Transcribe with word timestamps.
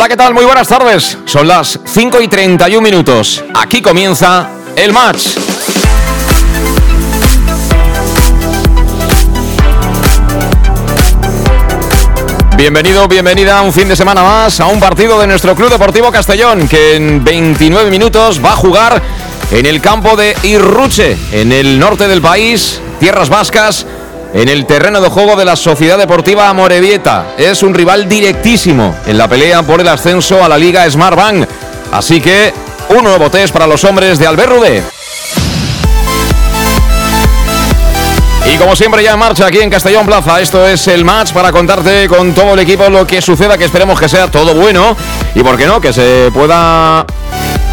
Hola, 0.00 0.08
¿qué 0.08 0.16
tal? 0.16 0.32
Muy 0.32 0.46
buenas 0.46 0.66
tardes. 0.66 1.18
Son 1.26 1.46
las 1.46 1.78
5 1.84 2.22
y 2.22 2.28
31 2.28 2.80
minutos. 2.80 3.44
Aquí 3.54 3.82
comienza 3.82 4.48
el 4.74 4.94
match. 4.94 5.36
Bienvenido, 12.56 13.08
bienvenida 13.08 13.58
a 13.58 13.60
un 13.60 13.74
fin 13.74 13.88
de 13.88 13.94
semana 13.94 14.22
más, 14.22 14.58
a 14.60 14.68
un 14.68 14.80
partido 14.80 15.20
de 15.20 15.26
nuestro 15.26 15.54
Club 15.54 15.68
Deportivo 15.68 16.10
Castellón, 16.10 16.66
que 16.66 16.96
en 16.96 17.22
29 17.22 17.90
minutos 17.90 18.42
va 18.42 18.52
a 18.52 18.56
jugar 18.56 19.02
en 19.50 19.66
el 19.66 19.82
campo 19.82 20.16
de 20.16 20.34
Irruche, 20.44 21.18
en 21.30 21.52
el 21.52 21.78
norte 21.78 22.08
del 22.08 22.22
país, 22.22 22.80
tierras 23.00 23.28
vascas, 23.28 23.84
en 24.32 24.48
el 24.48 24.66
terreno 24.66 25.00
de 25.00 25.08
juego 25.08 25.36
de 25.36 25.44
la 25.44 25.56
Sociedad 25.56 25.98
Deportiva 25.98 26.48
Amorebieta. 26.48 27.34
Es 27.36 27.62
un 27.62 27.74
rival 27.74 28.08
directísimo 28.08 28.94
en 29.06 29.18
la 29.18 29.28
pelea 29.28 29.62
por 29.62 29.80
el 29.80 29.88
ascenso 29.88 30.44
a 30.44 30.48
la 30.48 30.58
Liga 30.58 30.88
Smart 30.88 31.16
Bank. 31.16 31.46
Así 31.92 32.20
que 32.20 32.52
un 32.90 33.04
nuevo 33.04 33.30
test 33.30 33.52
para 33.52 33.66
los 33.66 33.82
hombres 33.84 34.18
de 34.18 34.26
Albert 34.26 34.50
Rudé. 34.50 34.82
Y 38.52 38.56
como 38.56 38.74
siempre 38.74 39.02
ya 39.02 39.12
en 39.12 39.18
marcha 39.18 39.46
aquí 39.46 39.58
en 39.58 39.70
Castellón 39.70 40.06
Plaza, 40.06 40.40
esto 40.40 40.66
es 40.66 40.88
el 40.88 41.04
match 41.04 41.32
para 41.32 41.52
contarte 41.52 42.08
con 42.08 42.32
todo 42.32 42.54
el 42.54 42.60
equipo 42.60 42.88
lo 42.88 43.06
que 43.06 43.20
suceda, 43.20 43.58
que 43.58 43.64
esperemos 43.64 44.00
que 44.00 44.08
sea 44.08 44.28
todo 44.28 44.54
bueno 44.54 44.96
y 45.34 45.42
por 45.42 45.56
qué 45.56 45.66
no, 45.66 45.80
que 45.80 45.92
se 45.92 46.30
pueda 46.32 47.04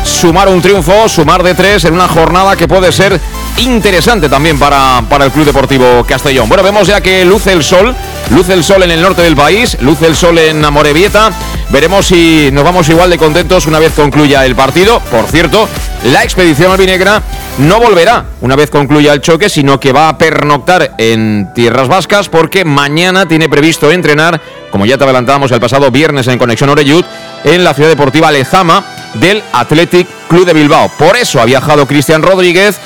sumar 0.04 0.48
un 0.50 0.62
triunfo, 0.62 1.08
sumar 1.10 1.42
de 1.42 1.54
tres 1.54 1.86
en 1.86 1.94
una 1.94 2.08
jornada 2.08 2.56
que 2.56 2.68
puede 2.68 2.92
ser 2.92 3.20
interesante 3.58 4.30
también 4.30 4.60
para, 4.60 5.04
para 5.10 5.26
el 5.26 5.32
Club 5.32 5.46
Deportivo 5.46 6.04
Castellón. 6.08 6.48
Bueno, 6.48 6.64
vemos 6.64 6.88
ya 6.88 7.02
que 7.02 7.26
luce 7.26 7.54
el 7.54 7.64
sol, 7.64 7.96
luce 8.30 8.54
el 8.54 8.64
sol 8.64 8.84
en 8.84 8.92
el 8.92 9.02
norte 9.02 9.22
del 9.22 9.36
país, 9.36 9.78
luce 9.82 10.06
el 10.06 10.16
sol 10.16 10.38
en 10.38 10.64
Amorebieta. 10.64 11.32
Veremos 11.70 12.06
si 12.06 12.50
nos 12.52 12.64
vamos 12.64 12.88
igual 12.90 13.10
de 13.10 13.18
contentos 13.18 13.66
una 13.66 13.80
vez 13.80 13.94
concluya 13.94 14.46
el 14.46 14.56
partido. 14.56 15.00
Por 15.12 15.26
cierto, 15.26 15.68
la 16.06 16.24
expedición 16.24 16.72
albinegra 16.72 17.22
no 17.58 17.80
volverá 17.80 18.26
una 18.42 18.56
vez 18.56 18.70
concluya 18.70 19.14
el 19.14 19.22
choque, 19.22 19.50
sino 19.50 19.80
que 19.80 19.92
va 19.92 20.10
a 20.10 20.18
pernoctar 20.18 20.96
en 20.98 21.50
tierras 21.54 21.88
vascas 21.88 22.30
porque 22.30 22.64
mañana 22.64 23.28
tiene 23.28 23.50
previsto 23.50 23.92
entrenar, 23.92 24.40
como 24.72 24.86
ya 24.86 24.98
te 24.98 25.04
adelantábamos 25.04 25.52
el 25.52 25.60
pasado 25.60 25.92
viernes 25.92 26.28
en 26.28 26.38
Conexión 26.38 26.70
Oreyud, 26.70 27.04
en 27.44 27.64
la 27.64 27.74
ciudad 27.74 27.90
deportiva 27.90 28.32
Lezama 28.32 28.84
del 29.16 29.44
Athletic 29.52 30.08
Club 30.30 30.46
de 30.46 30.54
Bilbao. 30.54 30.90
Por 30.98 31.18
eso 31.18 31.42
ha 31.42 31.46
viajado 31.46 31.88
Cristian 31.88 32.22
Rodríguez 32.22 32.80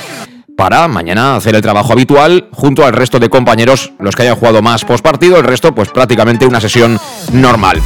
para 0.56 0.88
mañana 0.88 1.36
hacer 1.36 1.56
el 1.56 1.62
trabajo 1.62 1.94
habitual 1.94 2.48
junto 2.52 2.86
al 2.86 2.94
resto 2.94 3.20
de 3.20 3.30
compañeros, 3.30 3.92
los 4.00 4.16
que 4.16 4.24
hayan 4.24 4.36
jugado 4.36 4.62
más 4.62 4.86
post 4.86 5.04
partido, 5.04 5.38
el 5.38 5.44
resto 5.44 5.74
pues 5.74 5.90
prácticamente 5.90 6.46
una 6.46 6.62
sesión 6.62 7.00
normal. 7.32 7.82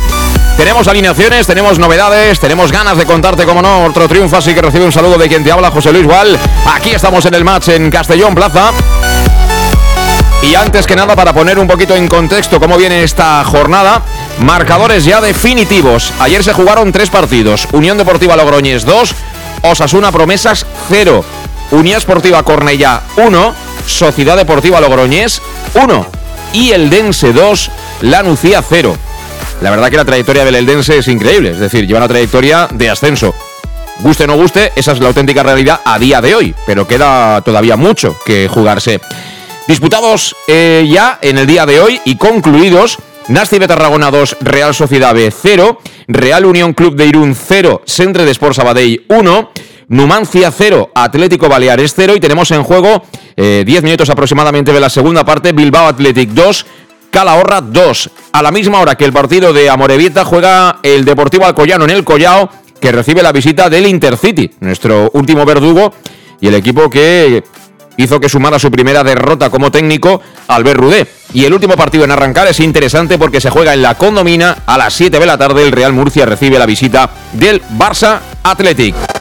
Tenemos 0.57 0.87
alineaciones, 0.87 1.47
tenemos 1.47 1.79
novedades, 1.79 2.39
tenemos 2.39 2.71
ganas 2.71 2.97
de 2.97 3.05
contarte, 3.05 3.45
como 3.45 3.61
no, 3.61 3.85
otro 3.85 4.07
triunfo, 4.07 4.37
así 4.37 4.53
que 4.53 4.61
recibe 4.61 4.85
un 4.85 4.91
saludo 4.91 5.17
de 5.17 5.27
quien 5.27 5.43
te 5.43 5.51
habla, 5.51 5.69
José 5.69 5.91
Luis 5.91 6.05
Gual. 6.05 6.37
Aquí 6.73 6.91
estamos 6.91 7.25
en 7.25 7.33
el 7.33 7.43
match 7.43 7.69
en 7.69 7.91
Castellón 7.91 8.33
Plaza. 8.33 8.71
Y 10.41 10.55
antes 10.55 10.85
que 10.85 10.95
nada, 10.95 11.15
para 11.15 11.33
poner 11.33 11.59
un 11.59 11.67
poquito 11.67 11.95
en 11.95 12.07
contexto 12.07 12.59
cómo 12.59 12.77
viene 12.77 13.03
esta 13.03 13.43
jornada, 13.43 14.01
marcadores 14.39 15.03
ya 15.03 15.19
definitivos. 15.19 16.13
Ayer 16.19 16.43
se 16.43 16.53
jugaron 16.53 16.91
tres 16.91 17.09
partidos. 17.09 17.67
Unión 17.73 17.97
Deportiva 17.97 18.35
Logroñés 18.35 18.85
2, 18.85 19.15
Osasuna 19.63 20.11
Promesas 20.11 20.65
0, 20.89 21.25
Unión 21.71 21.97
Esportiva 21.97 22.43
Cornellá 22.43 23.01
1, 23.17 23.55
Sociedad 23.87 24.37
Deportiva 24.37 24.79
Logroñés 24.81 25.41
1 25.73 26.07
y 26.53 26.71
el 26.71 26.89
Dense 26.89 27.33
2, 27.33 27.71
La 28.01 28.23
Nucía 28.23 28.63
0. 28.67 28.95
La 29.61 29.71
verdad 29.71 29.89
que 29.89 29.97
la 29.97 30.05
trayectoria 30.05 30.45
del 30.45 30.55
Eldense 30.55 30.97
es 30.97 31.07
increíble, 31.07 31.51
es 31.51 31.59
decir, 31.59 31.87
lleva 31.87 31.99
una 31.99 32.07
trayectoria 32.07 32.67
de 32.71 32.89
ascenso. 32.89 33.33
Guste 33.99 34.25
o 34.25 34.27
no 34.27 34.35
guste, 34.35 34.73
esa 34.75 34.91
es 34.91 34.99
la 34.99 35.07
auténtica 35.07 35.43
realidad 35.43 35.79
a 35.85 35.97
día 35.97 36.19
de 36.21 36.35
hoy, 36.35 36.53
pero 36.65 36.85
queda 36.85 37.41
todavía 37.41 37.77
mucho 37.77 38.17
que 38.25 38.49
jugarse. 38.49 38.99
Disputados 39.67 40.35
eh, 40.47 40.85
ya 40.89 41.17
en 41.21 41.37
el 41.37 41.47
día 41.47 41.65
de 41.65 41.79
hoy 41.79 42.01
y 42.03 42.17
concluidos, 42.17 42.97
Nasti 43.29 43.57
Tarragona 43.59 44.11
2, 44.11 44.37
Real 44.41 44.75
Sociedad 44.75 45.15
B 45.15 45.31
0, 45.31 45.79
Real 46.07 46.45
Unión 46.45 46.73
Club 46.73 46.95
de 46.95 47.05
Irún 47.05 47.35
0, 47.35 47.81
Centre 47.85 48.25
de 48.25 48.31
Sport 48.31 48.55
Sabadell 48.55 49.05
1, 49.07 49.51
Numancia 49.87 50.51
0, 50.51 50.91
Atlético 50.95 51.47
Baleares 51.47 51.93
0 51.95 52.15
y 52.15 52.19
tenemos 52.19 52.49
en 52.51 52.63
juego 52.63 53.03
10 53.35 53.37
eh, 53.37 53.81
minutos 53.83 54.09
aproximadamente 54.09 54.73
de 54.73 54.79
la 54.79 54.89
segunda 54.89 55.23
parte, 55.23 55.51
Bilbao 55.51 55.87
Athletic 55.87 56.29
2, 56.29 56.65
Calahorra 57.11 57.61
2. 57.61 58.09
A 58.33 58.41
la 58.41 58.51
misma 58.51 58.79
hora 58.79 58.95
que 58.95 59.05
el 59.05 59.13
partido 59.13 59.53
de 59.53 59.69
Amorebieta 59.69 60.25
juega 60.25 60.79
el 60.83 61.05
Deportivo 61.05 61.45
Alcoyano 61.45 61.85
en 61.85 61.91
el 61.91 62.03
Collao, 62.03 62.49
que 62.79 62.91
recibe 62.91 63.23
la 63.23 63.31
visita 63.31 63.69
del 63.69 63.87
Intercity, 63.87 64.51
nuestro 64.59 65.11
último 65.13 65.45
verdugo 65.45 65.93
y 66.41 66.47
el 66.47 66.55
equipo 66.55 66.89
que 66.89 67.43
hizo 67.97 68.19
que 68.19 68.27
sumara 68.27 68.59
su 68.59 68.69
primera 68.71 69.03
derrota 69.03 69.49
como 69.49 69.71
técnico 69.71 70.21
Albert 70.47 70.79
Rudé. 70.79 71.07
Y 71.33 71.45
el 71.45 71.53
último 71.53 71.75
partido 71.75 72.03
en 72.03 72.11
arrancar 72.11 72.47
es 72.47 72.59
interesante 72.59 73.17
porque 73.17 73.41
se 73.41 73.49
juega 73.49 73.73
en 73.73 73.81
la 73.81 73.95
condomina 73.95 74.57
a 74.65 74.77
las 74.77 74.93
7 74.93 75.19
de 75.19 75.25
la 75.25 75.37
tarde. 75.37 75.63
El 75.63 75.71
Real 75.71 75.93
Murcia 75.93 76.25
recibe 76.25 76.59
la 76.59 76.65
visita 76.65 77.09
del 77.33 77.61
Barça 77.77 78.19
Athletic. 78.43 79.14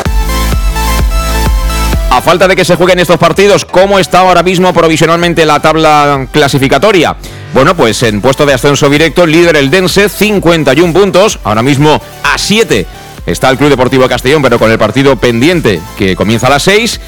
A 2.14 2.22
falta 2.22 2.46
de 2.46 2.54
que 2.54 2.64
se 2.64 2.76
jueguen 2.76 3.00
estos 3.00 3.18
partidos, 3.18 3.64
¿cómo 3.64 3.98
está 3.98 4.20
ahora 4.20 4.44
mismo 4.44 4.72
provisionalmente 4.72 5.44
la 5.44 5.58
tabla 5.58 6.28
clasificatoria? 6.30 7.16
Bueno, 7.52 7.74
pues 7.74 8.04
en 8.04 8.20
puesto 8.20 8.46
de 8.46 8.54
ascenso 8.54 8.88
directo, 8.88 9.26
líder 9.26 9.56
el 9.56 9.68
Dense, 9.68 10.08
51 10.08 10.92
puntos, 10.92 11.40
ahora 11.42 11.60
mismo 11.64 12.00
a 12.22 12.38
7 12.38 12.86
está 13.26 13.50
el 13.50 13.58
Club 13.58 13.70
Deportivo 13.70 14.06
Castellón, 14.06 14.42
pero 14.42 14.60
con 14.60 14.70
el 14.70 14.78
partido 14.78 15.16
pendiente 15.16 15.80
que 15.98 16.14
comienza 16.14 16.46
a 16.46 16.50
las 16.50 16.62
6. 16.62 17.00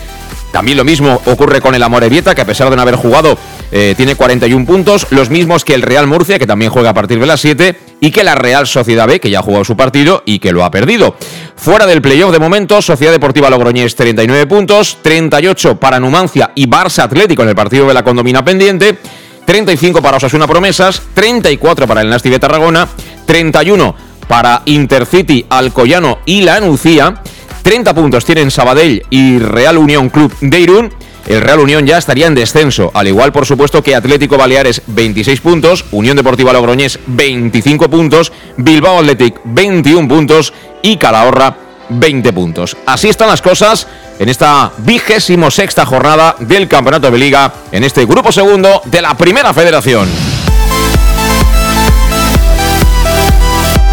También 0.50 0.76
lo 0.76 0.82
mismo 0.82 1.22
ocurre 1.26 1.60
con 1.60 1.76
el 1.76 1.84
Amorebieta, 1.84 2.34
que 2.34 2.42
a 2.42 2.46
pesar 2.46 2.68
de 2.68 2.74
no 2.74 2.82
haber 2.82 2.96
jugado, 2.96 3.38
eh, 3.72 3.94
tiene 3.96 4.14
41 4.14 4.64
puntos, 4.66 5.06
los 5.10 5.30
mismos 5.30 5.64
que 5.64 5.74
el 5.74 5.82
Real 5.82 6.06
Murcia, 6.06 6.38
que 6.38 6.46
también 6.46 6.70
juega 6.70 6.90
a 6.90 6.94
partir 6.94 7.18
de 7.18 7.26
las 7.26 7.40
7, 7.40 7.78
y 8.00 8.10
que 8.10 8.24
la 8.24 8.34
Real 8.34 8.66
Sociedad 8.66 9.06
B, 9.06 9.20
que 9.20 9.30
ya 9.30 9.40
ha 9.40 9.42
jugado 9.42 9.64
su 9.64 9.76
partido 9.76 10.22
y 10.26 10.38
que 10.38 10.52
lo 10.52 10.64
ha 10.64 10.70
perdido. 10.70 11.16
Fuera 11.56 11.86
del 11.86 12.02
playoff 12.02 12.32
de 12.32 12.38
momento, 12.38 12.80
Sociedad 12.82 13.12
Deportiva 13.12 13.50
Logroñés 13.50 13.96
39 13.96 14.46
puntos, 14.46 14.98
38 15.02 15.80
para 15.80 15.98
Numancia 15.98 16.52
y 16.54 16.66
Barça 16.68 17.04
Atlético 17.04 17.42
en 17.42 17.48
el 17.48 17.54
partido 17.54 17.88
de 17.88 17.94
la 17.94 18.04
condomina 18.04 18.44
pendiente, 18.44 18.98
35 19.44 20.02
para 20.02 20.18
Osasuna 20.18 20.46
Promesas, 20.46 21.02
34 21.14 21.86
para 21.86 22.02
el 22.02 22.10
Nasti 22.10 22.28
de 22.30 22.38
Tarragona, 22.38 22.88
31 23.24 23.94
para 24.28 24.62
Intercity, 24.66 25.46
Alcoyano 25.48 26.18
y 26.26 26.42
La 26.42 26.60
Nucía, 26.60 27.22
30 27.62 27.94
puntos 27.94 28.24
tienen 28.24 28.52
Sabadell 28.52 29.02
y 29.10 29.38
Real 29.38 29.78
Unión 29.78 30.08
Club 30.08 30.32
de 30.40 30.60
Irún. 30.60 30.92
El 31.26 31.40
Real 31.40 31.58
Unión 31.58 31.86
ya 31.86 31.98
estaría 31.98 32.26
en 32.26 32.34
descenso, 32.34 32.90
al 32.94 33.08
igual 33.08 33.32
por 33.32 33.46
supuesto 33.46 33.82
que 33.82 33.96
Atlético 33.96 34.36
Baleares 34.36 34.82
26 34.86 35.40
puntos, 35.40 35.84
Unión 35.90 36.16
Deportiva 36.16 36.52
Logroñés 36.52 36.98
25 37.06 37.90
puntos, 37.90 38.32
Bilbao 38.56 38.98
Athletic 39.00 39.40
21 39.44 40.08
puntos 40.08 40.52
y 40.82 40.96
Calahorra 40.96 41.56
20 41.88 42.32
puntos. 42.32 42.76
Así 42.86 43.08
están 43.08 43.28
las 43.28 43.42
cosas 43.42 43.86
en 44.18 44.28
esta 44.28 44.72
vigésimo 44.78 45.50
sexta 45.50 45.84
jornada 45.84 46.36
del 46.38 46.68
Campeonato 46.68 47.10
de 47.10 47.18
Liga, 47.18 47.52
en 47.72 47.84
este 47.84 48.06
grupo 48.06 48.30
segundo 48.32 48.80
de 48.84 49.02
la 49.02 49.16
Primera 49.16 49.52
Federación. 49.52 50.08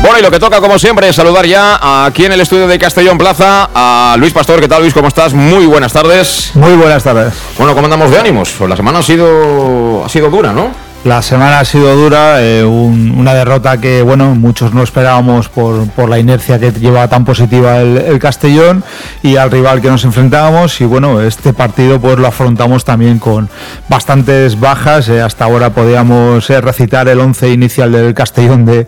Bueno, 0.04 0.20
y 0.20 0.22
lo 0.22 0.32
que 0.32 0.38
toca, 0.38 0.60
como 0.60 0.78
siempre, 0.78 1.08
es 1.08 1.16
saludar 1.16 1.46
ya 1.46 1.80
aquí 2.06 2.26
en 2.26 2.34
el 2.34 2.42
estudio 2.42 2.68
de 2.68 2.78
Castellón 2.78 3.18
Plaza 3.18 3.70
a 3.74 4.18
Luis 4.20 4.34
Pastor. 4.34 4.60
¿Qué 4.60 4.68
tal, 4.68 4.82
Luis? 4.82 4.94
¿Cómo 4.94 5.08
estás? 5.08 5.34
Muy 5.34 5.66
buenas 5.66 5.94
tardes. 5.94 6.52
Muy 6.56 6.74
buenas 6.74 7.06
tardes. 7.06 7.34
Bueno, 7.58 7.74
¿cómo 7.74 7.86
andamos 7.86 8.12
de 8.12 8.20
ánimos? 8.20 8.54
Pues 8.58 8.70
la 8.70 8.76
semana 8.76 9.00
ha 9.00 9.02
sido, 9.02 10.04
ha 10.04 10.10
sido 10.10 10.30
dura, 10.30 10.52
¿no? 10.52 10.72
La 11.04 11.22
semana 11.22 11.60
ha 11.60 11.66
sido 11.66 11.94
dura, 11.98 12.42
eh, 12.42 12.64
una 12.64 13.34
derrota 13.34 13.78
que 13.78 14.02
bueno 14.02 14.36
muchos 14.36 14.74
no 14.74 14.84
esperábamos 14.84 15.50
por, 15.50 16.08
la 16.08 16.18
inercia 16.18 16.60
que 16.60 16.72
lleva 16.72 17.10
tan 17.10 17.26
positiva 17.26 17.82
el, 17.82 18.20
Castellón 18.20 18.86
y 19.22 19.36
al 19.36 19.52
rival 19.52 19.82
que 19.82 19.90
nos 19.90 20.06
enfrentábamos 20.06 20.80
y 20.80 20.86
bueno 20.86 21.20
este 21.20 21.52
partido 21.52 22.00
pues 22.00 22.18
lo 22.18 22.28
afrontamos 22.28 22.86
también 22.86 23.20
con 23.20 23.50
bastantes 23.90 24.58
bajas, 24.58 25.10
eh, 25.10 25.22
hasta 25.22 25.44
ahora 25.44 25.72
podíamos 25.72 26.50
eh, 26.50 26.62
recitar 26.62 27.10
el 27.10 27.20
11 27.20 27.50
inicial 27.50 27.92
del 27.92 28.14
Castellón 28.14 28.64
de, 28.64 28.88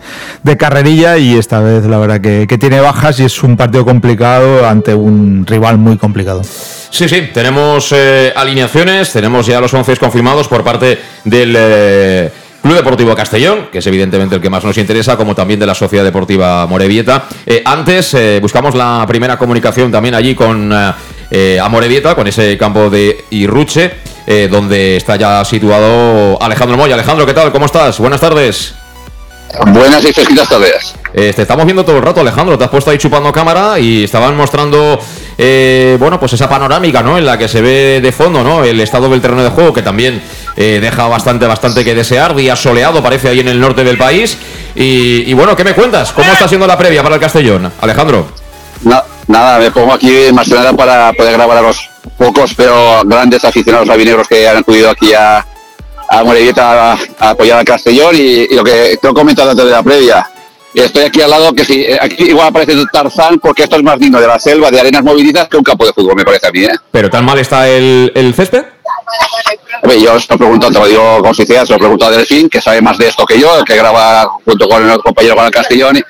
carrerilla 0.58 1.18
y 1.18 1.38
esta 1.38 1.60
vez 1.60 1.84
la 1.86 1.98
verdad 1.98 2.22
que, 2.22 2.48
que 2.48 2.58
tiene 2.58 2.80
bajas 2.80 3.20
y 3.20 3.26
es 3.26 3.44
un 3.44 3.58
partido 3.58 3.84
complicado 3.84 4.66
ante 4.66 4.96
un 4.96 5.46
rival 5.46 5.78
muy 5.78 5.98
complicado. 5.98 6.44
Sí, 6.96 7.10
sí, 7.10 7.24
tenemos 7.34 7.92
eh, 7.92 8.32
alineaciones, 8.34 9.12
tenemos 9.12 9.46
ya 9.46 9.60
los 9.60 9.74
11 9.74 9.98
confirmados 9.98 10.48
por 10.48 10.64
parte 10.64 10.98
del 11.26 11.54
eh, 11.58 12.32
Club 12.62 12.74
Deportivo 12.74 13.14
Castellón, 13.14 13.68
que 13.70 13.80
es 13.80 13.88
evidentemente 13.88 14.36
el 14.36 14.42
que 14.42 14.50
más 14.50 14.64
nos 14.64 14.78
interesa, 14.78 15.18
como 15.18 15.36
también 15.36 15.60
de 15.60 15.66
la 15.66 15.76
Sociedad 15.76 16.06
Deportiva 16.06 16.66
Morevieta. 16.68 17.26
Eh, 17.46 17.62
antes 17.66 18.16
buscamos 18.40 18.76
la 18.76 19.04
primera 19.10 19.38
comunicación 19.38 19.92
también 19.92 20.16
allí 20.16 20.36
con 20.36 20.72
Amorevieta, 20.72 22.16
con 22.16 22.28
ese 22.28 22.58
campo 22.58 22.90
de 22.90 23.26
Irruche, 23.30 23.92
donde 24.50 24.96
está 24.96 25.18
ya 25.18 25.44
situado 25.44 26.42
Alejandro 26.42 26.78
Moya. 26.78 26.94
Alejandro, 26.94 27.26
¿qué 27.26 27.34
tal? 27.34 27.52
¿Cómo 27.52 27.66
estás? 27.66 28.00
Buenas 28.00 28.22
tardes. 28.22 28.74
Buenas 29.68 30.04
y 30.06 30.14
fresquitas 30.14 30.48
tardes. 30.48 30.96
te 31.14 31.42
estamos 31.42 31.66
viendo 31.66 31.84
todo 31.84 31.98
el 31.98 32.04
rato, 32.04 32.22
Alejandro. 32.22 32.58
Te 32.58 32.64
has 32.64 32.70
puesto 32.70 32.90
ahí 32.90 32.98
chupando 32.98 33.34
cámara 33.34 33.78
y 33.80 34.06
estaban 34.06 34.38
mostrando 34.38 34.98
eh, 35.38 35.98
bueno, 36.00 36.20
pues 36.20 36.34
esa 36.34 36.48
panorámica, 36.48 37.02
¿no? 37.02 37.18
En 37.18 37.26
la 37.26 37.38
que 37.38 37.48
se 37.48 37.62
ve 37.62 38.00
de 38.02 38.12
fondo, 38.12 38.44
¿no? 38.44 38.64
El 38.64 38.80
estado 38.80 39.10
del 39.10 39.22
terreno 39.22 39.44
de 39.44 39.50
juego, 39.50 39.74
que 39.74 39.82
también 39.82 40.22
eh, 40.56 40.80
deja 40.82 41.08
bastante, 41.08 41.46
bastante 41.46 41.84
que 41.84 41.96
desear. 41.96 42.36
Día 42.36 42.56
soleado, 42.56 43.04
parece 43.04 43.30
ahí 43.30 43.40
en 43.40 43.48
el 43.48 43.60
norte 43.60 43.84
del 43.84 43.98
país. 43.98 44.38
Y, 44.76 45.34
bueno, 45.34 45.56
¿qué 45.56 45.64
me 45.64 45.74
cuentas? 45.74 46.12
¿Cómo 46.12 46.32
está 46.32 46.48
siendo 46.48 46.68
la 46.68 46.78
previa 46.78 47.02
para 47.02 47.16
el 47.16 47.22
Castellón, 47.22 47.72
Alejandro? 47.82 48.28
nada, 49.28 49.58
me 49.58 49.72
pongo 49.72 49.94
aquí 49.94 50.14
más 50.32 50.48
que 50.48 50.54
nada 50.54 50.72
para 50.74 51.12
poder 51.14 51.34
grabar 51.34 51.58
a 51.58 51.62
los 51.62 51.90
pocos 52.18 52.54
pero 52.54 53.02
grandes 53.04 53.44
aficionados 53.44 53.90
albinegros 53.90 54.28
que 54.28 54.48
han 54.48 54.58
acudido 54.58 54.92
aquí 54.92 55.12
a, 55.14 55.44
a 56.10 56.24
a, 57.20 57.30
apoyar 57.30 57.60
al 57.60 57.66
Castellón 57.66 58.16
y, 58.16 58.48
lo 58.54 58.64
que 58.64 58.98
te 59.02 59.08
he 59.08 59.14
comentado 59.14 59.52
antes 59.52 59.66
de 59.66 59.72
la 59.72 59.82
previa 59.82 60.30
estoy 60.82 61.04
aquí 61.04 61.22
al 61.22 61.30
lado, 61.30 61.54
que 61.54 61.64
sí, 61.64 61.86
eh, 61.88 61.98
aquí 62.00 62.26
igual 62.26 62.48
aparece 62.48 62.76
Tarzán, 62.92 63.40
porque 63.40 63.64
esto 63.64 63.78
es 63.78 63.84
más 63.84 64.00
digno 64.00 64.20
de 64.20 64.28
la 64.28 64.40
selva, 64.40 64.70
de 64.70 64.80
arenas 64.80 65.04
movilizas, 65.04 65.48
que 65.48 65.58
un 65.58 65.64
campo 65.64 65.86
de 65.86 65.94
fútbol, 65.94 66.16
me 66.16 66.26
parece 66.26 66.48
a 66.48 66.52
mí. 66.52 66.64
¿eh? 66.64 66.76
¿Pero 66.92 67.10
tan 67.10 67.24
mal 67.24 67.40
está 67.40 67.70
el, 67.70 68.12
el 68.16 68.34
césped? 68.34 68.64
yo 70.02 70.14
os 70.14 70.30
lo 70.30 70.38
pregunto, 70.38 70.70
te 70.70 70.80
lo 70.80 70.88
digo 70.88 71.22
con 71.22 71.34
sinceridad, 71.34 71.66
se 71.66 71.74
lo 71.74 71.80
pregunto 71.80 72.06
a 72.06 72.12
Delfín, 72.12 72.50
que 72.50 72.60
sabe 72.60 72.82
más 72.82 72.98
de 72.98 73.08
esto 73.08 73.26
que 73.26 73.40
yo, 73.40 73.64
que 73.64 73.76
graba 73.76 74.28
junto 74.44 74.68
con 74.68 74.90
el 74.90 75.00
compañero 75.00 75.36
Juan 75.36 75.52
Castellón, 75.52 76.02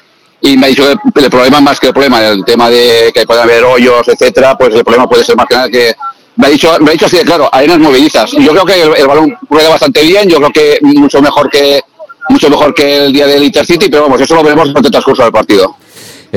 y 0.42 0.58
me 0.58 0.68
ha 0.68 0.70
dicho 0.70 0.84
que 1.14 1.22
el 1.22 1.30
problema 1.30 1.62
más 1.62 1.80
que 1.80 1.88
el 1.88 1.94
problema, 1.94 2.26
el 2.26 2.44
tema 2.46 2.70
de 2.70 3.12
que 3.14 3.26
puede 3.26 3.42
haber 3.42 3.64
hoyos, 3.64 4.08
etcétera, 4.08 4.58
pues 4.58 4.74
el 4.74 4.84
problema 4.84 5.08
puede 5.08 5.24
ser 5.24 5.36
más 5.36 5.46
que 5.48 5.56
nada 5.56 5.70
que 5.70 5.94
me 6.38 6.48
ha 6.48 6.50
dicho, 6.50 6.76
me 6.80 6.90
ha 6.90 6.94
dicho 6.94 7.06
así 7.06 7.18
de 7.18 7.24
claro, 7.24 7.50
arenas 7.52 7.80
movilizas. 7.80 8.32
Yo 8.32 8.52
creo 8.52 8.66
que 8.66 8.82
el, 8.82 8.96
el 8.96 9.08
balón 9.08 9.38
rueda 9.50 9.70
bastante 9.70 10.02
bien, 10.04 10.28
yo 10.30 10.38
creo 10.38 10.52
que 10.52 10.80
mucho 10.82 11.22
mejor 11.22 11.50
que 11.50 11.82
mucho 12.30 12.50
mejor 12.50 12.74
que 12.74 13.06
el 13.06 13.14
día 13.14 13.28
del 13.28 13.44
Intercity, 13.44 13.90
pero 13.90 14.04
vamos, 14.04 14.22
eso 14.22 14.36
lo 14.36 14.44
veremos 14.44 14.68
durante 14.68 14.88
el 14.88 14.92
transcurso 14.92 15.24
del 15.24 15.32
partido. 15.32 15.76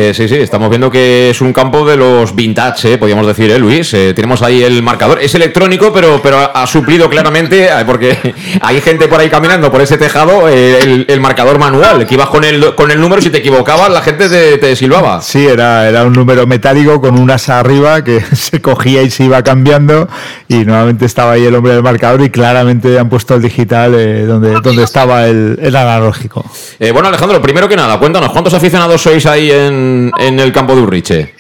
Eh, 0.01 0.15
sí, 0.15 0.29
sí, 0.29 0.37
estamos 0.37 0.69
viendo 0.71 0.93
que 0.93 1.31
es 1.31 1.41
un 1.41 1.53
campo 1.53 1.85
de 1.85 1.97
los 1.97 2.33
vintage, 2.33 2.93
eh, 2.93 2.99
podríamos 2.99 3.27
decir, 3.27 3.51
¿eh, 3.51 3.59
Luis? 3.59 3.93
Eh, 3.95 4.15
tenemos 4.15 4.43
ahí 4.43 4.63
el 4.63 4.81
marcador. 4.81 5.19
Es 5.21 5.35
electrónico, 5.35 5.93
pero, 5.93 6.21
pero 6.23 6.39
ha 6.39 6.67
suplido 6.69 7.11
claramente, 7.11 7.69
porque 7.85 8.17
hay 8.61 8.81
gente 8.81 9.09
por 9.09 9.19
ahí 9.19 9.29
caminando 9.29 9.73
por 9.73 9.81
ese 9.81 9.99
tejado, 9.99 10.49
el, 10.49 11.21
marcador 11.21 11.59
manual, 11.59 12.07
que 12.07 12.15
ibas 12.15 12.29
con 12.29 12.45
el, 12.45 12.77
con 12.77 12.93
el 12.93 13.01
número, 13.01 13.21
si 13.21 13.31
te 13.31 13.39
equivocabas, 13.39 13.91
la 13.91 14.01
gente 14.01 14.29
te, 14.29 14.77
silbaba. 14.77 15.21
Sí, 15.21 15.45
era, 15.45 15.89
era 15.89 16.05
un 16.05 16.13
número 16.13 16.47
metálico 16.47 17.01
con 17.01 17.19
un 17.19 17.29
asa 17.33 17.59
arriba 17.59 18.05
que 18.05 18.21
se 18.37 18.63
cogía 18.63 19.03
y 19.03 19.11
se 19.11 19.25
iba 19.25 19.43
cambiando, 19.43 20.09
y 20.47 20.65
nuevamente 20.65 21.07
estaba 21.07 21.33
ahí 21.33 21.45
el 21.45 21.57
hombre 21.57 21.73
del 21.73 21.83
marcador, 21.83 22.23
y 22.23 22.31
claramente 22.31 22.97
han 23.01 23.09
puesto 23.09 23.35
el 23.35 23.43
digital 23.43 23.91
donde, 24.29 24.61
donde 24.61 24.85
estaba 24.85 25.27
el, 25.27 25.59
el 25.61 25.75
analógico. 25.75 26.45
bueno, 26.93 27.09
Alejandro, 27.09 27.43
primero 27.43 27.69
que 27.69 27.75
nada, 27.75 27.99
cuéntanos, 27.99 28.31
¿cuántos 28.31 28.55
aficionados 28.55 29.03
sois 29.03 29.27
ahí 29.27 29.51
en 29.51 29.88
en, 30.19 30.41
el 30.41 30.53
campo 30.53 30.75
de 30.75 30.83
Urriche? 30.83 31.35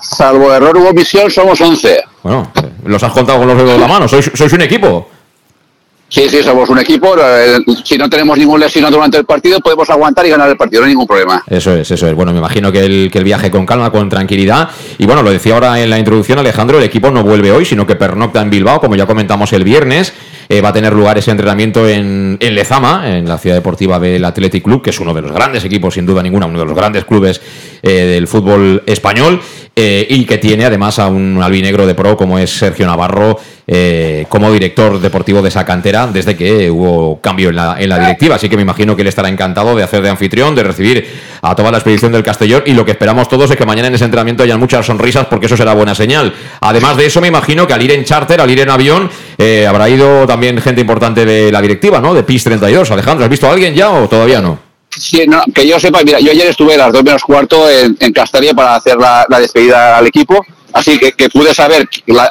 Salvo 0.00 0.52
error 0.52 0.76
o 0.78 0.92
visión, 0.92 1.30
somos 1.30 1.60
11. 1.60 2.04
Bueno, 2.22 2.50
los 2.84 3.02
has 3.02 3.12
contado 3.12 3.38
con 3.38 3.48
los 3.48 3.56
dedos 3.56 3.72
de 3.72 3.78
la 3.78 3.88
mano. 3.88 4.08
¿Sois, 4.08 4.30
sois 4.34 4.52
un 4.52 4.62
equipo? 4.62 5.08
Sí, 6.10 6.28
sí, 6.28 6.42
somos 6.42 6.68
un 6.68 6.78
equipo. 6.80 7.14
Si 7.84 7.96
no 7.96 8.10
tenemos 8.10 8.36
ningún 8.36 8.58
lesionado 8.58 8.96
durante 8.96 9.16
el 9.16 9.24
partido, 9.24 9.60
podemos 9.60 9.88
aguantar 9.90 10.26
y 10.26 10.30
ganar 10.30 10.50
el 10.50 10.56
partido, 10.56 10.82
no 10.82 10.86
hay 10.86 10.92
ningún 10.92 11.06
problema. 11.06 11.44
Eso 11.46 11.72
es, 11.76 11.88
eso 11.88 12.08
es. 12.08 12.14
Bueno, 12.14 12.32
me 12.32 12.38
imagino 12.38 12.72
que 12.72 12.84
el, 12.84 13.10
que 13.12 13.18
el 13.18 13.24
viaje 13.24 13.48
con 13.48 13.64
calma, 13.64 13.92
con 13.92 14.08
tranquilidad. 14.08 14.70
Y 14.98 15.06
bueno, 15.06 15.22
lo 15.22 15.30
decía 15.30 15.54
ahora 15.54 15.80
en 15.80 15.88
la 15.88 16.00
introducción 16.00 16.40
Alejandro, 16.40 16.78
el 16.78 16.84
equipo 16.84 17.12
no 17.12 17.22
vuelve 17.22 17.52
hoy, 17.52 17.64
sino 17.64 17.86
que 17.86 17.94
pernocta 17.94 18.42
en 18.42 18.50
Bilbao, 18.50 18.80
como 18.80 18.96
ya 18.96 19.06
comentamos 19.06 19.52
el 19.52 19.62
viernes. 19.62 20.12
Eh, 20.52 20.60
va 20.60 20.70
a 20.70 20.72
tener 20.72 20.92
lugar 20.92 21.16
ese 21.16 21.30
entrenamiento 21.30 21.88
en, 21.88 22.36
Lezama, 22.40 23.16
en 23.16 23.28
la 23.28 23.38
ciudad 23.38 23.54
deportiva 23.54 24.00
del 24.00 24.24
Athletic 24.24 24.64
Club, 24.64 24.82
que 24.82 24.90
es 24.90 24.98
uno 24.98 25.14
de 25.14 25.22
los 25.22 25.30
grandes 25.30 25.64
equipos, 25.64 25.94
sin 25.94 26.04
duda 26.04 26.24
ninguna, 26.24 26.46
uno 26.46 26.58
de 26.58 26.64
los 26.64 26.74
grandes 26.74 27.04
clubes 27.04 27.40
eh, 27.82 27.92
del 27.92 28.26
fútbol 28.26 28.82
español, 28.84 29.40
eh, 29.76 30.06
y 30.08 30.24
que 30.24 30.38
tiene 30.38 30.64
además 30.64 30.98
a 30.98 31.06
un 31.06 31.40
albinegro 31.42 31.86
de 31.86 31.94
pro 31.94 32.16
como 32.16 32.38
es 32.38 32.50
Sergio 32.50 32.86
Navarro, 32.86 33.38
como 34.28 34.50
director 34.50 35.00
deportivo 35.00 35.42
de 35.42 35.48
esa 35.48 35.64
cantera, 35.64 36.08
desde 36.08 36.36
que 36.36 36.68
hubo 36.68 37.20
cambio 37.20 37.50
en 37.50 37.56
la, 37.56 37.76
en 37.78 37.88
la 37.88 38.00
directiva. 38.00 38.34
Así 38.34 38.48
que 38.48 38.56
me 38.56 38.62
imagino 38.62 38.96
que 38.96 39.02
él 39.02 39.08
estará 39.08 39.28
encantado 39.28 39.76
de 39.76 39.84
hacer 39.84 40.02
de 40.02 40.08
anfitrión, 40.08 40.56
de 40.56 40.64
recibir 40.64 41.06
a 41.40 41.54
toda 41.54 41.70
la 41.70 41.78
expedición 41.78 42.10
del 42.10 42.24
Castellón, 42.24 42.64
y 42.66 42.72
lo 42.72 42.84
que 42.84 42.90
esperamos 42.90 43.28
todos 43.28 43.48
es 43.48 43.56
que 43.56 43.64
mañana 43.64 43.86
en 43.86 43.94
ese 43.94 44.06
entrenamiento 44.06 44.42
hayan 44.42 44.58
muchas 44.58 44.84
sonrisas, 44.84 45.26
porque 45.26 45.46
eso 45.46 45.56
será 45.56 45.72
buena 45.72 45.94
señal. 45.94 46.34
Además 46.60 46.96
de 46.96 47.06
eso, 47.06 47.20
me 47.20 47.28
imagino 47.28 47.64
que 47.64 47.74
al 47.74 47.82
ir 47.82 47.92
en 47.92 48.04
charter, 48.04 48.40
al 48.40 48.50
ir 48.50 48.58
en 48.58 48.70
avión, 48.70 49.08
habrá 49.68 49.88
ido 49.88 50.26
también 50.26 50.60
gente 50.60 50.80
importante 50.80 51.24
de 51.24 51.52
la 51.52 51.62
directiva, 51.62 52.00
¿no? 52.00 52.12
De 52.12 52.24
PIS 52.24 52.42
32. 52.42 52.90
Alejandro, 52.90 53.24
¿has 53.24 53.30
visto 53.30 53.46
a 53.46 53.52
alguien 53.52 53.72
ya 53.72 53.90
o 53.90 54.08
todavía 54.08 54.40
no? 54.40 54.69
Sí, 55.00 55.24
que 55.54 55.66
yo 55.66 55.80
sepa, 55.80 56.02
mira, 56.04 56.20
yo 56.20 56.30
ayer 56.30 56.48
estuve 56.48 56.74
a 56.74 56.76
las 56.76 56.92
dos 56.92 57.02
menos 57.02 57.22
cuarto 57.22 57.70
en, 57.70 57.96
en 57.98 58.12
Castalia 58.12 58.52
para 58.52 58.74
hacer 58.74 58.98
la, 58.98 59.24
despedida 59.40 59.96
al 59.96 60.06
equipo, 60.06 60.44
así 60.74 60.98
que, 60.98 61.12
que 61.12 61.30
pude 61.30 61.54
saber 61.54 61.88
la, 62.04 62.30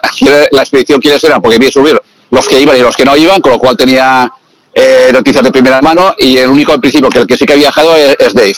la 0.51 0.61
expedición 0.61 1.01
quiere 1.01 1.19
ser, 1.19 1.33
porque 1.41 1.57
vi 1.57 1.71
subir 1.71 1.99
los 2.29 2.47
que 2.47 2.61
iban 2.61 2.77
y 2.77 2.81
los 2.81 2.95
que 2.95 3.05
no 3.05 3.17
iban, 3.17 3.41
con 3.41 3.53
lo 3.53 3.57
cual 3.57 3.75
tenía 3.75 4.31
eh, 4.71 5.09
noticias 5.11 5.43
de 5.43 5.51
primera 5.51 5.81
mano 5.81 6.13
y 6.19 6.37
el 6.37 6.47
único 6.47 6.71
al 6.71 6.79
principio 6.79 7.09
que 7.09 7.17
el 7.17 7.27
que 7.27 7.37
sí 7.37 7.45
que 7.45 7.53
ha 7.53 7.55
viajado 7.55 7.95
es, 7.95 8.33
Dave. 8.35 8.55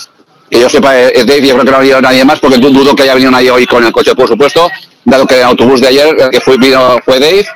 Que 0.50 0.60
yo 0.60 0.70
sepa 0.70 1.00
es 1.00 1.26
Dave, 1.26 1.48
yo 1.48 1.54
creo 1.54 1.64
que 1.64 1.72
no 1.72 1.78
ha 1.78 1.80
venido 1.80 2.02
nadie 2.02 2.26
más, 2.26 2.40
porque 2.40 2.58
dudo 2.58 2.94
que 2.94 3.04
haya 3.04 3.14
venido 3.14 3.32
nadie 3.32 3.50
hoy 3.50 3.66
con 3.66 3.86
el 3.86 3.94
coche, 3.94 4.14
por 4.14 4.28
supuesto, 4.28 4.70
dado 5.06 5.26
que 5.26 5.36
el 5.36 5.44
autobús 5.44 5.80
de 5.80 5.88
ayer, 5.88 6.16
el 6.20 6.30
que 6.30 6.42
fue, 6.42 6.58
vino, 6.58 6.98
fue 7.06 7.18
Dave, 7.18 7.48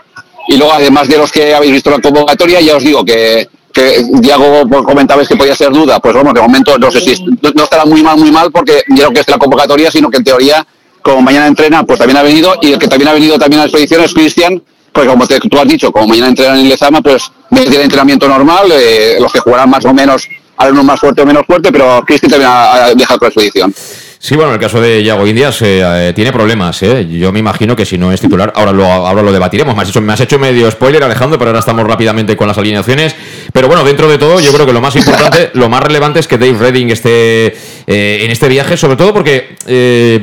y 0.47 0.55
luego, 0.55 0.71
además 0.71 1.09
de 1.09 1.17
los 1.17 1.31
que 1.33 1.53
habéis 1.53 1.73
visto 1.73 1.89
la 1.89 1.99
convocatoria, 1.99 2.61
ya 2.61 2.77
os 2.77 2.83
digo 2.83 3.03
que, 3.03 3.49
que 3.75 4.05
Diego 4.21 4.63
comentabais 4.85 5.27
que 5.27 5.35
podía 5.35 5.53
ser 5.53 5.69
duda. 5.69 5.99
Pues 5.99 6.15
bueno, 6.15 6.31
de 6.31 6.41
momento 6.41 6.79
no 6.79 6.89
sé 6.89 7.01
si 7.01 7.21
no 7.23 7.63
estará 7.63 7.83
muy 7.83 8.01
mal, 8.01 8.17
muy 8.17 8.31
mal, 8.31 8.49
porque 8.49 8.83
yo 8.87 8.95
creo 8.95 9.11
que 9.11 9.19
es 9.19 9.29
la 9.29 9.37
convocatoria, 9.37 9.91
sino 9.91 10.09
que 10.09 10.17
en 10.17 10.23
teoría, 10.23 10.65
como 11.01 11.21
mañana 11.21 11.47
entrena, 11.47 11.83
pues 11.83 11.99
también 11.99 12.17
ha 12.17 12.23
venido. 12.23 12.55
Y 12.61 12.71
el 12.71 12.79
que 12.79 12.87
también 12.87 13.09
ha 13.09 13.13
venido 13.13 13.37
también 13.37 13.59
a 13.59 13.63
la 13.63 13.67
expedición 13.67 14.01
es 14.01 14.13
Cristian, 14.13 14.63
pues 14.93 15.07
como 15.07 15.27
tú 15.27 15.59
has 15.59 15.67
dicho, 15.67 15.91
como 15.91 16.07
mañana 16.07 16.29
entrenan 16.29 16.57
en 16.57 16.69
Lezama, 16.69 17.01
pues 17.01 17.29
tiene 17.49 17.83
entrenamiento 17.83 18.29
normal, 18.29 18.71
eh, 18.71 19.17
los 19.19 19.31
que 19.33 19.41
jugarán 19.41 19.69
más 19.69 19.83
o 19.83 19.93
menos, 19.93 20.29
uno 20.57 20.83
más 20.83 20.97
fuerte 20.97 21.21
o 21.21 21.25
menos 21.25 21.45
fuerte, 21.45 21.69
pero 21.69 22.01
Cristian 22.07 22.31
también 22.31 22.49
ha, 22.49 22.85
ha 22.85 22.93
viajado 22.93 23.19
con 23.19 23.25
la 23.25 23.29
expedición. 23.29 23.75
Sí, 24.17 24.35
bueno, 24.35 24.51
en 24.51 24.55
el 24.55 24.59
caso 24.59 24.79
de 24.79 25.03
Yago 25.03 25.27
Indias 25.27 25.61
eh, 25.61 25.81
eh, 25.83 26.13
tiene 26.15 26.31
problemas. 26.31 26.81
Eh. 26.83 27.05
Yo 27.07 27.31
me 27.31 27.39
imagino 27.39 27.75
que 27.75 27.85
si 27.85 27.97
no 27.97 28.11
es 28.11 28.21
titular, 28.21 28.51
ahora 28.55 28.71
lo, 28.71 28.85
ahora 28.85 29.21
lo 29.21 29.31
debatiremos. 29.31 29.75
Me 29.75 29.83
has, 29.83 29.89
hecho, 29.89 30.01
me 30.01 30.13
has 30.13 30.21
hecho 30.21 30.39
medio 30.39 30.71
spoiler, 30.71 31.03
Alejandro, 31.03 31.37
pero 31.37 31.49
ahora 31.49 31.59
estamos 31.59 31.85
rápidamente 31.85 32.35
con 32.35 32.47
las 32.47 32.57
alineaciones. 32.57 33.15
Pero 33.51 33.67
bueno, 33.67 33.83
dentro 33.83 34.09
de 34.09 34.17
todo, 34.17 34.39
yo 34.39 34.51
creo 34.53 34.65
que 34.65 34.73
lo 34.73 34.81
más 34.81 34.95
importante, 34.95 35.51
lo 35.53 35.69
más 35.69 35.83
relevante 35.83 36.19
es 36.19 36.27
que 36.27 36.37
Dave 36.37 36.57
Redding 36.57 36.89
esté 36.89 37.55
en 37.87 38.31
este 38.31 38.47
viaje, 38.47 38.77
sobre 38.77 38.95
todo 38.95 39.13
porque, 39.13 39.55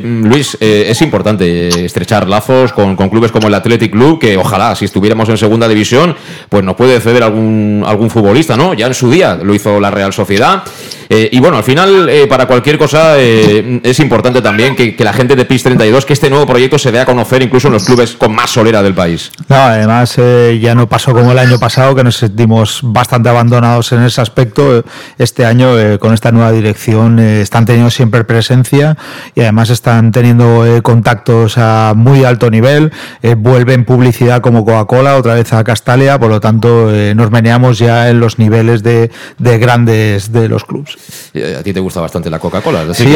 Luis, 0.03 0.57
es 0.61 1.01
importante 1.01 1.85
estrechar 1.85 2.29
lazos 2.29 2.73
con, 2.73 2.97
clubes 2.97 3.31
como 3.31 3.47
el 3.47 3.55
Athletic 3.55 3.93
Club, 3.93 4.19
que 4.19 4.37
ojalá, 4.37 4.75
si 4.75 4.87
estuviéramos 4.87 5.29
en 5.29 5.39
segunda 5.39 5.69
división, 5.69 6.17
pues 6.49 6.65
nos 6.65 6.75
puede 6.75 6.99
ceder 6.99 7.23
algún, 7.23 7.85
algún 7.87 8.11
futbolista, 8.11 8.57
¿no? 8.57 8.75
Ya 8.75 8.89
en 8.89 8.95
su 8.95 9.11
día 9.11 9.39
lo 9.41 9.55
hizo 9.55 9.79
la 9.79 9.93
Real 9.93 10.13
Sociedad. 10.13 10.65
y 11.09 11.39
bueno, 11.39 11.59
al 11.59 11.65
final, 11.65 12.11
para 12.29 12.47
cualquier 12.47 12.79
cosa 12.79 13.17
es 13.83 14.01
importante 14.01 14.41
también 14.41 14.77
que, 14.77 14.95
la 15.03 15.13
gente 15.13 15.35
de 15.35 15.45
PIS 15.45 15.65
32, 15.65 16.07
que 16.07 16.13
este 16.13 16.31
nuevo 16.31 16.47
proyecto 16.47 16.79
se 16.79 16.93
dé 16.93 17.01
a 17.01 17.07
conocer 17.07 17.43
incluso 17.43 17.69
en 17.69 17.75
los 17.75 17.85
clubes 17.85 18.13
con 18.13 18.35
más 18.35 18.51
solera 18.51 18.83
del 18.83 18.95
país. 18.95 19.33
No, 19.49 19.57
además 19.57 20.15
eh, 20.19 20.59
ya 20.63 20.75
no 20.75 20.89
pasó 20.89 21.13
como 21.13 21.33
el 21.33 21.39
año 21.39 21.59
pasado, 21.59 21.95
que 21.95 22.05
nos 22.05 22.17
sentimos 22.17 22.81
bastante 22.83 23.29
abandonados 23.29 23.91
en 23.93 24.03
ese 24.03 24.21
aspecto. 24.21 24.85
Este 25.19 25.45
año, 25.45 25.79
eh, 25.79 25.99
con 25.99 26.15
esta 26.15 26.31
nueva 26.31 26.53
dirección, 26.53 27.19
eh, 27.19 27.41
están 27.41 27.67
teniendo 27.67 27.91
siempre 27.91 28.25
presencia 28.25 28.97
y 29.35 29.41
además 29.41 29.71
están 29.71 30.13
teniendo 30.13 30.65
contactos 30.83 31.59
a 31.59 31.95
muy 31.97 32.25
alto 32.25 32.51
nivel. 32.51 32.93
vuelven 33.37 33.85
publicidad 33.85 34.41
como 34.41 34.65
Coca-Cola 34.65 35.17
otra 35.17 35.35
vez 35.35 35.53
a 35.53 35.65
Castalia, 35.65 36.19
por 36.19 36.31
lo 36.31 36.41
tanto 36.41 36.91
nos 37.15 37.31
meneamos 37.31 37.79
ya 37.79 38.09
en 38.09 38.21
los 38.21 38.39
niveles 38.39 38.83
de, 38.83 39.11
grandes 39.39 40.33
de 40.33 40.49
los 40.49 40.65
clubes. 40.65 40.97
A 41.59 41.63
ti 41.63 41.73
te 41.73 41.81
gusta 41.81 42.01
bastante 42.01 42.31
la 42.31 42.39
Coca-Cola, 42.39 42.83
es 42.83 42.89
decir, 42.89 43.09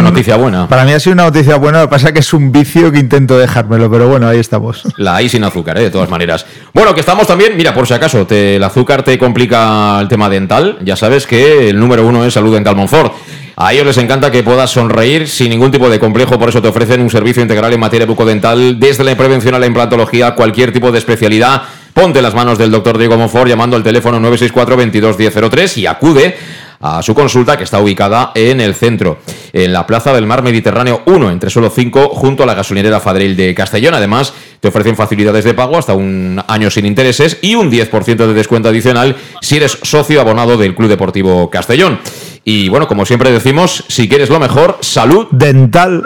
una 0.00 0.10
noticia 0.10 0.36
buena. 0.36 0.68
Para 0.68 0.84
mí 0.84 0.92
ha 0.92 1.00
sido 1.00 1.14
una 1.14 1.24
noticia 1.24 1.56
buena, 1.56 1.80
lo 1.80 1.86
que 1.86 1.90
pasa 1.90 2.08
es 2.08 2.12
que 2.12 2.20
es 2.20 2.32
un 2.32 2.52
vicio 2.52 2.92
que 2.92 2.98
intento 2.98 3.38
dejármelo, 3.38 3.90
pero 3.90 4.08
bueno, 4.08 4.28
ahí 4.28 4.38
estamos. 4.38 4.82
La 4.96 5.16
hay 5.16 5.28
sin 5.28 5.44
azúcar, 5.44 5.78
¿eh? 5.78 5.82
de 5.82 5.90
todas 5.90 6.10
maneras. 6.10 6.46
Bueno, 6.72 6.94
que 6.94 7.00
estamos 7.00 7.26
también, 7.26 7.56
mira, 7.56 7.74
por 7.74 7.86
si 7.86 7.94
acaso, 7.94 8.26
te, 8.26 8.56
el 8.56 8.64
azúcar 8.64 9.02
te 9.02 9.18
complica 9.18 9.98
el 10.00 10.08
tema 10.08 10.28
dental, 10.28 10.78
ya 10.82 10.96
sabes 10.96 11.26
que 11.26 11.70
el 11.70 11.78
número 11.78 12.06
uno 12.06 12.24
es 12.24 12.34
Salud 12.34 12.54
Dental 12.54 12.76
Monfort. 12.76 13.14
A 13.58 13.72
ellos 13.72 13.86
les 13.86 13.96
encanta 13.96 14.30
que 14.30 14.42
puedas 14.42 14.70
sonreír 14.70 15.26
sin 15.26 15.48
ningún 15.48 15.70
tipo 15.70 15.88
de 15.88 15.98
complejo, 15.98 16.38
por 16.38 16.50
eso 16.50 16.60
te 16.60 16.68
ofrecen 16.68 17.00
un 17.00 17.08
servicio 17.08 17.40
integral 17.40 17.72
en 17.72 17.80
materia 17.80 18.06
bucodental, 18.06 18.78
desde 18.78 19.02
la 19.02 19.16
prevención 19.16 19.54
a 19.54 19.58
la 19.58 19.64
implantología, 19.64 20.34
cualquier 20.34 20.72
tipo 20.72 20.92
de 20.92 20.98
especialidad. 20.98 21.62
Ponte 21.94 22.20
las 22.20 22.34
manos 22.34 22.58
del 22.58 22.70
doctor 22.70 22.98
Diego 22.98 23.16
Monfort 23.16 23.48
llamando 23.48 23.74
al 23.74 23.82
teléfono 23.82 24.20
964 24.20 24.76
22 24.76 25.18
1003 25.18 25.78
y 25.78 25.86
acude 25.86 26.36
a 26.80 27.02
su 27.02 27.14
consulta 27.14 27.56
que 27.56 27.64
está 27.64 27.80
ubicada 27.80 28.32
en 28.34 28.60
el 28.60 28.74
centro, 28.74 29.18
en 29.52 29.72
la 29.72 29.86
Plaza 29.86 30.12
del 30.12 30.26
Mar 30.26 30.42
Mediterráneo 30.42 31.02
1, 31.06 31.30
entre 31.30 31.50
solo 31.50 31.70
5, 31.70 32.08
junto 32.10 32.42
a 32.42 32.46
la 32.46 32.54
gasolinera 32.54 33.00
Fadril 33.00 33.36
de 33.36 33.54
Castellón. 33.54 33.94
Además, 33.94 34.32
te 34.60 34.68
ofrecen 34.68 34.96
facilidades 34.96 35.44
de 35.44 35.54
pago 35.54 35.78
hasta 35.78 35.94
un 35.94 36.42
año 36.48 36.70
sin 36.70 36.86
intereses 36.86 37.38
y 37.42 37.54
un 37.54 37.70
10% 37.70 38.16
de 38.16 38.34
descuento 38.34 38.68
adicional 38.68 39.16
si 39.40 39.56
eres 39.56 39.78
socio 39.82 40.20
abonado 40.20 40.56
del 40.56 40.74
Club 40.74 40.88
Deportivo 40.88 41.50
Castellón. 41.50 42.00
Y 42.44 42.68
bueno, 42.68 42.86
como 42.86 43.04
siempre 43.04 43.30
decimos, 43.32 43.84
si 43.88 44.08
quieres 44.08 44.30
lo 44.30 44.38
mejor, 44.38 44.78
salud 44.80 45.26
dental. 45.30 46.02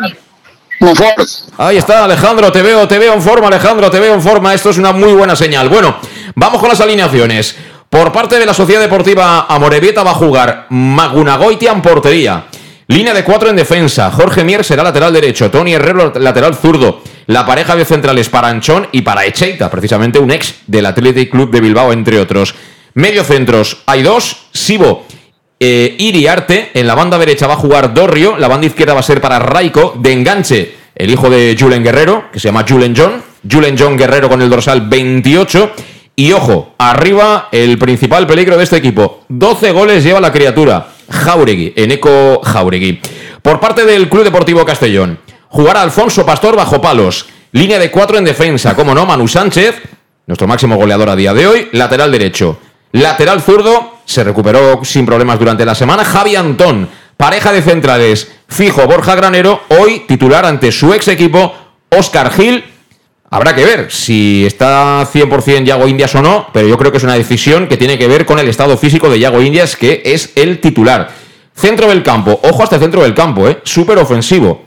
Ahí 1.58 1.76
está, 1.76 2.04
Alejandro, 2.04 2.50
te 2.50 2.62
veo, 2.62 2.88
te 2.88 2.98
veo 2.98 3.12
en 3.12 3.20
forma, 3.20 3.48
Alejandro, 3.48 3.90
te 3.90 4.00
veo 4.00 4.14
en 4.14 4.22
forma. 4.22 4.54
Esto 4.54 4.70
es 4.70 4.78
una 4.78 4.92
muy 4.92 5.12
buena 5.12 5.36
señal. 5.36 5.68
Bueno, 5.68 5.96
vamos 6.34 6.58
con 6.58 6.70
las 6.70 6.80
alineaciones. 6.80 7.54
Por 7.90 8.12
parte 8.12 8.38
de 8.38 8.47
la 8.47 8.54
Sociedad 8.54 8.80
Deportiva 8.80 9.47
Amorebieta 9.49 10.04
va 10.04 10.12
a 10.12 10.14
jugar 10.14 10.66
Magunagoitia 10.70 11.73
en 11.73 11.82
portería. 11.82 12.44
Línea 12.87 13.12
de 13.12 13.25
cuatro 13.25 13.50
en 13.50 13.56
defensa. 13.56 14.12
Jorge 14.12 14.44
Mier 14.44 14.64
será 14.64 14.85
lateral 14.85 15.12
derecho. 15.12 15.50
Tony 15.50 15.75
Herrero 15.75 16.12
lateral 16.14 16.54
zurdo. 16.54 17.02
La 17.26 17.44
pareja 17.44 17.75
de 17.75 17.85
centrales 17.85 18.28
para 18.28 18.47
Anchón 18.47 18.87
y 18.92 19.02
para 19.02 19.25
Echeita, 19.25 19.68
precisamente 19.73 20.20
un 20.20 20.30
ex 20.30 20.54
del 20.68 20.87
Athletic 20.87 21.32
Club 21.32 21.50
de 21.50 21.61
Bilbao, 21.61 21.92
entre 21.92 22.20
otros. 22.20 22.54
Medio 22.94 23.25
centros. 23.25 23.78
Hay 23.87 24.04
dos. 24.04 24.37
Sibo 24.52 25.04
eh, 25.59 25.97
Iriarte. 25.99 26.70
En 26.75 26.87
la 26.87 26.94
banda 26.94 27.18
derecha 27.18 27.49
va 27.49 27.54
a 27.54 27.56
jugar 27.56 27.92
Dorrio. 27.92 28.37
La 28.38 28.47
banda 28.47 28.68
izquierda 28.68 28.94
va 28.94 29.00
a 29.00 29.02
ser 29.02 29.20
para 29.20 29.40
Raiko. 29.40 29.94
De 29.99 30.12
enganche, 30.12 30.76
el 30.94 31.11
hijo 31.11 31.28
de 31.28 31.56
Julen 31.59 31.82
Guerrero, 31.82 32.30
que 32.32 32.38
se 32.38 32.47
llama 32.47 32.64
Julen 32.68 32.94
John. 32.97 33.20
Julen 33.50 33.75
John 33.76 33.97
Guerrero 33.97 34.28
con 34.28 34.40
el 34.40 34.49
dorsal 34.49 34.88
28. 34.88 35.73
Y 36.20 36.34
ojo, 36.34 36.74
arriba 36.76 37.48
el 37.50 37.78
principal 37.78 38.26
peligro 38.26 38.58
de 38.58 38.64
este 38.64 38.76
equipo. 38.76 39.24
12 39.30 39.72
goles 39.72 40.04
lleva 40.04 40.20
la 40.20 40.30
criatura. 40.30 40.88
Jauregui, 41.08 41.72
Eneco 41.74 42.42
Jauregui. 42.44 43.00
Por 43.40 43.58
parte 43.58 43.86
del 43.86 44.10
Club 44.10 44.24
Deportivo 44.24 44.62
Castellón, 44.66 45.18
jugará 45.48 45.80
Alfonso 45.80 46.26
Pastor 46.26 46.56
bajo 46.56 46.78
palos. 46.78 47.24
Línea 47.52 47.78
de 47.78 47.90
cuatro 47.90 48.18
en 48.18 48.24
defensa, 48.24 48.76
como 48.76 48.94
no, 48.94 49.06
Manu 49.06 49.26
Sánchez, 49.26 49.80
nuestro 50.26 50.46
máximo 50.46 50.76
goleador 50.76 51.08
a 51.08 51.16
día 51.16 51.32
de 51.32 51.46
hoy, 51.46 51.68
lateral 51.72 52.12
derecho. 52.12 52.60
Lateral 52.92 53.40
zurdo, 53.40 54.00
se 54.04 54.22
recuperó 54.22 54.84
sin 54.84 55.06
problemas 55.06 55.38
durante 55.38 55.64
la 55.64 55.74
semana, 55.74 56.04
Javi 56.04 56.36
Antón. 56.36 56.86
Pareja 57.16 57.50
de 57.50 57.62
centrales, 57.62 58.30
fijo 58.46 58.86
Borja 58.86 59.14
Granero, 59.14 59.62
hoy 59.68 60.00
titular 60.06 60.44
ante 60.44 60.70
su 60.70 60.92
ex 60.92 61.08
equipo, 61.08 61.54
Oscar 61.88 62.30
Gil 62.30 62.62
Habrá 63.32 63.54
que 63.54 63.64
ver 63.64 63.92
si 63.92 64.44
está 64.44 65.06
100% 65.06 65.64
Yago 65.64 65.87
Indias 65.87 66.14
o 66.16 66.22
no, 66.22 66.49
pero 66.52 66.66
yo 66.66 66.76
creo 66.76 66.90
que 66.90 66.99
es 66.99 67.04
una 67.04 67.14
decisión 67.14 67.68
que 67.68 67.76
tiene 67.76 67.96
que 67.96 68.08
ver 68.08 68.26
con 68.26 68.40
el 68.40 68.49
estado 68.49 68.76
físico 68.76 69.08
de 69.08 69.20
Yago 69.20 69.40
Indias, 69.40 69.76
que 69.76 70.02
es 70.04 70.32
el 70.34 70.60
titular. 70.60 71.10
Centro 71.54 71.88
del 71.88 72.02
campo, 72.02 72.40
ojo 72.42 72.64
hasta 72.64 72.76
el 72.76 72.82
centro 72.82 73.02
del 73.02 73.14
campo, 73.14 73.49
¿eh? 73.49 73.60
súper 73.62 73.99
ofensivo. 73.99 74.64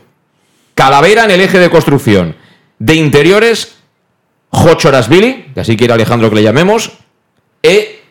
Calavera 0.74 1.24
en 1.24 1.32
el 1.32 1.42
eje 1.42 1.58
de 1.58 1.68
construcción. 1.68 2.36
De 2.78 2.94
interiores, 2.94 3.76
Jochorasvili, 4.50 5.52
que 5.54 5.60
así 5.60 5.76
quiere 5.76 5.92
Alejandro 5.92 6.30
que 6.30 6.36
le 6.36 6.42
llamemos, 6.42 6.92
e 7.62 8.02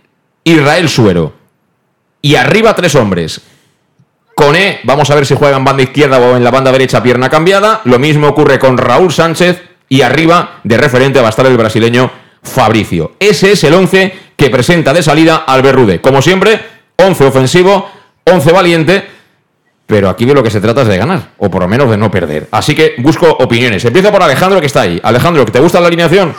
Israel 0.44 0.88
Suero. 0.88 1.34
Y 2.22 2.36
arriba 2.36 2.76
tres 2.76 2.94
hombres. 2.96 3.42
E, 4.56 4.80
vamos 4.84 5.10
a 5.10 5.16
ver 5.16 5.26
si 5.26 5.36
juega 5.36 5.58
en 5.58 5.64
banda 5.64 5.84
izquierda 5.84 6.20
o 6.20 6.36
en 6.36 6.44
la 6.44 6.52
banda 6.52 6.72
derecha, 6.72 7.02
pierna 7.02 7.30
cambiada. 7.30 7.82
Lo 7.86 7.98
mismo 7.98 8.28
ocurre 8.28 8.60
con 8.60 8.78
Raúl 8.78 9.12
Sánchez, 9.12 9.62
y 9.90 10.02
arriba 10.02 10.60
de 10.64 10.78
referente 10.78 11.20
va 11.20 11.28
a 11.28 11.30
estar 11.30 11.46
el 11.46 11.58
brasileño 11.58 12.12
Fabricio. 12.42 13.14
Ese 13.20 13.54
es 13.54 13.64
el 13.64 13.74
11 13.74 14.14
que 14.36 14.50
presenta 14.50 14.94
de 14.94 15.02
salida 15.04 15.44
al 15.48 15.62
Berrude. 15.62 16.02
Como 16.02 16.22
siempre, 16.22 16.60
11 16.98 17.26
ofensivo, 17.26 17.90
11 18.26 18.52
valiente, 18.52 19.08
pero 19.86 20.10
aquí 20.10 20.26
de 20.26 20.34
lo 20.34 20.44
que 20.44 20.52
se 20.52 20.62
trata 20.62 20.82
es 20.82 20.88
de 20.88 20.98
ganar, 20.98 21.30
o 21.38 21.50
por 21.50 21.62
lo 21.62 21.68
menos 21.68 21.90
de 21.90 21.98
no 21.98 22.12
perder. 22.12 22.48
Así 22.52 22.76
que 22.76 22.96
busco 22.98 23.30
opiniones. 23.30 23.86
Empiezo 23.86 24.12
por 24.12 24.24
Alejandro 24.24 24.60
que 24.60 24.68
está 24.68 24.82
ahí. 24.82 25.00
Alejandro, 25.04 25.46
¿te 25.46 25.60
gusta 25.60 25.80
la 25.80 25.88
alineación? 25.88 26.36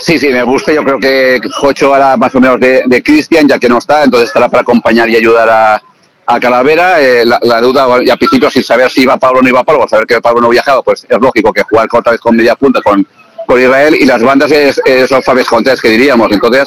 Sí, 0.00 0.18
sí, 0.18 0.28
me 0.28 0.42
gusta. 0.42 0.72
Yo 0.72 0.82
creo 0.84 0.98
que 0.98 1.40
Jocho 1.52 1.94
hará 1.94 2.16
más 2.16 2.34
o 2.34 2.40
menos 2.40 2.58
de, 2.60 2.84
de 2.86 3.02
Cristian, 3.02 3.48
ya 3.48 3.58
que 3.58 3.68
no 3.68 3.78
está, 3.78 4.04
entonces 4.04 4.28
estará 4.28 4.48
para 4.48 4.62
acompañar 4.62 5.08
y 5.08 5.16
ayudar 5.16 5.48
a, 5.48 5.82
a 6.26 6.40
Calavera, 6.40 7.00
eh, 7.00 7.24
la, 7.24 7.60
duda, 7.60 7.86
y 8.02 8.10
al 8.10 8.18
principio 8.18 8.50
sin 8.50 8.64
saber 8.64 8.90
si 8.90 9.02
iba 9.02 9.16
Pablo 9.16 9.40
o 9.40 9.42
no 9.42 9.48
iba 9.48 9.62
Pablo, 9.62 9.86
saber 9.88 10.06
que 10.06 10.20
Pablo 10.20 10.40
no 10.40 10.48
viajaba, 10.48 10.82
pues 10.82 11.06
es 11.08 11.20
lógico 11.20 11.52
que 11.52 11.62
jugar 11.62 11.88
otra 11.92 12.12
vez 12.12 12.20
con 12.20 12.36
media 12.36 12.54
punta 12.56 12.80
con, 12.82 13.06
con 13.46 13.60
Israel 13.60 13.94
y 13.98 14.06
las 14.06 14.22
bandas 14.22 14.50
es, 14.50 14.80
es 14.84 15.10
los 15.10 15.24
Fabes 15.24 15.46
Contés 15.46 15.80
que 15.80 15.88
diríamos. 15.88 16.30
Entonces, 16.32 16.66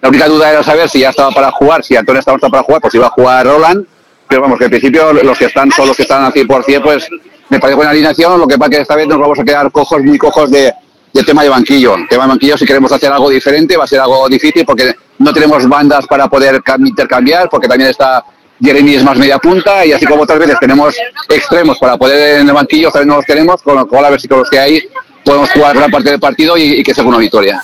la 0.00 0.08
única 0.08 0.28
duda 0.28 0.50
era 0.50 0.62
saber 0.62 0.88
si 0.88 1.00
ya 1.00 1.10
estaba 1.10 1.30
para 1.30 1.50
jugar, 1.50 1.84
si 1.84 1.96
Antonio 1.96 2.20
estaba 2.20 2.38
para 2.38 2.62
jugar, 2.62 2.80
pues 2.80 2.94
iba 2.94 3.06
a 3.06 3.10
jugar 3.10 3.46
Roland, 3.46 3.86
pero 4.28 4.42
vamos, 4.42 4.58
que 4.58 4.64
al 4.64 4.70
principio 4.70 5.12
los 5.12 5.38
que 5.38 5.46
están, 5.46 5.70
son 5.72 5.88
los 5.88 5.96
que 5.96 6.02
están 6.02 6.24
al 6.24 6.32
100%, 6.32 6.82
pues 6.82 7.08
me 7.48 7.60
parece 7.60 7.76
buena 7.76 7.90
alineación, 7.90 8.38
lo 8.38 8.46
que 8.46 8.56
pasa 8.56 8.70
que 8.70 8.80
esta 8.80 8.96
vez 8.96 9.06
nos 9.06 9.18
vamos 9.18 9.38
a 9.38 9.44
quedar 9.44 9.70
cojos, 9.70 10.02
muy 10.02 10.16
cojos 10.16 10.50
de, 10.50 10.72
de 11.12 11.22
tema 11.22 11.42
de 11.42 11.48
banquillo. 11.48 11.94
El 11.96 12.08
tema 12.08 12.24
de 12.24 12.30
banquillo, 12.30 12.56
si 12.56 12.64
queremos 12.64 12.90
hacer 12.92 13.12
algo 13.12 13.28
diferente, 13.28 13.76
va 13.76 13.84
a 13.84 13.86
ser 13.86 14.00
algo 14.00 14.28
difícil 14.28 14.64
porque 14.64 14.94
no 15.18 15.32
tenemos 15.32 15.68
bandas 15.68 16.06
para 16.06 16.28
poder 16.28 16.62
intercambiar, 16.78 17.48
porque 17.50 17.68
también 17.68 17.90
está 17.90 18.24
Jeremy 18.62 18.94
es 18.94 19.04
más 19.04 19.18
media 19.18 19.38
punta 19.38 19.84
y 19.84 19.92
así 19.92 20.06
como 20.06 20.22
otras 20.22 20.38
veces 20.38 20.56
tenemos 20.60 20.94
extremos 21.28 21.78
para 21.78 21.96
poder 21.96 22.40
en 22.40 22.48
el 22.48 22.54
banquillo, 22.54 22.90
también 22.90 23.08
no 23.08 23.16
los 23.16 23.26
tenemos, 23.26 23.60
con 23.62 23.76
lo 23.76 23.86
cual 23.86 24.04
a 24.04 24.10
ver 24.10 24.20
si 24.20 24.28
con 24.28 24.40
los 24.40 24.50
que 24.50 24.58
hay 24.58 24.82
podemos 25.24 25.50
jugar 25.50 25.76
gran 25.76 25.90
parte 25.90 26.10
del 26.10 26.20
partido 26.20 26.56
y, 26.56 26.82
que 26.82 26.94
sea 26.94 27.04
una 27.04 27.18
victoria. 27.18 27.60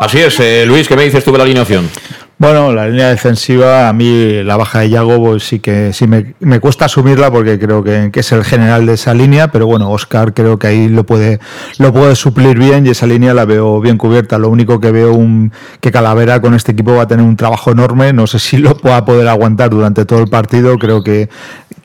Así 0.00 0.20
es, 0.20 0.38
eh, 0.40 0.64
Luis, 0.66 0.88
¿qué 0.88 0.96
me 0.96 1.04
dices 1.04 1.22
tú 1.24 1.32
de 1.32 1.38
la 1.38 1.44
alineación? 1.44 1.88
Bueno, 2.40 2.72
la 2.72 2.88
línea 2.88 3.10
defensiva, 3.10 3.90
a 3.90 3.92
mí 3.92 4.42
la 4.42 4.56
baja 4.56 4.78
de 4.78 4.88
Yago 4.88 5.18
pues, 5.22 5.42
sí 5.42 5.58
que 5.58 5.92
sí 5.92 6.06
me, 6.06 6.34
me 6.40 6.58
cuesta 6.58 6.86
asumirla 6.86 7.30
porque 7.30 7.58
creo 7.58 7.84
que, 7.84 8.08
que, 8.10 8.20
es 8.20 8.32
el 8.32 8.44
general 8.44 8.86
de 8.86 8.94
esa 8.94 9.12
línea, 9.12 9.48
pero 9.48 9.66
bueno, 9.66 9.90
Oscar 9.90 10.32
creo 10.32 10.58
que 10.58 10.68
ahí 10.68 10.88
lo 10.88 11.04
puede, 11.04 11.38
lo 11.76 11.92
puede 11.92 12.16
suplir 12.16 12.58
bien 12.58 12.86
y 12.86 12.88
esa 12.88 13.06
línea 13.06 13.34
la 13.34 13.44
veo 13.44 13.82
bien 13.82 13.98
cubierta. 13.98 14.38
Lo 14.38 14.48
único 14.48 14.80
que 14.80 14.90
veo 14.90 15.12
un, 15.12 15.52
que 15.82 15.92
Calavera 15.92 16.40
con 16.40 16.54
este 16.54 16.72
equipo 16.72 16.94
va 16.94 17.02
a 17.02 17.06
tener 17.06 17.26
un 17.26 17.36
trabajo 17.36 17.72
enorme, 17.72 18.14
no 18.14 18.26
sé 18.26 18.38
si 18.38 18.56
lo 18.56 18.74
pueda 18.74 19.04
poder 19.04 19.28
aguantar 19.28 19.68
durante 19.68 20.06
todo 20.06 20.20
el 20.20 20.28
partido, 20.28 20.78
creo 20.78 21.04
que 21.04 21.28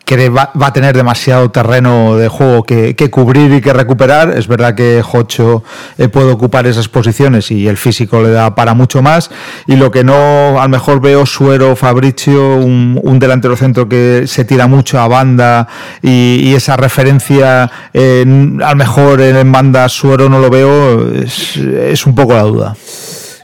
que 0.05 0.29
va, 0.29 0.51
a 0.53 0.73
tener 0.73 0.95
demasiado 0.95 1.49
terreno 1.49 2.15
de 2.15 2.27
juego 2.27 2.63
que, 2.63 2.95
cubrir 3.09 3.51
y 3.51 3.61
que 3.61 3.73
recuperar. 3.73 4.37
Es 4.37 4.47
verdad 4.47 4.75
que 4.75 5.01
Jocho 5.03 5.63
eh, 5.97 6.07
puede 6.07 6.31
ocupar 6.31 6.67
esas 6.67 6.87
posiciones 6.87 7.49
y 7.51 7.67
el 7.67 7.77
físico 7.77 8.21
le 8.21 8.29
da 8.29 8.53
para 8.55 8.73
mucho 8.73 9.01
más. 9.01 9.31
Y 9.65 9.75
lo 9.75 9.91
que 9.91 10.03
no, 10.03 10.59
a 10.59 10.63
lo 10.63 10.69
mejor 10.69 11.01
veo 11.01 11.25
Suero, 11.25 11.75
Fabricio, 11.75 12.57
un, 12.57 13.19
delantero 13.19 13.55
centro 13.55 13.87
que 13.87 14.25
se 14.27 14.45
tira 14.45 14.67
mucho 14.67 14.99
a 14.99 15.07
banda 15.07 15.67
y, 16.01 16.53
esa 16.55 16.77
referencia, 16.77 17.63
a 17.63 17.69
lo 17.93 18.75
mejor 18.75 19.21
en 19.21 19.51
banda 19.51 19.89
Suero 19.89 20.29
no 20.29 20.39
lo 20.39 20.49
veo, 20.49 21.11
es, 21.13 21.57
es 21.57 22.05
un 22.05 22.13
poco 22.13 22.33
la 22.33 22.43
duda. 22.43 22.75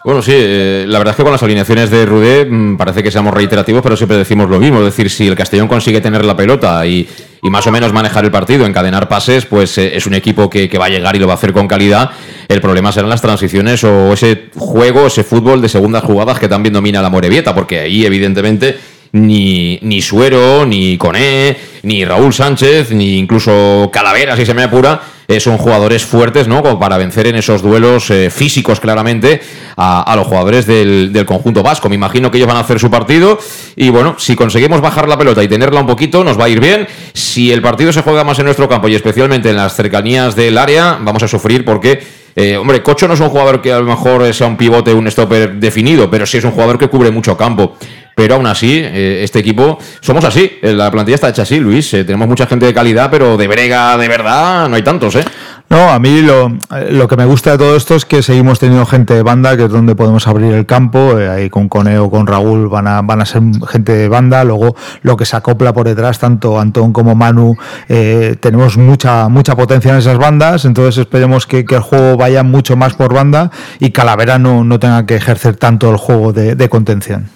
Bueno, 0.03 0.23
sí, 0.23 0.31
eh, 0.33 0.85
la 0.87 0.97
verdad 0.97 1.11
es 1.11 1.17
que 1.17 1.23
con 1.23 1.31
las 1.31 1.43
alineaciones 1.43 1.91
de 1.91 2.07
Rudé 2.07 2.45
mm, 2.45 2.75
parece 2.75 3.03
que 3.03 3.11
seamos 3.11 3.33
reiterativos, 3.35 3.83
pero 3.83 3.95
siempre 3.95 4.17
decimos 4.17 4.49
lo 4.49 4.59
mismo. 4.59 4.79
Es 4.79 4.85
decir, 4.85 5.11
si 5.11 5.27
el 5.27 5.35
Castellón 5.35 5.67
consigue 5.67 6.01
tener 6.01 6.25
la 6.25 6.35
pelota 6.35 6.85
y, 6.87 7.07
más 7.43 7.67
o 7.67 7.71
menos 7.71 7.93
manejar 7.93 8.25
el 8.25 8.31
partido, 8.31 8.65
encadenar 8.65 9.07
pases, 9.07 9.45
pues 9.45 9.77
eh, 9.77 9.95
es 9.95 10.07
un 10.07 10.15
equipo 10.15 10.49
que, 10.49 10.67
va 10.79 10.85
a 10.85 10.89
llegar 10.89 11.15
y 11.15 11.19
lo 11.19 11.27
va 11.27 11.33
a 11.33 11.35
hacer 11.35 11.53
con 11.53 11.67
calidad. 11.67 12.09
El 12.47 12.61
problema 12.61 12.91
serán 12.91 13.09
las 13.09 13.21
transiciones 13.21 13.83
o 13.83 14.13
ese 14.13 14.49
juego, 14.55 15.05
ese 15.05 15.23
fútbol 15.23 15.61
de 15.61 15.69
segundas 15.69 16.03
jugadas 16.03 16.39
que 16.39 16.47
también 16.47 16.73
domina 16.73 17.01
la 17.01 17.09
Morevieta, 17.09 17.53
porque 17.53 17.81
ahí, 17.81 18.03
evidentemente, 18.03 18.79
ni, 19.11 19.77
ni 19.83 20.01
Suero, 20.01 20.65
ni 20.65 20.97
Coné, 20.97 21.57
ni 21.83 22.05
Raúl 22.05 22.33
Sánchez, 22.33 22.91
ni 22.91 23.17
incluso 23.19 23.89
Calavera, 23.93 24.35
si 24.35 24.47
se 24.47 24.53
me 24.55 24.63
apura, 24.63 24.99
eh, 25.27 25.39
son 25.39 25.57
jugadores 25.57 26.05
fuertes, 26.05 26.47
¿no? 26.47 26.61
Como 26.61 26.79
para 26.79 26.97
vencer 26.97 27.27
en 27.27 27.35
esos 27.35 27.61
duelos 27.61 28.09
eh, 28.09 28.29
físicos, 28.29 28.79
claramente, 28.79 29.41
a, 29.77 30.13
los 30.15 30.27
jugadores 30.27 30.65
del, 30.65 31.11
del, 31.13 31.25
conjunto 31.25 31.63
vasco. 31.63 31.89
Me 31.89 31.95
imagino 31.95 32.29
que 32.29 32.37
ellos 32.37 32.47
van 32.47 32.57
a 32.57 32.61
hacer 32.61 32.79
su 32.79 32.89
partido 32.89 33.39
y, 33.75 33.89
bueno, 33.89 34.15
si 34.17 34.35
conseguimos 34.35 34.81
bajar 34.81 35.07
la 35.07 35.17
pelota 35.17 35.43
y 35.43 35.47
tenerla 35.47 35.81
un 35.81 35.87
poquito, 35.87 36.23
nos 36.23 36.39
va 36.39 36.45
a 36.45 36.49
ir 36.49 36.59
bien. 36.59 36.87
Si 37.13 37.51
el 37.51 37.61
partido 37.61 37.91
se 37.91 38.01
juega 38.01 38.23
más 38.23 38.39
en 38.39 38.45
nuestro 38.45 38.67
campo 38.67 38.87
y 38.87 38.95
especialmente 38.95 39.49
en 39.49 39.55
las 39.55 39.75
cercanías 39.75 40.35
del 40.35 40.57
área, 40.57 40.97
vamos 41.01 41.23
a 41.23 41.27
sufrir 41.27 41.65
porque 41.65 42.21
eh, 42.35 42.55
hombre, 42.55 42.81
Cocho 42.81 43.07
no 43.07 43.13
es 43.13 43.19
un 43.19 43.29
jugador 43.29 43.61
que 43.61 43.73
a 43.73 43.79
lo 43.79 43.85
mejor 43.85 44.33
sea 44.33 44.47
un 44.47 44.55
pivote, 44.55 44.93
un 44.93 45.09
stopper 45.09 45.55
definido, 45.55 46.09
pero 46.09 46.25
sí 46.25 46.37
es 46.37 46.43
un 46.43 46.51
jugador 46.51 46.77
que 46.77 46.87
cubre 46.87 47.11
mucho 47.11 47.35
campo. 47.35 47.75
Pero 48.15 48.35
aún 48.35 48.45
así, 48.45 48.79
eh, 48.83 49.21
este 49.23 49.39
equipo, 49.39 49.77
somos 49.99 50.23
así. 50.25 50.59
Eh, 50.61 50.73
la 50.73 50.91
plantilla 50.91 51.15
está 51.15 51.29
hecha 51.29 51.43
así, 51.43 51.59
Luis. 51.59 51.89
tenemos 51.91 52.27
mucha 52.27 52.45
gente 52.45 52.65
de 52.65 52.73
calidad, 52.73 53.09
pero 53.09 53.37
de 53.37 53.47
brega 53.47 53.97
de 53.97 54.07
verdad 54.07 54.69
no 54.69 54.75
hay 54.75 54.83
tantos, 54.83 55.15
¿eh? 55.15 55.23
No, 55.71 55.89
a 55.89 55.99
mí 55.99 56.21
lo, 56.21 57.07
que 57.07 57.15
me 57.15 57.23
gusta 57.23 57.51
de 57.51 57.57
todo 57.57 57.77
esto 57.77 57.95
es 57.95 58.03
que 58.03 58.21
seguimos 58.21 58.59
teniendo 58.59 58.85
gente 58.85 59.13
de 59.13 59.23
banda, 59.23 59.55
que 59.55 59.63
es 59.63 59.71
donde 59.71 59.95
podemos 59.95 60.27
abrir 60.27 60.51
el 60.51 60.65
campo. 60.65 61.17
Eh, 61.17 61.29
ahí 61.29 61.49
con 61.49 61.69
Coneo, 61.69 62.09
con 62.11 62.27
Raúl 62.27 62.67
van 62.67 62.89
a, 62.89 63.01
van 63.01 63.21
a 63.21 63.25
ser 63.25 63.41
gente 63.69 63.93
de 63.93 64.09
banda. 64.09 64.43
Luego 64.43 64.75
lo 65.01 65.15
que 65.15 65.23
se 65.23 65.37
acopla 65.37 65.71
por 65.71 65.87
detrás, 65.87 66.19
tanto 66.19 66.59
Antón 66.59 66.91
como 66.91 67.15
Manu, 67.15 67.55
eh, 67.87 68.35
tenemos 68.41 68.75
mucha, 68.75 69.29
mucha 69.29 69.55
potencia 69.55 69.93
en 69.93 69.99
esas 69.99 70.17
bandas. 70.17 70.65
Entonces 70.65 70.97
esperemos 70.97 71.47
que, 71.47 71.65
el 71.65 71.79
juego 71.79 72.17
vaya 72.17 72.43
mucho 72.43 72.75
más 72.75 72.95
por 72.95 73.13
banda 73.13 73.49
y 73.79 73.91
Calavera 73.91 74.37
no, 74.37 74.65
no 74.65 74.77
tenga 74.77 75.05
que 75.05 75.15
ejercer 75.15 75.55
tanto 75.55 75.89
el 75.89 75.95
juego 75.95 76.33
de 76.33 76.67
contención. 76.67 77.29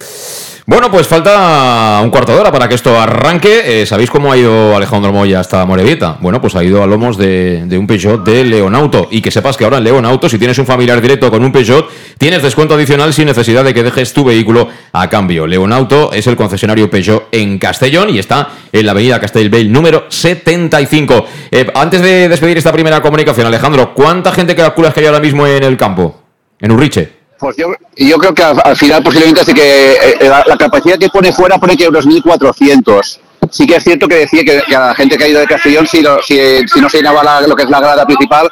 Bueno, 0.68 0.90
pues 0.90 1.06
falta 1.06 2.00
un 2.02 2.10
cuarto 2.10 2.32
de 2.32 2.40
hora 2.40 2.50
para 2.50 2.68
que 2.68 2.74
esto 2.74 2.98
arranque. 3.00 3.82
Eh, 3.82 3.86
¿Sabéis 3.86 4.10
cómo 4.10 4.32
ha 4.32 4.36
ido 4.36 4.74
Alejandro 4.74 5.12
Moya 5.12 5.38
hasta 5.38 5.64
Morevieta? 5.64 6.18
Bueno, 6.20 6.40
pues 6.40 6.56
ha 6.56 6.64
ido 6.64 6.82
a 6.82 6.88
lomos 6.88 7.16
de, 7.16 7.64
un 7.78 7.86
Peugeot 7.86 8.24
de 8.24 8.42
Leonauto. 8.42 9.06
Y 9.12 9.22
que 9.22 9.30
sepas 9.30 9.56
que 9.56 9.62
ahora 9.62 9.78
en 9.78 9.84
Leonauto, 9.84 10.28
si 10.28 10.38
tienes 10.38 10.58
un 10.58 10.66
familiar 10.66 11.00
directo 11.00 11.30
con 11.30 11.44
un 11.44 11.52
Peugeot, 11.52 11.88
tienes 12.18 12.42
descuento 12.42 12.74
adicional 12.74 13.14
sin 13.14 13.26
necesidad 13.26 13.62
de 13.62 13.72
que 13.72 13.84
dejes 13.84 14.12
tu 14.12 14.24
vehículo 14.24 14.68
a 14.92 15.08
cambio. 15.08 15.46
Leonauto 15.46 16.12
es 16.12 16.26
el 16.26 16.34
concesionario 16.34 16.90
Peugeot 16.90 17.28
en 17.30 17.60
Castellón 17.60 18.10
y 18.10 18.18
está 18.18 18.48
en 18.72 18.86
la 18.86 18.90
avenida 18.90 19.20
Castellbell 19.20 19.70
número 19.70 20.06
75. 20.08 21.26
Eh, 21.52 21.70
antes 21.76 22.02
de 22.02 22.28
despedir 22.28 22.58
esta 22.58 22.72
primera 22.72 23.00
comunicación, 23.00 23.46
Alejandro, 23.46 23.94
¿cuánta 23.94 24.32
gente 24.32 24.56
calculas 24.56 24.92
que 24.92 24.98
hay 24.98 25.06
ahora 25.06 25.20
mismo 25.20 25.46
en 25.46 25.62
el 25.62 25.76
campo? 25.76 26.22
En 26.58 26.72
Urriche. 26.72 27.15
Pues 27.38 27.56
yo, 27.56 27.68
yo 27.96 28.18
creo 28.18 28.34
que 28.34 28.42
al, 28.42 28.76
final 28.76 29.02
posiblemente 29.02 29.42
así 29.42 29.52
que 29.52 29.92
eh, 29.92 30.16
eh, 30.20 30.28
la, 30.28 30.56
capacidad 30.56 30.98
que 30.98 31.10
pone 31.10 31.32
fuera 31.32 31.58
pone 31.58 31.76
que 31.76 31.88
unos 31.88 32.06
1.400. 32.06 33.18
Sí 33.50 33.66
que 33.66 33.76
es 33.76 33.84
cierto 33.84 34.08
que 34.08 34.16
decía 34.16 34.44
que, 34.44 34.74
a 34.74 34.88
la 34.88 34.94
gente 34.94 35.16
que 35.16 35.24
ha 35.24 35.28
ido 35.28 35.40
de 35.40 35.46
Castellón, 35.46 35.86
si, 35.86 36.02
si, 36.26 36.80
no 36.80 36.88
se 36.88 36.96
llenaba 36.98 37.40
lo 37.42 37.54
que 37.54 37.62
es 37.64 37.70
la 37.70 37.80
grada 37.80 38.04
principal, 38.06 38.50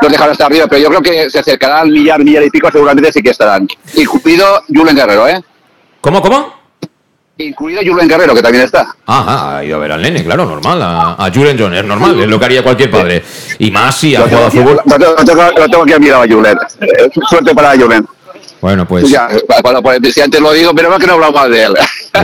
los 0.00 0.10
dejaron 0.10 0.32
hasta 0.32 0.46
arriba. 0.46 0.66
Pero 0.66 0.82
yo 0.82 0.88
creo 0.88 1.02
que 1.02 1.30
se 1.30 1.38
acercará 1.38 1.80
al 1.80 1.90
millar, 1.90 2.24
millar 2.24 2.42
y 2.42 2.50
pico, 2.50 2.70
seguramente 2.72 3.12
sí 3.12 3.22
que 3.22 3.30
estarán. 3.30 3.68
Incluido 3.94 4.62
Julen 4.74 4.96
Guerrero, 4.96 5.28
¿eh? 5.28 5.40
¿Cómo, 6.00 6.20
cómo? 6.20 6.63
Incluido 7.36 7.82
Julen 7.84 8.08
Guerrero, 8.08 8.34
que 8.34 8.42
también 8.42 8.64
está. 8.64 8.94
Ajá, 9.06 9.58
ha 9.58 9.64
ido 9.64 9.76
a 9.76 9.80
ver 9.80 9.92
al 9.92 10.02
nene, 10.02 10.22
claro, 10.22 10.46
normal. 10.46 10.80
A, 10.82 11.30
Julen 11.34 11.56
John, 11.58 11.74
es 11.74 11.84
normal, 11.84 12.20
es 12.20 12.28
lo 12.28 12.38
que 12.38 12.44
haría 12.44 12.62
cualquier 12.62 12.90
padre. 12.90 13.24
Y 13.58 13.70
más 13.72 13.96
si 13.96 14.14
ha 14.14 14.20
jugado 14.20 14.50
fútbol. 14.50 14.80
Lo 14.84 15.24
tengo, 15.24 15.50
lo 15.56 15.68
tengo 15.68 15.84
que 15.84 15.98
mirar 15.98 16.22
a 16.22 16.32
Julen. 16.32 16.56
Suerte 17.28 17.54
para 17.54 17.72
Julen. 17.76 18.06
Bueno, 18.60 18.86
pues. 18.86 19.10
Ya, 19.10 19.28
pues 19.82 20.14
si 20.14 20.20
antes 20.20 20.40
lo 20.40 20.52
digo, 20.52 20.72
pero 20.74 20.90
no 20.90 20.98
que 20.98 21.06
no 21.06 21.14
hablamos 21.14 21.34
más 21.34 21.50
de 21.50 21.64
él. 21.64 21.74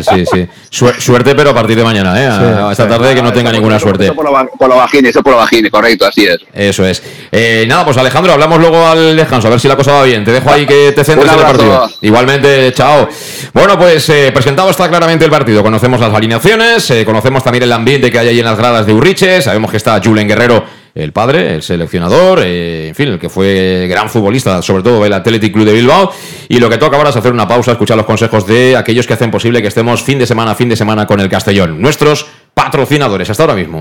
Sí, 0.03 0.25
sí. 0.27 0.49
suerte, 0.71 1.35
pero 1.35 1.51
a 1.51 1.55
partir 1.55 1.77
de 1.77 1.85
mañana, 1.85 2.15
¿eh? 2.21 2.73
esta 2.73 2.89
tarde 2.89 3.15
que 3.15 3.23
no 3.23 3.33
tenga 3.33 3.51
ninguna 3.51 3.79
suerte. 3.79 4.05
Eso 4.05 4.15
por 4.15 4.25
lo, 4.25 4.33
por 4.33 4.71
eso 4.93 5.23
por 5.23 5.33
lo 5.33 5.39
bajini, 5.39 5.69
correcto, 5.69 6.07
así 6.07 6.25
es. 6.25 6.39
Eso 6.55 6.87
es. 6.87 7.03
Eh, 7.33 7.65
nada, 7.69 7.85
pues 7.85 7.97
Alejandro, 7.97 8.33
hablamos 8.33 8.59
luego 8.59 8.87
al 8.87 9.17
descanso, 9.17 9.49
a 9.49 9.51
ver 9.51 9.61
si 9.61 9.69
la 9.69 9.77
cosa 9.77 9.93
va 9.93 10.05
bien. 10.05 10.25
Te 10.25 10.33
dejo 10.33 10.51
ahí 10.51 10.67
que 10.67 10.93
te 10.93 11.05
centres 11.05 11.33
en 11.33 11.39
el 11.39 11.45
partido. 11.45 11.91
Igualmente, 12.03 12.73
chao. 12.73 13.09
Bueno, 13.53 13.79
pues 13.79 14.09
eh, 14.09 14.31
presentado 14.33 14.71
está 14.71 14.89
claramente 14.89 15.25
el 15.25 15.31
partido. 15.31 15.63
Conocemos 15.63 16.01
las 16.01 16.15
alineaciones, 16.15 16.91
eh, 16.91 17.05
conocemos 17.05 17.43
también 17.43 17.65
el 17.65 17.73
ambiente 17.73 18.11
que 18.11 18.19
hay 18.19 18.29
ahí 18.29 18.39
en 18.39 18.45
las 18.45 18.57
gradas 18.57 18.87
de 18.87 18.93
Urriche, 18.93 19.43
sabemos 19.43 19.71
que 19.71 19.77
está 19.77 20.01
Julen 20.03 20.29
Guerrero 20.29 20.81
el 20.95 21.13
padre, 21.13 21.55
el 21.55 21.63
seleccionador, 21.63 22.41
eh, 22.43 22.89
en 22.89 22.95
fin, 22.95 23.09
el 23.09 23.19
que 23.19 23.29
fue 23.29 23.87
gran 23.89 24.11
futbolista, 24.11 24.61
sobre 24.61 24.83
todo 24.83 25.05
el 25.07 25.13
Athletic 25.13 25.53
Club 25.53 25.65
de 25.65 25.73
Bilbao. 25.73 26.13
Y 26.49 26.59
lo 26.59 26.69
que 26.69 26.79
toca 26.79 26.97
ahora 26.97 27.11
es 27.11 27.17
hacer 27.17 27.33
una 27.33 27.47
pausa, 27.47 27.73
escuchar 27.73 27.97
los 27.97 28.07
consejos 28.07 28.47
de 28.47 28.77
aquellos 28.77 29.07
que 29.07 29.15
hacen 29.15 29.31
posible 29.31 29.63
que 29.63 29.69
fin 30.03 30.19
de 30.19 30.27
semana, 30.27 30.55
fin 30.55 30.69
de 30.69 30.77
semana 30.77 31.07
con 31.07 31.21
el 31.21 31.29
Castellón, 31.29 31.81
nuestros 31.81 32.27
patrocinadores. 32.55 33.31
Hasta 33.31 33.43
ahora 33.43 33.55
mismo. 33.55 33.81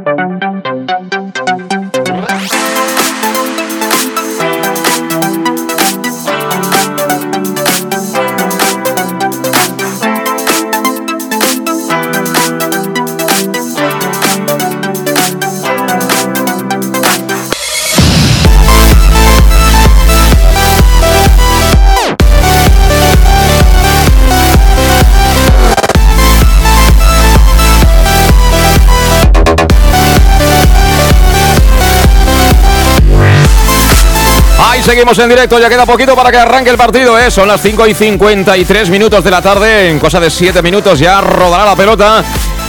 Seguimos 34.81 35.19
en 35.19 35.29
directo, 35.29 35.59
ya 35.59 35.69
queda 35.69 35.85
poquito 35.85 36.15
para 36.15 36.31
que 36.31 36.37
arranque 36.37 36.71
el 36.71 36.77
partido, 36.77 37.17
¿eh? 37.19 37.29
Son 37.29 37.47
las 37.47 37.61
5 37.61 37.87
y 37.87 37.93
53 37.93 38.89
minutos 38.89 39.23
de 39.23 39.29
la 39.29 39.41
tarde, 39.41 39.89
en 39.89 39.99
cosa 39.99 40.19
de 40.19 40.31
7 40.31 40.61
minutos 40.63 40.97
ya 40.97 41.21
rodará 41.21 41.65
la 41.65 41.75
pelota 41.75 42.23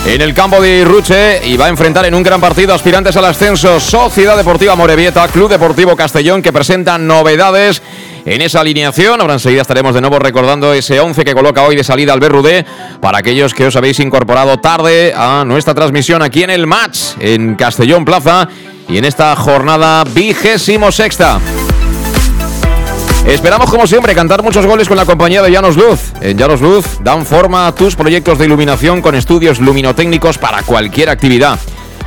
en 0.06 0.20
el 0.20 0.34
campo 0.34 0.60
de 0.60 0.80
Irruche 0.80 1.40
y 1.46 1.56
va 1.56 1.66
a 1.66 1.68
enfrentar 1.68 2.04
en 2.04 2.14
un 2.14 2.22
gran 2.22 2.40
partido 2.40 2.74
aspirantes 2.74 3.16
al 3.16 3.24
ascenso 3.24 3.80
Sociedad 3.80 4.36
Deportiva 4.36 4.76
Morevieta, 4.76 5.26
Club 5.28 5.48
Deportivo 5.48 5.96
Castellón 5.96 6.42
que 6.42 6.52
presenta 6.52 6.98
novedades 6.98 7.80
en 8.26 8.42
esa 8.42 8.60
alineación. 8.60 9.20
Ahora 9.20 9.34
enseguida 9.34 9.62
estaremos 9.62 9.94
de 9.94 10.02
nuevo 10.02 10.18
recordando 10.18 10.74
ese 10.74 11.00
11 11.00 11.24
que 11.24 11.34
coloca 11.34 11.62
hoy 11.62 11.76
de 11.76 11.84
salida 11.84 12.12
Albert 12.12 12.34
Rudé 12.34 12.66
para 13.00 13.18
aquellos 13.18 13.54
que 13.54 13.66
os 13.66 13.76
habéis 13.76 14.00
incorporado 14.00 14.58
tarde 14.58 15.14
a 15.16 15.44
nuestra 15.46 15.74
transmisión 15.74 16.20
aquí 16.20 16.42
en 16.42 16.50
el 16.50 16.66
match 16.66 17.14
en 17.20 17.54
Castellón 17.54 18.04
Plaza 18.04 18.48
y 18.88 18.98
en 18.98 19.06
esta 19.06 19.34
jornada 19.34 20.04
vigésimo 20.04 20.92
sexta. 20.92 21.40
Esperamos, 23.26 23.70
como 23.70 23.86
siempre, 23.86 24.14
cantar 24.14 24.42
muchos 24.42 24.66
goles 24.66 24.88
con 24.88 24.96
la 24.96 25.06
compañía 25.06 25.42
de 25.42 25.50
Llanos 25.50 25.76
Luz. 25.76 26.12
En 26.20 26.36
Llanos 26.36 26.60
Luz 26.60 26.84
dan 27.02 27.24
forma 27.24 27.68
a 27.68 27.74
tus 27.74 27.94
proyectos 27.94 28.36
de 28.38 28.46
iluminación 28.46 29.00
con 29.00 29.14
estudios 29.14 29.60
luminotécnicos 29.60 30.38
para 30.38 30.62
cualquier 30.62 31.08
actividad. 31.08 31.58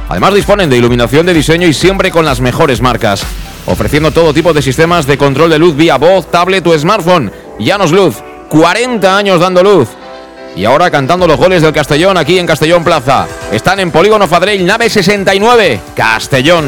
Además, 0.10 0.34
disponen 0.34 0.70
de 0.70 0.78
iluminación 0.78 1.26
de 1.26 1.34
diseño 1.34 1.68
y 1.68 1.74
siempre 1.74 2.12
con 2.12 2.26
las 2.26 2.42
mejores 2.42 2.82
marcas, 2.82 3.24
ofreciendo 3.66 4.12
todo 4.12 4.34
tipo 4.34 4.54
de 4.54 4.62
sistemas 4.62 5.08
de 5.08 5.18
control 5.18 5.50
de 5.50 5.58
luz 5.58 5.76
vía 5.76 5.98
voz, 5.98 6.30
tablet 6.30 6.68
o 6.68 6.78
smartphone. 6.78 7.32
Llanos 7.60 7.92
Luz, 7.92 8.18
40 8.50 9.18
años 9.18 9.40
dando 9.40 9.64
luz. 9.64 9.88
Y 10.56 10.66
ahora 10.66 10.92
cantando 10.92 11.28
los 11.28 11.38
goles 11.38 11.62
del 11.62 11.74
Castellón 11.74 12.18
aquí 12.18 12.38
en 12.40 12.46
Castellón 12.46 12.84
Plaza. 12.84 13.26
Están 13.52 13.80
en 13.80 13.92
Polígono 13.92 14.28
Fadrell, 14.28 14.66
nave 14.66 14.90
69, 14.90 15.80
Castellón. 15.96 16.66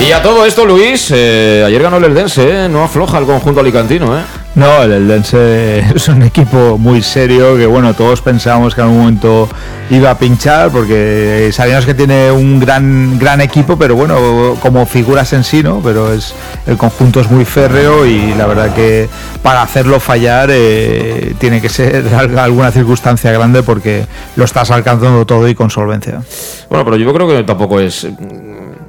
Y 0.00 0.10
a 0.10 0.22
todo 0.22 0.44
esto, 0.44 0.66
Luis, 0.66 1.10
eh, 1.14 1.62
ayer 1.64 1.80
ganó 1.80 1.98
el 1.98 2.04
Eldense, 2.04 2.64
¿eh? 2.64 2.68
no 2.68 2.82
afloja 2.82 3.18
el 3.18 3.26
conjunto 3.26 3.60
alicantino. 3.60 4.18
¿eh? 4.18 4.22
No, 4.56 4.82
el 4.82 4.92
Eldense 4.92 5.78
es 5.94 6.08
un 6.08 6.22
equipo 6.22 6.76
muy 6.78 7.00
serio 7.00 7.56
que, 7.56 7.66
bueno, 7.66 7.94
todos 7.94 8.20
pensábamos 8.20 8.74
que 8.74 8.80
en 8.80 8.88
algún 8.88 9.00
momento 9.00 9.48
iba 9.90 10.10
a 10.10 10.18
pinchar 10.18 10.70
porque 10.70 11.50
sabíamos 11.52 11.86
que 11.86 11.94
tiene 11.94 12.30
un 12.30 12.58
gran, 12.60 13.18
gran 13.18 13.40
equipo, 13.40 13.78
pero 13.78 13.94
bueno, 13.94 14.56
como 14.60 14.84
figuras 14.84 15.32
en 15.32 15.44
sí, 15.44 15.62
¿no? 15.62 15.80
Pero 15.82 16.12
es 16.12 16.34
el 16.66 16.76
conjunto 16.76 17.20
es 17.20 17.30
muy 17.30 17.44
férreo 17.44 18.04
y 18.04 18.34
la 18.34 18.46
verdad 18.46 18.74
que 18.74 19.08
para 19.42 19.62
hacerlo 19.62 20.00
fallar 20.00 20.48
eh, 20.52 21.34
tiene 21.38 21.60
que 21.60 21.68
ser 21.68 22.04
alguna 22.38 22.70
circunstancia 22.72 23.30
grande 23.32 23.62
porque 23.62 24.06
lo 24.36 24.44
estás 24.44 24.70
alcanzando 24.70 25.24
todo 25.24 25.48
y 25.48 25.54
con 25.54 25.70
solvencia. 25.70 26.20
Bueno, 26.68 26.84
pero 26.84 26.96
yo 26.96 27.12
creo 27.12 27.28
que 27.28 27.42
tampoco 27.44 27.80
es... 27.80 28.06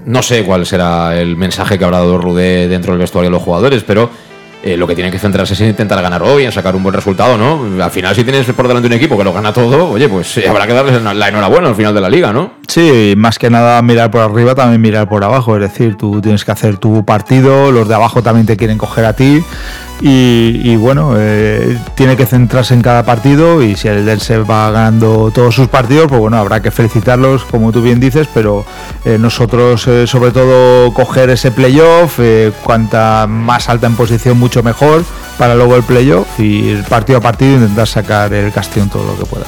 No 0.06 0.22
sé 0.22 0.44
cuál 0.44 0.66
será 0.66 1.20
el 1.20 1.36
mensaje 1.36 1.78
que 1.78 1.84
habrá 1.84 2.00
dado 2.00 2.18
Rudé 2.18 2.68
dentro 2.68 2.94
del 2.94 3.00
vestuario 3.00 3.30
de 3.30 3.36
los 3.36 3.44
jugadores, 3.44 3.84
pero 3.84 4.10
eh, 4.66 4.78
lo 4.78 4.88
que 4.88 4.96
tiene 4.96 5.12
que 5.12 5.20
centrarse 5.20 5.54
es 5.54 5.62
en 5.62 5.68
intentar 5.68 6.02
ganar 6.02 6.24
hoy, 6.24 6.44
en 6.44 6.52
sacar 6.52 6.76
un 6.76 6.82
buen 6.82 6.96
resultado, 6.96 7.38
¿no? 7.38 7.84
Al 7.84 7.92
final, 7.92 8.16
si 8.16 8.24
tienes 8.24 8.48
por 8.48 8.68
delante 8.68 8.88
un 8.88 8.94
equipo 8.94 9.16
que 9.16 9.24
lo 9.24 9.32
gana 9.32 9.54
todo, 9.54 9.92
oye, 9.92 10.10
pues 10.10 10.38
eh, 10.38 10.50
habrá 10.50 10.66
que 10.66 10.74
darles 10.74 11.04
la 11.04 11.28
enhorabuena 11.28 11.68
al 11.70 11.76
final 11.76 11.94
de 11.94 12.02
la 12.02 12.10
liga, 12.10 12.34
¿no? 12.34 12.54
Sí, 12.68 13.14
más 13.16 13.38
que 13.38 13.52
nada 13.52 13.80
mirar 13.84 14.10
por 14.10 14.22
arriba, 14.22 14.56
también 14.56 14.82
mirar 14.82 15.08
por 15.08 15.24
abajo. 15.24 15.56
Es 15.56 15.62
decir, 15.62 15.98
tú 15.98 16.20
tienes 16.20 16.44
que 16.46 16.52
hacer 16.52 16.78
tu 16.78 17.06
partido, 17.06 17.72
los 17.72 17.88
de 17.88 17.94
abajo 17.94 18.24
también 18.24 18.48
te 18.48 18.58
quieren 18.58 18.80
coger 18.80 19.06
a 19.06 19.14
ti. 19.14 19.44
Y, 20.02 20.76
bueno, 20.76 21.14
eh, 21.18 21.78
tiene 21.96 22.18
que 22.18 22.26
centrarse 22.26 22.74
en 22.74 22.82
cada 22.82 23.04
partido 23.04 23.64
y 23.64 23.76
si 23.76 23.88
el 23.88 24.20
se 24.20 24.38
va 24.40 24.70
ganando 24.70 25.32
todos 25.34 25.56
sus 25.56 25.68
partidos, 25.68 26.08
pues 26.10 26.20
bueno, 26.20 26.38
habrá 26.38 26.62
que 26.62 26.70
felicitarlos, 26.70 27.46
como 27.46 27.72
tú 27.72 27.82
bien 27.82 28.00
dices, 28.00 28.28
pero 28.34 28.66
eh, 29.06 29.18
nosotros 29.18 29.88
eh, 29.88 30.06
sobre 30.06 30.32
todo 30.32 30.94
coger 30.94 31.30
ese 31.30 31.52
playoff, 31.52 32.20
cuanta 32.64 33.26
más 33.28 33.70
alta 33.70 33.88
en 33.88 33.96
posición, 33.96 34.38
mucho 34.38 34.64
mejor 34.64 35.04
para 35.38 35.56
luego 35.56 35.76
el 35.76 35.84
playoff 35.84 36.28
y 36.40 36.76
partido 36.90 37.20
a 37.20 37.22
partido 37.22 37.56
intentar 37.56 37.88
sacar 37.88 38.34
el 38.34 38.52
Castellón 38.52 38.90
todo 38.90 39.06
lo 39.06 39.18
que 39.18 39.26
pueda. 39.26 39.46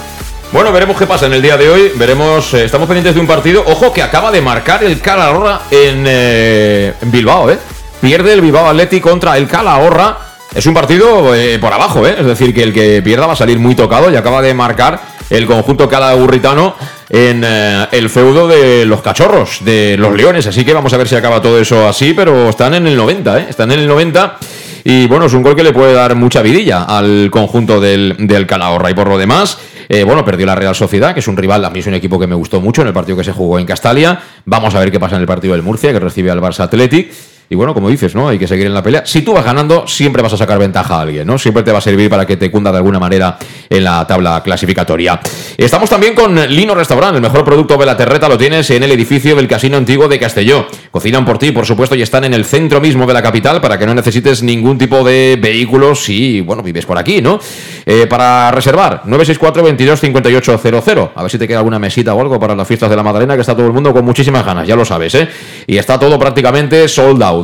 Bueno, 0.54 0.72
veremos 0.72 0.98
qué 0.98 1.06
pasa 1.06 1.26
en 1.26 1.34
el 1.34 1.42
día 1.42 1.58
de 1.58 1.70
hoy. 1.70 1.92
Veremos, 1.98 2.54
estamos 2.54 2.88
pendientes 2.88 3.16
de 3.16 3.20
un 3.20 3.28
partido. 3.28 3.64
Ojo 3.68 3.92
que 3.92 4.02
acaba 4.02 4.32
de 4.32 4.42
marcar 4.42 4.82
el 4.82 5.02
Calahorra 5.02 5.62
en, 5.70 6.08
en 6.08 7.12
Bilbao, 7.12 7.52
¿eh? 7.52 7.60
Pierde 8.00 8.32
el 8.32 8.42
Bilbao 8.42 8.68
Athletic 8.68 9.04
contra 9.04 9.38
el 9.38 9.48
Calahorra 9.48 10.27
es 10.56 10.66
un 10.66 10.74
partido 10.74 11.36
eh, 11.36 11.60
por 11.60 11.74
abajo, 11.74 12.08
¿eh? 12.08 12.16
es 12.18 12.26
decir, 12.26 12.54
que 12.54 12.64
el 12.64 12.74
que 12.74 13.02
pierda 13.02 13.28
va 13.28 13.34
a 13.34 13.36
salir 13.36 13.60
muy 13.60 13.76
tocado 13.76 14.12
y 14.12 14.16
acaba 14.16 14.42
de 14.42 14.54
marcar 14.54 15.00
el 15.30 15.46
conjunto 15.46 15.90
calagurritano 15.90 16.76
en 17.10 17.44
eh, 17.46 17.88
el 17.92 18.10
feudo 18.10 18.48
de 18.48 18.86
los 18.86 19.02
cachorros, 19.02 19.64
de 19.64 19.98
los 20.00 20.16
leones. 20.16 20.48
Así 20.48 20.64
que 20.64 20.74
vamos 20.74 20.94
a 20.94 20.98
ver 20.98 21.08
si 21.08 21.16
acaba 21.16 21.42
todo 21.42 21.60
eso 21.60 21.88
así, 21.88 22.14
pero 22.14 22.50
están 22.50 22.74
en 22.74 22.88
el 22.88 22.96
90, 22.96 23.40
¿eh? 23.40 23.46
están 23.50 23.72
en 23.72 23.80
el 23.80 23.88
90. 23.88 24.38
Y 24.86 25.06
bueno, 25.08 25.26
es 25.26 25.34
un 25.34 25.44
gol 25.44 25.56
que 25.56 25.64
le 25.64 25.74
puede 25.74 25.94
dar 25.94 26.16
mucha 26.16 26.42
vidilla 26.42 26.84
al 26.84 27.30
conjunto 27.30 27.82
del, 27.82 28.16
del 28.20 28.48
Calahorra. 28.48 28.90
Y 28.90 28.94
por 28.94 29.10
lo 29.10 29.18
demás, 29.18 29.58
bueno, 30.06 30.24
perdió 30.24 30.46
la 30.46 30.56
Real 30.56 30.76
Sociedad, 30.76 31.14
que 31.14 31.20
es 31.20 31.28
un 31.28 31.36
rival, 31.36 31.66
a 31.66 31.70
mí 31.70 31.80
es 31.80 31.88
un 31.88 31.94
equipo 31.94 32.18
que 32.18 32.26
me 32.26 32.36
gustó 32.36 32.62
mucho 32.62 32.84
en 32.84 32.88
el 32.88 32.94
partido 32.94 33.18
que 33.18 33.26
se 33.26 33.34
jugó 33.34 33.60
en 33.60 33.66
Castalia. 33.66 34.18
Vamos 34.46 34.76
a 34.76 34.80
ver 34.80 34.90
qué 34.90 35.00
pasa 35.00 35.18
en 35.18 35.22
el 35.22 35.28
partido 35.28 35.56
del 35.56 35.62
Murcia, 35.62 35.92
que 35.92 36.00
recibe 36.00 36.32
al 36.32 36.40
Barça 36.40 36.62
Athletic. 36.62 37.12
Y 37.50 37.56
bueno, 37.56 37.74
como 37.74 37.90
dices, 37.90 38.14
¿no? 38.14 38.28
Hay 38.28 38.38
que 38.38 38.48
seguir 38.48 38.66
en 38.66 38.74
la 38.74 38.84
pelea. 38.84 39.06
Si 39.06 39.22
tú 39.22 39.34
vas 39.34 39.46
ganando, 39.46 39.88
siempre 39.88 40.22
vas 40.22 40.34
a 40.34 40.38
sacar 40.38 40.60
ventaja 40.60 40.98
a 40.98 41.02
alguien, 41.02 41.26
¿no? 41.26 41.38
Siempre 41.38 41.64
te 41.64 41.72
va 41.72 41.78
a 41.78 41.82
servir 41.82 42.10
para 42.10 42.26
que 42.26 42.36
te 42.36 42.52
cunda 42.52 42.72
de 42.72 42.78
alguna 42.78 43.00
manera 43.00 43.38
en 43.70 43.84
la 43.84 44.06
tabla 44.06 44.42
clasificatoria. 44.44 45.20
Estamos 45.56 45.90
también 45.90 46.14
con 46.14 46.36
Lino 46.36 46.76
Restaurant, 46.76 47.16
el 47.16 47.22
mejor 47.22 47.46
producto 47.46 47.78
de 47.78 47.86
la 47.86 47.96
terreta 47.96 48.28
lo 48.28 48.38
tienes 48.38 48.70
en 48.72 48.84
el 48.84 48.92
edificio 48.92 49.36
del 49.36 49.48
Casino 49.48 49.78
Antiguo 49.78 50.10
de 50.10 50.20
Castelló. 50.20 50.68
Cocinan 50.92 51.24
por 51.24 51.38
ti, 51.38 51.52
por 51.52 51.66
supuesto, 51.66 51.96
y 51.96 52.02
están 52.02 52.26
en 52.26 52.34
el 52.34 52.44
centro 52.44 52.82
mismo 52.82 53.06
de 53.06 53.14
la 53.14 53.22
capital 53.22 53.62
para 53.62 53.80
que 53.80 53.86
no 53.86 53.94
necesites 53.94 54.44
ningún 54.44 54.78
tipo 54.78 55.06
de 55.06 55.38
vehículos 55.40 56.04
si, 56.04 56.42
bueno, 56.42 56.62
vives 56.62 56.86
por 56.86 56.98
aquí, 56.98 57.22
¿no? 57.22 57.40
Eh, 57.86 58.08
para 58.08 58.52
reservar, 58.52 59.04
964 59.06 59.64
22 59.64 60.00
5800. 60.02 61.10
A 61.16 61.22
ver 61.22 61.32
si 61.32 61.38
te 61.38 61.48
queda 61.48 61.60
alguna 61.60 61.80
mesita 61.80 62.14
o 62.14 62.20
algo 62.20 62.38
para 62.38 62.56
las 62.56 62.68
fiestas 62.68 62.90
de 62.90 62.96
la 62.98 63.04
Madalena, 63.04 63.36
que 63.36 63.42
está 63.42 63.56
todo 63.56 63.68
el 63.68 63.74
mundo 63.74 63.94
con 63.94 64.04
muchísimas 64.04 64.46
ganas, 64.46 64.68
ya 64.68 64.76
lo 64.76 64.84
sabes, 64.84 65.16
¿eh? 65.16 65.30
Y 65.66 65.78
está 65.78 65.98
todo 65.98 66.20
prácticamente 66.20 66.88
sold 66.90 67.24
out. 67.24 67.37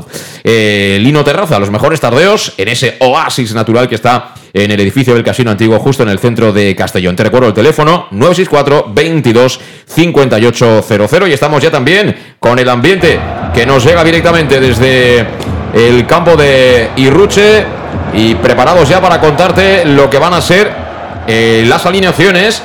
Eh, 0.44 0.98
Lino 1.02 1.24
Terraza, 1.24 1.60
los 1.60 1.72
mejores 1.72 2.00
tardeos 2.00 2.54
en 2.58 2.68
ese 2.68 2.98
oasis 3.00 3.54
natural 3.54 3.88
que 3.88 3.96
está 3.96 4.34
en 4.54 4.70
el 4.72 4.80
edificio 4.80 5.16
del 5.16 5.24
Casino 5.24 5.52
Antiguo, 5.52 5.80
justo 5.80 6.04
en 6.04 6.10
el 6.10 6.20
centro 6.20 6.54
de 6.54 6.76
Castellón. 6.76 7.16
Te 7.16 7.24
recuerdo 7.24 7.48
el 7.48 7.54
teléfono 7.54 8.08
964 8.12 8.94
22 8.94 9.60
5800 9.88 11.30
y 11.30 11.34
estamos 11.34 11.62
ya 11.62 11.72
también 11.72 12.16
con 12.40 12.60
el 12.60 12.70
ambiente 12.70 13.20
que 13.54 13.66
nos 13.66 13.84
llega 13.84 14.04
directamente 14.04 14.60
desde 14.60 15.26
el 15.74 16.06
campo 16.06 16.36
de 16.36 16.90
Irruche. 16.98 17.66
Y 18.16 18.36
preparados 18.36 18.88
ya 18.90 19.02
para 19.02 19.20
contarte 19.20 19.86
lo 19.86 20.08
que 20.08 20.20
van 20.20 20.34
a 20.34 20.42
ser 20.42 20.72
eh, 21.28 21.64
las 21.68 21.86
alineaciones 21.86 22.62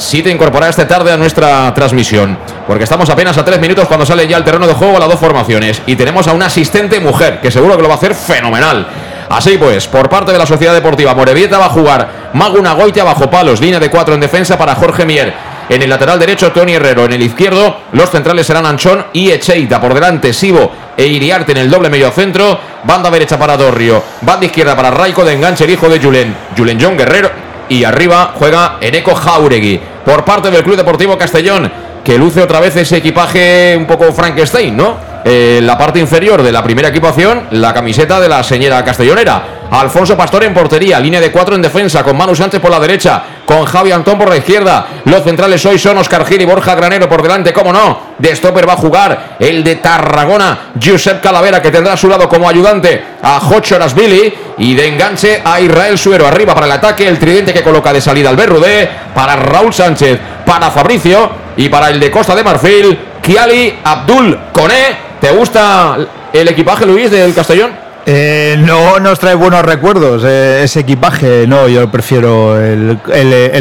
si 0.00 0.22
te 0.22 0.30
incorporas 0.30 0.70
esta 0.70 0.88
tarde 0.88 1.12
a 1.12 1.16
nuestra 1.16 1.72
transmisión. 1.74 2.38
Porque 2.66 2.84
estamos 2.84 3.10
apenas 3.10 3.36
a 3.36 3.44
tres 3.44 3.60
minutos 3.60 3.86
cuando 3.86 4.06
sale 4.06 4.26
ya 4.26 4.38
el 4.38 4.44
terreno 4.44 4.66
de 4.66 4.72
juego 4.72 4.98
las 4.98 5.08
dos 5.08 5.20
formaciones. 5.20 5.82
Y 5.86 5.94
tenemos 5.94 6.26
a 6.26 6.32
una 6.32 6.46
asistente 6.46 6.98
mujer, 7.00 7.40
que 7.40 7.50
seguro 7.50 7.76
que 7.76 7.82
lo 7.82 7.88
va 7.88 7.94
a 7.94 7.98
hacer 7.98 8.14
fenomenal. 8.14 8.86
Así 9.28 9.58
pues, 9.58 9.86
por 9.86 10.08
parte 10.08 10.32
de 10.32 10.38
la 10.38 10.46
Sociedad 10.46 10.72
Deportiva 10.72 11.14
Morevieta 11.14 11.58
va 11.58 11.66
a 11.66 11.70
jugar 11.70 12.30
Maguna 12.32 12.72
Goitia 12.72 13.04
bajo 13.04 13.30
palos, 13.30 13.60
línea 13.60 13.78
de 13.78 13.90
cuatro 13.90 14.14
en 14.14 14.20
defensa 14.20 14.56
para 14.56 14.74
Jorge 14.74 15.04
Mier. 15.04 15.34
En 15.68 15.82
el 15.82 15.90
lateral 15.90 16.18
derecho, 16.18 16.50
Tony 16.50 16.72
Herrero. 16.72 17.04
En 17.04 17.12
el 17.12 17.22
izquierdo, 17.22 17.76
los 17.92 18.10
centrales 18.10 18.46
serán 18.46 18.66
Anchón 18.66 19.04
y 19.12 19.30
Echeita. 19.30 19.80
Por 19.80 19.94
delante, 19.94 20.32
Sibo 20.32 20.72
e 20.96 21.06
Iriarte 21.06 21.52
en 21.52 21.58
el 21.58 21.70
doble 21.70 21.90
medio 21.90 22.10
centro. 22.10 22.58
Banda 22.84 23.10
derecha 23.10 23.38
para 23.38 23.56
Dorrio. 23.56 24.02
Banda 24.22 24.46
izquierda 24.46 24.74
para 24.74 24.90
Raico 24.90 25.24
de 25.24 25.34
enganche, 25.34 25.64
el 25.64 25.70
hijo 25.70 25.88
de 25.88 26.00
Julen. 26.00 26.34
Julen 26.56 26.78
John 26.80 26.96
Guerrero. 26.96 27.49
Y 27.70 27.84
arriba 27.84 28.34
juega 28.34 28.76
Eneco 28.80 29.14
Jauregui 29.14 29.80
por 30.04 30.24
parte 30.24 30.50
del 30.50 30.62
Club 30.62 30.76
Deportivo 30.76 31.16
Castellón, 31.16 31.72
que 32.04 32.18
luce 32.18 32.42
otra 32.42 32.60
vez 32.60 32.76
ese 32.76 32.98
equipaje 32.98 33.74
un 33.78 33.86
poco 33.86 34.12
Frankenstein, 34.12 34.76
¿no? 34.76 35.09
En 35.22 35.66
la 35.66 35.76
parte 35.76 35.98
inferior 35.98 36.42
de 36.42 36.50
la 36.50 36.62
primera 36.62 36.88
equipación, 36.88 37.48
la 37.50 37.74
camiseta 37.74 38.18
de 38.18 38.28
la 38.28 38.42
señora 38.42 38.82
castellonera. 38.82 39.60
Alfonso 39.70 40.16
Pastor 40.16 40.44
en 40.44 40.54
portería, 40.54 40.98
línea 40.98 41.20
de 41.20 41.30
cuatro 41.30 41.54
en 41.54 41.62
defensa, 41.62 42.02
con 42.02 42.16
Manu 42.16 42.34
Sánchez 42.34 42.60
por 42.60 42.70
la 42.70 42.80
derecha, 42.80 43.22
con 43.44 43.64
Javi 43.66 43.92
Antón 43.92 44.18
por 44.18 44.30
la 44.30 44.38
izquierda. 44.38 44.86
Los 45.04 45.22
centrales 45.22 45.64
hoy 45.66 45.78
son 45.78 45.98
Oscar 45.98 46.24
Gil 46.24 46.40
y 46.40 46.44
Borja 46.46 46.74
Granero 46.74 47.08
por 47.08 47.22
delante, 47.22 47.52
cómo 47.52 47.72
no. 47.72 48.14
De 48.18 48.34
stopper 48.34 48.66
va 48.68 48.72
a 48.72 48.76
jugar 48.76 49.36
el 49.38 49.62
de 49.62 49.76
Tarragona, 49.76 50.72
Josep 50.82 51.20
Calavera, 51.20 51.60
que 51.60 51.70
tendrá 51.70 51.92
a 51.92 51.96
su 51.96 52.08
lado 52.08 52.28
como 52.28 52.48
ayudante 52.48 53.04
a 53.22 53.38
Jocho 53.40 53.78
Billy. 53.94 54.34
Y 54.58 54.74
de 54.74 54.88
enganche 54.88 55.42
a 55.44 55.60
Israel 55.60 55.98
Suero 55.98 56.26
arriba 56.26 56.54
para 56.54 56.66
el 56.66 56.72
ataque, 56.72 57.06
el 57.06 57.18
tridente 57.18 57.52
que 57.52 57.62
coloca 57.62 57.92
de 57.92 58.00
salida 58.00 58.30
al 58.30 58.36
Berrudé, 58.36 58.88
para 59.14 59.36
Raúl 59.36 59.72
Sánchez, 59.72 60.18
para 60.44 60.70
Fabricio 60.70 61.30
y 61.56 61.68
para 61.68 61.90
el 61.90 62.00
de 62.00 62.10
Costa 62.10 62.34
de 62.34 62.42
Marfil, 62.42 62.98
Kiali 63.22 63.78
Abdul 63.84 64.38
Coné 64.52 65.09
¿Te 65.20 65.30
gusta 65.30 65.98
el 66.32 66.48
equipaje, 66.48 66.86
Luis, 66.86 67.10
del 67.10 67.34
Castellón? 67.34 67.72
Eh, 68.06 68.56
no 68.58 68.98
nos 68.98 69.18
trae 69.18 69.34
buenos 69.34 69.62
recuerdos 69.62 70.24
eh, 70.26 70.62
ese 70.64 70.80
equipaje, 70.80 71.46
no, 71.46 71.68
yo 71.68 71.90
prefiero 71.90 72.58
el, 72.58 72.98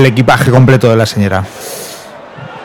equipaje 0.05 0.49
completo 0.49 0.89
de 0.89 0.95
la 0.95 1.05
señora. 1.05 1.43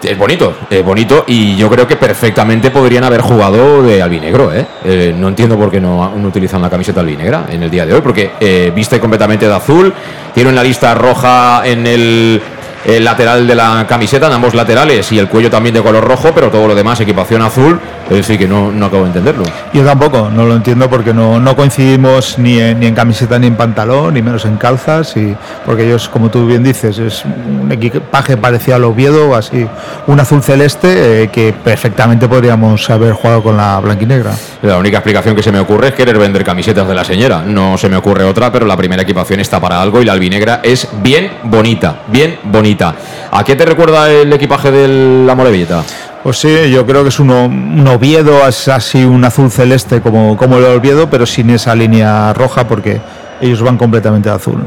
Es 0.00 0.16
bonito, 0.16 0.54
es 0.70 0.84
bonito 0.84 1.24
y 1.26 1.56
yo 1.56 1.68
creo 1.70 1.88
que 1.88 1.96
perfectamente 1.96 2.70
podrían 2.70 3.02
haber 3.04 3.22
jugado 3.22 3.82
de 3.82 4.00
albinegro. 4.00 4.52
¿eh? 4.52 5.14
no 5.16 5.28
entiendo 5.28 5.56
por 5.56 5.70
qué 5.70 5.80
no, 5.80 6.14
no, 6.14 6.28
utilizan 6.28 6.62
la 6.62 6.70
camiseta 6.70 7.00
albinegra 7.00 7.46
en 7.48 7.62
el 7.62 7.70
día 7.70 7.86
de 7.86 7.94
hoy, 7.94 8.00
porque 8.02 8.70
viste 8.74 9.00
completamente 9.00 9.48
de 9.48 9.54
azul, 9.54 9.92
tiene 10.34 10.50
una 10.50 10.62
lista 10.62 10.94
roja 10.94 11.62
en 11.64 11.86
el, 11.86 12.40
el 12.84 13.04
lateral 13.04 13.46
de 13.46 13.54
la 13.54 13.86
camiseta, 13.88 14.26
en 14.26 14.34
ambos 14.34 14.54
laterales 14.54 15.10
y 15.12 15.18
el 15.18 15.28
cuello 15.28 15.50
también 15.50 15.74
de 15.74 15.82
color 15.82 16.04
rojo, 16.04 16.30
pero 16.34 16.50
todo 16.50 16.68
lo 16.68 16.74
demás 16.74 17.00
equipación 17.00 17.42
azul. 17.42 17.80
Es 18.04 18.16
decir, 18.16 18.38
que 18.38 18.46
no, 18.46 18.70
no 18.70 18.86
acabo 18.86 19.04
de 19.04 19.08
entenderlo. 19.08 19.44
Yo 19.72 19.82
tampoco, 19.82 20.28
no 20.30 20.44
lo 20.44 20.54
entiendo 20.54 20.90
porque 20.90 21.14
no, 21.14 21.40
no 21.40 21.56
coincidimos 21.56 22.38
ni 22.38 22.60
en, 22.60 22.78
ni 22.78 22.86
en 22.86 22.94
camiseta 22.94 23.38
ni 23.38 23.46
en 23.46 23.56
pantalón, 23.56 24.12
ni 24.12 24.20
menos 24.20 24.44
en 24.44 24.58
calzas, 24.58 25.16
y 25.16 25.34
porque 25.64 25.86
ellos, 25.86 26.10
como 26.10 26.30
tú 26.30 26.46
bien 26.46 26.62
dices, 26.62 26.98
es 26.98 27.24
un 27.24 27.72
equipaje 27.72 28.36
parecido 28.36 28.76
al 28.76 28.84
Oviedo, 28.84 29.34
así, 29.34 29.66
un 30.06 30.20
azul 30.20 30.42
celeste 30.42 31.22
eh, 31.22 31.28
que 31.28 31.54
perfectamente 31.54 32.28
podríamos 32.28 32.90
haber 32.90 33.14
jugado 33.14 33.42
con 33.42 33.56
la 33.56 33.80
blanquinegra. 33.80 34.32
La 34.60 34.76
única 34.76 34.98
explicación 34.98 35.34
que 35.34 35.42
se 35.42 35.50
me 35.50 35.60
ocurre 35.60 35.88
es 35.88 35.94
querer 35.94 36.18
vender 36.18 36.44
camisetas 36.44 36.86
de 36.86 36.94
la 36.94 37.04
señora. 37.04 37.42
No 37.42 37.78
se 37.78 37.88
me 37.88 37.96
ocurre 37.96 38.24
otra, 38.24 38.52
pero 38.52 38.66
la 38.66 38.76
primera 38.76 39.02
equipación 39.02 39.40
está 39.40 39.58
para 39.60 39.80
algo 39.80 40.02
y 40.02 40.04
la 40.04 40.12
albinegra 40.12 40.60
es 40.62 40.88
bien 41.02 41.30
bonita, 41.44 42.02
bien 42.08 42.38
bonita. 42.44 42.73
¿A 42.82 43.44
qué 43.44 43.54
te 43.54 43.64
recuerda 43.64 44.10
el 44.10 44.32
equipaje 44.32 44.70
de 44.70 45.24
la 45.26 45.34
Morevita? 45.34 45.82
Pues 46.22 46.38
sí, 46.38 46.70
yo 46.70 46.86
creo 46.86 47.02
que 47.02 47.10
es 47.10 47.20
un 47.20 47.86
Oviedo, 47.86 48.48
es 48.48 48.68
así 48.68 49.04
un 49.04 49.24
azul 49.24 49.50
celeste 49.50 50.00
como, 50.00 50.36
como 50.36 50.56
el 50.56 50.64
Oviedo, 50.64 51.10
pero 51.10 51.26
sin 51.26 51.50
esa 51.50 51.74
línea 51.74 52.32
roja 52.32 52.66
porque 52.66 53.00
ellos 53.40 53.60
van 53.62 53.76
completamente 53.76 54.28
de 54.28 54.34
azul. 54.34 54.64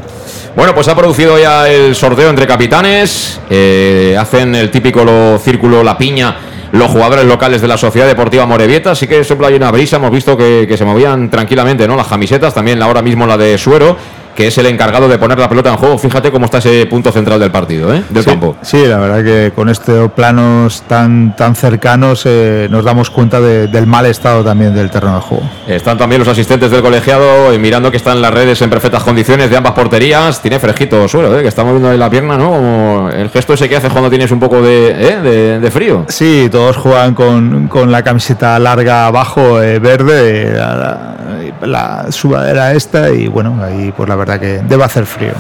Bueno, 0.56 0.76
pues 0.76 0.88
ha 0.88 0.96
producido 0.96 1.38
ya 1.40 1.68
el 1.68 1.96
sorteo 1.96 2.30
entre 2.30 2.46
capitanes, 2.46 3.40
eh, 3.50 4.16
hacen 4.20 4.56
el 4.56 4.70
típico 4.70 5.04
círculo, 5.40 5.84
la 5.84 5.98
piña, 5.98 6.36
los 6.72 6.92
jugadores 6.92 7.26
locales 7.26 7.62
de 7.62 7.68
la 7.68 7.78
Sociedad 7.78 8.08
Deportiva 8.08 8.46
Morevieta, 8.46 8.92
así 8.92 9.08
que 9.08 9.24
sopla 9.24 9.48
hay 9.48 9.56
una 9.56 9.72
brisa, 9.72 9.96
hemos 9.96 10.12
visto 10.12 10.38
que, 10.38 10.66
que 10.68 10.78
se 10.78 10.86
movían 10.86 11.30
tranquilamente, 11.30 11.88
¿no? 11.88 11.96
Las 11.96 12.08
camisetas, 12.08 12.54
también 12.54 12.82
ahora 12.84 13.02
mismo 13.02 13.26
la 13.26 13.38
de 13.38 13.58
Suero, 13.58 13.98
que 14.38 14.46
es 14.46 14.58
el 14.60 14.68
encargado 14.68 15.10
de 15.10 15.18
poner 15.18 15.40
la 15.40 15.50
pelota 15.50 15.72
en 15.72 15.78
juego. 15.78 15.98
Fíjate 15.98 16.32
cómo 16.32 16.46
está 16.46 16.60
ese 16.60 16.86
punto 16.86 17.12
central 17.12 17.40
del 17.40 17.50
partido, 17.50 17.92
¿eh? 17.92 18.04
del 18.08 18.24
sí, 18.24 18.30
campo. 18.30 18.56
Sí, 18.62 18.86
la 18.86 18.98
verdad 18.98 19.24
que 19.24 19.52
con 19.52 19.68
estos 19.68 20.12
planos 20.12 20.84
tan, 20.84 21.36
tan 21.36 21.56
cercanos 21.56 22.22
eh, 22.26 22.68
nos 22.70 22.86
damos 22.86 23.10
cuenta 23.10 23.42
de, 23.42 23.68
del 23.68 23.88
mal 23.88 24.06
estado 24.06 24.44
también 24.44 24.76
del 24.76 24.92
terreno 24.92 25.16
de 25.16 25.22
juego. 25.22 25.50
Están 25.68 25.98
también 25.98 26.20
los 26.20 26.28
asistentes 26.28 26.70
del 26.70 26.84
colegiado 26.84 27.52
eh, 27.52 27.58
mirando 27.58 27.90
que 27.90 27.98
están 27.98 28.22
las 28.22 28.32
redes 28.32 28.62
en 28.62 28.70
perfectas 28.70 29.04
condiciones 29.04 29.50
de 29.50 29.58
ambas 29.58 29.74
porterías. 29.74 30.40
Tiene 30.40 30.60
fresquito 30.60 31.08
suelo, 31.08 31.36
¿eh? 31.36 31.42
que 31.42 31.48
está 31.48 31.64
moviendo 31.64 31.90
ahí 31.90 31.98
la 31.98 32.12
pierna, 32.12 32.38
¿no? 32.38 32.52
Como 32.52 33.10
el 33.12 33.32
gesto 33.32 33.54
ese 33.54 33.68
que 33.68 33.78
hace 33.78 33.90
cuando 33.90 34.12
tienes 34.12 34.30
un 34.30 34.40
poco 34.40 34.62
de, 34.62 34.90
¿eh? 34.90 35.20
de, 35.20 35.60
de, 35.60 35.72
frío. 35.72 36.06
Sí, 36.10 36.48
todos 36.52 36.78
juegan 36.78 37.16
con, 37.16 37.68
con 37.68 37.92
la 37.92 38.04
camiseta 38.04 38.60
larga 38.60 39.08
abajo, 39.08 39.64
eh, 39.64 39.80
verde, 39.80 40.54
la, 40.56 40.76
la, 40.76 41.18
la 41.62 42.12
sudadera 42.12 42.74
esta 42.74 43.10
y 43.10 43.28
bueno, 43.28 43.60
ahí 43.64 43.94
pues 43.96 44.08
la 44.08 44.16
verdad 44.16 44.40
que 44.40 44.60
debe 44.68 44.84
hacer 44.84 45.06
frío. 45.06 45.34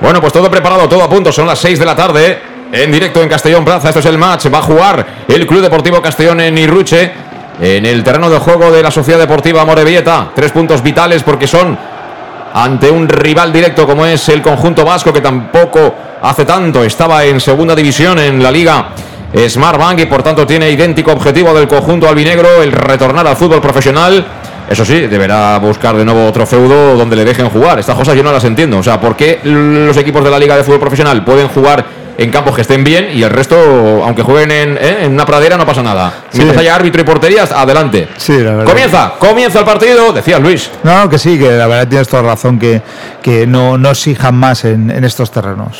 Bueno, 0.00 0.20
pues 0.20 0.32
todo 0.32 0.50
preparado, 0.50 0.88
todo 0.88 1.02
a 1.02 1.08
punto. 1.08 1.32
Son 1.32 1.46
las 1.46 1.58
6 1.58 1.78
de 1.78 1.84
la 1.84 1.96
tarde. 1.96 2.38
En 2.70 2.92
directo 2.92 3.22
en 3.22 3.28
Castellón 3.28 3.64
Plaza. 3.64 3.88
Esto 3.88 4.00
es 4.00 4.06
el 4.06 4.18
match. 4.18 4.46
Va 4.52 4.58
a 4.58 4.62
jugar 4.62 5.06
el 5.26 5.46
Club 5.46 5.62
Deportivo 5.62 6.02
Castellón 6.02 6.40
en 6.40 6.58
Irruche. 6.58 7.10
En 7.60 7.86
el 7.86 8.04
terreno 8.04 8.30
de 8.30 8.38
juego 8.38 8.70
de 8.70 8.82
la 8.82 8.90
Sociedad 8.90 9.18
Deportiva 9.18 9.64
Morevieta. 9.64 10.30
Tres 10.34 10.52
puntos 10.52 10.82
vitales 10.82 11.22
porque 11.22 11.46
son 11.46 11.76
ante 12.54 12.90
un 12.90 13.08
rival 13.08 13.52
directo 13.52 13.86
como 13.86 14.06
es 14.06 14.28
el 14.28 14.42
conjunto 14.42 14.84
vasco 14.84 15.12
que 15.12 15.20
tampoco 15.20 15.94
hace 16.22 16.44
tanto 16.44 16.82
estaba 16.82 17.24
en 17.24 17.40
segunda 17.40 17.74
división 17.74 18.18
en 18.18 18.42
la 18.42 18.50
liga 18.50 18.88
Smart 19.48 19.78
Bank 19.78 20.00
y 20.00 20.06
por 20.06 20.22
tanto 20.22 20.46
tiene 20.46 20.70
idéntico 20.70 21.12
objetivo 21.12 21.52
del 21.52 21.68
conjunto 21.68 22.08
albinegro 22.08 22.62
el 22.62 22.72
retornar 22.72 23.26
al 23.26 23.36
fútbol 23.36 23.60
profesional 23.60 24.24
eso 24.68 24.84
sí, 24.84 25.06
deberá 25.06 25.58
buscar 25.58 25.96
de 25.96 26.04
nuevo 26.04 26.26
otro 26.26 26.46
feudo 26.46 26.94
donde 26.96 27.16
le 27.16 27.24
dejen 27.24 27.48
jugar. 27.48 27.78
Estas 27.78 27.96
cosas 27.96 28.14
yo 28.14 28.22
no 28.22 28.32
las 28.32 28.44
entiendo. 28.44 28.78
O 28.78 28.82
sea, 28.82 29.00
¿por 29.00 29.16
qué 29.16 29.40
los 29.42 29.96
equipos 29.96 30.22
de 30.22 30.30
la 30.30 30.38
Liga 30.38 30.56
de 30.56 30.64
Fútbol 30.64 30.80
Profesional 30.80 31.24
pueden 31.24 31.48
jugar 31.48 31.97
en 32.18 32.30
campos 32.32 32.56
que 32.56 32.62
estén 32.62 32.82
bien 32.82 33.10
y 33.14 33.22
el 33.22 33.30
resto, 33.30 33.56
aunque 34.04 34.22
jueguen 34.22 34.50
en, 34.50 34.76
¿eh? 34.76 35.04
en 35.04 35.12
una 35.12 35.24
pradera, 35.24 35.56
no 35.56 35.64
pasa 35.64 35.84
nada? 35.84 36.24
Sí. 36.30 36.38
Mientras 36.38 36.60
haya 36.60 36.74
árbitro 36.74 37.00
y 37.00 37.04
porterías, 37.04 37.52
adelante. 37.52 38.08
Sí, 38.16 38.38
la 38.38 38.50
verdad. 38.50 38.64
Comienza, 38.64 39.12
comienza 39.18 39.60
el 39.60 39.64
partido, 39.64 40.12
decía 40.12 40.40
Luis. 40.40 40.68
No, 40.82 41.04
no, 41.04 41.08
que 41.08 41.16
sí, 41.16 41.38
que 41.38 41.52
la 41.52 41.68
verdad 41.68 41.86
tienes 41.86 42.08
toda 42.08 42.24
razón, 42.24 42.58
que, 42.58 42.82
que 43.22 43.46
no, 43.46 43.78
no 43.78 43.90
exijan 43.90 44.34
más 44.34 44.64
en, 44.64 44.90
en 44.90 45.04
estos 45.04 45.30
terrenos. 45.30 45.78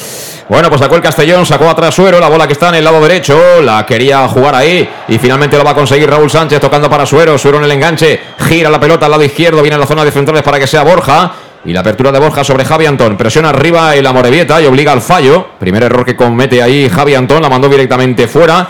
Bueno, 0.49 0.69
pues 0.69 0.81
sacó 0.81 0.95
el 0.95 1.03
Castellón, 1.03 1.45
sacó 1.45 1.69
atrás 1.69 1.93
Suero, 1.95 2.21
la 2.21 2.29
bola 2.29 2.47
que 2.47 2.53
está 2.53 2.69
en 2.69 2.77
el 2.77 2.85
lado 2.85 3.01
derecho, 3.01 3.61
la 3.61 3.85
quería 3.85 4.27
jugar 4.29 4.55
ahí 4.55 4.89
y 5.09 5.19
finalmente 5.19 5.59
lo 5.59 5.65
va 5.65 5.73
a 5.73 5.75
conseguir 5.75 6.09
Raúl 6.09 6.31
Sánchez 6.31 6.61
tocando 6.61 6.89
para 6.89 7.05
Suero, 7.05 7.37
Suero 7.37 7.59
en 7.59 7.65
el 7.65 7.73
enganche, 7.73 8.21
gira 8.49 8.71
la 8.71 8.79
pelota 8.79 9.07
al 9.07 9.11
lado 9.11 9.25
izquierdo, 9.25 9.61
viene 9.61 9.75
a 9.75 9.79
la 9.79 9.87
zona 9.87 10.05
de 10.05 10.13
centrales 10.13 10.45
para 10.45 10.59
que 10.61 10.69
sea 10.69 10.85
Borja. 10.85 11.33
Y 11.65 11.73
la 11.73 11.81
apertura 11.81 12.13
de 12.13 12.19
Borja 12.19 12.45
sobre 12.45 12.65
Javi 12.65 12.87
Antón. 12.87 13.17
Presiona 13.17 13.51
arriba 13.51 13.95
el 13.95 14.07
Amorebieta 14.07 14.61
y 14.63 14.67
obliga 14.67 14.93
al 14.93 15.03
fallo. 15.03 15.49
Primer 15.59 15.83
error 15.83 16.05
que 16.05 16.17
comete 16.17 16.63
ahí 16.63 16.89
Javi 16.89 17.15
Antón, 17.15 17.43
la 17.43 17.49
mandó 17.49 17.69
directamente 17.69 18.29
fuera. 18.29 18.69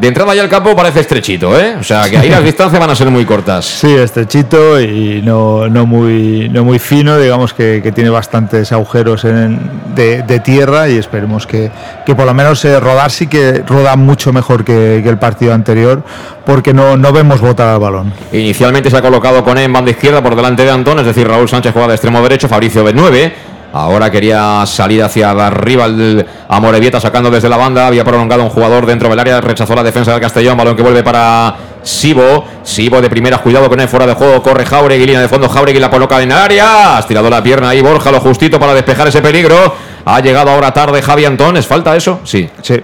De 0.00 0.08
entrada 0.08 0.34
ya 0.34 0.42
el 0.42 0.48
campo 0.48 0.74
parece 0.74 1.00
estrechito, 1.00 1.58
¿eh? 1.60 1.76
O 1.78 1.82
sea, 1.82 2.08
que 2.08 2.16
ahí 2.16 2.30
las 2.30 2.42
distancias 2.50 2.80
van 2.80 2.88
a 2.88 2.94
ser 2.94 3.10
muy 3.10 3.26
cortas. 3.26 3.66
Sí, 3.66 3.92
estrechito 3.92 4.80
y 4.80 5.20
no, 5.22 5.68
no, 5.68 5.84
muy, 5.84 6.48
no 6.48 6.64
muy 6.64 6.78
fino, 6.78 7.18
digamos 7.18 7.52
que, 7.52 7.80
que 7.82 7.92
tiene 7.92 8.08
bastantes 8.08 8.72
agujeros 8.72 9.26
en, 9.26 9.60
de, 9.94 10.22
de, 10.22 10.40
tierra 10.40 10.88
y 10.88 10.96
esperemos 10.96 11.46
que, 11.46 11.70
que 12.06 12.14
por 12.14 12.24
lo 12.24 12.32
menos 12.32 12.64
eh, 12.64 12.80
rodar 12.80 13.10
sí 13.10 13.26
que 13.26 13.62
roda 13.66 13.94
mucho 13.96 14.32
mejor 14.32 14.64
que, 14.64 15.00
que, 15.02 15.08
el 15.10 15.18
partido 15.18 15.52
anterior 15.52 16.02
porque 16.46 16.72
no, 16.72 16.96
no 16.96 17.12
vemos 17.12 17.42
botar 17.42 17.68
al 17.68 17.80
balón. 17.80 18.14
Inicialmente 18.32 18.88
se 18.88 18.96
ha 18.96 19.02
colocado 19.02 19.44
con 19.44 19.58
en 19.58 19.70
banda 19.70 19.90
izquierda 19.90 20.22
por 20.22 20.34
delante 20.34 20.64
de 20.64 20.70
Antón, 20.70 20.98
es 21.00 21.04
decir, 21.04 21.28
Raúl 21.28 21.48
Sánchez 21.48 21.74
juega 21.74 21.88
de 21.88 21.94
extremo 21.94 22.22
derecho, 22.22 22.48
Fabricio 22.48 22.82
de 22.84 22.94
9. 22.94 23.49
Ahora 23.72 24.10
quería 24.10 24.64
salir 24.66 25.02
hacia 25.02 25.30
arriba 25.30 25.84
el 25.86 26.26
Amorebieta 26.48 27.00
sacando 27.00 27.30
desde 27.30 27.48
la 27.48 27.56
banda. 27.56 27.86
Había 27.86 28.04
prolongado 28.04 28.42
un 28.42 28.50
jugador 28.50 28.84
dentro 28.84 29.08
del 29.08 29.18
área. 29.18 29.40
Rechazó 29.40 29.74
la 29.74 29.82
defensa 29.82 30.10
del 30.12 30.20
Castellón. 30.20 30.56
Balón 30.56 30.74
que 30.74 30.82
vuelve 30.82 31.04
para 31.04 31.54
Sibo. 31.82 32.44
Sibo 32.64 33.00
de 33.00 33.08
primera. 33.08 33.38
Cuidado 33.38 33.68
con 33.68 33.78
él 33.78 33.88
fuera 33.88 34.06
de 34.06 34.14
juego. 34.14 34.42
Corre 34.42 34.66
Jauregui. 34.66 35.06
Línea 35.06 35.20
de 35.20 35.28
fondo. 35.28 35.48
Jauregui 35.48 35.78
la 35.78 35.88
coloca 35.88 36.20
en 36.20 36.32
el 36.32 36.36
área. 36.36 36.98
Has 36.98 37.06
tirado 37.06 37.30
la 37.30 37.42
pierna 37.42 37.68
ahí 37.68 37.80
Borja. 37.80 38.10
Lo 38.10 38.20
justito 38.20 38.58
para 38.58 38.74
despejar 38.74 39.06
ese 39.06 39.22
peligro. 39.22 39.74
Ha 40.04 40.20
llegado 40.20 40.50
ahora 40.50 40.72
tarde 40.72 41.00
Javi 41.00 41.24
Antón. 41.24 41.56
¿Es 41.56 41.66
falta 41.66 41.94
eso? 41.96 42.20
Sí. 42.24 42.50
Sí. 42.62 42.80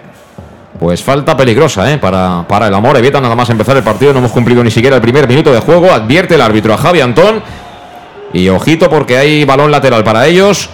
Pues 0.79 1.03
falta 1.03 1.37
peligrosa 1.37 1.91
¿eh? 1.91 1.99
para, 1.99 2.45
para 2.47 2.69
el 2.69 2.75
Amorebieta. 2.75 3.21
Nada 3.21 3.35
más 3.35 3.51
empezar 3.51 3.77
el 3.77 3.83
partido. 3.83 4.13
No 4.13 4.21
hemos 4.21 4.31
cumplido 4.31 4.63
ni 4.63 4.71
siquiera 4.71 4.95
el 4.95 5.03
primer 5.03 5.27
minuto 5.27 5.53
de 5.53 5.59
juego. 5.59 5.91
Advierte 5.91 6.37
el 6.37 6.43
árbitro 6.43 6.75
a 6.75 6.77
Javi 6.77 7.01
Antón. 7.01 7.43
Y 8.37 8.51
ojito 8.51 8.91
porque 8.91 9.17
hay 9.17 9.45
balón 9.47 9.71
lateral 9.71 10.05
para 10.05 10.27
ellos. 10.27 10.69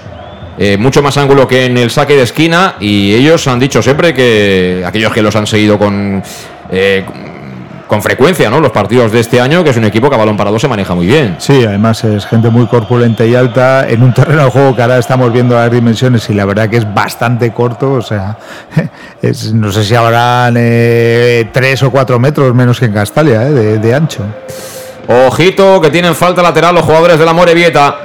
Eh, 0.58 0.76
mucho 0.76 1.00
más 1.00 1.16
ángulo 1.16 1.46
que 1.46 1.66
en 1.66 1.78
el 1.78 1.90
saque 1.90 2.14
de 2.14 2.22
esquina 2.22 2.74
y 2.80 3.14
ellos 3.14 3.46
han 3.46 3.58
dicho 3.58 3.80
siempre 3.80 4.12
que 4.12 4.82
aquellos 4.84 5.12
que 5.12 5.22
los 5.22 5.34
han 5.34 5.46
seguido 5.46 5.78
con 5.78 6.22
eh, 6.70 7.04
con 7.86 8.02
frecuencia, 8.02 8.50
¿no? 8.50 8.58
Los 8.58 8.72
partidos 8.72 9.12
de 9.12 9.20
este 9.20 9.40
año, 9.40 9.62
que 9.62 9.70
es 9.70 9.76
un 9.76 9.84
equipo 9.84 10.08
que 10.08 10.16
a 10.16 10.18
balón 10.18 10.36
parado 10.36 10.58
se 10.58 10.66
maneja 10.66 10.94
muy 10.94 11.06
bien. 11.06 11.36
Sí, 11.38 11.64
además 11.64 12.02
es 12.04 12.26
gente 12.26 12.50
muy 12.50 12.66
corpulenta 12.66 13.24
y 13.24 13.34
alta 13.34 13.88
en 13.88 14.02
un 14.02 14.12
terreno 14.12 14.44
de 14.44 14.50
juego 14.50 14.74
que 14.74 14.82
ahora 14.82 14.98
estamos 14.98 15.32
viendo 15.32 15.54
las 15.54 15.70
dimensiones 15.70 16.28
y 16.30 16.34
la 16.34 16.44
verdad 16.44 16.68
que 16.68 16.78
es 16.78 16.94
bastante 16.94 17.52
corto, 17.52 17.92
o 17.92 18.02
sea, 18.02 18.38
es, 19.22 19.52
no 19.52 19.70
sé 19.70 19.84
si 19.84 19.94
habrán 19.94 20.54
eh, 20.58 21.48
tres 21.52 21.82
o 21.84 21.90
cuatro 21.90 22.18
metros 22.18 22.52
menos 22.54 22.80
que 22.80 22.86
en 22.86 22.92
Castalia 22.92 23.40
de, 23.40 23.78
de 23.78 23.94
ancho. 23.94 24.24
Ojito 25.08 25.80
que 25.80 25.90
tienen 25.90 26.14
falta 26.14 26.42
lateral 26.42 26.74
los 26.74 26.84
jugadores 26.84 27.18
de 27.18 27.24
la 27.24 27.32
Morevieta. 27.32 27.96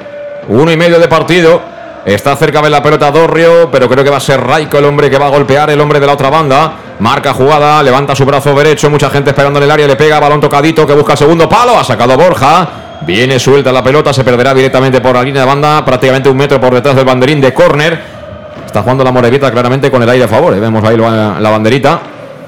Uno 0.48 0.72
y 0.72 0.78
medio 0.78 1.00
de 1.00 1.08
partido. 1.08 1.62
Está 2.06 2.36
cerca 2.38 2.62
de 2.62 2.70
la 2.70 2.82
pelota 2.82 3.12
Dorrio, 3.12 3.70
pero 3.70 3.90
creo 3.90 4.02
que 4.02 4.10
va 4.10 4.16
a 4.16 4.22
ser 4.22 4.40
Raico 4.40 4.78
el 4.78 4.86
hombre 4.86 5.10
que 5.10 5.18
va 5.18 5.26
a 5.26 5.30
golpear, 5.30 5.70
el 5.70 5.82
hombre 5.82 6.00
de 6.00 6.08
la 6.08 6.14
otra 6.14 6.30
banda. 6.30 6.74
Marca 7.00 7.34
jugada, 7.34 7.84
levanta 7.84 8.16
su 8.16 8.26
brazo 8.26 8.56
derecho, 8.56 8.90
mucha 8.90 9.10
gente 9.10 9.32
esperando 9.32 9.60
en 9.60 9.66
el 9.66 9.72
área, 9.72 9.88
le 9.88 9.98
pega 9.98 10.18
balón 10.18 10.40
tocadito 10.40 10.88
que 10.88 10.94
busca 10.94 11.12
el 11.14 11.18
segundo 11.18 11.50
palo, 11.50 11.78
ha 11.78 11.84
sacado 11.84 12.16
Borja. 12.16 12.70
Viene 13.02 13.38
suelta 13.40 13.74
la 13.74 13.84
pelota, 13.84 14.14
se 14.14 14.24
perderá 14.24 14.54
directamente 14.54 15.02
por 15.02 15.16
la 15.16 15.24
línea 15.24 15.42
de 15.42 15.48
banda, 15.48 15.84
prácticamente 15.84 16.30
un 16.30 16.38
metro 16.38 16.62
por 16.62 16.74
detrás 16.74 16.96
del 16.96 17.04
banderín 17.04 17.42
de 17.42 17.54
córner. 17.54 18.02
Está 18.66 18.82
jugando 18.82 19.04
la 19.04 19.12
Morevieta 19.12 19.52
claramente 19.52 19.92
con 19.92 20.02
el 20.02 20.10
aire 20.10 20.24
a 20.24 20.28
favor. 20.30 20.54
¿eh? 20.54 20.62
Vemos 20.62 20.84
ahí 20.86 20.96
la 20.96 21.50
banderita 21.50 22.00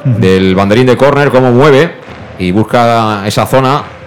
del 0.05 0.55
banderín 0.55 0.85
de 0.85 0.95
córner, 0.95 1.29
cómo 1.29 1.51
mueve 1.51 1.95
y 2.39 2.51
busca 2.51 3.23
esa 3.25 3.45
zona 3.45 3.98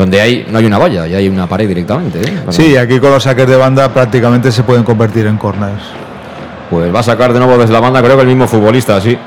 donde 0.00 0.18
hay, 0.18 0.46
no 0.50 0.56
hay 0.56 0.64
una 0.64 0.78
valla, 0.78 1.06
ya 1.06 1.18
hay 1.18 1.28
una 1.28 1.46
pared 1.46 1.68
directamente. 1.68 2.22
¿eh? 2.22 2.32
Para... 2.40 2.52
Sí, 2.52 2.74
aquí 2.74 2.98
con 2.98 3.10
los 3.10 3.22
saques 3.22 3.46
de 3.46 3.54
banda 3.54 3.92
prácticamente 3.92 4.50
se 4.50 4.62
pueden 4.62 4.82
convertir 4.82 5.26
en 5.26 5.36
corners. 5.36 5.82
Pues 6.70 6.94
va 6.94 7.00
a 7.00 7.02
sacar 7.02 7.34
de 7.34 7.38
nuevo 7.38 7.58
desde 7.58 7.74
la 7.74 7.80
banda, 7.80 8.02
creo 8.02 8.16
que 8.16 8.22
el 8.22 8.28
mismo 8.28 8.48
futbolista, 8.48 8.98
sí. 8.98 9.18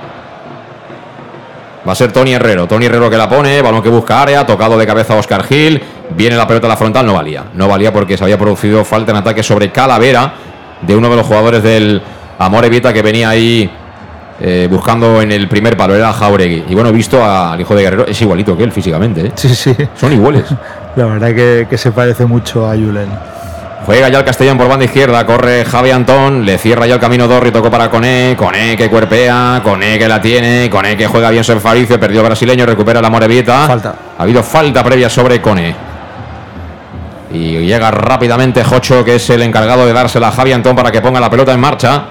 Va 1.88 1.92
a 1.92 1.96
ser 1.96 2.12
Tony 2.12 2.34
Herrero. 2.34 2.66
Tony 2.66 2.88
Herrero 2.88 3.08
que 3.08 3.18
la 3.18 3.30
pone, 3.30 3.62
balón 3.62 3.84
que 3.84 3.90
busca 3.90 4.24
área, 4.24 4.48
tocado 4.48 4.76
de 4.76 4.88
cabeza 4.88 5.14
a 5.14 5.18
Oscar 5.18 5.44
Gil. 5.44 5.80
Viene 6.16 6.36
la 6.36 6.48
pelota 6.48 6.66
a 6.66 6.70
la 6.70 6.78
frontal, 6.78 7.06
no 7.06 7.14
valía. 7.14 7.44
No 7.54 7.68
valía 7.68 7.94
porque 7.94 8.18
se 8.18 8.24
había 8.24 8.40
producido 8.40 8.84
falta 8.84 9.12
en 9.12 9.18
ataque 9.18 9.44
sobre 9.44 9.72
Calavera 9.72 10.34
de 10.82 10.96
uno 10.96 11.08
de 11.08 11.18
los 11.18 11.28
jugadores 11.28 11.62
del 11.62 12.02
Amore 12.40 12.70
Vita 12.70 12.92
que 12.94 13.04
venía 13.04 13.30
ahí 13.30 13.70
eh, 14.46 14.68
buscando 14.70 15.22
en 15.22 15.32
el 15.32 15.48
primer 15.48 15.78
palo, 15.78 15.96
era 15.96 16.12
Jauregui. 16.12 16.66
Y 16.68 16.76
bueno, 16.76 16.92
visto 16.92 17.24
al 17.24 17.62
hijo 17.62 17.74
de 17.76 17.82
Guerrero, 17.82 18.06
es 18.06 18.22
igualito 18.22 18.58
que 18.58 18.66
él 18.66 18.74
físicamente. 18.74 19.28
¿eh? 19.28 19.32
Sí, 19.36 19.48
sí. 19.56 19.74
Son 19.96 20.12
iguales. 20.12 20.44
La 20.98 21.06
verdad 21.06 21.34
que, 21.34 21.66
que 21.70 21.78
se 21.78 21.94
parece 21.94 22.26
mucho 22.26 22.70
a 22.70 22.74
Julen. 22.76 23.08
Juega 23.86 24.10
ya 24.10 24.20
el 24.20 24.26
Castellón 24.26 24.58
por 24.58 24.68
banda 24.68 24.84
izquierda, 24.84 25.26
corre 25.26 25.64
Javi 25.64 25.92
Antón, 25.92 26.46
le 26.46 26.58
cierra 26.58 26.86
ya 26.86 26.96
el 26.96 27.00
camino 27.00 27.28
Dorri, 27.28 27.52
tocó 27.52 27.72
para 27.72 27.90
Coné, 27.90 28.36
Coné 28.38 28.78
que 28.78 28.90
cuerpea, 28.90 29.62
Coné 29.64 29.98
que 29.98 30.08
la 30.08 30.22
tiene, 30.22 30.70
Coné 30.70 30.96
que 30.96 31.08
juega 31.08 31.30
bien 31.30 31.44
sobre 31.44 31.60
Faricio, 31.62 32.00
perdió 32.00 32.20
el 32.20 32.28
brasileño, 32.28 32.66
recupera 32.66 33.02
la 33.02 33.10
Morevieta. 33.10 33.66
Falta. 33.66 33.96
Ha 34.18 34.24
habido 34.24 34.44
falta 34.44 34.84
previa 34.84 35.10
sobre 35.10 35.42
Coné. 35.42 35.76
Y 37.32 37.60
llega 37.60 37.92
rápidamente 37.92 38.64
Jocho, 38.64 39.04
que 39.04 39.16
es 39.16 39.30
el 39.30 39.42
encargado 39.42 39.86
de 39.86 39.94
dársela 39.94 40.28
a 40.28 40.32
Javi 40.32 40.52
Antón 40.52 40.76
para 40.76 40.92
que 40.92 41.02
ponga 41.02 41.20
la 41.20 41.30
pelota 41.30 41.54
en 41.54 41.60
marcha. 41.60 42.04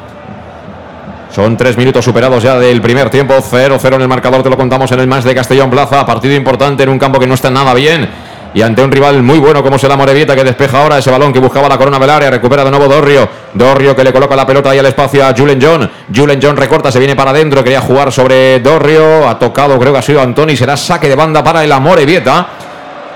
Son 1.34 1.56
tres 1.56 1.78
minutos 1.78 2.04
superados 2.04 2.42
ya 2.42 2.58
del 2.58 2.82
primer 2.82 3.08
tiempo. 3.08 3.34
0-0 3.34 3.94
en 3.94 4.02
el 4.02 4.08
marcador, 4.08 4.42
te 4.42 4.50
lo 4.50 4.56
contamos 4.58 4.92
en 4.92 5.00
el 5.00 5.06
más 5.06 5.24
de 5.24 5.34
Castellón 5.34 5.70
Plaza. 5.70 6.04
Partido 6.04 6.34
importante 6.34 6.82
en 6.82 6.90
un 6.90 6.98
campo 6.98 7.18
que 7.18 7.26
no 7.26 7.32
está 7.32 7.50
nada 7.50 7.72
bien. 7.72 8.06
Y 8.52 8.60
ante 8.60 8.82
un 8.84 8.92
rival 8.92 9.22
muy 9.22 9.38
bueno 9.38 9.62
como 9.62 9.76
es 9.76 9.84
el 9.84 9.90
Amorevieta 9.92 10.36
que 10.36 10.44
despeja 10.44 10.82
ahora 10.82 10.98
ese 10.98 11.10
balón 11.10 11.32
que 11.32 11.38
buscaba 11.38 11.70
la 11.70 11.78
corona 11.78 11.98
del 11.98 12.10
área. 12.10 12.30
Recupera 12.30 12.64
de 12.64 12.70
nuevo 12.70 12.86
Dorrio. 12.86 13.26
Dorrio 13.54 13.96
que 13.96 14.04
le 14.04 14.12
coloca 14.12 14.36
la 14.36 14.46
pelota 14.46 14.70
ahí 14.70 14.78
al 14.78 14.84
espacio 14.84 15.26
a 15.26 15.34
Julen 15.34 15.58
John. 15.60 15.90
Julen 16.14 16.38
John 16.42 16.54
recorta, 16.54 16.92
se 16.92 16.98
viene 16.98 17.16
para 17.16 17.30
adentro. 17.30 17.64
Quería 17.64 17.80
jugar 17.80 18.12
sobre 18.12 18.60
Dorrio. 18.60 19.26
Ha 19.26 19.38
tocado, 19.38 19.78
creo 19.78 19.94
que 19.94 20.00
ha 20.00 20.02
sido 20.02 20.20
Antoni. 20.20 20.54
Será 20.54 20.76
saque 20.76 21.08
de 21.08 21.14
banda 21.14 21.42
para 21.42 21.64
el 21.64 21.72
Amorevieta. 21.72 22.46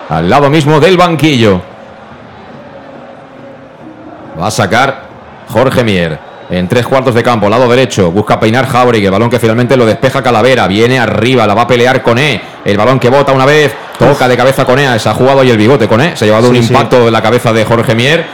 Al 0.09 0.31
lado 0.31 0.49
mismo 0.49 0.81
del 0.81 0.97
banquillo. 0.97 1.61
Va 4.41 4.47
a 4.47 4.51
sacar 4.51 5.03
Jorge 5.51 5.85
Mier. 5.85 6.26
En 6.49 6.69
tres 6.69 6.87
cuartos 6.87 7.13
de 7.15 7.23
campo, 7.25 7.49
lado 7.49 7.69
derecho, 7.69 8.11
busca 8.13 8.39
peinar 8.39 8.67
Jauregui, 8.69 9.07
el 9.07 9.11
balón 9.11 9.29
que 9.29 9.41
finalmente 9.41 9.77
lo 9.77 9.85
despeja 9.85 10.23
Calavera, 10.23 10.69
viene 10.69 10.99
arriba, 10.99 11.45
la 11.47 11.55
va 11.55 11.63
a 11.63 11.67
pelear 11.67 12.03
con 12.03 12.19
E, 12.19 12.41
el 12.65 12.77
balón 12.77 13.01
que 13.01 13.09
bota 13.11 13.33
una 13.33 13.45
vez, 13.45 13.75
toca 13.99 14.29
de 14.29 14.37
cabeza 14.37 14.65
con 14.65 14.79
E, 14.79 14.99
se 15.01 15.09
ha 15.09 15.15
jugado 15.15 15.41
ahí 15.41 15.51
el 15.51 15.57
bigote 15.59 15.89
con 15.89 16.01
E, 16.01 16.17
se 16.17 16.25
ha 16.25 16.29
llevado 16.29 16.45
sí, 16.45 16.51
un 16.51 16.57
impacto 16.57 17.01
sí. 17.01 17.07
en 17.09 17.13
la 17.13 17.21
cabeza 17.23 17.53
de 17.53 17.65
Jorge 17.65 17.95
Mier 17.97 18.25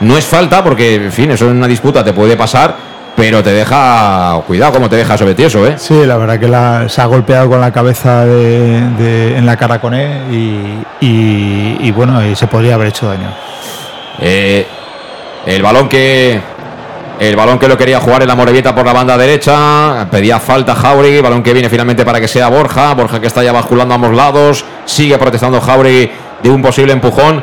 No 0.00 0.18
es 0.18 0.24
falta 0.26 0.62
porque, 0.62 0.96
en 0.96 1.12
fin, 1.12 1.30
eso 1.30 1.48
en 1.48 1.56
una 1.56 1.66
disputa 1.68 2.04
te 2.04 2.12
puede 2.12 2.36
pasar, 2.36 2.74
pero 3.16 3.42
te 3.42 3.52
deja, 3.52 4.40
cuidado 4.46 4.72
como 4.72 4.90
te 4.90 4.96
deja 4.96 5.16
sobre 5.16 5.34
tieso, 5.34 5.64
¿eh? 5.66 5.76
Sí, 5.78 6.04
la 6.04 6.16
verdad 6.18 6.38
que 6.38 6.48
la- 6.48 6.86
se 6.88 7.00
ha 7.00 7.06
golpeado 7.06 7.48
con 7.48 7.60
la 7.62 7.70
cabeza 7.72 8.26
de- 8.26 8.80
de- 8.98 9.38
en 9.38 9.46
la 9.46 9.56
cara 9.56 9.80
con 9.80 9.94
él 9.94 10.10
y, 10.30 11.06
y- 11.06 11.76
y 11.80 11.90
bueno, 11.92 12.22
y 12.26 12.34
se 12.36 12.46
podría 12.46 12.74
haber 12.74 12.88
hecho 12.88 13.06
daño. 13.06 13.32
Eh, 14.20 14.66
el 15.46 15.62
balón 15.62 15.88
que 15.88 16.40
el 17.20 17.36
balón 17.36 17.58
que 17.58 17.68
lo 17.68 17.78
quería 17.78 18.00
jugar 18.00 18.22
en 18.22 18.28
la 18.28 18.34
Morevieta 18.34 18.74
por 18.74 18.84
la 18.84 18.92
banda 18.92 19.16
derecha, 19.16 20.06
pedía 20.10 20.40
falta 20.40 20.74
Jauregui, 20.74 21.20
balón 21.20 21.42
que 21.42 21.52
viene 21.52 21.68
finalmente 21.68 22.04
para 22.04 22.20
que 22.20 22.28
sea 22.28 22.48
Borja, 22.48 22.92
Borja 22.94 23.20
que 23.20 23.28
está 23.28 23.42
ya 23.42 23.52
basculando 23.52 23.94
a 23.94 23.96
ambos 23.96 24.14
lados, 24.14 24.64
sigue 24.84 25.16
protestando 25.18 25.60
Jauregui 25.60 26.10
de 26.42 26.50
un 26.50 26.60
posible 26.60 26.92
empujón 26.92 27.42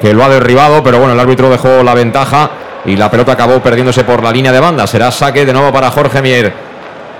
que 0.00 0.12
lo 0.12 0.24
ha 0.24 0.28
derribado, 0.28 0.82
pero 0.82 0.98
bueno, 0.98 1.14
el 1.14 1.20
árbitro 1.20 1.48
dejó 1.48 1.82
la 1.82 1.94
ventaja 1.94 2.50
y 2.84 2.96
la 2.96 3.10
pelota 3.10 3.32
acabó 3.32 3.60
perdiéndose 3.60 4.04
por 4.04 4.22
la 4.22 4.30
línea 4.30 4.52
de 4.52 4.60
banda, 4.60 4.86
será 4.86 5.10
saque 5.10 5.46
de 5.46 5.52
nuevo 5.52 5.72
para 5.72 5.90
Jorge 5.90 6.22
Mier. 6.22 6.52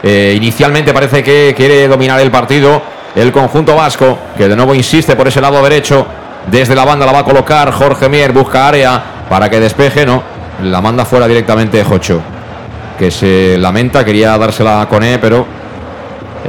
Eh, 0.03 0.35
inicialmente 0.37 0.93
parece 0.93 1.23
que 1.23 1.55
quiere 1.57 1.89
dominar 1.89 2.21
el 2.21 2.31
partido 2.31 2.83
el 3.17 3.33
conjunto 3.33 3.75
vasco, 3.75 4.19
que 4.37 4.47
de 4.47 4.55
nuevo 4.55 4.75
insiste 4.75 5.17
por 5.17 5.27
ese 5.27 5.41
lado 5.41 5.63
derecho. 5.63 6.07
Desde 6.47 6.75
la 6.75 6.85
banda 6.85 7.07
la 7.07 7.13
va 7.13 7.21
a 7.21 7.25
colocar 7.25 7.73
Jorge 7.73 8.09
Mier, 8.09 8.31
busca 8.31 8.69
área 8.69 9.03
para 9.29 9.49
que 9.49 9.59
despeje, 9.59 10.05
no, 10.05 10.23
la 10.63 10.81
manda 10.81 11.05
fuera 11.05 11.27
directamente 11.27 11.83
Jocho, 11.85 12.21
que 12.99 13.11
se 13.11 13.59
lamenta, 13.59 14.05
quería 14.05 14.37
dársela 14.39 14.87
con 14.89 15.03
E, 15.03 15.19
pero 15.19 15.47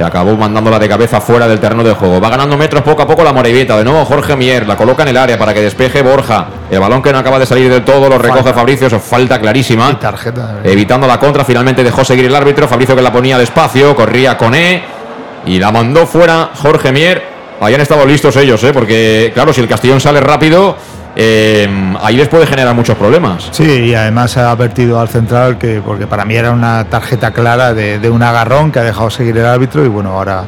acabó 0.04 0.36
mandándola 0.36 0.78
de 0.78 0.88
cabeza 0.88 1.20
fuera 1.20 1.48
del 1.48 1.58
terreno 1.58 1.82
de 1.82 1.92
juego. 1.92 2.20
Va 2.20 2.30
ganando 2.30 2.56
metros 2.56 2.82
poco 2.82 3.02
a 3.02 3.06
poco 3.06 3.24
la 3.24 3.32
Morevieta. 3.32 3.76
De 3.76 3.84
nuevo 3.84 4.04
Jorge 4.04 4.36
Mier 4.36 4.66
la 4.66 4.76
coloca 4.76 5.02
en 5.02 5.08
el 5.08 5.16
área 5.16 5.38
para 5.38 5.52
que 5.52 5.60
despeje 5.60 6.02
Borja. 6.02 6.46
El 6.70 6.80
balón 6.80 7.02
que 7.02 7.12
no 7.12 7.18
acaba 7.18 7.38
de 7.38 7.46
salir 7.46 7.70
del 7.70 7.84
todo 7.84 8.08
lo 8.08 8.18
recoge 8.18 8.42
Falta. 8.42 8.54
Fabricio. 8.54 8.86
Eso 8.86 9.00
falta 9.00 9.40
clarísima. 9.40 9.98
Tarjeta. 9.98 10.60
Evitando 10.64 11.06
la 11.06 11.18
contra, 11.18 11.44
finalmente 11.44 11.82
dejó 11.82 12.04
seguir 12.04 12.26
el 12.26 12.34
árbitro. 12.34 12.68
Fabricio 12.68 12.94
que 12.94 13.02
la 13.02 13.12
ponía 13.12 13.38
despacio, 13.38 13.94
corría 13.96 14.36
con 14.36 14.54
E 14.54 14.82
y 15.46 15.58
la 15.58 15.72
mandó 15.72 16.06
fuera 16.06 16.50
Jorge 16.54 16.92
Mier. 16.92 17.22
Habían 17.60 17.80
estado 17.80 18.06
listos 18.06 18.36
ellos, 18.36 18.62
¿eh? 18.62 18.72
porque 18.72 19.32
claro, 19.34 19.52
si 19.52 19.60
el 19.60 19.68
Castellón 19.68 20.00
sale 20.00 20.20
rápido, 20.20 20.76
eh, 21.20 21.68
ahí 22.00 22.16
les 22.16 22.28
puede 22.28 22.46
generar 22.46 22.76
muchos 22.76 22.96
problemas. 22.96 23.48
Sí, 23.50 23.64
y 23.64 23.94
además 23.94 24.36
ha 24.36 24.52
advertido 24.52 25.00
al 25.00 25.08
central 25.08 25.58
que, 25.58 25.82
porque 25.84 26.06
para 26.06 26.24
mí 26.24 26.36
era 26.36 26.52
una 26.52 26.84
tarjeta 26.84 27.32
clara 27.32 27.74
de, 27.74 27.98
de 27.98 28.08
un 28.08 28.22
agarrón 28.22 28.70
que 28.70 28.78
ha 28.78 28.84
dejado 28.84 29.10
seguir 29.10 29.36
el 29.36 29.46
árbitro 29.46 29.84
y 29.84 29.88
bueno, 29.88 30.12
ahora, 30.12 30.44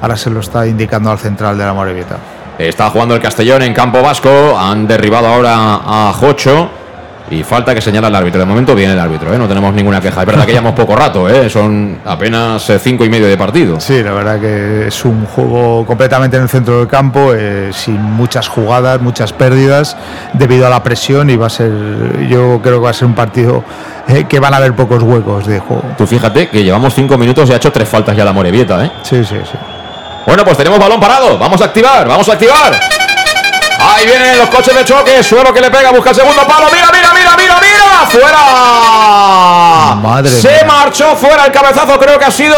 ahora 0.00 0.16
se 0.16 0.30
lo 0.30 0.40
está 0.40 0.66
indicando 0.66 1.10
al 1.10 1.18
central 1.18 1.58
de 1.58 1.64
la 1.66 1.74
Morevieta. 1.74 2.16
Está 2.58 2.88
jugando 2.88 3.14
el 3.14 3.20
Castellón 3.20 3.62
en 3.62 3.74
campo 3.74 4.00
vasco. 4.00 4.58
Han 4.58 4.86
derribado 4.86 5.26
ahora 5.26 5.54
a 5.56 6.12
Jocho. 6.14 6.70
Y 7.30 7.42
falta 7.42 7.74
que 7.74 7.80
señala 7.80 8.08
el 8.08 8.14
árbitro. 8.14 8.38
De 8.38 8.44
momento 8.44 8.74
viene 8.74 8.92
el 8.92 9.00
árbitro, 9.00 9.32
¿eh? 9.32 9.38
no 9.38 9.48
tenemos 9.48 9.72
ninguna 9.72 10.00
queja. 10.00 10.20
Es 10.20 10.26
verdad 10.26 10.44
que 10.44 10.52
llevamos 10.52 10.74
poco 10.74 10.94
rato, 10.94 11.28
¿eh? 11.28 11.48
son 11.48 12.00
apenas 12.04 12.68
eh, 12.68 12.78
cinco 12.78 13.04
y 13.04 13.08
medio 13.08 13.26
de 13.26 13.36
partido. 13.36 13.80
Sí, 13.80 14.02
la 14.02 14.12
verdad 14.12 14.38
que 14.38 14.88
es 14.88 15.04
un 15.04 15.24
juego 15.24 15.86
completamente 15.86 16.36
en 16.36 16.42
el 16.42 16.48
centro 16.48 16.78
del 16.78 16.88
campo, 16.88 17.32
eh, 17.34 17.70
sin 17.72 18.00
muchas 18.00 18.48
jugadas, 18.48 19.00
muchas 19.00 19.32
pérdidas, 19.32 19.96
debido 20.34 20.66
a 20.66 20.70
la 20.70 20.82
presión 20.82 21.30
y 21.30 21.36
va 21.36 21.46
a 21.46 21.50
ser, 21.50 22.26
yo 22.28 22.60
creo 22.62 22.78
que 22.78 22.84
va 22.84 22.90
a 22.90 22.94
ser 22.94 23.06
un 23.06 23.14
partido 23.14 23.64
que 24.28 24.38
van 24.38 24.52
a 24.52 24.58
haber 24.58 24.74
pocos 24.74 25.02
huecos 25.02 25.46
de 25.46 25.60
juego. 25.60 25.82
Tú 25.96 26.06
fíjate 26.06 26.48
que 26.50 26.62
llevamos 26.62 26.94
cinco 26.94 27.16
minutos 27.16 27.48
y 27.48 27.52
ha 27.52 27.56
hecho 27.56 27.72
tres 27.72 27.88
faltas 27.88 28.14
ya 28.14 28.24
la 28.24 28.32
Morevieta. 28.32 28.84
¿eh? 28.84 28.92
Sí, 29.02 29.24
sí, 29.24 29.36
sí. 29.50 29.58
Bueno, 30.26 30.44
pues 30.44 30.56
tenemos 30.56 30.78
balón 30.78 31.00
parado. 31.00 31.38
Vamos 31.38 31.60
a 31.62 31.66
activar, 31.66 32.06
vamos 32.06 32.28
a 32.28 32.32
activar. 32.32 32.78
Ahí 33.80 34.06
vienen 34.06 34.38
los 34.38 34.48
coches 34.48 34.74
de 34.74 34.84
choque. 34.84 35.22
Suelo 35.22 35.52
que 35.52 35.60
le 35.60 35.70
pega, 35.70 35.90
busca 35.90 36.10
el 36.10 36.16
segundo 36.16 36.46
palo. 36.46 36.66
Mira, 36.72 36.90
mira, 36.92 37.03
mira, 37.36 37.58
mira, 37.60 37.60
mira. 37.60 38.06
¡Fuera! 38.10 39.94
Madre 39.96 40.30
Se 40.30 40.48
mía. 40.48 40.64
marchó 40.66 41.16
fuera 41.16 41.46
el 41.46 41.52
cabezazo. 41.52 41.98
Creo 41.98 42.18
que 42.18 42.24
ha 42.24 42.30
sido 42.30 42.56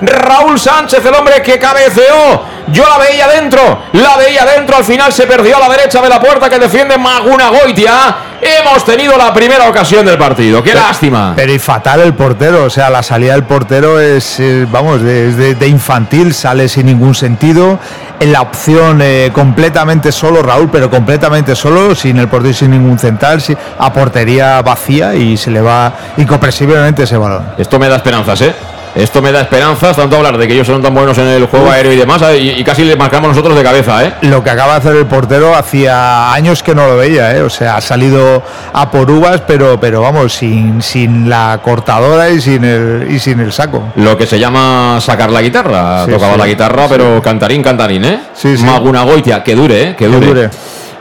Raúl 0.00 0.58
Sánchez, 0.58 1.04
el 1.04 1.14
hombre 1.14 1.42
que 1.42 1.58
cabeceó. 1.58 2.42
Yo 2.72 2.84
la 2.88 2.98
veía 2.98 3.26
dentro, 3.28 3.82
la 3.92 4.16
veía 4.16 4.44
dentro. 4.44 4.76
Al 4.76 4.84
final 4.84 5.12
se 5.12 5.26
perdió 5.26 5.56
a 5.56 5.60
la 5.60 5.68
derecha 5.68 6.00
de 6.02 6.08
la 6.08 6.20
puerta 6.20 6.48
que 6.50 6.58
defiende 6.58 6.96
Maguna 6.98 7.48
Goitia. 7.50 8.16
Hemos 8.40 8.84
tenido 8.84 9.16
la 9.16 9.34
primera 9.34 9.68
ocasión 9.68 10.06
del 10.06 10.16
partido. 10.16 10.62
Qué 10.62 10.72
lástima. 10.74 11.32
Pero 11.34 11.52
y 11.52 11.58
fatal 11.58 12.00
el 12.02 12.14
portero, 12.14 12.64
o 12.64 12.70
sea, 12.70 12.88
la 12.88 13.02
salida 13.02 13.32
del 13.32 13.42
portero 13.44 13.98
es, 14.00 14.38
eh, 14.38 14.64
vamos, 14.70 15.02
de, 15.02 15.28
es 15.30 15.36
de- 15.36 15.54
de 15.56 15.66
infantil, 15.68 16.32
sale 16.32 16.68
sin 16.68 16.86
ningún 16.86 17.14
sentido. 17.16 17.78
En 18.20 18.32
la 18.32 18.42
opción 18.42 19.00
eh, 19.02 19.30
completamente 19.32 20.12
solo, 20.12 20.42
Raúl, 20.42 20.68
pero 20.70 20.88
completamente 20.90 21.54
solo, 21.56 21.94
sin 21.94 22.18
el 22.18 22.28
portero 22.28 22.50
y 22.50 22.54
sin 22.54 22.70
ningún 22.70 22.98
central, 22.98 23.42
a 23.78 23.92
portería 23.92 24.60
vacía 24.62 25.14
y 25.14 25.36
se 25.36 25.50
le 25.50 25.60
va 25.60 25.92
incomprensiblemente 26.16 27.04
ese 27.04 27.16
balón. 27.16 27.44
Esto 27.58 27.78
me 27.78 27.88
da 27.88 27.96
esperanzas, 27.96 28.40
¿eh? 28.42 28.54
Esto 28.94 29.22
me 29.22 29.32
da 29.32 29.42
esperanzas, 29.42 29.96
tanto 29.96 30.16
hablar 30.16 30.38
de 30.38 30.46
que 30.48 30.54
ellos 30.54 30.66
son 30.66 30.82
tan 30.82 30.94
buenos 30.94 31.16
en 31.18 31.26
el 31.26 31.46
juego 31.46 31.70
aéreo 31.70 31.92
y 31.92 31.96
demás, 31.96 32.22
y, 32.38 32.50
y 32.50 32.64
casi 32.64 32.84
le 32.84 32.96
marcamos 32.96 33.30
nosotros 33.30 33.56
de 33.56 33.62
cabeza, 33.62 34.04
¿eh? 34.04 34.14
Lo 34.22 34.42
que 34.42 34.50
acaba 34.50 34.72
de 34.72 34.78
hacer 34.78 34.96
el 34.96 35.06
portero 35.06 35.54
hacía 35.54 36.32
años 36.32 36.62
que 36.62 36.74
no 36.74 36.86
lo 36.86 36.96
veía, 36.96 37.36
¿eh? 37.36 37.42
o 37.42 37.50
sea, 37.50 37.76
ha 37.76 37.80
salido 37.80 38.42
a 38.72 38.90
por 38.90 39.10
uvas, 39.10 39.42
pero, 39.46 39.78
pero 39.80 40.00
vamos, 40.00 40.32
sin, 40.32 40.82
sin 40.82 41.28
la 41.28 41.60
cortadora 41.62 42.30
y 42.30 42.40
sin 42.40 42.64
el, 42.64 43.06
y 43.10 43.18
sin 43.18 43.40
el 43.40 43.52
saco. 43.52 43.92
Lo 43.96 44.16
que 44.16 44.26
se 44.26 44.38
llama 44.38 44.98
sacar 45.00 45.30
la 45.30 45.42
guitarra. 45.42 46.04
Sí, 46.04 46.12
Tocaba 46.12 46.34
sí. 46.34 46.38
la 46.38 46.46
guitarra, 46.46 46.86
pero 46.88 47.22
cantarín, 47.22 47.62
cantarín, 47.62 48.04
¿eh? 48.04 48.20
Sí, 48.34 48.56
sí. 48.56 48.64
Maguna 48.64 49.02
Goitia, 49.02 49.42
que 49.42 49.54
dure, 49.54 49.82
¿eh? 49.82 49.96
Que 49.96 50.06
dure. 50.06 50.26
dure. 50.26 50.50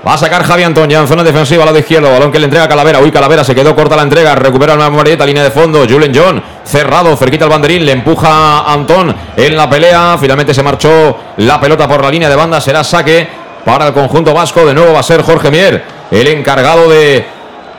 Va 0.08 0.14
a 0.14 0.18
sacar 0.18 0.41
Javi 0.41 0.64
Antón 0.64 0.89
ya 0.89 1.01
en 1.01 1.08
zona 1.08 1.22
defensiva, 1.22 1.66
lado 1.66 1.78
izquierdo. 1.78 2.10
Balón 2.10 2.32
que 2.32 2.39
le 2.39 2.45
entrega 2.45 2.66
Calavera. 2.66 3.01
Uy, 3.01 3.12
Calavera 3.12 3.43
se 3.43 3.53
quedó 3.53 3.76
corta 3.76 3.97
la 3.97 4.03
entrega. 4.03 4.36
Recupera 4.36 4.74
la 4.78 4.89
Marieta, 4.89 5.26
línea 5.26 5.43
de 5.43 5.51
fondo. 5.51 5.86
Julen 5.86 6.14
John, 6.16 6.41
cerrado, 6.64 7.18
cerquita 7.18 7.43
al 7.43 7.49
banderín. 7.49 7.86
Le 7.86 7.91
empuja 7.91 8.72
Antón 8.72 9.14
en 9.36 9.58
la 9.58 9.70
pelea. 9.70 10.18
Finalmente 10.18 10.53
se 10.53 10.64
marchó 10.64 11.18
la 11.36 11.60
pelota 11.60 11.89
por 11.89 12.01
la 12.01 12.10
línea 12.10 12.30
de 12.30 12.38
banda. 12.38 12.62
Será 12.62 12.86
saque 12.86 13.28
para 13.66 13.88
el 13.88 13.93
conjunto 13.93 14.34
vasco. 14.34 14.66
De 14.66 14.74
nuevo 14.74 14.93
va 14.93 15.01
a 15.01 15.03
ser 15.03 15.24
Jorge 15.24 15.51
Mier, 15.51 15.84
el 16.10 16.28
encargado 16.28 16.89
de 16.89 17.26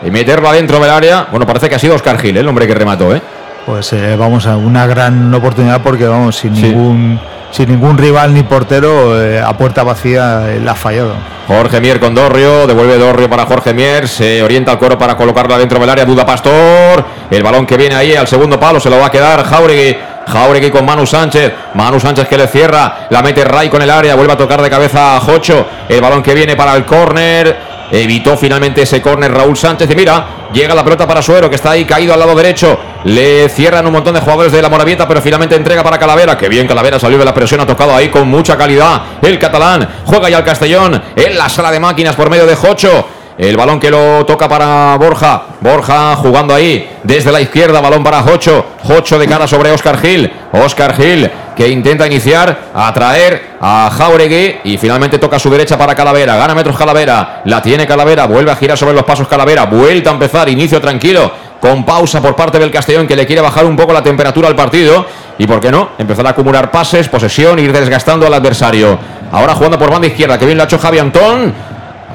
meterla 0.03 0.53
dentro 0.53 0.79
del 0.81 0.91
área. 0.91 1.29
Bueno, 1.31 1.47
parece 1.47 1.71
que 1.71 1.77
ha 1.77 1.79
sido 1.79 1.95
Oscar 1.95 2.21
Gil, 2.21 2.37
el 2.37 2.47
hombre 2.47 2.67
que 2.67 2.75
remató, 2.75 3.17
¿eh? 3.17 3.23
Pues 3.69 3.93
eh, 3.93 4.17
vamos 4.17 4.47
a 4.47 4.57
una 4.57 4.87
gran 4.87 5.35
oportunidad 5.35 5.83
porque 5.83 6.07
vamos 6.07 6.37
sin 6.37 6.55
ningún 6.55 7.21
sin 7.51 7.69
ningún 7.69 7.99
rival 7.99 8.33
ni 8.33 8.43
portero 8.43 9.23
eh, 9.23 9.43
a 9.43 9.53
puerta 9.59 9.83
vacía 9.83 10.55
eh, 10.55 10.59
la 10.59 10.73
ha 10.73 10.75
fallado. 10.75 11.13
Jorge 11.47 11.79
Mier 11.79 12.01
con 12.01 12.15
Dorrio, 12.15 12.67
devuelve 12.67 12.97
Dorrio 12.97 13.29
para 13.29 13.45
Jorge 13.45 13.75
Mier, 13.75 14.09
se 14.09 14.43
orienta 14.43 14.73
al 14.73 14.79
cuero 14.79 14.97
para 14.97 15.19
colocarla 15.19 15.59
dentro 15.59 15.79
del 15.79 15.91
área, 15.91 16.07
Duda 16.07 16.25
Pastor, 16.25 17.05
el 17.31 17.43
balón 17.43 17.67
que 17.67 17.77
viene 17.77 17.95
ahí 17.95 18.17
al 18.17 18.27
segundo 18.27 18.59
palo 18.59 18.81
se 18.81 18.89
lo 18.89 18.99
va 18.99 19.09
a 19.09 19.11
quedar 19.11 19.45
Jauregui, 19.45 19.99
Jauregui 20.27 20.71
con 20.71 20.87
Manu 20.87 21.07
Sánchez, 21.07 21.53
Manu 21.75 22.01
Sánchez 22.01 22.27
que 22.27 22.39
le 22.39 22.47
cierra, 22.47 23.07
la 23.11 23.21
mete 23.21 23.45
Ray 23.45 23.69
con 23.69 23.83
el 23.83 23.91
área, 23.91 24.15
vuelve 24.15 24.33
a 24.33 24.37
tocar 24.39 24.63
de 24.63 24.71
cabeza 24.71 25.17
a 25.17 25.21
Jocho, 25.21 25.67
el 25.91 26.01
balón 26.01 26.23
que 26.23 26.33
viene 26.33 26.57
para 26.57 26.75
el 26.75 26.87
córner, 26.87 27.68
evitó 27.91 28.37
finalmente 28.37 28.83
ese 28.83 29.01
córner 29.01 29.33
Raúl 29.33 29.57
Sánchez 29.57 29.91
y 29.91 29.95
mira, 29.95 30.27
llega 30.53 30.75
la 30.75 30.85
pelota 30.85 31.07
para 31.07 31.23
Suero 31.23 31.49
que 31.49 31.57
está 31.57 31.73
ahí 31.73 31.85
caído 31.85 32.13
al 32.13 32.21
lado 32.21 32.35
derecho, 32.35 32.79
le 33.05 33.49
cierran 33.49 33.87
un 33.87 33.93
montón 33.93 34.15
de 34.15 34.21
jugadores 34.21 34.53
de 34.53 34.63
la 34.63 34.69
Moravieta, 34.69 35.07
pero 35.07 35.21
finalmente 35.21 35.55
entrega 35.55 35.83
para 35.83 35.99
Calavera, 35.99 36.37
que 36.37 36.49
bien 36.49 36.67
Calavera 36.67 36.99
salió 36.99 37.19
de 37.19 37.25
la 37.25 37.35
presión, 37.35 37.61
ha 37.61 37.67
tocado 37.67 37.95
ahí 37.95 38.09
con 38.09 38.29
mucha 38.29 38.57
calidad 38.57 39.03
el 39.23 39.39
catalán, 39.39 39.89
juega 40.05 40.29
ya 40.29 40.39
el 40.39 40.45
Castellón 40.45 41.03
en 41.15 41.39
la 41.39 41.49
sala 41.49 41.71
de 41.71 41.81
máquinas 41.81 42.15
por 42.15 42.31
medio 42.31 42.47
de 42.47 42.57
Jocho. 42.57 43.07
El 43.39 43.57
balón 43.57 43.79
que 43.79 43.89
lo 43.89 44.27
toca 44.27 44.49
para 44.49 44.97
Borja. 44.97 45.43
Borja 45.61 46.17
jugando 46.17 46.53
ahí 46.53 46.91
desde 47.05 47.31
la 47.31 47.41
izquierda. 47.41 47.81
Balón 47.81 48.03
para 48.03 48.21
Jocho. 48.21 48.65
Jocho 48.83 49.17
de 49.17 49.29
cara 49.29 49.47
sobre 49.47 49.71
Oscar 49.71 49.97
Gil. 49.97 50.29
Oscar 50.51 50.93
Gil 50.97 51.31
que 51.59 51.69
intenta 51.69 52.07
iniciar, 52.07 52.71
atraer 52.73 53.57
a 53.61 53.91
Jauregui 53.91 54.61
y 54.63 54.79
finalmente 54.79 55.19
toca 55.19 55.37
a 55.37 55.39
su 55.41 55.51
derecha 55.51 55.77
para 55.77 55.93
Calavera. 55.93 56.37
Gana 56.37 56.55
metros 56.55 56.79
Calavera. 56.79 57.43
La 57.47 57.61
tiene 57.61 57.85
Calavera. 57.85 58.27
Vuelve 58.29 58.53
a 58.53 58.55
girar 58.55 58.79
sobre 58.79 58.95
los 58.95 59.03
pasos 59.03 59.27
Calavera. 59.27 59.67
Vuelta 59.67 60.11
a 60.11 60.13
empezar. 60.13 60.49
Inicio 60.49 60.81
tranquilo. 60.81 61.33
Con 61.61 61.85
pausa 61.85 62.23
por 62.23 62.37
parte 62.37 62.61
del 62.61 62.71
Castellón 62.71 63.09
que 63.09 63.17
le 63.17 63.27
quiere 63.27 63.43
bajar 63.43 63.65
un 63.65 63.75
poco 63.75 63.93
la 63.93 64.05
temperatura 64.05 64.47
al 64.47 64.55
partido. 64.55 65.05
Y 65.37 65.49
por 65.49 65.59
qué 65.59 65.73
no, 65.73 65.91
empezar 65.99 66.25
a 66.29 66.31
acumular 66.31 66.71
pases, 66.71 67.09
posesión, 67.09 67.59
ir 67.59 67.73
desgastando 67.73 68.25
al 68.25 68.35
adversario. 68.35 68.97
Ahora 69.33 69.55
jugando 69.55 69.81
por 69.81 69.91
banda 69.91 70.07
izquierda. 70.07 70.39
Que 70.39 70.47
bien 70.47 70.57
lo 70.57 70.63
ha 70.63 70.67
hecho 70.67 70.79
Javi 70.79 71.01
Antón 71.01 71.53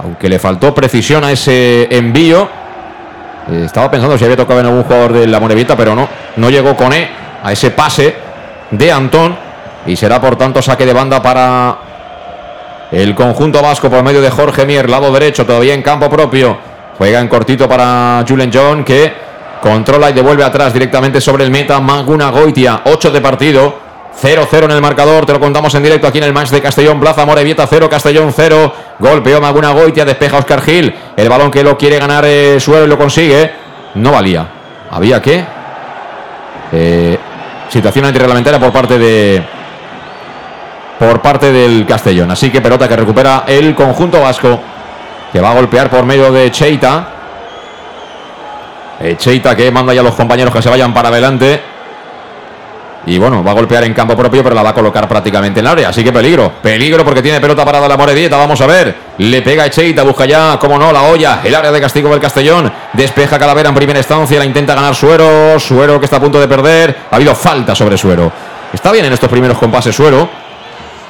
aunque 0.01 0.29
le 0.29 0.39
faltó 0.39 0.73
precisión 0.73 1.25
a 1.25 1.33
ese 1.33 1.89
envío. 1.91 2.47
Eh, 3.51 3.63
estaba 3.65 3.91
pensando 3.91 4.17
si 4.17 4.23
había 4.23 4.37
tocado 4.37 4.61
en 4.61 4.67
algún 4.67 4.83
jugador 4.83 5.11
de 5.11 5.27
la 5.27 5.39
Morevita, 5.41 5.75
pero 5.75 5.95
no, 5.95 6.07
no 6.37 6.49
llegó 6.49 6.77
con 6.77 6.93
E 6.93 7.09
a 7.43 7.51
ese 7.51 7.71
pase 7.71 8.32
de 8.77 8.91
Antón 8.91 9.35
y 9.85 9.95
será 9.95 10.19
por 10.19 10.35
tanto 10.35 10.61
saque 10.61 10.85
de 10.85 10.93
banda 10.93 11.21
para 11.21 11.77
el 12.91 13.15
conjunto 13.15 13.61
vasco 13.61 13.89
por 13.89 14.03
medio 14.03 14.21
de 14.21 14.29
Jorge 14.29 14.65
Mier, 14.65 14.89
lado 14.89 15.11
derecho, 15.11 15.45
todavía 15.45 15.73
en 15.73 15.81
campo 15.81 16.09
propio. 16.09 16.57
Juega 16.97 17.19
en 17.19 17.27
cortito 17.27 17.67
para 17.67 18.23
Julen 18.27 18.51
John 18.53 18.83
que 18.83 19.13
controla 19.61 20.09
y 20.09 20.13
devuelve 20.13 20.43
atrás 20.43 20.73
directamente 20.73 21.19
sobre 21.19 21.43
el 21.43 21.51
meta 21.51 21.79
Maguna 21.79 22.29
Goitia, 22.29 22.81
8 22.85 23.11
de 23.11 23.21
partido. 23.21 23.83
0-0 24.21 24.65
en 24.65 24.71
el 24.71 24.81
marcador, 24.81 25.25
te 25.25 25.33
lo 25.33 25.39
contamos 25.39 25.73
en 25.73 25.81
directo 25.81 26.05
aquí 26.05 26.19
en 26.19 26.25
el 26.25 26.33
match 26.33 26.49
de 26.49 26.61
Castellón 26.61 26.99
Plaza, 26.99 27.25
Morevieta 27.25 27.65
0, 27.65 27.89
Castellón 27.89 28.31
0. 28.31 28.73
Golpeó 28.99 29.41
Maguna 29.41 29.71
Goitia, 29.71 30.05
despeja 30.05 30.37
Oscar 30.37 30.61
Gil. 30.61 30.93
El 31.17 31.29
balón 31.29 31.49
que 31.49 31.63
lo 31.63 31.75
quiere 31.75 31.97
ganar 31.97 32.23
eh, 32.27 32.59
y 32.63 32.87
lo 32.87 32.97
consigue. 32.97 33.51
No 33.95 34.11
valía. 34.11 34.45
Había 34.91 35.19
que. 35.19 35.43
Eh, 36.71 37.17
situación 37.69 38.05
antirreglamentaria 38.05 38.59
por 38.59 38.71
parte 38.71 38.97
de. 38.97 39.43
Por 40.99 41.21
parte 41.21 41.51
del 41.51 41.85
Castellón. 41.85 42.31
Así 42.31 42.49
que 42.49 42.61
pelota 42.61 42.87
que 42.87 42.95
recupera 42.95 43.43
el 43.47 43.75
conjunto 43.75 44.21
vasco. 44.21 44.59
Que 45.31 45.41
va 45.41 45.51
a 45.51 45.53
golpear 45.55 45.89
por 45.89 46.05
medio 46.05 46.31
de 46.31 46.51
Cheita. 46.51 47.07
Eh, 48.99 49.15
Cheita 49.17 49.55
que 49.55 49.71
manda 49.71 49.93
ya 49.93 50.01
a 50.01 50.03
los 50.03 50.13
compañeros 50.13 50.53
que 50.53 50.61
se 50.61 50.69
vayan 50.69 50.93
para 50.93 51.09
adelante. 51.09 51.72
Y 53.05 53.17
bueno, 53.17 53.43
va 53.43 53.51
a 53.51 53.53
golpear 53.53 53.83
en 53.83 53.93
campo 53.93 54.15
propio, 54.15 54.43
pero 54.43 54.55
la 54.55 54.63
va 54.63 54.69
a 54.69 54.73
colocar 54.73 55.07
prácticamente 55.07 55.59
en 55.59 55.65
el 55.65 55.71
área. 55.71 55.89
Así 55.89 56.03
que 56.03 56.13
peligro. 56.13 56.53
Peligro 56.61 57.03
porque 57.03 57.21
tiene 57.21 57.41
pelota 57.41 57.65
parada 57.65 57.87
la 57.87 57.97
Moredieta. 57.97 58.37
Vamos 58.37 58.61
a 58.61 58.67
ver. 58.67 58.95
Le 59.17 59.41
pega 59.41 59.65
Echeita, 59.65 60.03
busca 60.03 60.25
ya, 60.25 60.57
como 60.59 60.77
no, 60.77 60.91
la 60.91 61.03
olla. 61.03 61.41
El 61.43 61.53
área 61.53 61.71
de 61.71 61.81
castigo 61.81 62.09
del 62.09 62.19
Castellón. 62.19 62.71
Despeja 62.93 63.37
Calavera 63.37 63.69
en 63.69 63.75
primera 63.75 63.99
instancia. 63.99 64.39
La 64.39 64.45
intenta 64.45 64.73
ganar 64.73 64.95
Suero. 64.95 65.59
Suero 65.59 65.99
que 65.99 66.05
está 66.05 66.17
a 66.17 66.21
punto 66.21 66.39
de 66.39 66.47
perder. 66.47 66.95
Ha 67.11 67.15
habido 67.15 67.35
falta 67.35 67.75
sobre 67.75 67.97
Suero. 67.97 68.31
Está 68.71 68.91
bien 68.91 69.05
en 69.05 69.13
estos 69.13 69.29
primeros 69.29 69.57
compases 69.57 69.95
Suero. 69.95 70.29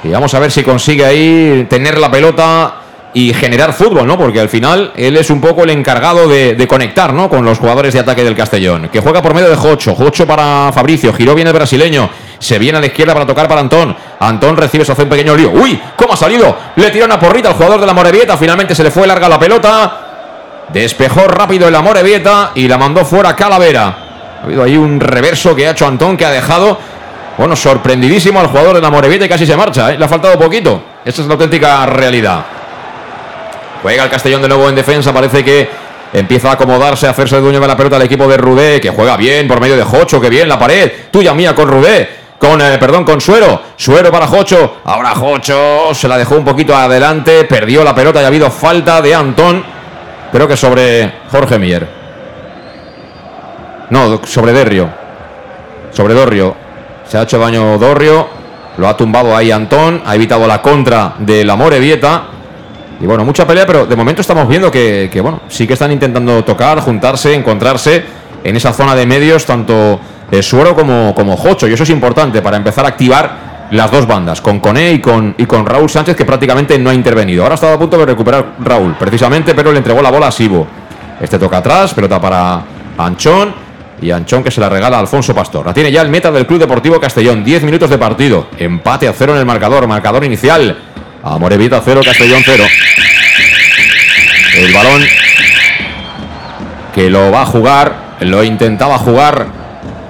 Y 0.02 0.08
vamos 0.08 0.34
a 0.34 0.38
ver 0.38 0.50
si 0.50 0.62
consigue 0.62 1.04
ahí 1.04 1.66
tener 1.70 1.98
la 1.98 2.10
pelota 2.10 2.83
y 3.16 3.32
generar 3.32 3.72
fútbol, 3.72 4.08
¿no? 4.08 4.18
Porque 4.18 4.40
al 4.40 4.48
final 4.48 4.92
él 4.96 5.16
es 5.16 5.30
un 5.30 5.40
poco 5.40 5.62
el 5.62 5.70
encargado 5.70 6.28
de, 6.28 6.66
conectar, 6.68 7.12
¿no? 7.12 7.30
Con 7.30 7.44
los 7.44 7.58
jugadores 7.58 7.94
de 7.94 8.00
ataque 8.00 8.24
del 8.24 8.34
Castellón. 8.34 8.88
Que 8.92 8.98
juega 8.98 9.22
por 9.22 9.32
medio 9.34 9.48
de 9.48 9.54
Jocho. 9.54 9.94
Jocho 9.94 10.26
para 10.26 10.72
Fabricio. 10.72 11.12
Giró 11.14 11.32
bien 11.34 11.46
el 11.46 11.52
brasileño. 11.52 12.10
Se 12.40 12.58
viene 12.58 12.78
a 12.78 12.80
la 12.80 12.88
izquierda 12.88 13.14
para 13.14 13.24
tocar 13.24 13.46
para 13.46 13.60
Antón. 13.60 13.96
Antón 14.18 14.56
recibe, 14.56 14.84
se 14.84 14.92
hace 14.92 15.04
un 15.04 15.08
pequeño 15.08 15.36
lío. 15.36 15.52
¡Uy! 15.52 15.80
¿Cómo 15.96 16.14
ha 16.14 16.16
salido? 16.16 16.56
Le 16.74 16.90
tira 16.90 17.04
una 17.04 17.20
porrita 17.20 17.50
al 17.50 17.54
jugador 17.54 17.80
de 17.80 17.86
la 17.86 17.94
Morevieta. 17.94 18.36
Finalmente 18.36 18.74
se 18.74 18.82
le 18.82 18.90
fue 18.90 19.06
larga 19.06 19.28
la 19.28 19.38
pelota. 19.38 20.66
Despejó 20.72 21.28
rápido 21.28 21.68
el 21.68 21.82
Morevieta 21.82 22.50
y 22.56 22.66
la 22.66 22.76
mandó 22.78 23.04
fuera 23.04 23.36
Calavera. 23.36 23.96
Ha 24.40 24.44
habido 24.44 24.64
ahí 24.64 24.76
un 24.76 24.98
reverso 24.98 25.54
que 25.54 25.68
ha 25.68 25.70
hecho 25.70 25.86
Antón 25.86 26.16
que 26.16 26.26
ha 26.26 26.30
dejado, 26.30 26.76
bueno, 27.38 27.54
sorprendidísimo 27.54 28.40
al 28.40 28.48
jugador 28.48 28.74
de 28.74 28.82
la 28.82 28.90
Morevieta 28.90 29.26
y 29.26 29.28
casi 29.28 29.46
se 29.46 29.56
marcha. 29.56 29.92
¿eh? 29.92 29.98
Le 29.98 30.04
ha 30.04 30.08
faltado 30.08 30.36
poquito. 30.36 30.82
Esa 31.04 31.22
es 31.22 31.28
la 31.28 31.34
auténtica 31.34 31.86
realidad. 31.86 32.44
Juega 33.84 34.04
el 34.04 34.08
Castellón 34.08 34.40
de 34.40 34.48
nuevo 34.48 34.66
en 34.66 34.74
defensa. 34.74 35.12
Parece 35.12 35.44
que 35.44 35.68
empieza 36.14 36.48
a 36.48 36.52
acomodarse, 36.54 37.06
a 37.06 37.10
hacerse 37.10 37.38
dueño 37.38 37.60
de 37.60 37.66
la 37.66 37.76
pelota 37.76 37.96
el 37.96 38.02
equipo 38.04 38.26
de 38.26 38.38
Rudé, 38.38 38.80
que 38.80 38.88
juega 38.88 39.14
bien 39.18 39.46
por 39.46 39.60
medio 39.60 39.76
de 39.76 39.84
Jocho, 39.84 40.18
que 40.22 40.30
bien 40.30 40.48
la 40.48 40.58
pared. 40.58 40.90
Tuya 41.10 41.34
mía 41.34 41.54
con 41.54 41.68
Rudé. 41.68 42.08
Con, 42.38 42.62
eh, 42.62 42.78
perdón, 42.80 43.04
con 43.04 43.20
Suero. 43.20 43.60
Suero 43.76 44.10
para 44.10 44.26
Jocho. 44.26 44.76
Ahora 44.84 45.10
Jocho 45.10 45.92
se 45.92 46.08
la 46.08 46.16
dejó 46.16 46.36
un 46.36 46.46
poquito 46.46 46.74
adelante. 46.74 47.44
Perdió 47.44 47.84
la 47.84 47.94
pelota 47.94 48.22
y 48.22 48.24
ha 48.24 48.28
habido 48.28 48.50
falta 48.50 49.02
de 49.02 49.14
Antón. 49.14 49.62
Creo 50.32 50.48
que 50.48 50.56
sobre 50.56 51.12
Jorge 51.30 51.58
Mier. 51.58 51.86
No, 53.90 54.18
sobre 54.24 54.54
Derrio. 54.54 54.88
Sobre 55.92 56.14
Dorrio. 56.14 56.56
Se 57.06 57.18
ha 57.18 57.24
hecho 57.24 57.38
daño 57.38 57.76
Dorrio. 57.76 58.28
Lo 58.78 58.88
ha 58.88 58.96
tumbado 58.96 59.36
ahí 59.36 59.50
Antón. 59.50 60.02
Ha 60.06 60.14
evitado 60.14 60.46
la 60.46 60.62
contra 60.62 61.16
de 61.18 61.44
la 61.44 61.54
Morevieta. 61.54 62.28
Y 63.00 63.06
bueno, 63.06 63.24
mucha 63.24 63.46
pelea, 63.46 63.66
pero 63.66 63.86
de 63.86 63.96
momento 63.96 64.20
estamos 64.20 64.48
viendo 64.48 64.70
que, 64.70 65.10
bueno, 65.22 65.40
sí 65.48 65.66
que 65.66 65.74
están 65.74 65.92
intentando 65.92 66.44
tocar, 66.44 66.80
juntarse, 66.80 67.34
encontrarse 67.34 68.04
en 68.42 68.56
esa 68.56 68.72
zona 68.72 68.94
de 68.94 69.06
medios, 69.06 69.44
tanto 69.44 69.98
eh, 70.30 70.42
Suero 70.42 70.74
como, 70.74 71.14
como 71.14 71.36
Jocho. 71.36 71.66
Y 71.66 71.72
eso 71.72 71.82
es 71.82 71.90
importante 71.90 72.40
para 72.40 72.56
empezar 72.56 72.84
a 72.84 72.88
activar 72.88 73.54
las 73.70 73.90
dos 73.90 74.06
bandas, 74.06 74.40
con 74.40 74.60
Coné 74.60 74.92
y 74.92 75.00
con, 75.00 75.34
y 75.36 75.46
con 75.46 75.66
Raúl 75.66 75.90
Sánchez, 75.90 76.16
que 76.16 76.24
prácticamente 76.24 76.78
no 76.78 76.90
ha 76.90 76.94
intervenido. 76.94 77.42
Ahora 77.42 77.54
ha 77.54 77.56
estado 77.56 77.74
a 77.74 77.78
punto 77.78 77.98
de 77.98 78.06
recuperar 78.06 78.54
Raúl, 78.60 78.94
precisamente, 78.98 79.54
pero 79.54 79.72
le 79.72 79.78
entregó 79.78 80.00
la 80.00 80.10
bola 80.10 80.28
a 80.28 80.30
Sibo. 80.30 80.66
Este 81.20 81.38
toca 81.38 81.58
atrás, 81.58 81.94
pelota 81.94 82.20
para 82.20 82.62
Anchón. 82.98 83.64
Y 84.00 84.10
Anchón 84.10 84.42
que 84.42 84.50
se 84.50 84.60
la 84.60 84.68
regala 84.68 84.96
a 84.98 85.00
Alfonso 85.00 85.34
Pastor. 85.34 85.64
La 85.66 85.72
tiene 85.72 85.90
ya 85.90 86.02
el 86.02 86.08
meta 86.08 86.30
del 86.30 86.46
Club 86.46 86.58
Deportivo 86.58 87.00
Castellón. 87.00 87.44
10 87.44 87.62
minutos 87.62 87.88
de 87.88 87.96
partido. 87.96 88.48
Empate 88.58 89.08
a 89.08 89.12
cero 89.12 89.32
en 89.32 89.38
el 89.38 89.46
marcador. 89.46 89.86
Marcador 89.86 90.24
inicial. 90.24 90.76
A 91.26 91.38
Morevita 91.38 91.80
0, 91.82 92.02
Castellón 92.04 92.42
0. 92.44 92.64
El 94.56 94.72
balón 94.74 95.02
que 96.94 97.08
lo 97.08 97.30
va 97.30 97.42
a 97.42 97.46
jugar, 97.46 98.16
lo 98.20 98.44
intentaba 98.44 98.98
jugar 98.98 99.46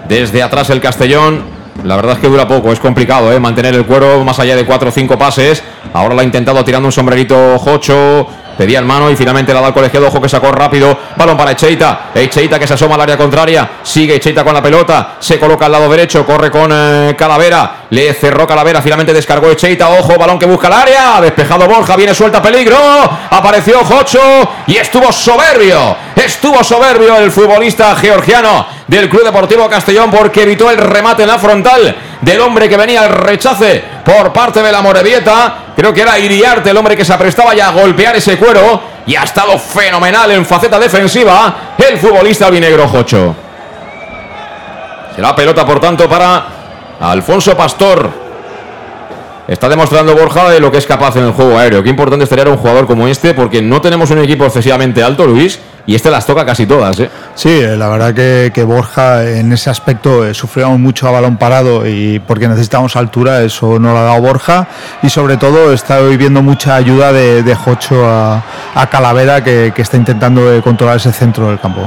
desde 0.09 0.43
atrás 0.43 0.71
el 0.71 0.81
Castellón. 0.81 1.54
La 1.85 1.97
verdad 1.97 2.15
es 2.15 2.19
que 2.19 2.29
dura 2.29 2.49
poco, 2.49 2.73
es 2.73 2.81
complicado 2.81 3.31
¿eh? 3.31 3.39
mantener 3.39 3.75
el 3.75 3.85
cuero 3.85 4.25
más 4.25 4.39
allá 4.39 4.57
de 4.57 4.65
4 4.65 4.89
o 4.89 4.93
5 4.93 5.19
pases. 5.19 5.63
Ahora 5.93 6.15
lo 6.15 6.21
ha 6.23 6.25
intentado 6.25 6.65
tirando 6.65 6.89
un 6.89 6.93
sombrerito 6.93 7.59
Jocho. 7.59 8.27
Pedía 8.57 8.79
en 8.79 8.87
mano 8.87 9.11
y 9.11 9.17
finalmente 9.17 9.53
la 9.53 9.61
da 9.61 9.67
al 9.67 9.75
colegiado. 9.75 10.07
Ojo 10.07 10.19
que 10.19 10.29
sacó 10.29 10.51
rápido. 10.51 10.97
Balón 11.17 11.37
para 11.37 11.51
Echeita. 11.51 12.11
Echeita 12.15 12.59
que 12.59 12.67
se 12.67 12.75
asoma 12.75 12.95
al 12.95 13.03
área 13.03 13.19
contraria. 13.19 13.69
Sigue 13.83 14.15
Echeita 14.15 14.45
con 14.45 14.55
la 14.55 14.63
pelota. 14.63 15.17
Se 15.19 15.39
coloca 15.39 15.67
al 15.67 15.73
lado 15.73 15.91
derecho. 15.91 16.25
Corre 16.25 16.51
con 16.51 16.71
eh, 16.73 17.15
Calavera. 17.19 17.87
Le 17.91 18.15
cerró 18.15 18.47
Calavera. 18.47 18.81
Finalmente 18.81 19.13
descargó 19.13 19.51
Echeita. 19.51 19.89
Ojo, 19.91 20.17
balón 20.17 20.39
que 20.39 20.47
busca 20.47 20.69
el 20.69 20.73
área. 20.73 21.21
Despejado 21.21 21.67
Borja. 21.67 21.97
Viene 21.97 22.15
suelta 22.15 22.41
peligro. 22.41 22.79
Apareció 23.29 23.85
Jocho. 23.85 24.21
Y 24.69 24.77
estuvo 24.77 25.13
soberbio. 25.13 25.97
Estuvo 26.15 26.63
soberbio 26.63 27.19
el 27.19 27.33
futbolista 27.33 27.95
georgiano 27.97 28.74
del 28.87 29.09
Club 29.09 29.25
Deportivo 29.25 29.69
Castellón 29.69 30.11
porque 30.11 30.43
evitó 30.43 30.71
el 30.71 30.79
remate 30.79 31.23
en 31.23 31.29
la 31.29 31.39
frontal 31.39 31.97
del 32.21 32.41
hombre 32.41 32.69
que 32.69 32.77
venía 32.77 33.03
al 33.03 33.11
rechace 33.11 33.83
por 34.05 34.33
parte 34.33 34.63
de 34.63 34.73
la 34.73 34.83
Morevieta. 34.83 35.57
Creo 35.75 35.93
que 35.93 36.03
era 36.03 36.19
Iriarte 36.19 36.71
el 36.71 36.77
hombre 36.77 36.97
que 36.97 37.05
se 37.05 37.13
aprestaba 37.13 37.55
ya 37.55 37.69
a 37.69 37.73
golpear 37.73 38.17
ese 38.17 38.37
cuero 38.37 38.81
y 39.07 39.17
ha 39.17 39.25
estado 39.25 39.59
fenomenal 39.59 40.31
en 40.31 40.45
faceta 40.45 40.79
defensiva 40.79 41.75
el 41.79 41.99
futbolista 41.99 42.47
albinegro 42.47 42.89
Jocho. 42.89 43.35
Será 45.15 45.35
pelota 45.35 45.65
por 45.65 45.81
tanto 45.81 46.09
para 46.09 46.47
Alfonso 47.01 47.57
Pastor. 47.57 48.24
Está 49.47 49.69
demostrando 49.69 50.15
Borja 50.15 50.49
de 50.49 50.59
lo 50.59 50.73
que 50.73 50.79
es 50.79 50.87
capaz 50.87 51.17
en 51.17 51.25
el 51.25 51.33
juego 51.33 51.59
aéreo. 51.59 51.83
Qué 51.83 51.91
importante 51.91 52.25
es 52.25 52.31
tener 52.31 52.49
un 52.49 52.57
jugador 52.57 52.87
como 52.87 53.07
este 53.07 53.35
porque 53.35 53.61
no 53.61 53.83
tenemos 53.83 54.11
un 54.11 54.19
equipo 54.21 54.47
excesivamente 54.47 55.03
alto, 55.03 55.27
Luis, 55.27 55.61
y 55.87 55.95
este 55.95 56.11
las 56.11 56.25
toca 56.25 56.47
casi 56.47 56.65
todas. 56.65 56.99
¿eh? 56.99 57.11
Sí, 57.35 57.61
la 57.61 57.89
verdad 57.89 58.15
que, 58.15 58.65
Borja 58.65 59.23
en 59.29 59.53
ese 59.53 59.69
aspecto 59.69 60.25
eh, 60.25 60.33
sufríamos 60.33 60.79
mucho 60.79 61.07
a 61.09 61.11
balón 61.11 61.37
parado 61.37 61.87
y 61.87 62.21
porque 62.21 62.49
necesitamos 62.49 62.97
altura, 62.97 63.43
eso 63.43 63.79
no 63.79 63.93
lo 63.93 63.99
ha 63.99 64.05
dado 64.05 64.23
Borja. 64.23 64.67
Y 65.03 65.11
sobre 65.11 65.37
todo 65.37 65.75
está 65.75 66.01
viendo 66.01 66.43
mucha 66.43 66.77
ayuda 66.77 67.13
de, 67.13 67.55
Jocho 67.55 68.03
a, 68.09 68.43
Calavera 68.91 69.45
que, 69.45 69.75
está 69.77 69.99
intentando 69.99 70.55
eh, 70.55 70.63
controlar 70.63 70.97
ese 70.97 71.13
centro 71.13 71.49
del 71.49 71.61
campo. 71.61 71.83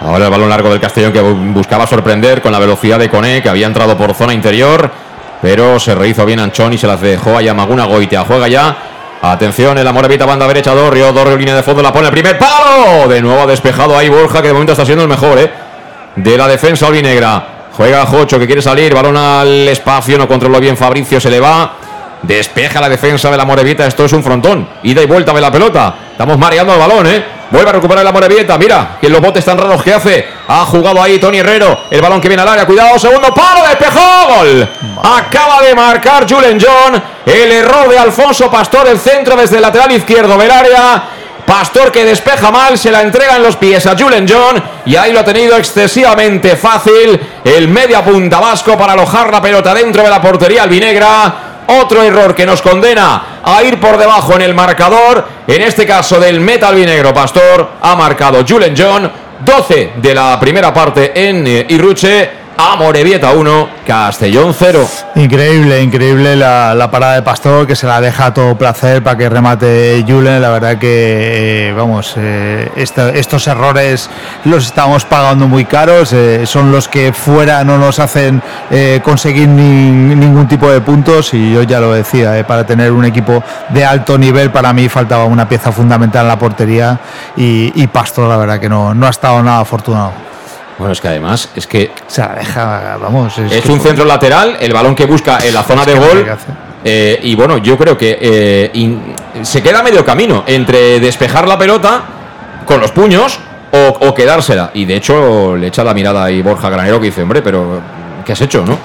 Ahora 0.00 0.24
el 0.24 0.30
balón 0.30 0.48
largo 0.48 0.70
del 0.70 0.80
Castellón 0.80 1.12
que 1.12 1.20
buscaba 1.20 1.86
sorprender 1.86 2.40
con 2.40 2.52
la 2.52 2.58
velocidad 2.58 2.98
de 2.98 3.10
Cone, 3.10 3.42
que 3.42 3.50
había 3.50 3.66
entrado 3.66 3.96
por 3.98 4.14
zona 4.14 4.32
interior, 4.32 4.90
pero 5.42 5.78
se 5.78 5.94
rehizo 5.94 6.24
bien 6.24 6.40
Anchón 6.40 6.72
y 6.72 6.78
se 6.78 6.86
las 6.86 7.00
dejó 7.00 7.36
a 7.36 7.42
Yamaguna 7.42 7.84
Goitia. 7.84 8.24
Juega 8.24 8.48
ya 8.48 8.76
Atención, 9.24 9.78
el 9.78 9.86
Amorevita, 9.86 10.26
banda 10.26 10.48
derecha, 10.48 10.74
Dorrio. 10.74 11.12
Dorrio, 11.12 11.36
línea 11.36 11.54
de 11.54 11.62
fondo, 11.62 11.80
la 11.80 11.92
pone 11.92 12.08
el 12.08 12.12
primer 12.12 12.36
palo. 12.36 13.06
De 13.06 13.22
nuevo 13.22 13.46
despejado 13.46 13.96
ahí 13.96 14.08
Borja, 14.08 14.42
que 14.42 14.48
de 14.48 14.52
momento 14.52 14.72
está 14.72 14.84
siendo 14.84 15.04
el 15.04 15.08
mejor, 15.08 15.38
¿eh? 15.38 15.48
De 16.16 16.36
la 16.36 16.48
defensa 16.48 16.88
albinegra. 16.88 17.68
Juega 17.76 18.04
Jocho, 18.04 18.40
que 18.40 18.46
quiere 18.46 18.60
salir. 18.60 18.92
Balón 18.92 19.16
al 19.16 19.68
espacio, 19.68 20.18
no 20.18 20.26
controló 20.26 20.58
bien 20.58 20.76
Fabricio, 20.76 21.20
se 21.20 21.30
le 21.30 21.38
va. 21.38 21.72
Despeja 22.22 22.80
la 22.80 22.88
defensa 22.88 23.30
de 23.30 23.36
la 23.36 23.44
Morevita. 23.44 23.86
Esto 23.86 24.06
es 24.06 24.12
un 24.12 24.24
frontón. 24.24 24.68
Ida 24.82 25.02
y 25.02 25.06
vuelta 25.06 25.32
de 25.32 25.40
la 25.40 25.52
pelota. 25.52 25.94
Estamos 26.10 26.36
mareando 26.36 26.72
el 26.72 26.80
balón, 26.80 27.06
¿eh? 27.06 27.24
Vuelve 27.52 27.68
a 27.68 27.72
recuperar 27.74 28.02
la 28.02 28.12
Morevieta. 28.12 28.56
Mira, 28.56 28.96
que 28.98 29.10
los 29.10 29.20
botes 29.20 29.44
tan 29.44 29.58
raros 29.58 29.82
que 29.82 29.92
hace. 29.92 30.26
Ha 30.48 30.64
jugado 30.64 31.02
ahí 31.02 31.18
Tony 31.18 31.38
Herrero. 31.38 31.84
El 31.90 32.00
balón 32.00 32.20
que 32.20 32.28
viene 32.28 32.42
al 32.42 32.48
área. 32.48 32.64
Cuidado, 32.64 32.98
segundo 32.98 33.32
palo. 33.34 33.60
Despejó. 33.68 34.38
Gol. 34.38 34.68
Acaba 35.02 35.60
de 35.60 35.74
marcar 35.74 36.26
Julen 36.28 36.58
John. 36.58 37.00
El 37.26 37.52
error 37.52 37.90
de 37.90 37.98
Alfonso 37.98 38.50
Pastor. 38.50 38.88
El 38.88 38.98
centro 38.98 39.36
desde 39.36 39.56
el 39.56 39.62
lateral 39.62 39.92
izquierdo 39.92 40.38
del 40.38 40.50
área. 40.50 41.04
Pastor 41.46 41.92
que 41.92 42.04
despeja 42.04 42.50
mal, 42.50 42.78
se 42.78 42.90
la 42.90 43.02
entrega 43.02 43.36
en 43.36 43.42
los 43.42 43.56
pies 43.56 43.84
a 43.86 43.98
Julen 43.98 44.26
John 44.28 44.62
y 44.86 44.94
ahí 44.94 45.12
lo 45.12 45.20
ha 45.20 45.24
tenido 45.24 45.56
excesivamente 45.56 46.56
fácil 46.56 47.20
el 47.44 47.66
media 47.66 48.04
punta 48.04 48.38
vasco 48.38 48.78
para 48.78 48.92
alojar 48.92 49.30
la 49.30 49.42
pelota 49.42 49.74
dentro 49.74 50.04
de 50.04 50.08
la 50.08 50.22
portería 50.22 50.62
albinegra. 50.62 51.51
Otro 51.80 52.02
error 52.02 52.34
que 52.34 52.44
nos 52.44 52.60
condena 52.60 53.40
a 53.42 53.62
ir 53.62 53.80
por 53.80 53.96
debajo 53.96 54.34
en 54.34 54.42
el 54.42 54.54
marcador. 54.54 55.24
En 55.46 55.62
este 55.62 55.86
caso 55.86 56.20
del 56.20 56.40
Metal 56.40 56.74
Vinegro 56.74 57.14
Pastor 57.14 57.68
ha 57.80 57.96
marcado 57.96 58.44
Julen 58.46 58.74
John. 58.76 59.10
12 59.44 59.94
de 59.96 60.14
la 60.14 60.38
primera 60.38 60.72
parte 60.72 61.12
en 61.14 61.46
eh, 61.46 61.66
Irruche. 61.70 62.41
Amorebieta 62.64 63.32
1, 63.32 63.68
Castellón 63.86 64.54
0. 64.56 64.86
Increíble, 65.16 65.82
increíble 65.82 66.36
la, 66.36 66.74
la 66.74 66.90
parada 66.90 67.14
de 67.14 67.22
Pastor, 67.22 67.66
que 67.66 67.74
se 67.74 67.86
la 67.88 68.00
deja 68.00 68.26
a 68.26 68.34
todo 68.34 68.56
placer 68.56 69.02
para 69.02 69.18
que 69.18 69.28
remate 69.28 70.04
Julen. 70.06 70.40
La 70.40 70.50
verdad 70.50 70.78
que, 70.78 71.68
eh, 71.68 71.72
vamos, 71.72 72.14
eh, 72.16 72.70
estos 72.76 73.46
errores 73.48 74.08
los 74.44 74.64
estamos 74.66 75.04
pagando 75.04 75.48
muy 75.48 75.64
caros. 75.64 76.12
eh, 76.12 76.46
son 76.46 76.70
los 76.70 76.86
que 76.88 77.12
fuera 77.12 77.64
no 77.64 77.78
nos 77.78 77.98
hacen 77.98 78.40
conseguir 79.02 79.48
ni- 79.48 80.14
ningún 80.14 80.46
tipo 80.46 80.70
de 80.70 80.80
puntos. 80.80 81.34
Y 81.34 81.52
yo 81.52 81.62
ya 81.64 81.80
lo 81.80 81.92
decía, 81.92 82.46
para 82.46 82.64
tener 82.64 82.92
un 82.92 83.04
equipo 83.04 83.42
de 83.70 83.84
alto 83.84 84.16
nivel, 84.16 84.50
para 84.50 84.72
mí 84.72 84.88
faltaba 84.88 85.24
una 85.24 85.48
pieza 85.48 85.72
fundamental 85.72 86.22
en 86.22 86.28
la 86.28 86.38
portería. 86.38 86.98
Y, 87.36 87.72
y 87.82 87.86
Pastor, 87.88 88.28
la 88.28 88.36
verdad 88.36 88.60
que 88.60 88.68
no, 88.68 88.94
no 88.94 89.06
ha 89.06 89.10
estado 89.10 89.42
nada 89.42 89.60
afortunado. 89.60 90.31
Bueno, 90.82 90.92
es 90.92 91.00
que 91.00 91.08
además, 91.08 91.48
es 91.54 91.66
que 91.66 91.92
Se 92.08 92.20
la 92.20 92.34
deja, 92.34 92.96
vamos. 93.00 93.38
es 93.38 93.62
que- 93.62 93.70
un 93.72 93.80
centro 93.80 94.04
lateral, 94.04 94.56
el 94.60 94.72
balón 94.72 94.94
que 94.94 95.06
busca 95.06 95.38
en 95.44 95.54
la 95.54 95.62
zona 95.62 95.84
de 95.84 95.94
gol. 95.94 96.26
eh, 96.84 97.20
y 97.22 97.34
bueno, 97.36 97.58
yo 97.58 97.78
creo 97.78 97.96
que 97.96 98.18
eh, 98.20 98.70
in- 98.74 99.14
se 99.42 99.62
queda 99.62 99.82
medio 99.82 100.04
camino 100.04 100.42
entre 100.46 100.98
despejar 100.98 101.46
la 101.46 101.56
pelota 101.56 102.02
con 102.66 102.80
los 102.80 102.90
puños 102.90 103.38
o, 103.72 104.06
o 104.08 104.12
quedársela. 104.14 104.70
Y 104.74 104.84
de 104.84 104.96
hecho 104.96 105.54
le 105.56 105.68
echa 105.68 105.84
la 105.84 105.94
mirada 105.94 106.24
ahí 106.24 106.42
Borja 106.42 106.68
Granero 106.68 106.98
que 106.98 107.06
dice, 107.06 107.22
hombre, 107.22 107.40
pero 107.42 107.80
¿qué 108.24 108.32
has 108.32 108.40
hecho, 108.40 108.64
no? 108.66 108.76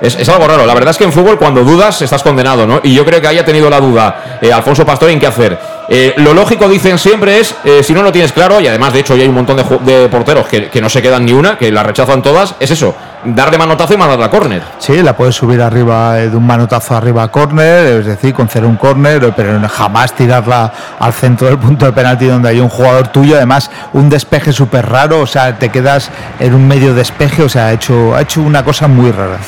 Es, 0.00 0.14
es 0.14 0.28
algo 0.28 0.46
raro. 0.46 0.64
La 0.64 0.74
verdad 0.74 0.90
es 0.92 0.96
que 0.98 1.04
en 1.04 1.12
fútbol 1.12 1.36
cuando 1.38 1.62
dudas 1.64 2.00
estás 2.02 2.22
condenado, 2.22 2.66
¿no? 2.66 2.80
Y 2.84 2.94
yo 2.94 3.04
creo 3.04 3.20
que 3.20 3.26
haya 3.28 3.44
tenido 3.44 3.68
la 3.68 3.80
duda 3.80 4.38
eh, 4.40 4.52
Alfonso 4.52 4.86
Pastor 4.86 5.10
en 5.10 5.18
qué 5.18 5.26
hacer. 5.26 5.58
Eh, 5.92 6.14
lo 6.18 6.32
lógico, 6.34 6.68
dicen 6.68 6.98
siempre, 6.98 7.40
es, 7.40 7.52
eh, 7.64 7.82
si 7.82 7.92
no 7.92 8.04
lo 8.04 8.12
tienes 8.12 8.30
claro, 8.32 8.60
y 8.60 8.68
además 8.68 8.92
de 8.92 9.00
hecho 9.00 9.16
ya 9.16 9.22
hay 9.24 9.28
un 9.28 9.34
montón 9.34 9.56
de, 9.56 10.08
porteros 10.08 10.46
que, 10.46 10.68
que 10.70 10.80
no 10.80 10.88
se 10.88 11.02
quedan 11.02 11.24
ni 11.24 11.32
una, 11.32 11.58
que 11.58 11.72
la 11.72 11.82
rechazan 11.82 12.22
todas, 12.22 12.54
es 12.60 12.70
eso, 12.70 12.94
dar 13.24 13.50
de 13.50 13.58
manotazo 13.58 13.94
y 13.94 13.96
mandar 13.96 14.22
a 14.22 14.30
córner. 14.30 14.62
Sí, 14.78 15.02
la 15.02 15.16
puedes 15.16 15.34
subir 15.34 15.60
arriba 15.60 16.20
eh, 16.20 16.30
de 16.30 16.36
un 16.36 16.46
manotazo 16.46 16.94
arriba 16.94 17.24
a 17.24 17.28
córner, 17.28 17.86
es 17.98 18.06
decir, 18.06 18.32
conceder 18.32 18.68
un 18.68 18.76
córner, 18.76 19.24
eh, 19.24 19.32
pero 19.34 19.60
jamás 19.68 20.12
tirarla 20.14 20.72
al 21.00 21.12
centro 21.12 21.48
del 21.48 21.58
punto 21.58 21.86
de 21.86 21.92
penalti 21.92 22.26
donde 22.26 22.50
hay 22.50 22.60
un 22.60 22.68
jugador 22.68 23.08
tuyo. 23.08 23.34
Además, 23.34 23.68
un 23.92 24.08
despeje 24.08 24.52
súper 24.52 24.88
raro, 24.88 25.18
o 25.22 25.26
sea, 25.26 25.58
te 25.58 25.70
quedas 25.70 26.08
en 26.38 26.54
un 26.54 26.68
medio 26.68 26.94
despeje, 26.94 27.42
o 27.42 27.48
sea, 27.48 27.66
ha 27.66 27.72
hecho, 27.72 28.14
ha 28.14 28.20
hecho 28.22 28.42
una 28.42 28.64
cosa 28.64 28.86
muy 28.86 29.10
rara. 29.10 29.38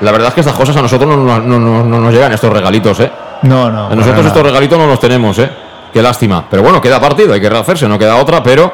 La 0.00 0.10
verdad 0.10 0.28
es 0.30 0.34
que 0.34 0.40
estas 0.40 0.56
cosas 0.56 0.76
a 0.76 0.82
nosotros 0.82 1.08
no, 1.08 1.16
no- 1.16 1.38
no- 1.38 1.60
no- 1.60 1.84
no 1.84 2.00
nos 2.00 2.12
llegan 2.12 2.32
estos 2.32 2.52
regalitos, 2.52 2.98
¿eh? 2.98 3.12
No, 3.42 3.70
no. 3.70 3.86
A 3.86 3.94
nosotros 3.94 4.26
estos 4.26 4.42
regalitos 4.42 4.76
no 4.76 4.88
los 4.88 4.98
tenemos, 4.98 5.38
¿eh? 5.38 5.48
Qué 5.92 6.02
lástima. 6.02 6.46
Pero 6.50 6.62
bueno, 6.62 6.80
queda 6.80 7.00
partido, 7.00 7.34
hay 7.34 7.40
que 7.40 7.48
rehacerse, 7.50 7.86
no 7.86 7.98
queda 7.98 8.16
otra, 8.16 8.42
pero 8.42 8.72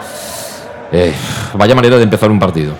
eh, 0.93 1.13
vaya 1.55 1.75
manera 1.75 1.97
de 1.97 2.03
empezar 2.05 2.31
un 2.31 2.39
partido. 2.39 2.73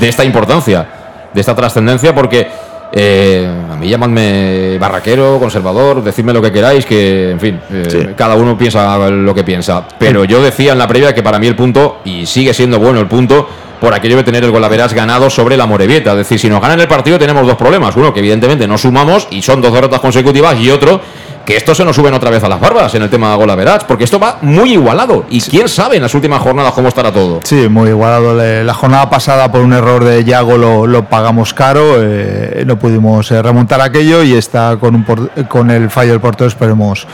De 0.00 0.08
esta 0.08 0.24
importancia, 0.24 0.86
de 1.32 1.40
esta 1.40 1.54
trascendencia, 1.54 2.14
porque 2.14 2.48
eh, 2.92 3.48
a 3.70 3.76
mí 3.76 3.88
llamadme 3.88 4.76
barraquero, 4.78 5.38
conservador, 5.38 6.02
decidme 6.02 6.32
lo 6.32 6.42
que 6.42 6.50
queráis, 6.50 6.84
que 6.84 7.30
en 7.30 7.40
fin, 7.40 7.60
eh, 7.70 7.84
Sí. 7.88 7.98
cada 8.16 8.34
uno 8.34 8.56
piensa 8.58 9.08
lo 9.10 9.34
que 9.34 9.44
piensa. 9.44 9.86
Pero 9.98 10.24
yo 10.24 10.42
decía 10.42 10.72
en 10.72 10.78
la 10.78 10.88
previa 10.88 11.14
que 11.14 11.22
para 11.22 11.38
mí 11.38 11.46
el 11.46 11.54
punto, 11.56 11.98
y 12.04 12.26
sigue 12.26 12.52
siendo 12.54 12.78
bueno 12.78 13.00
el 13.00 13.06
punto, 13.06 13.48
por 13.80 13.92
aquello 13.92 14.16
de 14.16 14.24
tener 14.24 14.42
el 14.42 14.50
golaveras 14.50 14.94
ganado 14.94 15.28
sobre 15.28 15.56
la 15.56 15.66
Morevieta. 15.66 16.12
Es 16.12 16.16
decir, 16.18 16.38
si 16.40 16.48
nos 16.48 16.62
ganan 16.62 16.80
el 16.80 16.88
partido 16.88 17.18
tenemos 17.18 17.46
dos 17.46 17.56
problemas. 17.56 17.94
Uno, 17.94 18.12
que 18.12 18.20
evidentemente 18.20 18.66
no 18.66 18.78
sumamos 18.78 19.28
y 19.30 19.42
son 19.42 19.60
dos 19.60 19.72
derrotas 19.72 20.00
consecutivas, 20.00 20.58
y 20.58 20.70
otro, 20.70 21.00
que 21.46 21.56
esto 21.56 21.74
se 21.74 21.84
nos 21.84 21.96
suben 21.96 22.12
otra 22.12 22.28
vez 22.28 22.42
a 22.44 22.48
las 22.48 22.60
barbas 22.60 22.94
en 22.96 23.02
el 23.02 23.08
tema 23.08 23.30
de 23.30 23.36
golaveras, 23.36 23.84
porque 23.84 24.04
esto 24.04 24.18
va 24.20 24.36
muy 24.42 24.72
igualado. 24.72 25.24
Y 25.30 25.40
quién 25.40 25.68
sabe 25.68 25.96
en 25.96 26.02
las 26.02 26.14
últimas 26.14 26.42
jornadas 26.42 26.72
cómo 26.74 26.88
estará 26.88 27.12
todo. 27.12 27.40
Sí, 27.44 27.68
muy 27.68 27.88
igualado. 27.90 28.34
La 28.34 28.74
jornada 28.74 29.08
pasada, 29.08 29.50
por 29.50 29.60
un 29.62 29.72
error 29.72 30.04
de 30.04 30.24
Yago, 30.24 30.58
lo, 30.58 30.86
lo 30.86 31.04
pagamos 31.08 31.54
caro. 31.54 31.94
eh, 32.02 32.64
no 32.66 32.78
pudimos 32.78 33.30
eh, 33.30 33.40
remontar 33.40 33.80
aquello 33.80 34.22
y 34.22 34.34
está 34.34 34.76
con, 34.78 34.94
un 34.96 35.04
por- 35.04 35.30
con 35.48 35.70
el 35.70 35.88
fallo 35.88 36.10
del 36.10 36.20
portero. 36.20 36.48
Esperemos 36.48 37.06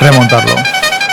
remontarlo. 0.00 0.52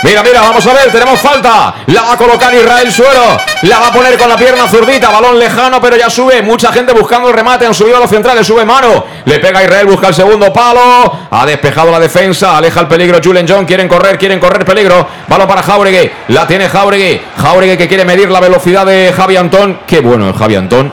Mira, 0.04 0.22
mira, 0.22 0.40
vamos 0.40 0.64
a 0.64 0.72
ver, 0.74 0.92
tenemos 0.92 1.18
falta. 1.18 1.74
La 1.86 2.02
va 2.02 2.12
a 2.12 2.16
colocar 2.16 2.54
Israel 2.54 2.92
Suero. 2.92 3.36
La 3.62 3.80
va 3.80 3.88
a 3.88 3.92
poner 3.92 4.16
con 4.16 4.28
la 4.28 4.36
pierna 4.36 4.68
zurdita. 4.68 5.10
Balón 5.10 5.38
lejano, 5.38 5.80
pero 5.80 5.96
ya 5.96 6.08
sube. 6.08 6.40
Mucha 6.40 6.72
gente 6.72 6.92
buscando 6.92 7.28
el 7.28 7.34
remate. 7.34 7.66
Han 7.66 7.74
subido 7.74 7.96
a 7.96 8.00
los 8.00 8.08
centrales. 8.08 8.46
Sube 8.46 8.64
mano. 8.64 9.04
Le 9.24 9.40
pega 9.40 9.58
a 9.58 9.64
Israel, 9.64 9.86
busca 9.86 10.08
el 10.08 10.14
segundo 10.14 10.52
palo. 10.52 11.12
Ha 11.30 11.44
despejado 11.44 11.90
la 11.90 11.98
defensa. 11.98 12.56
Aleja 12.56 12.80
el 12.80 12.86
peligro. 12.86 13.18
Julen 13.22 13.46
John. 13.48 13.66
Quieren 13.66 13.88
correr, 13.88 14.16
quieren 14.18 14.38
correr 14.38 14.64
peligro. 14.64 15.04
Balón 15.26 15.48
para 15.48 15.62
Jauregui. 15.64 16.10
La 16.28 16.46
tiene 16.46 16.68
Jauregui. 16.68 17.20
Jauregui 17.36 17.76
que 17.76 17.88
quiere 17.88 18.04
medir 18.04 18.30
la 18.30 18.38
velocidad 18.38 18.86
de 18.86 19.12
Javi 19.12 19.36
Antón. 19.36 19.80
Qué 19.84 19.98
bueno 20.00 20.30
es 20.30 20.36
Javi 20.36 20.54
Antón. 20.54 20.92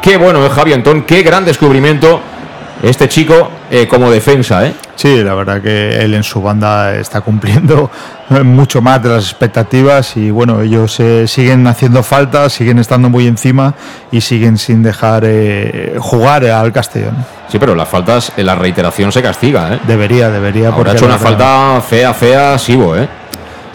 Qué 0.00 0.16
bueno 0.16 0.46
es 0.46 0.52
Javi 0.52 0.72
Antón. 0.72 1.02
Qué 1.02 1.22
gran 1.22 1.44
descubrimiento. 1.44 2.20
Este 2.82 3.08
chico 3.08 3.50
eh, 3.70 3.88
como 3.88 4.10
defensa, 4.10 4.66
¿eh? 4.66 4.74
Sí, 4.96 5.22
la 5.22 5.34
verdad 5.34 5.60
que 5.60 5.98
él 5.98 6.14
en 6.14 6.22
su 6.22 6.40
banda 6.40 6.94
está 6.94 7.20
cumpliendo 7.20 7.90
mucho 8.44 8.80
más 8.80 9.02
de 9.02 9.10
las 9.10 9.24
expectativas 9.24 10.16
y 10.16 10.30
bueno, 10.30 10.62
ellos 10.62 10.98
eh, 11.00 11.26
siguen 11.26 11.66
haciendo 11.66 12.02
falta, 12.02 12.48
siguen 12.48 12.78
estando 12.78 13.08
muy 13.08 13.26
encima 13.26 13.74
y 14.10 14.20
siguen 14.20 14.58
sin 14.58 14.82
dejar 14.82 15.22
eh, 15.26 15.96
jugar 15.98 16.44
al 16.44 16.72
Castellón. 16.72 17.16
Sí, 17.48 17.58
pero 17.58 17.74
las 17.74 17.88
faltas, 17.88 18.32
la 18.36 18.54
reiteración 18.54 19.12
se 19.12 19.22
castiga, 19.22 19.74
¿eh? 19.74 19.80
Debería, 19.86 20.30
debería. 20.30 20.68
Ahora 20.68 20.76
porque 20.76 20.90
ha 20.90 20.94
hecho 20.94 21.06
una 21.06 21.18
falta 21.18 21.80
fea, 21.80 22.12
fea, 22.12 22.58
Sibo, 22.58 22.96
¿eh? 22.96 23.08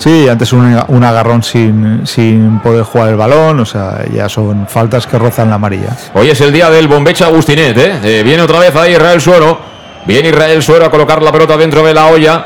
Sí, 0.01 0.27
antes 0.27 0.51
un, 0.51 0.83
un 0.87 1.03
agarrón 1.03 1.43
sin, 1.43 2.07
sin 2.07 2.59
poder 2.59 2.83
jugar 2.83 3.09
el 3.09 3.17
balón, 3.17 3.59
o 3.59 3.65
sea, 3.67 4.03
ya 4.11 4.27
son 4.27 4.65
faltas 4.67 5.05
que 5.05 5.19
rozan 5.19 5.49
la 5.49 5.55
amarilla. 5.55 5.95
Hoy 6.15 6.31
es 6.31 6.41
el 6.41 6.51
día 6.51 6.71
del 6.71 6.87
bombecha 6.87 7.27
Agustinet, 7.27 7.77
¿eh? 7.77 7.99
Eh, 8.03 8.23
Viene 8.23 8.41
otra 8.41 8.57
vez 8.57 8.75
ahí 8.75 8.93
Israel 8.93 9.21
Suero. 9.21 9.59
Viene 10.07 10.29
Israel 10.29 10.63
Suero 10.63 10.85
a 10.85 10.89
colocar 10.89 11.21
la 11.21 11.31
pelota 11.31 11.55
dentro 11.55 11.83
de 11.83 11.93
la 11.93 12.07
olla. 12.07 12.45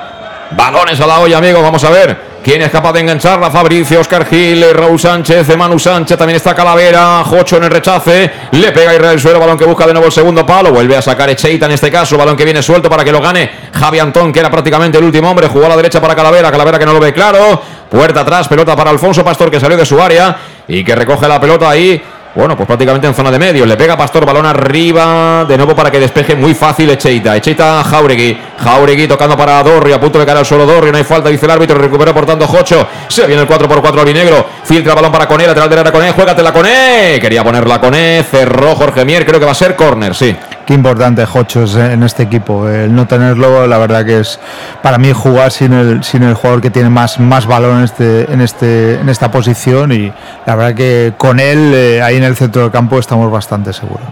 Balones 0.51 0.99
a 0.99 1.07
la 1.07 1.19
olla, 1.19 1.37
amigos. 1.37 1.63
Vamos 1.63 1.81
a 1.85 1.89
ver 1.91 2.24
quién 2.45 2.61
es 2.61 2.69
capaz 2.69 2.93
de 2.93 2.99
engancharla. 2.99 3.49
Fabricio, 3.49 3.99
Oscar 3.99 4.23
Gil, 4.27 4.63
Raúl 4.71 4.99
Sánchez, 4.99 5.49
eh, 5.49 5.57
Manu 5.57 5.79
Sánchez. 5.79 6.15
También 6.15 6.37
está 6.37 6.53
Calavera. 6.53 7.23
Jocho 7.23 7.57
en 7.57 7.63
el 7.63 7.71
rechace. 7.71 8.31
Le 8.51 8.71
pega 8.71 8.93
Israel 8.93 9.19
Suero. 9.19 9.39
Balón 9.39 9.57
que 9.57 9.65
busca 9.65 9.87
de 9.87 9.93
nuevo 9.93 10.05
el 10.05 10.11
segundo 10.11 10.45
palo. 10.45 10.71
Vuelve 10.71 10.95
a 10.95 11.01
sacar 11.01 11.27
Echeita 11.27 11.65
en 11.65 11.71
este 11.71 11.89
caso. 11.89 12.15
Balón 12.15 12.37
que 12.37 12.45
viene 12.45 12.61
suelto 12.61 12.87
para 12.87 13.03
que 13.03 13.11
lo 13.11 13.19
gane 13.19 13.49
Javi 13.73 13.97
Antón, 13.97 14.31
que 14.31 14.41
era 14.41 14.51
prácticamente 14.51 14.99
el 14.99 15.05
último 15.05 15.27
hombre. 15.27 15.47
Jugó 15.47 15.65
a 15.65 15.69
la 15.69 15.75
derecha 15.75 15.99
para 15.99 16.15
Calavera. 16.15 16.51
Calavera 16.51 16.77
que 16.77 16.85
no 16.85 16.93
lo 16.93 16.99
ve 16.99 17.11
claro. 17.13 17.59
Puerta 17.89 18.21
atrás. 18.21 18.47
Pelota 18.47 18.75
para 18.75 18.91
Alfonso 18.91 19.23
Pastor 19.23 19.49
que 19.49 19.59
salió 19.59 19.75
de 19.75 19.85
su 19.85 19.99
área 19.99 20.37
y 20.67 20.83
que 20.83 20.93
recoge 20.93 21.27
la 21.27 21.41
pelota 21.41 21.67
ahí. 21.67 21.99
Bueno, 22.35 22.57
pues 22.57 22.67
prácticamente 22.67 23.07
en 23.07 23.13
zona 23.13 23.31
de 23.31 23.39
medio. 23.39 23.65
Le 23.65 23.77
pega 23.77 23.95
Pastor, 23.95 24.25
balón 24.25 24.45
arriba. 24.45 25.45
De 25.47 25.55
nuevo 25.55 25.73
para 25.73 25.89
que 25.89 25.99
despeje 25.99 26.35
muy 26.35 26.53
fácil 26.53 26.89
Echeita. 26.89 27.37
Echeita 27.37 27.81
Jauregui. 27.81 28.37
Jauregui 28.59 29.07
tocando 29.07 29.37
para 29.37 29.63
Dorri. 29.63 29.93
A 29.93 29.99
punto 30.01 30.19
de 30.19 30.25
caer 30.25 30.39
al 30.39 30.45
suelo 30.45 30.65
Dorri. 30.65 30.91
No 30.91 30.97
hay 30.97 31.05
falta, 31.05 31.29
dice 31.29 31.45
el 31.45 31.51
árbitro. 31.51 31.77
Recupera 31.77 32.13
por 32.13 32.25
tanto 32.25 32.45
Jocho. 32.45 32.85
Se 33.07 33.25
viene 33.25 33.43
el 33.43 33.47
4x4 33.47 33.99
albinegro. 33.99 34.45
Filtra 34.65 34.93
balón 34.93 35.13
para 35.13 35.27
Coné. 35.27 35.47
Lateral 35.47 35.69
derecha 35.69 35.91
Coné. 35.93 36.11
Juégatela 36.11 36.51
Coné. 36.51 37.19
Quería 37.21 37.41
ponerla 37.41 37.79
Coné. 37.79 38.25
Cerró 38.29 38.75
Jorge 38.75 39.05
Mier. 39.05 39.25
Creo 39.25 39.39
que 39.39 39.45
va 39.45 39.53
a 39.53 39.55
ser 39.55 39.77
córner, 39.77 40.13
sí. 40.13 40.35
Qué 40.65 40.73
importante 40.73 41.23
Jocho 41.25 41.63
es 41.63 41.75
en 41.75 42.01
este 42.01 42.23
equipo. 42.23 42.67
El 42.67 42.95
no 42.95 43.05
tenerlo, 43.05 43.67
la 43.67 43.77
verdad 43.77 44.03
que 44.03 44.21
es 44.21 44.39
para 44.81 44.97
mí 44.97 45.11
jugar 45.13 45.51
sin 45.51 45.73
el, 45.73 46.33
jugador 46.33 46.61
que 46.61 46.71
tiene 46.71 46.89
más, 46.89 47.19
más 47.19 47.45
en, 47.45 47.83
este, 47.83 48.43
este, 48.43 48.99
en 48.99 49.09
esta 49.09 49.29
posición 49.29 49.91
y 49.91 50.11
la 50.45 50.55
verdad 50.55 50.75
que 50.75 51.13
con 51.17 51.39
él 51.39 51.71
eh, 51.75 52.01
ahí 52.01 52.17
en 52.17 52.23
el 52.23 52.35
centro 52.35 52.63
del 52.63 52.71
campo 52.71 52.97
estamos 52.97 53.31
bastante 53.31 53.73
seguros. 53.73 54.07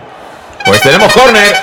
Pues 0.64 0.80
tenemos 0.82 1.12
córner. 1.12 1.56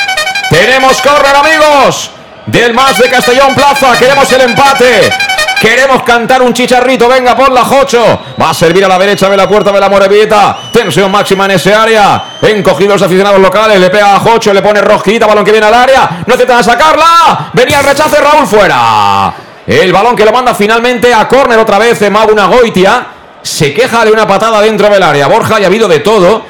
Tenemos 0.50 1.00
córner, 1.00 1.36
amigos. 1.36 2.10
Del 2.46 2.74
más 2.74 2.98
de 2.98 3.08
Castellón 3.08 3.54
Plaza. 3.54 3.96
Queremos 3.96 4.30
el 4.32 4.40
empate. 4.40 5.39
Queremos 5.60 6.02
cantar 6.04 6.40
un 6.40 6.54
chicharrito. 6.54 7.06
Venga, 7.06 7.36
por 7.36 7.52
la 7.52 7.62
Jocho. 7.62 8.18
Va 8.40 8.48
a 8.48 8.54
servir 8.54 8.82
a 8.82 8.88
la 8.88 8.98
derecha 8.98 9.28
de 9.28 9.36
la 9.36 9.46
puerta 9.46 9.70
de 9.70 9.78
la 9.78 9.90
Morevieta. 9.90 10.56
Tensión 10.72 11.10
máxima 11.10 11.44
en 11.44 11.50
ese 11.50 11.74
área. 11.74 12.38
Encogidos 12.40 12.94
los 12.94 13.02
aficionados 13.02 13.38
locales. 13.38 13.78
Le 13.78 13.90
pega 13.90 14.16
a 14.16 14.20
Jocho. 14.20 14.54
Le 14.54 14.62
pone 14.62 14.80
rojita. 14.80 15.26
Balón 15.26 15.44
que 15.44 15.52
viene 15.52 15.66
al 15.66 15.74
área. 15.74 16.24
No 16.26 16.32
intentan 16.32 16.64
sacarla. 16.64 17.50
Venía 17.52 17.80
el 17.80 17.84
rechace. 17.84 18.16
Raúl 18.22 18.46
fuera. 18.46 19.34
El 19.66 19.92
balón 19.92 20.16
que 20.16 20.24
lo 20.24 20.32
manda 20.32 20.54
finalmente 20.54 21.12
a 21.12 21.28
córner 21.28 21.58
otra 21.58 21.78
vez. 21.78 22.10
Maguna 22.10 22.46
Goitia. 22.46 23.06
Se 23.42 23.74
queja 23.74 24.02
de 24.06 24.12
una 24.12 24.26
patada 24.26 24.62
dentro 24.62 24.88
del 24.88 25.02
área. 25.02 25.26
Borja, 25.26 25.60
y 25.60 25.64
ha 25.64 25.66
habido 25.66 25.88
de 25.88 26.00
todo. 26.00 26.42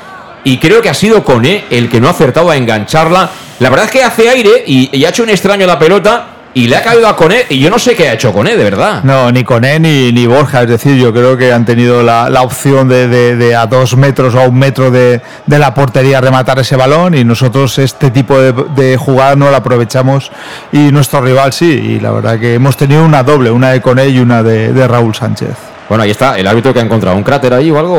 Y 0.44 0.58
creo 0.58 0.80
que 0.80 0.88
ha 0.88 0.94
sido 0.94 1.24
Coné 1.24 1.64
el 1.68 1.90
que 1.90 2.00
no 2.00 2.06
ha 2.06 2.12
acertado 2.12 2.48
a 2.48 2.56
engancharla. 2.56 3.28
La 3.58 3.70
verdad 3.70 3.86
es 3.86 3.90
que 3.90 4.04
hace 4.04 4.28
aire 4.28 4.62
y, 4.68 4.96
y 4.96 5.04
ha 5.04 5.08
hecho 5.08 5.24
un 5.24 5.30
extraño 5.30 5.66
la 5.66 5.80
pelota. 5.80 6.26
Y 6.53 6.66
le 6.66 6.76
ha 6.76 6.82
caído 6.82 7.07
a 7.07 7.14
Coné. 7.14 7.44
Y 7.48 7.61
yo 7.61 7.70
no 7.70 7.78
sé 7.78 7.94
qué 7.94 8.09
ha 8.09 8.14
hecho 8.14 8.32
Coné, 8.32 8.57
de 8.57 8.64
verdad. 8.64 9.05
No, 9.05 9.30
ni 9.30 9.44
con 9.44 9.64
él 9.64 9.82
ni, 9.82 10.11
ni 10.12 10.26
Borja, 10.26 10.62
es 10.62 10.68
decir, 10.68 10.96
yo 10.96 11.12
creo 11.12 11.36
que 11.36 11.53
han 11.53 11.64
tenido 11.64 12.03
la, 12.03 12.28
la 12.28 12.42
opción 12.42 12.88
de, 12.88 13.07
de- 13.07 13.36
de 13.36 13.55
a 13.55 13.66
dos 13.66 13.96
metros 13.96 14.34
o 14.34 14.40
a 14.40 14.48
un 14.48 14.59
metro 14.59 14.90
de, 14.90 15.20
de 15.46 15.59
la 15.61 15.72
portería 15.72 16.20
rematar 16.20 16.59
ese 16.59 16.74
balón 16.74 17.14
y 17.14 17.22
nosotros 17.24 17.78
este 17.78 18.11
tipo 18.11 18.36
de, 18.40 18.96
jugada 18.96 19.36
no 19.36 19.48
la 19.51 19.59
aprovechamos 19.59 20.32
y 20.72 20.90
nuestro 20.90 21.20
rival 21.20 21.53
sí, 21.53 21.66
y 21.70 22.01
la 22.01 22.11
verdad 22.11 22.38
que 22.40 22.55
hemos 22.55 22.76
tenido 22.76 23.05
una 23.05 23.22
doble, 23.22 23.51
una 23.53 23.70
de 23.70 23.80
Coné 23.80 24.09
y 24.09 24.18
una 24.18 24.42
de, 24.42 24.88
Raúl 24.88 25.14
Sánchez. 25.14 25.51
Bueno, 25.88 26.03
ahí 26.03 26.11
está 26.11 26.36
el 26.36 26.46
árbitro 26.48 26.72
que 26.74 26.80
ha 26.80 26.82
encontrado 26.82 27.16
un 27.16 27.22
cráter 27.22 27.55
ahí 27.55 27.70
o 27.70 27.78
algo. 27.78 27.96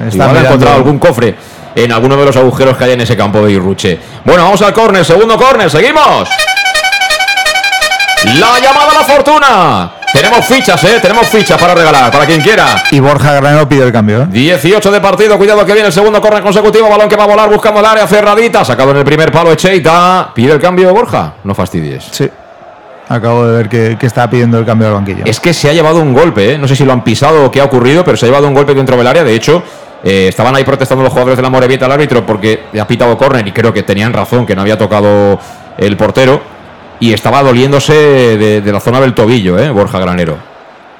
No, 0.00 0.06
está 0.06 0.24
Igual 0.24 0.36
ha 0.36 0.40
encontrado 0.46 0.76
algún 0.76 0.98
cofre. 0.98 1.34
en 1.74 1.90
alguno 1.90 2.16
de 2.16 2.26
los 2.26 2.36
agujeros 2.36 2.76
que 2.76 2.84
hay 2.84 2.92
en 2.92 3.00
ese 3.00 3.16
campo 3.16 3.44
de 3.44 3.52
Irruche. 3.52 3.98
Bueno, 4.24 4.44
vamos 4.44 4.60
al 4.62 4.72
córner, 4.74 5.04
segundo 5.06 5.36
córner, 5.38 5.70
seguimos. 5.70 6.28
La 8.24 8.58
llamada 8.58 8.90
a 8.90 8.94
la 8.94 9.04
fortuna. 9.04 9.92
Tenemos 10.12 10.44
fichas, 10.46 10.82
¿eh? 10.84 10.98
Tenemos 11.00 11.26
fichas 11.26 11.60
para 11.60 11.74
regalar, 11.74 12.10
para 12.10 12.24
quien 12.24 12.40
quiera. 12.40 12.82
Y 12.90 13.00
Borja 13.00 13.34
Granero 13.34 13.68
pide 13.68 13.84
el 13.84 13.92
cambio, 13.92 14.22
¿eh? 14.22 14.26
18 14.30 14.90
de 14.90 15.00
partido, 15.00 15.36
cuidado 15.36 15.64
que 15.66 15.72
viene 15.72 15.88
el 15.88 15.92
segundo 15.92 16.20
córner 16.20 16.42
consecutivo, 16.42 16.88
balón 16.88 17.08
que 17.08 17.16
va 17.16 17.24
a 17.24 17.26
volar 17.26 17.50
buscando 17.50 17.80
el 17.80 17.86
área 17.86 18.06
cerradita, 18.06 18.64
sacado 18.64 18.92
en 18.92 18.98
el 18.98 19.04
primer 19.04 19.30
palo 19.30 19.52
Echeita. 19.52 20.30
¿Pide 20.34 20.52
el 20.52 20.60
cambio 20.60 20.94
Borja? 20.94 21.34
No 21.44 21.54
fastidies. 21.54 22.04
Sí. 22.10 22.30
Acabo 23.08 23.46
de 23.46 23.56
ver 23.56 23.68
que, 23.68 23.98
que 23.98 24.06
está 24.06 24.30
pidiendo 24.30 24.58
el 24.58 24.64
cambio 24.64 24.86
del 24.86 24.94
banquillo. 24.94 25.24
Es 25.26 25.38
que 25.38 25.52
se 25.52 25.68
ha 25.68 25.72
llevado 25.72 25.98
un 26.00 26.14
golpe, 26.14 26.52
¿eh? 26.52 26.58
no 26.58 26.66
sé 26.66 26.74
si 26.76 26.84
lo 26.84 26.92
han 26.92 27.04
pisado 27.04 27.44
o 27.44 27.50
qué 27.50 27.60
ha 27.60 27.64
ocurrido, 27.64 28.04
pero 28.04 28.16
se 28.16 28.24
ha 28.24 28.28
llevado 28.28 28.48
un 28.48 28.54
golpe 28.54 28.72
dentro 28.74 28.96
del 28.96 29.06
área. 29.06 29.24
De 29.24 29.34
hecho, 29.34 29.62
eh, 30.02 30.28
estaban 30.28 30.54
ahí 30.54 30.64
protestando 30.64 31.02
los 31.02 31.12
jugadores 31.12 31.36
de 31.36 31.42
la 31.42 31.50
Morevieta 31.50 31.86
al 31.86 31.92
árbitro 31.92 32.24
porque 32.24 32.64
ha 32.80 32.86
pitado 32.86 33.18
córner 33.18 33.46
y 33.46 33.52
creo 33.52 33.72
que 33.72 33.82
tenían 33.82 34.12
razón, 34.12 34.46
que 34.46 34.54
no 34.54 34.62
había 34.62 34.78
tocado 34.78 35.38
el 35.76 35.96
portero. 35.96 36.53
Y 37.00 37.12
estaba 37.12 37.42
doliéndose 37.42 37.92
de, 38.62 38.72
la 38.72 38.80
zona 38.80 39.00
del 39.00 39.14
tobillo, 39.14 39.58
¿eh? 39.58 39.70
Borja 39.70 39.98
Granero. 39.98 40.36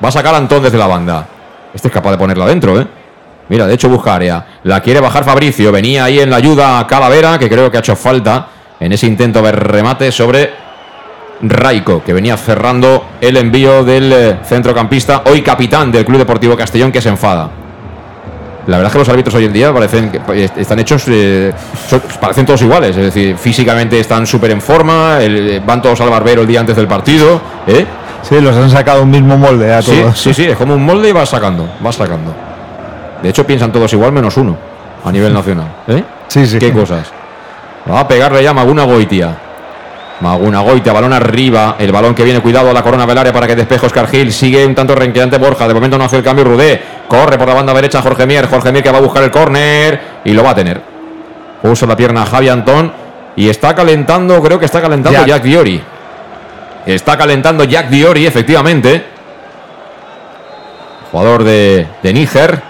Va 0.05 0.09
a 0.09 0.13
sacar 0.13 0.35
a 0.35 0.39
Antón 0.39 0.63
desde 0.63 0.79
la 0.79 0.87
banda. 0.87 1.27
Este 1.73 1.89
es 1.89 1.95
capaz 1.95 2.11
de 2.11 2.19
ponerla 2.19 2.47
dentro, 2.47 2.81
¿eh? 2.81 2.87
Mira, 3.49 3.67
de 3.67 3.75
hecho 3.75 3.89
busca 3.89 4.15
área. 4.15 4.45
La 4.65 4.81
quiere 4.81 5.01
bajar 5.01 5.25
Fabricio. 5.25 5.71
Venía 5.71 6.05
ahí 6.05 6.21
en 6.21 6.31
la 6.31 6.37
ayuda 6.37 6.79
a 6.79 6.87
Calavera, 6.87 7.39
que 7.39 7.49
creo 7.49 7.71
que 7.71 7.77
ha 7.77 7.81
hecho 7.81 7.97
falta 7.97 8.49
en 8.81 8.93
ese 8.93 9.07
intento 9.07 9.43
de 9.43 9.53
remate 9.53 10.11
sobre 10.11 10.51
Raico, 11.43 12.03
que 12.03 12.13
venía 12.13 12.37
cerrando 12.37 13.07
el 13.21 13.37
envío 13.37 13.85
del 13.85 14.13
eh, 14.13 14.39
centrocampista, 14.45 15.23
hoy 15.27 15.43
capitán 15.43 15.93
del 15.93 16.05
Club 16.05 16.19
Deportivo 16.19 16.57
Castellón, 16.57 16.91
que 16.91 17.03
se 17.03 17.09
enfada. 17.09 17.64
La 18.67 18.79
verdad 18.79 18.87
es 18.87 18.93
que 18.93 18.99
los 18.99 19.09
árbitros 19.09 19.35
hoy 19.35 19.45
en 19.45 19.53
día 19.53 19.73
parecen 19.73 20.11
que 20.11 20.21
eh, 20.35 20.49
están 20.57 20.79
hechos, 20.79 21.05
eh, 21.09 21.53
son- 21.89 22.03
parecen 22.21 22.47
todos 22.47 22.63
iguales, 22.63 22.97
es 22.97 23.05
decir, 23.05 23.37
físicamente 23.37 24.01
están 24.01 24.27
súper 24.27 24.53
en 24.53 24.61
forma, 24.63 25.19
el- 25.21 25.61
van 25.67 25.83
todos 25.83 26.01
al 26.01 26.09
barbero 26.09 26.41
el 26.43 26.47
día 26.47 26.61
antes 26.61 26.75
del 26.77 26.87
partido, 26.89 27.41
¿eh? 27.67 27.85
Sí, 28.23 28.41
los 28.41 28.57
han 28.57 28.71
sacado 28.71 29.03
un 29.03 29.11
mismo 29.11 29.37
molde 29.37 29.71
a 29.73 29.83
Sí, 29.83 29.91
todos. 30.01 30.19
sí, 30.19 30.33
sí, 30.33 30.45
es 30.47 30.57
como 30.57 30.75
un 30.75 30.85
molde 30.85 31.11
y 31.11 31.13
va 31.13 31.27
sacando, 31.27 31.69
va 31.85 31.93
sacando. 31.93 32.35
De 33.23 33.29
hecho, 33.29 33.47
piensan 33.47 33.71
todos 33.71 33.93
igual 33.93 34.13
menos 34.13 34.35
uno 34.39 34.57
a 35.05 35.13
nivel 35.13 35.33
nacional. 35.35 35.67
¿eh? 35.89 36.03
Sí, 36.29 36.47
sí. 36.47 36.59
Qué 36.59 36.73
cosas. 36.73 37.07
Va 37.91 38.01
a 38.01 38.09
pegarle 38.09 38.43
ya 38.43 38.55
Maguna 38.55 38.85
Goitia. 38.85 39.35
Maguna 40.21 40.61
Goitia, 40.61 40.93
balón 40.95 41.13
arriba. 41.13 41.77
El 41.79 41.93
balón 41.93 42.15
que 42.15 42.25
viene, 42.25 42.41
cuidado 42.41 42.71
a 42.71 42.73
la 42.73 42.83
corona 42.83 43.05
del 43.05 43.19
área 43.19 43.33
para 43.33 43.47
que 43.47 43.57
despeje 43.57 43.85
Oscar 43.85 44.07
Gil. 44.09 44.33
Sigue 44.33 44.65
un 44.65 44.75
tanto 44.75 44.95
renqueante 44.95 45.37
Borja. 45.37 45.69
De 45.69 45.75
momento 45.75 45.99
no 45.99 46.05
hace 46.05 46.17
el 46.17 46.23
cambio 46.23 46.45
Rudé. 46.45 46.81
Corre 47.09 47.39
por 47.39 47.47
la 47.47 47.55
banda 47.55 47.75
derecha 47.75 48.03
Jorge 48.03 48.27
Mier. 48.27 48.49
Jorge 48.49 48.73
Mier 48.73 48.83
que 48.83 48.91
va 48.91 48.99
a 48.99 49.03
buscar 49.03 49.23
el 49.23 49.31
córner 49.31 50.01
y 50.25 50.33
lo 50.33 50.43
va 50.43 50.51
a 50.51 50.55
tener. 50.55 50.81
Puso 51.63 51.87
la 51.87 51.97
pierna 51.97 52.23
a 52.23 52.27
Javi 52.27 52.49
Antón 52.49 52.93
y 53.37 53.49
está 53.49 53.75
calentando, 53.75 54.41
creo 54.43 54.59
que 54.59 54.67
está 54.67 54.81
calentando 54.81 55.19
Jack. 55.19 55.27
Jack 55.27 55.43
Diori. 55.43 55.83
Está 56.87 57.17
calentando 57.17 57.65
Jack 57.65 57.89
Diori, 57.89 58.27
efectivamente. 58.27 59.05
Jugador 61.11 61.45
de, 61.45 61.87
de 62.03 62.13
Níger, 62.13 62.63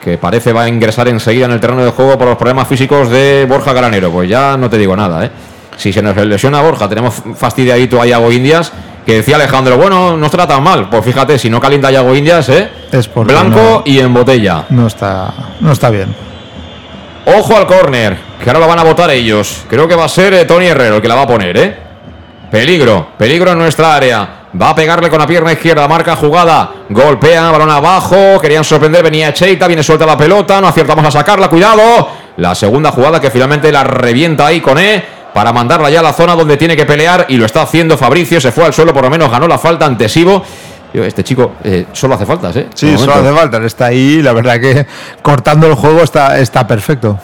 que 0.00 0.18
parece 0.18 0.52
va 0.52 0.64
a 0.64 0.68
ingresar 0.68 1.08
enseguida 1.08 1.46
en 1.46 1.52
el 1.52 1.60
terreno 1.60 1.84
de 1.84 1.90
juego 1.90 2.18
por 2.18 2.28
los 2.28 2.36
problemas 2.36 2.68
físicos 2.68 3.08
de 3.08 3.46
Borja 3.48 3.72
Granero. 3.72 4.10
Pues 4.10 4.28
ya 4.28 4.56
no 4.56 4.68
te 4.68 4.78
digo 4.78 4.94
nada, 4.94 5.24
¿eh? 5.24 5.30
Si 5.76 5.92
se 5.92 6.02
nos 6.02 6.14
lesiona 6.16 6.60
Borja, 6.60 6.88
tenemos 6.88 7.22
fastidiadito 7.34 8.00
a 8.00 8.06
Yago 8.06 8.30
Indias, 8.30 8.72
que 9.06 9.14
decía 9.16 9.36
Alejandro, 9.36 9.76
bueno, 9.76 10.16
no 10.16 10.26
está 10.26 10.46
tan 10.46 10.62
mal. 10.62 10.88
Pues 10.88 11.04
fíjate, 11.04 11.38
si 11.38 11.50
no 11.50 11.60
calienta 11.60 11.90
Yago 11.90 12.14
Indias, 12.14 12.48
¿eh? 12.48 12.68
Es 12.92 13.12
Blanco 13.12 13.56
no- 13.60 13.82
y 13.84 13.98
en 13.98 14.12
botella. 14.14 14.64
No 14.70 14.86
está, 14.86 15.32
no 15.60 15.72
está 15.72 15.90
bien. 15.90 16.14
Ojo 17.24 17.56
al 17.56 17.66
córner, 17.66 18.16
que 18.42 18.50
ahora 18.50 18.60
lo 18.60 18.66
van 18.68 18.78
a 18.80 18.84
votar 18.84 19.10
ellos. 19.10 19.62
Creo 19.70 19.86
que 19.86 19.94
va 19.94 20.04
a 20.04 20.08
ser 20.08 20.34
eh, 20.34 20.44
Tony 20.44 20.66
Herrero 20.66 20.96
el 20.96 21.02
que 21.02 21.08
la 21.08 21.14
va 21.14 21.22
a 21.22 21.26
poner, 21.26 21.56
¿eh? 21.56 21.76
Peligro, 22.50 23.08
peligro 23.16 23.52
en 23.52 23.58
nuestra 23.58 23.94
área. 23.94 24.28
Va 24.60 24.70
a 24.70 24.74
pegarle 24.74 25.08
con 25.08 25.18
la 25.18 25.26
pierna 25.26 25.52
izquierda, 25.52 25.88
marca 25.88 26.14
jugada, 26.14 26.70
golpea, 26.90 27.50
balón 27.50 27.70
abajo, 27.70 28.38
querían 28.40 28.64
sorprender, 28.64 29.02
venía 29.02 29.32
Cheita, 29.32 29.66
viene 29.66 29.82
suelta 29.82 30.04
la 30.04 30.18
pelota, 30.18 30.60
no 30.60 30.68
aciertamos 30.68 31.06
a 31.06 31.10
sacarla, 31.10 31.48
cuidado. 31.48 32.08
La 32.36 32.54
segunda 32.54 32.90
jugada 32.90 33.18
que 33.20 33.30
finalmente 33.30 33.72
la 33.72 33.82
revienta 33.84 34.46
ahí 34.46 34.60
con 34.60 34.78
E 34.78 35.02
para 35.34 35.52
mandarla 35.52 35.90
ya 35.90 36.00
a 36.00 36.02
la 36.02 36.12
zona 36.12 36.34
donde 36.34 36.56
tiene 36.56 36.76
que 36.76 36.84
pelear 36.86 37.26
y 37.28 37.36
lo 37.36 37.46
está 37.46 37.62
haciendo 37.62 37.96
Fabricio, 37.96 38.40
se 38.40 38.52
fue 38.52 38.64
al 38.64 38.72
suelo, 38.74 38.92
por 38.92 39.02
lo 39.02 39.10
menos 39.10 39.30
ganó 39.30 39.48
la 39.48 39.58
falta 39.58 39.86
ante 39.86 40.08
Sibo. 40.08 40.42
Este 40.92 41.24
chico 41.24 41.52
eh, 41.64 41.86
solo 41.92 42.14
hace 42.16 42.26
faltas, 42.26 42.54
¿eh? 42.56 42.66
Sí, 42.74 42.98
solo 42.98 43.14
hace 43.14 43.32
falta. 43.32 43.56
Está 43.64 43.86
ahí, 43.86 44.20
la 44.20 44.34
verdad 44.34 44.60
que 44.60 44.86
cortando 45.22 45.66
el 45.66 45.74
juego 45.74 46.02
está, 46.02 46.38
está 46.38 46.66
perfecto. 46.66 47.18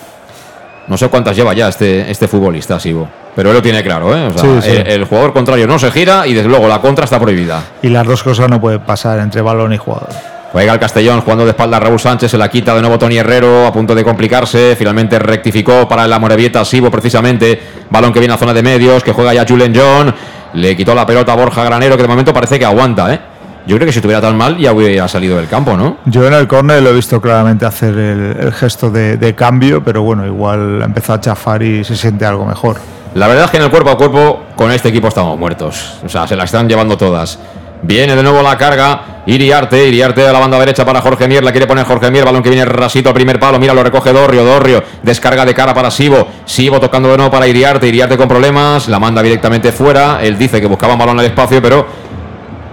No 0.87 0.97
sé 0.97 1.09
cuántas 1.09 1.37
lleva 1.37 1.53
ya 1.53 1.69
este, 1.69 2.11
este 2.11 2.27
futbolista, 2.29 2.81
Sibo. 2.81 3.07
Pero 3.37 3.51
él 3.51 3.57
lo 3.57 3.63
tiene 3.63 3.83
claro, 3.83 4.17
¿eh? 4.17 4.27
O 4.29 4.31
sea, 4.39 4.41
Sí, 4.41 4.49
sí. 4.63 4.71
El, 4.71 4.87
el 4.87 5.05
jugador 5.05 5.35
contrario 5.35 5.67
no 5.67 5.79
se 5.79 5.91
gira 5.91 6.27
y 6.27 6.33
desde 6.33 6.49
luego 6.49 6.67
la 6.67 6.81
contra 6.81 7.05
está 7.05 7.21
prohibida. 7.21 7.63
Y 7.83 7.89
las 7.89 8.07
dos 8.07 8.23
cosas 8.23 8.49
no 8.49 8.59
pueden 8.59 8.81
pasar 8.81 9.19
entre 9.19 9.43
balón 9.43 9.75
y 9.75 9.77
jugador. 9.77 10.09
Juega 10.53 10.73
el 10.73 10.79
Castellón 10.79 11.21
jugando 11.21 11.45
de 11.45 11.51
espalda 11.51 11.77
a 11.77 11.81
Raúl 11.81 12.01
Sánchez, 12.01 12.31
se 12.31 12.39
la 12.39 12.49
quita 12.49 12.75
de 12.75 12.81
nuevo 12.81 12.99
Tony 12.99 13.19
Herrero, 13.19 13.67
a 13.67 13.73
punto 13.73 13.95
de 13.95 14.03
complicarse. 14.03 14.75
Finalmente 14.77 15.19
rectificó 15.19 15.87
para 15.87 16.07
la 16.07 16.19
Morevieta 16.19 16.65
Sibo, 16.65 16.91
precisamente. 16.91 17.61
Balón 17.91 18.13
que 18.13 18.19
viene 18.19 18.35
a 18.35 18.39
zona 18.39 18.55
de 18.55 18.63
medios, 18.63 19.03
que 19.03 19.13
juega 19.13 19.35
ya 19.35 19.45
Julen 19.47 19.75
John. 19.75 20.15
Le 20.55 20.75
quitó 20.75 20.95
la 20.95 21.05
pelota 21.05 21.35
a 21.35 21.37
Borja 21.37 21.63
Granero, 21.65 21.97
que 21.97 22.03
de 22.03 22.09
momento 22.09 22.33
parece 22.33 22.59
que 22.59 22.65
aguanta, 22.65 23.13
¿eh? 23.13 23.21
Yo 23.67 23.77
creo 23.77 23.85
que 23.85 23.93
si 23.93 23.99
estuviera 23.99 24.23
tan 24.23 24.35
mal 24.35 24.57
ya 24.57 24.73
hubiera 24.73 25.07
salido 25.09 25.37
del 25.37 25.47
campo, 25.47 25.77
¿no? 25.77 25.99
Yo 26.07 26.27
en 26.27 26.33
el 26.33 26.49
córner 26.49 26.83
lo 26.83 26.89
he 26.89 26.95
visto 26.95 27.21
claramente 27.21 27.67
hacer 27.67 27.91
el, 27.99 28.37
el 28.41 28.53
gesto 28.55 28.91
de, 28.91 29.19
de 29.19 29.35
cambio, 29.35 29.85
pero 29.85 30.01
bueno, 30.01 30.25
igual 30.25 30.81
empezó 30.81 31.13
a 31.13 31.21
chafar 31.21 31.63
y 31.63 31.85
se 31.85 31.95
siente 31.95 32.25
algo 32.25 32.47
mejor. 32.47 32.79
La 33.15 33.29
verdad 33.29 33.45
es 33.45 33.51
que 33.51 33.59
en 33.59 33.65
el 33.65 33.71
cuerpo 33.71 33.91
a 33.91 33.99
cuerpo 33.99 34.45
con 34.57 34.71
este 34.73 34.89
equipo 34.89 35.09
estamos 35.09 35.39
muertos. 35.39 35.99
O 36.03 36.09
sea, 36.09 36.27
se 36.27 36.35
la 36.35 36.45
están 36.45 36.67
llevando 36.67 36.97
todas. 36.97 37.39
Viene 37.83 38.17
de 38.17 38.23
nuevo 38.23 38.43
la 38.43 38.57
carga. 38.57 39.23
Iriarte, 39.27 39.87
Iriarte 39.87 40.27
a 40.27 40.33
la 40.33 40.39
banda 40.39 40.59
derecha 40.59 40.85
para 40.85 41.01
Jorge 41.01 41.29
Mier. 41.29 41.45
La 41.45 41.53
quiere 41.53 41.67
poner 41.67 41.85
Jorge 41.85 42.11
Mier. 42.11 42.25
Balón 42.25 42.43
que 42.43 42.51
viene 42.51 42.65
rasito 42.65 43.11
al 43.11 43.15
primer 43.15 43.39
palo. 43.39 43.59
Mira, 43.59 43.75
lo 43.75 43.83
recoge 43.83 44.13
Dorrio. 44.13 44.45
Dorrio. 44.45 44.83
Descarga 45.03 45.45
de 45.45 45.55
cara 45.55 45.75
para 45.75 45.91
Sibo. 45.91 46.27
Sibo 46.45 46.81
tocando 46.81 47.11
de 47.11 47.17
nuevo 47.17 47.31
para 47.31 47.47
Iriarte. 47.47 47.87
Iriarte 47.87 48.17
con 48.17 48.27
problemas. 48.27 48.89
La 48.89 48.99
manda 48.99 49.23
directamente 49.23 49.71
fuera. 49.71 50.21
Él 50.23 50.37
dice 50.37 50.61
que 50.61 50.67
buscaba 50.67 50.95
un 50.95 50.99
balón 50.99 51.21
al 51.21 51.27
espacio, 51.27 51.63
pero 51.63 51.87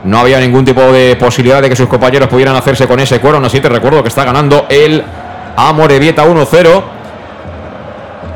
no 0.06 0.20
había 0.20 0.40
ningún 0.40 0.64
tipo 0.64 0.82
de 0.92 1.16
posibilidad 1.18 1.62
de 1.62 1.70
que 1.70 1.76
sus 1.76 1.88
compañeros 1.88 2.30
pudieran 2.30 2.56
hacerse 2.56 2.88
con 2.88 3.00
ese 3.00 3.20
cuero. 3.20 3.38
Aún 3.38 3.46
así 3.46 3.60
te 3.60 3.70
recuerdo 3.70 4.02
que 4.02 4.10
está 4.10 4.24
ganando 4.24 4.66
el 4.70 5.04
Amorebieta 5.58 6.26
1-0. 6.26 6.84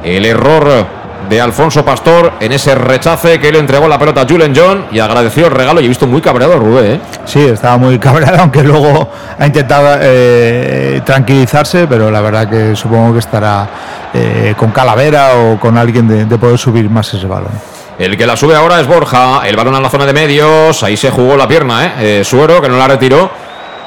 El 0.04 0.26
error 0.26 0.99
de 1.28 1.42
Alfonso 1.42 1.84
Pastor 1.84 2.34
en 2.40 2.52
ese 2.52 2.76
rechace 2.76 3.40
que 3.40 3.52
le 3.52 3.60
entregó 3.60 3.88
la 3.88 4.00
pelota 4.00 4.22
a 4.22 4.28
Julen 4.28 4.54
John 4.56 4.86
y 4.92 5.00
agradeció 5.00 5.48
el 5.48 5.52
regalo. 5.52 5.82
Y 5.82 5.86
he 5.86 5.88
visto 5.88 6.08
muy 6.08 6.22
cabreado 6.22 6.54
a 6.54 6.58
Rubé, 6.58 6.94
¿eh? 6.94 7.00
Sí, 7.26 7.42
estaba 7.42 7.78
muy 7.78 8.00
cabreado, 8.00 8.38
aunque 8.40 8.64
luego 8.64 9.10
ha 9.38 9.46
intentado 9.46 9.98
eh, 10.02 11.02
tranquilizarse, 11.06 11.88
pero 11.88 12.10
la 12.10 12.22
verdad 12.22 12.50
que 12.50 12.76
supongo 12.76 13.14
que 13.14 13.20
estará 13.20 13.68
eh, 14.14 14.54
con 14.58 14.72
Calavera 14.72 15.32
o 15.36 15.60
con 15.60 15.78
alguien 15.78 16.08
de, 16.08 16.26
de 16.26 16.38
poder 16.38 16.58
subir 16.58 16.90
más 16.90 17.14
ese 17.14 17.28
balón. 17.28 17.52
El 18.00 18.16
que 18.16 18.26
la 18.26 18.38
sube 18.38 18.56
ahora 18.56 18.80
es 18.80 18.88
Borja. 18.88 19.42
El 19.46 19.58
balón 19.58 19.76
a 19.76 19.82
la 19.82 19.90
zona 19.90 20.06
de 20.06 20.14
medios. 20.14 20.82
Ahí 20.84 20.96
se 20.96 21.12
jugó 21.12 21.36
la 21.36 21.50
pierna, 21.50 21.86
¿eh? 21.86 21.92
Eh, 22.00 22.24
Suero, 22.24 22.62
que 22.62 22.70
no 22.70 22.78
la 22.78 22.88
retiró. 22.88 23.30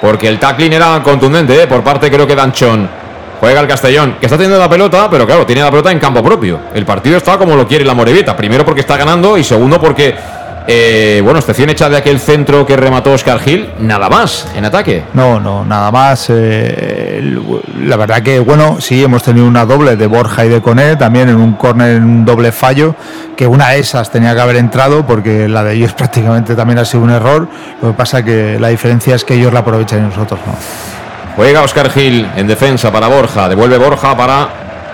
Porque 0.02 0.28
el 0.28 0.38
tackling 0.38 0.74
era 0.74 1.02
contundente, 1.02 1.62
¿eh? 1.62 1.66
Por 1.66 1.82
parte 1.82 2.10
creo 2.10 2.26
que 2.26 2.34
Danchón. 2.36 3.01
Juega 3.42 3.60
el 3.60 3.66
Castellón, 3.66 4.18
que 4.20 4.26
está 4.26 4.36
teniendo 4.38 4.56
la 4.56 4.68
pelota, 4.70 5.08
pero 5.10 5.26
claro, 5.26 5.44
tiene 5.44 5.62
la 5.62 5.70
pelota 5.72 5.90
en 5.90 5.98
campo 5.98 6.22
propio. 6.22 6.60
El 6.72 6.86
partido 6.86 7.16
está 7.16 7.36
como 7.38 7.56
lo 7.56 7.66
quiere 7.66 7.84
la 7.84 7.92
Morevieta. 7.92 8.36
Primero 8.36 8.64
porque 8.64 8.82
está 8.82 8.96
ganando 8.96 9.36
y 9.36 9.42
segundo 9.42 9.80
porque, 9.80 10.14
eh, 10.68 11.20
bueno, 11.24 11.40
excepción 11.40 11.68
hecha 11.68 11.88
de 11.88 11.96
aquel 11.96 12.20
centro 12.20 12.64
que 12.64 12.76
remató 12.76 13.10
Oscar 13.10 13.40
Gil, 13.40 13.68
nada 13.80 14.08
más 14.08 14.46
en 14.54 14.64
ataque. 14.64 15.02
No, 15.14 15.40
no, 15.40 15.64
nada 15.64 15.90
más. 15.90 16.26
eh, 16.28 17.36
la 17.80 17.96
verdad 17.96 18.22
que, 18.22 18.38
bueno, 18.38 18.76
sí, 18.80 19.02
hemos 19.02 19.24
tenido 19.24 19.44
una 19.48 19.66
doble 19.66 19.96
de 19.96 20.06
Borja 20.06 20.44
y 20.44 20.48
de 20.48 20.62
Coné, 20.62 20.94
también 20.94 21.28
en 21.28 21.34
un 21.34 21.54
córner, 21.54 21.96
en 21.96 22.04
un 22.04 22.24
doble 22.24 22.52
fallo, 22.52 22.94
que 23.36 23.48
una 23.48 23.70
de 23.70 23.80
esas 23.80 24.08
tenía 24.12 24.36
que 24.36 24.40
haber 24.40 24.54
entrado, 24.54 25.04
porque 25.04 25.48
la 25.48 25.64
de 25.64 25.74
ellos 25.74 25.92
prácticamente 25.98 26.54
también 26.54 26.78
ha 26.78 26.84
sido 26.84 27.02
un 27.02 27.10
error. 27.10 27.48
Lo 27.82 27.88
que 27.88 27.94
pasa 27.94 28.24
que 28.24 28.56
la 28.60 28.68
diferencia 28.68 29.16
es 29.16 29.24
que 29.24 29.34
ellos 29.34 29.52
la 29.52 29.58
aprovechan 29.58 29.98
y 29.98 30.02
nosotros 30.02 30.38
no. 30.46 30.52
Juega 31.34 31.62
Oscar 31.62 31.90
Gil 31.90 32.28
en 32.36 32.46
defensa 32.46 32.92
para 32.92 33.08
Borja. 33.08 33.48
Devuelve 33.48 33.78
Borja 33.78 34.14
para 34.14 34.48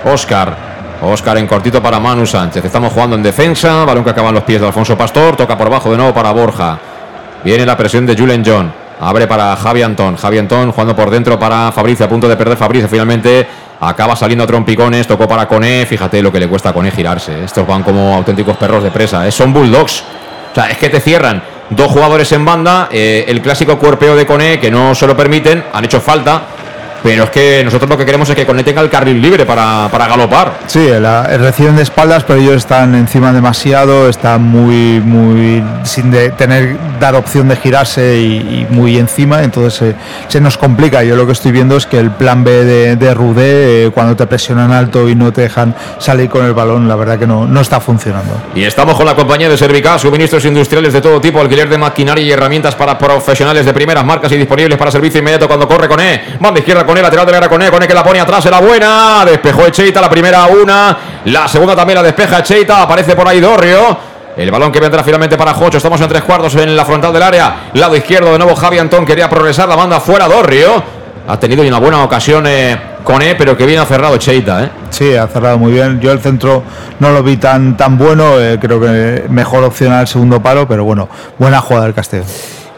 Oscar. 0.05 0.57
Oscar 1.03 1.37
en 1.37 1.49
cortito 1.49 1.83
para 1.83 1.99
Manu 1.99 2.27
Sánchez. 2.27 2.65
Estamos 2.65 2.93
jugando 2.93 3.17
en 3.17 3.25
defensa. 3.25 3.85
Balón 3.85 4.05
que 4.05 4.11
acaba 4.11 4.29
en 4.29 4.37
los 4.37 4.45
pies 4.45 4.61
de 4.61 4.69
Alfonso 4.69 4.97
Pastor. 4.97 5.35
Toca 5.37 5.59
por 5.59 5.69
bajo 5.69 5.91
de 5.91 5.97
nuevo 5.97 6.15
para 6.15 6.31
Borja. 6.31 6.79
Viene 7.43 7.67
la 7.67 7.77
presión 7.77 8.07
de 8.07 8.17
Julen 8.17 8.45
John. 8.47 8.73
Abre 9.01 9.27
para 9.27 9.57
Javi 9.57 9.83
Antón. 9.83 10.17
Javi 10.17 10.39
Antón 10.39 10.71
jugando 10.71 10.95
por 10.95 11.11
dentro 11.11 11.41
para 11.41 11.73
Fabricio. 11.73 12.07
A 12.07 12.09
punto 12.09 12.29
de 12.29 12.37
perder 12.37 12.57
Fabricio. 12.57 12.89
Finalmente 12.89 13.47
acaba 13.81 14.15
saliendo 14.15 14.45
a 14.45 14.47
trompicones. 14.47 15.09
Tocó 15.09 15.27
para 15.27 15.49
Coné. 15.49 15.87
Fíjate 15.87 16.23
lo 16.23 16.31
que 16.31 16.39
le 16.39 16.47
cuesta 16.47 16.69
a 16.69 16.73
Coné 16.73 16.93
girarse. 16.93 17.43
Estos 17.43 17.67
van 17.67 17.83
como 17.83 18.15
auténticos 18.15 18.57
perros 18.57 18.85
de 18.85 18.93
presa. 18.93 19.27
¿eh? 19.27 19.33
Son 19.33 19.53
bulldogs. 19.53 20.05
O 20.53 20.55
sea, 20.55 20.71
es 20.71 20.79
que 20.79 20.89
te 20.89 21.01
cierran 21.01 21.43
dos 21.71 21.91
jugadores 21.91 22.31
en 22.33 22.45
banda, 22.45 22.89
eh, 22.91 23.25
el 23.29 23.43
clásico 23.43 23.79
cuerpeo 23.79 24.17
de 24.17 24.27
Coné 24.27 24.61
que 24.61 24.71
no 24.71 24.95
se 24.95 25.07
lo 25.07 25.17
permiten, 25.17 25.65
han 25.73 25.85
hecho 25.85 26.01
falta 26.01 26.43
pero 27.03 27.25
es 27.25 27.31
que 27.31 27.63
nosotros 27.65 27.89
lo 27.89 27.97
que 27.97 28.05
queremos 28.05 28.29
es 28.29 28.37
que 28.37 28.47
Cone 28.47 28.63
tenga 28.65 28.81
el 28.81 28.91
carril 28.91 29.21
libre 29.21 29.45
para, 29.47 29.89
para 29.91 30.07
galopar. 30.07 30.59
Sí, 30.67 30.89
la, 31.01 31.23
reciben 31.25 31.77
de 31.77 31.83
espaldas, 31.83 32.25
pero 32.25 32.41
ellos 32.41 32.57
están 32.57 32.95
encima 32.95 33.33
demasiado, 33.33 34.09
están 34.09 34.43
muy, 34.43 35.01
muy 35.01 35.63
sin 35.85 36.11
de 36.11 36.31
tener 36.31 36.77
dar 36.99 37.15
opción 37.15 37.49
de 37.49 37.57
girarse 37.57 38.19
y, 38.19 38.67
muy 38.71 38.99
encima, 38.99 39.43
entonces 39.43 39.95
se 40.29 40.41
nos 40.41 40.59
complica. 40.59 41.03
Yo 41.03 41.17
lo 41.17 41.27
que 41.27 41.33
estoy 41.33 41.53
viendo 41.53 41.77
es 41.77 41.87
que 41.87 41.99
el 41.99 42.11
plan 42.11 42.45
B 42.45 42.65
de, 42.65 42.97
de 42.97 43.15
Rudé, 43.15 43.87
eh, 43.87 43.91
cuando 43.91 44.17
te 44.17 44.27
presionan 44.27 44.73
alto 44.73 45.09
y 45.09 45.15
no 45.15 45.33
te 45.33 45.43
dejan 45.43 45.75
salir 45.99 46.29
con 46.29 46.45
el 46.45 46.53
balón, 46.53 46.89
la 46.89 46.97
verdad 46.97 47.19
que 47.19 47.27
no, 47.27 47.47
no 47.47 47.61
está 47.61 47.81
funcionando. 47.81 48.33
Y 48.55 48.65
estamos 48.65 48.97
con 48.97 49.07
la 49.07 49.15
compañía 49.15 49.49
de 49.49 49.57
Servica, 49.57 49.99
suministros 49.99 50.45
industriales 50.45 50.93
de 50.93 51.01
todo 51.01 51.21
tipo, 51.21 51.41
alquiler 51.41 51.69
de 51.69 51.79
maquinaria 51.79 52.25
y 52.25 52.33
herramientas 52.33 52.75
para 52.75 52.99
profesionales 52.99 53.65
de 53.65 53.73
primeras 53.73 54.05
marcas 54.05 54.33
y 54.33 54.37
disponibles 54.37 54.77
para 54.77 54.91
servicio 54.91 55.21
inmediato 55.21 55.47
cuando 55.47 55.67
corre 55.67 55.89
con 55.89 56.01
E. 56.01 56.37
Banda 56.41 56.61
izquierda 56.61 56.85
con 56.89 56.97
E, 56.97 57.03
lateral 57.03 57.27
derecha 57.27 57.51
con 57.51 57.61
E, 57.61 57.71
con 57.71 57.83
E 57.83 57.87
que 57.87 57.93
la 57.93 58.03
pone 58.03 58.19
atrás, 58.19 58.47
la 58.47 58.61
buena. 58.61 59.23
Despejó 59.27 59.67
Echeita, 59.67 60.01
la 60.01 60.09
primera 60.09 60.47
una. 60.47 60.97
La 61.27 61.47
segunda 61.47 61.77
también 61.77 61.97
la 61.97 62.03
despeja 62.03 62.39
Echeita. 62.39 62.81
Aparece 62.81 63.15
por 63.15 63.29
ahí 63.29 63.41
Dorrio. 63.41 63.95
El 64.35 64.51
balón 64.51 64.73
que 64.73 64.81
vendrá 64.81 65.05
finalmente 65.05 65.37
para 65.37 65.53
Jocho. 65.53 65.77
Estamos 65.77 66.01
en 66.01 66.09
tres 66.09 66.23
cuartos 66.23 66.55
en 66.55 66.75
la 66.75 66.87
frontal 66.87 67.13
del 67.13 67.23
área. 67.23 67.69
Lado 67.75 67.95
izquierdo 67.95 68.33
de 68.33 68.39
nuevo 68.39 68.57
Javi 68.57 68.79
Antón. 68.79 69.05
Quería 69.05 69.29
progresar 69.29 69.69
la 69.69 69.77
banda 69.77 70.01
fuera 70.01 70.27
Dorrio. 70.29 70.83
Ha 71.29 71.39
tenido 71.39 71.63
una 71.63 71.79
buena 71.79 72.03
ocasión 72.03 72.47
eh, 72.47 72.81
con 73.05 73.21
E, 73.21 73.35
pero 73.35 73.55
que 73.55 73.67
bien 73.67 73.81
ha 73.81 73.85
cerrado 73.85 74.17
Cheita. 74.17 74.65
¿eh? 74.65 74.71
Sí, 74.89 75.15
ha 75.15 75.27
cerrado 75.27 75.59
muy 75.59 75.73
bien. 75.73 76.01
Yo 76.01 76.11
el 76.11 76.21
centro 76.21 76.63
no 77.01 77.11
lo 77.11 77.23
vi 77.23 77.37
tan, 77.37 77.77
tan 77.77 77.99
bueno. 77.99 78.41
Eh, 78.41 78.59
creo 78.59 78.81
que 78.81 79.25
mejor 79.29 79.63
opción 79.63 79.93
al 79.93 80.09
segundo 80.09 80.41
palo, 80.41 80.67
pero 80.67 80.85
bueno, 80.85 81.07
buena 81.37 81.61
jugada 81.61 81.85
del 81.85 81.95
Castillo 81.95 82.25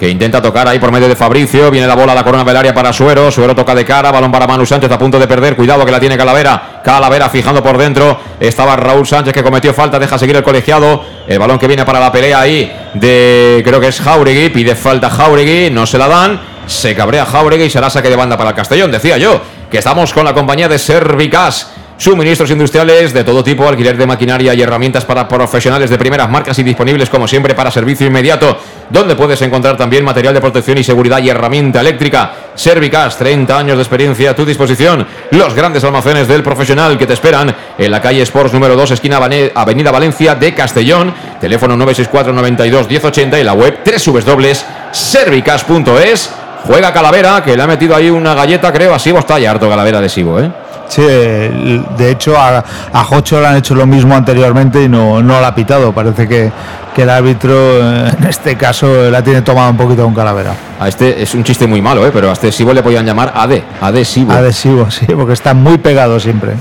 que 0.00 0.08
intenta 0.08 0.40
tocar 0.40 0.66
ahí 0.66 0.78
por 0.78 0.90
medio 0.90 1.08
de 1.08 1.14
Fabricio. 1.14 1.70
Viene 1.70 1.86
la 1.86 1.94
bola 1.94 2.12
a 2.12 2.14
la 2.14 2.24
corona 2.24 2.42
del 2.42 2.56
área 2.56 2.72
para 2.72 2.90
Suero. 2.90 3.30
Suero 3.30 3.54
toca 3.54 3.74
de 3.74 3.84
cara. 3.84 4.10
Balón 4.10 4.32
para 4.32 4.46
Manu 4.46 4.64
Sánchez 4.64 4.90
a 4.90 4.98
punto 4.98 5.18
de 5.18 5.28
perder. 5.28 5.54
Cuidado 5.54 5.84
que 5.84 5.92
la 5.92 6.00
tiene 6.00 6.16
Calavera. 6.16 6.80
Calavera 6.82 7.28
fijando 7.28 7.62
por 7.62 7.76
dentro. 7.76 8.18
Estaba 8.40 8.76
Raúl 8.76 9.06
Sánchez 9.06 9.34
que 9.34 9.42
cometió 9.42 9.74
falta. 9.74 9.98
Deja 9.98 10.18
seguir 10.18 10.34
el 10.36 10.42
colegiado. 10.42 11.04
El 11.28 11.38
balón 11.38 11.58
que 11.58 11.66
viene 11.66 11.84
para 11.84 12.00
la 12.00 12.10
pelea 12.10 12.40
ahí 12.40 12.72
de 12.94 13.60
creo 13.62 13.78
que 13.78 13.88
es 13.88 14.00
Jauregui. 14.00 14.48
Pide 14.48 14.74
falta 14.74 15.10
Jauregui. 15.10 15.68
No 15.68 15.84
se 15.86 15.98
la 15.98 16.08
dan. 16.08 16.40
Se 16.66 16.94
cabrea 16.94 17.26
Jauregui 17.26 17.64
y 17.64 17.70
será 17.70 17.90
saque 17.90 18.08
de 18.08 18.16
banda 18.16 18.38
para 18.38 18.50
el 18.50 18.56
Castellón. 18.56 18.90
Decía 18.90 19.18
yo 19.18 19.38
que 19.70 19.76
estamos 19.76 20.14
con 20.14 20.24
la 20.24 20.32
compañía 20.32 20.66
de 20.66 20.78
Servicas 20.78 21.72
suministros 22.00 22.50
industriales 22.50 23.12
de 23.12 23.22
todo 23.24 23.44
tipo, 23.44 23.68
alquiler 23.68 23.98
de 23.98 24.06
maquinaria 24.06 24.54
y 24.54 24.62
herramientas 24.62 25.04
para 25.04 25.28
profesionales 25.28 25.90
de 25.90 25.98
primeras 25.98 26.30
marcas 26.30 26.58
y 26.58 26.62
disponibles 26.62 27.10
como 27.10 27.28
siempre 27.28 27.54
para 27.54 27.70
servicio 27.70 28.06
inmediato, 28.06 28.56
donde 28.88 29.16
puedes 29.16 29.42
encontrar 29.42 29.76
también 29.76 30.02
material 30.02 30.32
de 30.32 30.40
protección 30.40 30.78
y 30.78 30.84
seguridad 30.84 31.18
y 31.18 31.28
herramienta 31.28 31.82
eléctrica. 31.82 32.32
Servicas, 32.54 33.18
30 33.18 33.58
años 33.58 33.76
de 33.76 33.82
experiencia 33.82 34.30
a 34.30 34.34
tu 34.34 34.46
disposición. 34.46 35.06
Los 35.32 35.52
grandes 35.52 35.84
almacenes 35.84 36.26
del 36.26 36.42
profesional 36.42 36.96
que 36.96 37.06
te 37.06 37.12
esperan 37.12 37.54
en 37.76 37.90
la 37.90 38.00
calle 38.00 38.22
Sports 38.22 38.54
número 38.54 38.76
2, 38.76 38.92
esquina 38.92 39.18
Avenida 39.54 39.90
Valencia 39.90 40.34
de 40.34 40.54
Castellón, 40.54 41.12
teléfono 41.38 41.76
964 41.76 42.32
92 42.32 42.88
1080 42.88 43.40
y 43.40 43.44
la 43.44 43.52
web 43.52 43.78
www.servicas.es. 43.84 46.30
Juega 46.66 46.92
Calavera, 46.92 47.42
que 47.42 47.56
le 47.56 47.62
ha 47.62 47.66
metido 47.66 47.96
ahí 47.96 48.10
una 48.10 48.34
galleta, 48.34 48.72
creo, 48.72 48.94
así 48.94 49.10
está 49.10 49.38
ya 49.38 49.50
harto 49.50 49.68
Calavera 49.68 49.98
adhesivo, 49.98 50.40
¿eh? 50.40 50.50
Sí, 50.88 51.02
de 51.02 52.10
hecho 52.10 52.36
a, 52.36 52.64
a 52.92 53.04
Jocho 53.04 53.40
le 53.40 53.46
han 53.46 53.56
hecho 53.56 53.76
lo 53.76 53.86
mismo 53.86 54.16
anteriormente 54.16 54.82
y 54.82 54.88
no, 54.88 55.22
no 55.22 55.38
lo 55.38 55.46
ha 55.46 55.54
pitado. 55.54 55.92
Parece 55.92 56.26
que, 56.26 56.50
que 56.94 57.02
el 57.02 57.10
árbitro 57.10 57.52
eh, 57.54 58.12
en 58.18 58.26
este 58.26 58.56
caso 58.56 59.08
la 59.08 59.22
tiene 59.22 59.42
tomada 59.42 59.70
un 59.70 59.76
poquito 59.76 60.02
con 60.02 60.12
calavera. 60.14 60.52
A 60.80 60.88
este 60.88 61.22
es 61.22 61.32
un 61.34 61.44
chiste 61.44 61.68
muy 61.68 61.80
malo, 61.80 62.04
¿eh? 62.04 62.10
pero 62.12 62.30
a 62.30 62.32
este 62.32 62.50
Sibo 62.50 62.72
le 62.72 62.82
podían 62.82 63.06
llamar 63.06 63.32
AD, 63.36 63.60
adhesivo. 63.80 64.32
Adhesivo, 64.32 64.90
sí, 64.90 65.06
porque 65.06 65.34
está 65.34 65.54
muy 65.54 65.78
pegado 65.78 66.18
siempre. 66.18 66.54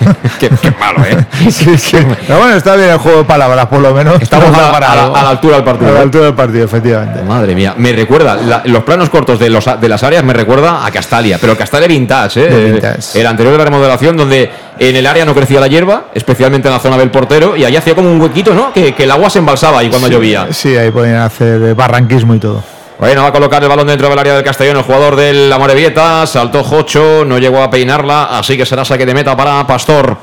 qué, 0.40 0.50
malo, 0.78 1.04
¿eh? 1.04 1.26
sí, 1.50 1.76
sí. 1.76 1.96
Pero 2.26 2.38
bueno, 2.38 2.56
está 2.56 2.76
bien 2.76 2.90
el 2.90 2.98
juego 2.98 3.18
de 3.18 3.24
palabras, 3.24 3.66
por 3.66 3.80
lo 3.80 3.92
menos. 3.94 4.20
Estamos 4.20 4.56
a, 4.56 4.80
la, 4.80 5.30
altura 5.30 5.56
del 5.56 5.64
partido. 5.64 5.90
A 5.90 5.92
la 5.92 5.98
¿eh? 5.98 6.02
altura 6.02 6.24
del 6.26 6.34
partido, 6.34 6.64
efectivamente. 6.64 7.22
Madre 7.22 7.54
mía, 7.54 7.74
me 7.76 7.92
recuerda, 7.92 8.62
los 8.64 8.84
planos 8.84 9.10
cortos 9.10 9.38
de, 9.38 9.50
los, 9.50 9.64
de 9.80 9.88
las 9.88 10.02
áreas 10.02 10.24
me 10.24 10.32
recuerda 10.32 10.84
a 10.84 10.90
Castalia, 10.90 11.38
pero 11.40 11.56
Castalia 11.56 11.88
vintage, 11.88 12.40
¿eh? 12.40 12.98
El 13.14 13.26
anterior 13.26 13.52
de 13.52 13.58
la 13.58 13.64
remodelación, 13.64 14.16
donde 14.16 14.50
en 14.78 14.96
el 14.96 15.06
área 15.06 15.24
no 15.24 15.34
crecía 15.34 15.60
la 15.60 15.66
hierba, 15.66 16.06
especialmente 16.14 16.68
en 16.68 16.74
la 16.74 16.80
zona 16.80 16.96
del 16.96 17.10
portero, 17.10 17.56
y 17.56 17.64
allí 17.64 17.76
hacía 17.76 17.94
como 17.94 18.10
un 18.10 18.20
huequito, 18.20 18.54
¿no? 18.54 18.72
Que, 18.72 18.94
el 18.98 19.10
agua 19.10 19.30
se 19.30 19.38
embalsaba 19.38 19.80
ahí 19.80 19.88
cuando 19.88 20.08
llovía. 20.08 20.48
Sí, 20.50 20.76
ahí 20.76 20.90
podían 20.90 21.16
hacer 21.16 21.74
barranquismo 21.74 22.34
y 22.34 22.38
todo. 22.38 22.62
Bueno, 23.00 23.22
va 23.22 23.28
a 23.28 23.32
colocar 23.32 23.62
el 23.62 23.68
balón 23.70 23.86
dentro 23.86 24.10
del 24.10 24.18
área 24.18 24.34
del 24.34 24.44
Castellón, 24.44 24.76
el 24.76 24.82
jugador 24.82 25.16
del 25.16 25.50
Amorebieta, 25.50 26.26
saltó 26.26 26.62
Jocho, 26.62 27.24
no 27.24 27.38
llegó 27.38 27.62
a 27.62 27.70
peinarla, 27.70 28.24
así 28.24 28.58
que 28.58 28.66
será 28.66 28.84
saque 28.84 29.06
de 29.06 29.14
meta 29.14 29.34
para 29.34 29.66
Pastor. 29.66 30.18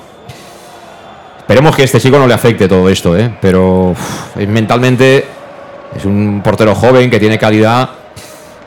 Esperemos 1.39 1.75
que 1.75 1.81
este 1.81 1.99
chico 1.99 2.19
no 2.19 2.27
le 2.27 2.35
afecte 2.35 2.67
todo 2.67 2.87
esto, 2.87 3.17
¿eh? 3.17 3.31
pero 3.41 3.95
mentalmente 4.35 5.25
es 5.95 6.05
un 6.05 6.41
portero 6.43 6.75
joven 6.75 7.09
que 7.09 7.19
tiene 7.19 7.39
calidad 7.39 7.89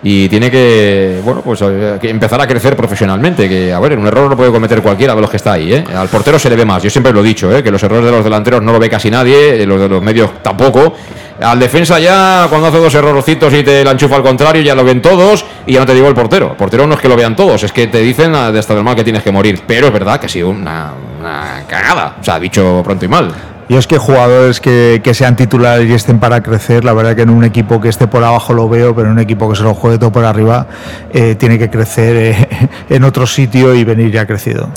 y 0.03 0.29
tiene 0.29 0.51
que, 0.51 1.21
bueno, 1.23 1.43
pues 1.43 1.61
eh, 1.63 1.99
empezar 2.03 2.41
a 2.41 2.47
crecer 2.47 2.75
profesionalmente. 2.75 3.49
Que, 3.49 3.73
a 3.73 3.79
ver, 3.79 3.99
un 3.99 4.07
error 4.07 4.31
no 4.31 4.37
puede 4.37 4.51
cometer 4.51 4.81
cualquiera 4.83 5.15
de 5.15 5.21
los 5.21 5.31
que 5.31 5.37
está 5.37 5.53
ahí. 5.53 5.73
¿eh? 5.75 5.85
Al 5.95 6.09
portero 6.09 6.39
se 6.39 6.49
le 6.49 6.57
ve 6.57 6.65
más. 6.65 6.83
Yo 6.83 6.91
siempre 6.91 7.13
lo 7.13 7.21
he 7.21 7.25
dicho, 7.25 7.55
¿eh? 7.55 7.63
que 7.63 7.71
los 7.71 7.83
errores 7.83 8.07
de 8.07 8.11
los 8.11 8.25
delanteros 8.25 8.63
no 8.63 8.73
lo 8.73 8.79
ve 8.79 8.89
casi 8.89 9.11
nadie, 9.11 9.65
los 9.67 9.79
de 9.79 9.89
los 9.89 10.03
medios 10.03 10.43
tampoco. 10.43 10.95
Al 11.41 11.59
defensa 11.59 11.99
ya, 11.99 12.47
cuando 12.51 12.69
hace 12.69 12.79
dos 12.79 12.95
errorcitos 12.95 13.53
y 13.55 13.63
te 13.63 13.83
la 13.83 13.93
enchufa 13.93 14.17
al 14.17 14.23
contrario, 14.23 14.63
ya 14.63 14.75
lo 14.75 14.85
ven 14.85 15.01
todos 15.01 15.45
y 15.67 15.73
ya 15.73 15.81
no 15.81 15.87
te 15.87 15.95
digo 15.95 16.07
el 16.09 16.15
portero. 16.15 16.51
El 16.51 16.57
portero 16.57 16.87
no 16.87 16.95
es 16.95 17.01
que 17.01 17.09
lo 17.09 17.17
vean 17.17 17.35
todos, 17.35 17.63
es 17.63 17.73
que 17.73 17.87
te 17.87 17.99
dicen 18.01 18.33
de 18.33 18.59
hasta 18.59 18.75
normal 18.75 18.95
que 18.95 19.05
tienes 19.05 19.23
que 19.23 19.31
morir. 19.33 19.63
Pero 19.67 19.87
es 19.87 19.93
verdad 19.93 20.21
que 20.21 20.27
ha 20.27 20.29
sido 20.29 20.51
una, 20.51 20.93
una 21.19 21.65
cagada. 21.67 22.17
O 22.21 22.25
sea, 22.25 22.39
dicho 22.39 22.83
pronto 22.85 23.05
y 23.05 23.09
mal. 23.09 23.33
Y 23.71 23.77
es 23.77 23.87
que 23.87 23.99
jugadores 23.99 24.61
que, 24.61 25.01
sean 25.15 25.37
titulares 25.37 25.89
y 25.89 25.93
estén 25.93 26.19
para 26.19 26.43
crecer, 26.43 26.85
la 26.85 26.93
verdad 26.93 27.15
que 27.15 27.23
en 27.23 27.31
un 27.31 27.45
equipo 27.45 27.81
que 27.81 27.89
esté 27.89 28.09
por 28.09 28.25
abajo 28.25 28.53
lo 28.53 28.69
veo, 28.69 28.97
pero 28.97 29.07
en 29.07 29.13
un 29.13 29.21
equipo 29.21 29.49
que 29.49 29.55
se 29.55 29.63
lo 29.63 29.75
juegue 29.75 29.97
todo 29.97 30.11
por 30.11 30.25
arriba, 30.25 30.67
eh, 31.13 31.37
tiene 31.37 31.57
que 31.57 31.71
crecer 31.71 32.17
eh, 32.17 32.69
en 32.89 33.05
otro 33.05 33.29
sitio 33.29 33.73
y 33.73 33.85
venir 33.85 34.11
ya 34.11 34.27
crecido. 34.27 34.71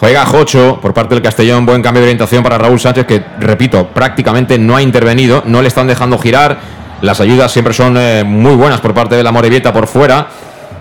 Juega 0.00 0.26
Jocho 0.26 0.80
por 0.82 0.92
parte 0.92 1.14
del 1.14 1.22
Castellón, 1.22 1.66
buen 1.66 1.82
cambio 1.82 2.00
de 2.00 2.06
orientación 2.06 2.42
para 2.42 2.58
Raúl 2.58 2.80
Sánchez, 2.80 3.06
que 3.06 3.22
repito, 3.38 3.90
prácticamente 3.94 4.58
no 4.58 4.74
ha 4.74 4.82
intervenido, 4.82 5.44
no 5.46 5.62
le 5.62 5.68
están 5.68 5.86
dejando 5.86 6.18
girar. 6.18 6.58
Las 7.02 7.20
ayudas 7.20 7.52
siempre 7.52 7.74
son 7.74 7.96
eh, 7.96 8.24
muy 8.26 8.56
buenas 8.56 8.80
por 8.80 8.92
parte 8.92 9.14
de 9.14 9.22
la 9.22 9.30
Morevieta 9.30 9.72
por 9.72 9.86
fuera. 9.86 10.26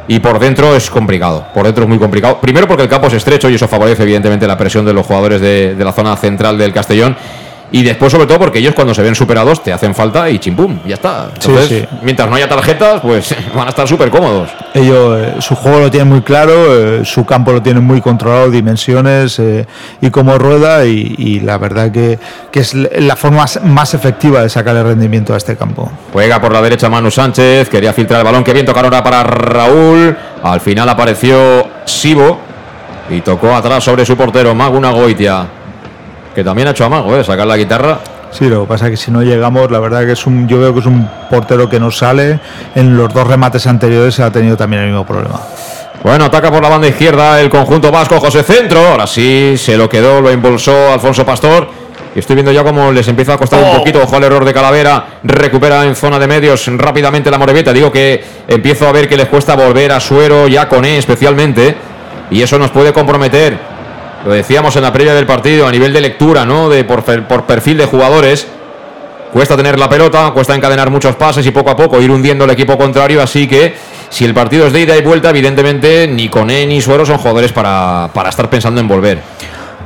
Y 0.07 0.19
por 0.19 0.39
dentro 0.39 0.75
es 0.75 0.89
complicado. 0.89 1.47
Por 1.53 1.65
dentro 1.65 1.83
es 1.83 1.89
muy 1.89 1.97
complicado. 1.97 2.39
Primero 2.39 2.67
porque 2.67 2.83
el 2.83 2.89
campo 2.89 3.07
es 3.07 3.13
estrecho 3.13 3.49
y 3.49 3.55
eso 3.55 3.67
favorece 3.67 4.03
evidentemente 4.03 4.45
la 4.45 4.57
presión 4.57 4.85
de 4.85 4.93
los 4.93 5.05
jugadores 5.05 5.41
de, 5.41 5.75
de 5.75 5.83
la 5.83 5.91
zona 5.91 6.15
central 6.15 6.57
del 6.57 6.73
Castellón. 6.73 7.15
Y 7.71 7.83
después, 7.83 8.11
sobre 8.11 8.27
todo, 8.27 8.39
porque 8.39 8.59
ellos 8.59 8.75
cuando 8.75 8.93
se 8.93 9.01
ven 9.01 9.15
superados 9.15 9.63
te 9.63 9.73
hacen 9.73 9.95
falta 9.95 10.29
y 10.29 10.39
chimpum, 10.39 10.79
ya 10.85 10.95
está. 10.95 11.29
Entonces, 11.33 11.87
mientras 12.03 12.29
no 12.29 12.35
haya 12.35 12.47
tarjetas, 12.47 13.01
pues 13.01 13.35
van 13.55 13.67
a 13.67 13.69
estar 13.69 13.87
súper 13.87 14.09
cómodos. 14.09 14.49
Ellos, 14.73 15.19
eh, 15.19 15.33
su 15.39 15.55
juego 15.55 15.79
lo 15.79 15.91
tienen 15.91 16.07
muy 16.07 16.21
claro, 16.21 16.53
eh, 16.73 17.05
su 17.05 17.25
campo 17.25 17.51
lo 17.51 17.61
tienen 17.61 17.83
muy 17.83 18.01
controlado, 18.01 18.51
dimensiones 18.51 19.39
eh, 19.39 19.65
y 19.99 20.09
cómo 20.09 20.37
rueda. 20.37 20.85
Y, 20.85 21.39
la 21.39 21.57
verdad 21.57 21.91
que, 21.91 22.17
que, 22.51 22.59
es 22.61 22.73
la 22.73 23.15
forma 23.15 23.45
más, 23.63 23.93
efectiva 23.93 24.41
de 24.41 24.49
sacar 24.49 24.75
el 24.75 24.83
rendimiento 24.83 25.33
a 25.33 25.37
este 25.37 25.55
campo. 25.55 25.91
Juega 26.13 26.39
por 26.39 26.53
la 26.53 26.61
derecha 26.61 26.89
Manu 26.89 27.11
Sánchez, 27.11 27.69
quería 27.69 27.93
filtrar 27.93 28.21
el 28.21 28.25
balón, 28.25 28.43
que 28.43 28.53
bien 28.53 28.65
tocar 28.65 28.85
ahora 28.85 29.03
para 29.03 29.23
Raúl. 29.23 30.15
Al 30.43 30.61
final 30.61 30.87
apareció 30.87 31.67
Sibo 31.85 32.39
y 33.09 33.21
tocó 33.21 33.53
atrás 33.53 33.83
sobre 33.83 34.05
su 34.05 34.15
portero, 34.15 34.55
Maguna 34.55 34.91
Goitia 34.91 35.64
que 36.35 36.43
también 36.43 36.67
ha 36.67 36.71
hecho 36.71 36.85
amago, 36.85 37.15
¿eh? 37.17 37.23
Sacar 37.23 37.47
la 37.47 37.57
guitarra. 37.57 37.99
Sí, 38.29 38.49
lo 38.49 38.63
que 38.63 38.67
pasa 38.67 38.85
es 38.85 38.91
que 38.91 38.97
si 38.97 39.09
no 39.09 39.23
llegamos, 39.23 39.71
la 39.71 39.79
verdad 39.79 40.05
que 40.05 40.11
es 40.11 40.27
un, 40.27 40.45
yo 40.47 40.59
veo 40.59 40.73
que 40.73 40.81
es 40.81 40.85
un 40.85 41.09
portero 41.29 41.69
que 41.69 41.79
no 41.79 41.89
sale. 41.89 42.39
En 42.75 42.97
los 42.97 43.13
dos 43.13 43.25
remates 43.25 43.65
anteriores 43.65 44.19
ha 44.19 44.29
tenido 44.29 44.57
también 44.57 44.83
el 44.83 44.89
mismo 44.89 45.05
problema. 45.05 45.39
Bueno, 46.03 46.25
ataca 46.25 46.51
por 46.51 46.61
la 46.61 46.69
banda 46.69 46.87
izquierda 46.87 47.39
el 47.41 47.49
conjunto 47.49 47.91
vasco 47.91 48.19
José 48.19 48.43
Centro. 48.43 48.85
Ahora 48.85 49.07
sí, 49.07 49.55
se 49.57 49.77
lo 49.77 49.87
quedó, 49.87 50.19
lo 50.19 50.31
impulsó 50.31 50.91
Alfonso 50.91 51.25
Pastor. 51.25 51.69
Y 52.13 52.19
estoy 52.19 52.35
viendo 52.35 52.51
ya 52.51 52.63
cómo 52.63 52.91
les 52.91 53.07
empieza 53.07 53.33
a 53.33 53.37
costar 53.37 53.63
un 53.63 53.69
oh. 53.69 53.77
poquito. 53.77 54.03
Ojo 54.03 54.17
al 54.17 54.23
error 54.23 54.43
de 54.43 54.53
Calavera. 54.53 55.05
Recupera 55.23 55.85
en 55.85 55.95
zona 55.95 56.19
de 56.19 56.27
medios 56.27 56.67
rápidamente 56.77 57.31
la 57.31 57.37
Moreveta. 57.37 57.71
Digo 57.71 57.91
que 57.91 58.23
empiezo 58.47 58.87
a 58.87 58.91
ver 58.91 59.07
que 59.07 59.17
les 59.17 59.27
cuesta 59.29 59.55
volver 59.55 59.93
a 59.93 59.99
Suero, 59.99 60.47
ya 60.47 60.67
con 60.67 60.83
E 60.83 60.97
especialmente. 60.97 61.75
Y 62.29 62.41
eso 62.41 62.59
nos 62.59 62.71
puede 62.71 62.91
comprometer. 62.91 63.74
Lo 64.25 64.33
decíamos 64.33 64.75
en 64.75 64.81
la 64.81 64.91
previa 64.91 65.13
del 65.13 65.27
partido, 65.27 65.67
a 65.67 65.71
nivel 65.71 65.93
de 65.93 66.01
lectura, 66.01 66.45
¿no? 66.45 66.67
De 66.67 66.83
por, 66.83 67.03
perfil 67.03 67.77
de 67.77 67.85
jugadores. 67.85 68.47
Cuesta 69.31 69.55
tener 69.55 69.77
la 69.77 69.87
pelota, 69.87 70.31
cuesta 70.31 70.55
encadenar 70.55 70.89
muchos 70.89 71.15
pases 71.15 71.45
y 71.45 71.51
poco 71.51 71.69
a 71.69 71.75
poco 71.75 72.01
ir 72.01 72.09
hundiendo 72.09 72.45
el 72.45 72.49
equipo 72.49 72.75
contrario. 72.75 73.21
Así 73.21 73.47
que 73.47 73.75
si 74.09 74.25
el 74.25 74.33
partido 74.33 74.65
es 74.65 74.73
de 74.73 74.81
ida 74.81 74.97
y 74.97 75.01
vuelta, 75.01 75.29
evidentemente 75.29 76.07
ni 76.07 76.27
Coné 76.27 76.65
ni 76.65 76.81
Suero 76.81 77.05
son 77.05 77.19
jugadores 77.19 77.51
para, 77.51 78.09
para 78.13 78.29
estar 78.29 78.49
pensando 78.49 78.81
en 78.81 78.87
volver. 78.87 79.19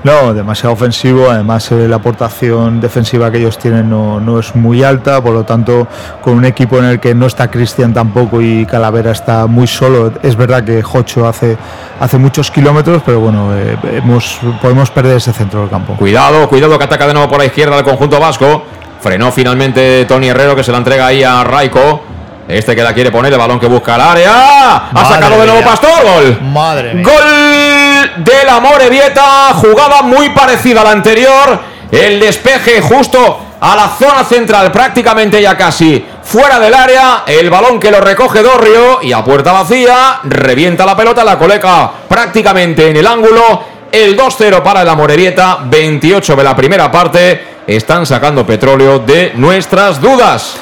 No, 0.03 0.33
demasiado 0.33 0.73
ofensivo. 0.73 1.29
Además, 1.29 1.71
eh, 1.71 1.87
la 1.87 1.97
aportación 1.97 2.79
defensiva 2.79 3.29
que 3.31 3.39
ellos 3.39 3.57
tienen 3.57 3.89
no, 3.89 4.19
no, 4.19 4.39
es 4.39 4.55
muy 4.55 4.83
alta. 4.83 5.21
Por 5.21 5.33
lo 5.33 5.43
tanto, 5.43 5.87
con 6.21 6.37
un 6.37 6.45
equipo 6.45 6.77
en 6.77 6.85
el 6.85 6.99
que 6.99 7.13
no 7.13 7.25
está 7.25 7.49
Cristian 7.49 7.93
tampoco 7.93 8.41
y 8.41 8.65
Calavera 8.65 9.11
está 9.11 9.45
muy 9.47 9.67
solo. 9.67 10.13
Es 10.23 10.35
verdad 10.35 10.63
que 10.63 10.81
Jocho 10.81 11.27
hace, 11.27 11.57
hace 11.99 12.17
muchos 12.17 12.49
kilómetros, 12.49 13.01
pero 13.05 13.19
bueno, 13.19 13.55
eh, 13.55 13.77
hemos, 13.93 14.39
podemos 14.61 14.89
perder 14.91 15.17
ese 15.17 15.33
centro 15.33 15.61
del 15.61 15.69
campo. 15.69 15.95
Cuidado, 15.95 16.47
cuidado 16.47 16.77
que 16.77 16.85
ataca 16.85 17.07
de 17.07 17.13
nuevo 17.13 17.29
por 17.29 17.39
la 17.39 17.45
izquierda 17.45 17.77
el 17.77 17.83
conjunto 17.83 18.19
vasco. 18.19 18.63
Frenó 19.01 19.31
finalmente 19.31 20.05
Tony 20.05 20.27
Herrero 20.27 20.55
que 20.55 20.63
se 20.63 20.71
la 20.71 20.77
entrega 20.77 21.07
ahí 21.07 21.23
a 21.23 21.43
Raiko. 21.43 22.03
Este 22.47 22.75
que 22.75 22.81
la 22.81 22.93
quiere 22.93 23.11
poner, 23.11 23.31
el 23.31 23.37
balón 23.37 23.59
que 23.59 23.67
busca 23.67 23.95
el 23.95 24.01
área. 24.01 24.89
Ha 24.91 25.05
sacado 25.05 25.39
de 25.39 25.45
nuevo 25.45 25.61
Pastor. 25.61 25.89
Gol. 26.03 26.41
Madre 26.41 26.95
mía. 26.95 27.03
Gol 27.03 27.88
de 28.17 28.45
la 28.45 28.59
Morevieta. 28.59 29.53
Jugada 29.53 30.01
muy 30.01 30.29
parecida 30.29 30.81
a 30.81 30.83
la 30.83 30.91
anterior. 30.91 31.59
El 31.91 32.19
despeje 32.19 32.81
justo 32.81 33.39
a 33.59 33.75
la 33.75 33.89
zona 33.89 34.23
central, 34.23 34.71
prácticamente 34.71 35.41
ya 35.41 35.57
casi 35.57 36.05
fuera 36.23 36.59
del 36.59 36.73
área. 36.73 37.23
El 37.25 37.49
balón 37.49 37.79
que 37.79 37.91
lo 37.91 37.99
recoge 37.99 38.41
Dorrio 38.41 39.01
y 39.01 39.11
a 39.11 39.23
puerta 39.23 39.51
vacía. 39.51 40.19
Revienta 40.23 40.85
la 40.85 40.95
pelota, 40.95 41.23
la 41.23 41.37
coleca 41.37 41.91
prácticamente 42.07 42.89
en 42.89 42.97
el 42.97 43.07
ángulo. 43.07 43.63
El 43.91 44.15
2-0 44.17 44.61
para 44.61 44.83
la 44.83 44.95
Morevieta. 44.95 45.59
28 45.63 46.35
de 46.35 46.43
la 46.43 46.55
primera 46.55 46.91
parte. 46.91 47.47
Están 47.65 48.05
sacando 48.05 48.45
petróleo 48.45 48.99
de 48.99 49.33
nuestras 49.35 49.99
dudas. 49.99 50.55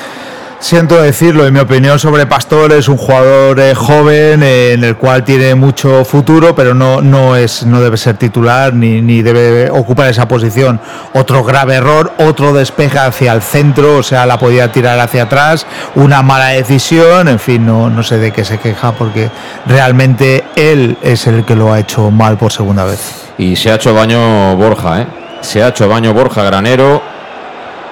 Siento 0.59 0.99
decirlo, 0.99 1.45
en 1.45 1.53
mi 1.53 1.59
opinión 1.59 1.99
sobre 1.99 2.25
Pastor 2.25 2.73
es 2.73 2.87
un 2.87 2.97
jugador 2.97 3.59
eh, 3.59 3.75
joven 3.75 4.41
eh, 4.41 4.73
en 4.73 4.83
el 4.83 4.97
cual 4.97 5.23
tiene 5.23 5.53
mucho 5.53 6.03
futuro, 6.03 6.55
pero 6.55 6.73
no, 6.73 6.99
no, 6.99 7.35
es, 7.35 7.63
no 7.63 7.79
debe 7.79 7.95
ser 7.95 8.17
titular 8.17 8.73
ni, 8.73 9.01
ni 9.01 9.21
debe 9.21 9.69
ocupar 9.69 10.09
esa 10.09 10.27
posición. 10.27 10.81
Otro 11.13 11.43
grave 11.43 11.75
error, 11.75 12.11
otro 12.17 12.53
despeje 12.53 12.97
hacia 12.97 13.33
el 13.33 13.43
centro, 13.43 13.97
o 13.97 14.03
sea, 14.03 14.25
la 14.25 14.39
podía 14.39 14.71
tirar 14.71 14.99
hacia 14.99 15.23
atrás, 15.23 15.67
una 15.93 16.23
mala 16.23 16.47
decisión, 16.47 17.27
en 17.27 17.39
fin, 17.39 17.63
no, 17.63 17.91
no 17.91 18.01
sé 18.01 18.17
de 18.17 18.31
qué 18.31 18.43
se 18.43 18.57
queja 18.57 18.93
porque 18.93 19.29
realmente 19.67 20.43
él 20.55 20.97
es 21.03 21.27
el 21.27 21.45
que 21.45 21.55
lo 21.55 21.71
ha 21.71 21.79
hecho 21.79 22.09
mal 22.09 22.35
por 22.37 22.51
segunda 22.51 22.83
vez. 22.83 23.27
Y 23.37 23.55
se 23.55 23.71
ha 23.71 23.75
hecho 23.75 23.93
baño 23.93 24.55
Borja, 24.57 25.01
¿eh? 25.01 25.07
Se 25.41 25.61
ha 25.61 25.67
hecho 25.67 25.87
baño 25.87 26.13
Borja 26.13 26.41
Granero. 26.43 27.16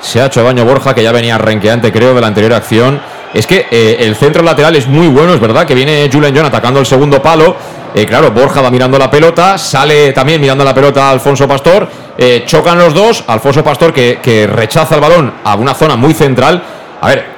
Se 0.05 0.21
ha 0.21 0.27
hecho 0.27 0.43
baño 0.43 0.63
Borja, 0.65 0.93
que 0.93 1.01
ya 1.01 1.11
venía 1.11 1.35
renqueante, 1.39 1.91
creo, 1.91 2.13
de 2.13 2.21
la 2.21 2.27
anterior 2.27 2.53
acción. 2.53 3.01
Es 3.33 3.47
que 3.47 3.65
eh, 3.71 3.97
el 4.01 4.15
centro 4.15 4.43
lateral 4.43 4.75
es 4.75 4.87
muy 4.87 5.07
bueno, 5.07 5.33
es 5.33 5.39
verdad, 5.39 5.65
que 5.65 5.73
viene 5.73 6.07
Julian 6.13 6.31
John 6.35 6.45
atacando 6.45 6.79
el 6.79 6.85
segundo 6.85 7.19
palo. 7.23 7.55
Eh, 7.95 8.05
claro, 8.05 8.29
Borja 8.29 8.61
va 8.61 8.69
mirando 8.69 8.99
la 8.99 9.09
pelota, 9.09 9.57
sale 9.57 10.13
también 10.13 10.39
mirando 10.39 10.63
la 10.63 10.75
pelota 10.75 11.09
Alfonso 11.09 11.47
Pastor. 11.47 11.89
Eh, 12.19 12.43
chocan 12.45 12.77
los 12.77 12.93
dos. 12.93 13.23
Alfonso 13.25 13.63
Pastor 13.63 13.91
que, 13.91 14.19
que, 14.21 14.45
rechaza 14.45 14.93
el 14.93 15.01
balón 15.01 15.33
a 15.43 15.55
una 15.55 15.73
zona 15.73 15.95
muy 15.95 16.13
central. 16.13 16.61
A 17.01 17.07
ver, 17.07 17.34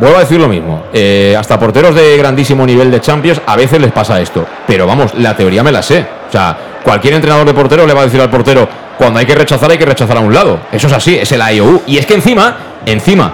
vuelvo 0.00 0.16
a 0.16 0.20
decir 0.20 0.38
lo 0.38 0.48
mismo. 0.48 0.84
hasta 1.38 1.58
porteros 1.58 1.94
de 1.94 2.16
grandísimo 2.16 2.66
nivel 2.66 2.90
de 2.90 3.00
Champions 3.00 3.40
a 3.46 3.56
veces 3.56 3.80
les 3.80 3.92
pasa 3.92 4.20
esto. 4.20 4.46
Pero 4.66 4.86
vamos, 4.86 5.14
la 5.14 5.36
teoría 5.36 5.62
me 5.62 5.72
la 5.72 5.82
sé. 5.82 6.04
O 6.28 6.32
sea, 6.32 6.56
cualquier 6.82 7.14
entrenador 7.14 7.46
de 7.46 7.54
portero 7.54 7.86
le 7.86 7.94
va 7.94 8.02
a 8.02 8.04
decir 8.04 8.20
al 8.20 8.30
portero, 8.30 8.68
cuando 8.96 9.20
hay 9.20 9.26
que 9.26 9.34
rechazar 9.34 9.70
hay 9.70 9.78
que 9.78 9.86
rechazar 9.86 10.16
a 10.16 10.20
un 10.20 10.34
lado. 10.34 10.58
Eso 10.72 10.86
es 10.88 10.92
así, 10.92 11.16
es 11.16 11.30
el 11.32 11.40
IOU. 11.40 11.82
Y 11.86 11.98
es 11.98 12.06
que 12.06 12.14
encima, 12.14 12.56
encima, 12.84 13.32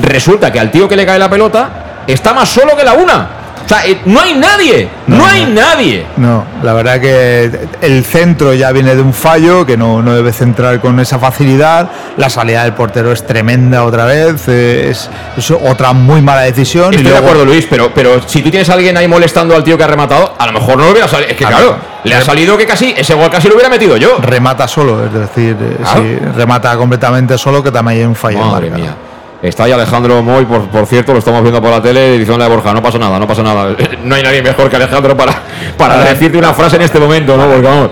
resulta 0.00 0.52
que 0.52 0.60
al 0.60 0.70
tío 0.70 0.88
que 0.88 0.96
le 0.96 1.04
cae 1.04 1.18
la 1.18 1.28
pelota 1.28 2.02
está 2.06 2.32
más 2.32 2.48
solo 2.48 2.76
que 2.76 2.84
la 2.84 2.94
una. 2.94 3.39
O 3.64 3.68
sea, 3.68 3.86
eh, 3.86 4.00
no 4.04 4.20
hay 4.20 4.34
nadie, 4.34 4.88
no, 5.06 5.18
no 5.18 5.26
hay 5.26 5.46
nadie. 5.46 6.06
No, 6.16 6.44
la 6.62 6.72
verdad 6.72 7.00
que 7.00 7.50
el 7.80 8.04
centro 8.04 8.52
ya 8.54 8.72
viene 8.72 8.94
de 8.94 9.02
un 9.02 9.12
fallo, 9.12 9.64
que 9.64 9.76
no, 9.76 10.02
no, 10.02 10.14
debe 10.14 10.32
centrar 10.32 10.80
con 10.80 10.98
esa 11.00 11.18
facilidad. 11.18 11.90
La 12.16 12.28
salida 12.30 12.64
del 12.64 12.72
portero 12.72 13.12
es 13.12 13.26
tremenda 13.26 13.84
otra 13.84 14.04
vez, 14.06 14.48
eh, 14.48 14.90
es, 14.90 15.08
es 15.36 15.50
otra 15.50 15.92
muy 15.92 16.20
mala 16.22 16.42
decisión. 16.42 16.94
Estoy 16.94 17.00
y 17.00 17.02
luego... 17.04 17.20
de 17.20 17.24
acuerdo, 17.24 17.44
Luis, 17.44 17.66
pero, 17.68 17.92
pero 17.94 18.20
si 18.26 18.42
tú 18.42 18.50
tienes 18.50 18.68
a 18.70 18.74
alguien 18.74 18.96
ahí 18.96 19.06
molestando 19.06 19.54
al 19.54 19.62
tío 19.62 19.76
que 19.78 19.84
ha 19.84 19.88
rematado, 19.88 20.34
a 20.38 20.46
lo 20.46 20.52
mejor 20.52 20.76
no 20.76 20.84
lo 20.84 20.90
hubiera 20.90 21.08
salido. 21.08 21.30
Es 21.30 21.36
que 21.36 21.44
claro, 21.44 21.76
le 22.04 22.14
ha 22.14 22.22
salido 22.22 22.56
que 22.56 22.66
casi, 22.66 22.94
ese 22.96 23.14
gol 23.14 23.30
casi 23.30 23.48
lo 23.48 23.54
hubiera 23.54 23.68
metido 23.68 23.96
yo. 23.96 24.18
Remata 24.20 24.66
solo, 24.66 25.04
es 25.04 25.12
decir, 25.12 25.56
sí, 25.94 26.18
remata 26.36 26.76
completamente 26.76 27.36
solo, 27.38 27.62
que 27.62 27.70
también 27.70 27.98
hay 27.98 28.04
un 28.06 28.16
fallo. 28.16 28.44
Madre 28.44 28.70
mía. 28.70 28.96
Está 29.42 29.64
ahí 29.64 29.72
Alejandro 29.72 30.22
Moy, 30.22 30.44
por, 30.44 30.68
por, 30.68 30.86
cierto, 30.86 31.12
lo 31.12 31.18
estamos 31.18 31.42
viendo 31.42 31.62
por 31.62 31.70
la 31.70 31.80
tele, 31.80 32.18
diciéndole 32.18 32.44
a 32.44 32.48
Borja, 32.48 32.74
no 32.74 32.82
pasa 32.82 32.98
nada, 32.98 33.18
no 33.18 33.26
pasa 33.26 33.42
nada. 33.42 33.74
No 34.04 34.14
hay 34.14 34.22
nadie 34.22 34.42
mejor 34.42 34.68
que 34.68 34.76
Alejandro 34.76 35.16
para, 35.16 35.34
para 35.76 35.98
decirte 36.04 36.36
una 36.36 36.52
frase 36.52 36.76
en 36.76 36.82
este 36.82 36.98
momento, 36.98 37.36
¿no? 37.36 37.46
Porque 37.46 37.66
vamos. 37.66 37.90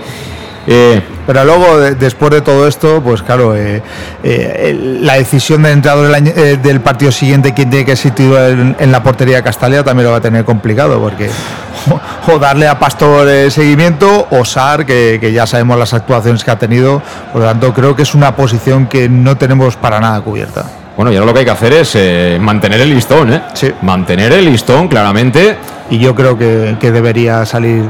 Eh, 0.67 1.01
pero 1.29 1.45
luego, 1.45 1.77
de, 1.77 1.93
después 1.93 2.31
de 2.31 2.41
todo 2.41 2.67
esto, 2.67 3.01
pues 3.03 3.21
claro, 3.21 3.55
eh, 3.55 3.83
eh, 4.23 4.97
la 4.99 5.13
decisión 5.13 5.61
del 5.61 5.79
del, 5.79 6.15
año, 6.15 6.31
eh, 6.35 6.57
del, 6.61 6.81
partido 6.81 7.11
siguiente, 7.11 7.53
quién 7.53 7.69
tiene 7.69 7.85
que 7.85 7.95
situar 7.95 8.49
en, 8.49 8.75
en, 8.79 8.91
la 8.91 9.03
portería 9.03 9.37
de 9.37 9.43
Castalia, 9.43 9.83
también 9.83 10.05
lo 10.05 10.11
va 10.11 10.17
a 10.17 10.21
tener 10.21 10.43
complicado, 10.43 10.99
porque 10.99 11.29
o, 12.27 12.33
o 12.33 12.39
darle 12.39 12.67
a 12.67 12.79
Pastor 12.79 13.51
seguimiento, 13.51 14.27
o 14.31 14.43
Sar, 14.43 14.87
que, 14.87 15.19
que, 15.21 15.31
ya 15.31 15.45
sabemos 15.45 15.77
las 15.77 15.93
actuaciones 15.93 16.43
que 16.43 16.49
ha 16.49 16.57
tenido, 16.57 16.99
por 17.31 17.41
lo 17.41 17.47
tanto, 17.47 17.75
creo 17.75 17.95
que 17.95 18.01
es 18.01 18.15
una 18.15 18.35
posición 18.35 18.87
que 18.87 19.07
no 19.07 19.37
tenemos 19.37 19.75
para 19.75 19.99
nada 19.99 20.19
cubierta. 20.21 20.78
Bueno, 20.99 21.13
y 21.13 21.15
ahora 21.15 21.27
lo 21.27 21.33
que 21.33 21.39
hay 21.39 21.45
que 21.45 21.51
hacer 21.51 21.71
es 21.71 21.95
eh, 21.95 22.37
mantener 22.41 22.81
el 22.81 22.89
listón, 22.89 23.31
¿eh? 23.31 23.41
Sí. 23.53 23.71
Mantener 23.83 24.33
el 24.33 24.43
listón, 24.43 24.89
claramente. 24.89 25.55
Y 25.89 25.97
yo 25.97 26.13
creo 26.13 26.37
que, 26.37 26.75
que 26.77 26.91
debería 26.91 27.45
salir 27.45 27.89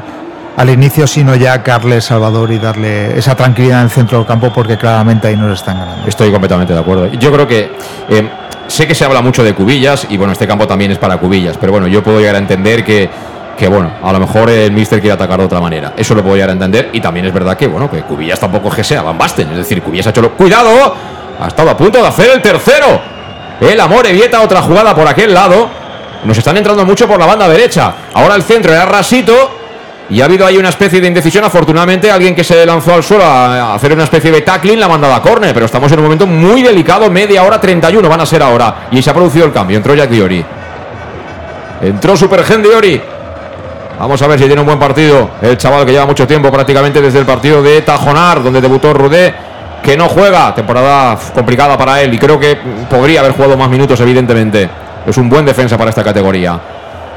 al 0.55 0.70
inicio, 0.70 1.07
sino 1.07 1.36
ya 1.36 1.64
Carles 1.64 2.03
Salvador 2.03 2.51
y 2.51 2.60
darle 2.60 3.18
esa 3.18 3.34
tranquilidad 3.34 3.80
en 3.80 3.86
el 3.86 3.89
centro 3.89 4.20
del 4.20 4.28
campo, 4.28 4.53
porque 4.53 4.78
claramente 4.78 5.28
ahí 5.28 5.36
nos 5.36 5.57
están 5.57 5.80
ganando. 5.80 6.07
Estoy 6.07 6.32
completamente 6.32 6.72
de 6.72 6.80
acuerdo. 6.80 7.07
Yo 7.14 7.32
creo 7.32 7.47
que. 7.47 7.72
Eh, 8.10 8.30
sé 8.68 8.86
que 8.86 8.93
se 8.93 9.05
habla 9.05 9.24
mucho 9.24 9.43
de 9.43 9.55
cubillas, 9.55 10.05
y 10.07 10.16
bueno, 10.16 10.32
este 10.32 10.45
campo 10.45 10.68
también 10.68 10.91
es 10.91 10.99
para 10.99 11.18
cubillas, 11.18 11.57
pero 11.57 11.72
bueno, 11.72 11.88
yo 11.88 12.03
puedo 12.03 12.20
llegar 12.20 12.36
a 12.36 12.38
entender 12.38 12.86
que 12.86 13.10
que 13.57 13.68
bueno, 13.68 13.91
a 14.03 14.14
lo 14.14 14.20
mejor 14.20 14.51
el 14.51 14.72
Mister 14.72 15.01
quiere 15.01 15.16
atacar 15.16 15.39
de 15.39 15.45
otra 15.45 15.60
manera. 15.60 15.93
Eso 15.97 16.14
lo 16.14 16.22
puedo 16.22 16.36
llegar 16.36 16.51
a 16.51 16.53
entender. 16.53 16.91
Y 16.93 17.01
también 17.01 17.26
es 17.26 17.34
verdad 17.34 17.57
que, 17.57 17.68
bueno, 17.68 17.89
que 17.89 18.03
Cubillas 18.03 18.39
tampoco 18.39 18.70
es 18.70 18.76
que 18.76 18.84
sea 18.86 19.01
Van 19.01 19.18
Basten. 19.18 19.49
Es 19.49 19.57
decir, 19.57 19.82
Cubillas 19.82 20.05
ha 20.05 20.12
hecho 20.12 20.22
lo. 20.22 20.32
¡Cuidado! 20.32 21.18
Ha 21.40 21.48
estado 21.48 21.70
a 21.70 21.78
punto 21.78 22.02
de 22.02 22.08
hacer 22.08 22.30
el 22.32 22.42
tercero. 22.42 23.00
El 23.62 23.80
amor 23.80 24.06
evieta 24.08 24.42
otra 24.42 24.62
jugada 24.62 24.94
por 24.94 25.08
aquel 25.08 25.34
lado. 25.34 25.70
Nos 26.24 26.38
están 26.38 26.58
entrando 26.58 26.86
mucho 26.86 27.08
por 27.08 27.20
la 27.20 27.26
banda 27.26 27.48
derecha. 27.48 27.94
Ahora 28.14 28.36
el 28.36 28.44
centro 28.44 28.74
era 28.74 28.86
rasito. 28.86 29.58
Y 30.10 30.22
ha 30.22 30.26
habido 30.26 30.46
ahí 30.46 30.58
una 30.58 30.70
especie 30.70 31.00
de 31.00 31.08
indecisión. 31.08 31.44
Afortunadamente, 31.44 32.12
alguien 32.12 32.36
que 32.36 32.44
se 32.44 32.66
lanzó 32.66 32.96
al 32.96 33.04
suelo 33.04 33.24
a 33.24 33.76
hacer 33.76 33.94
una 33.94 34.04
especie 34.04 34.32
de 34.32 34.42
tackling 34.42 34.80
la 34.80 34.88
ha 34.88 34.90
mandado. 34.90 35.22
Pero 35.40 35.66
estamos 35.66 35.92
en 35.92 36.00
un 36.00 36.06
momento 36.06 36.26
muy 36.28 36.62
delicado. 36.62 37.10
Media 37.10 37.44
hora 37.44 37.62
31 37.62 38.10
van 38.10 38.20
a 38.20 38.26
ser 38.26 38.42
ahora. 38.42 38.88
Y 38.92 39.02
se 39.02 39.10
ha 39.10 39.14
producido 39.14 39.46
el 39.46 39.54
cambio. 39.54 39.78
Entró 39.78 39.94
Jack 39.94 40.10
Diori. 40.10 40.44
Entró 41.82 42.18
Supergen 42.18 42.64
Diori. 42.64 43.02
Vamos 44.00 44.22
a 44.22 44.28
ver 44.28 44.40
si 44.40 44.46
tiene 44.46 44.62
un 44.62 44.66
buen 44.66 44.80
partido. 44.80 45.30
El 45.42 45.58
chaval 45.58 45.86
que 45.86 45.92
lleva 45.92 46.06
mucho 46.06 46.26
tiempo, 46.26 46.50
prácticamente 46.52 47.02
desde 47.02 47.20
el 47.20 47.26
partido 47.26 47.62
de 47.62 47.82
Tajonar, 47.82 48.42
donde 48.42 48.62
debutó 48.62 48.94
Rudé, 48.94 49.34
que 49.84 49.98
no 49.98 50.08
juega. 50.10 50.54
Temporada 50.54 51.18
complicada 51.34 51.78
para 51.78 52.02
él 52.02 52.14
y 52.14 52.18
creo 52.18 52.40
que 52.40 52.58
podría 52.90 53.22
haber 53.22 53.34
jugado 53.34 53.58
más 53.58 53.70
minutos, 53.70 54.00
evidentemente. 54.02 54.70
Es 55.06 55.18
un 55.18 55.30
buen 55.30 55.46
defensa 55.46 55.78
para 55.78 55.90
esta 55.90 56.04
categoría. 56.04 56.60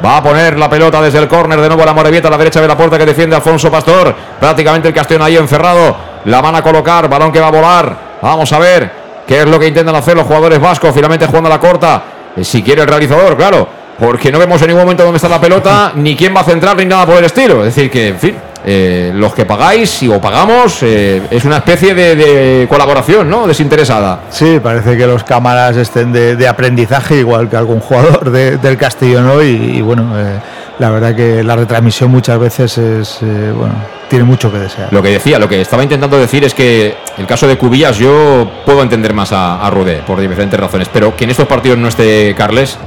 Va 0.05 0.17
a 0.17 0.23
poner 0.23 0.59
la 0.59 0.69
pelota 0.69 1.01
desde 1.01 1.19
el 1.19 1.29
córner 1.29 1.61
de 1.61 1.69
nuevo 1.69 1.83
a 1.83 1.87
la 1.87 1.93
Morevieta 1.93 2.29
a 2.29 2.31
la 2.31 2.39
derecha 2.39 2.61
de 2.61 2.69
la 2.69 2.77
puerta 2.77 2.99
que 2.99 3.07
defiende 3.07 3.37
Alfonso 3.37 3.71
Pastor. 3.71 4.15
Prácticamente 4.41 4.89
el 4.89 4.95
Castellón 4.95 5.23
ahí 5.23 5.37
encerrado. 5.37 5.97
La 6.25 6.41
van 6.41 6.57
a 6.57 6.63
colocar, 6.63 7.09
balón 7.09 7.31
que 7.31 7.41
va 7.41 7.49
a 7.49 7.53
volar. 7.53 7.97
Vamos 8.21 8.53
a 8.53 8.59
ver 8.59 8.91
qué 9.27 9.41
es 9.41 9.47
lo 9.47 9.59
que 9.59 9.69
intentan 9.69 9.95
hacer 9.95 10.17
los 10.17 10.27
jugadores 10.27 10.61
vascos. 10.61 10.93
Finalmente 10.95 11.27
jugando 11.27 11.49
a 11.49 11.53
la 11.53 11.61
corta. 11.61 12.03
Si 12.41 12.63
quiere 12.63 12.83
el 12.83 12.89
realizador, 12.89 13.37
claro 13.37 13.83
porque 13.99 14.33
no 14.33 14.39
vemos 14.41 14.61
en 14.63 14.69
ningún 14.69 14.83
momento 14.83 15.05
dónde 15.05 15.17
está 15.17 15.29
la 15.29 15.41
pelota, 15.41 15.93
ni 15.95 16.17
quién 16.17 16.35
va 16.35 16.41
a 16.41 16.45
centrar, 16.45 16.77
ni 16.77 16.85
nada 16.85 17.07
por 17.07 17.17
el 17.17 17.25
estilo. 17.25 17.65
Es 17.65 17.75
decir, 17.75 17.91
que, 17.91 18.09
en 18.09 18.19
fin, 18.19 18.37
eh, 18.65 19.13
los 19.15 19.35
que 19.35 19.45
pagáis 19.45 20.03
o 20.05 20.21
pagamos, 20.21 20.83
eh, 20.83 21.23
es 21.31 21.45
una 21.45 21.59
especie 21.59 21.95
de, 21.95 22.17
de, 22.17 22.69
colaboración, 22.69 23.29
¿no? 23.29 23.47
Desinteresada. 23.47 24.21
Sí, 24.31 24.61
parece 24.63 24.97
que 24.97 25.07
los 25.07 25.25
cámaras 25.25 25.77
estén 25.77 26.13
de, 26.13 26.37
de 26.37 26.49
aprendizaje, 26.49 27.17
igual 27.17 27.49
que 27.49 27.57
algún 27.57 27.81
jugador 27.81 28.31
de, 28.31 28.59
del 28.59 28.77
Castellón 28.77 29.41
y, 29.43 29.79
y 29.79 29.83
bueno, 29.83 30.13
eh, 30.19 30.39
la 30.79 30.91
verdad 30.91 31.15
que 31.15 31.45
la 31.45 31.57
retransmisión 31.57 32.11
muchas 32.11 32.39
veces 32.39 32.79
es, 32.79 33.19
eh, 33.23 33.53
bueno, 33.57 33.75
tiene 34.09 34.25
mucho 34.25 34.51
que 34.51 34.59
desear. 34.59 34.93
Lo 34.93 35.03
que 35.03 35.11
decía, 35.11 35.39
lo 35.39 35.49
que 35.49 35.61
estaba 35.61 35.83
intentando 35.83 36.19
decir 36.19 36.45
es 36.45 36.55
que 36.55 36.97
el 37.19 37.27
caso 37.27 37.47
de 37.47 37.57
Cubillas 37.57 37.99
yo 37.99 38.51
puedo 38.65 38.83
entender 38.83 39.15
más 39.15 39.33
a, 39.33 39.65
a 39.65 39.71
Rudé 39.71 40.03
por 40.07 40.21
diferentes 40.21 40.59
razones, 40.59 40.89
pero 40.93 41.17
que 41.17 41.25
en 41.25 41.31
estos 41.31 41.47
partidos 41.47 41.79
no 41.79 41.89
esté 41.89 42.35
Carles, 42.37 42.79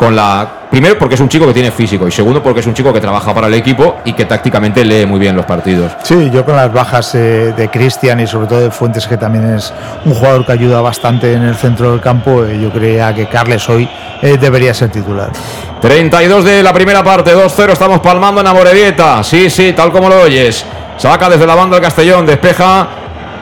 con 0.00 0.16
la 0.16 0.48
primero 0.70 0.96
porque 0.98 1.14
es 1.14 1.20
un 1.20 1.28
chico 1.28 1.46
que 1.46 1.52
tiene 1.52 1.70
físico 1.70 2.08
y 2.08 2.10
segundo 2.10 2.42
porque 2.42 2.60
es 2.60 2.66
un 2.66 2.72
chico 2.72 2.90
que 2.90 3.00
trabaja 3.02 3.34
para 3.34 3.48
el 3.48 3.54
equipo 3.54 3.98
y 4.06 4.14
que 4.14 4.24
tácticamente 4.24 4.82
lee 4.82 5.04
muy 5.04 5.20
bien 5.20 5.36
los 5.36 5.44
partidos. 5.44 5.92
Sí, 6.02 6.30
yo 6.32 6.42
con 6.42 6.56
las 6.56 6.72
bajas 6.72 7.14
eh, 7.16 7.52
de 7.54 7.68
Cristian 7.68 8.18
y 8.18 8.26
sobre 8.26 8.46
todo 8.46 8.60
de 8.60 8.70
Fuentes 8.70 9.06
que 9.06 9.18
también 9.18 9.44
es 9.56 9.74
un 10.06 10.14
jugador 10.14 10.46
que 10.46 10.52
ayuda 10.52 10.80
bastante 10.80 11.34
en 11.34 11.42
el 11.42 11.54
centro 11.54 11.90
del 11.90 12.00
campo, 12.00 12.46
eh, 12.46 12.58
yo 12.58 12.72
creía 12.72 13.14
que 13.14 13.26
Carles 13.28 13.68
hoy 13.68 13.86
eh, 14.22 14.38
debería 14.40 14.72
ser 14.72 14.88
titular. 14.90 15.28
32 15.82 16.44
de 16.44 16.62
la 16.62 16.72
primera 16.72 17.04
parte, 17.04 17.34
2-0, 17.36 17.72
estamos 17.72 18.00
palmando 18.00 18.40
en 18.40 18.46
Amorebieta. 18.46 19.22
Sí, 19.22 19.50
sí, 19.50 19.74
tal 19.74 19.92
como 19.92 20.08
lo 20.08 20.22
oyes. 20.22 20.64
Saca 20.96 21.28
desde 21.28 21.46
la 21.46 21.54
banda 21.54 21.76
el 21.76 21.82
Castellón, 21.82 22.24
despeja. 22.24 22.88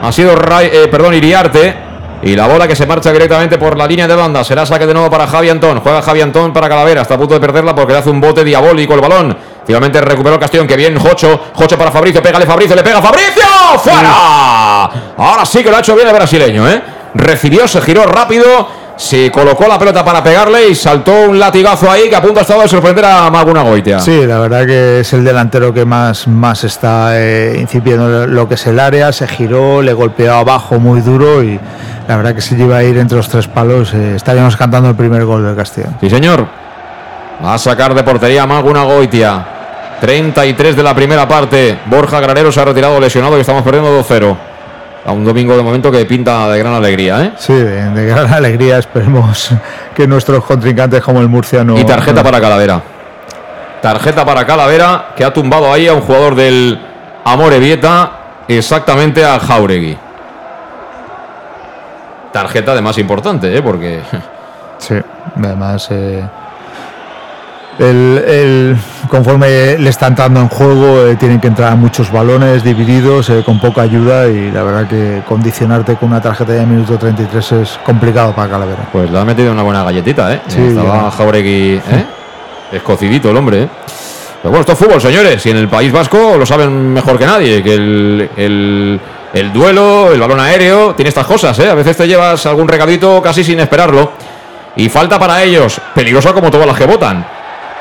Ha 0.03 0.11
sido 0.13 0.35
Ray- 0.35 0.71
eh, 0.73 0.89
perdón, 0.91 1.15
Iriarte. 1.15 1.88
Y 2.23 2.35
la 2.35 2.47
bola 2.49 2.67
que 2.67 2.75
se 2.75 2.85
marcha 2.85 3.13
directamente 3.13 3.59
por 3.59 3.77
la 3.77 3.87
línea 3.87 4.09
de 4.09 4.15
banda. 4.15 4.43
Será 4.43 4.67
saque 4.67 4.87
de 4.87 4.93
nuevo 4.93 5.09
para 5.09 5.27
Javi 5.27 5.51
Antón. 5.51 5.81
Juega 5.81 6.03
Javi 6.03 6.21
Antón 6.21 6.53
para 6.53 6.69
Calavera. 6.69 7.03
Está 7.03 7.15
a 7.15 7.19
punto 7.19 7.35
de 7.35 7.41
perderla 7.41 7.75
porque 7.75 7.93
le 7.93 8.01
hace 8.01 8.11
un 8.11 8.21
bote 8.21 8.43
diabólico 8.43 8.95
el 8.95 9.01
balón. 9.01 9.37
Finalmente 9.65 10.01
recuperó 10.01 10.35
el 10.35 10.41
Castellón. 10.41 10.67
Que 10.67 10.77
bien, 10.77 10.99
Jocho. 10.99 11.41
Jocho 11.55 11.79
para 11.79 11.93
Fabricio. 11.93 12.23
Pégale 12.23 12.45
Fabricio. 12.45 12.75
Le 12.75 12.83
pega 12.83 13.01
Fabricio. 13.01 13.45
¡Fuera! 13.79 14.85
Ahora 15.17 15.45
sí 15.45 15.63
que 15.63 15.71
lo 15.71 15.77
ha 15.77 15.81
hecho 15.81 15.95
bien 15.95 16.09
el 16.09 16.15
brasileño, 16.15 16.69
¿eh? 16.69 16.83
Recibió, 17.15 17.69
se 17.69 17.81
giró 17.81 18.05
rápido. 18.05 18.79
Se 18.97 19.31
colocó 19.31 19.69
la 19.69 19.79
pelota 19.79 20.05
para 20.05 20.25
pegarle 20.25 20.71
y 20.71 20.75
saltó 20.75 21.13
un 21.29 21.39
latigazo 21.39 21.89
ahí 21.89 22.09
que 22.11 22.17
a 22.17 22.21
punto 22.21 22.41
ha 22.41 22.43
estado 22.43 22.63
de 22.63 22.69
sorprender 22.69 23.05
a 23.05 23.31
Maguna 23.31 23.63
Goitia. 23.63 24.01
Sí, 24.01 24.27
la 24.27 24.41
verdad 24.41 24.67
que 24.67 25.01
es 25.01 25.13
el 25.13 25.25
delantero 25.25 25.73
que 25.73 25.85
más, 25.85 26.27
más 26.27 26.65
está 26.65 27.11
eh, 27.13 27.57
incipiendo 27.61 28.27
lo 28.27 28.49
que 28.49 28.55
es 28.55 28.67
el 28.67 28.81
área, 28.81 29.13
se 29.13 29.29
giró, 29.29 29.83
le 29.83 29.93
golpeó 29.93 30.35
abajo 30.35 30.81
muy 30.81 31.01
duro 31.01 31.45
y 31.45 31.61
la 32.09 32.17
verdad 32.17 32.35
que 32.35 32.41
si 32.41 32.57
iba 32.61 32.79
a 32.79 32.83
ir 32.83 32.99
entre 32.99 33.17
los 33.17 33.29
tres 33.29 33.47
palos 33.47 33.95
eh, 33.95 34.17
estaríamos 34.17 34.57
cantando 34.57 34.89
el 34.89 34.97
primer 34.97 35.25
gol 35.25 35.45
del 35.45 35.55
Castillo. 35.55 35.89
Sí, 36.01 36.11
señor. 36.11 36.47
Va 37.45 37.55
a 37.55 37.59
sacar 37.59 37.95
de 37.95 38.03
portería 38.03 38.47
Maguna 38.47 38.83
Goitia. 38.83 39.47
33 40.01 40.75
de 40.77 40.83
la 40.83 40.95
primera 40.95 41.29
parte. 41.29 41.79
Borja 41.87 42.19
Granero 42.21 42.51
se 42.51 42.61
ha 42.61 42.65
retirado 42.65 42.99
lesionado 42.99 43.37
y 43.37 43.43
estamos 43.43 43.63
perdiendo 43.63 44.01
2-0. 44.03 44.37
A 45.07 45.13
un 45.13 45.25
domingo 45.25 45.57
de 45.57 45.63
momento 45.63 45.91
que 45.93 46.05
pinta 46.05 46.49
de 46.49 46.59
gran 46.59 46.75
alegría, 46.75 47.23
¿eh? 47.25 47.33
Sí, 47.39 47.53
de, 47.55 47.91
de 47.91 48.07
gran 48.07 48.33
alegría, 48.33 48.79
esperemos 48.79 49.51
que 49.95 50.07
nuestros 50.07 50.45
contrincantes 50.45 51.03
como 51.03 51.21
el 51.21 51.29
Murcia 51.29 51.63
no... 51.65 51.79
Y 51.79 51.85
tarjeta 51.85 52.17
no- 52.21 52.25
para 52.25 52.41
Calavera. 52.41 52.83
Tarjeta 53.81 54.25
para 54.25 54.45
Calavera 54.45 55.11
que 55.17 55.25
ha 55.25 55.33
tumbado 55.33 55.73
ahí 55.73 55.87
a 55.89 55.95
un 55.95 56.01
jugador 56.01 56.35
del 56.35 56.79
Amore 57.25 57.59
Vieta, 57.59 58.11
exactamente 58.49 59.25
a 59.25 59.39
Jauregui. 59.39 59.97
Tarjeta 62.33 62.75
de 62.75 62.81
más 62.83 62.99
importante, 62.99 63.57
¿eh? 63.57 63.63
Porque 63.63 64.01
Sí, 64.79 64.95
además... 65.37 65.89
eh, 65.91 66.23
el, 67.79 68.25
el- 68.27 68.77
conforme 69.09 69.79
le 69.79 69.89
está 69.89 70.09
entrando 70.09 70.41
en 70.41 70.49
juego, 70.49 71.07
eh, 71.07 71.15
tienen 71.17 71.41
que 71.41 71.47
entrar 71.47 71.77
muchos 71.77 72.11
balones 72.11 72.65
divididos 72.65 73.31
eh, 73.31 73.43
con 73.47 73.61
poca 73.61 73.83
ayuda 73.83 74.27
y 74.27 74.51
la 74.51 74.63
verdad 74.65 74.89
que 74.89 75.23
condicionarte 75.29 75.95
con 75.97 76.09
una 76.11 76.21
tarjeta 76.21 76.53
de 76.55 76.67
minuto 76.67 76.99
33 76.99 77.53
es 77.53 77.79
complicado 77.85 78.33
para 78.33 78.51
Calavera. 78.51 78.89
pues 78.91 79.09
le 79.11 79.19
ha 79.19 79.25
metido 79.25 79.53
una 79.53 79.63
buena 79.63 79.85
galletita, 79.85 80.35
¿eh? 80.35 80.41
Sí, 80.49 80.61
Estaba. 80.61 81.11
Jauregui. 81.11 81.81
Escocidito 82.73 83.31
el 83.31 83.37
hombre, 83.37 83.63
¿eh? 83.63 83.69
Pero 84.43 84.51
bueno, 84.51 84.61
esto 84.61 84.73
es 84.73 84.79
fútbol, 84.79 85.01
señores. 85.01 85.45
Y 85.47 85.51
en 85.51 85.57
el 85.57 85.69
País 85.69 85.91
Vasco 85.93 86.37
lo 86.39 86.45
saben 86.45 86.93
mejor 86.93 87.17
que 87.19 87.27
nadie. 87.27 87.63
Que 87.63 87.75
el, 87.75 88.31
el- 88.37 89.01
el 89.35 89.53
duelo, 89.53 90.13
el 90.13 90.21
balón 90.21 90.41
aéreo, 90.41 90.95
tiene 90.95 91.11
estas 91.11 91.27
cosas, 91.27 91.59
¿eh? 91.59 91.69
A 91.69 91.75
veces 91.75 91.97
te 91.97 92.07
llevas 92.07 92.45
algún 92.47 92.67
regadito 92.67 93.21
casi 93.23 93.45
sin 93.45 93.61
esperarlo. 93.61 94.13
Y 94.77 94.89
falta 94.89 95.19
para 95.19 95.43
ellos. 95.43 95.81
Peligrosa 95.95 96.33
como 96.33 96.51
todas 96.51 96.67
las 96.67 96.77
que 96.77 96.87
votan. 96.87 97.27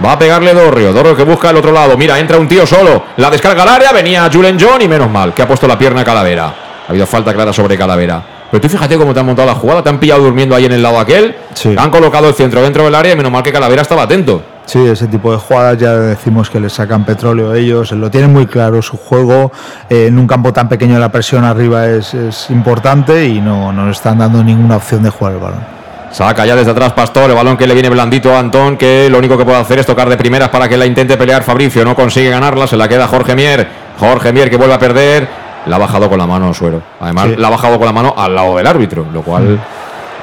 Va 0.04 0.14
a 0.14 0.20
pegarle 0.20 0.54
Dorrio. 0.54 0.94
Dorrio 0.94 1.16
que 1.16 1.24
busca 1.24 1.50
el 1.50 1.58
otro 1.58 1.72
lado. 1.72 1.96
Mira, 1.98 2.20
entra 2.20 2.38
un 2.38 2.48
tío 2.48 2.66
solo. 2.66 3.04
La 3.18 3.30
descarga 3.30 3.64
al 3.64 3.70
área. 3.70 3.92
Venía 3.92 4.30
Julen 4.32 4.58
John 4.60 4.82
y 4.82 4.88
menos 4.88 5.10
mal 5.10 5.34
que 5.34 5.42
ha 5.42 5.48
puesto 5.48 5.68
la 5.68 5.78
pierna 5.78 6.02
a 6.02 6.04
Calavera. 6.04 6.46
Ha 6.88 6.90
habido 6.90 7.06
falta 7.06 7.34
clara 7.34 7.54
sobre 7.54 7.78
Calavera. 7.78 8.22
Pero 8.50 8.62
tú 8.62 8.70
fíjate 8.70 8.98
cómo 8.98 9.14
te 9.14 9.20
han 9.20 9.26
montado 9.26 9.48
la 9.48 9.56
jugada. 9.56 9.84
Te 9.84 9.90
han 9.90 10.00
pillado 10.00 10.24
durmiendo 10.24 10.56
ahí 10.56 10.66
en 10.66 10.72
el 10.72 10.82
lado 10.82 11.00
aquel. 11.00 11.36
Han 11.78 11.92
colocado 11.92 12.30
el 12.30 12.34
centro 12.34 12.62
dentro 12.62 12.84
del 12.84 12.96
área 12.96 13.14
y 13.14 13.16
menos 13.16 13.32
mal 13.32 13.44
que 13.44 13.52
Calavera 13.52 13.84
estaba 13.84 14.04
atento. 14.04 14.42
Sí, 14.68 14.86
ese 14.86 15.08
tipo 15.08 15.32
de 15.32 15.38
jugadas 15.38 15.78
ya 15.78 15.94
decimos 15.94 16.50
que 16.50 16.60
le 16.60 16.70
sacan 16.70 17.06
petróleo 17.06 17.54
ellos, 17.56 17.94
lo 17.94 18.12
tienen 18.12 18.34
muy 18.34 18.48
claro 18.48 18.82
su 18.82 18.98
juego, 18.98 19.50
eh, 19.90 20.08
en 20.08 20.20
un 20.20 20.28
campo 20.28 20.52
tan 20.52 20.68
pequeño 20.68 21.00
la 21.00 21.10
presión 21.10 21.46
arriba 21.46 21.88
es, 21.88 22.14
es 22.14 22.50
importante 22.50 23.26
y 23.26 23.40
no 23.40 23.72
no 23.72 23.86
nos 23.86 23.96
están 23.96 24.18
dando 24.20 24.44
ninguna 24.44 24.76
opción 24.76 25.04
de 25.04 25.10
jugar 25.10 25.34
el 25.36 25.40
balón. 25.40 25.78
Saca 26.12 26.46
ya 26.46 26.56
desde 26.56 26.72
atrás 26.72 26.92
Pastor, 26.92 27.30
el 27.30 27.36
balón 27.36 27.56
que 27.56 27.66
le 27.66 27.74
viene 27.74 27.90
blandito 27.90 28.34
a 28.36 28.40
Antón, 28.40 28.76
que 28.76 29.10
lo 29.10 29.20
único 29.20 29.38
que 29.38 29.46
puede 29.46 29.58
hacer 29.58 29.80
es 29.80 29.86
tocar 29.86 30.10
de 30.10 30.18
primeras 30.18 30.50
para 30.50 30.68
que 30.68 30.76
la 30.78 30.86
intente 30.86 31.16
pelear 31.18 31.44
Fabricio. 31.44 31.86
No 31.86 31.96
consigue 31.96 32.30
ganarla, 32.30 32.68
se 32.68 32.76
la 32.76 32.88
queda 32.90 33.08
Jorge 33.08 33.36
Mier. 33.36 33.68
Jorge 34.00 34.32
Mier 34.34 34.50
que 34.50 34.58
vuelve 34.58 34.74
a 34.74 34.80
perder. 34.80 35.28
La 35.66 35.76
ha 35.76 35.80
bajado 35.80 36.10
con 36.10 36.18
la 36.18 36.26
mano 36.26 36.54
Suero. 36.54 36.82
Además, 37.02 37.26
Sí. 37.26 37.36
la 37.38 37.48
ha 37.48 37.52
bajado 37.52 37.78
con 37.78 37.86
la 37.86 37.92
mano 37.94 38.14
al 38.18 38.34
lado 38.36 38.56
del 38.58 38.68
árbitro, 38.68 39.06
lo 39.12 39.22
cual. 39.22 39.60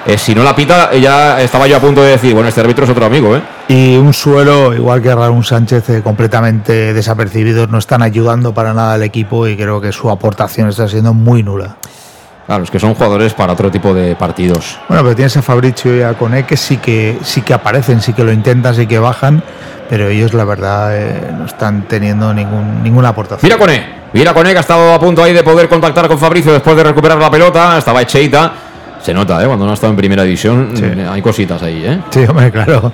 Eh, 0.07 0.18
si 0.18 0.34
no 0.34 0.42
la 0.42 0.55
pita, 0.55 0.92
ya 0.94 1.40
estaba 1.40 1.66
yo 1.66 1.76
a 1.76 1.80
punto 1.80 2.02
de 2.02 2.11
decir, 2.11 2.34
bueno, 2.34 2.48
este 2.48 2.61
árbitro 2.61 2.84
es 2.84 2.90
otro 2.90 3.07
amigo, 3.07 3.36
¿eh? 3.36 3.42
Y 3.68 3.96
un 3.96 4.12
suelo, 4.12 4.74
igual 4.74 5.00
que 5.00 5.14
Raúl 5.14 5.44
Sánchez, 5.44 5.88
eh, 5.90 6.02
completamente 6.02 6.92
desapercibidos, 6.92 7.70
no 7.70 7.78
están 7.78 8.02
ayudando 8.02 8.52
para 8.52 8.74
nada 8.74 8.94
al 8.94 9.02
equipo 9.02 9.46
y 9.48 9.57
creo 9.57 9.80
que 9.80 9.92
su 9.92 10.11
aportación 10.11 10.68
está 10.68 10.88
siendo 10.88 11.14
muy 11.14 11.42
nula. 11.42 11.76
Claro, 12.46 12.64
es 12.64 12.70
que 12.70 12.78
son 12.78 12.94
jugadores 12.94 13.32
para 13.32 13.55
otro 13.55 13.70
tipo 13.70 13.94
de 13.94 14.16
partidos. 14.16 14.78
Bueno, 14.88 15.02
pero 15.02 15.16
tienes 15.16 15.34
a 15.38 15.42
Fabricio 15.42 15.96
y 15.96 16.02
a 16.02 16.12
Cone 16.12 16.44
que 16.44 16.59
sí 16.59 16.76
que 16.76 17.18
sí 17.22 17.40
que 17.40 17.55
aparecen, 17.55 18.02
sí 18.02 18.12
que 18.12 18.22
lo 18.22 18.32
intentan, 18.32 18.74
sí 18.74 18.86
que 18.86 18.98
bajan, 18.98 19.42
pero 19.88 20.09
ellos 20.09 20.34
la 20.34 20.44
verdad 20.44 20.94
eh, 20.94 21.32
no 21.38 21.46
están 21.46 21.88
teniendo 21.88 22.34
ningún, 22.34 22.82
ninguna 22.82 23.09
aportación. 23.09 23.48
Mira 23.48 23.57
Cone, 23.57 23.86
mira 24.12 24.34
Cone 24.34 24.52
que 24.52 24.59
ha 24.59 24.61
estado 24.61 24.92
a 24.92 25.00
punto 25.00 25.22
ahí 25.22 25.32
de 25.32 25.42
poder 25.42 25.70
contactar 25.70 26.07
con 26.07 26.18
Fabricio 26.18 26.52
después 26.52 26.76
de 26.76 26.84
recuperar 26.84 27.16
la 27.16 27.30
pelota. 27.30 27.78
Estaba 27.78 28.02
Echeita. 28.02 28.52
Se 29.05 29.12
nota, 29.12 29.42
¿eh? 29.42 29.46
Cuando 29.46 29.66
no 29.66 29.70
ha 29.70 29.74
estado 29.74 29.90
en 29.90 29.96
primera 29.98 30.22
división, 30.22 30.72
eh, 30.82 31.07
hay 31.11 31.20
cositas 31.20 31.62
ahí, 31.62 31.82
¿eh? 31.84 31.98
Sí, 32.11 32.20
hombre, 32.26 32.50
claro. 32.50 32.90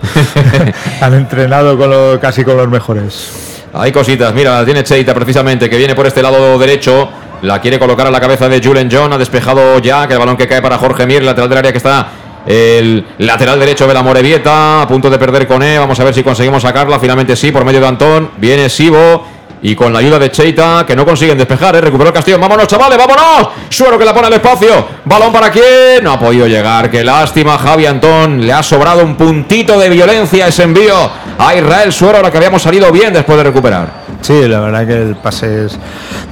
Han 1.01 1.15
entrenado 1.15 1.79
con 1.79 1.89
lo- 1.89 2.19
casi 2.21 2.43
con 2.45 2.57
los 2.57 2.69
mejores. 2.69 3.63
Hay 3.73 3.93
cositas, 3.93 4.35
mira, 4.35 4.59
la 4.59 4.65
tiene 4.65 4.83
Cheita 4.83 5.15
precisamente, 5.15 5.71
que 5.71 5.77
viene 5.77 5.95
por 5.95 6.07
este 6.07 6.21
lado 6.21 6.59
derecho. 6.59 7.09
La 7.43 7.61
quiere 7.61 7.79
colocar 7.79 8.07
a 8.07 8.11
la 8.11 8.21
cabeza 8.21 8.49
de 8.49 8.61
Julen 8.61 8.89
John. 8.91 9.13
Ha 9.13 9.19
despejado 9.19 9.79
ya, 9.79 10.07
que 10.09 10.15
el 10.15 10.19
balón 10.19 10.37
que 10.37 10.49
cae 10.49 10.61
para 10.61 10.77
Jorge 10.79 11.07
Mier, 11.07 11.23
lateral 11.23 11.49
del 11.49 11.59
área 11.59 11.71
que 11.73 11.79
está 11.79 12.09
el 12.47 13.07
lateral 13.19 13.61
derecho 13.61 13.87
de 13.87 13.95
la 13.95 14.03
Morevieta. 14.03 14.83
A 14.83 14.89
punto 14.89 15.09
de 15.09 15.17
perder 15.19 15.47
con 15.47 15.63
E. 15.63 15.79
Vamos 15.79 15.99
a 16.01 16.05
ver 16.05 16.13
si 16.13 16.25
conseguimos 16.25 16.63
sacarla. 16.63 16.99
Finalmente 16.99 17.37
sí, 17.37 17.53
por 17.53 17.65
medio 17.65 17.81
de 17.81 17.87
Antón. 17.87 18.31
Viene 18.39 18.69
Sibo. 18.69 19.25
Y 19.63 19.75
con 19.75 19.93
la 19.93 19.99
ayuda 19.99 20.19
de 20.19 20.31
Cheita, 20.31 20.85
que 20.87 20.97
no 20.97 21.05
consiguen 21.05 21.37
despejar, 21.37 21.77
¿eh? 21.77 21.83
recuperó 21.83 22.09
el 22.09 22.15
Castillo. 22.15 22.39
¡Vámonos, 22.39 22.67
chavales! 22.67 22.97
¡Vámonos! 22.97 23.49
Suero 23.69 23.99
que 23.99 24.07
la 24.07 24.15
pone 24.15 24.29
al 24.29 24.33
espacio. 24.33 24.87
¿Balón 25.05 25.31
para 25.33 25.51
quién? 25.51 26.03
No 26.03 26.13
ha 26.13 26.19
podido 26.19 26.47
llegar. 26.47 26.91
¡Qué 26.91 27.05
lástima, 27.05 27.59
Javi 27.59 27.85
Antón! 27.85 28.47
Le 28.47 28.53
ha 28.55 28.63
sobrado 28.63 29.05
un 29.05 29.17
puntito 29.17 29.79
de 29.79 29.91
violencia 29.91 30.47
ese 30.47 30.63
envío 30.63 30.95
a 31.39 31.55
Israel 31.55 31.93
Suero, 31.93 32.17
ahora 32.17 32.31
que 32.31 32.39
habíamos 32.39 32.63
salido 32.63 32.91
bien 32.91 33.13
después 33.13 33.37
de 33.37 33.45
recuperar. 33.45 33.89
Sí, 34.23 34.49
la 34.49 34.61
verdad 34.61 34.87
que 34.87 34.95
el 34.95 35.17
pase 35.17 35.67
es 35.67 35.79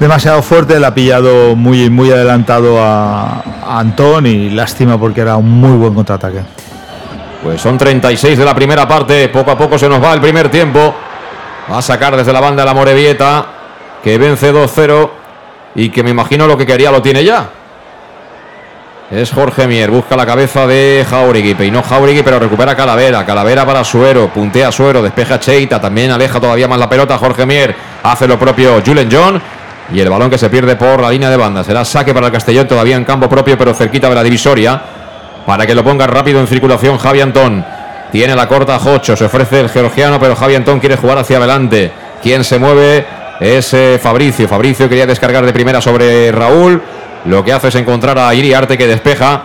demasiado 0.00 0.42
fuerte, 0.42 0.80
le 0.80 0.86
ha 0.86 0.94
pillado 0.94 1.54
muy, 1.54 1.90
muy 1.90 2.10
adelantado 2.10 2.82
a, 2.82 3.42
a 3.62 3.78
Antón 3.78 4.26
y 4.26 4.50
lástima 4.50 4.98
porque 4.98 5.20
era 5.20 5.36
un 5.36 5.50
muy 5.50 5.76
buen 5.76 5.92
contraataque. 5.92 6.40
Pues 7.42 7.60
son 7.60 7.78
36 7.78 8.36
de 8.36 8.44
la 8.44 8.54
primera 8.54 8.86
parte. 8.88 9.28
Poco 9.28 9.50
a 9.50 9.58
poco 9.58 9.78
se 9.78 9.88
nos 9.88 10.02
va 10.02 10.12
el 10.12 10.20
primer 10.20 10.50
tiempo. 10.50 10.94
Va 11.70 11.78
a 11.78 11.82
sacar 11.82 12.16
desde 12.16 12.32
la 12.32 12.40
banda 12.40 12.64
la 12.64 12.74
Morevieta, 12.74 13.46
que 14.02 14.16
vence 14.16 14.52
2-0 14.52 15.10
y 15.74 15.90
que 15.90 16.02
me 16.02 16.10
imagino 16.10 16.46
lo 16.46 16.56
que 16.56 16.66
quería 16.66 16.90
lo 16.90 17.02
tiene 17.02 17.24
ya. 17.24 17.50
Es 19.10 19.32
Jorge 19.32 19.66
Mier, 19.66 19.90
busca 19.90 20.16
la 20.16 20.26
cabeza 20.26 20.66
de 20.66 21.06
Jauregui, 21.08 21.54
peinó 21.54 21.82
Jauregui, 21.82 22.22
pero 22.22 22.38
recupera 22.38 22.76
Calavera, 22.76 23.24
Calavera 23.24 23.64
para 23.64 23.82
Suero, 23.82 24.28
puntea 24.28 24.70
Suero, 24.70 25.02
despeja 25.02 25.40
Cheita, 25.40 25.80
también 25.80 26.10
aleja 26.10 26.38
todavía 26.38 26.68
más 26.68 26.78
la 26.78 26.90
pelota 26.90 27.16
Jorge 27.16 27.46
Mier, 27.46 27.74
hace 28.02 28.28
lo 28.28 28.38
propio 28.38 28.82
Julen 28.84 29.08
John 29.10 29.40
y 29.92 30.00
el 30.00 30.10
balón 30.10 30.28
que 30.28 30.36
se 30.36 30.50
pierde 30.50 30.76
por 30.76 31.00
la 31.00 31.10
línea 31.10 31.30
de 31.30 31.38
banda. 31.38 31.64
Será 31.64 31.84
saque 31.84 32.12
para 32.12 32.26
el 32.26 32.32
Castellón, 32.32 32.68
todavía 32.68 32.96
en 32.96 33.04
campo 33.04 33.28
propio, 33.28 33.56
pero 33.56 33.72
cerquita 33.72 34.10
de 34.10 34.14
la 34.14 34.22
divisoria, 34.22 34.80
para 35.46 35.66
que 35.66 35.74
lo 35.74 35.82
ponga 35.82 36.06
rápido 36.06 36.40
en 36.40 36.46
circulación 36.46 36.98
Javi 36.98 37.22
Antón. 37.22 37.64
Tiene 38.12 38.34
la 38.34 38.48
corta 38.48 38.78
Jocho, 38.78 39.16
se 39.16 39.26
ofrece 39.26 39.60
el 39.60 39.68
georgiano, 39.68 40.18
pero 40.18 40.34
Javi 40.34 40.54
Antón 40.54 40.80
quiere 40.80 40.96
jugar 40.96 41.18
hacia 41.18 41.36
adelante. 41.38 41.92
Quien 42.22 42.42
se 42.44 42.58
mueve 42.58 43.04
es 43.40 43.72
eh, 43.74 43.98
Fabricio. 44.02 44.48
Fabricio 44.48 44.88
quería 44.88 45.06
descargar 45.06 45.44
de 45.44 45.52
primera 45.52 45.80
sobre 45.80 46.32
Raúl. 46.32 46.82
Lo 47.26 47.44
que 47.44 47.52
hace 47.52 47.68
es 47.68 47.74
encontrar 47.74 48.18
a 48.18 48.32
Iriarte 48.34 48.78
que 48.78 48.86
despeja. 48.86 49.42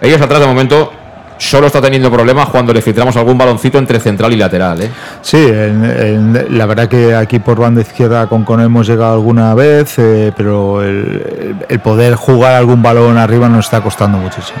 Ellos 0.00 0.20
atrás 0.20 0.40
de 0.40 0.46
momento 0.46 0.92
solo 1.38 1.66
está 1.66 1.82
teniendo 1.82 2.10
problemas 2.10 2.48
cuando 2.48 2.72
le 2.72 2.80
filtramos 2.80 3.14
algún 3.16 3.36
baloncito 3.36 3.76
entre 3.76 4.00
central 4.00 4.32
y 4.32 4.36
lateral. 4.36 4.80
¿eh? 4.80 4.90
Sí, 5.20 5.36
en- 5.36 5.84
en- 5.84 6.58
la 6.58 6.64
verdad 6.64 6.88
que 6.88 7.14
aquí 7.14 7.38
por 7.40 7.58
banda 7.58 7.82
izquierda 7.82 8.26
con 8.26 8.44
Con 8.44 8.60
hemos 8.62 8.86
llegado 8.88 9.12
alguna 9.12 9.54
vez, 9.54 9.98
eh, 9.98 10.32
pero 10.34 10.82
el, 10.82 11.56
el 11.68 11.80
poder 11.80 12.14
jugar 12.14 12.54
algún 12.54 12.82
balón 12.82 13.18
arriba 13.18 13.48
nos 13.50 13.66
está 13.66 13.82
costando 13.82 14.16
muchísimo. 14.16 14.58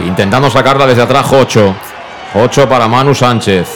Intentando 0.00 0.50
sacarla 0.50 0.86
desde 0.86 1.02
atrás 1.02 1.24
Jocho. 1.24 1.74
Jocho 2.32 2.68
para 2.68 2.88
Manu 2.88 3.14
Sánchez. 3.14 3.68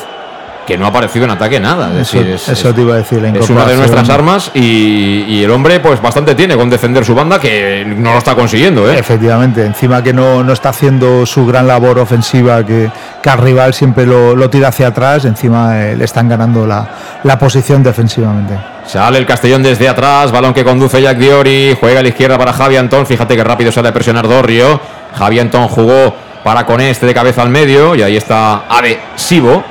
que 0.64 0.78
no 0.78 0.84
ha 0.86 0.90
aparecido 0.90 1.24
en 1.24 1.32
ataque 1.32 1.58
nada. 1.58 1.88
Es 2.00 2.02
Eso, 2.08 2.18
decir, 2.18 2.34
es, 2.34 2.48
eso 2.50 2.68
es- 2.68 2.74
te 2.76 2.82
iba 2.82 2.94
a 2.94 2.98
decir. 2.98 3.20
La 3.20 3.30
es 3.36 3.50
una 3.50 3.66
de 3.66 3.76
nuestras 3.76 4.08
armas 4.08 4.52
y, 4.54 5.24
y 5.26 5.42
el 5.42 5.50
hombre 5.50 5.80
pues 5.80 6.00
bastante 6.00 6.36
tiene 6.36 6.56
con 6.56 6.70
defender 6.70 7.04
su 7.04 7.16
banda 7.16 7.40
que 7.40 7.84
no 7.84 8.12
lo 8.12 8.18
está 8.18 8.36
consiguiendo, 8.36 8.88
¿eh? 8.88 8.96
Efectivamente, 8.96 9.66
encima 9.66 10.00
que 10.04 10.12
no, 10.12 10.44
no 10.44 10.52
está 10.52 10.68
haciendo 10.68 11.26
su 11.26 11.44
gran 11.46 11.66
labor 11.66 11.98
ofensiva, 11.98 12.64
que, 12.64 12.88
que 13.20 13.28
al 13.28 13.38
rival 13.38 13.74
siempre 13.74 14.06
lo, 14.06 14.36
lo 14.36 14.48
tira 14.50 14.68
hacia 14.68 14.86
atrás, 14.86 15.24
encima 15.24 15.80
eh, 15.82 15.96
le 15.96 16.04
están 16.04 16.28
ganando 16.28 16.64
la, 16.64 16.88
la 17.24 17.36
posición 17.40 17.82
defensivamente. 17.82 18.54
Sale 18.86 19.18
el 19.18 19.26
Castellón 19.26 19.64
desde 19.64 19.88
atrás, 19.88 20.30
balón 20.30 20.54
que 20.54 20.62
conduce 20.62 21.02
Jack 21.02 21.18
Diori, 21.18 21.76
juega 21.78 21.98
a 21.98 22.02
la 22.04 22.08
izquierda 22.10 22.38
para 22.38 22.52
Javi 22.52 22.76
Antón, 22.76 23.04
fíjate 23.04 23.34
que 23.34 23.42
rápido 23.42 23.72
sale 23.72 23.88
a 23.88 23.92
presionar 23.92 24.28
Dorrio, 24.28 24.80
Javi 25.18 25.40
Antón 25.40 25.66
jugó 25.66 26.14
para 26.44 26.66
con 26.66 26.80
este 26.80 27.06
de 27.06 27.14
cabeza 27.14 27.42
al 27.42 27.50
medio 27.50 27.94
y 27.94 28.02
ahí 28.02 28.16
está 28.16 28.64
Ade 28.68 29.00
Sibo, 29.16 29.62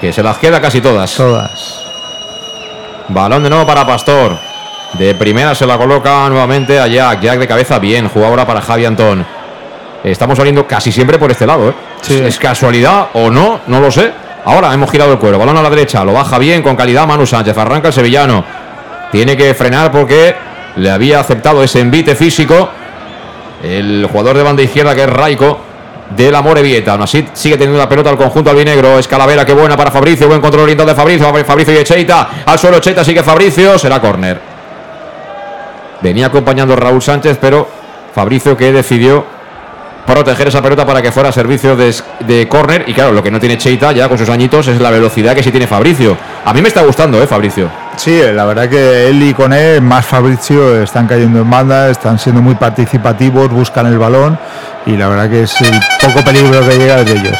que 0.00 0.12
se 0.12 0.22
las 0.22 0.38
queda 0.38 0.60
casi 0.60 0.80
todas. 0.80 1.14
Todas. 1.14 1.82
Balón 3.08 3.42
de 3.42 3.50
nuevo 3.50 3.66
para 3.66 3.86
Pastor, 3.86 4.36
de 4.94 5.14
primera 5.14 5.54
se 5.54 5.66
la 5.66 5.78
coloca 5.78 6.28
nuevamente 6.28 6.78
a 6.78 6.86
Jack, 6.86 7.20
Jack 7.20 7.38
de 7.38 7.48
cabeza 7.48 7.78
bien, 7.78 8.08
jugó 8.08 8.26
ahora 8.26 8.46
para 8.46 8.60
Javi 8.60 8.84
Antón. 8.84 9.26
Estamos 10.04 10.38
saliendo 10.38 10.66
casi 10.66 10.92
siempre 10.92 11.18
por 11.18 11.30
este 11.30 11.46
lado, 11.46 11.70
¿eh? 11.70 11.74
Sí. 12.02 12.14
¿Es 12.14 12.38
casualidad 12.38 13.08
o 13.14 13.30
no? 13.30 13.60
No 13.66 13.80
lo 13.80 13.90
sé. 13.90 14.12
Ahora 14.44 14.72
hemos 14.72 14.88
girado 14.88 15.12
el 15.12 15.18
cuero. 15.18 15.38
Balón 15.38 15.56
a 15.56 15.62
la 15.62 15.70
derecha. 15.70 16.04
Lo 16.04 16.12
baja 16.12 16.38
bien 16.38 16.62
con 16.62 16.76
calidad 16.76 17.08
Manu 17.08 17.26
Sánchez. 17.26 17.58
Arranca 17.58 17.88
el 17.88 17.94
sevillano. 17.94 18.44
Tiene 19.10 19.36
que 19.36 19.52
frenar 19.54 19.90
porque 19.90 20.36
le 20.76 20.90
había 20.90 21.18
aceptado 21.18 21.60
ese 21.64 21.80
envite 21.80 22.14
físico. 22.14 22.70
El 23.62 24.06
jugador 24.10 24.36
de 24.36 24.42
banda 24.42 24.62
izquierda 24.62 24.94
que 24.94 25.02
es 25.02 25.10
Raico 25.10 25.58
de 26.14 26.30
la 26.30 26.42
Morevieta. 26.42 26.92
Aún 26.92 27.02
así 27.02 27.26
sigue 27.32 27.56
teniendo 27.56 27.78
la 27.78 27.88
pelota 27.88 28.10
al 28.10 28.16
conjunto 28.16 28.50
albinegro. 28.50 28.98
Es 28.98 29.08
Calavera, 29.08 29.44
qué 29.44 29.52
buena 29.52 29.76
para 29.76 29.90
Fabricio. 29.90 30.28
Buen 30.28 30.40
control 30.40 30.64
orientado 30.64 30.88
de 30.88 30.94
Fabricio. 30.94 31.32
Fabricio 31.44 31.74
y 31.74 31.78
Echeita. 31.78 32.28
Al 32.44 32.58
suelo 32.58 32.76
Echeita 32.78 33.04
sigue 33.04 33.22
Fabricio. 33.22 33.78
Será 33.78 34.00
córner. 34.00 34.40
Venía 36.00 36.26
acompañando 36.26 36.76
Raúl 36.76 37.02
Sánchez, 37.02 37.38
pero 37.40 37.68
Fabricio 38.14 38.56
que 38.56 38.72
decidió 38.72 39.24
proteger 40.06 40.48
esa 40.48 40.62
pelota 40.62 40.86
para 40.86 41.02
que 41.02 41.10
fuera 41.10 41.32
servicio 41.32 41.74
de, 41.74 41.92
de 42.20 42.46
córner. 42.46 42.84
Y 42.86 42.94
claro, 42.94 43.12
lo 43.12 43.22
que 43.22 43.30
no 43.30 43.40
tiene 43.40 43.58
Cheita 43.58 43.92
ya 43.92 44.08
con 44.08 44.18
sus 44.18 44.28
añitos 44.28 44.68
es 44.68 44.80
la 44.80 44.90
velocidad 44.90 45.34
que 45.34 45.42
sí 45.42 45.50
tiene 45.50 45.66
Fabricio. 45.66 46.16
A 46.44 46.52
mí 46.52 46.62
me 46.62 46.68
está 46.68 46.82
gustando, 46.82 47.20
¿eh, 47.20 47.26
Fabricio? 47.26 47.68
Sí, 47.96 48.20
la 48.32 48.44
verdad 48.44 48.68
que 48.68 49.08
él 49.08 49.22
y 49.22 49.34
con 49.34 49.52
él, 49.52 49.80
más 49.80 50.06
Fabricio, 50.06 50.82
están 50.82 51.06
cayendo 51.06 51.40
en 51.40 51.50
banda, 51.50 51.90
están 51.90 52.18
siendo 52.18 52.40
muy 52.42 52.54
participativos, 52.54 53.50
buscan 53.50 53.86
el 53.86 53.98
balón 53.98 54.38
y 54.84 54.96
la 54.96 55.08
verdad 55.08 55.28
que 55.28 55.42
es 55.42 55.60
el 55.60 55.80
poco 56.00 56.24
peligro 56.24 56.60
que 56.60 56.78
llega 56.78 57.02
de 57.02 57.12
ellos. 57.12 57.38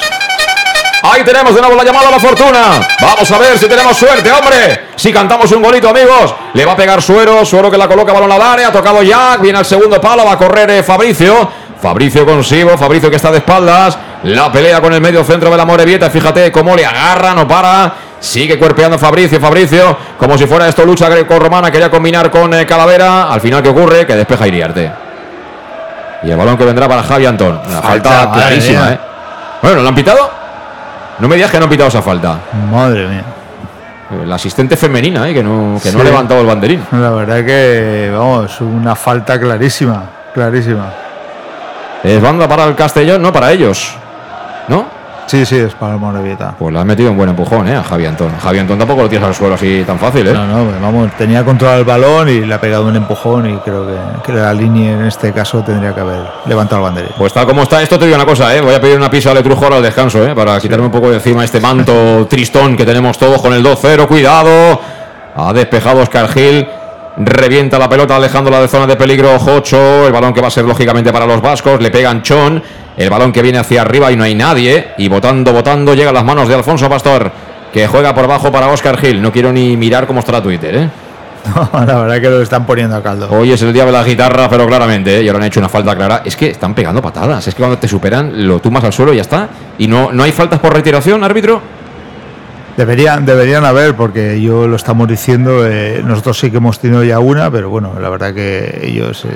Ahí 1.02 1.22
tenemos 1.22 1.54
de 1.54 1.60
nuevo 1.60 1.76
la 1.76 1.84
llamada 1.84 2.08
a 2.08 2.10
la 2.10 2.18
fortuna. 2.18 2.80
Vamos 3.00 3.30
a 3.30 3.38
ver 3.38 3.56
si 3.58 3.66
tenemos 3.68 3.96
suerte, 3.96 4.30
hombre. 4.32 4.88
Si 4.96 5.12
cantamos 5.12 5.50
un 5.52 5.62
golito, 5.62 5.88
amigos. 5.88 6.34
Le 6.52 6.64
va 6.64 6.72
a 6.72 6.76
pegar 6.76 7.00
Suero. 7.00 7.44
Suero 7.44 7.70
que 7.70 7.78
la 7.78 7.86
coloca 7.86 8.12
balón 8.12 8.32
al 8.32 8.42
área. 8.42 8.68
Ha 8.68 8.72
tocado 8.72 9.02
Jack. 9.02 9.40
Viene 9.40 9.58
al 9.58 9.64
segundo 9.64 10.00
palo. 10.00 10.24
Va 10.24 10.32
a 10.32 10.38
correr 10.38 10.68
eh, 10.70 10.82
Fabricio. 10.82 11.48
Fabricio 11.80 12.26
consigo. 12.26 12.76
Fabricio 12.76 13.08
que 13.08 13.16
está 13.16 13.30
de 13.30 13.38
espaldas. 13.38 13.96
La 14.24 14.50
pelea 14.50 14.80
con 14.80 14.92
el 14.94 15.00
medio 15.00 15.22
centro 15.22 15.48
de 15.48 15.56
la 15.56 15.64
Morevieta. 15.64 16.10
Fíjate 16.10 16.50
cómo 16.50 16.74
le 16.74 16.84
agarra. 16.84 17.34
No 17.34 17.46
para. 17.46 18.05
Sigue 18.20 18.58
cuerpeando 18.58 18.98
Fabricio. 18.98 19.40
Fabricio. 19.40 19.96
Como 20.18 20.36
si 20.38 20.46
fuera 20.46 20.68
esto 20.68 20.84
lucha 20.84 21.08
greco-romana. 21.08 21.70
Quería 21.70 21.90
combinar 21.90 22.30
con 22.30 22.52
eh, 22.54 22.66
Calavera. 22.66 23.32
Al 23.32 23.40
final, 23.40 23.62
¿qué 23.62 23.68
ocurre? 23.68 24.06
Que 24.06 24.14
despeja 24.16 24.46
Iriarte. 24.46 24.90
Y 26.22 26.30
el 26.30 26.36
balón 26.36 26.56
que 26.56 26.64
vendrá 26.64 26.88
para 26.88 27.02
Javi 27.02 27.26
Antón. 27.26 27.60
Una 27.66 27.82
falta, 27.82 28.30
clarísima. 28.32 28.92
¿eh? 28.92 28.98
Bueno, 29.62 29.82
¿lo 29.82 29.88
han 29.88 29.94
pitado? 29.94 30.30
No 31.18 31.28
me 31.28 31.36
digas 31.36 31.50
que 31.50 31.58
no 31.58 31.64
han 31.64 31.70
pitado 31.70 31.88
esa 31.88 32.02
falta. 32.02 32.38
Madre 32.70 33.06
mía. 33.06 33.24
La 34.24 34.36
asistente 34.36 34.76
femenina, 34.76 35.28
¿eh? 35.28 35.34
que 35.34 35.42
no, 35.42 35.80
que 35.82 35.90
no 35.90 36.00
ha 36.00 36.04
levantado 36.04 36.40
el 36.40 36.46
banderín. 36.46 36.86
La 36.92 37.10
verdad 37.10 37.44
que, 37.44 38.08
vamos, 38.12 38.60
una 38.60 38.94
falta 38.94 39.38
clarísima, 39.38 40.04
clarísima. 40.32 40.92
Es 42.04 42.22
banda 42.22 42.46
para 42.46 42.64
el 42.64 42.76
Castellón, 42.76 43.20
no 43.20 43.32
para 43.32 43.50
ellos. 43.50 43.94
¿No? 44.68 44.95
Sí, 45.26 45.44
sí, 45.44 45.56
es 45.56 45.74
para 45.74 45.94
el 45.94 46.00
Morevieta. 46.00 46.54
Pues 46.56 46.72
le 46.72 46.78
has 46.78 46.86
metido 46.86 47.10
un 47.10 47.16
buen 47.16 47.30
empujón, 47.30 47.66
¿eh? 47.68 47.74
A 47.74 47.82
Javi 47.82 48.06
Antón. 48.06 48.30
Javi 48.38 48.58
Antón 48.58 48.78
tampoco 48.78 49.02
lo 49.02 49.08
tienes 49.08 49.26
al 49.26 49.34
suelo 49.34 49.54
así 49.56 49.82
tan 49.84 49.98
fácil, 49.98 50.28
¿eh? 50.28 50.32
No, 50.32 50.46
no, 50.46 50.66
vamos, 50.80 51.10
tenía 51.18 51.44
controlado 51.44 51.80
el 51.80 51.84
balón 51.84 52.28
y 52.28 52.40
le 52.40 52.54
ha 52.54 52.60
pegado 52.60 52.86
un 52.86 52.94
empujón 52.94 53.50
y 53.50 53.56
creo 53.58 53.86
que, 53.86 53.96
que 54.24 54.32
la 54.32 54.52
línea 54.54 54.92
en 54.92 55.06
este 55.06 55.32
caso 55.32 55.62
tendría 55.62 55.94
que 55.94 56.00
haber 56.00 56.22
levantado 56.46 56.82
el 56.82 56.84
banderín. 56.84 57.12
Pues 57.18 57.32
tal 57.32 57.46
como 57.46 57.62
está 57.62 57.82
esto, 57.82 57.98
te 57.98 58.04
digo 58.04 58.16
una 58.16 58.26
cosa, 58.26 58.54
¿eh? 58.54 58.60
Voy 58.60 58.74
a 58.74 58.80
pedir 58.80 58.96
una 58.96 59.10
pizza 59.10 59.34
de 59.34 59.42
Trujo 59.42 59.64
ahora 59.64 59.76
al 59.76 59.82
descanso, 59.82 60.24
¿eh? 60.24 60.34
Para 60.34 60.60
quitarme 60.60 60.86
un 60.86 60.92
poco 60.92 61.10
de 61.10 61.16
encima 61.16 61.44
este 61.44 61.60
manto 61.60 62.26
tristón 62.30 62.76
que 62.76 62.84
tenemos 62.84 63.18
todos 63.18 63.42
con 63.42 63.52
el 63.52 63.64
2-0. 63.64 64.06
Cuidado. 64.06 64.80
Ha 65.36 65.52
despejado 65.52 66.00
Oscar 66.02 66.28
Gil. 66.28 66.66
Revienta 67.18 67.78
la 67.78 67.88
pelota 67.88 68.16
alejándola 68.16 68.60
de 68.60 68.68
zona 68.68 68.86
de 68.86 68.94
peligro 68.96 69.38
Jocho. 69.38 70.06
El 70.06 70.12
balón 70.12 70.32
que 70.32 70.40
va 70.40 70.48
a 70.48 70.50
ser 70.50 70.64
lógicamente 70.64 71.12
para 71.12 71.26
los 71.26 71.40
vascos. 71.40 71.80
Le 71.80 71.90
pegan 71.90 72.22
Chon. 72.22 72.62
El 72.96 73.10
balón 73.10 73.32
que 73.32 73.42
viene 73.42 73.58
hacia 73.58 73.82
arriba 73.82 74.10
y 74.10 74.16
no 74.16 74.24
hay 74.24 74.34
nadie. 74.34 74.94
Y 74.98 75.08
votando, 75.08 75.52
votando, 75.52 75.94
llega 75.94 76.10
a 76.10 76.12
las 76.12 76.24
manos 76.24 76.48
de 76.48 76.54
Alfonso 76.54 76.88
Pastor. 76.88 77.30
Que 77.72 77.86
juega 77.86 78.14
por 78.14 78.26
bajo 78.26 78.50
para 78.50 78.68
Oscar 78.68 78.96
Gil. 78.96 79.20
No 79.20 79.30
quiero 79.32 79.52
ni 79.52 79.76
mirar 79.76 80.06
cómo 80.06 80.20
está 80.20 80.32
la 80.32 80.42
Twitter, 80.42 80.74
¿eh? 80.76 80.90
la 81.72 82.00
verdad 82.00 82.20
que 82.20 82.30
lo 82.30 82.42
están 82.42 82.66
poniendo 82.66 82.96
a 82.96 83.02
caldo. 83.02 83.28
Hoy 83.30 83.52
es 83.52 83.62
el 83.62 83.72
día 83.72 83.84
de 83.84 83.92
la 83.92 84.02
guitarra, 84.02 84.48
pero 84.48 84.66
claramente, 84.66 85.18
¿eh? 85.18 85.22
y 85.22 85.28
ahora 85.28 85.40
han 85.40 85.46
hecho 85.46 85.60
una 85.60 85.68
falta 85.68 85.94
clara. 85.94 86.22
Es 86.24 86.36
que 86.36 86.50
están 86.50 86.74
pegando 86.74 87.02
patadas. 87.02 87.46
Es 87.46 87.54
que 87.54 87.58
cuando 87.58 87.78
te 87.78 87.86
superan, 87.86 88.46
lo 88.46 88.60
tumbas 88.60 88.84
al 88.84 88.92
suelo 88.92 89.12
y 89.12 89.16
ya 89.16 89.22
está. 89.22 89.48
Y 89.78 89.86
no, 89.86 90.10
no 90.12 90.22
hay 90.22 90.32
faltas 90.32 90.58
por 90.58 90.72
retiración, 90.72 91.22
árbitro. 91.22 91.60
Deberían, 92.76 93.24
deberían 93.24 93.64
haber, 93.64 93.94
porque 93.94 94.40
yo 94.40 94.66
lo 94.66 94.76
estamos 94.76 95.08
diciendo, 95.08 95.66
eh, 95.66 96.02
nosotros 96.04 96.38
sí 96.38 96.50
que 96.50 96.58
hemos 96.58 96.78
tenido 96.78 97.02
ya 97.04 97.18
una, 97.20 97.50
pero 97.50 97.70
bueno, 97.70 97.94
la 97.98 98.10
verdad 98.10 98.34
que 98.34 98.80
ellos 98.82 99.24
eh, 99.24 99.28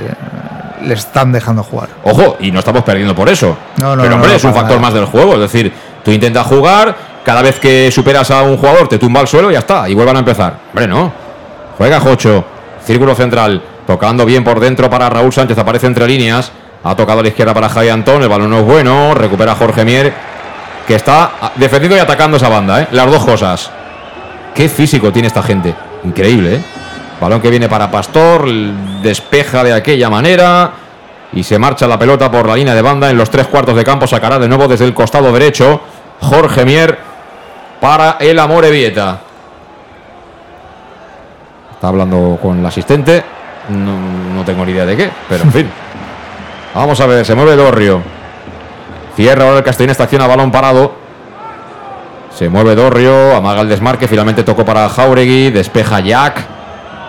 le 0.82 0.94
están 0.94 1.32
dejando 1.32 1.62
jugar. 1.62 1.88
Ojo, 2.04 2.36
y 2.40 2.50
no 2.50 2.58
estamos 2.58 2.82
perdiendo 2.82 3.14
por 3.14 3.28
eso. 3.28 3.56
No, 3.80 3.96
no, 3.96 4.02
pero 4.02 4.14
hombre, 4.14 4.30
no, 4.30 4.36
es 4.36 4.44
un 4.44 4.52
factor 4.52 4.76
nada. 4.76 4.82
más 4.82 4.94
del 4.94 5.06
juego. 5.06 5.34
Es 5.34 5.40
decir, 5.40 5.72
tú 6.04 6.10
intentas 6.10 6.46
jugar, 6.46 6.94
cada 7.24 7.42
vez 7.42 7.58
que 7.60 7.90
superas 7.90 8.30
a 8.30 8.42
un 8.42 8.56
jugador 8.56 8.88
te 8.88 8.98
tumba 8.98 9.20
al 9.20 9.28
suelo 9.28 9.50
y 9.50 9.54
ya 9.54 9.60
está. 9.60 9.88
Y 9.88 9.94
vuelvan 9.94 10.16
a 10.16 10.18
empezar. 10.20 10.54
Hombre, 10.68 10.86
no. 10.86 11.12
Juega 11.76 12.00
Jocho. 12.00 12.44
Círculo 12.84 13.14
central. 13.14 13.62
Tocando 13.86 14.24
bien 14.24 14.44
por 14.44 14.60
dentro 14.60 14.88
para 14.88 15.08
Raúl 15.10 15.32
Sánchez. 15.32 15.58
Aparece 15.58 15.86
entre 15.86 16.06
líneas. 16.06 16.52
Ha 16.82 16.96
tocado 16.96 17.20
a 17.20 17.22
la 17.22 17.28
izquierda 17.28 17.52
para 17.52 17.68
Javi 17.68 17.88
Antón. 17.88 18.22
El 18.22 18.28
balón 18.28 18.50
no 18.50 18.60
es 18.60 18.64
bueno. 18.64 19.14
Recupera 19.14 19.54
Jorge 19.54 19.84
Mier. 19.84 20.12
Que 20.86 20.94
está 20.94 21.52
defendiendo 21.56 21.96
y 21.96 22.00
atacando 22.00 22.36
esa 22.36 22.48
banda. 22.48 22.82
¿eh? 22.82 22.88
Las 22.92 23.10
dos 23.10 23.24
cosas. 23.24 23.70
Qué 24.54 24.68
físico 24.68 25.12
tiene 25.12 25.28
esta 25.28 25.42
gente. 25.42 25.74
Increíble, 26.04 26.56
¿eh? 26.56 26.62
Balón 27.20 27.40
que 27.40 27.50
viene 27.50 27.68
para 27.68 27.90
Pastor. 27.90 28.48
Despeja 29.02 29.62
de 29.62 29.72
aquella 29.72 30.08
manera. 30.08 30.72
Y 31.32 31.42
se 31.42 31.58
marcha 31.58 31.86
la 31.86 31.98
pelota 31.98 32.30
por 32.30 32.48
la 32.48 32.56
línea 32.56 32.74
de 32.74 32.82
banda. 32.82 33.10
En 33.10 33.16
los 33.16 33.30
tres 33.30 33.46
cuartos 33.46 33.76
de 33.76 33.84
campo 33.84 34.06
sacará 34.06 34.38
de 34.38 34.48
nuevo 34.48 34.66
desde 34.66 34.84
el 34.84 34.94
costado 34.94 35.32
derecho. 35.32 35.80
Jorge 36.20 36.64
Mier 36.64 36.98
para 37.80 38.16
el 38.20 38.38
Amorebieta. 38.38 39.20
Está 41.74 41.88
hablando 41.88 42.38
con 42.42 42.58
el 42.58 42.66
asistente. 42.66 43.22
No, 43.68 43.96
no 44.34 44.44
tengo 44.44 44.64
ni 44.64 44.72
idea 44.72 44.84
de 44.84 44.96
qué, 44.96 45.10
pero 45.28 45.44
en 45.44 45.52
fin. 45.52 45.70
Vamos 46.74 47.00
a 47.00 47.06
ver, 47.06 47.24
se 47.24 47.34
mueve 47.34 47.56
Dorrio. 47.56 48.02
Cierra 49.16 49.44
ahora 49.44 49.58
el 49.58 49.64
Castellón, 49.64 49.90
esta 49.90 50.04
acción 50.04 50.22
a 50.22 50.26
balón 50.26 50.50
parado. 50.50 50.94
Se 52.34 52.48
mueve 52.48 52.74
Dorrio, 52.74 53.34
amaga 53.34 53.62
el 53.62 53.68
desmarque, 53.68 54.08
finalmente 54.08 54.44
tocó 54.44 54.64
para 54.64 54.88
Jauregui, 54.88 55.50
despeja 55.50 56.00
Jack. 56.00 56.59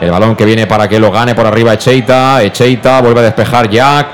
El 0.01 0.09
balón 0.09 0.35
que 0.35 0.45
viene 0.45 0.65
para 0.65 0.89
que 0.89 0.99
lo 0.99 1.11
gane 1.11 1.35
por 1.35 1.45
arriba 1.45 1.73
Echeita. 1.73 2.41
Echeita 2.41 3.01
vuelve 3.01 3.19
a 3.19 3.23
despejar 3.23 3.69
Jack. 3.69 4.07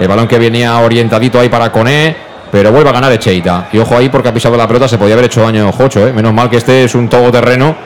El 0.00 0.08
balón 0.08 0.26
que 0.26 0.36
venía 0.36 0.76
orientadito 0.78 1.38
ahí 1.38 1.48
para 1.48 1.70
Coné. 1.70 2.16
Pero 2.50 2.72
vuelve 2.72 2.90
a 2.90 2.92
ganar 2.92 3.12
Echeita. 3.12 3.68
Y 3.72 3.78
ojo 3.78 3.96
ahí 3.96 4.08
porque 4.08 4.28
ha 4.30 4.34
pisado 4.34 4.56
la 4.56 4.66
pelota, 4.66 4.88
se 4.88 4.98
podía 4.98 5.14
haber 5.14 5.26
hecho 5.26 5.42
daño 5.42 5.70
Jocho. 5.70 6.08
¿eh? 6.08 6.12
Menos 6.12 6.34
mal 6.34 6.50
que 6.50 6.56
este 6.56 6.84
es 6.84 6.94
un 6.96 7.08
todoterreno. 7.08 7.76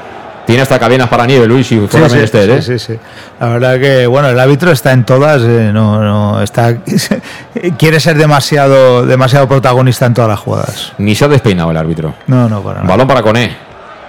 Tiene 0.47 0.63
hasta 0.63 0.79
cadenas 0.79 1.09
para 1.09 1.25
nieve, 1.25 1.47
Luis, 1.47 1.69
fuera 1.89 2.09
sí, 2.09 2.19
¿eh? 2.19 2.27
sí, 2.27 2.63
sí, 2.63 2.79
sí. 2.79 2.99
La 3.39 3.49
verdad 3.49 3.79
que, 3.79 4.09
bueno, 4.09 4.29
el 4.29 4.41
árbitro 4.41 4.73
está 4.73 4.91
en 4.91 5.05
todas, 5.05 5.41
eh, 5.43 5.71
no, 5.73 6.01
no, 6.03 6.43
está, 6.43 6.79
quiere 7.79 8.01
ser 8.01 8.17
demasiado, 8.17 9.07
demasiado 9.07 9.47
protagonista 9.47 10.07
en 10.07 10.15
todas 10.15 10.31
las 10.31 10.41
jugadas. 10.41 10.95
Ni 10.99 11.15
se 11.15 11.27
ha 11.27 11.29
despeinado 11.29 11.71
el 11.71 11.77
árbitro. 11.77 12.15
No, 12.27 12.49
no, 12.49 12.61
para 12.61 12.81
nada. 12.81 12.89
Balón 12.89 13.07
para 13.07 13.23
Coné. 13.23 13.57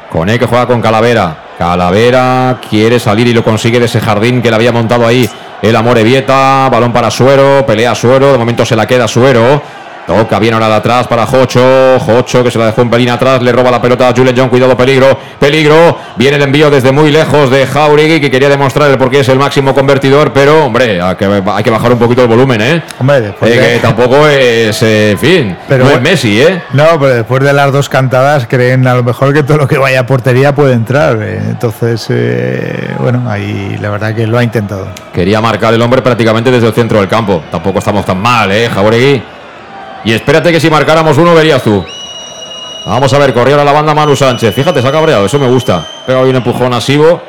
Coné 0.09 0.39
que 0.39 0.47
juega 0.47 0.65
con 0.65 0.81
Calavera. 0.81 1.42
Calavera 1.57 2.59
quiere 2.69 2.99
salir 2.99 3.27
y 3.27 3.33
lo 3.33 3.43
consigue 3.43 3.79
de 3.79 3.85
ese 3.85 4.01
jardín 4.01 4.41
que 4.41 4.49
le 4.49 4.55
había 4.55 4.71
montado 4.71 5.05
ahí 5.05 5.29
el 5.61 5.75
Amorebieta. 5.75 6.69
Balón 6.69 6.91
para 6.91 7.11
Suero. 7.11 7.65
Pelea 7.65 7.95
Suero. 7.95 8.31
De 8.31 8.37
momento 8.37 8.65
se 8.65 8.75
la 8.75 8.85
queda 8.85 9.07
Suero. 9.07 9.61
Toca 10.05 10.37
bien 10.39 10.53
ahora 10.53 10.67
de 10.67 10.75
atrás 10.75 11.07
para 11.07 11.25
Jocho. 11.25 11.97
Jocho 11.99 12.43
que 12.43 12.51
se 12.51 12.59
la 12.59 12.65
dejó 12.67 12.81
un 12.81 12.89
pelín 12.89 13.09
atrás. 13.09 13.41
Le 13.41 13.51
roba 13.53 13.71
la 13.71 13.81
pelota 13.81 14.09
a 14.09 14.13
Julian 14.13 14.35
John. 14.37 14.49
Cuidado, 14.49 14.75
peligro. 14.75 15.17
Peligro. 15.39 15.97
Viene 16.17 16.35
el 16.37 16.43
envío 16.43 16.69
desde 16.69 16.91
muy 16.91 17.09
lejos 17.11 17.49
de 17.49 17.65
Jauregui 17.65 18.19
que 18.19 18.29
quería 18.29 18.49
demostrar 18.49 18.91
el 18.91 18.97
por 18.97 19.09
qué 19.09 19.21
es 19.21 19.29
el 19.29 19.39
máximo 19.39 19.73
convertidor. 19.73 20.33
Pero, 20.33 20.65
hombre, 20.65 21.01
hay 21.01 21.15
que, 21.15 21.25
hay 21.45 21.63
que 21.63 21.69
bajar 21.69 21.93
un 21.93 21.99
poquito 21.99 22.21
el 22.21 22.27
volumen, 22.27 22.59
¿eh? 22.61 22.83
Hombre, 22.99 23.21
después 23.21 23.49
Eh, 23.51 23.55
de- 23.59 23.73
que 23.73 23.79
tampoco 23.79 24.27
es, 24.27 24.81
eh, 24.83 25.11
en 25.11 25.17
fin, 25.17 25.57
Pero 25.69 25.85
no 25.85 25.91
es. 25.91 26.01
Messi, 26.01 26.41
¿eh? 26.41 26.61
No, 26.73 26.99
pero 26.99 27.15
después 27.15 27.41
de 27.43 27.53
las 27.53 27.71
dos 27.71 27.87
cantadas 27.87 28.45
creen 28.47 28.85
a 28.87 28.95
lo 28.95 29.03
mejor 29.03 29.33
que 29.33 29.43
todo 29.43 29.57
lo 29.59 29.67
que 29.67 29.77
vaya 29.77 30.01
a 30.01 30.05
portería 30.05 30.53
puede 30.53 30.73
entrar. 30.73 31.17
eh. 31.21 31.39
Entonces, 31.49 32.05
eh, 32.09 32.93
bueno, 32.99 33.23
ahí 33.29 33.77
la 33.79 33.89
verdad 33.89 34.13
que 34.13 34.27
lo 34.27 34.37
ha 34.37 34.43
intentado. 34.43 34.87
Quería 35.13 35.39
marcar 35.39 35.73
el 35.73 35.81
hombre 35.81 36.01
prácticamente 36.01 36.51
desde 36.51 36.67
el 36.67 36.73
centro 36.73 36.99
del 36.99 37.07
campo. 37.07 37.41
Tampoco 37.49 37.79
estamos 37.79 38.05
tan 38.05 38.19
mal, 38.21 38.51
¿eh, 38.51 38.69
Jauregui? 38.73 39.23
Y 40.05 40.13
espérate 40.13 40.51
que 40.51 40.59
si 40.59 40.69
marcáramos 40.69 41.17
uno 41.17 41.33
verías 41.33 41.63
tú. 41.63 41.83
Vamos 42.85 43.13
a 43.13 43.17
ver, 43.17 43.33
corrió 43.33 43.59
a 43.59 43.63
la 43.63 43.71
banda 43.71 43.93
Manu 43.93 44.15
Sánchez. 44.15 44.53
Fíjate, 44.53 44.81
se 44.81 44.87
ha 44.87 44.91
cabreado, 44.91 45.25
eso 45.25 45.39
me 45.39 45.47
gusta. 45.47 45.85
Pega 46.05 46.19
hoy 46.19 46.29
un 46.29 46.35
empujón 46.35 46.73
a. 46.73 47.21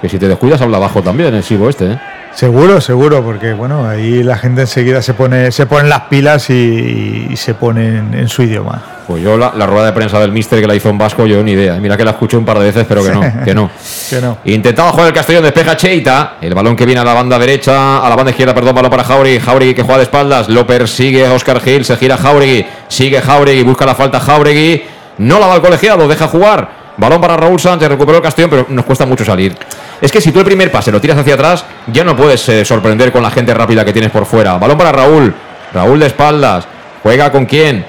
Que 0.00 0.08
si 0.08 0.18
te 0.18 0.28
descuidas 0.28 0.60
habla 0.60 0.76
abajo 0.76 1.02
también 1.02 1.34
el 1.34 1.42
este, 1.68 1.92
¿eh? 1.92 2.00
Seguro, 2.36 2.82
seguro, 2.82 3.24
porque 3.24 3.54
bueno, 3.54 3.88
ahí 3.88 4.22
la 4.22 4.36
gente 4.36 4.60
enseguida 4.60 5.00
se 5.00 5.14
pone, 5.14 5.50
se 5.50 5.64
ponen 5.64 5.88
las 5.88 6.02
pilas 6.02 6.50
y, 6.50 7.28
y 7.30 7.34
se 7.36 7.54
ponen 7.54 8.12
en 8.12 8.28
su 8.28 8.42
idioma. 8.42 8.82
Pues 9.06 9.22
yo 9.22 9.38
la, 9.38 9.54
la 9.56 9.64
rueda 9.64 9.86
de 9.86 9.92
prensa 9.94 10.20
del 10.20 10.32
Mister 10.32 10.60
que 10.60 10.66
la 10.66 10.74
hizo 10.74 10.90
en 10.90 10.98
Vasco, 10.98 11.24
yo 11.24 11.42
ni 11.42 11.52
idea. 11.52 11.76
Mira 11.76 11.96
que 11.96 12.04
la 12.04 12.10
escuché 12.10 12.36
un 12.36 12.44
par 12.44 12.58
de 12.58 12.66
veces, 12.66 12.84
pero 12.86 13.02
que 13.02 13.10
no, 13.10 13.22
que 13.42 13.54
no. 13.54 13.70
Que 14.10 14.20
no. 14.20 14.36
Intentaba 14.44 14.90
jugar 14.90 15.06
el 15.06 15.14
Castellón, 15.14 15.44
despeja 15.44 15.78
Cheita. 15.78 16.34
El 16.42 16.54
balón 16.54 16.76
que 16.76 16.84
viene 16.84 17.00
a 17.00 17.04
la 17.04 17.14
banda 17.14 17.38
derecha, 17.38 18.04
a 18.04 18.10
la 18.10 18.16
banda 18.16 18.32
izquierda, 18.32 18.54
perdón, 18.54 18.74
balón 18.74 18.90
para 18.90 19.04
Jauregui. 19.04 19.40
Jauregui 19.40 19.74
que 19.74 19.82
juega 19.82 19.96
de 19.96 20.04
espaldas. 20.04 20.50
Lo 20.50 20.66
persigue 20.66 21.26
Oscar 21.30 21.60
Gil, 21.60 21.86
se 21.86 21.96
gira 21.96 22.18
Jauregui. 22.18 22.66
Sigue 22.88 23.22
Jauregui, 23.22 23.62
busca 23.62 23.86
la 23.86 23.94
falta 23.94 24.20
Jauregui. 24.20 24.82
No 25.18 25.38
la 25.38 25.46
da 25.46 25.54
el 25.54 25.62
colegiado, 25.62 26.06
deja 26.06 26.28
jugar. 26.28 26.68
Balón 26.98 27.20
para 27.20 27.36
Raúl 27.38 27.58
Sánchez, 27.58 27.88
recuperó 27.88 28.18
el 28.18 28.22
Castellón, 28.22 28.50
pero 28.50 28.66
nos 28.68 28.84
cuesta 28.84 29.06
mucho 29.06 29.24
salir. 29.24 29.56
Es 30.00 30.12
que 30.12 30.20
si 30.20 30.32
tú 30.32 30.40
el 30.40 30.44
primer 30.44 30.70
pase 30.70 30.92
lo 30.92 31.00
tiras 31.00 31.18
hacia 31.18 31.34
atrás, 31.34 31.64
ya 31.86 32.04
no 32.04 32.16
puedes 32.16 32.48
eh, 32.48 32.64
sorprender 32.64 33.12
con 33.12 33.22
la 33.22 33.30
gente 33.30 33.54
rápida 33.54 33.84
que 33.84 33.92
tienes 33.92 34.10
por 34.10 34.26
fuera. 34.26 34.58
Balón 34.58 34.76
para 34.76 34.92
Raúl. 34.92 35.34
Raúl 35.72 35.98
de 35.98 36.06
espaldas. 36.06 36.66
Juega 37.02 37.30
con 37.30 37.46
quién? 37.46 37.84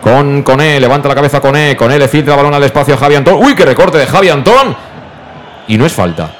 Con 0.00 0.42
Coné, 0.42 0.78
levanta 0.80 1.08
la 1.08 1.14
cabeza 1.14 1.40
Coné, 1.40 1.76
Coné 1.76 1.98
le 1.98 2.08
filtra 2.08 2.36
balón 2.36 2.52
al 2.52 2.62
espacio 2.62 2.94
a 2.94 2.98
Javi 2.98 3.14
Antón. 3.14 3.36
¡Uy, 3.42 3.54
qué 3.54 3.64
recorte 3.64 3.98
de 3.98 4.06
Javi 4.06 4.28
Antón! 4.28 4.76
Y 5.68 5.78
no 5.78 5.86
es 5.86 5.92
falta. 5.92 6.30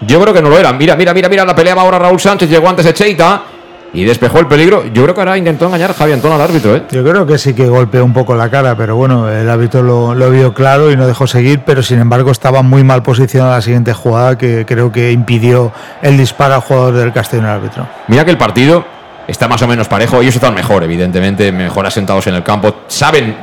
Yo 0.00 0.20
creo 0.20 0.34
que 0.34 0.42
no 0.42 0.50
lo 0.50 0.58
era. 0.58 0.72
Mira, 0.72 0.94
mira, 0.94 1.14
mira, 1.14 1.28
mira, 1.28 1.44
la 1.44 1.54
peleaba 1.54 1.82
ahora 1.82 1.98
Raúl 1.98 2.20
Sánchez, 2.20 2.50
llegó 2.50 2.68
antes 2.68 2.86
Echeita 2.86 3.42
y 3.92 4.04
despejó 4.04 4.38
el 4.40 4.46
peligro. 4.46 4.84
Yo 4.92 5.02
creo 5.02 5.14
que 5.14 5.20
ahora 5.20 5.38
intentó 5.38 5.66
engañar 5.66 5.90
a 5.90 5.94
Javi 5.94 6.12
Antón 6.12 6.32
al 6.32 6.40
árbitro, 6.40 6.76
¿eh? 6.76 6.82
Yo 6.90 7.04
creo 7.04 7.26
que 7.26 7.38
sí 7.38 7.54
que 7.54 7.66
golpeó 7.66 8.04
un 8.04 8.12
poco 8.12 8.34
la 8.34 8.50
cara, 8.50 8.76
pero 8.76 8.96
bueno, 8.96 9.28
el 9.30 9.48
árbitro 9.48 9.82
lo, 9.82 10.14
lo 10.14 10.30
vio 10.30 10.54
claro 10.54 10.90
y 10.90 10.96
no 10.96 11.06
dejó 11.06 11.26
seguir, 11.26 11.62
pero 11.64 11.82
sin 11.82 11.98
embargo 11.98 12.30
estaba 12.30 12.62
muy 12.62 12.84
mal 12.84 13.02
posicionado 13.02 13.52
la 13.52 13.62
siguiente 13.62 13.92
jugada 13.92 14.36
que 14.36 14.64
creo 14.66 14.92
que 14.92 15.12
impidió 15.12 15.72
el 16.02 16.16
disparo 16.16 16.54
al 16.54 16.60
jugador 16.60 16.94
del 16.94 17.12
Castellón 17.12 17.46
al 17.46 17.56
árbitro. 17.56 17.86
Mira 18.08 18.24
que 18.24 18.30
el 18.30 18.38
partido 18.38 18.84
está 19.28 19.46
más 19.46 19.62
o 19.62 19.68
menos 19.68 19.86
parejo. 19.86 20.20
Ellos 20.20 20.34
están 20.34 20.54
mejor, 20.54 20.82
evidentemente, 20.82 21.52
mejor 21.52 21.86
asentados 21.86 22.26
en 22.26 22.34
el 22.34 22.42
campo. 22.42 22.74
Saben 22.88 23.36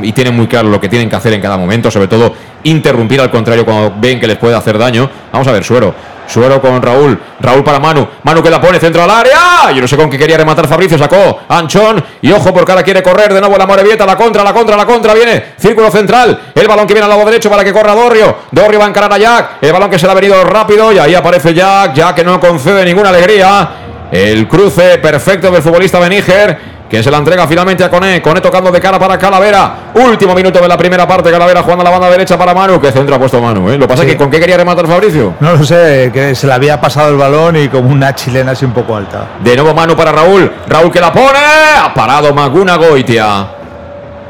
mm, 0.00 0.04
y 0.04 0.12
tienen 0.12 0.36
muy 0.36 0.48
claro 0.48 0.68
lo 0.68 0.80
que 0.80 0.88
tienen 0.88 1.08
que 1.08 1.16
hacer 1.16 1.32
en 1.32 1.40
cada 1.40 1.56
momento, 1.56 1.90
sobre 1.90 2.08
todo 2.08 2.34
interrumpir 2.64 3.20
al 3.20 3.30
contrario 3.30 3.64
cuando 3.64 3.94
ven 3.98 4.20
que 4.20 4.26
les 4.26 4.36
puede 4.36 4.54
hacer 4.54 4.76
daño. 4.76 5.08
Vamos 5.32 5.46
a 5.46 5.52
ver, 5.52 5.64
Suero. 5.64 5.94
Suero 6.28 6.60
con 6.60 6.80
Raúl. 6.82 7.18
Raúl 7.40 7.64
para 7.64 7.78
Manu. 7.78 8.06
Manu 8.22 8.42
que 8.42 8.50
la 8.50 8.60
pone 8.60 8.78
centro 8.78 9.02
al 9.02 9.10
área. 9.10 9.72
Yo 9.74 9.80
no 9.80 9.88
sé 9.88 9.96
con 9.96 10.10
qué 10.10 10.18
quería 10.18 10.36
rematar 10.36 10.68
Fabricio. 10.68 10.98
Sacó 10.98 11.40
Anchón. 11.48 12.04
Y 12.20 12.30
ojo 12.30 12.52
porque 12.52 12.70
ahora 12.70 12.84
quiere 12.84 13.02
correr 13.02 13.32
de 13.32 13.40
nuevo 13.40 13.56
la 13.56 13.66
Morevieta. 13.66 14.04
La 14.04 14.16
contra, 14.16 14.44
la 14.44 14.52
contra, 14.52 14.76
la 14.76 14.84
contra. 14.84 15.14
Viene. 15.14 15.54
Círculo 15.56 15.90
central. 15.90 16.38
El 16.54 16.68
balón 16.68 16.86
que 16.86 16.92
viene 16.92 17.04
al 17.04 17.10
lado 17.10 17.24
derecho 17.24 17.48
para 17.48 17.64
que 17.64 17.72
corra 17.72 17.94
Dorrio. 17.94 18.36
Dorrio 18.50 18.78
va 18.78 18.84
a 18.84 18.88
encarar 18.88 19.12
a 19.12 19.18
Jack. 19.18 19.50
El 19.62 19.72
balón 19.72 19.90
que 19.90 19.98
se 19.98 20.06
le 20.06 20.12
ha 20.12 20.14
venido 20.14 20.44
rápido. 20.44 20.92
Y 20.92 20.98
ahí 20.98 21.14
aparece 21.14 21.54
Jack. 21.54 21.94
Jack 21.94 22.16
que 22.16 22.24
no 22.24 22.38
concede 22.38 22.84
ninguna 22.84 23.08
alegría. 23.08 23.70
El 24.12 24.46
cruce 24.46 24.98
perfecto 24.98 25.50
del 25.50 25.62
futbolista 25.62 25.98
Beníger. 25.98 26.77
Que 26.88 27.02
se 27.02 27.10
la 27.10 27.18
entrega 27.18 27.46
finalmente 27.46 27.84
a 27.84 27.90
Coné. 27.90 28.22
Coné 28.22 28.40
tocando 28.40 28.70
de 28.70 28.80
cara 28.80 28.98
para 28.98 29.18
Calavera. 29.18 29.90
Último 29.94 30.34
minuto 30.34 30.58
de 30.58 30.66
la 30.68 30.76
primera 30.78 31.06
parte. 31.06 31.30
Calavera 31.30 31.62
jugando 31.62 31.82
a 31.82 31.84
la 31.84 31.90
banda 31.90 32.08
derecha 32.10 32.38
para 32.38 32.54
Manu. 32.54 32.80
Que 32.80 32.90
centro 32.90 33.14
ha 33.14 33.18
puesto 33.18 33.40
Manu. 33.42 33.68
¿eh? 33.70 33.74
Lo 33.76 33.80
que 33.86 33.88
pasa 33.88 34.02
Sí. 34.04 34.08
que 34.10 34.16
¿con 34.16 34.30
qué 34.30 34.40
quería 34.40 34.56
rematar 34.56 34.86
Fabricio? 34.86 35.34
No 35.40 35.52
lo 35.52 35.64
sé, 35.64 36.10
que 36.14 36.34
se 36.34 36.46
le 36.46 36.52
había 36.54 36.80
pasado 36.80 37.10
el 37.10 37.16
balón 37.16 37.56
y 37.56 37.68
como 37.68 37.90
una 37.90 38.14
chilena 38.14 38.52
así 38.52 38.64
un 38.64 38.72
poco 38.72 38.96
alta. 38.96 39.26
De 39.44 39.54
nuevo 39.54 39.74
Manu 39.74 39.94
para 39.96 40.12
Raúl. 40.12 40.50
Raúl 40.66 40.90
que 40.90 41.00
la 41.00 41.12
pone. 41.12 41.38
Ha 41.84 41.92
parado 41.92 42.32
Maguna 42.32 42.76
Goitia. 42.76 43.57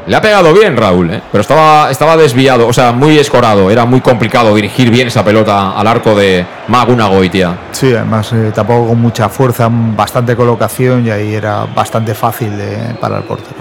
Le 0.09 0.15
ha 0.15 0.21
pegado 0.23 0.51
bien 0.55 0.75
Raúl, 0.75 1.13
¿eh? 1.13 1.21
pero 1.31 1.43
estaba, 1.43 1.91
estaba 1.91 2.17
desviado, 2.17 2.67
o 2.67 2.73
sea, 2.73 2.91
muy 2.91 3.19
escorado. 3.19 3.69
Era 3.69 3.85
muy 3.85 4.01
complicado 4.01 4.55
dirigir 4.55 4.89
bien 4.89 5.07
esa 5.07 5.23
pelota 5.23 5.73
al 5.73 5.85
arco 5.85 6.15
de 6.15 6.43
Maguna 6.67 7.05
Goitia. 7.05 7.55
Sí, 7.71 7.93
además 7.93 8.33
eh, 8.33 8.51
tampoco 8.51 8.87
con 8.87 8.99
mucha 8.99 9.29
fuerza, 9.29 9.69
bastante 9.69 10.35
colocación 10.35 11.05
y 11.05 11.11
ahí 11.11 11.35
era 11.35 11.67
bastante 11.75 12.15
fácil 12.15 12.57
de, 12.57 12.95
para 12.99 13.17
el 13.17 13.23
portero. 13.23 13.57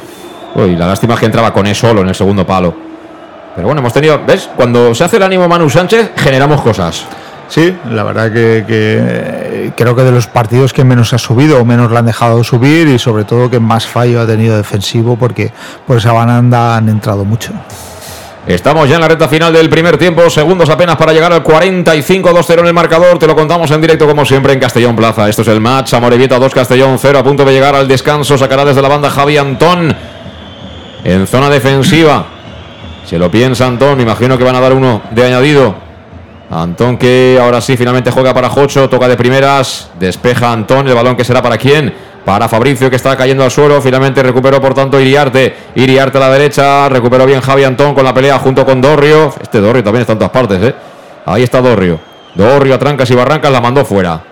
Uy, 0.54 0.74
la 0.74 0.86
lástima 0.86 1.12
es 1.12 1.20
que 1.20 1.26
entraba 1.26 1.52
con 1.52 1.66
él 1.66 1.74
solo 1.74 2.00
en 2.00 2.08
el 2.08 2.14
segundo 2.14 2.46
palo. 2.46 2.74
Pero 3.54 3.66
bueno, 3.66 3.82
hemos 3.82 3.92
tenido, 3.92 4.18
¿ves? 4.26 4.48
Cuando 4.56 4.94
se 4.94 5.04
hace 5.04 5.18
el 5.18 5.24
ánimo 5.24 5.46
Manu 5.48 5.68
Sánchez, 5.68 6.12
generamos 6.16 6.62
cosas. 6.62 7.04
Sí, 7.48 7.74
la 7.90 8.02
verdad 8.02 8.30
que, 8.30 8.64
eh, 8.68 9.72
creo 9.74 9.96
que 9.96 10.02
de 10.02 10.10
los 10.10 10.26
partidos 10.26 10.72
que 10.74 10.84
menos 10.84 11.14
ha 11.14 11.18
subido 11.18 11.60
o 11.60 11.64
menos 11.64 11.90
le 11.90 11.98
han 11.98 12.06
dejado 12.06 12.44
subir 12.44 12.88
y 12.88 12.98
sobre 12.98 13.24
todo 13.24 13.50
que 13.50 13.58
más 13.58 13.86
fallo 13.86 14.20
ha 14.20 14.26
tenido 14.26 14.56
defensivo 14.56 15.16
porque 15.16 15.50
por 15.86 15.96
esa 15.96 16.12
banda 16.12 16.76
han 16.76 16.88
entrado 16.90 17.24
mucho. 17.24 17.52
Estamos 18.46 18.88
ya 18.88 18.94
en 18.94 19.02
la 19.02 19.08
recta 19.08 19.28
final 19.28 19.52
del 19.52 19.68
primer 19.68 19.98
tiempo, 19.98 20.30
segundos 20.30 20.70
apenas 20.70 20.96
para 20.96 21.12
llegar 21.12 21.32
al 21.32 21.42
45-2-0 21.44 22.60
en 22.60 22.66
el 22.66 22.72
marcador. 22.72 23.18
Te 23.18 23.26
lo 23.26 23.36
contamos 23.36 23.70
en 23.70 23.80
directo 23.80 24.06
como 24.06 24.24
siempre 24.24 24.54
en 24.54 24.58
Castellón 24.58 24.96
Plaza. 24.96 25.28
Esto 25.28 25.42
es 25.42 25.48
el 25.48 25.60
match. 25.60 25.92
Amorebieta 25.92 26.38
2, 26.38 26.54
Castellón 26.54 26.98
0. 26.98 27.18
A 27.18 27.22
punto 27.22 27.44
de 27.44 27.52
llegar 27.52 27.74
al 27.74 27.86
descanso. 27.86 28.38
Sacará 28.38 28.64
desde 28.64 28.80
la 28.80 28.88
banda 28.88 29.10
Javi 29.10 29.36
Antón 29.36 29.94
en 31.04 31.26
zona 31.26 31.50
defensiva. 31.50 32.24
Se 33.04 33.18
lo 33.18 33.30
piensa 33.30 33.66
Antón. 33.66 34.00
Imagino 34.00 34.38
que 34.38 34.44
van 34.44 34.56
a 34.56 34.60
dar 34.60 34.72
uno 34.72 35.02
de 35.10 35.26
añadido. 35.26 35.87
Antón 36.50 36.96
que 36.96 37.38
ahora 37.40 37.60
sí 37.60 37.76
finalmente 37.76 38.10
juega 38.10 38.32
para 38.32 38.48
Jocho. 38.48 38.88
Toca 38.88 39.08
de 39.08 39.16
primeras. 39.16 39.90
Despeja 39.98 40.52
Antón. 40.52 40.88
El 40.88 40.94
balón 40.94 41.16
que 41.16 41.24
será 41.24 41.42
para 41.42 41.58
quién. 41.58 41.92
Para 42.24 42.48
Fabricio 42.48 42.90
que 42.90 42.96
está 42.96 43.16
cayendo 43.16 43.44
al 43.44 43.50
suelo. 43.50 43.80
Finalmente 43.80 44.22
recuperó 44.22 44.60
por 44.60 44.74
tanto 44.74 45.00
Iriarte. 45.00 45.54
Iriarte 45.74 46.18
a 46.18 46.20
la 46.20 46.30
derecha. 46.30 46.88
Recuperó 46.88 47.26
bien 47.26 47.40
Javi 47.40 47.64
Antón 47.64 47.94
con 47.94 48.04
la 48.04 48.14
pelea 48.14 48.38
junto 48.38 48.64
con 48.64 48.80
Dorrio. 48.80 49.32
Este 49.40 49.60
Dorrio 49.60 49.82
también 49.82 50.02
está 50.02 50.12
en 50.12 50.18
todas 50.18 50.32
partes, 50.32 50.62
¿eh? 50.62 50.74
Ahí 51.26 51.42
está 51.42 51.60
Dorrio. 51.60 52.00
Dorrio 52.34 52.74
a 52.74 52.78
trancas 52.78 53.10
y 53.10 53.14
barrancas 53.14 53.52
la 53.52 53.60
mandó 53.60 53.84
fuera. 53.84 54.27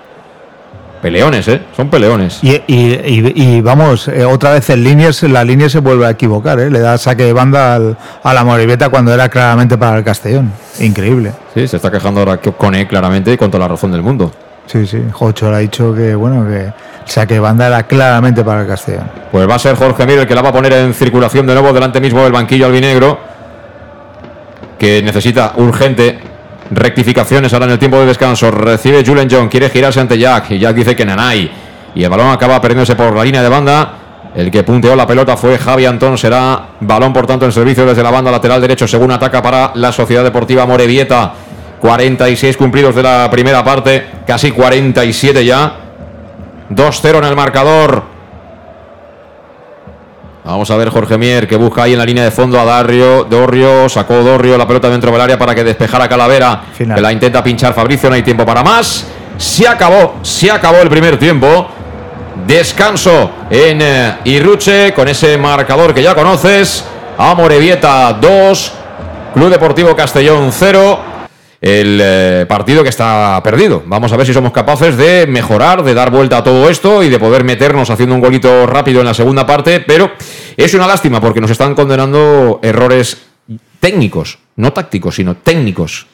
Peleones, 1.02 1.46
¿eh? 1.48 1.60
Son 1.76 1.88
peleones. 1.88 2.38
Y, 2.42 2.50
y- 2.66 2.94
y- 3.04 3.32
y 3.36 3.60
vamos, 3.60 4.08
eh, 4.08 4.24
otra 4.24 4.52
vez 4.52 4.68
en 4.70 4.82
líneas, 4.82 5.22
la 5.24 5.44
línea 5.44 5.68
se 5.68 5.78
vuelve 5.80 6.06
a 6.06 6.10
equivocar, 6.10 6.58
¿eh? 6.58 6.70
le 6.70 6.80
da 6.80 6.98
saque 6.98 7.24
de 7.24 7.32
banda 7.32 7.74
al- 7.74 7.96
a 8.22 8.34
la 8.34 8.44
Moribeta 8.44 8.88
cuando 8.88 9.12
era 9.12 9.28
claramente 9.28 9.76
para 9.78 9.98
el 9.98 10.04
Castellón. 10.04 10.50
Increíble. 10.80 11.32
Sí, 11.54 11.68
se 11.68 11.76
está 11.76 11.90
quejando 11.90 12.20
ahora 12.20 12.38
con 12.38 12.74
él 12.74 12.86
claramente 12.88 13.32
y 13.32 13.36
con 13.36 13.50
toda 13.50 13.64
la 13.64 13.68
razón 13.68 13.92
del 13.92 14.02
mundo. 14.02 14.32
Sí, 14.66 14.84
sí, 14.86 15.00
Jocho 15.12 15.48
le 15.50 15.56
ha 15.56 15.60
dicho 15.60 15.94
que 15.94 16.14
bueno 16.16 16.44
que 16.48 16.72
saque 17.04 17.34
de 17.34 17.40
banda 17.40 17.68
era 17.68 17.84
claramente 17.84 18.42
para 18.42 18.62
el 18.62 18.66
Castellón. 18.66 19.08
Pues 19.30 19.48
va 19.48 19.54
a 19.54 19.58
ser 19.60 19.76
Jorge 19.76 20.04
Mir 20.06 20.18
el 20.18 20.26
que 20.26 20.34
la 20.34 20.42
va 20.42 20.48
a 20.48 20.52
poner 20.52 20.72
en 20.72 20.92
circulación 20.92 21.46
de 21.46 21.52
nuevo 21.54 21.72
delante 21.72 22.00
mismo 22.00 22.22
del 22.24 22.32
banquillo 22.32 22.66
albinegro. 22.66 23.18
Que 24.78 25.02
necesita 25.02 25.52
urgente 25.56 26.18
rectificaciones 26.70 27.52
ahora 27.52 27.66
en 27.66 27.72
el 27.72 27.78
tiempo 27.78 27.98
de 27.98 28.06
descanso. 28.06 28.50
Recibe 28.50 29.04
Julen 29.04 29.28
John, 29.30 29.48
quiere 29.48 29.70
girarse 29.70 30.00
ante 30.00 30.18
Jack. 30.18 30.50
Y 30.52 30.58
Jack 30.58 30.74
dice 30.74 30.96
que 30.96 31.04
Nanay. 31.04 31.50
Y 31.94 32.04
el 32.04 32.10
balón 32.10 32.30
acaba 32.30 32.60
perdiéndose 32.60 32.94
por 32.94 33.14
la 33.14 33.24
línea 33.24 33.42
de 33.42 33.48
banda. 33.48 33.92
El 34.34 34.50
que 34.50 34.62
punteó 34.62 34.94
la 34.94 35.06
pelota 35.06 35.36
fue 35.36 35.58
Javi 35.58 35.86
Antón. 35.86 36.18
Será 36.18 36.66
balón, 36.80 37.12
por 37.12 37.26
tanto, 37.26 37.46
en 37.46 37.52
servicio 37.52 37.86
desde 37.86 38.02
la 38.02 38.10
banda 38.10 38.30
lateral 38.30 38.60
derecho, 38.60 38.86
según 38.86 39.10
ataca 39.10 39.40
para 39.42 39.72
la 39.74 39.92
Sociedad 39.92 40.22
Deportiva 40.22 40.66
Morevieta. 40.66 41.32
46 41.80 42.56
cumplidos 42.56 42.94
de 42.94 43.02
la 43.02 43.30
primera 43.30 43.62
parte, 43.64 44.06
casi 44.26 44.50
47 44.50 45.44
ya. 45.44 45.72
2-0 46.70 47.18
en 47.18 47.24
el 47.24 47.36
marcador. 47.36 48.15
Vamos 50.46 50.70
a 50.70 50.76
ver 50.76 50.90
Jorge 50.90 51.18
Mier 51.18 51.48
que 51.48 51.56
busca 51.56 51.82
ahí 51.82 51.94
en 51.94 51.98
la 51.98 52.04
línea 52.04 52.22
de 52.22 52.30
fondo 52.30 52.60
a 52.60 52.64
Dario. 52.64 53.24
Dorrio 53.24 53.88
sacó 53.88 54.22
Dorrio 54.22 54.56
la 54.56 54.64
pelota 54.64 54.88
dentro 54.88 55.10
del 55.10 55.20
área 55.20 55.36
para 55.36 55.56
que 55.56 55.64
despejara 55.64 56.08
Calavera. 56.08 56.62
Final. 56.72 56.94
Que 56.94 57.02
la 57.02 57.12
intenta 57.12 57.42
pinchar 57.42 57.74
Fabricio. 57.74 58.08
No 58.08 58.14
hay 58.14 58.22
tiempo 58.22 58.46
para 58.46 58.62
más. 58.62 59.08
Se 59.36 59.66
acabó, 59.66 60.20
se 60.22 60.48
acabó 60.48 60.78
el 60.78 60.88
primer 60.88 61.18
tiempo. 61.18 61.66
Descanso 62.46 63.32
en 63.50 63.82
eh, 63.82 64.18
Irruche 64.26 64.94
con 64.94 65.08
ese 65.08 65.36
marcador 65.36 65.92
que 65.92 66.00
ya 66.00 66.14
conoces. 66.14 66.84
Amorebieta 67.18 68.12
2, 68.12 68.72
Club 69.34 69.50
Deportivo 69.50 69.96
Castellón 69.96 70.52
0. 70.52 71.00
El 71.60 72.00
eh, 72.02 72.46
partido 72.48 72.82
que 72.82 72.88
está 72.88 73.40
perdido. 73.42 73.82
Vamos 73.86 74.12
a 74.12 74.16
ver 74.16 74.26
si 74.26 74.32
somos 74.32 74.52
capaces 74.52 74.96
de 74.96 75.26
mejorar, 75.26 75.82
de 75.82 75.94
dar 75.94 76.10
vuelta 76.10 76.38
a 76.38 76.44
todo 76.44 76.68
esto 76.68 77.02
y 77.02 77.08
de 77.08 77.18
poder 77.18 77.44
meternos 77.44 77.90
haciendo 77.90 78.14
un 78.14 78.20
golito 78.20 78.66
rápido 78.66 79.00
en 79.00 79.06
la 79.06 79.14
segunda 79.14 79.46
parte, 79.46 79.80
pero 79.80 80.12
es 80.56 80.74
una 80.74 80.86
lástima 80.86 81.20
porque 81.20 81.40
nos 81.40 81.50
están 81.50 81.74
condenando 81.74 82.60
errores 82.62 83.18
técnicos, 83.80 84.38
no 84.56 84.72
tácticos, 84.72 85.14
sino 85.14 85.36
técnicos. 85.36 86.06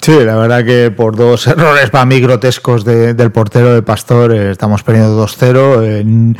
Sí, 0.00 0.12
la 0.22 0.36
verdad 0.36 0.64
que 0.64 0.90
por 0.90 1.16
dos 1.16 1.46
errores 1.46 1.90
para 1.90 2.04
mí 2.04 2.20
grotescos 2.20 2.84
del 2.84 3.32
portero 3.32 3.74
de 3.74 3.82
Pastor 3.82 4.34
eh, 4.34 4.50
estamos 4.50 4.82
perdiendo 4.82 5.24
2-0. 5.24 6.36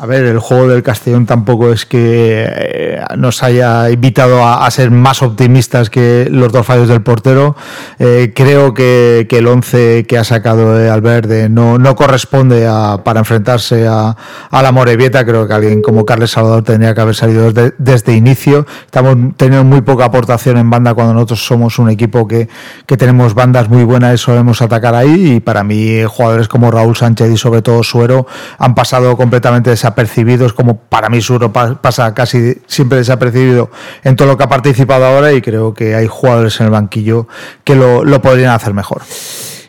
A 0.00 0.06
ver, 0.06 0.26
el 0.26 0.38
juego 0.38 0.68
del 0.68 0.84
Castellón 0.84 1.26
tampoco 1.26 1.72
es 1.72 1.84
que 1.84 2.46
eh, 2.48 3.00
nos 3.16 3.42
haya 3.42 3.90
invitado 3.90 4.46
a, 4.46 4.70
ser 4.70 4.92
más 4.92 5.22
optimistas 5.22 5.90
que 5.90 6.28
los 6.30 6.52
dos 6.52 6.64
fallos 6.64 6.88
del 6.88 7.02
portero. 7.02 7.56
Eh, 7.98 8.32
creo 8.32 8.74
que, 8.74 9.26
el 9.28 9.46
11 9.48 10.06
que 10.06 10.16
ha 10.16 10.22
sacado 10.22 10.76
Albert 10.92 11.28
no, 11.50 11.78
no 11.78 11.96
corresponde 11.96 12.68
para 13.04 13.18
enfrentarse 13.18 13.88
a, 13.88 14.14
la 14.52 14.70
Morevieta. 14.70 15.24
Creo 15.24 15.48
que 15.48 15.54
alguien 15.54 15.82
como 15.82 16.06
Carles 16.06 16.30
Salvador 16.30 16.62
tendría 16.62 16.94
que 16.94 17.00
haber 17.00 17.16
salido 17.16 17.52
desde, 17.52 18.14
inicio. 18.14 18.66
Estamos 18.84 19.16
teniendo 19.36 19.64
muy 19.64 19.80
poca 19.80 20.04
aportación 20.04 20.58
en 20.58 20.70
banda 20.70 20.94
cuando 20.94 21.12
nosotros 21.12 21.44
somos 21.44 21.80
un 21.80 21.90
equipo 21.90 22.28
que, 22.28 22.48
tenemos 22.86 23.34
bandas 23.34 23.68
muy 23.68 23.82
buenas 23.82 24.14
y 24.14 24.18
solemos 24.18 24.62
atacar 24.62 24.94
ahí. 24.94 25.34
Y 25.34 25.40
para 25.40 25.64
mí, 25.64 26.04
jugadores 26.06 26.46
como 26.46 26.70
Raúl 26.70 26.94
Sánchez 26.94 27.32
y 27.32 27.36
sobre 27.36 27.62
todo 27.62 27.82
Suero 27.82 28.28
han 28.58 28.76
pasado 28.76 29.16
completamente 29.16 29.72
esa 29.72 29.87
desapercibidos, 29.88 30.52
como 30.52 30.76
para 30.76 31.08
mí 31.08 31.20
Suro 31.20 31.52
pasa 31.52 32.14
casi 32.14 32.56
siempre 32.66 32.98
desapercibido 32.98 33.70
en 34.04 34.16
todo 34.16 34.28
lo 34.28 34.36
que 34.36 34.44
ha 34.44 34.48
participado 34.48 35.06
ahora 35.06 35.32
y 35.32 35.40
creo 35.40 35.74
que 35.74 35.94
hay 35.94 36.06
jugadores 36.06 36.60
en 36.60 36.66
el 36.66 36.72
banquillo 36.72 37.26
que 37.64 37.74
lo, 37.74 38.04
podrían 38.22 38.50
hacer 38.50 38.74
mejor. 38.74 39.02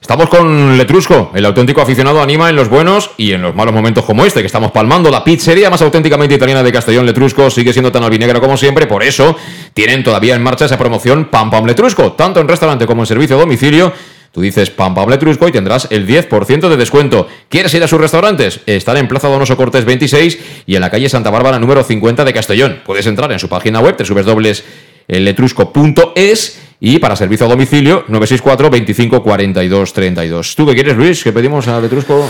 Estamos 0.01 0.27
con 0.29 0.77
Letrusco, 0.77 1.31
el 1.35 1.45
auténtico 1.45 1.81
aficionado 1.81 2.21
anima 2.21 2.49
en 2.49 2.55
los 2.55 2.67
buenos 2.67 3.11
y 3.15 3.31
en 3.31 3.43
los 3.43 3.55
malos 3.55 3.73
momentos 3.73 4.03
como 4.03 4.25
este 4.25 4.39
que 4.41 4.47
estamos 4.47 4.71
palmando. 4.71 5.11
La 5.11 5.23
pizzería 5.23 5.69
más 5.69 5.83
auténticamente 5.83 6.33
italiana 6.33 6.63
de 6.63 6.71
Castellón 6.71 7.05
Letrusco 7.05 7.49
sigue 7.51 7.73
siendo 7.73 7.91
tan 7.91 8.03
albinegra 8.03 8.39
como 8.39 8.57
siempre, 8.57 8.87
por 8.87 9.03
eso 9.03 9.35
tienen 9.73 10.03
todavía 10.03 10.35
en 10.35 10.41
marcha 10.41 10.65
esa 10.65 10.79
promoción 10.79 11.25
Pam 11.25 11.51
Pam 11.51 11.65
Letrusco, 11.65 12.13
tanto 12.13 12.39
en 12.39 12.47
restaurante 12.47 12.87
como 12.87 13.03
en 13.03 13.05
servicio 13.05 13.35
a 13.35 13.39
domicilio 13.39 13.93
Tú 14.39 14.43
dices 14.43 14.69
Pam 14.69 14.95
Pam 14.95 15.09
Letrusco 15.09 15.49
y 15.49 15.51
tendrás 15.51 15.87
el 15.89 16.07
10% 16.07 16.69
de 16.69 16.77
descuento. 16.77 17.27
¿Quieres 17.49 17.73
ir 17.73 17.83
a 17.83 17.89
sus 17.89 17.99
restaurantes? 17.99 18.61
Están 18.65 18.95
en 18.95 19.09
Plaza 19.09 19.27
Donoso 19.27 19.57
Cortés 19.57 19.83
26 19.83 20.63
y 20.65 20.75
en 20.75 20.81
la 20.81 20.89
calle 20.89 21.09
Santa 21.09 21.29
Bárbara 21.29 21.59
número 21.59 21.83
50 21.83 22.23
de 22.23 22.31
Castellón. 22.31 22.79
Puedes 22.85 23.05
entrar 23.05 23.29
en 23.33 23.39
su 23.39 23.49
página 23.49 23.81
web 23.81 23.97
www.letrusco.es 23.99 26.61
y 26.79 26.99
para 26.99 27.17
servicio 27.17 27.47
a 27.47 27.49
domicilio 27.49 28.05
964 28.07 28.69
25 28.69 29.23
42 29.23 29.91
32. 29.91 30.55
¿Tú 30.55 30.65
qué 30.65 30.73
quieres, 30.73 30.95
Luis? 30.95 31.21
¿Qué 31.21 31.33
pedimos 31.33 31.67
a 31.67 31.81
Letrusco? 31.81 32.25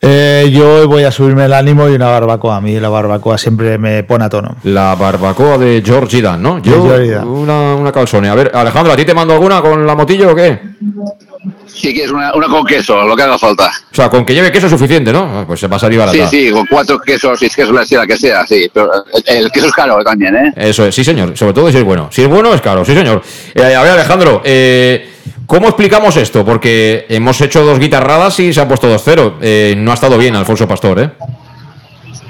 Eh, 0.00 0.48
yo 0.52 0.86
voy 0.86 1.02
a 1.02 1.10
subirme 1.10 1.44
el 1.44 1.52
ánimo 1.52 1.88
y 1.88 1.92
una 1.92 2.08
barbacoa. 2.08 2.56
A 2.56 2.60
mí 2.60 2.78
la 2.78 2.88
barbacoa 2.88 3.36
siempre 3.36 3.78
me 3.78 4.04
pone 4.04 4.24
a 4.24 4.28
tono. 4.28 4.56
La 4.62 4.94
barbacoa 4.94 5.58
de 5.58 5.82
George 5.84 6.22
Dan, 6.22 6.40
¿no? 6.40 6.62
Yo, 6.62 6.84
una, 7.24 7.74
una 7.74 7.90
calzone. 7.90 8.28
A 8.28 8.34
ver, 8.34 8.52
Alejandro, 8.54 8.92
¿a 8.92 8.96
ti 8.96 9.04
te 9.04 9.14
mando 9.14 9.34
alguna 9.34 9.60
con 9.60 9.84
la 9.84 9.96
motillo 9.96 10.30
o 10.30 10.34
qué? 10.36 10.60
Sí, 11.80 11.94
que 11.94 12.04
es 12.04 12.10
una, 12.10 12.34
una, 12.34 12.48
con 12.48 12.66
queso, 12.66 13.06
lo 13.06 13.14
que 13.14 13.22
haga 13.22 13.38
falta. 13.38 13.70
O 13.92 13.94
sea, 13.94 14.10
con 14.10 14.24
que 14.24 14.34
lleve 14.34 14.50
queso 14.50 14.66
es 14.66 14.72
suficiente, 14.72 15.12
¿no? 15.12 15.44
Pues 15.46 15.60
se 15.60 15.68
va 15.68 15.76
a 15.76 15.78
salir 15.78 15.98
barata. 15.98 16.28
Sí, 16.28 16.46
sí, 16.46 16.50
con 16.50 16.66
cuatro 16.66 16.98
quesos, 16.98 17.38
seis 17.38 17.54
quesos, 17.54 17.72
la 17.90 18.06
que 18.06 18.16
sea, 18.16 18.44
sí. 18.46 18.68
Pero 18.72 18.90
el, 19.26 19.50
queso 19.52 19.66
es 19.66 19.72
caro 19.72 20.02
también, 20.02 20.34
¿eh? 20.34 20.52
Eso 20.56 20.84
es, 20.86 20.94
sí, 20.94 21.04
señor. 21.04 21.36
Sobre 21.38 21.52
todo 21.52 21.70
si 21.70 21.78
es 21.78 21.84
bueno. 21.84 22.08
Si 22.10 22.22
es 22.22 22.28
bueno, 22.28 22.52
es 22.52 22.60
caro, 22.60 22.84
sí, 22.84 22.94
señor. 22.94 23.22
Eh, 23.54 23.74
a 23.76 23.82
ver, 23.82 23.92
Alejandro, 23.92 24.42
eh, 24.44 25.08
¿cómo 25.46 25.68
explicamos 25.68 26.16
esto? 26.16 26.44
Porque 26.44 27.06
hemos 27.08 27.40
hecho 27.40 27.64
dos 27.64 27.78
guitarradas 27.78 28.40
y 28.40 28.52
se 28.52 28.60
ha 28.60 28.66
puesto 28.66 28.92
2-0. 28.92 29.34
Eh, 29.40 29.74
no 29.78 29.92
ha 29.92 29.94
estado 29.94 30.18
bien 30.18 30.34
Alfonso 30.34 30.66
Pastor, 30.66 30.98
¿eh? 30.98 31.10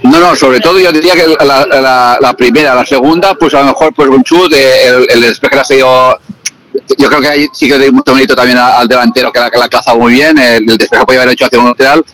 No, 0.02 0.20
no, 0.20 0.36
sobre 0.36 0.60
todo 0.60 0.78
yo 0.78 0.92
diría 0.92 1.14
que 1.14 1.26
la, 1.44 2.18
la, 2.20 2.34
primera, 2.34 2.74
la 2.74 2.86
segunda, 2.86 3.34
pues 3.34 3.54
a 3.54 3.60
lo 3.60 3.66
mejor 3.66 3.92
pues 3.94 4.08
un 4.08 4.22
chut, 4.22 4.52
el, 4.52 5.06
el 5.10 5.20
despeje 5.22 5.58
ha 5.58 5.64
sido 5.64 6.18
yo 6.96 7.08
creo 7.08 7.20
que 7.20 7.28
ahí 7.28 7.46
sí 7.52 7.68
que 7.68 7.78
doy 7.78 7.90
mucho 7.90 8.14
mérito 8.14 8.34
también 8.34 8.58
al 8.58 8.86
delantero 8.88 9.32
que 9.32 9.40
la, 9.40 9.46
ha 9.46 9.68
cazado 9.68 9.98
muy 9.98 10.12
bien, 10.12 10.36
el, 10.38 10.68
el 10.68 10.78
despejo 10.78 11.06
podía 11.06 11.22
haber 11.22 11.34
hecho 11.34 11.46
hacia 11.46 11.58
un 11.58 11.66
lateral, 11.66 12.04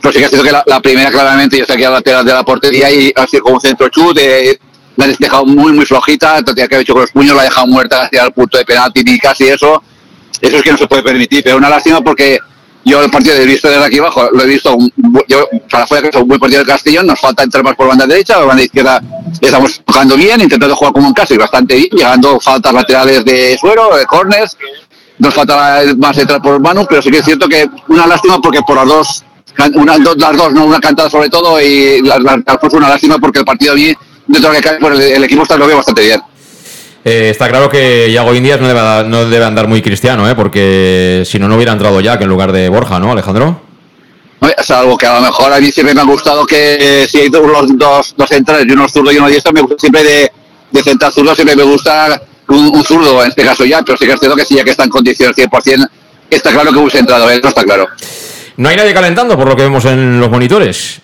pero 0.00 0.12
sí 0.12 0.18
que 0.18 0.24
ha 0.26 0.28
sido 0.28 0.42
que 0.42 0.52
la, 0.52 0.80
primera 0.80 1.10
claramente 1.10 1.58
yo 1.58 1.64
aquí 1.68 1.84
al 1.84 1.92
lateral 1.92 2.24
de 2.24 2.32
la 2.32 2.42
portería 2.42 2.90
y 2.90 3.12
ha 3.14 3.26
sido 3.26 3.42
como 3.42 3.56
un 3.56 3.60
centro 3.60 3.88
chut, 3.88 4.16
eh, 4.20 4.58
la 4.96 5.06
ha 5.06 5.08
despejado 5.08 5.44
muy 5.44 5.72
muy 5.72 5.86
flojita, 5.86 6.38
entonces 6.38 6.68
que 6.68 6.76
ha 6.76 6.80
hecho 6.80 6.92
con 6.92 7.02
los 7.02 7.10
puños 7.10 7.34
la 7.34 7.42
ha 7.42 7.44
dejado 7.44 7.66
muerta 7.66 8.02
hacia 8.02 8.24
el 8.24 8.32
punto 8.32 8.58
de 8.58 8.64
penalti 8.64 9.02
ni 9.02 9.18
casi 9.18 9.48
eso, 9.48 9.82
eso 10.40 10.56
es 10.56 10.62
que 10.62 10.72
no 10.72 10.78
se 10.78 10.86
puede 10.86 11.02
permitir, 11.02 11.42
pero 11.42 11.56
una 11.56 11.68
lástima 11.68 12.00
porque 12.00 12.38
yo 12.84 13.02
el 13.02 13.10
partido 13.10 13.34
he 13.36 13.46
visto 13.46 13.68
desde 13.68 13.84
aquí 13.84 13.98
abajo, 13.98 14.28
lo 14.32 14.42
he 14.42 14.46
visto, 14.46 14.76
yo 15.26 15.48
para 15.70 15.84
afuera 15.84 16.02
que 16.02 16.08
es 16.08 16.22
un 16.22 16.28
buen 16.28 16.38
partido 16.38 16.58
del 16.58 16.68
Castellón, 16.68 17.06
nos 17.06 17.18
falta 17.18 17.42
entrar 17.42 17.64
más 17.64 17.74
por 17.74 17.88
banda 17.88 18.06
derecha, 18.06 18.36
por 18.36 18.48
banda 18.48 18.62
izquierda 18.62 19.00
estamos 19.40 19.80
jugando 19.86 20.16
bien, 20.16 20.40
intentando 20.40 20.76
jugar 20.76 20.92
como 20.92 21.08
en 21.08 21.14
casa 21.14 21.34
y 21.34 21.38
bastante 21.38 21.76
bien, 21.76 21.88
llegando 21.92 22.38
faltas 22.40 22.72
laterales 22.72 23.24
de 23.24 23.56
suero, 23.58 23.96
de 23.96 24.04
corners, 24.06 24.56
nos 25.18 25.32
falta 25.32 25.82
más 25.96 26.18
entrar 26.18 26.42
por 26.42 26.60
mano, 26.60 26.86
pero 26.88 27.00
sí 27.00 27.10
que 27.10 27.18
es 27.18 27.24
cierto 27.24 27.48
que 27.48 27.68
una 27.88 28.06
lástima 28.06 28.40
porque 28.40 28.60
por 28.62 28.76
las 28.76 28.86
dos, 28.86 29.24
una, 29.74 29.98
dos 29.98 30.16
las 30.18 30.36
dos, 30.36 30.52
no 30.52 30.64
una 30.66 30.80
cantada 30.80 31.08
sobre 31.08 31.30
todo 31.30 31.60
y 31.60 32.02
las, 32.02 32.20
las, 32.20 32.38
una 32.72 32.88
lástima 32.88 33.18
porque 33.18 33.38
el 33.38 33.44
partido 33.44 33.74
bien, 33.74 33.96
dentro 34.26 34.50
de 34.50 34.56
que 34.58 34.62
cae, 34.62 34.78
pues 34.78 34.98
el, 34.98 35.12
el 35.12 35.24
equipo 35.24 35.42
está 35.42 35.56
lo 35.56 35.66
veo 35.66 35.76
bastante 35.76 36.02
bien. 36.02 36.20
Eh, 37.04 37.28
está 37.30 37.48
claro 37.48 37.68
que 37.68 38.10
Yago 38.10 38.34
Indias 38.34 38.60
no 38.60 38.68
debe, 38.68 39.08
no 39.08 39.26
debe 39.26 39.44
andar 39.44 39.68
muy 39.68 39.82
cristiano, 39.82 40.28
¿eh? 40.28 40.34
porque 40.34 41.22
si 41.26 41.38
no, 41.38 41.48
no 41.48 41.56
hubiera 41.56 41.72
entrado 41.72 42.00
Jack 42.00 42.22
en 42.22 42.28
lugar 42.28 42.50
de 42.50 42.68
Borja, 42.70 42.98
¿no, 42.98 43.12
Alejandro? 43.12 43.60
Es 44.58 44.70
algo 44.70 44.96
que 44.96 45.06
a 45.06 45.14
lo 45.14 45.20
mejor 45.20 45.52
a 45.52 45.60
mí 45.60 45.70
siempre 45.70 45.94
me 45.94 46.00
ha 46.00 46.04
gustado 46.04 46.46
que 46.46 47.06
si 47.08 47.18
hay 47.18 47.28
dos, 47.28 47.42
dos, 47.76 48.14
dos 48.16 48.28
centrales 48.28 48.66
y 48.66 48.72
uno 48.72 48.88
zurdo 48.88 49.12
y 49.12 49.18
uno 49.18 49.28
diestro, 49.28 49.52
me 49.52 49.60
gusta 49.60 49.76
siempre 49.78 50.02
de, 50.02 50.32
de 50.70 50.82
central 50.82 51.12
zurdo, 51.12 51.34
siempre 51.34 51.56
me 51.56 51.62
gusta 51.62 52.20
un, 52.48 52.84
zurdo, 52.84 53.22
en 53.22 53.28
este 53.30 53.44
caso 53.44 53.64
ya, 53.64 53.82
pero 53.82 53.96
sí 53.98 54.06
que 54.06 54.12
es 54.12 54.20
cierto 54.20 54.36
que 54.36 54.44
sí, 54.44 54.56
ya 54.56 54.64
que 54.64 54.70
está 54.70 54.84
en 54.84 54.90
condiciones 54.90 55.36
100%, 55.36 55.88
está 56.30 56.52
claro 56.52 56.72
que 56.72 56.78
hubiese 56.78 56.98
entrado, 56.98 57.30
eso 57.30 57.48
está 57.48 57.64
claro. 57.64 57.88
No 58.56 58.68
hay 58.68 58.76
nadie 58.76 58.94
calentando 58.94 59.36
por 59.36 59.48
lo 59.48 59.56
que 59.56 59.62
vemos 59.62 59.84
en 59.86 60.20
los 60.20 60.30
monitores. 60.30 61.00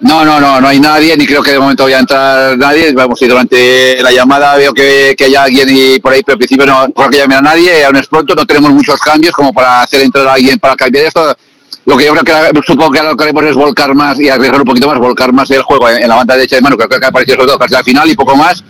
No, 0.00 0.24
no, 0.24 0.40
no, 0.40 0.60
no 0.60 0.68
hay 0.68 0.78
nadie, 0.78 1.16
ni 1.16 1.26
creo 1.26 1.42
que 1.42 1.50
de 1.52 1.58
momento 1.58 1.84
vaya 1.84 1.96
a 1.96 2.00
entrar 2.00 2.58
nadie. 2.58 2.92
Vamos, 2.92 3.20
y 3.20 3.26
durante 3.26 4.00
la 4.00 4.12
llamada 4.12 4.56
veo 4.56 4.72
que, 4.72 5.14
que 5.18 5.24
hay 5.24 5.34
alguien 5.34 5.68
y 5.70 5.98
por 5.98 6.12
ahí, 6.12 6.22
pero 6.22 6.34
al 6.34 6.38
principio 6.38 6.66
no 6.66 6.86
creo 6.94 7.10
que 7.10 7.16
llame 7.16 7.34
a 7.34 7.42
nadie, 7.42 7.84
aún 7.84 7.96
es 7.96 8.06
pronto, 8.06 8.34
no 8.34 8.46
tenemos 8.46 8.70
muchos 8.70 9.00
cambios 9.00 9.34
como 9.34 9.52
para 9.52 9.82
hacer 9.82 10.02
entrar 10.02 10.28
a 10.28 10.34
alguien 10.34 10.58
para 10.58 10.76
cambiar 10.76 11.06
esto. 11.06 11.36
Lo 11.84 11.96
que 11.96 12.04
yo 12.04 12.14
creo 12.14 12.52
que 12.52 12.60
supongo 12.66 12.92
que 12.92 13.02
lo 13.02 13.16
que 13.16 13.24
haremos 13.24 13.44
es 13.44 13.54
volcar 13.54 13.94
más 13.94 14.20
y 14.20 14.28
arriesgar 14.28 14.60
un 14.60 14.66
poquito 14.66 14.86
más, 14.88 14.98
volcar 14.98 15.32
más 15.32 15.50
el 15.50 15.62
juego 15.62 15.88
en, 15.88 16.06
la 16.06 16.16
banda 16.16 16.36
derecha 16.36 16.56
de 16.56 16.62
mano, 16.62 16.76
creo 16.76 16.88
que 16.88 17.06
aparecido 17.06 17.36
sobre 17.36 17.48
todo 17.48 17.58
casi 17.58 17.74
al 17.74 17.84
final 17.84 18.08
y 18.08 18.14
poco 18.14 18.36
más. 18.36 18.62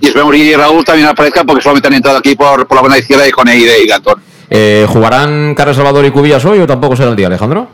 Y 0.00 0.08
esperemos 0.08 0.34
que 0.34 0.56
Raúl 0.56 0.84
también 0.84 1.08
aparezca 1.08 1.44
porque 1.44 1.62
solamente 1.62 1.88
han 1.88 1.94
entrado 1.94 2.18
aquí 2.18 2.34
por, 2.34 2.66
por 2.66 2.76
la 2.76 2.82
banda 2.82 2.98
izquierda 2.98 3.26
y 3.26 3.30
con 3.30 3.48
Eide 3.48 3.82
y 3.82 3.86
Gantón. 3.86 4.20
Eh, 4.50 4.84
¿Jugarán 4.88 5.54
Carlos 5.54 5.76
Salvador 5.76 6.04
y 6.04 6.10
Cubillas 6.10 6.44
hoy 6.44 6.58
o 6.58 6.66
tampoco 6.66 6.96
será 6.96 7.10
el 7.10 7.16
día, 7.16 7.28
Alejandro? 7.28 7.68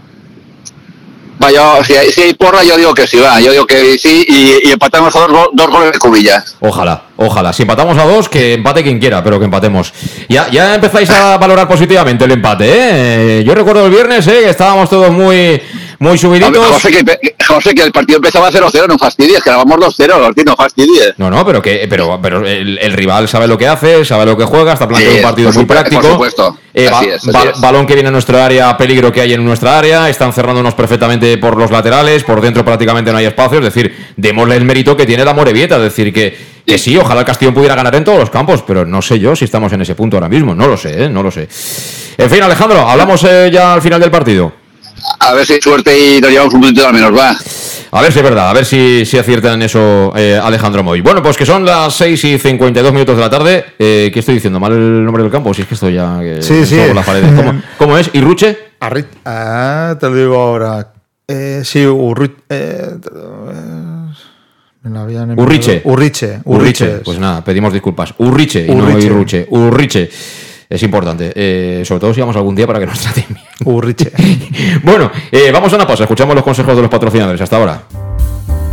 Si 1.84 1.94
hay, 1.94 2.12
si 2.12 2.22
hay, 2.22 2.34
porra, 2.34 2.62
yo 2.62 2.76
digo 2.76 2.94
que 2.94 3.06
sí, 3.06 3.18
va. 3.18 3.40
Yo 3.40 3.50
digo 3.50 3.66
que 3.66 3.98
sí 3.98 4.24
y, 4.28 4.70
empatamos 4.70 5.14
a 5.16 5.20
dos, 5.20 5.48
dos, 5.52 5.70
goles 5.70 5.92
de 5.92 5.98
cubillas. 5.98 6.56
Ojalá, 6.60 7.02
ojalá. 7.16 7.52
Si 7.52 7.62
empatamos 7.62 7.98
a 7.98 8.04
dos, 8.04 8.28
que 8.28 8.54
empate 8.54 8.82
quien 8.82 8.98
quiera, 8.98 9.22
pero 9.24 9.38
que 9.38 9.46
empatemos. 9.46 9.92
Ya, 10.28 10.48
ya 10.50 10.74
empezáis 10.74 11.10
a 11.10 11.36
valorar 11.38 11.66
positivamente 11.66 12.24
el 12.24 12.32
empate, 12.32 12.64
¿eh? 12.68 13.44
Yo 13.44 13.54
recuerdo 13.54 13.86
el 13.86 13.90
viernes, 13.90 14.26
¿eh? 14.28 14.40
Que 14.44 14.50
estábamos 14.50 14.88
todos 14.88 15.10
muy 15.10 15.60
muy 16.02 16.18
subiditos. 16.18 16.66
José 16.66 16.90
que, 16.90 17.34
José, 17.46 17.74
que 17.74 17.82
el 17.82 17.92
partido 17.92 18.16
empezaba 18.16 18.50
0-0, 18.50 18.88
no 18.88 18.98
fastidies, 18.98 19.40
que 19.40 19.50
vamos 19.50 19.78
2-0, 19.78 20.44
no 20.44 20.56
fastidies. 20.56 21.14
No, 21.16 21.30
no, 21.30 21.46
pero 21.46 21.62
que 21.62 21.86
pero, 21.88 22.18
pero 22.20 22.44
el, 22.44 22.92
rival 22.92 23.28
sabe 23.28 23.46
lo 23.46 23.56
que 23.56 23.68
hace, 23.68 24.04
sabe 24.04 24.26
lo 24.26 24.36
que 24.36 24.44
juega, 24.44 24.72
está 24.72 24.88
planteando 24.88 25.16
un 25.16 25.22
partido 25.22 25.52
muy 25.52 25.64
práctico. 25.64 26.02
Por 26.02 26.10
supuesto. 26.10 26.58
Eh, 26.74 26.90
balón 27.60 27.86
que 27.86 27.94
viene 27.94 28.08
a 28.08 28.12
nuestra 28.12 28.44
área, 28.44 28.76
peligro 28.76 29.12
que 29.12 29.20
hay 29.20 29.34
en 29.34 29.44
nuestra 29.44 29.78
área, 29.78 30.08
están 30.08 30.32
cerrándonos 30.32 30.74
perfectamente 30.74 31.38
por 31.38 31.56
los 31.56 31.70
laterales, 31.70 32.24
por 32.24 32.40
dentro 32.40 32.64
prácticamente 32.64 33.12
no 33.12 33.18
hay 33.18 33.26
espacio, 33.26 33.58
es 33.58 33.64
decir, 33.64 33.94
démosle 34.16 34.56
el 34.56 34.64
mérito 34.64 34.96
que 34.96 35.06
tiene 35.06 35.24
la 35.24 35.34
Morevieta, 35.34 35.76
es 35.76 35.82
decir, 35.82 36.12
que, 36.12 36.36
que 36.66 36.78
sí, 36.78 36.96
ojalá 36.96 37.20
el 37.20 37.26
Castillo 37.26 37.54
pudiera 37.54 37.76
ganar 37.76 37.94
en 37.94 38.04
todos 38.04 38.18
los 38.18 38.30
campos, 38.30 38.64
pero 38.66 38.84
no 38.84 39.02
sé 39.02 39.20
yo 39.20 39.36
si 39.36 39.44
estamos 39.44 39.72
en 39.72 39.82
ese 39.82 39.94
punto 39.94 40.16
ahora 40.16 40.28
mismo, 40.28 40.54
no 40.54 40.66
lo 40.66 40.76
sé, 40.76 41.04
¿eh? 41.04 41.08
no 41.08 41.22
lo 41.22 41.30
sé. 41.30 41.42
En 42.18 42.30
fin, 42.30 42.42
Alejandro, 42.42 42.88
hablamos 42.88 43.22
eh, 43.24 43.50
ya 43.52 43.74
al 43.74 43.82
final 43.82 44.00
del 44.00 44.10
partido 44.10 44.61
a 45.18 45.34
ver 45.34 45.46
si 45.46 45.54
hay 45.54 45.60
suerte 45.60 45.98
y 45.98 46.20
nos 46.20 46.30
llevamos 46.30 46.54
un 46.54 46.60
punto 46.60 46.86
al 46.86 46.94
menos, 46.94 47.16
va. 47.16 47.36
A 47.94 48.00
ver 48.00 48.10
si 48.10 48.18
es 48.20 48.24
verdad, 48.24 48.48
a 48.48 48.52
ver 48.54 48.64
si, 48.64 49.04
si 49.04 49.18
aciertan 49.18 49.60
eso 49.60 50.12
eh, 50.16 50.40
Alejandro 50.42 50.82
Moy. 50.82 51.02
Bueno, 51.02 51.22
pues 51.22 51.36
que 51.36 51.44
son 51.44 51.64
las 51.64 51.94
6 51.94 52.24
y 52.24 52.38
52 52.38 52.92
minutos 52.92 53.16
de 53.16 53.20
la 53.20 53.28
tarde. 53.28 53.64
Eh, 53.78 54.10
¿Qué 54.12 54.20
estoy 54.20 54.36
diciendo? 54.36 54.58
¿Mal 54.58 54.72
el 54.72 55.04
nombre 55.04 55.22
del 55.22 55.30
campo? 55.30 55.52
Si 55.52 55.62
es 55.62 55.68
que 55.68 55.74
estoy 55.74 55.94
ya... 55.94 56.18
sí, 56.40 56.64
sí. 56.64 56.78
Las 56.94 57.04
paredes. 57.04 57.32
¿Cómo, 57.34 57.62
¿Cómo, 57.78 57.98
es? 57.98 58.08
¿Irruche? 58.14 58.56
Ah, 59.24 59.96
te 60.00 60.08
lo 60.08 60.16
digo 60.16 60.36
ahora. 60.36 60.92
Eh, 61.28 61.62
sí, 61.64 61.86
Urruche. 61.86 62.34
Eh, 62.48 62.88
Urriche. 65.36 65.82
Urriche. 65.84 66.40
Urriche. 66.44 66.86
Pues 67.04 67.18
nada, 67.18 67.44
pedimos 67.44 67.72
disculpas. 67.72 68.14
Urriche, 68.18 68.66
y 68.66 68.74
no 68.74 68.98
Irruche. 68.98 69.46
Urriche. 69.50 70.10
Es 70.72 70.82
importante. 70.82 71.32
Eh, 71.34 71.84
sobre 71.84 72.00
todo 72.00 72.14
si 72.14 72.20
vamos 72.20 72.34
algún 72.34 72.54
día 72.54 72.66
para 72.66 72.80
que 72.80 72.86
nos 72.86 72.98
traten 72.98 73.26
bien. 73.28 73.44
Urriche. 73.64 74.10
bueno, 74.82 75.10
eh, 75.30 75.50
vamos 75.52 75.70
a 75.74 75.76
una 75.76 75.86
pausa. 75.86 76.04
Escuchamos 76.04 76.34
los 76.34 76.42
consejos 76.42 76.74
de 76.74 76.80
los 76.80 76.90
patrocinadores. 76.90 77.42
Hasta 77.42 77.56
ahora. 77.56 77.82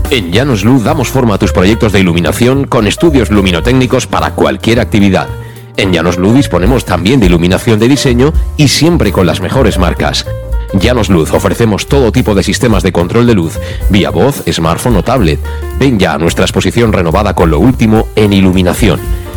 En 0.10 0.32
Llanos 0.32 0.64
Luz 0.64 0.86
damos 0.86 1.10
forma 1.10 1.36
a 1.36 1.38
tus 1.38 1.52
proyectos 1.52 1.92
de 1.92 2.00
iluminación 2.00 2.66
con 2.66 2.88
estudios 2.88 3.30
luminotécnicos 3.32 4.08
para 4.08 4.32
cualquier 4.32 4.80
actividad. 4.80 5.28
En 5.76 5.92
Llanos 5.92 6.18
Luz 6.18 6.36
disponemos 6.36 6.86
también 6.86 7.20
de 7.20 7.26
iluminación 7.26 7.80
de 7.80 7.90
diseño 7.90 8.32
y 8.56 8.70
siempre 8.70 9.12
con 9.12 9.28
las 9.28 9.42
mejores 9.42 9.78
marcas. 9.78 10.26
Llanos 10.74 11.10
Luz 11.10 11.34
ofrecemos 11.34 11.88
todo 11.88 12.14
tipo 12.14 12.34
de 12.34 12.44
sistemas 12.44 12.82
de 12.82 12.94
control 12.94 13.28
de 13.28 13.34
luz, 13.34 13.60
vía 13.90 14.10
voz, 14.10 14.44
smartphone 14.50 14.96
o 14.96 15.04
tablet. 15.04 15.40
Ven 15.78 16.00
ya 16.00 16.14
a 16.14 16.18
nuestra 16.18 16.46
exposición 16.46 16.94
renovada 16.94 17.36
con 17.36 17.52
lo 17.52 17.60
último 17.60 18.08
en 18.16 18.32
iluminación. 18.32 19.00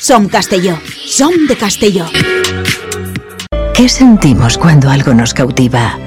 Som 0.00 0.28
Castelló. 0.28 0.78
Som 1.06 1.32
de 1.48 1.56
Castelló. 1.56 2.06
¿Qué 3.74 3.88
sentimos 3.88 4.58
cuando 4.58 4.90
algo 4.90 5.14
nos 5.14 5.34
cautiva? 5.34 5.98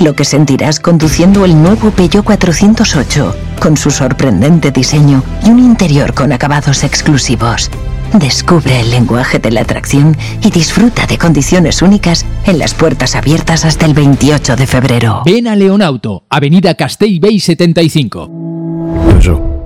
Lo 0.00 0.14
que 0.14 0.24
sentirás 0.24 0.80
conduciendo 0.80 1.44
el 1.44 1.60
nuevo 1.60 1.90
Peugeot 1.90 2.24
408, 2.24 3.36
con 3.60 3.76
su 3.76 3.90
sorprendente 3.90 4.70
diseño 4.70 5.22
y 5.44 5.50
un 5.50 5.58
interior 5.58 6.12
con 6.14 6.32
acabados 6.32 6.84
exclusivos. 6.84 7.70
Descubre 8.12 8.80
el 8.80 8.90
lenguaje 8.90 9.38
de 9.38 9.50
la 9.50 9.62
atracción 9.62 10.16
y 10.42 10.50
disfruta 10.50 11.06
de 11.06 11.18
condiciones 11.18 11.82
únicas 11.82 12.24
en 12.44 12.58
las 12.58 12.74
puertas 12.74 13.16
abiertas 13.16 13.64
hasta 13.64 13.86
el 13.86 13.94
28 13.94 14.56
de 14.56 14.66
febrero. 14.66 15.22
Ven 15.24 15.48
a 15.48 15.56
Leonauto, 15.56 16.24
Avenida 16.28 16.74
Castellbey 16.74 17.40
75. 17.40 18.28
Bar 18.28 19.65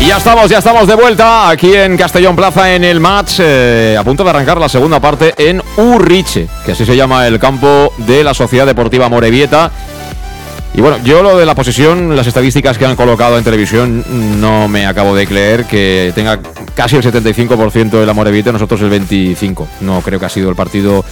Y 0.00 0.06
ya 0.06 0.18
estamos, 0.18 0.48
ya 0.48 0.58
estamos 0.58 0.86
de 0.86 0.94
vuelta 0.94 1.48
aquí 1.48 1.74
en 1.74 1.96
Castellón 1.96 2.36
Plaza 2.36 2.72
en 2.72 2.84
el 2.84 3.00
match, 3.00 3.40
eh, 3.40 3.96
a 3.98 4.04
punto 4.04 4.22
de 4.22 4.30
arrancar 4.30 4.58
la 4.58 4.68
segunda 4.68 5.00
parte 5.00 5.34
en 5.36 5.60
Urriche, 5.76 6.46
que 6.64 6.72
así 6.72 6.86
se 6.86 6.94
llama 6.94 7.26
el 7.26 7.40
campo 7.40 7.92
de 7.98 8.22
la 8.22 8.32
Sociedad 8.32 8.64
Deportiva 8.64 9.08
Morevieta. 9.08 9.72
Y 10.74 10.80
bueno, 10.80 10.98
yo 11.02 11.24
lo 11.24 11.36
de 11.36 11.44
la 11.44 11.56
posesión, 11.56 12.14
las 12.14 12.28
estadísticas 12.28 12.78
que 12.78 12.86
han 12.86 12.94
colocado 12.94 13.38
en 13.38 13.42
televisión, 13.42 14.04
no 14.40 14.68
me 14.68 14.86
acabo 14.86 15.16
de 15.16 15.26
creer 15.26 15.64
que 15.64 16.12
tenga 16.14 16.38
casi 16.76 16.94
el 16.94 17.02
75% 17.02 17.90
de 17.90 18.06
la 18.06 18.14
Morevieta, 18.14 18.52
nosotros 18.52 18.80
el 18.82 18.92
25%. 18.92 19.66
No 19.80 20.00
creo 20.02 20.20
que 20.20 20.26
ha 20.26 20.30
sido 20.30 20.48
el 20.48 20.54
partido 20.54 21.04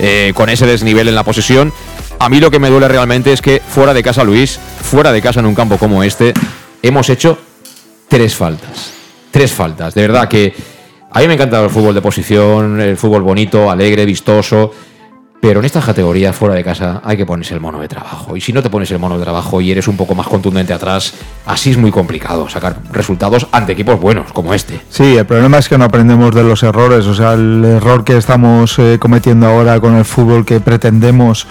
eh, 0.00 0.32
con 0.34 0.48
ese 0.48 0.66
desnivel 0.66 1.06
en 1.06 1.14
la 1.14 1.22
posesión. 1.22 1.72
A 2.18 2.28
mí 2.28 2.40
lo 2.40 2.50
que 2.50 2.58
me 2.58 2.70
duele 2.70 2.88
realmente 2.88 3.32
es 3.32 3.40
que 3.40 3.62
fuera 3.68 3.94
de 3.94 4.02
casa, 4.02 4.24
Luis, 4.24 4.58
fuera 4.82 5.12
de 5.12 5.22
casa 5.22 5.38
en 5.38 5.46
un 5.46 5.54
campo 5.54 5.78
como 5.78 6.02
este, 6.02 6.34
hemos 6.82 7.08
hecho 7.08 7.38
tres 8.08 8.34
faltas. 8.34 8.92
Tres 9.30 9.52
faltas. 9.52 9.94
De 9.94 10.02
verdad 10.02 10.28
que 10.28 10.54
a 11.10 11.20
mí 11.20 11.28
me 11.28 11.34
encanta 11.34 11.62
el 11.62 11.70
fútbol 11.70 11.94
de 11.94 12.02
posición, 12.02 12.80
el 12.80 12.96
fútbol 12.96 13.22
bonito, 13.22 13.70
alegre, 13.70 14.04
vistoso. 14.04 14.72
Pero 15.40 15.60
en 15.60 15.66
estas 15.66 15.84
categorías 15.84 16.34
fuera 16.34 16.54
de 16.54 16.64
casa 16.64 17.02
hay 17.04 17.16
que 17.16 17.26
ponerse 17.26 17.54
el 17.54 17.60
mono 17.60 17.78
de 17.78 17.88
trabajo. 17.88 18.36
Y 18.36 18.40
si 18.40 18.52
no 18.52 18.62
te 18.62 18.70
pones 18.70 18.90
el 18.90 18.98
mono 18.98 19.18
de 19.18 19.22
trabajo 19.22 19.60
y 19.60 19.70
eres 19.70 19.86
un 19.86 19.96
poco 19.96 20.14
más 20.14 20.26
contundente 20.26 20.72
atrás, 20.72 21.12
así 21.44 21.70
es 21.70 21.76
muy 21.76 21.90
complicado 21.90 22.48
sacar 22.48 22.78
resultados 22.90 23.46
ante 23.52 23.72
equipos 23.72 24.00
buenos 24.00 24.32
como 24.32 24.54
este. 24.54 24.80
Sí, 24.88 25.16
el 25.16 25.26
problema 25.26 25.58
es 25.58 25.68
que 25.68 25.76
no 25.76 25.84
aprendemos 25.84 26.34
de 26.34 26.42
los 26.42 26.62
errores. 26.62 27.06
O 27.06 27.14
sea, 27.14 27.34
el 27.34 27.64
error 27.64 28.02
que 28.02 28.16
estamos 28.16 28.78
eh, 28.78 28.96
cometiendo 28.98 29.46
ahora 29.46 29.78
con 29.78 29.94
el 29.94 30.04
fútbol 30.04 30.44
que 30.44 30.58
pretendemos 30.58 31.46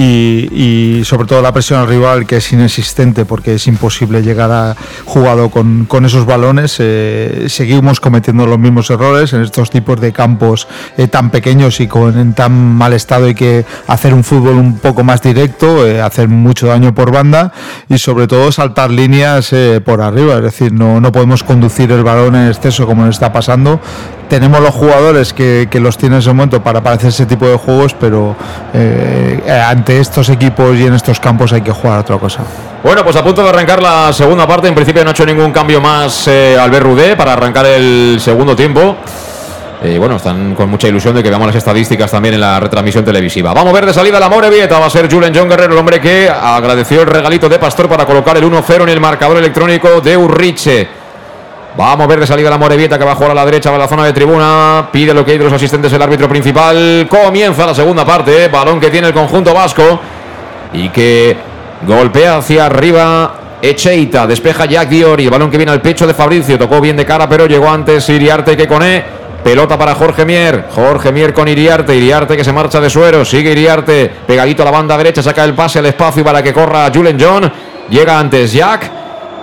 y, 0.00 1.02
sobre 1.04 1.26
todo 1.26 1.42
la 1.42 1.52
presión 1.52 1.80
al 1.80 1.88
rival 1.88 2.26
que 2.26 2.36
es 2.36 2.52
inexistente 2.52 3.24
porque 3.24 3.54
es 3.54 3.66
imposible 3.66 4.22
llegar 4.22 4.50
a 4.52 4.76
jugado 5.04 5.50
con, 5.50 5.86
con 5.86 6.04
esos 6.04 6.24
balones, 6.24 6.76
eh, 6.78 7.46
seguimos 7.48 7.98
cometiendo 7.98 8.46
los 8.46 8.58
mismos 8.58 8.90
errores 8.90 9.32
en 9.32 9.42
estos 9.42 9.70
tipos 9.70 10.00
de 10.00 10.12
campos 10.12 10.68
eh, 10.96 11.08
tan 11.08 11.30
pequeños 11.30 11.80
y 11.80 11.88
con 11.88 12.16
en 12.18 12.34
tan 12.34 12.52
mal 12.52 12.92
estado 12.92 13.26
hay 13.26 13.34
que 13.34 13.64
hacer 13.88 14.14
un 14.14 14.22
fútbol 14.22 14.54
un 14.54 14.78
poco 14.78 15.02
más 15.02 15.20
directo, 15.20 15.86
eh, 15.86 16.00
hacer 16.00 16.28
mucho 16.28 16.68
daño 16.68 16.94
por 16.94 17.10
banda 17.10 17.52
y 17.88 17.98
sobre 17.98 18.28
todo 18.28 18.52
saltar 18.52 18.90
líneas 18.90 19.52
por 19.84 20.00
arriba, 20.00 20.36
es 20.36 20.42
decir, 20.42 20.72
no, 20.72 21.00
no 21.00 21.10
podemos 21.10 21.42
conducir 21.42 21.90
el 21.90 22.04
balón 22.04 22.36
en 22.36 22.48
exceso 22.48 22.86
como 22.86 23.04
nos 23.04 23.16
está 23.16 23.32
pasando. 23.32 23.80
Tenemos 24.28 24.60
los 24.60 24.74
jugadores 24.74 25.32
que, 25.32 25.68
los 25.74 25.96
tienen 25.96 26.16
en 26.16 26.20
ese 26.20 26.28
momento 26.28 26.62
para 26.62 26.82
parecer 26.82 27.08
ese 27.08 27.26
tipo 27.26 27.46
de 27.46 27.56
juegos, 27.56 27.94
pero 27.94 28.36
eh, 28.74 29.40
ante 29.66 29.98
estos 29.98 30.28
equipos 30.28 30.76
y 30.76 30.86
en 30.86 30.94
estos 30.94 31.18
campos 31.18 31.52
hay 31.52 31.62
que 31.62 31.72
jugar 31.72 32.00
otra 32.00 32.18
cosa. 32.18 32.42
Bueno, 32.82 33.02
pues 33.04 33.16
a 33.16 33.24
punto 33.24 33.42
de 33.42 33.48
arrancar 33.48 33.82
la 33.82 34.12
segunda 34.12 34.46
parte. 34.46 34.68
En 34.68 34.74
principio 34.74 35.02
no 35.02 35.10
ha 35.10 35.12
hecho 35.12 35.24
ningún 35.24 35.50
cambio 35.50 35.80
más 35.80 36.28
eh, 36.28 36.58
Albert 36.60 36.84
Rudé 36.84 37.16
para 37.16 37.32
arrancar 37.32 37.66
el 37.66 38.18
segundo 38.20 38.54
tiempo. 38.54 38.96
Y 39.82 39.96
bueno, 39.96 40.16
están 40.16 40.54
con 40.54 40.68
mucha 40.68 40.88
ilusión 40.88 41.14
de 41.14 41.22
que 41.22 41.28
veamos 41.28 41.46
las 41.46 41.56
estadísticas 41.56 42.10
también 42.10 42.34
en 42.34 42.40
la 42.40 42.58
retransmisión 42.58 43.04
televisiva. 43.04 43.54
Vamos 43.54 43.70
a 43.70 43.74
ver 43.74 43.86
de 43.86 43.94
salida 43.94 44.18
la 44.18 44.28
Morevieta. 44.28 44.78
Va 44.78 44.86
a 44.86 44.90
ser 44.90 45.10
Julen 45.10 45.32
John 45.34 45.48
Guerrero, 45.48 45.72
el 45.72 45.78
hombre 45.78 46.00
que 46.00 46.28
agradeció 46.28 47.02
el 47.02 47.06
regalito 47.06 47.48
de 47.48 47.58
Pastor 47.58 47.88
para 47.88 48.04
colocar 48.04 48.36
el 48.36 48.44
1-0 48.44 48.82
en 48.82 48.88
el 48.88 49.00
marcador 49.00 49.38
electrónico 49.38 50.00
de 50.00 50.16
Urriche. 50.16 50.97
Vamos 51.78 52.04
a 52.04 52.08
ver 52.08 52.18
de 52.18 52.26
salida 52.26 52.50
la 52.50 52.58
Morevieta 52.58 52.98
que 52.98 53.04
va 53.04 53.12
a 53.12 53.14
jugar 53.14 53.30
a 53.30 53.34
la 53.34 53.44
derecha, 53.44 53.70
va 53.70 53.76
a 53.76 53.78
la 53.78 53.86
zona 53.86 54.04
de 54.04 54.12
tribuna. 54.12 54.88
Pide 54.90 55.14
lo 55.14 55.24
que 55.24 55.30
hay 55.30 55.38
de 55.38 55.44
los 55.44 55.52
asistentes 55.52 55.92
el 55.92 56.02
árbitro 56.02 56.28
principal. 56.28 57.06
Comienza 57.08 57.64
la 57.64 57.72
segunda 57.72 58.04
parte. 58.04 58.46
eh. 58.46 58.48
Balón 58.48 58.80
que 58.80 58.90
tiene 58.90 59.06
el 59.06 59.14
conjunto 59.14 59.54
vasco. 59.54 60.00
Y 60.72 60.88
que 60.88 61.36
golpea 61.86 62.38
hacia 62.38 62.66
arriba. 62.66 63.34
Echeita, 63.62 64.26
despeja 64.26 64.64
Jack 64.64 64.88
Diori. 64.88 65.24
El 65.26 65.30
balón 65.30 65.52
que 65.52 65.56
viene 65.56 65.70
al 65.70 65.80
pecho 65.80 66.04
de 66.04 66.14
Fabricio. 66.14 66.58
Tocó 66.58 66.80
bien 66.80 66.96
de 66.96 67.06
cara, 67.06 67.28
pero 67.28 67.46
llegó 67.46 67.70
antes 67.70 68.08
Iriarte 68.08 68.56
que 68.56 68.66
con 68.66 68.82
E. 68.82 69.04
Pelota 69.44 69.78
para 69.78 69.94
Jorge 69.94 70.24
Mier. 70.24 70.64
Jorge 70.74 71.12
Mier 71.12 71.32
con 71.32 71.46
Iriarte. 71.46 71.94
Iriarte 71.94 72.36
que 72.36 72.42
se 72.42 72.52
marcha 72.52 72.80
de 72.80 72.90
suero. 72.90 73.24
Sigue 73.24 73.52
Iriarte. 73.52 74.10
Pegadito 74.26 74.62
a 74.62 74.64
la 74.64 74.72
banda 74.72 74.96
derecha. 74.96 75.22
Saca 75.22 75.44
el 75.44 75.54
pase 75.54 75.78
al 75.78 75.86
espacio 75.86 76.24
para 76.24 76.42
que 76.42 76.52
corra 76.52 76.90
Julen 76.92 77.16
John. 77.20 77.52
Llega 77.88 78.18
antes 78.18 78.52
Jack. 78.52 78.97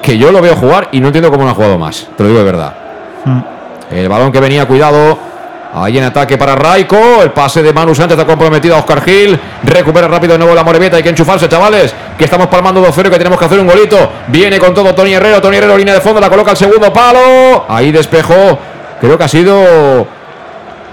Que 0.06 0.20
yo 0.20 0.32
lo 0.32 0.40
veo 0.40 0.56
jugar 0.56 0.90
y 0.92 1.00
no 1.00 1.08
entiendo 1.08 1.32
cómo 1.32 1.44
no 1.44 1.50
ha 1.50 1.56
jugado 1.56 1.80
más. 1.80 2.08
Te 2.16 2.22
lo 2.22 2.30
digo 2.30 2.40
de 2.40 2.46
verdad. 2.46 2.74
El 3.90 4.08
balón 4.08 4.32
que 4.32 4.40
venía, 4.40 4.68
cuidado. 4.68 5.18
Ahí 5.74 5.98
en 5.98 6.04
ataque 6.04 6.38
para 6.38 6.56
Raiko. 6.56 7.24
El 7.24 7.32
pase 7.32 7.64
de 7.64 7.74
Manu 7.74 7.96
Sánchez 7.96 8.20
ha 8.20 8.26
comprometido 8.26 8.76
a 8.76 8.80
Oscar 8.80 9.02
Gil. 9.02 9.40
Recupera 9.64 10.08
rápido 10.08 10.34
de 10.34 10.40
nuevo 10.40 10.54
la 10.54 10.64
Morevieta. 10.64 10.98
Hay 10.98 11.04
que 11.04 11.10
enchufarse, 11.10 11.50
chavales. 11.50 11.92
Que 12.20 12.26
estamos 12.26 12.46
palmando 12.48 12.86
2-0 12.86 13.10
que 13.10 13.18
tenemos 13.18 13.40
que 13.40 13.46
hacer 13.46 13.60
un 13.60 13.66
golito. 13.66 13.98
Viene 14.28 14.60
con 14.60 14.76
todo 14.76 14.94
Tony 14.94 15.16
Herrero. 15.16 15.42
Tony 15.42 15.58
Herrero, 15.58 15.76
línea 15.76 15.96
de 15.96 16.02
fondo. 16.02 16.22
La 16.22 16.30
coloca 16.30 16.52
al 16.52 16.58
segundo 16.58 16.94
palo. 16.94 17.66
Ahí 17.68 17.92
despejó. 17.92 18.60
Creo 19.02 19.18
que 19.18 19.24
ha 19.24 19.28
sido 19.28 20.08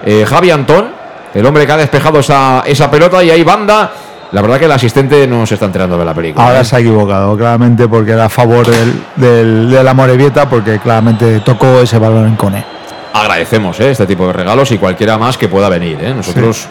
eh, 0.07 0.25
Javi 0.27 0.51
Antón. 0.51 0.91
El 1.35 1.45
hombre 1.45 1.67
que 1.67 1.73
ha 1.73 1.77
despejado 1.77 2.21
esa, 2.21 2.63
esa 2.67 2.91
pelota. 2.91 3.23
Y 3.23 3.31
ahí 3.31 3.45
banda. 3.45 3.91
La 4.33 4.41
verdad 4.41 4.59
que 4.59 4.65
el 4.65 4.73
asistente 4.73 5.27
no 5.27 5.47
se 5.47 5.55
está 5.55 5.67
enterando 5.67 5.99
de 5.99 6.05
la 6.05 6.15
película. 6.15 6.45
Ahora 6.47 6.61
¿eh? 6.63 6.65
se 6.65 6.77
ha 6.77 6.79
equivocado, 6.81 7.37
claramente, 7.37 7.87
porque 7.87 8.13
era 8.13 8.25
a 8.25 8.29
favor 8.31 8.67
del, 8.67 9.03
del- 9.17 9.71
de 9.71 9.85
la 9.85 9.93
Morevieta, 9.95 10.49
porque 10.49 10.79
claramente 10.79 11.41
tocó 11.41 11.81
ese 11.81 11.99
balón 11.99 12.27
en 12.29 12.37
Cone. 12.37 12.65
agradecemos 13.13 13.79
¿eh? 13.81 13.91
este 13.91 14.07
tipo 14.07 14.27
de 14.27 14.33
regalos 14.33 14.71
y 14.73 14.79
cualquiera 14.79 15.19
más 15.19 15.37
que 15.37 15.49
pueda 15.49 15.69
venir. 15.69 15.99
¿eh? 16.01 16.15
Nosotros 16.15 16.67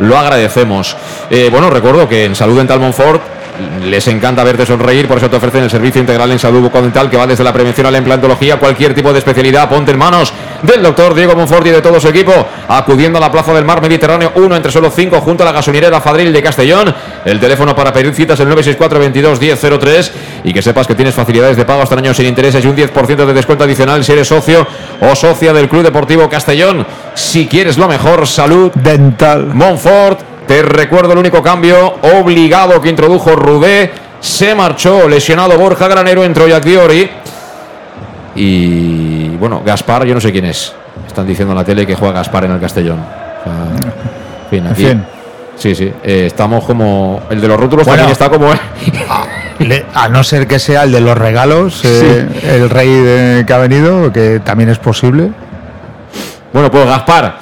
lo 0.00 0.18
agradecemos. 0.18 0.94
Bueno, 1.50 1.70
recuerdo 1.70 2.06
que 2.08 2.26
en 2.26 2.34
Salud 2.34 2.58
Dental 2.58 2.80
Monfort 2.80 3.22
les 3.82 4.06
encanta 4.08 4.44
verte 4.44 4.66
sonreír, 4.66 5.08
por 5.08 5.18
eso 5.18 5.30
te 5.30 5.36
ofrecen 5.36 5.64
el 5.64 5.70
servicio 5.70 6.00
integral 6.00 6.30
en 6.30 6.38
salud 6.38 6.60
bucodental 6.60 7.10
que 7.10 7.16
va 7.16 7.26
desde 7.26 7.44
la 7.44 7.52
prevención 7.52 7.86
a 7.86 7.90
la 7.90 7.98
implantología, 7.98 8.58
cualquier 8.58 8.94
tipo 8.94 9.12
de 9.12 9.18
especialidad, 9.18 9.68
ponte 9.68 9.92
en 9.92 9.98
manos 9.98 10.32
del 10.62 10.82
doctor 10.82 11.14
Diego 11.14 11.34
Monfort 11.34 11.66
y 11.66 11.70
de 11.70 11.80
todo 11.80 12.00
su 12.00 12.08
equipo, 12.08 12.32
acudiendo 12.68 13.18
a 13.18 13.20
la 13.20 13.32
Plaza 13.32 13.52
del 13.54 13.64
Mar 13.64 13.80
Mediterráneo 13.80 14.32
1 14.34 14.56
entre 14.56 14.70
solo 14.70 14.90
5 14.90 15.20
junto 15.20 15.42
a 15.42 15.46
la 15.46 15.52
gasolinera 15.52 16.00
Fadril 16.00 16.32
de 16.32 16.42
Castellón. 16.42 16.94
El 17.24 17.40
teléfono 17.40 17.74
para 17.74 17.92
pedir 17.92 18.14
citas 18.14 18.34
es 18.34 18.40
el 18.40 18.48
964 18.48 18.98
22 18.98 19.40
1003 19.40 20.12
y 20.44 20.52
que 20.52 20.62
sepas 20.62 20.86
que 20.86 20.94
tienes 20.94 21.14
facilidades 21.14 21.56
de 21.56 21.64
pago 21.64 21.82
hasta 21.82 21.96
años 21.96 22.16
sin 22.16 22.26
intereses 22.26 22.64
y 22.64 22.68
un 22.68 22.76
10% 22.76 23.26
de 23.26 23.32
descuento 23.32 23.64
adicional 23.64 24.04
si 24.04 24.12
eres 24.12 24.28
socio 24.28 24.66
o 25.00 25.14
socia 25.14 25.52
del 25.52 25.68
Club 25.68 25.82
Deportivo 25.82 26.28
Castellón. 26.28 26.86
Si 27.14 27.46
quieres 27.46 27.76
lo 27.76 27.88
mejor, 27.88 28.26
salud 28.26 28.72
dental. 28.74 29.46
Monfort, 29.52 30.20
te 30.50 30.62
recuerdo 30.62 31.12
el 31.12 31.18
único 31.20 31.40
cambio 31.44 31.94
obligado 32.02 32.80
que 32.80 32.88
introdujo 32.88 33.36
Rudé. 33.36 33.88
Se 34.18 34.52
marchó 34.52 35.08
lesionado 35.08 35.56
Borja 35.56 35.86
Granero, 35.86 36.24
entró 36.24 36.48
Jack 36.48 36.64
Diori. 36.64 37.08
Y 38.34 39.28
bueno, 39.36 39.62
Gaspar, 39.64 40.04
yo 40.04 40.12
no 40.14 40.20
sé 40.20 40.32
quién 40.32 40.46
es. 40.46 40.72
Están 41.06 41.24
diciendo 41.24 41.52
en 41.52 41.58
la 41.58 41.64
tele 41.64 41.86
que 41.86 41.94
juega 41.94 42.14
Gaspar 42.14 42.46
en 42.46 42.50
el 42.50 42.60
Castellón. 42.60 42.98
O 42.98 43.44
sea, 43.44 43.52
en 43.86 44.50
fin, 44.50 44.66
aquí- 44.66 44.84
fin. 44.86 45.04
Sí, 45.54 45.74
sí. 45.76 45.92
eh, 46.02 46.24
estamos 46.26 46.64
como. 46.64 47.20
El 47.30 47.40
de 47.40 47.46
los 47.46 47.60
rótulos 47.60 47.86
Bueno. 47.86 47.98
también 48.02 48.12
está 48.12 48.28
como. 48.28 48.50
Le- 49.60 49.86
a 49.94 50.08
no 50.08 50.24
ser 50.24 50.48
que 50.48 50.58
sea 50.58 50.82
el 50.82 50.90
de 50.90 51.00
los 51.00 51.16
regalos, 51.16 51.84
eh, 51.84 52.26
el 52.42 52.68
rey 52.70 52.88
de- 52.88 53.44
que 53.46 53.52
ha 53.52 53.58
venido, 53.58 54.10
que 54.12 54.40
también 54.40 54.70
es 54.70 54.78
posible. 54.78 55.30
Bueno, 56.52 56.70
pues 56.72 56.86
Gaspar, 56.86 57.38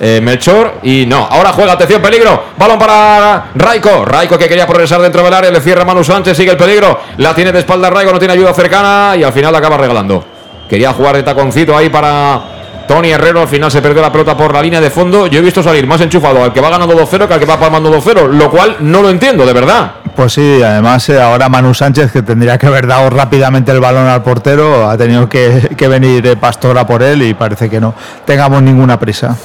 eh, 0.00 0.20
Melchor 0.22 0.78
y 0.82 1.06
no. 1.06 1.26
Ahora 1.30 1.52
juega, 1.52 1.72
atención, 1.72 2.00
peligro. 2.00 2.44
Balón 2.56 2.78
para 2.78 3.50
Raiko. 3.54 4.04
Raiko 4.04 4.38
que 4.38 4.48
quería 4.48 4.66
progresar 4.66 5.00
dentro 5.00 5.22
del 5.22 5.34
área, 5.34 5.50
le 5.50 5.60
cierra 5.60 5.84
Manu 5.84 6.04
Sánchez, 6.04 6.36
sigue 6.36 6.52
el 6.52 6.56
peligro. 6.56 7.00
La 7.18 7.34
tiene 7.34 7.52
de 7.52 7.60
espalda 7.60 7.90
Raiko, 7.90 8.12
no 8.12 8.18
tiene 8.18 8.34
ayuda 8.34 8.54
cercana 8.54 9.14
y 9.16 9.22
al 9.22 9.32
final 9.32 9.52
la 9.52 9.58
acaba 9.58 9.76
regalando. 9.76 10.24
Quería 10.68 10.92
jugar 10.92 11.16
de 11.16 11.22
taconcito 11.22 11.76
ahí 11.76 11.88
para 11.88 12.40
Tony 12.86 13.10
Herrero. 13.10 13.40
Al 13.40 13.48
final 13.48 13.70
se 13.70 13.80
perdió 13.80 14.02
la 14.02 14.12
pelota 14.12 14.36
por 14.36 14.52
la 14.52 14.62
línea 14.62 14.80
de 14.80 14.90
fondo. 14.90 15.26
Yo 15.26 15.38
he 15.38 15.42
visto 15.42 15.62
salir 15.62 15.86
más 15.86 16.00
enchufado 16.00 16.44
al 16.44 16.52
que 16.52 16.60
va 16.60 16.70
ganando 16.70 16.94
2-0 16.94 17.26
que 17.26 17.34
al 17.34 17.40
que 17.40 17.46
va 17.46 17.58
palmando 17.58 17.90
2-0, 17.90 18.28
lo 18.28 18.50
cual 18.50 18.76
no 18.80 19.02
lo 19.02 19.10
entiendo, 19.10 19.46
de 19.46 19.52
verdad. 19.52 19.92
Pues 20.14 20.32
sí, 20.32 20.60
además 20.62 21.08
eh, 21.08 21.20
ahora 21.20 21.48
Manu 21.48 21.72
Sánchez, 21.72 22.10
que 22.10 22.22
tendría 22.22 22.58
que 22.58 22.66
haber 22.66 22.86
dado 22.86 23.08
rápidamente 23.08 23.70
el 23.70 23.78
balón 23.78 24.08
al 24.08 24.22
portero, 24.22 24.90
ha 24.90 24.96
tenido 24.96 25.28
que, 25.28 25.70
que 25.76 25.86
venir 25.86 26.26
eh, 26.26 26.36
Pastora 26.36 26.86
por 26.86 27.02
él 27.02 27.22
y 27.22 27.34
parece 27.34 27.70
que 27.70 27.80
no 27.80 27.94
tengamos 28.24 28.60
ninguna 28.62 28.98
prisa. 28.98 29.36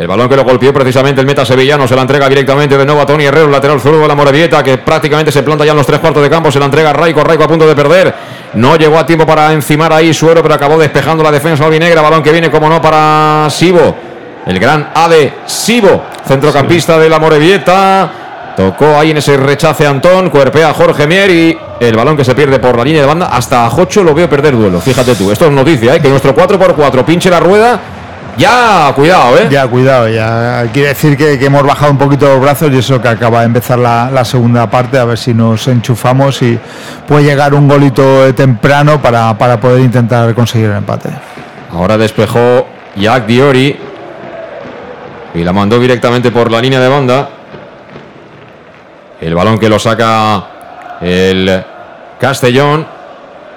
El 0.00 0.06
balón 0.06 0.30
que 0.30 0.36
lo 0.36 0.44
golpeó 0.44 0.72
precisamente 0.72 1.20
el 1.20 1.26
meta 1.26 1.44
sevillano 1.44 1.86
se 1.86 1.94
la 1.94 2.00
entrega 2.00 2.26
directamente 2.26 2.78
de 2.78 2.86
nuevo 2.86 3.02
a 3.02 3.04
Tony 3.04 3.26
Herrero, 3.26 3.48
lateral 3.48 3.78
zurdo 3.78 4.00
de 4.00 4.08
la 4.08 4.14
Morevieta, 4.14 4.62
que 4.62 4.78
prácticamente 4.78 5.30
se 5.30 5.42
planta 5.42 5.62
ya 5.62 5.72
en 5.72 5.76
los 5.76 5.86
tres 5.86 6.00
cuartos 6.00 6.22
de 6.22 6.30
campo. 6.30 6.50
Se 6.50 6.58
la 6.58 6.64
entrega 6.64 6.88
a 6.88 6.92
Raico, 6.94 7.22
Raico 7.22 7.44
a 7.44 7.48
punto 7.48 7.66
de 7.66 7.76
perder. 7.76 8.14
No 8.54 8.76
llegó 8.76 8.98
a 8.98 9.04
tiempo 9.04 9.26
para 9.26 9.52
encimar 9.52 9.92
ahí 9.92 10.14
Suero, 10.14 10.40
pero 10.40 10.54
acabó 10.54 10.78
despejando 10.78 11.22
la 11.22 11.30
defensa 11.30 11.66
albinegra. 11.66 12.00
Balón 12.00 12.22
que 12.22 12.32
viene, 12.32 12.50
como 12.50 12.70
no, 12.70 12.80
para 12.80 13.50
Sibo. 13.50 13.94
El 14.46 14.58
gran 14.58 14.88
Ade 14.94 15.34
Sibo, 15.44 16.04
centrocampista 16.26 16.98
de 16.98 17.06
la 17.10 17.18
Morevieta. 17.18 18.10
Tocó 18.56 18.96
ahí 18.98 19.10
en 19.10 19.18
ese 19.18 19.36
rechace 19.36 19.86
Antón, 19.86 20.30
cuerpea 20.30 20.70
a 20.70 20.72
Jorge 20.72 21.06
Mier 21.06 21.30
y 21.30 21.58
el 21.78 21.94
balón 21.94 22.16
que 22.16 22.24
se 22.24 22.34
pierde 22.34 22.58
por 22.58 22.74
la 22.74 22.84
línea 22.84 23.02
de 23.02 23.06
banda. 23.06 23.26
Hasta 23.26 23.66
a 23.66 23.70
Jocho 23.70 24.02
lo 24.02 24.14
veo 24.14 24.30
perder 24.30 24.56
duelo. 24.56 24.80
Fíjate 24.80 25.14
tú, 25.14 25.30
esto 25.30 25.44
es 25.44 25.52
noticia, 25.52 25.94
¿eh? 25.94 26.00
que 26.00 26.08
nuestro 26.08 26.34
4x4 26.34 27.04
pinche 27.04 27.28
la 27.28 27.38
rueda. 27.38 27.80
Ya, 28.40 28.90
cuidado, 28.96 29.36
¿eh? 29.36 29.48
Ya, 29.50 29.66
cuidado, 29.66 30.08
ya 30.08 30.64
quiere 30.72 30.88
decir 30.88 31.14
que, 31.14 31.38
que 31.38 31.44
hemos 31.44 31.62
bajado 31.62 31.92
un 31.92 31.98
poquito 31.98 32.26
los 32.26 32.40
brazos 32.40 32.72
y 32.72 32.78
eso 32.78 32.98
que 32.98 33.08
acaba 33.08 33.40
de 33.40 33.46
empezar 33.46 33.78
la, 33.78 34.10
la 34.10 34.24
segunda 34.24 34.70
parte, 34.70 34.96
a 34.98 35.04
ver 35.04 35.18
si 35.18 35.34
nos 35.34 35.68
enchufamos 35.68 36.40
y 36.40 36.58
puede 37.06 37.24
llegar 37.24 37.52
un 37.52 37.68
golito 37.68 38.34
temprano 38.34 39.02
para, 39.02 39.36
para 39.36 39.60
poder 39.60 39.82
intentar 39.82 40.34
conseguir 40.34 40.70
el 40.70 40.78
empate. 40.78 41.10
Ahora 41.70 41.98
despejó 41.98 42.66
Jack 42.96 43.26
Diori 43.26 43.78
y 45.34 45.44
la 45.44 45.52
mandó 45.52 45.78
directamente 45.78 46.30
por 46.30 46.50
la 46.50 46.62
línea 46.62 46.80
de 46.80 46.88
banda. 46.88 47.28
El 49.20 49.34
balón 49.34 49.58
que 49.58 49.68
lo 49.68 49.78
saca 49.78 50.98
el 51.02 51.62
Castellón 52.18 52.86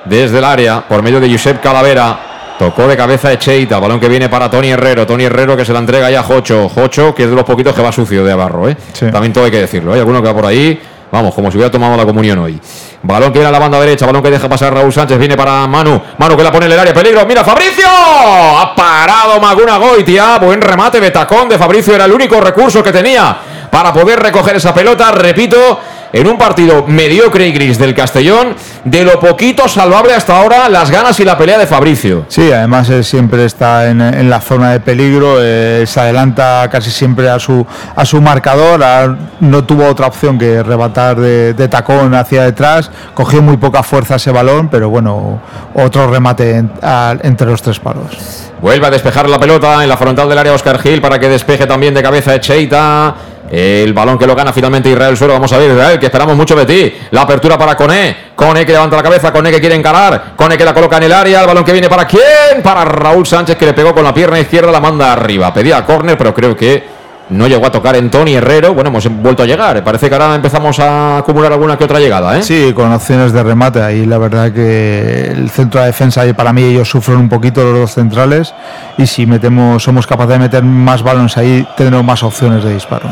desde 0.03 0.39
el 0.39 0.43
área 0.43 0.81
por 0.81 1.01
medio 1.01 1.21
de 1.21 1.31
Josep 1.31 1.61
Calavera. 1.61 2.32
Tocó 2.57 2.87
de 2.87 2.95
cabeza 2.95 3.33
Echeita, 3.33 3.79
balón 3.79 3.99
que 3.99 4.07
viene 4.07 4.29
para 4.29 4.49
Tony 4.49 4.69
Herrero. 4.69 5.07
Tony 5.07 5.25
Herrero 5.25 5.57
que 5.57 5.65
se 5.65 5.73
la 5.73 5.79
entrega 5.79 6.09
ya 6.11 6.19
a 6.19 6.23
Jocho. 6.23 6.69
Jocho, 6.69 7.13
que 7.13 7.23
es 7.23 7.29
de 7.29 7.35
los 7.35 7.43
poquitos 7.43 7.75
que 7.75 7.81
va 7.81 7.91
sucio 7.91 8.23
de 8.23 8.31
abarro, 8.31 8.69
¿eh? 8.69 8.77
También 9.11 9.33
todo 9.33 9.45
hay 9.45 9.51
que 9.51 9.59
decirlo. 9.59 9.93
Hay 9.93 9.99
alguno 9.99 10.21
que 10.21 10.27
va 10.27 10.33
por 10.33 10.45
ahí, 10.45 10.79
vamos, 11.11 11.33
como 11.33 11.49
si 11.49 11.57
hubiera 11.57 11.71
tomado 11.71 11.97
la 11.97 12.05
comunión 12.05 12.39
hoy. 12.39 12.59
Balón 13.01 13.33
que 13.33 13.39
viene 13.39 13.49
a 13.49 13.51
la 13.51 13.59
banda 13.59 13.79
derecha, 13.79 14.05
balón 14.05 14.21
que 14.21 14.29
deja 14.31 14.47
pasar 14.47 14.73
Raúl 14.73 14.93
Sánchez, 14.93 15.17
viene 15.17 15.35
para 15.35 15.67
Manu. 15.67 16.01
Manu 16.17 16.37
que 16.37 16.43
la 16.43 16.51
pone 16.51 16.67
en 16.67 16.71
el 16.71 16.79
área, 16.79 16.93
peligro. 16.93 17.25
Mira, 17.25 17.43
Fabricio. 17.43 17.87
Ha 17.87 18.73
parado 18.75 19.39
Maguna 19.41 19.77
Goitia. 19.77 20.37
Buen 20.37 20.61
remate 20.61 20.99
de 21.01 21.11
tacón 21.11 21.49
de 21.49 21.57
Fabricio, 21.57 21.95
era 21.95 22.05
el 22.05 22.13
único 22.13 22.39
recurso 22.39 22.83
que 22.83 22.91
tenía 22.91 23.35
para 23.69 23.91
poder 23.91 24.19
recoger 24.19 24.55
esa 24.55 24.73
pelota. 24.73 25.11
Repito, 25.11 25.79
en 26.13 26.27
un 26.27 26.37
partido 26.37 26.85
mediocre 26.87 27.47
y 27.47 27.51
gris 27.51 27.77
del 27.79 27.93
Castellón, 27.95 28.55
de 28.85 29.03
lo 29.03 29.19
poquito 29.19 29.67
salvable 29.67 30.13
hasta 30.13 30.39
ahora, 30.39 30.69
las 30.69 30.91
ganas 30.91 31.19
y 31.19 31.25
la 31.25 31.37
pelea 31.37 31.57
de 31.57 31.65
Fabricio. 31.67 32.25
Sí, 32.27 32.51
además 32.51 32.87
él 32.89 33.03
siempre 33.03 33.45
está 33.45 33.89
en, 33.89 33.99
en 33.99 34.29
la 34.29 34.39
zona 34.39 34.71
de 34.71 34.79
peligro, 34.79 35.37
eh, 35.41 35.85
se 35.87 35.99
adelanta 35.99 36.69
casi 36.71 36.91
siempre 36.91 37.29
a 37.29 37.39
su, 37.39 37.65
a 37.95 38.05
su 38.05 38.21
marcador, 38.21 38.83
a- 38.83 39.17
no 39.39 39.63
tuvo 39.65 39.87
otra 39.87 40.05
opción 40.07 40.37
que 40.37 40.61
rebatar 40.61 41.15
de, 41.19 41.53
de 41.55 41.67
tacón 41.67 42.13
hacia 42.13 42.43
detrás, 42.43 42.91
cogió 43.15 43.41
muy 43.41 43.57
poca 43.57 43.81
fuerza 43.83 44.15
ese 44.15 44.31
balón, 44.31 44.69
pero 44.69 44.89
bueno, 44.89 45.41
otro 45.73 46.07
remate 46.11 46.57
en- 46.57 46.71
a- 46.83 47.15
entre 47.23 47.47
los 47.47 47.61
tres 47.61 47.79
palos. 47.79 48.49
Vuelve 48.61 48.85
a 48.87 48.91
despejar 48.91 49.27
la 49.27 49.39
pelota 49.39 49.83
en 49.83 49.89
la 49.89 49.97
frontal 49.97 50.29
del 50.29 50.37
área 50.37 50.53
Oscar 50.53 50.79
Gil 50.79 51.01
para 51.01 51.19
que 51.19 51.27
despeje 51.27 51.65
también 51.65 51.93
de 51.93 52.01
cabeza 52.03 52.35
Echeita. 52.35 53.15
El 53.53 53.93
balón 53.93 54.17
que 54.17 54.25
lo 54.25 54.33
gana 54.33 54.51
finalmente 54.51 54.89
Israel 54.89 55.15
Suero. 55.15 55.33
Vamos 55.33 55.53
a 55.53 55.59
ver, 55.59 55.69
Israel, 55.69 55.99
que 55.99 56.07
esperamos 56.07 56.35
mucho 56.35 56.55
de 56.55 56.65
ti. 56.65 56.91
La 57.11 57.21
apertura 57.21 57.55
para 57.55 57.75
Cone. 57.75 58.31
Cone 58.35 58.65
que 58.65 58.71
levanta 58.71 58.95
la 58.95 59.03
cabeza. 59.03 59.31
Cone 59.31 59.51
que 59.51 59.59
quiere 59.59 59.75
encarar. 59.75 60.33
Cone 60.35 60.57
que 60.57 60.65
la 60.65 60.73
coloca 60.73 60.97
en 60.97 61.03
el 61.03 61.13
área. 61.13 61.41
El 61.41 61.45
balón 61.45 61.63
que 61.63 61.71
viene 61.71 61.87
para 61.87 62.07
quién? 62.07 62.63
Para 62.63 62.83
Raúl 62.83 63.27
Sánchez 63.27 63.55
que 63.55 63.67
le 63.67 63.73
pegó 63.73 63.93
con 63.93 64.03
la 64.03 64.11
pierna 64.11 64.39
izquierda. 64.39 64.71
La 64.71 64.79
manda 64.79 65.13
arriba. 65.13 65.53
Pedía 65.53 65.85
córner, 65.85 66.17
pero 66.17 66.33
creo 66.33 66.55
que 66.55 66.83
no 67.33 67.47
llegó 67.47 67.65
a 67.65 67.71
tocar 67.71 67.95
en 67.95 68.09
Tony 68.09 68.35
Herrero. 68.35 68.73
Bueno, 68.73 68.89
hemos 68.89 69.07
vuelto 69.09 69.43
a 69.43 69.45
llegar. 69.45 69.83
Parece 69.83 70.07
que 70.07 70.15
ahora 70.15 70.35
empezamos 70.35 70.79
a 70.79 71.17
acumular 71.17 71.51
alguna 71.51 71.77
que 71.77 71.83
otra 71.83 71.99
llegada, 71.99 72.37
¿eh? 72.37 72.43
Sí, 72.43 72.73
con 72.73 72.91
opciones 72.91 73.33
de 73.33 73.43
remate. 73.43 73.81
Ahí 73.81 74.05
la 74.05 74.17
verdad 74.17 74.51
que 74.51 75.31
el 75.31 75.49
centro 75.49 75.81
de 75.81 75.87
defensa, 75.87 76.23
para 76.35 76.53
mí 76.53 76.63
ellos 76.63 76.89
sufren 76.89 77.17
un 77.17 77.29
poquito 77.29 77.63
los 77.63 77.73
dos 77.73 77.93
centrales. 77.93 78.53
Y 78.97 79.07
si 79.07 79.25
metemos, 79.25 79.83
somos 79.83 80.07
capaces 80.07 80.33
de 80.33 80.39
meter 80.39 80.63
más 80.63 81.03
balones 81.03 81.35
ahí, 81.37 81.67
tendremos 81.75 82.05
más 82.05 82.23
opciones 82.23 82.63
de 82.63 82.73
disparo. 82.73 83.09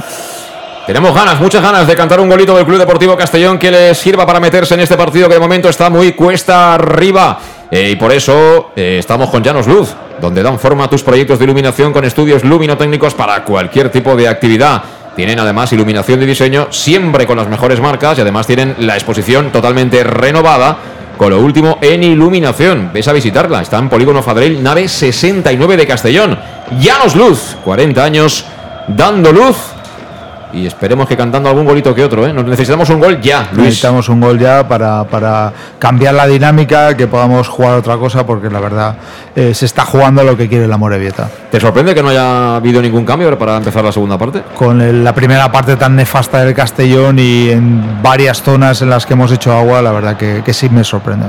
Tenemos 0.85 1.13
ganas, 1.13 1.39
muchas 1.39 1.61
ganas 1.61 1.87
de 1.87 1.95
cantar 1.95 2.19
un 2.19 2.27
golito 2.27 2.55
del 2.55 2.65
Club 2.65 2.79
Deportivo 2.79 3.15
Castellón 3.15 3.59
que 3.59 3.69
les 3.71 3.97
sirva 3.97 4.25
para 4.25 4.39
meterse 4.39 4.73
en 4.73 4.79
este 4.79 4.97
partido 4.97 5.27
que 5.27 5.35
de 5.35 5.39
momento 5.39 5.69
está 5.69 5.89
muy 5.89 6.13
cuesta 6.13 6.73
arriba. 6.73 7.39
Eh, 7.71 7.91
y 7.91 7.95
por 7.95 8.11
eso 8.11 8.71
eh, 8.75 8.97
estamos 8.99 9.29
con 9.29 9.41
Llanos 9.41 9.65
Luz, 9.65 9.95
donde 10.19 10.43
dan 10.43 10.59
forma 10.59 10.83
a 10.83 10.89
tus 10.89 11.03
proyectos 11.03 11.39
de 11.39 11.45
iluminación 11.45 11.93
con 11.93 12.03
estudios 12.03 12.43
luminotécnicos 12.43 13.13
para 13.13 13.45
cualquier 13.45 13.89
tipo 13.89 14.13
de 14.17 14.27
actividad. 14.27 14.83
Tienen 15.15 15.39
además 15.39 15.71
iluminación 15.71 16.19
de 16.19 16.25
diseño 16.25 16.67
siempre 16.69 17.25
con 17.25 17.37
las 17.37 17.47
mejores 17.47 17.79
marcas 17.79 18.17
y 18.17 18.21
además 18.21 18.45
tienen 18.45 18.75
la 18.79 18.95
exposición 18.95 19.51
totalmente 19.51 20.03
renovada 20.03 20.77
con 21.17 21.29
lo 21.29 21.39
último 21.39 21.77
en 21.81 22.03
iluminación. 22.03 22.91
Ves 22.93 23.07
a 23.07 23.13
visitarla, 23.13 23.61
está 23.61 23.77
en 23.77 23.89
Polígono 23.89 24.21
Fadrell, 24.21 24.61
nave 24.61 24.87
69 24.87 25.77
de 25.77 25.87
Castellón. 25.87 26.37
Llanos 26.79 27.15
Luz, 27.15 27.55
40 27.63 28.03
años 28.03 28.45
dando 28.87 29.31
luz 29.31 29.55
y 30.53 30.65
esperemos 30.65 31.07
que 31.07 31.15
cantando 31.17 31.49
algún 31.49 31.65
golito 31.65 31.93
que 31.95 32.03
otro. 32.03 32.25
¿eh? 32.25 32.33
Nos 32.33 32.45
necesitamos 32.45 32.89
un 32.89 32.99
gol 32.99 33.19
ya, 33.21 33.49
Luis. 33.53 33.65
Necesitamos 33.65 34.09
un 34.09 34.19
gol 34.21 34.37
ya 34.39 34.67
para, 34.67 35.03
para 35.05 35.51
cambiar 35.79 36.13
la 36.15 36.27
dinámica, 36.27 36.95
que 36.95 37.07
podamos 37.07 37.47
jugar 37.47 37.75
otra 37.75 37.97
cosa, 37.97 38.25
porque 38.25 38.49
la 38.49 38.59
verdad 38.59 38.95
eh, 39.35 39.53
se 39.53 39.65
está 39.65 39.85
jugando 39.85 40.23
lo 40.23 40.35
que 40.37 40.47
quiere 40.49 40.67
la 40.67 40.77
Morevieta. 40.77 41.29
¿Te 41.49 41.59
sorprende 41.59 41.93
que 41.95 42.01
no 42.03 42.09
haya 42.09 42.55
habido 42.55 42.81
ningún 42.81 43.05
cambio 43.05 43.37
para 43.37 43.57
empezar 43.57 43.83
la 43.83 43.91
segunda 43.91 44.17
parte? 44.17 44.41
Con 44.55 44.81
el- 44.81 45.03
la 45.03 45.13
primera 45.15 45.51
parte 45.51 45.75
tan 45.75 45.95
nefasta 45.95 46.43
del 46.43 46.53
Castellón 46.53 47.17
y 47.19 47.49
en 47.49 48.01
varias 48.03 48.41
zonas 48.41 48.81
en 48.81 48.89
las 48.89 49.05
que 49.05 49.13
hemos 49.13 49.31
hecho 49.31 49.51
agua, 49.53 49.81
la 49.81 49.91
verdad 49.91 50.17
que, 50.17 50.41
que 50.45 50.53
sí 50.53 50.69
me 50.69 50.83
sorprende. 50.83 51.27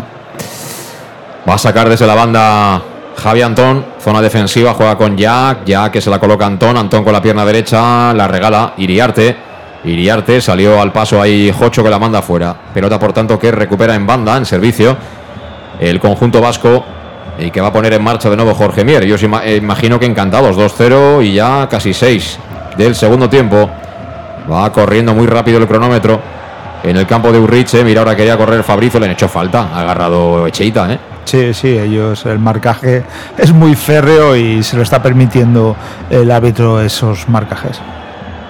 Va 1.48 1.54
a 1.54 1.58
sacar 1.58 1.88
desde 1.88 2.06
la 2.06 2.14
banda 2.14 2.82
Javi 3.16 3.42
Antón, 3.42 3.84
zona 4.00 4.20
defensiva, 4.20 4.74
juega 4.74 4.96
con 4.96 5.16
Jack, 5.16 5.64
Jack 5.64 5.92
que 5.92 6.00
se 6.00 6.10
la 6.10 6.18
coloca 6.18 6.46
Antón, 6.46 6.76
Antón 6.76 7.04
con 7.04 7.12
la 7.12 7.22
pierna 7.22 7.44
derecha, 7.44 8.12
la 8.12 8.28
regala 8.28 8.74
Iriarte. 8.76 9.36
Iriarte 9.84 10.40
salió 10.40 10.80
al 10.80 10.92
paso 10.92 11.20
ahí 11.20 11.52
Jocho 11.56 11.82
que 11.82 11.90
la 11.90 11.98
manda 11.98 12.22
fuera. 12.22 12.54
Pelota 12.72 12.98
por 12.98 13.12
tanto 13.12 13.38
que 13.38 13.50
recupera 13.50 13.94
en 13.94 14.06
banda, 14.06 14.36
en 14.36 14.46
servicio. 14.46 14.96
El 15.80 15.98
conjunto 15.98 16.40
vasco 16.40 16.84
y 17.38 17.50
que 17.50 17.60
va 17.60 17.68
a 17.68 17.72
poner 17.72 17.92
en 17.92 18.02
marcha 18.02 18.30
de 18.30 18.36
nuevo 18.36 18.54
Jorge 18.54 18.84
Mier. 18.84 19.04
Yo 19.04 19.16
os 19.16 19.22
eh, 19.22 19.56
imagino 19.56 19.98
que 19.98 20.06
encantados, 20.06 20.56
2-0 20.56 21.24
y 21.24 21.34
ya 21.34 21.68
casi 21.68 21.92
6 21.92 22.38
del 22.76 22.94
segundo 22.94 23.28
tiempo. 23.28 23.68
Va 24.50 24.72
corriendo 24.72 25.14
muy 25.14 25.26
rápido 25.26 25.58
el 25.58 25.66
cronómetro 25.66 26.20
en 26.82 26.96
el 26.96 27.06
campo 27.06 27.32
de 27.32 27.38
Urriche. 27.38 27.84
Mira, 27.84 28.00
ahora 28.00 28.16
quería 28.16 28.36
correr 28.36 28.62
Fabricio, 28.62 29.00
le 29.00 29.06
han 29.06 29.12
hecho 29.12 29.28
falta. 29.28 29.68
Ha 29.72 29.80
agarrado 29.80 30.46
Echeita, 30.46 30.92
¿eh? 30.92 30.98
Sí, 31.24 31.54
sí, 31.54 31.78
ellos, 31.78 32.26
el 32.26 32.38
marcaje 32.38 33.04
es 33.38 33.52
muy 33.52 33.74
férreo 33.74 34.36
y 34.36 34.62
se 34.62 34.76
lo 34.76 34.82
está 34.82 35.02
permitiendo 35.02 35.76
el 36.10 36.30
árbitro 36.30 36.80
esos 36.80 37.28
marcajes. 37.28 37.80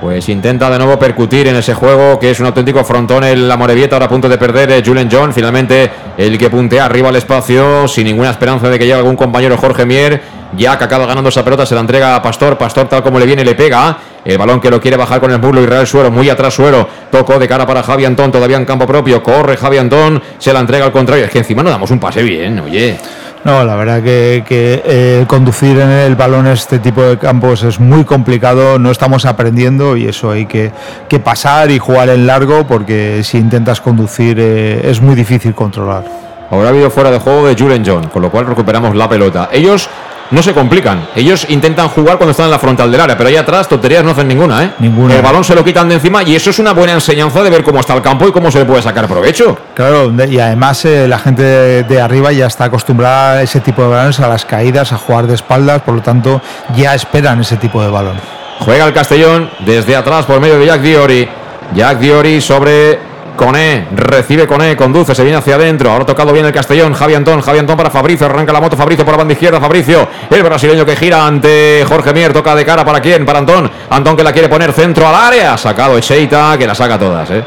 Pues 0.02 0.28
intenta 0.28 0.68
de 0.68 0.78
nuevo 0.78 0.98
percutir 0.98 1.46
en 1.46 1.54
ese 1.54 1.74
juego 1.74 2.18
que 2.18 2.32
es 2.32 2.40
un 2.40 2.46
auténtico 2.46 2.82
frontón 2.82 3.22
el 3.22 3.46
la 3.46 3.56
Morevieta 3.56 3.94
ahora 3.94 4.06
a 4.06 4.08
punto 4.08 4.28
de 4.28 4.36
perder 4.36 4.72
eh, 4.72 4.82
Julen 4.84 5.08
John 5.08 5.32
finalmente 5.32 5.88
el 6.18 6.36
que 6.36 6.50
puntea 6.50 6.86
arriba 6.86 7.10
al 7.10 7.14
espacio 7.14 7.86
sin 7.86 8.06
ninguna 8.06 8.30
esperanza 8.30 8.68
de 8.68 8.80
que 8.80 8.84
llegue 8.84 8.98
algún 8.98 9.14
compañero 9.14 9.56
Jorge 9.56 9.86
Mier 9.86 10.20
ya 10.56 10.76
que 10.78 10.84
acaba 10.84 11.06
ganando 11.06 11.28
esa 11.28 11.44
pelota 11.44 11.66
se 11.66 11.74
la 11.74 11.80
entrega 11.80 12.16
a 12.16 12.22
Pastor. 12.22 12.58
Pastor 12.58 12.88
tal 12.88 13.02
como 13.02 13.18
le 13.18 13.26
viene 13.26 13.44
le 13.44 13.54
pega. 13.54 13.96
El 14.24 14.38
balón 14.38 14.60
que 14.60 14.70
lo 14.70 14.80
quiere 14.80 14.96
bajar 14.96 15.20
con 15.20 15.30
el 15.32 15.40
muslo 15.40 15.62
Israel 15.62 15.86
Suero 15.86 16.10
muy 16.10 16.28
atrás 16.28 16.54
Suero. 16.54 16.88
Tocó 17.10 17.38
de 17.38 17.48
cara 17.48 17.66
para 17.66 17.82
Javi 17.82 18.04
Antón 18.04 18.30
todavía 18.30 18.56
en 18.56 18.64
campo 18.64 18.86
propio. 18.86 19.22
Corre 19.22 19.56
Javi 19.56 19.78
Antón 19.78 20.22
se 20.38 20.52
la 20.52 20.60
entrega 20.60 20.84
al 20.84 20.92
contrario. 20.92 21.24
Es 21.24 21.30
que 21.30 21.38
encima 21.38 21.62
no 21.62 21.70
damos 21.70 21.90
un 21.90 21.98
pase 21.98 22.22
bien 22.22 22.60
oye. 22.60 22.98
No, 23.44 23.64
la 23.64 23.74
verdad 23.74 24.00
que, 24.02 24.44
que, 24.46 24.82
eh, 24.84 25.24
conducir 25.26 25.76
en 25.76 25.90
el 25.90 26.14
balón 26.14 26.46
en 26.46 26.52
este 26.52 26.78
tipo 26.78 27.02
de 27.02 27.18
campos 27.18 27.64
es 27.64 27.80
muy 27.80 28.04
complicado, 28.04 28.78
no 28.78 28.92
estamos 28.92 29.24
aprendiendo 29.24 29.96
y 29.96 30.06
eso 30.06 30.30
hay 30.30 30.46
que, 30.46 30.70
que 31.08 31.18
pasar 31.18 31.72
y 31.72 31.80
jugar 31.80 32.08
en 32.10 32.24
largo 32.24 32.64
porque 32.68 33.22
si 33.24 33.38
intentas 33.38 33.80
conducir 33.80 34.36
eh, 34.38 34.88
es 34.88 35.00
muy 35.00 35.16
difícil 35.16 35.56
controlar. 35.56 36.04
Habrá 36.52 36.68
habido 36.68 36.88
fuera 36.90 37.10
de 37.10 37.18
juego 37.18 37.48
de 37.48 37.56
Julen 37.56 37.82
John, 37.84 38.10
con 38.10 38.22
lo 38.22 38.30
cual 38.30 38.46
recuperamos 38.46 38.94
la 38.94 39.08
pelota. 39.08 39.48
Ellos 39.50 39.88
no 40.30 40.42
se 40.42 40.52
complican, 40.54 41.08
ellos 41.14 41.46
intentan 41.48 41.88
jugar 41.88 42.16
cuando 42.16 42.30
están 42.30 42.46
en 42.46 42.52
la 42.52 42.58
frontal 42.58 42.90
del 42.90 43.00
área, 43.00 43.16
pero 43.16 43.28
ahí 43.28 43.36
atrás 43.36 43.68
tonterías 43.68 44.04
no 44.04 44.12
hacen 44.12 44.28
ninguna, 44.28 44.64
¿eh? 44.64 44.70
Ninguna. 44.78 45.16
El 45.16 45.22
balón 45.22 45.44
se 45.44 45.54
lo 45.54 45.64
quitan 45.64 45.88
de 45.88 45.96
encima 45.96 46.22
y 46.22 46.34
eso 46.34 46.50
es 46.50 46.58
una 46.58 46.72
buena 46.72 46.94
enseñanza 46.94 47.42
de 47.42 47.50
ver 47.50 47.62
cómo 47.62 47.80
está 47.80 47.94
el 47.94 48.02
campo 48.02 48.26
y 48.28 48.32
cómo 48.32 48.50
se 48.50 48.58
le 48.60 48.64
puede 48.64 48.82
sacar 48.82 49.06
provecho. 49.08 49.58
Claro, 49.74 50.12
y 50.28 50.38
además 50.38 50.84
eh, 50.84 51.06
la 51.06 51.18
gente 51.18 51.42
de, 51.42 51.82
de 51.84 52.00
arriba 52.00 52.32
ya 52.32 52.46
está 52.46 52.64
acostumbrada 52.64 53.32
a 53.38 53.42
ese 53.42 53.60
tipo 53.60 53.82
de 53.82 53.88
balones, 53.88 54.20
a 54.20 54.28
las 54.28 54.44
caídas, 54.44 54.92
a 54.92 54.96
jugar 54.98 55.26
de 55.26 55.34
espaldas, 55.34 55.82
por 55.82 55.94
lo 55.94 56.02
tanto 56.02 56.40
ya 56.76 56.94
esperan 56.94 57.40
ese 57.40 57.56
tipo 57.56 57.82
de 57.82 57.90
balón. 57.90 58.16
Juega 58.60 58.86
el 58.86 58.92
Castellón 58.92 59.50
desde 59.60 59.96
atrás 59.96 60.24
por 60.24 60.40
medio 60.40 60.58
de 60.58 60.66
Jack 60.66 60.80
Diori. 60.82 61.28
Jack 61.74 61.98
Diori 61.98 62.40
sobre 62.40 63.11
Coné, 63.42 63.88
recibe 63.96 64.46
Coné, 64.46 64.76
conduce, 64.76 65.16
se 65.16 65.22
viene 65.24 65.36
hacia 65.36 65.56
adentro. 65.56 65.90
Ahora 65.90 66.04
ha 66.04 66.06
tocado 66.06 66.32
bien 66.32 66.46
el 66.46 66.52
Castellón. 66.52 66.94
Javi 66.94 67.14
Antón, 67.14 67.40
Javi 67.40 67.58
Antón 67.58 67.76
para 67.76 67.90
Fabricio. 67.90 68.26
Arranca 68.26 68.52
la 68.52 68.60
moto 68.60 68.76
Fabricio 68.76 69.04
por 69.04 69.14
la 69.14 69.18
banda 69.18 69.32
izquierda. 69.32 69.60
Fabricio, 69.60 70.08
el 70.30 70.42
brasileño 70.44 70.86
que 70.86 70.94
gira 70.94 71.26
ante 71.26 71.84
Jorge 71.88 72.12
Mier. 72.12 72.32
Toca 72.32 72.54
de 72.54 72.64
cara 72.64 72.84
para 72.84 73.00
quién? 73.00 73.26
Para 73.26 73.40
Antón. 73.40 73.68
Antón 73.90 74.16
que 74.16 74.22
la 74.22 74.32
quiere 74.32 74.48
poner 74.48 74.72
centro 74.72 75.08
al 75.08 75.16
área. 75.16 75.58
Sacado 75.58 75.98
Echeita, 75.98 76.56
que 76.56 76.68
la 76.68 76.74
saca 76.76 76.96
todas, 76.96 77.28
¿eh? 77.32 77.44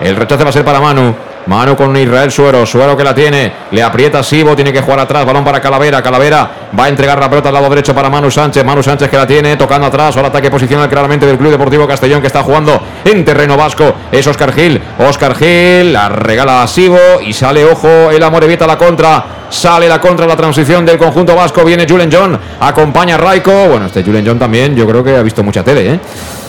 El 0.00 0.14
rechace 0.14 0.44
va 0.44 0.50
a 0.50 0.52
ser 0.52 0.64
para 0.64 0.80
Manu. 0.80 1.12
Manu 1.46 1.76
con 1.76 1.96
Israel 1.96 2.30
Suero. 2.30 2.66
Suero 2.66 2.96
que 2.96 3.04
la 3.04 3.14
tiene. 3.14 3.52
Le 3.70 3.82
aprieta 3.82 4.22
Sibo. 4.22 4.54
Tiene 4.56 4.72
que 4.72 4.80
jugar 4.80 5.00
atrás. 5.00 5.24
Balón 5.24 5.44
para 5.44 5.60
Calavera. 5.60 6.02
Calavera 6.02 6.50
va 6.78 6.84
a 6.84 6.88
entregar 6.88 7.18
la 7.18 7.28
pelota 7.28 7.48
al 7.48 7.54
lado 7.54 7.68
derecho 7.68 7.94
para 7.94 8.10
Manu 8.10 8.30
Sánchez. 8.30 8.64
Manu 8.64 8.82
Sánchez 8.82 9.08
que 9.08 9.16
la 9.16 9.26
tiene. 9.26 9.56
Tocando 9.56 9.86
atrás. 9.86 10.16
Ahora 10.16 10.28
ataque 10.28 10.50
posicional 10.50 10.88
claramente 10.88 11.26
del 11.26 11.38
Club 11.38 11.50
Deportivo 11.50 11.86
Castellón 11.86 12.20
que 12.20 12.26
está 12.26 12.42
jugando 12.42 12.80
en 13.04 13.24
terreno 13.24 13.56
vasco. 13.56 13.94
Es 14.10 14.26
Oscar 14.26 14.52
Gil. 14.52 14.80
Oscar 14.98 15.34
Gil 15.34 15.92
la 15.92 16.08
regala 16.08 16.62
a 16.62 16.66
Sibo. 16.66 16.98
Y 17.24 17.32
sale, 17.32 17.64
ojo, 17.64 18.10
el 18.10 18.22
Amorebieta 18.22 18.64
a 18.64 18.68
la 18.68 18.78
contra. 18.78 19.24
Sale 19.48 19.88
la 19.88 20.00
contra 20.00 20.26
la 20.26 20.36
transición 20.36 20.84
del 20.84 20.98
conjunto 20.98 21.36
vasco. 21.36 21.64
Viene 21.64 21.86
Julen 21.88 22.10
John. 22.12 22.38
Acompaña 22.60 23.14
a 23.14 23.18
Raiko. 23.18 23.68
Bueno, 23.68 23.86
este 23.86 24.02
Julen 24.02 24.26
John 24.26 24.38
también. 24.38 24.74
Yo 24.74 24.86
creo 24.86 25.04
que 25.04 25.16
ha 25.16 25.22
visto 25.22 25.44
mucha 25.44 25.62
tele, 25.62 25.92
¿eh? 25.92 26.00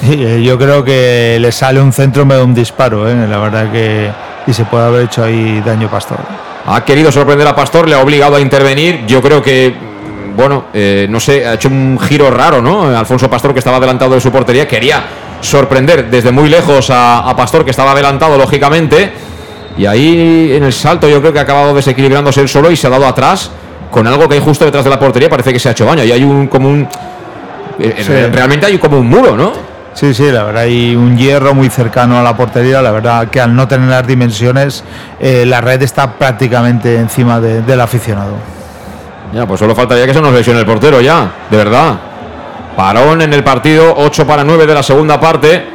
Eh, 0.03 0.41
yo 0.44 0.57
creo 0.57 0.84
que 0.84 1.38
le 1.40 1.52
sale 1.52 1.82
un 1.82 1.91
centro 1.91 2.26
me 2.26 2.36
da 2.36 2.44
un 2.44 2.53
disparo, 2.53 3.10
¿eh? 3.10 3.28
la 3.28 3.40
verdad 3.40 3.72
que 3.72 4.11
y 4.48 4.53
se 4.53 4.65
puede 4.65 4.86
haber 4.86 5.03
hecho 5.03 5.24
ahí 5.24 5.61
daño 5.65 5.90
Pastor. 5.90 6.18
Ha 6.65 6.84
querido 6.84 7.11
sorprender 7.11 7.48
a 7.48 7.56
Pastor, 7.56 7.88
le 7.88 7.95
ha 7.95 7.99
obligado 8.02 8.36
a 8.38 8.40
intervenir. 8.41 9.06
Yo 9.06 9.22
creo 9.22 9.41
que, 9.41 9.74
bueno, 10.36 10.65
eh, 10.74 11.07
no 11.10 11.19
sé, 11.19 11.45
ha 11.45 11.53
hecho 11.53 11.68
un 11.69 11.99
giro 11.99 12.30
raro, 12.32 12.61
¿no? 12.61 12.84
Alfonso 12.98 13.30
Pastor, 13.30 13.53
que 13.53 13.60
estaba 13.60 13.78
adelantado 13.78 14.15
de 14.15 14.22
su 14.22 14.32
portería, 14.32 14.68
quería 14.68 15.03
sorprender 15.41 16.10
desde 16.10 16.32
muy 16.32 16.49
lejos 16.49 16.90
a, 16.90 17.19
a 17.19 17.36
Pastor, 17.36 17.64
que 17.64 17.72
estaba 17.72 17.91
adelantado, 17.91 18.38
lógicamente. 18.38 19.11
Y 19.78 19.86
ahí 19.86 20.53
en 20.56 20.64
el 20.64 20.74
salto 20.74 21.07
yo 21.07 21.19
creo 21.22 21.32
que 21.32 21.40
ha 21.40 21.44
acabado 21.44 21.74
desequilibrándose 21.76 22.41
él 22.41 22.49
solo 22.49 22.72
y 22.72 22.76
se 22.76 22.88
ha 22.88 22.90
dado 22.90 23.06
atrás 23.06 23.52
con 23.91 24.07
algo 24.07 24.28
que 24.28 24.36
hay 24.36 24.41
justo 24.41 24.65
detrás 24.65 24.84
de 24.84 24.90
la 24.90 24.99
portería. 24.99 25.30
Parece 25.30 25.53
que 25.53 25.60
se 25.60 25.69
ha 25.69 25.72
hecho 25.74 25.86
baño. 25.86 26.03
Y 26.03 26.11
hay 26.11 26.24
un 26.24 26.48
como 26.48 26.68
un. 26.69 26.88
eh, 27.80 27.95
Sí. 27.98 28.11
Realmente 28.11 28.65
hay 28.65 28.78
como 28.80 28.98
un 28.98 29.07
muro, 29.07 29.38
¿no? 29.38 29.76
Sí, 29.98 30.14
sí, 30.14 30.32
la 30.32 30.44
verdad, 30.44 30.61
hay 30.61 30.95
un 30.95 31.18
hierro 31.18 31.56
muy 31.56 31.69
cercano 31.72 32.19
a 32.19 32.22
la 32.22 32.38
portería. 32.38 32.84
La 32.84 32.91
verdad 32.91 33.30
que 33.30 33.41
al 33.41 33.56
no 33.56 33.68
tener 33.68 33.90
las 33.90 34.06
dimensiones, 34.06 34.84
eh, 35.19 35.44
la 35.48 35.60
red 35.60 35.82
está 35.82 36.14
prácticamente 36.19 36.98
encima 36.99 37.40
de- 37.40 37.64
del 37.64 37.82
aficionado. 37.82 38.34
Ya, 39.34 39.48
pues 39.48 39.60
solo 39.60 39.74
faltaría 39.74 40.06
que 40.06 40.14
se 40.14 40.22
nos 40.22 40.32
lesione 40.32 40.60
el 40.60 40.68
portero 40.68 41.02
ya, 41.02 41.32
de 41.49 41.57
verdad. 41.57 41.95
Parón 42.76 43.24
en 43.24 43.34
el 43.34 43.44
partido, 43.44 43.95
8 43.98 44.28
para 44.28 44.44
9 44.44 44.68
de 44.68 44.74
la 44.76 44.84
segunda 44.84 45.19
parte. 45.19 45.65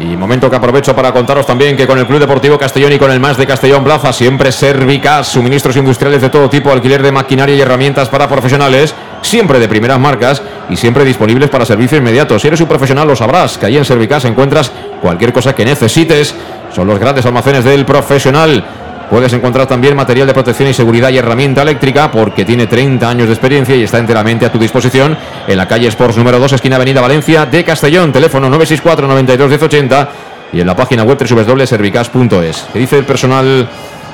Y 0.00 0.16
momento 0.16 0.50
que 0.50 0.56
aprovecho 0.56 0.94
para 0.94 1.12
contaros 1.12 1.46
también 1.46 1.76
que 1.76 1.86
con 1.86 1.98
el 1.98 2.06
Club 2.06 2.18
Deportivo 2.18 2.58
Castellón 2.58 2.92
y 2.92 2.98
con 2.98 3.12
el 3.12 3.20
Más 3.20 3.36
de 3.36 3.46
Castellón 3.46 3.84
Plaza, 3.84 4.12
siempre 4.12 4.50
Servicas, 4.50 5.28
suministros 5.28 5.76
industriales 5.76 6.20
de 6.20 6.30
todo 6.30 6.50
tipo, 6.50 6.72
alquiler 6.72 7.00
de 7.00 7.12
maquinaria 7.12 7.54
y 7.54 7.60
herramientas 7.60 8.08
para 8.08 8.28
profesionales, 8.28 8.92
siempre 9.22 9.60
de 9.60 9.68
primeras 9.68 10.00
marcas 10.00 10.42
y 10.68 10.76
siempre 10.76 11.04
disponibles 11.04 11.48
para 11.48 11.64
servicio 11.64 11.96
inmediato. 11.96 12.38
Si 12.40 12.48
eres 12.48 12.60
un 12.60 12.66
profesional 12.66 13.06
lo 13.06 13.14
sabrás, 13.14 13.56
que 13.56 13.66
ahí 13.66 13.76
en 13.76 13.84
Servicas 13.84 14.24
encuentras 14.24 14.72
cualquier 15.00 15.32
cosa 15.32 15.54
que 15.54 15.64
necesites. 15.64 16.34
Son 16.74 16.88
los 16.88 16.98
grandes 16.98 17.24
almacenes 17.24 17.62
del 17.62 17.84
profesional. 17.86 18.64
Puedes 19.10 19.32
encontrar 19.32 19.66
también 19.66 19.94
material 19.94 20.26
de 20.26 20.34
protección 20.34 20.68
y 20.68 20.74
seguridad 20.74 21.10
y 21.10 21.18
herramienta 21.18 21.62
eléctrica 21.62 22.10
porque 22.10 22.44
tiene 22.44 22.66
30 22.66 23.08
años 23.08 23.26
de 23.26 23.34
experiencia 23.34 23.76
y 23.76 23.82
está 23.82 23.98
enteramente 23.98 24.46
a 24.46 24.52
tu 24.52 24.58
disposición 24.58 25.16
en 25.46 25.56
la 25.56 25.68
calle 25.68 25.88
Sports 25.88 26.16
número 26.16 26.38
2, 26.38 26.54
esquina 26.54 26.76
Avenida 26.76 27.00
Valencia 27.00 27.46
de 27.46 27.64
Castellón, 27.64 28.12
teléfono 28.12 28.48
964 28.48 29.06
92 29.06 29.48
1080 29.48 30.08
y 30.52 30.60
en 30.60 30.66
la 30.66 30.76
página 30.76 31.02
web 31.04 31.18
www.servicas.es. 31.18 32.68
¿Qué 32.72 32.78
dice 32.78 32.98
el 32.98 33.04
personal 33.04 33.68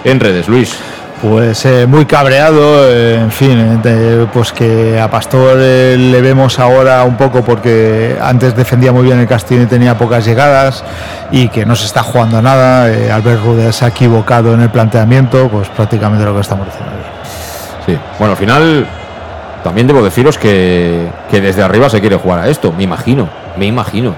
en 0.04 0.20
redes, 0.20 0.48
Luis? 0.48 0.76
Pues 1.20 1.66
eh, 1.66 1.86
muy 1.86 2.06
cabreado, 2.06 2.88
eh, 2.88 3.16
en 3.16 3.30
fin, 3.30 3.82
pues 4.32 4.52
que 4.52 4.98
a 4.98 5.10
Pastor 5.10 5.58
eh, 5.60 5.94
le 5.98 6.22
vemos 6.22 6.58
ahora 6.58 7.04
un 7.04 7.18
poco 7.18 7.42
porque 7.42 8.16
antes 8.22 8.56
defendía 8.56 8.90
muy 8.90 9.02
bien 9.02 9.18
el 9.18 9.26
Castillo 9.26 9.64
y 9.64 9.66
tenía 9.66 9.98
pocas 9.98 10.24
llegadas 10.24 10.82
y 11.30 11.48
que 11.48 11.66
no 11.66 11.76
se 11.76 11.84
está 11.84 12.02
jugando 12.02 12.40
nada. 12.40 12.84
Albert 13.14 13.44
Rude 13.44 13.70
se 13.70 13.84
ha 13.84 13.88
equivocado 13.88 14.54
en 14.54 14.62
el 14.62 14.70
planteamiento, 14.70 15.50
pues 15.50 15.68
prácticamente 15.68 16.24
lo 16.24 16.34
que 16.34 16.40
estamos 16.40 16.66
diciendo. 16.66 16.90
Sí, 17.84 17.98
bueno, 18.18 18.32
al 18.32 18.38
final 18.38 18.86
también 19.62 19.86
debo 19.86 20.02
deciros 20.02 20.38
que, 20.38 21.06
que 21.30 21.42
desde 21.42 21.62
arriba 21.62 21.90
se 21.90 22.00
quiere 22.00 22.16
jugar 22.16 22.40
a 22.40 22.48
esto, 22.48 22.72
me 22.72 22.84
imagino, 22.84 23.28
me 23.58 23.66
imagino. 23.66 24.14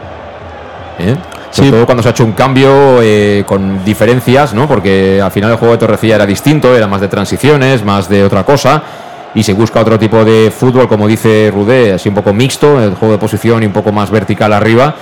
Sobre 1.53 1.70
todo 1.70 1.85
cuando 1.85 2.03
se 2.03 2.09
ha 2.09 2.12
hecho 2.12 2.24
un 2.24 2.33
cambio 2.33 3.03
eh, 3.03 3.45
con 3.47 3.85
diferencias, 3.85 4.55
¿no? 4.55 4.66
Porque 4.66 5.20
al 5.23 5.31
final 5.31 5.51
el 5.51 5.59
juego 5.59 5.74
de 5.74 5.79
Torrecilla 5.79 6.15
era 6.15 6.24
distinto, 6.24 6.74
era 6.74 6.87
más 6.87 7.03
de 7.03 7.09
transiciones, 7.09 7.85
más 7.85 8.09
de 8.09 8.24
otra 8.24 8.43
cosa. 8.43 8.83
Y 9.35 9.43
se 9.43 9.53
busca 9.53 9.81
otro 9.81 9.99
tipo 9.99 10.24
de 10.24 10.51
fútbol, 10.51 10.89
como 10.89 11.07
dice 11.07 11.51
Rudé, 11.55 11.93
así 11.93 12.09
un 12.09 12.15
poco 12.15 12.33
mixto, 12.33 12.83
el 12.83 12.95
juego 12.95 13.12
de 13.12 13.19
posición 13.19 13.62
y 13.62 13.66
un 13.66 13.73
poco 13.73 13.93
más 13.93 14.11
vertical 14.11 14.51
arriba. 14.53 14.95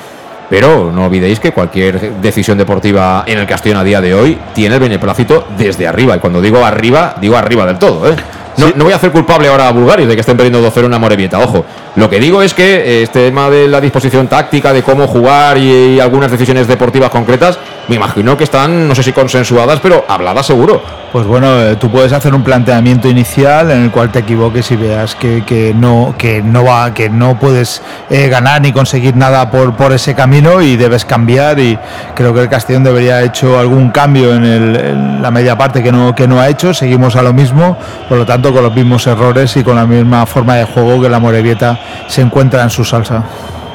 Pero 0.49 0.91
no 0.93 1.07
olvidéis 1.07 1.39
que 1.39 1.53
cualquier 1.53 2.15
decisión 2.21 2.59
deportiva 2.59 3.23
en 3.29 3.39
el 3.39 3.47
Castellón 3.47 3.79
a 3.79 3.85
día 3.85 4.01
de 4.01 4.13
hoy 4.13 4.37
tiene 4.53 4.75
el 4.75 4.81
beneplácito 4.81 5.47
desde 5.57 5.87
arriba. 5.87 6.17
Y 6.17 6.19
cuando 6.19 6.43
digo 6.43 6.65
arriba, 6.65 7.15
digo 7.21 7.37
arriba 7.37 7.65
del 7.65 7.79
todo. 7.79 8.11
¿eh? 8.11 8.17
No, 8.57 8.67
no 8.75 8.85
voy 8.85 8.93
a 8.93 8.97
hacer 8.97 9.13
culpable 9.13 9.47
ahora 9.47 9.69
a 9.69 9.73
Bulgaris 9.73 10.09
de 10.09 10.15
que 10.15 10.21
estén 10.21 10.37
perdiendo 10.37 10.61
2-0 10.69 10.87
en 10.87 10.95
Amorebieta, 10.95 11.39
ojo. 11.39 11.65
Lo 12.01 12.09
que 12.09 12.19
digo 12.19 12.41
es 12.41 12.55
que 12.55 12.77
eh, 12.77 13.03
este 13.03 13.27
tema 13.27 13.51
de 13.51 13.69
la 13.69 13.79
disposición 13.79 14.27
táctica, 14.27 14.73
de 14.73 14.83
cómo 14.83 15.07
jugar 15.07 15.59
y, 15.59 16.01
algunas 16.01 16.31
decisiones 16.31 16.67
deportivas 16.67 17.11
concretas, 17.11 17.59
me 17.89 17.97
imagino 17.97 18.39
que 18.39 18.45
están, 18.45 18.89
no 18.89 18.95
sé 18.95 19.03
si 19.03 19.13
consensuadas, 19.13 19.81
pero 19.81 20.07
habladas 20.09 20.47
seguro. 20.47 20.81
Pues 21.13 21.27
bueno, 21.27 21.61
eh, 21.61 21.75
tú 21.75 21.91
puedes 21.91 22.13
hacer 22.13 22.33
un 22.35 22.45
planteamiento 22.45 23.09
inicial 23.09 23.71
en 23.73 23.83
el 23.83 23.91
cual 23.91 24.13
te 24.13 24.21
equivoques 24.21 24.71
y 24.71 24.77
veas 24.77 25.17
que, 25.17 25.75
no 25.77 26.15
que 26.17 26.41
no 26.41 26.65
va 26.65 26.95
que 26.95 27.11
no 27.11 27.37
puedes 27.37 27.83
eh, 28.09 28.29
ganar 28.29 28.63
ni 28.63 28.73
conseguir 28.73 29.17
nada 29.17 29.51
por, 29.51 29.93
ese 29.93 30.15
camino 30.15 30.63
y 30.63 30.77
debes 30.77 31.05
cambiar 31.05 31.59
y 31.59 31.77
creo 32.15 32.33
que 32.33 32.43
el 32.43 32.49
Castellón 32.49 32.85
debería 32.85 33.17
haber 33.17 33.31
hecho 33.31 33.59
algún 33.59 33.91
cambio 33.91 34.33
en 34.33 35.21
la 35.21 35.33
media 35.33 35.59
parte 35.59 35.83
que 35.83 35.91
no 35.91 36.15
que 36.15 36.29
no 36.29 36.39
ha 36.39 36.49
hecho 36.49 36.73
seguimos 36.73 37.17
a 37.17 37.23
lo 37.23 37.33
mismo 37.33 37.77
por 38.09 38.19
lo 38.19 38.25
tanto 38.25 38.53
con 38.53 38.63
los 38.63 38.73
mismos 38.73 39.05
errores 39.09 39.57
y 39.57 39.65
con 39.65 39.75
la 39.75 39.87
misma 39.87 40.27
forma 40.27 40.55
de 40.55 40.65
juego 40.65 41.03
que 41.03 41.09
la 41.09 41.19
Morevieta 41.19 41.77
se 42.07 42.23
encuentra 42.23 42.63
en 42.63 42.71
su 42.71 42.85
salsa. 42.85 43.25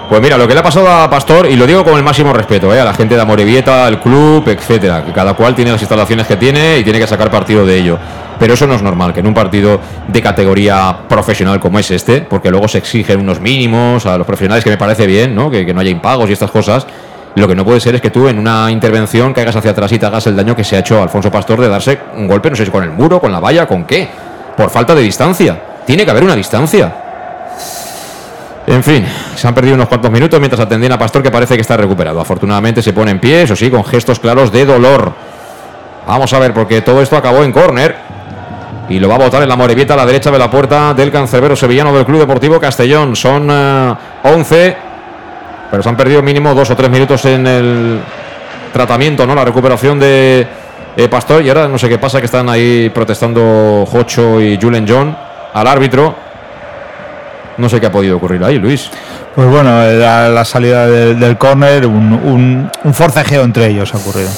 Pues 0.10 0.22
mira, 0.22 0.38
lo 0.38 0.48
que 0.48 0.54
le 0.54 0.60
ha 0.60 0.64
pasado 0.64 0.88
a 0.88 1.10
Pastor, 1.10 1.48
y 1.48 1.56
lo 1.56 1.66
digo 1.66 1.84
con 1.84 1.96
el 1.96 2.04
máximo 2.04 2.32
respeto, 2.32 2.72
¿eh? 2.74 2.80
a 2.80 2.86
la 2.86 2.94
gente 2.94 3.16
de 3.16 3.22
Amorebieta, 3.22 3.88
al 3.88 4.00
club, 4.00 4.48
etcétera, 4.48 5.04
que 5.04 5.12
cada 5.12 5.34
cual 5.34 5.56
tiene 5.56 5.72
las 5.72 5.82
instalaciones 5.82 6.28
que 6.28 6.36
tiene 6.36 6.78
y 6.78 6.84
tiene 6.84 7.00
que 7.00 7.08
sacar 7.08 7.32
partido 7.32 7.66
de 7.66 7.76
ello. 7.76 7.98
Pero 8.38 8.54
eso 8.54 8.68
no 8.68 8.76
es 8.76 8.84
normal, 8.84 9.14
que 9.14 9.22
en 9.22 9.28
un 9.28 9.34
partido 9.34 9.80
de 10.08 10.22
categoría 10.22 10.96
profesional 11.10 11.60
como 11.60 11.80
es 11.80 11.90
este, 11.90 12.22
porque 12.22 12.52
luego 12.52 12.68
se 12.68 12.78
exigen 12.78 13.20
unos 13.20 13.40
mínimos 13.40 14.06
a 14.06 14.18
los 14.18 14.28
profesionales, 14.28 14.64
que 14.64 14.70
me 14.70 14.78
parece 14.78 15.08
bien, 15.08 15.34
¿no? 15.34 15.50
Que, 15.50 15.74
no 15.74 15.80
haya 15.80 15.90
impagos 15.90 16.30
y 16.30 16.34
estas 16.34 16.52
cosas. 16.52 16.86
Lo 17.36 17.48
que 17.48 17.56
no 17.56 17.66
puede 17.66 17.80
ser 17.80 17.96
es 17.96 18.02
que 18.02 18.12
tú 18.12 18.28
en 18.28 18.38
una 18.38 18.70
intervención 18.70 19.34
caigas 19.34 19.56
hacia 19.56 19.72
atrás 19.72 19.92
y 19.92 19.98
te 20.00 20.06
hagas 20.06 20.28
el 20.28 20.36
daño 20.36 20.56
que 20.56 20.64
se 20.64 20.76
ha 20.76 20.80
hecho 20.80 21.00
a 21.00 21.04
Alfonso 21.04 21.32
Pastor 21.32 21.60
de 21.60 21.68
darse 21.68 22.00
un 22.16 22.28
golpe, 22.28 22.50
no 22.50 22.56
sé 22.56 22.66
si 22.66 22.72
con 22.72 22.84
el 22.84 22.92
muro, 22.92 23.20
con 23.20 23.32
la 23.32 23.40
valla, 23.40 23.66
con 23.66 23.86
qué. 23.86 24.08
Por 24.56 24.70
falta 24.70 24.94
de 24.94 25.02
distancia. 25.02 25.60
Tiene 25.86 26.06
que 26.06 26.12
haber 26.12 26.24
una 26.24 26.36
distancia. 26.36 27.05
En 28.68 28.84
fin, 28.84 29.06
se 29.36 29.48
han 29.48 29.54
perdido 29.54 29.76
unos 29.76 29.88
cuantos 29.88 30.10
minutos 30.10 30.40
mientras 30.40 30.60
atendían 30.60 30.92
a 30.92 30.98
Pastor 30.98 31.22
que 31.22 31.30
parece 31.30 31.56
que 31.56 31.62
está 31.62 31.78
recuperado. 31.78 32.20
Afortunadamente 32.20 32.82
se 32.82 32.94
pone 32.94 33.12
en 33.12 33.20
pie, 33.20 33.44
eso 33.44 33.56
sí, 33.56 33.70
con 33.70 33.84
gestos 33.84 34.20
claros 34.20 34.52
de 34.52 34.66
dolor. 34.66 35.14
Vamos 36.08 36.34
a 36.34 36.40
ver, 36.40 36.54
porque 36.54 36.82
todo 36.82 37.02
esto 37.02 37.16
acabó 37.16 37.44
en 37.44 37.52
córner. 37.52 37.96
Y 38.90 39.00
lo 39.00 39.08
va 39.08 39.16
a 39.16 39.18
botar 39.20 39.42
en 39.42 39.50
la 39.50 39.56
Morevieta 39.56 39.96
a 39.96 39.98
la 39.98 40.06
derecha 40.06 40.30
de 40.30 40.38
la 40.38 40.50
puerta 40.50 40.94
del 40.94 41.12
cancerbero 41.12 41.56
sevillano 41.56 41.94
del 41.94 42.06
Club 42.06 42.20
Deportivo 42.20 42.60
Castellón. 42.60 43.16
Son 43.16 43.48
eh, 43.50 43.96
11, 44.24 44.78
pero 45.72 45.84
se 45.84 45.90
han 45.90 45.98
perdido 45.98 46.22
mínimo 46.22 46.54
dos 46.54 46.70
o 46.70 46.76
tres 46.76 46.90
minutos 46.90 47.26
en 47.26 47.48
el 47.48 48.00
tratamiento, 48.74 49.26
¿no? 49.26 49.34
La 49.34 49.46
recuperación 49.46 50.00
de 50.00 50.48
eh, 50.98 51.08
Pastor. 51.08 51.44
Y 51.44 51.50
ahora 51.50 51.68
no 51.68 51.78
sé 51.78 51.90
qué 51.90 51.98
pasa, 51.98 52.20
que 52.20 52.26
están 52.26 52.48
ahí 52.50 52.92
protestando 52.94 53.86
Jocho 53.88 54.40
y 54.42 54.60
Julen 54.62 54.86
John 54.88 55.16
al 55.54 55.68
árbitro. 55.68 56.25
No 57.58 57.70
sé 57.70 57.80
qué 57.80 57.86
ha 57.88 57.92
podido 57.92 58.18
ocurrir 58.18 58.44
ahí, 58.44 58.58
Luis. 58.58 58.90
Pues 59.34 59.48
bueno, 59.48 59.70
la, 59.86 60.30
la 60.30 60.46
salida 60.46 60.88
del, 60.88 61.20
del 61.20 61.38
córner, 61.38 61.86
un, 61.86 62.14
un, 62.14 62.72
un 62.84 62.94
forcejeo 62.94 63.44
entre 63.44 63.68
ellos 63.68 63.94
ha 63.94 63.98
ocurrido. 63.98 64.30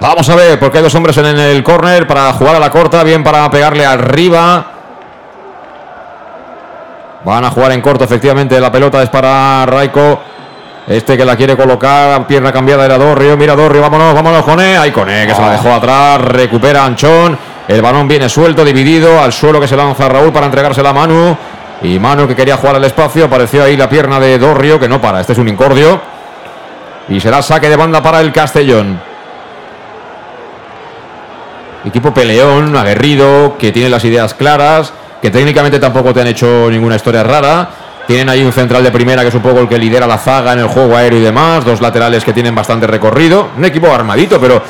Vamos 0.00 0.28
a 0.28 0.36
ver, 0.36 0.58
porque 0.58 0.78
hay 0.78 0.84
dos 0.84 0.94
hombres 0.94 1.16
en 1.18 1.26
el 1.26 1.62
córner 1.64 2.06
para 2.06 2.32
jugar 2.32 2.56
a 2.56 2.60
la 2.60 2.70
corta, 2.70 3.02
bien 3.02 3.24
para 3.24 3.50
pegarle 3.50 3.84
arriba. 3.84 4.66
Van 7.24 7.44
a 7.44 7.50
jugar 7.50 7.72
en 7.72 7.80
corto, 7.80 8.04
efectivamente, 8.04 8.60
la 8.60 8.70
pelota 8.70 9.02
es 9.02 9.08
para 9.08 9.66
Raiko. 9.66 10.20
Este 10.86 11.18
que 11.18 11.24
la 11.24 11.36
quiere 11.36 11.54
colocar, 11.56 12.26
pierna 12.26 12.50
cambiada 12.50 12.86
era 12.86 12.96
Dorrio. 12.96 13.36
Mira 13.36 13.54
Dorrio, 13.54 13.82
vámonos, 13.82 14.14
vámonos 14.14 14.42
con 14.42 14.58
él. 14.60 14.78
Ahí 14.78 14.90
con 14.90 15.10
él, 15.10 15.26
que 15.26 15.34
se 15.34 15.40
la 15.42 15.50
dejó 15.52 15.72
atrás. 15.72 16.20
Recupera 16.22 16.84
Anchón. 16.84 17.36
El 17.66 17.82
balón 17.82 18.08
viene 18.08 18.26
suelto, 18.30 18.64
dividido. 18.64 19.20
Al 19.20 19.32
suelo 19.32 19.60
que 19.60 19.68
se 19.68 19.76
lanza 19.76 20.08
Raúl 20.08 20.32
para 20.32 20.46
entregársela 20.46 20.88
a 20.88 20.92
Manu. 20.94 21.36
Y 21.82 21.98
Manu 21.98 22.26
que 22.26 22.34
quería 22.34 22.56
jugar 22.56 22.76
al 22.76 22.84
espacio. 22.84 23.24
Apareció 23.24 23.64
ahí 23.64 23.76
la 23.76 23.88
pierna 23.88 24.18
de 24.18 24.38
Dorrio, 24.38 24.80
que 24.80 24.88
no 24.88 25.00
para. 25.00 25.20
Este 25.20 25.32
es 25.32 25.38
un 25.38 25.48
incordio. 25.48 26.00
Y 27.08 27.20
será 27.20 27.40
saque 27.42 27.68
de 27.68 27.76
banda 27.76 28.02
para 28.02 28.20
el 28.20 28.32
Castellón. 28.32 29.00
Equipo 31.84 32.12
peleón, 32.12 32.76
aguerrido, 32.76 33.56
que 33.56 33.72
tiene 33.72 33.88
las 33.88 34.04
ideas 34.04 34.34
claras, 34.34 34.92
que 35.22 35.30
técnicamente 35.30 35.78
tampoco 35.78 36.12
te 36.12 36.20
han 36.20 36.26
hecho 36.26 36.68
ninguna 36.70 36.96
historia 36.96 37.22
rara. 37.22 37.70
Tienen 38.06 38.28
ahí 38.28 38.42
un 38.42 38.52
central 38.52 38.82
de 38.82 38.90
primera 38.90 39.22
que 39.22 39.28
es 39.28 39.34
un 39.34 39.42
poco 39.42 39.60
el 39.60 39.68
que 39.68 39.78
lidera 39.78 40.06
la 40.06 40.18
zaga 40.18 40.54
en 40.54 40.60
el 40.60 40.66
juego 40.66 40.96
aéreo 40.96 41.20
y 41.20 41.22
demás. 41.22 41.64
Dos 41.64 41.80
laterales 41.80 42.24
que 42.24 42.32
tienen 42.32 42.54
bastante 42.54 42.86
recorrido. 42.86 43.48
Un 43.56 43.64
equipo 43.64 43.92
armadito, 43.92 44.40
pero 44.40 44.62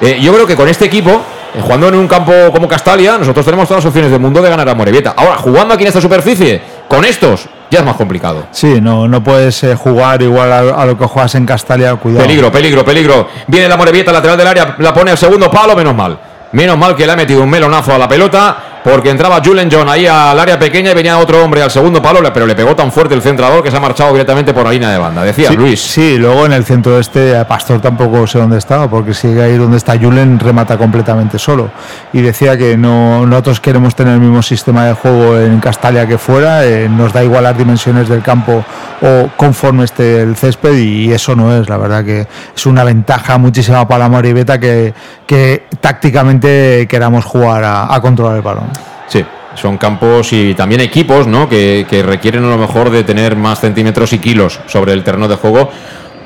eh, 0.00 0.18
yo 0.20 0.34
creo 0.34 0.46
que 0.46 0.56
con 0.56 0.68
este 0.68 0.86
equipo, 0.86 1.22
jugando 1.60 1.88
en 1.88 1.94
un 1.94 2.08
campo 2.08 2.32
como 2.52 2.68
Castalia, 2.68 3.18
nosotros 3.18 3.44
tenemos 3.44 3.68
todas 3.68 3.82
las 3.84 3.88
opciones 3.88 4.10
del 4.10 4.20
mundo 4.20 4.42
de 4.42 4.50
ganar 4.50 4.68
a 4.68 4.74
Morevieta. 4.74 5.14
Ahora, 5.16 5.36
jugando 5.36 5.74
aquí 5.74 5.84
en 5.84 5.88
esta 5.88 6.00
superficie, 6.00 6.60
con 6.88 7.04
estos, 7.04 7.46
ya 7.70 7.80
es 7.80 7.84
más 7.84 7.96
complicado. 7.96 8.46
Sí, 8.50 8.80
no, 8.80 9.08
no 9.08 9.22
puedes 9.22 9.62
eh, 9.64 9.74
jugar 9.74 10.22
igual 10.22 10.52
a, 10.52 10.58
a 10.58 10.86
lo 10.86 10.96
que 10.98 11.06
juegas 11.06 11.34
en 11.34 11.46
Castalia, 11.46 11.94
cuidado. 11.96 12.24
Peligro, 12.26 12.52
peligro, 12.52 12.84
peligro. 12.84 13.28
Viene 13.46 13.68
la 13.68 13.76
Morevieta, 13.76 14.12
lateral 14.12 14.36
del 14.36 14.46
área, 14.46 14.76
la 14.78 14.92
pone 14.92 15.10
al 15.10 15.18
segundo 15.18 15.50
palo, 15.50 15.74
menos 15.74 15.94
mal. 15.94 16.18
Menos 16.52 16.78
mal 16.78 16.94
que 16.94 17.04
le 17.04 17.12
ha 17.12 17.16
metido 17.16 17.42
un 17.42 17.50
melonazo 17.50 17.92
a 17.92 17.98
la 17.98 18.08
pelota, 18.08 18.56
porque 18.86 19.10
entraba 19.10 19.42
Julen 19.44 19.68
John 19.68 19.88
ahí 19.88 20.06
al 20.06 20.38
área 20.38 20.60
pequeña 20.60 20.92
y 20.92 20.94
venía 20.94 21.18
otro 21.18 21.42
hombre 21.42 21.60
al 21.60 21.72
segundo 21.72 22.00
palo, 22.00 22.20
pero 22.32 22.46
le 22.46 22.54
pegó 22.54 22.76
tan 22.76 22.92
fuerte 22.92 23.16
el 23.16 23.20
centrador 23.20 23.60
que 23.60 23.68
se 23.68 23.76
ha 23.76 23.80
marchado 23.80 24.12
directamente 24.12 24.54
por 24.54 24.62
la 24.62 24.70
línea 24.70 24.90
de 24.90 24.98
banda. 24.98 25.24
Decía 25.24 25.48
Sí, 25.48 25.56
Luis. 25.56 25.80
Sí, 25.80 26.16
luego 26.16 26.46
en 26.46 26.52
el 26.52 26.64
centro 26.64 26.96
este, 26.96 27.44
Pastor 27.46 27.80
tampoco 27.80 28.28
sé 28.28 28.38
dónde 28.38 28.58
estaba, 28.58 28.88
porque 28.88 29.12
sigue 29.12 29.42
ahí 29.42 29.56
donde 29.56 29.78
está 29.78 29.98
Julen, 29.98 30.38
remata 30.38 30.78
completamente 30.78 31.36
solo. 31.36 31.68
Y 32.12 32.20
decía 32.20 32.56
que 32.56 32.76
no, 32.76 33.26
nosotros 33.26 33.58
queremos 33.58 33.96
tener 33.96 34.14
el 34.14 34.20
mismo 34.20 34.40
sistema 34.40 34.86
de 34.86 34.92
juego 34.92 35.36
en 35.36 35.58
Castalia 35.58 36.06
que 36.06 36.16
fuera, 36.16 36.64
eh, 36.64 36.88
nos 36.88 37.12
da 37.12 37.24
igual 37.24 37.42
las 37.42 37.58
dimensiones 37.58 38.08
del 38.08 38.22
campo 38.22 38.64
o 39.02 39.28
conforme 39.36 39.82
esté 39.82 40.20
el 40.20 40.36
césped, 40.36 40.78
y 40.78 41.12
eso 41.12 41.34
no 41.34 41.52
es, 41.56 41.68
la 41.68 41.76
verdad 41.76 42.04
que 42.04 42.28
es 42.54 42.66
una 42.66 42.84
ventaja 42.84 43.36
muchísima 43.36 43.86
para 43.88 44.04
la 44.04 44.08
Moribeta 44.08 44.60
que, 44.60 44.94
que 45.26 45.64
tácticamente 45.80 46.86
queramos 46.88 47.24
jugar 47.24 47.62
a, 47.64 48.00
controlar 48.00 48.36
el 48.36 48.42
balón. 48.42 48.68
Sí, 49.08 49.24
son 49.54 49.76
campos 49.76 50.32
y 50.32 50.54
también 50.54 50.80
equipos, 50.80 51.26
¿no? 51.26 51.48
Que, 51.48 51.86
requieren 52.06 52.44
a 52.44 52.48
lo 52.48 52.58
mejor 52.58 52.90
de 52.90 53.04
tener 53.04 53.36
más 53.36 53.60
centímetros 53.60 54.12
y 54.12 54.18
kilos 54.18 54.60
sobre 54.66 54.92
el 54.92 55.02
terreno 55.02 55.28
de 55.28 55.36
juego, 55.36 55.70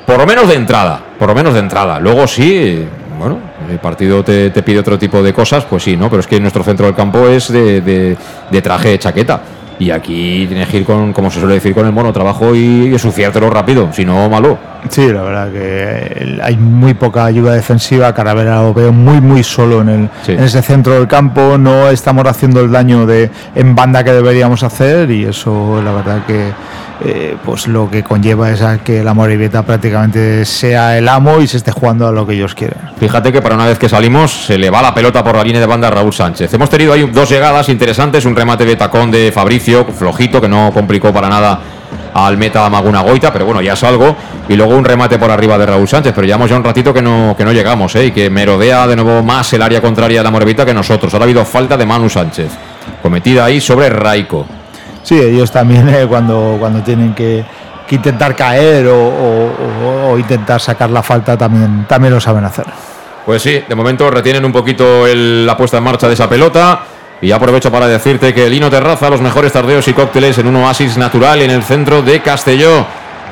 por 0.05 0.17
lo 0.17 0.25
menos 0.25 0.47
de 0.47 0.55
entrada, 0.55 1.01
por 1.17 1.29
lo 1.29 1.35
menos 1.35 1.53
de 1.53 1.59
entrada. 1.59 1.99
Luego 1.99 2.27
sí, 2.27 2.85
bueno, 3.17 3.39
el 3.69 3.79
partido 3.79 4.23
te, 4.23 4.49
pide 4.51 4.79
otro 4.79 4.97
tipo 4.97 5.21
de 5.23 5.33
cosas, 5.33 5.65
pues 5.65 5.83
sí, 5.83 5.97
¿no? 5.97 6.09
Pero 6.09 6.19
es 6.19 6.27
que 6.27 6.39
nuestro 6.39 6.63
centro 6.63 6.85
del 6.85 6.95
campo 6.95 7.27
es 7.27 7.51
de- 7.51 7.81
de 7.81 8.61
traje 8.61 8.89
de 8.89 8.99
chaqueta. 8.99 9.41
Y 9.81 9.89
aquí 9.89 10.45
tienes 10.47 10.67
que 10.67 10.77
ir 10.77 10.85
con, 10.85 11.11
como 11.11 11.31
se 11.31 11.39
suele 11.39 11.55
decir, 11.55 11.73
con 11.73 11.87
el 11.87 11.91
mono 11.91 12.13
trabajo 12.13 12.53
y, 12.53 12.59
y 12.89 12.93
ensuciártelo 12.93 13.49
rápido, 13.49 13.89
si 13.91 14.05
no, 14.05 14.29
malo. 14.29 14.55
Sí, 14.89 15.07
la 15.11 15.23
verdad 15.23 15.51
que 15.51 16.39
hay 16.43 16.55
muy 16.55 16.93
poca 16.93 17.25
ayuda 17.25 17.53
defensiva. 17.53 18.13
Caravera 18.13 18.61
lo 18.61 18.75
veo 18.75 18.91
muy, 18.91 19.19
muy 19.21 19.43
solo 19.43 19.81
en, 19.81 19.89
el, 19.89 20.09
Sí. 20.23 20.33
en 20.33 20.43
ese 20.43 20.61
centro 20.61 20.93
del 20.93 21.07
campo. 21.07 21.57
No 21.57 21.89
estamos 21.89 22.25
haciendo 22.27 22.61
el 22.61 22.71
daño 22.71 23.07
de, 23.07 23.31
en 23.55 23.73
banda 23.73 24.03
que 24.03 24.11
deberíamos 24.11 24.61
hacer 24.61 25.09
y 25.09 25.23
eso, 25.25 25.81
la 25.83 25.91
verdad 25.93 26.25
que 26.27 26.51
eh, 27.03 27.35
pues 27.43 27.67
lo 27.67 27.89
que 27.89 28.03
conlleva 28.03 28.51
es 28.51 28.61
a 28.61 28.77
que 28.77 29.03
la 29.03 29.15
Morevieta 29.15 29.63
prácticamente 29.63 30.45
sea 30.45 30.97
el 30.97 31.07
amo 31.07 31.41
y 31.41 31.47
se 31.47 31.57
esté 31.57 31.71
jugando 31.71 32.07
a 32.07 32.11
lo 32.11 32.27
que 32.27 32.35
ellos 32.35 32.53
quieren. 32.53 32.77
Fíjate 32.99 33.31
que 33.31 33.41
para 33.41 33.55
una 33.55 33.65
vez 33.65 33.79
que 33.79 33.89
salimos 33.89 34.45
se 34.45 34.57
le 34.57 34.69
va 34.69 34.83
la 34.83 34.93
pelota 34.93 35.23
por 35.23 35.35
la 35.35 35.43
línea 35.43 35.59
de 35.59 35.65
banda 35.65 35.87
a 35.87 35.91
Raúl 35.91 36.13
Sánchez. 36.13 36.53
Hemos 36.53 36.69
tenido 36.69 36.93
ahí 36.93 37.09
dos 37.11 37.29
llegadas 37.29 37.69
interesantes, 37.69 38.23
un 38.25 38.35
remate 38.35 38.65
de 38.65 38.75
tacón 38.75 39.09
de 39.09 39.31
Fabricio, 39.31 39.85
flojito, 39.85 40.39
que 40.39 40.47
no 40.47 40.71
complicó 40.71 41.11
para 41.11 41.27
nada 41.27 41.59
al 42.13 42.37
meta 42.37 42.69
Maguna 42.69 43.01
Goita, 43.01 43.33
pero 43.33 43.45
bueno, 43.45 43.61
ya 43.61 43.73
es 43.73 43.83
algo. 43.83 44.15
Y 44.47 44.55
luego 44.55 44.75
un 44.75 44.85
remate 44.85 45.17
por 45.17 45.31
arriba 45.31 45.57
de 45.57 45.65
Raúl 45.65 45.87
Sánchez, 45.87 46.13
pero 46.13 46.27
llevamos 46.27 46.51
ya 46.51 46.57
un 46.57 46.63
ratito 46.63 46.93
que 46.93 47.01
no, 47.01 47.33
que 47.35 47.43
no 47.43 47.51
llegamos, 47.51 47.95
¿eh? 47.95 48.07
y 48.07 48.11
que 48.11 48.29
merodea 48.29 48.85
de 48.85 48.95
nuevo 48.95 49.23
más 49.23 49.51
el 49.53 49.61
área 49.63 49.81
contraria 49.81 50.19
de 50.19 50.23
la 50.23 50.31
Morevita 50.31 50.65
que 50.65 50.73
nosotros. 50.73 51.11
Ahora 51.13 51.23
ha 51.23 51.27
habido 51.27 51.45
falta 51.45 51.77
de 51.77 51.85
Manu 51.85 52.09
Sánchez, 52.09 52.51
cometida 53.01 53.45
ahí 53.45 53.59
sobre 53.59 53.89
Raico. 53.89 54.60
Sí, 55.03 55.19
ellos 55.19 55.51
también 55.51 55.89
eh, 55.89 56.05
cuando, 56.07 56.57
cuando 56.59 56.81
tienen 56.81 57.13
que, 57.13 57.43
intentar 57.89 58.35
caer 58.35 58.87
o 58.87 60.17
intentar 60.17 60.61
sacar 60.61 60.89
la 60.89 61.03
falta 61.03 61.37
también, 61.37 61.85
también 61.89 62.13
lo 62.13 62.21
saben 62.21 62.45
hacer. 62.45 62.65
Pues 63.25 63.41
sí, 63.41 63.61
de 63.67 63.75
momento 63.75 64.09
retienen 64.09 64.45
un 64.45 64.51
poquito 64.51 65.05
el- 65.05 65.45
la 65.45 65.55
puesta 65.57 65.77
en 65.77 65.83
marcha 65.83 66.07
de 66.07 66.13
esa 66.13 66.27
pelota. 66.29 66.79
Y 67.21 67.31
aprovecho 67.31 67.71
para 67.71 67.87
decirte 67.87 68.33
que 68.33 68.49
Lino 68.49 68.69
Terraza, 68.69 69.09
los 69.09 69.21
mejores 69.21 69.51
tardeos 69.53 69.87
y 69.87 69.93
cócteles 69.93 70.37
en 70.39 70.47
un 70.47 70.55
oasis 70.55 70.97
natural 70.97 71.41
en 71.43 71.51
el 71.51 71.61
centro 71.61 72.01
de 72.01 72.19
Castelló. 72.21 72.83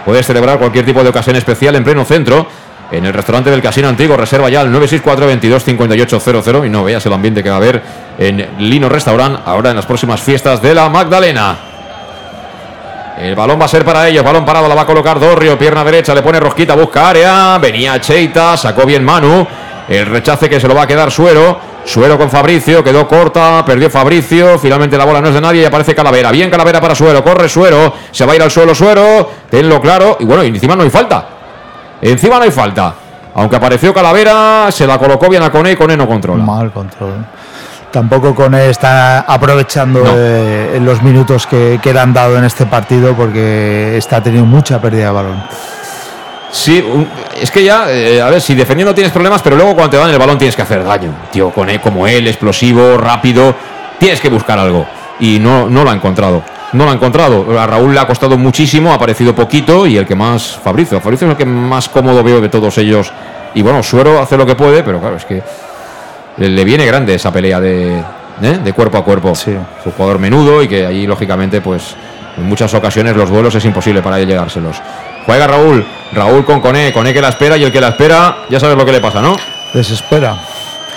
Puedes 0.05 0.27
celebrar 0.27 0.59
cualquier 0.59 0.85
tipo 0.85 1.01
de 1.03 1.09
ocasión 1.09 1.35
especial 1.35 1.75
en 1.75 1.83
pleno 1.83 2.05
centro. 2.05 2.45
En 2.91 3.05
el 3.05 3.13
restaurante 3.13 3.51
del 3.51 3.61
Casino 3.61 3.87
Antiguo, 3.87 4.17
reserva 4.17 4.49
ya 4.49 4.61
al 4.61 4.71
964 4.71 5.27
22 5.27 5.63
5800 5.63 6.65
y 6.65 6.69
no 6.69 6.83
veas 6.83 7.05
el 7.05 7.13
ambiente 7.13 7.43
que 7.43 7.49
va 7.49 7.55
a 7.55 7.59
haber 7.59 7.81
en 8.17 8.49
Lino 8.57 8.89
Restaurant 8.89 9.41
ahora 9.45 9.69
en 9.69 9.75
las 9.75 9.85
próximas 9.85 10.19
fiestas 10.21 10.59
de 10.61 10.73
la 10.73 10.89
Magdalena. 10.89 11.57
El 13.19 13.35
balón 13.35 13.59
va 13.59 13.65
a 13.65 13.67
ser 13.67 13.85
para 13.85 14.07
ellos. 14.07 14.23
Balón 14.23 14.45
parado, 14.45 14.67
la 14.67 14.75
va 14.75 14.81
a 14.83 14.85
colocar 14.85 15.19
Dorrio. 15.19 15.57
Pierna 15.57 15.83
derecha, 15.83 16.15
le 16.15 16.23
pone 16.23 16.39
rosquita, 16.39 16.73
busca 16.73 17.09
área. 17.09 17.57
Venía 17.59 17.99
Cheita, 17.99 18.57
sacó 18.57 18.85
bien 18.85 19.03
Manu. 19.03 19.45
El 19.87 20.05
rechace 20.05 20.49
que 20.49 20.59
se 20.59 20.67
lo 20.67 20.73
va 20.73 20.83
a 20.83 20.87
quedar 20.87 21.11
Suero. 21.11 21.69
Suero 21.85 22.17
con 22.17 22.29
Fabricio, 22.29 22.83
quedó 22.83 23.07
corta, 23.07 23.63
perdió 23.65 23.89
Fabricio, 23.89 24.59
finalmente 24.59 24.97
la 24.97 25.05
bola 25.05 25.21
no 25.21 25.29
es 25.29 25.33
de 25.33 25.41
nadie 25.41 25.61
y 25.61 25.65
aparece 25.65 25.95
Calavera. 25.95 26.31
Bien 26.31 26.49
Calavera 26.49 26.79
para 26.79 26.93
Suero, 26.93 27.23
corre 27.23 27.49
Suero, 27.49 27.93
se 28.11 28.25
va 28.25 28.33
a 28.33 28.35
ir 28.35 28.43
al 28.43 28.51
suelo 28.51 28.75
Suero, 28.75 29.31
tenlo 29.49 29.81
claro, 29.81 30.17
y 30.19 30.25
bueno, 30.25 30.43
y 30.43 30.49
encima 30.49 30.75
no 30.75 30.83
hay 30.83 30.89
falta. 30.91 31.38
Encima 32.01 32.37
no 32.37 32.43
hay 32.43 32.51
falta. 32.51 32.93
Aunque 33.35 33.55
apareció 33.55 33.93
Calavera, 33.93 34.67
se 34.71 34.87
la 34.87 34.97
colocó 34.97 35.29
bien 35.29 35.43
a 35.43 35.51
Cone 35.51 35.71
y 35.71 35.75
Cone 35.75 35.95
no 35.95 36.07
controla. 36.07 36.43
Mal 36.43 36.71
control. 36.71 37.25
Tampoco 37.91 38.35
Cone 38.35 38.69
está 38.69 39.21
aprovechando 39.21 40.03
eh, 40.05 40.79
los 40.81 41.01
minutos 41.01 41.47
que, 41.47 41.79
que 41.81 41.93
le 41.93 41.99
han 41.99 42.13
dado 42.13 42.37
en 42.37 42.43
este 42.43 42.65
partido 42.65 43.13
porque 43.15 43.97
está 43.97 44.21
teniendo 44.21 44.47
mucha 44.47 44.79
pérdida 44.81 45.05
de 45.05 45.11
balón. 45.11 45.43
Sí, 46.51 46.83
es 47.39 47.51
que 47.51 47.63
ya, 47.63 47.91
eh, 47.91 48.21
a 48.21 48.29
ver, 48.29 48.41
si 48.41 48.55
defendiendo 48.55 48.93
tienes 48.93 49.11
problemas, 49.11 49.41
pero 49.41 49.55
luego 49.55 49.73
cuando 49.73 49.91
te 49.91 49.97
dan 49.97 50.09
el 50.09 50.17
balón 50.17 50.37
tienes 50.37 50.55
que 50.55 50.63
hacer 50.63 50.83
daño. 50.83 51.13
Tío, 51.31 51.51
con 51.51 51.69
él, 51.69 51.79
como 51.79 52.07
él, 52.07 52.27
explosivo, 52.27 52.97
rápido, 52.97 53.55
tienes 53.99 54.19
que 54.19 54.29
buscar 54.29 54.57
algo. 54.57 54.85
Y 55.19 55.39
no, 55.39 55.69
no 55.69 55.83
lo 55.83 55.91
ha 55.91 55.93
encontrado. 55.93 56.41
No 56.73 56.85
lo 56.85 56.91
ha 56.91 56.93
encontrado. 56.93 57.59
A 57.59 57.65
Raúl 57.65 57.93
le 57.93 57.99
ha 57.99 58.07
costado 58.07 58.37
muchísimo, 58.37 58.91
ha 58.91 58.95
aparecido 58.95 59.33
poquito 59.33 59.87
y 59.87 59.97
el 59.97 60.05
que 60.05 60.15
más, 60.15 60.59
Fabricio. 60.63 61.01
Fabricio 61.01 61.27
es 61.27 61.31
el 61.31 61.37
que 61.37 61.45
más 61.45 61.89
cómodo 61.89 62.23
veo 62.23 62.41
de 62.41 62.49
todos 62.49 62.77
ellos. 62.77 63.11
Y 63.55 63.61
bueno, 63.61 63.81
Suero 63.81 64.19
hace 64.19 64.37
lo 64.37 64.45
que 64.45 64.55
puede, 64.55 64.83
pero 64.83 64.99
claro, 64.99 65.17
es 65.17 65.25
que 65.25 65.41
le 66.37 66.63
viene 66.63 66.85
grande 66.85 67.15
esa 67.15 67.31
pelea 67.31 67.59
de, 67.59 67.97
¿eh? 67.97 68.59
de 68.63 68.73
cuerpo 68.73 68.97
a 68.97 69.03
cuerpo. 69.03 69.31
Es 69.31 69.47
un 69.47 69.91
jugador 69.91 70.19
menudo 70.19 70.61
y 70.61 70.67
que 70.67 70.85
ahí, 70.85 71.07
lógicamente, 71.07 71.61
pues 71.61 71.95
en 72.37 72.45
muchas 72.45 72.73
ocasiones 72.73 73.15
los 73.15 73.29
duelos 73.29 73.55
es 73.55 73.65
imposible 73.65 74.01
para 74.01 74.19
él 74.19 74.27
llegárselos. 74.27 74.81
Juega 75.25 75.47
Raúl, 75.47 75.85
Raúl 76.13 76.45
con 76.45 76.61
Coné, 76.61 76.93
Coné 76.93 77.13
que 77.13 77.21
la 77.21 77.29
espera 77.29 77.57
y 77.57 77.63
el 77.63 77.71
que 77.71 77.81
la 77.81 77.89
espera, 77.89 78.37
ya 78.49 78.59
sabes 78.59 78.77
lo 78.77 78.85
que 78.85 78.91
le 78.91 79.01
pasa, 79.01 79.21
¿no? 79.21 79.35
Desespera. 79.73 80.35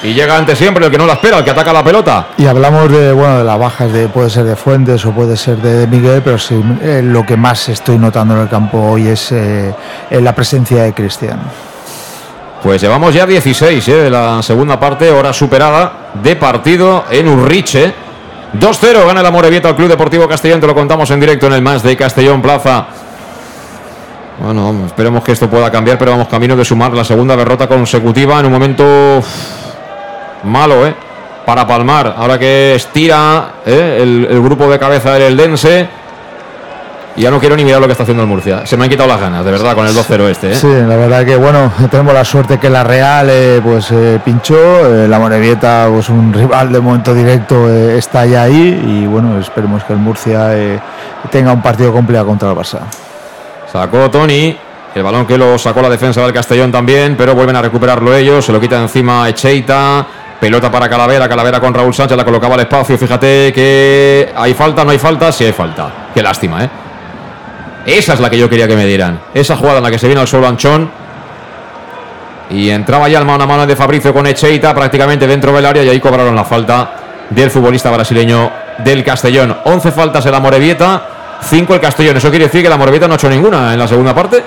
Y 0.02 0.14
llega 0.14 0.36
antes 0.36 0.58
siempre 0.58 0.84
el 0.84 0.90
que 0.90 0.98
no 0.98 1.06
la 1.06 1.12
espera, 1.12 1.38
el 1.38 1.44
que 1.44 1.50
ataca 1.50 1.72
la 1.72 1.84
pelota. 1.84 2.26
Y 2.36 2.46
hablamos 2.46 2.90
de 2.90 3.12
bueno 3.12 3.38
de 3.38 3.44
las 3.44 3.58
bajas 3.58 3.92
de 3.92 4.08
puede 4.08 4.30
ser 4.30 4.44
de 4.44 4.56
Fuentes 4.56 5.04
o 5.06 5.12
puede 5.12 5.36
ser 5.36 5.58
de 5.58 5.86
Miguel, 5.86 6.22
pero 6.24 6.38
sí, 6.38 6.60
eh, 6.82 7.02
lo 7.04 7.24
que 7.24 7.36
más 7.36 7.68
estoy 7.68 7.98
notando 7.98 8.34
en 8.34 8.42
el 8.42 8.48
campo 8.48 8.78
hoy 8.78 9.06
es 9.06 9.30
eh, 9.30 9.72
la 10.10 10.34
presencia 10.34 10.82
de 10.82 10.92
Cristian. 10.92 11.38
Pues 12.64 12.82
llevamos 12.82 13.14
ya 13.14 13.26
16 13.26 13.88
¿eh? 13.88 13.92
de 13.92 14.10
la 14.10 14.42
segunda 14.42 14.78
parte, 14.78 15.10
hora 15.10 15.32
superada 15.32 16.10
de 16.22 16.34
partido 16.34 17.04
en 17.10 17.28
Urriche. 17.28 17.94
2-0 18.58 19.06
gana 19.06 19.20
el 19.20 19.26
Amorebieta 19.26 19.68
al 19.68 19.76
Club 19.76 19.88
Deportivo 19.88 20.28
Castellón, 20.28 20.60
te 20.60 20.66
lo 20.66 20.74
contamos 20.74 21.10
en 21.12 21.20
directo 21.20 21.46
en 21.46 21.54
el 21.54 21.62
más 21.62 21.82
de 21.82 21.96
Castellón 21.96 22.42
Plaza. 22.42 22.86
Bueno, 24.40 24.86
esperemos 24.86 25.22
que 25.22 25.32
esto 25.32 25.48
pueda 25.48 25.70
cambiar, 25.70 25.96
pero 25.98 26.10
vamos 26.10 26.26
camino 26.26 26.56
de 26.56 26.64
sumar 26.64 26.92
la 26.92 27.04
segunda 27.04 27.36
derrota 27.36 27.68
consecutiva 27.68 28.40
en 28.40 28.46
un 28.46 28.52
momento 28.52 29.22
malo, 30.44 30.86
¿eh? 30.86 30.94
Para 31.46 31.66
palmar, 31.66 32.14
ahora 32.16 32.38
que 32.38 32.74
estira 32.76 33.54
¿eh? 33.66 33.98
el, 34.00 34.28
el 34.30 34.42
grupo 34.42 34.70
de 34.70 34.78
cabeza 34.78 35.12
del 35.12 35.22
Eldense. 35.38 35.88
Y 37.14 37.22
ya 37.22 37.30
no 37.30 37.38
quiero 37.38 37.56
ni 37.56 37.64
mirar 37.64 37.78
lo 37.78 37.86
que 37.86 37.92
está 37.92 38.04
haciendo 38.04 38.22
el 38.22 38.28
Murcia. 38.28 38.64
Se 38.64 38.76
me 38.76 38.84
han 38.84 38.90
quitado 38.90 39.08
las 39.08 39.20
ganas, 39.20 39.44
de 39.44 39.50
verdad, 39.50 39.74
con 39.74 39.86
el 39.86 39.94
2-0 39.94 40.28
este, 40.28 40.52
¿eh? 40.52 40.54
Sí, 40.54 40.68
la 40.68 40.96
verdad 40.96 41.26
que 41.26 41.36
bueno, 41.36 41.70
tenemos 41.90 42.14
la 42.14 42.24
suerte 42.24 42.58
que 42.58 42.70
la 42.70 42.84
Real 42.84 43.28
eh, 43.30 43.60
pues 43.62 43.92
pinchó, 44.24 44.56
la 45.08 45.18
Morevieta 45.18 45.88
pues 45.92 46.08
un 46.08 46.32
rival 46.32 46.72
de 46.72 46.80
momento 46.80 47.12
directo 47.12 47.68
está 47.68 48.24
ya 48.24 48.44
ahí 48.44 48.82
y 48.86 49.06
bueno, 49.06 49.38
esperemos 49.38 49.84
que 49.84 49.92
el 49.92 49.98
Murcia 49.98 50.80
tenga 51.30 51.52
un 51.52 51.60
partido 51.60 51.92
completo 51.92 52.24
contra 52.24 52.50
el 52.50 52.56
Barça. 52.56 52.80
Sacó 53.72 54.10
Tony. 54.10 54.56
El 54.94 55.02
balón 55.02 55.26
que 55.26 55.38
lo 55.38 55.58
sacó 55.58 55.80
la 55.80 55.88
defensa 55.88 56.20
del 56.20 56.34
Castellón 56.34 56.70
también, 56.70 57.16
pero 57.16 57.34
vuelven 57.34 57.56
a 57.56 57.62
recuperarlo 57.62 58.14
ellos. 58.14 58.44
Se 58.44 58.52
lo 58.52 58.60
quita 58.60 58.78
encima 58.78 59.26
Echeita. 59.26 60.06
Pelota 60.42 60.72
para 60.72 60.88
Calavera. 60.88 61.28
Calavera 61.28 61.60
con 61.60 61.72
Raúl 61.72 61.94
Sánchez. 61.94 62.16
La 62.16 62.24
colocaba 62.24 62.54
al 62.54 62.62
espacio. 62.62 62.98
Fíjate 62.98 63.52
que 63.54 64.32
hay 64.34 64.54
falta, 64.54 64.84
no 64.84 64.90
hay 64.90 64.98
falta. 64.98 65.30
Sí 65.30 65.44
hay 65.44 65.52
falta. 65.52 66.08
Qué 66.12 66.20
lástima, 66.20 66.64
¿eh? 66.64 66.70
Esa 67.86 68.14
es 68.14 68.18
la 68.18 68.28
que 68.28 68.36
yo 68.36 68.50
quería 68.50 68.66
que 68.66 68.74
me 68.74 68.84
dieran. 68.84 69.20
Esa 69.32 69.54
jugada 69.54 69.78
en 69.78 69.84
la 69.84 69.90
que 69.92 70.00
se 70.00 70.08
viene 70.08 70.20
al 70.20 70.26
suelo 70.26 70.48
Anchón. 70.48 70.90
Y 72.50 72.70
entraba 72.70 73.08
ya 73.08 73.20
el 73.20 73.24
mano 73.24 73.44
a 73.44 73.46
mano 73.46 73.68
de 73.68 73.76
Fabricio 73.76 74.12
con 74.12 74.26
Echeita 74.26 74.74
prácticamente 74.74 75.28
dentro 75.28 75.52
del 75.52 75.64
área 75.64 75.84
y 75.84 75.88
ahí 75.88 76.00
cobraron 76.00 76.34
la 76.34 76.42
falta 76.42 76.90
del 77.30 77.48
futbolista 77.48 77.92
brasileño 77.92 78.50
del 78.78 79.04
Castellón. 79.04 79.56
11 79.62 79.92
faltas 79.92 80.26
en 80.26 80.32
la 80.32 80.40
Morevieta, 80.40 81.02
5 81.40 81.72
el 81.72 81.80
Castellón. 81.80 82.16
Eso 82.16 82.30
quiere 82.30 82.46
decir 82.46 82.64
que 82.64 82.68
la 82.68 82.76
Morevieta 82.76 83.06
no 83.06 83.14
ha 83.14 83.16
hecho 83.16 83.30
ninguna 83.30 83.74
en 83.74 83.78
la 83.78 83.86
segunda 83.86 84.12
parte. 84.12 84.42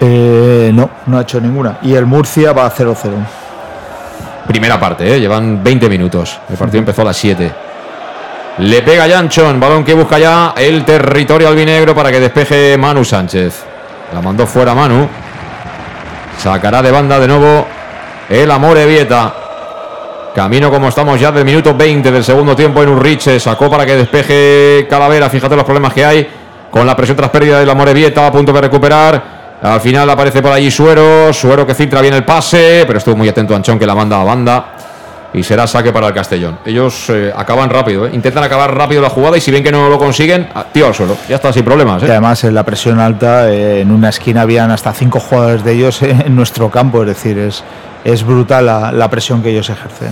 Eh, 0.00 0.70
no, 0.72 0.88
no 1.04 1.18
ha 1.18 1.20
hecho 1.20 1.38
ninguna. 1.38 1.76
Y 1.82 1.92
el 1.92 2.06
Murcia 2.06 2.54
va 2.54 2.64
a 2.64 2.72
0-0. 2.72 2.96
Primera 4.50 4.80
parte, 4.80 5.14
¿eh? 5.14 5.20
llevan 5.20 5.62
20 5.62 5.88
minutos. 5.88 6.40
El 6.50 6.56
partido 6.56 6.80
empezó 6.80 7.02
a 7.02 7.04
las 7.04 7.16
7. 7.18 7.52
Le 8.58 8.82
pega 8.82 9.08
Janchon, 9.08 9.60
balón 9.60 9.84
que 9.84 9.94
busca 9.94 10.18
ya 10.18 10.54
el 10.56 10.84
territorio 10.84 11.46
albinegro 11.46 11.94
para 11.94 12.10
que 12.10 12.18
despeje 12.18 12.76
Manu 12.76 13.04
Sánchez. 13.04 13.62
La 14.12 14.20
mandó 14.20 14.48
fuera 14.48 14.74
Manu. 14.74 15.08
Sacará 16.36 16.82
de 16.82 16.90
banda 16.90 17.20
de 17.20 17.28
nuevo 17.28 17.64
el 18.28 18.50
Amore 18.50 18.86
Vieta. 18.86 19.32
Camino 20.34 20.68
como 20.68 20.88
estamos 20.88 21.20
ya 21.20 21.30
del 21.30 21.44
minuto 21.44 21.72
20 21.72 22.10
del 22.10 22.24
segundo 22.24 22.56
tiempo 22.56 22.82
en 22.82 22.88
Urriche. 22.88 23.38
Sacó 23.38 23.70
para 23.70 23.86
que 23.86 23.94
despeje 23.94 24.88
Calavera. 24.90 25.30
Fíjate 25.30 25.54
los 25.54 25.64
problemas 25.64 25.92
que 25.92 26.04
hay 26.04 26.28
con 26.72 26.84
la 26.84 26.96
presión 26.96 27.16
tras 27.16 27.30
pérdida 27.30 27.60
del 27.60 27.70
Amore 27.70 27.94
Vieta. 27.94 28.26
A 28.26 28.32
punto 28.32 28.52
de 28.52 28.60
recuperar. 28.62 29.39
Al 29.62 29.80
final 29.80 30.08
aparece 30.08 30.40
por 30.40 30.52
allí 30.52 30.70
Suero. 30.70 31.32
Suero 31.32 31.66
que 31.66 31.74
filtra 31.74 32.00
bien 32.00 32.14
el 32.14 32.24
pase. 32.24 32.84
Pero 32.86 32.98
estuvo 32.98 33.16
muy 33.16 33.28
atento 33.28 33.54
Anchón 33.54 33.78
que 33.78 33.86
la 33.86 33.94
manda 33.94 34.20
a 34.20 34.24
banda. 34.24 34.74
Y 35.32 35.44
será 35.44 35.66
saque 35.66 35.92
para 35.92 36.08
el 36.08 36.14
Castellón. 36.14 36.58
Ellos 36.64 37.08
eh, 37.10 37.32
acaban 37.34 37.70
rápido, 37.70 38.04
¿eh? 38.04 38.10
intentan 38.12 38.42
acabar 38.42 38.74
rápido 38.74 39.00
la 39.00 39.10
jugada 39.10 39.36
y 39.36 39.40
si 39.40 39.52
ven 39.52 39.62
que 39.62 39.70
no 39.70 39.88
lo 39.88 39.96
consiguen, 39.96 40.48
ah, 40.56 40.64
tío 40.72 40.88
al 40.88 40.94
suelo. 40.94 41.16
Ya 41.28 41.36
está 41.36 41.52
sin 41.52 41.64
problemas. 41.64 42.02
¿eh? 42.02 42.06
Y 42.08 42.10
además 42.10 42.42
en 42.42 42.52
la 42.52 42.64
presión 42.64 42.98
alta, 42.98 43.48
eh, 43.48 43.80
en 43.80 43.92
una 43.92 44.08
esquina 44.08 44.42
habían 44.42 44.72
hasta 44.72 44.92
cinco 44.92 45.20
jugadores 45.20 45.62
de 45.62 45.72
ellos 45.72 46.02
en 46.02 46.34
nuestro 46.34 46.68
campo, 46.68 47.02
es 47.02 47.08
decir, 47.08 47.38
es, 47.38 47.62
es 48.02 48.24
brutal 48.24 48.66
la, 48.66 48.90
la 48.90 49.08
presión 49.08 49.40
que 49.40 49.50
ellos 49.50 49.70
ejercen. 49.70 50.10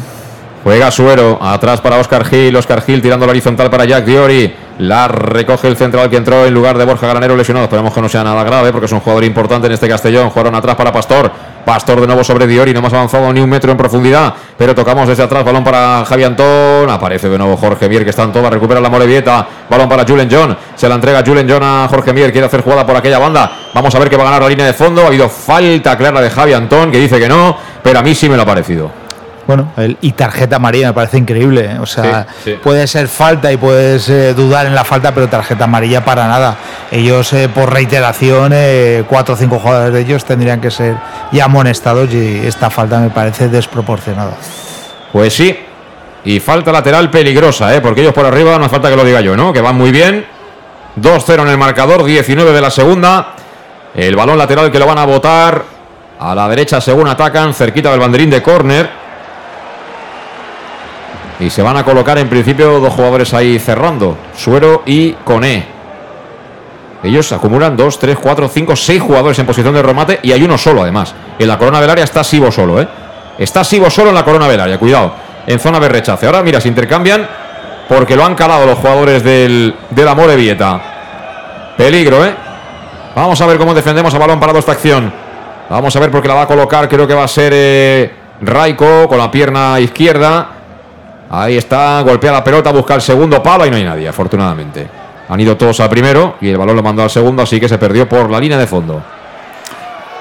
Juega 0.62 0.90
Suero, 0.92 1.38
atrás 1.42 1.80
para 1.80 1.96
Oscar 1.96 2.24
Gil, 2.24 2.54
Oscar 2.54 2.82
Gil 2.82 3.02
tirando 3.02 3.26
la 3.26 3.30
horizontal 3.30 3.70
para 3.70 3.86
Jack 3.86 4.04
Diori. 4.04 4.54
La 4.78 5.08
recoge 5.08 5.66
el 5.66 5.76
central 5.76 6.08
que 6.08 6.16
entró 6.16 6.46
en 6.46 6.54
lugar 6.54 6.78
de 6.78 6.84
Borja 6.84 7.08
Granero 7.08 7.36
lesionado. 7.36 7.64
Esperemos 7.64 7.92
que 7.92 8.00
no 8.00 8.08
sea 8.08 8.22
nada 8.22 8.44
grave 8.44 8.70
porque 8.70 8.86
es 8.86 8.92
un 8.92 9.00
jugador 9.00 9.24
importante 9.24 9.66
en 9.66 9.72
este 9.72 9.88
Castellón. 9.88 10.30
Jugaron 10.30 10.54
atrás 10.54 10.76
para 10.76 10.92
Pastor. 10.92 11.30
Pastor 11.64 12.00
de 12.00 12.06
nuevo 12.06 12.24
sobre 12.24 12.46
Diori, 12.46 12.72
no 12.72 12.78
hemos 12.78 12.94
avanzado 12.94 13.30
ni 13.30 13.40
un 13.40 13.50
metro 13.50 13.70
en 13.70 13.76
profundidad, 13.76 14.32
pero 14.56 14.74
tocamos 14.74 15.06
desde 15.06 15.24
atrás, 15.24 15.44
balón 15.44 15.62
para 15.62 16.02
Javi 16.06 16.24
Antón, 16.24 16.88
aparece 16.88 17.28
de 17.28 17.36
nuevo 17.36 17.58
Jorge 17.58 17.90
Mier 17.90 18.04
que 18.04 18.10
está 18.10 18.22
en 18.22 18.32
toda, 18.32 18.48
recupera 18.48 18.80
la 18.80 18.88
Morevieta, 18.88 19.46
balón 19.68 19.86
para 19.86 20.06
Julen 20.06 20.30
John, 20.30 20.56
se 20.74 20.88
la 20.88 20.94
entrega 20.94 21.22
Julen 21.26 21.46
John 21.46 21.62
a 21.62 21.86
Jorge 21.90 22.14
Mier, 22.14 22.32
quiere 22.32 22.46
hacer 22.46 22.62
jugada 22.62 22.86
por 22.86 22.96
aquella 22.96 23.18
banda, 23.18 23.52
vamos 23.74 23.94
a 23.94 23.98
ver 23.98 24.08
que 24.08 24.16
va 24.16 24.22
a 24.22 24.26
ganar 24.26 24.42
la 24.44 24.48
línea 24.48 24.64
de 24.64 24.72
fondo, 24.72 25.02
ha 25.02 25.08
habido 25.08 25.28
falta 25.28 25.98
clara 25.98 26.22
de 26.22 26.30
Javi 26.30 26.54
Antón 26.54 26.90
que 26.90 27.00
dice 27.00 27.20
que 27.20 27.28
no, 27.28 27.54
pero 27.82 27.98
a 27.98 28.02
mí 28.02 28.14
sí 28.14 28.30
me 28.30 28.36
lo 28.36 28.44
ha 28.44 28.46
parecido. 28.46 29.07
Bueno, 29.48 29.72
el, 29.78 29.96
y 30.02 30.12
tarjeta 30.12 30.56
amarilla 30.56 30.88
me 30.88 30.92
parece 30.92 31.16
increíble. 31.16 31.64
¿eh? 31.72 31.78
O 31.80 31.86
sea, 31.86 32.26
Sí, 32.44 32.52
sí. 32.52 32.58
puede 32.62 32.86
ser 32.86 33.08
falta 33.08 33.50
y 33.50 33.56
puedes 33.56 34.06
eh, 34.10 34.34
dudar 34.34 34.66
en 34.66 34.74
la 34.74 34.84
falta, 34.84 35.12
pero 35.14 35.26
tarjeta 35.26 35.64
amarilla 35.64 36.04
para 36.04 36.28
nada. 36.28 36.54
Ellos, 36.92 37.32
eh, 37.32 37.48
por 37.48 37.72
reiteración, 37.72 38.52
eh, 38.54 39.04
cuatro 39.08 39.34
o 39.34 39.38
cinco 39.38 39.58
jugadores 39.58 39.94
de 39.94 40.00
ellos 40.02 40.24
tendrían 40.26 40.60
que 40.60 40.70
ser 40.70 40.96
ya 41.32 41.46
amonestados 41.46 42.12
y 42.12 42.46
esta 42.46 42.68
falta 42.68 43.00
me 43.00 43.08
parece 43.08 43.48
desproporcionada. 43.48 44.32
Pues 45.12 45.32
sí. 45.32 45.58
Y 46.26 46.40
falta 46.40 46.70
lateral 46.70 47.10
peligrosa, 47.10 47.74
¿eh? 47.74 47.80
porque 47.80 48.02
ellos 48.02 48.12
por 48.12 48.26
arriba 48.26 48.58
no 48.58 48.66
hace 48.66 48.70
falta 48.72 48.90
que 48.90 48.96
lo 48.96 49.04
diga 49.04 49.22
yo, 49.22 49.34
¿no? 49.34 49.50
Que 49.54 49.62
van 49.62 49.76
muy 49.76 49.90
bien. 49.90 50.26
2-0 51.00 51.40
en 51.40 51.48
el 51.48 51.56
marcador, 51.56 52.04
19 52.04 52.52
de 52.52 52.60
la 52.60 52.70
segunda. 52.70 53.28
El 53.94 54.14
balón 54.14 54.36
lateral 54.36 54.70
que 54.70 54.78
lo 54.78 54.84
van 54.86 54.98
a 54.98 55.06
botar 55.06 55.62
a 56.20 56.34
la 56.34 56.46
derecha 56.50 56.82
según 56.82 57.08
atacan, 57.08 57.54
cerquita 57.54 57.90
del 57.90 58.00
banderín 58.00 58.28
de 58.28 58.42
córner. 58.42 59.07
Y 61.40 61.50
se 61.50 61.62
van 61.62 61.76
a 61.76 61.84
colocar 61.84 62.18
en 62.18 62.28
principio 62.28 62.80
dos 62.80 62.92
jugadores 62.92 63.32
ahí 63.32 63.58
cerrando, 63.58 64.16
Suero 64.36 64.82
y 64.86 65.12
Coné. 65.12 65.78
Ellos 67.02 67.30
acumulan 67.30 67.76
2, 67.76 67.98
3, 67.98 68.18
4, 68.20 68.48
5, 68.48 68.76
6 68.76 69.02
jugadores 69.02 69.38
en 69.38 69.46
posición 69.46 69.72
de 69.72 69.82
remate 69.82 70.18
y 70.22 70.32
hay 70.32 70.42
uno 70.42 70.58
solo 70.58 70.82
además. 70.82 71.14
En 71.38 71.46
la 71.46 71.56
corona 71.56 71.80
del 71.80 71.90
área 71.90 72.04
está 72.04 72.24
Sibo 72.24 72.50
solo, 72.50 72.80
¿eh? 72.80 72.88
Está 73.38 73.62
Sibo 73.62 73.88
solo 73.88 74.08
en 74.08 74.16
la 74.16 74.24
corona 74.24 74.48
del 74.48 74.60
área, 74.60 74.78
cuidado. 74.78 75.12
En 75.46 75.60
zona 75.60 75.78
de 75.78 75.88
rechace. 75.88 76.26
Ahora, 76.26 76.42
mira, 76.42 76.60
se 76.60 76.68
intercambian 76.68 77.26
porque 77.88 78.16
lo 78.16 78.24
han 78.24 78.34
calado 78.34 78.66
los 78.66 78.78
jugadores 78.78 79.22
del, 79.22 79.74
del 79.90 80.08
Amore 80.08 80.34
Vieta. 80.34 80.80
Peligro, 81.76 82.24
¿eh? 82.24 82.34
Vamos 83.14 83.40
a 83.40 83.46
ver 83.46 83.58
cómo 83.58 83.74
defendemos 83.74 84.12
a 84.12 84.18
balón 84.18 84.40
parado 84.40 84.58
esta 84.58 84.72
acción. 84.72 85.12
Vamos 85.70 85.94
a 85.94 86.00
ver 86.00 86.10
porque 86.10 86.28
la 86.28 86.34
va 86.34 86.42
a 86.42 86.46
colocar, 86.46 86.88
creo 86.88 87.06
que 87.06 87.14
va 87.14 87.24
a 87.24 87.28
ser 87.28 87.52
eh, 87.54 88.12
Raiko 88.40 89.08
con 89.08 89.18
la 89.18 89.30
pierna 89.30 89.78
izquierda. 89.78 90.57
Ahí 91.30 91.56
está, 91.56 92.00
golpea 92.00 92.32
la 92.32 92.44
pelota, 92.44 92.72
busca 92.72 92.94
el 92.94 93.02
segundo 93.02 93.42
palo 93.42 93.66
y 93.66 93.70
no 93.70 93.76
hay 93.76 93.84
nadie, 93.84 94.08
afortunadamente. 94.08 94.88
Han 95.28 95.38
ido 95.40 95.56
todos 95.56 95.78
al 95.80 95.90
primero 95.90 96.36
y 96.40 96.48
el 96.48 96.56
balón 96.56 96.76
lo 96.76 96.82
mandó 96.82 97.02
al 97.02 97.10
segundo, 97.10 97.42
así 97.42 97.60
que 97.60 97.68
se 97.68 97.76
perdió 97.76 98.08
por 98.08 98.30
la 98.30 98.40
línea 98.40 98.56
de 98.56 98.66
fondo. 98.66 99.02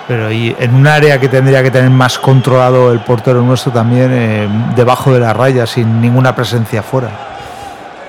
Pero 0.07 0.31
y 0.31 0.55
en 0.57 0.73
un 0.73 0.87
área 0.87 1.19
que 1.19 1.27
tendría 1.27 1.61
que 1.63 1.71
tener 1.71 1.89
más 1.89 2.17
controlado 2.17 2.91
el 2.91 2.99
portero 2.99 3.41
nuestro 3.41 3.71
también, 3.71 4.09
eh, 4.13 4.47
debajo 4.75 5.13
de 5.13 5.19
la 5.19 5.33
raya, 5.33 5.65
sin 5.65 6.01
ninguna 6.01 6.33
presencia 6.33 6.81
fuera. 6.81 7.09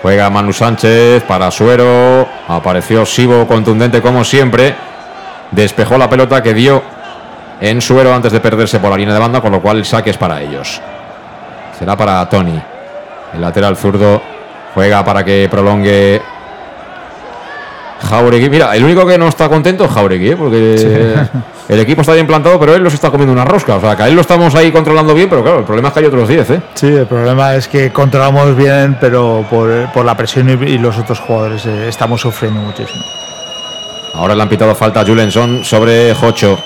Juega 0.01 0.31
Manu 0.31 0.53
Sánchez 0.53 1.25
para 1.25 1.51
Suero. 1.51 2.27
Apareció 2.47 3.05
Sibo 3.05 3.47
contundente 3.49 4.01
como 4.01 4.25
siempre. 4.25 4.77
Despejó 5.51 5.99
la 5.99 6.09
pelota 6.09 6.41
que 6.41 6.55
dio 6.55 6.83
en 7.61 7.81
Suero 7.81 8.15
antes 8.15 8.31
de 8.31 8.39
perderse 8.39 8.79
por 8.79 8.91
la 8.91 8.97
línea 8.97 9.15
de 9.15 9.21
banda, 9.21 9.41
con 9.41 9.51
lo 9.51 9.61
cual 9.61 9.79
el 9.79 9.85
saque 9.85 10.11
es 10.11 10.17
para 10.17 10.41
ellos. 10.41 10.81
Será 11.77 11.97
para 11.97 12.29
Tony. 12.29 12.61
El 13.35 13.41
lateral 13.41 13.77
zurdo 13.77 14.23
juega 14.75 15.05
para 15.05 15.25
que 15.25 15.49
prolongue 15.51 16.23
Jauregui. 18.09 18.49
Mira, 18.49 18.75
el 18.77 18.85
único 18.85 19.07
que 19.07 19.19
no 19.19 19.29
está 19.29 19.49
contento 19.49 19.85
es 19.85 19.91
Jauregui, 19.91 20.31
¿eh? 20.31 20.37
porque 20.37 21.15
el 21.69 21.81
equipo 21.81 22.03
está 22.03 22.15
bien 22.15 22.27
plantado, 22.27 22.59
pero 22.59 22.75
él 22.75 22.83
los 22.83 22.95
está 22.95 23.11
comiendo 23.11 23.33
una 23.33 23.45
rosca. 23.45 23.77
O 23.77 23.81
sea, 23.81 23.97
que 23.97 24.05
a 24.05 24.09
él 24.09 24.15
lo 24.15 24.21
estamos 24.21 24.55
ahí 24.55 24.71
controlando 24.71 25.15
bien, 25.15 25.29
pero 25.29 25.43
claro, 25.43 25.59
el 25.59 25.65
problema 25.65 25.89
es 25.89 25.95
que 25.95 26.01
hay 26.01 26.07
otros 26.07 26.29
10. 26.29 26.51
¿eh? 26.51 26.63
Sí, 26.75 26.87
el 26.87 27.07
problema 27.07 27.55
es 27.55 27.69
que 27.69 27.91
controlamos 27.93 28.57
bien, 28.57 28.97
pero 29.01 29.45
por, 29.51 29.91
por 29.93 30.05
la 30.05 30.17
presión 30.17 30.49
y, 30.49 30.53
y 30.71 30.79
los 30.79 30.97
otros 30.99 31.21
jugadores 31.21 31.67
eh, 31.67 31.89
estamos 31.89 32.21
sufriendo 32.21 32.61
muchísimo. 32.61 33.03
Ahora 34.15 34.35
le 34.35 34.43
han 34.43 34.49
pitado 34.49 34.75
falta 34.75 35.01
a 35.01 35.05
Julenson 35.05 35.65
sobre 35.65 36.15
Jocho. 36.15 36.59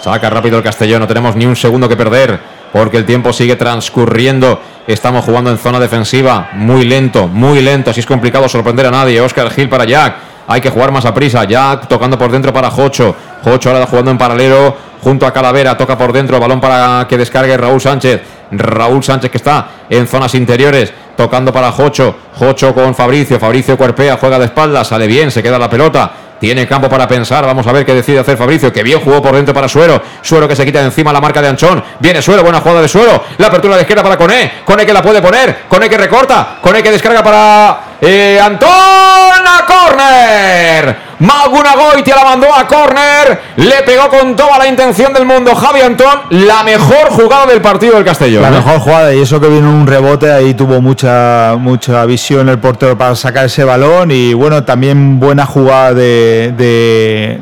Saca 0.00 0.30
rápido 0.30 0.58
el 0.58 0.64
Castellón, 0.64 1.00
no 1.00 1.06
tenemos 1.06 1.36
ni 1.36 1.44
un 1.44 1.56
segundo 1.56 1.88
que 1.88 1.96
perder 1.96 2.59
porque 2.72 2.96
el 2.96 3.04
tiempo 3.04 3.32
sigue 3.32 3.56
transcurriendo. 3.56 4.60
Estamos 4.86 5.24
jugando 5.24 5.50
en 5.50 5.58
zona 5.58 5.78
defensiva, 5.78 6.50
muy 6.54 6.84
lento, 6.84 7.28
muy 7.28 7.60
lento. 7.60 7.90
Así 7.90 8.00
es 8.00 8.06
complicado 8.06 8.48
sorprender 8.48 8.86
a 8.86 8.90
nadie. 8.90 9.20
Oscar 9.20 9.50
Gil 9.50 9.68
para 9.68 9.84
Jack. 9.84 10.16
Hay 10.48 10.60
que 10.60 10.70
jugar 10.70 10.90
más 10.90 11.04
a 11.04 11.14
prisa. 11.14 11.44
Jack 11.44 11.86
tocando 11.86 12.18
por 12.18 12.32
dentro 12.32 12.52
para 12.52 12.70
Jocho. 12.70 13.14
Jocho 13.44 13.70
ahora 13.70 13.86
jugando 13.86 14.10
en 14.10 14.18
paralelo 14.18 14.76
junto 15.02 15.26
a 15.26 15.32
Calavera. 15.32 15.76
Toca 15.76 15.96
por 15.96 16.12
dentro. 16.12 16.40
Balón 16.40 16.60
para 16.60 17.06
que 17.08 17.16
descargue 17.16 17.56
Raúl 17.56 17.80
Sánchez. 17.80 18.20
Raúl 18.50 19.04
Sánchez 19.04 19.30
que 19.30 19.36
está 19.36 19.68
en 19.88 20.08
zonas 20.08 20.34
interiores. 20.34 20.92
Tocando 21.16 21.52
para 21.52 21.70
Jocho. 21.70 22.16
Jocho 22.36 22.74
con 22.74 22.94
Fabricio. 22.94 23.38
Fabricio 23.38 23.76
cuerpea, 23.76 24.16
juega 24.16 24.38
de 24.38 24.46
espaldas. 24.46 24.88
Sale 24.88 25.06
bien, 25.06 25.30
se 25.30 25.42
queda 25.42 25.58
la 25.58 25.70
pelota. 25.70 26.10
Tiene 26.40 26.66
campo 26.66 26.88
para 26.88 27.06
pensar. 27.06 27.44
Vamos 27.44 27.66
a 27.66 27.72
ver 27.72 27.84
qué 27.84 27.94
decide 27.94 28.18
hacer 28.18 28.38
Fabricio. 28.38 28.72
Que 28.72 28.82
bien 28.82 28.98
jugó 29.00 29.20
por 29.20 29.36
dentro 29.36 29.52
para 29.52 29.68
Suero. 29.68 30.02
Suero 30.22 30.48
que 30.48 30.56
se 30.56 30.64
quita 30.64 30.78
de 30.80 30.86
encima 30.86 31.12
la 31.12 31.20
marca 31.20 31.42
de 31.42 31.48
Anchón. 31.48 31.84
Viene 31.98 32.22
Suero. 32.22 32.42
Buena 32.42 32.60
jugada 32.60 32.80
de 32.80 32.88
Suero. 32.88 33.22
La 33.36 33.48
apertura 33.48 33.76
de 33.76 33.82
izquierda 33.82 34.02
para 34.02 34.16
Coné. 34.16 34.52
Coné 34.64 34.86
que 34.86 34.92
la 34.94 35.02
puede 35.02 35.20
poner. 35.20 35.64
Coné 35.68 35.90
que 35.90 35.98
recorta. 35.98 36.56
Coné 36.62 36.82
que 36.82 36.90
descarga 36.90 37.22
para 37.22 37.80
eh, 38.00 38.40
Antón. 38.42 38.70
A 38.70 39.66
córner. 39.66 41.09
Maguna 41.20 41.74
Goitia 41.76 42.16
la 42.16 42.24
mandó 42.24 42.52
a 42.52 42.66
córner. 42.66 43.40
Le 43.56 43.82
pegó 43.82 44.08
con 44.08 44.34
toda 44.34 44.58
la 44.58 44.66
intención 44.66 45.12
del 45.12 45.26
mundo. 45.26 45.54
Javi 45.54 45.82
Antón. 45.82 46.22
La 46.30 46.62
mejor 46.62 47.10
jugada 47.10 47.46
del 47.46 47.60
partido 47.60 47.94
del 47.94 48.04
Castellón. 48.04 48.42
La 48.42 48.48
¿eh? 48.48 48.52
mejor 48.52 48.80
jugada 48.80 49.14
y 49.14 49.20
eso 49.20 49.38
que 49.38 49.48
vino 49.48 49.68
un 49.68 49.86
rebote, 49.86 50.32
ahí 50.32 50.54
tuvo 50.54 50.80
mucha 50.80 51.56
mucha 51.58 52.04
visión 52.06 52.48
el 52.48 52.58
portero 52.58 52.96
para 52.96 53.14
sacar 53.14 53.44
ese 53.46 53.64
balón 53.64 54.10
y 54.10 54.32
bueno, 54.32 54.64
también 54.64 55.20
buena 55.20 55.44
jugada 55.44 55.92
de, 55.92 56.54
de, 56.56 57.38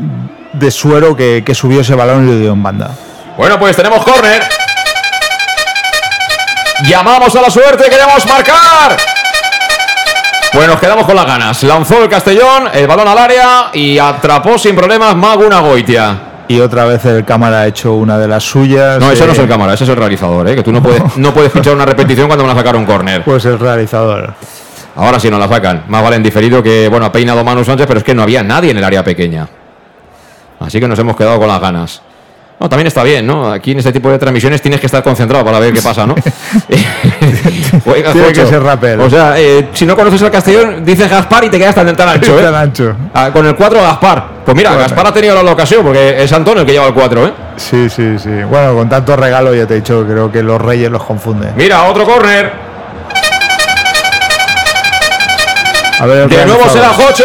de 0.54 0.70
Suero 0.72 1.16
que, 1.16 1.44
que 1.46 1.54
subió 1.54 1.80
ese 1.82 1.94
balón 1.94 2.28
y 2.28 2.32
lo 2.32 2.38
dio 2.38 2.52
en 2.52 2.62
banda. 2.62 2.90
Bueno, 3.36 3.58
pues 3.60 3.76
tenemos 3.76 4.04
córner. 4.04 4.42
Llamamos 6.84 7.34
a 7.34 7.42
la 7.42 7.50
suerte, 7.50 7.88
queremos 7.88 8.26
marcar. 8.26 8.96
Pues 10.52 10.66
nos 10.66 10.80
quedamos 10.80 11.04
con 11.04 11.14
las 11.14 11.26
ganas. 11.26 11.62
Lanzó 11.62 12.02
el 12.02 12.08
Castellón, 12.08 12.68
el 12.72 12.86
balón 12.86 13.06
al 13.06 13.18
área 13.18 13.70
y 13.72 13.98
atrapó 13.98 14.58
sin 14.58 14.74
problemas 14.74 15.14
Maguna 15.14 15.60
Goitia. 15.60 16.20
Y 16.48 16.60
otra 16.60 16.86
vez 16.86 17.04
el 17.04 17.24
cámara 17.26 17.60
ha 17.60 17.66
hecho 17.66 17.92
una 17.94 18.16
de 18.16 18.26
las 18.26 18.42
suyas. 18.42 18.98
No, 18.98 19.12
ese 19.12 19.26
no 19.26 19.32
es 19.32 19.38
el 19.38 19.46
cámara, 19.46 19.74
ese 19.74 19.84
es 19.84 19.90
el 19.90 19.96
realizador, 19.96 20.48
¿eh? 20.48 20.56
que 20.56 20.62
tú 20.62 20.72
no 20.72 20.82
puedes, 20.82 21.16
no 21.18 21.34
puedes 21.34 21.52
fichar 21.52 21.74
una 21.74 21.84
repetición 21.84 22.26
cuando 22.26 22.44
van 22.44 22.56
a 22.56 22.58
sacar 22.58 22.74
un 22.76 22.86
córner. 22.86 23.22
Pues 23.24 23.44
el 23.44 23.58
realizador. 23.58 24.32
Ahora 24.96 25.20
sí 25.20 25.30
no 25.30 25.38
la 25.38 25.46
sacan. 25.46 25.84
Más 25.88 26.02
vale 26.02 26.16
en 26.16 26.22
diferido 26.22 26.62
que, 26.62 26.88
bueno, 26.88 27.04
ha 27.04 27.12
peinado 27.12 27.44
Manu 27.44 27.62
Sánchez, 27.64 27.86
pero 27.86 27.98
es 27.98 28.04
que 28.04 28.14
no 28.14 28.22
había 28.22 28.42
nadie 28.42 28.70
en 28.70 28.78
el 28.78 28.84
área 28.84 29.04
pequeña. 29.04 29.46
Así 30.58 30.80
que 30.80 30.88
nos 30.88 30.98
hemos 30.98 31.14
quedado 31.14 31.38
con 31.38 31.48
las 31.48 31.60
ganas. 31.60 32.02
No, 32.60 32.68
también 32.68 32.88
está 32.88 33.04
bien, 33.04 33.24
¿no? 33.24 33.52
Aquí 33.52 33.70
en 33.70 33.78
este 33.78 33.92
tipo 33.92 34.10
de 34.10 34.18
transmisiones 34.18 34.60
tienes 34.60 34.80
que 34.80 34.86
estar 34.86 35.02
concentrado 35.02 35.44
para 35.44 35.60
ver 35.60 35.72
qué 35.72 35.80
pasa, 35.80 36.06
¿no? 36.06 36.16
Oiga, 37.86 38.12
Tiene 38.12 38.32
que 38.32 38.46
ser 38.46 38.62
rapero. 38.62 39.04
O 39.04 39.10
sea, 39.10 39.38
eh, 39.38 39.68
si 39.72 39.86
no 39.86 39.94
conoces 39.94 40.20
el 40.22 40.30
Castellón, 40.30 40.84
dices 40.84 41.08
Gaspar 41.08 41.44
y 41.44 41.50
te 41.50 41.58
quedas 41.58 41.74
tan, 41.74 41.94
tan 41.94 42.08
ancho, 42.08 42.36
¿eh? 42.38 42.42
Tan 42.42 42.54
ancho. 42.54 42.96
Ah, 43.14 43.30
con 43.32 43.46
el 43.46 43.54
4 43.54 43.80
Gaspar. 43.80 44.24
Pues 44.44 44.56
mira, 44.56 44.70
Bueno. 44.70 44.84
Gaspar 44.84 45.06
ha 45.06 45.12
tenido 45.12 45.40
la 45.40 45.52
ocasión 45.52 45.84
porque 45.84 46.20
es 46.22 46.32
Antonio 46.32 46.62
el 46.62 46.66
que 46.66 46.72
lleva 46.72 46.86
el 46.88 46.94
4, 46.94 47.26
¿eh? 47.26 47.32
Sí, 47.56 47.88
sí, 47.88 48.18
sí. 48.18 48.30
Bueno, 48.48 48.74
con 48.74 48.88
tanto 48.88 49.14
regalo 49.14 49.54
ya 49.54 49.66
te 49.66 49.74
he 49.74 49.76
dicho, 49.76 50.04
creo 50.08 50.32
que 50.32 50.42
los 50.42 50.60
reyes 50.60 50.90
los 50.90 51.04
confunden. 51.04 51.52
Mira, 51.56 51.84
otro 51.84 52.04
córner. 52.04 52.52
De 56.06 56.46
nuevo 56.46 56.68
será. 56.70 56.88
Jocho. 56.88 57.24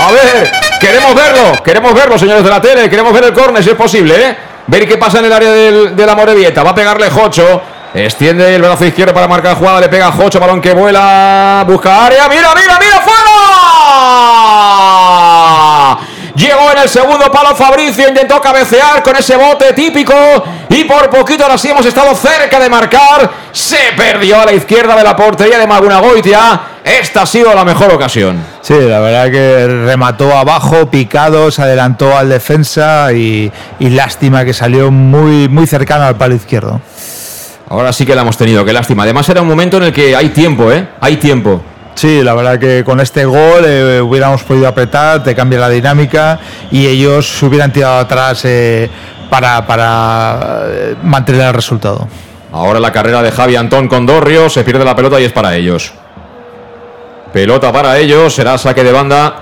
A 0.00 0.10
ver, 0.12 0.50
queremos 0.82 1.14
verlo, 1.14 1.62
queremos 1.62 1.94
verlo, 1.94 2.18
señores 2.18 2.42
de 2.42 2.50
la 2.50 2.60
tele, 2.60 2.90
queremos 2.90 3.12
ver 3.12 3.24
el 3.24 3.32
córner 3.32 3.62
si 3.62 3.70
es 3.70 3.76
posible, 3.76 4.14
¿eh? 4.16 4.36
Ver 4.66 4.86
qué 4.86 4.98
pasa 4.98 5.20
en 5.20 5.26
el 5.26 5.32
área 5.32 5.50
del, 5.50 5.94
de 5.94 6.06
la 6.06 6.14
Morevieta. 6.16 6.62
Va 6.62 6.70
a 6.70 6.74
pegarle 6.74 7.08
Jocho. 7.10 7.62
Extiende 7.94 8.54
el 8.54 8.62
brazo 8.62 8.86
izquierdo 8.86 9.12
para 9.12 9.28
marcar 9.28 9.54
jugada, 9.54 9.78
le 9.80 9.88
pega 9.88 10.10
Jocho, 10.10 10.40
balón 10.40 10.62
que 10.62 10.72
vuela, 10.72 11.62
busca 11.66 12.06
área, 12.06 12.26
mira, 12.28 12.48
mira, 12.54 12.78
mira, 12.80 13.00
fuera. 13.00 13.28
Llegó 16.34 16.72
en 16.72 16.78
el 16.78 16.88
segundo 16.88 17.30
palo 17.30 17.54
Fabricio, 17.54 18.08
intentó 18.08 18.40
cabecear 18.40 19.02
con 19.02 19.14
ese 19.14 19.36
bote 19.36 19.74
típico 19.74 20.14
y 20.70 20.84
por 20.84 21.10
poquito 21.10 21.44
ahora 21.44 21.58
sí 21.58 21.68
hemos 21.68 21.84
estado 21.84 22.14
cerca 22.14 22.58
de 22.58 22.70
marcar. 22.70 23.30
Se 23.52 23.92
perdió 23.94 24.40
a 24.40 24.46
la 24.46 24.54
izquierda 24.54 24.96
de 24.96 25.04
la 25.04 25.14
portería 25.14 25.58
de 25.58 25.66
Maguna 25.66 26.00
Goitia. 26.00 26.71
Esta 26.84 27.22
ha 27.22 27.26
sido 27.26 27.54
la 27.54 27.64
mejor 27.64 27.92
ocasión. 27.92 28.42
Sí, 28.60 28.74
la 28.74 28.98
verdad 28.98 29.30
que 29.30 29.66
remató 29.86 30.36
abajo, 30.36 30.90
picado, 30.90 31.50
se 31.50 31.62
adelantó 31.62 32.16
al 32.16 32.28
defensa 32.28 33.12
y, 33.12 33.52
y 33.78 33.90
lástima 33.90 34.44
que 34.44 34.52
salió 34.52 34.90
muy, 34.90 35.48
muy 35.48 35.66
cercano 35.66 36.04
al 36.04 36.16
palo 36.16 36.34
izquierdo. 36.34 36.80
Ahora 37.68 37.92
sí 37.92 38.04
que 38.04 38.14
la 38.14 38.22
hemos 38.22 38.36
tenido, 38.36 38.64
qué 38.64 38.72
lástima. 38.72 39.04
Además 39.04 39.28
era 39.28 39.42
un 39.42 39.48
momento 39.48 39.76
en 39.78 39.84
el 39.84 39.92
que 39.92 40.14
hay 40.14 40.30
tiempo, 40.30 40.70
¿eh? 40.72 40.88
Hay 41.00 41.16
tiempo. 41.16 41.62
Sí, 41.94 42.22
la 42.22 42.34
verdad 42.34 42.58
que 42.58 42.84
con 42.84 43.00
este 43.00 43.24
gol 43.24 43.64
eh, 43.64 44.00
hubiéramos 44.00 44.42
podido 44.42 44.66
apretar, 44.66 45.22
te 45.22 45.34
cambia 45.34 45.60
la 45.60 45.68
dinámica 45.68 46.38
y 46.70 46.86
ellos 46.86 47.38
se 47.38 47.46
hubieran 47.46 47.72
tirado 47.72 47.98
atrás 47.98 48.44
eh, 48.44 48.90
para, 49.30 49.66
para 49.66 50.62
eh, 50.66 50.96
mantener 51.02 51.48
el 51.48 51.54
resultado. 51.54 52.08
Ahora 52.50 52.80
la 52.80 52.92
carrera 52.92 53.22
de 53.22 53.30
Javi 53.30 53.56
Antón 53.56 53.88
con 53.88 54.04
Dorrio, 54.04 54.50
se 54.50 54.64
pierde 54.64 54.84
la 54.84 54.96
pelota 54.96 55.20
y 55.20 55.24
es 55.24 55.32
para 55.32 55.54
ellos. 55.54 55.92
Pelota 57.32 57.72
para 57.72 57.98
ellos, 57.98 58.34
será 58.34 58.58
saque 58.58 58.84
de 58.84 58.92
banda 58.92 59.34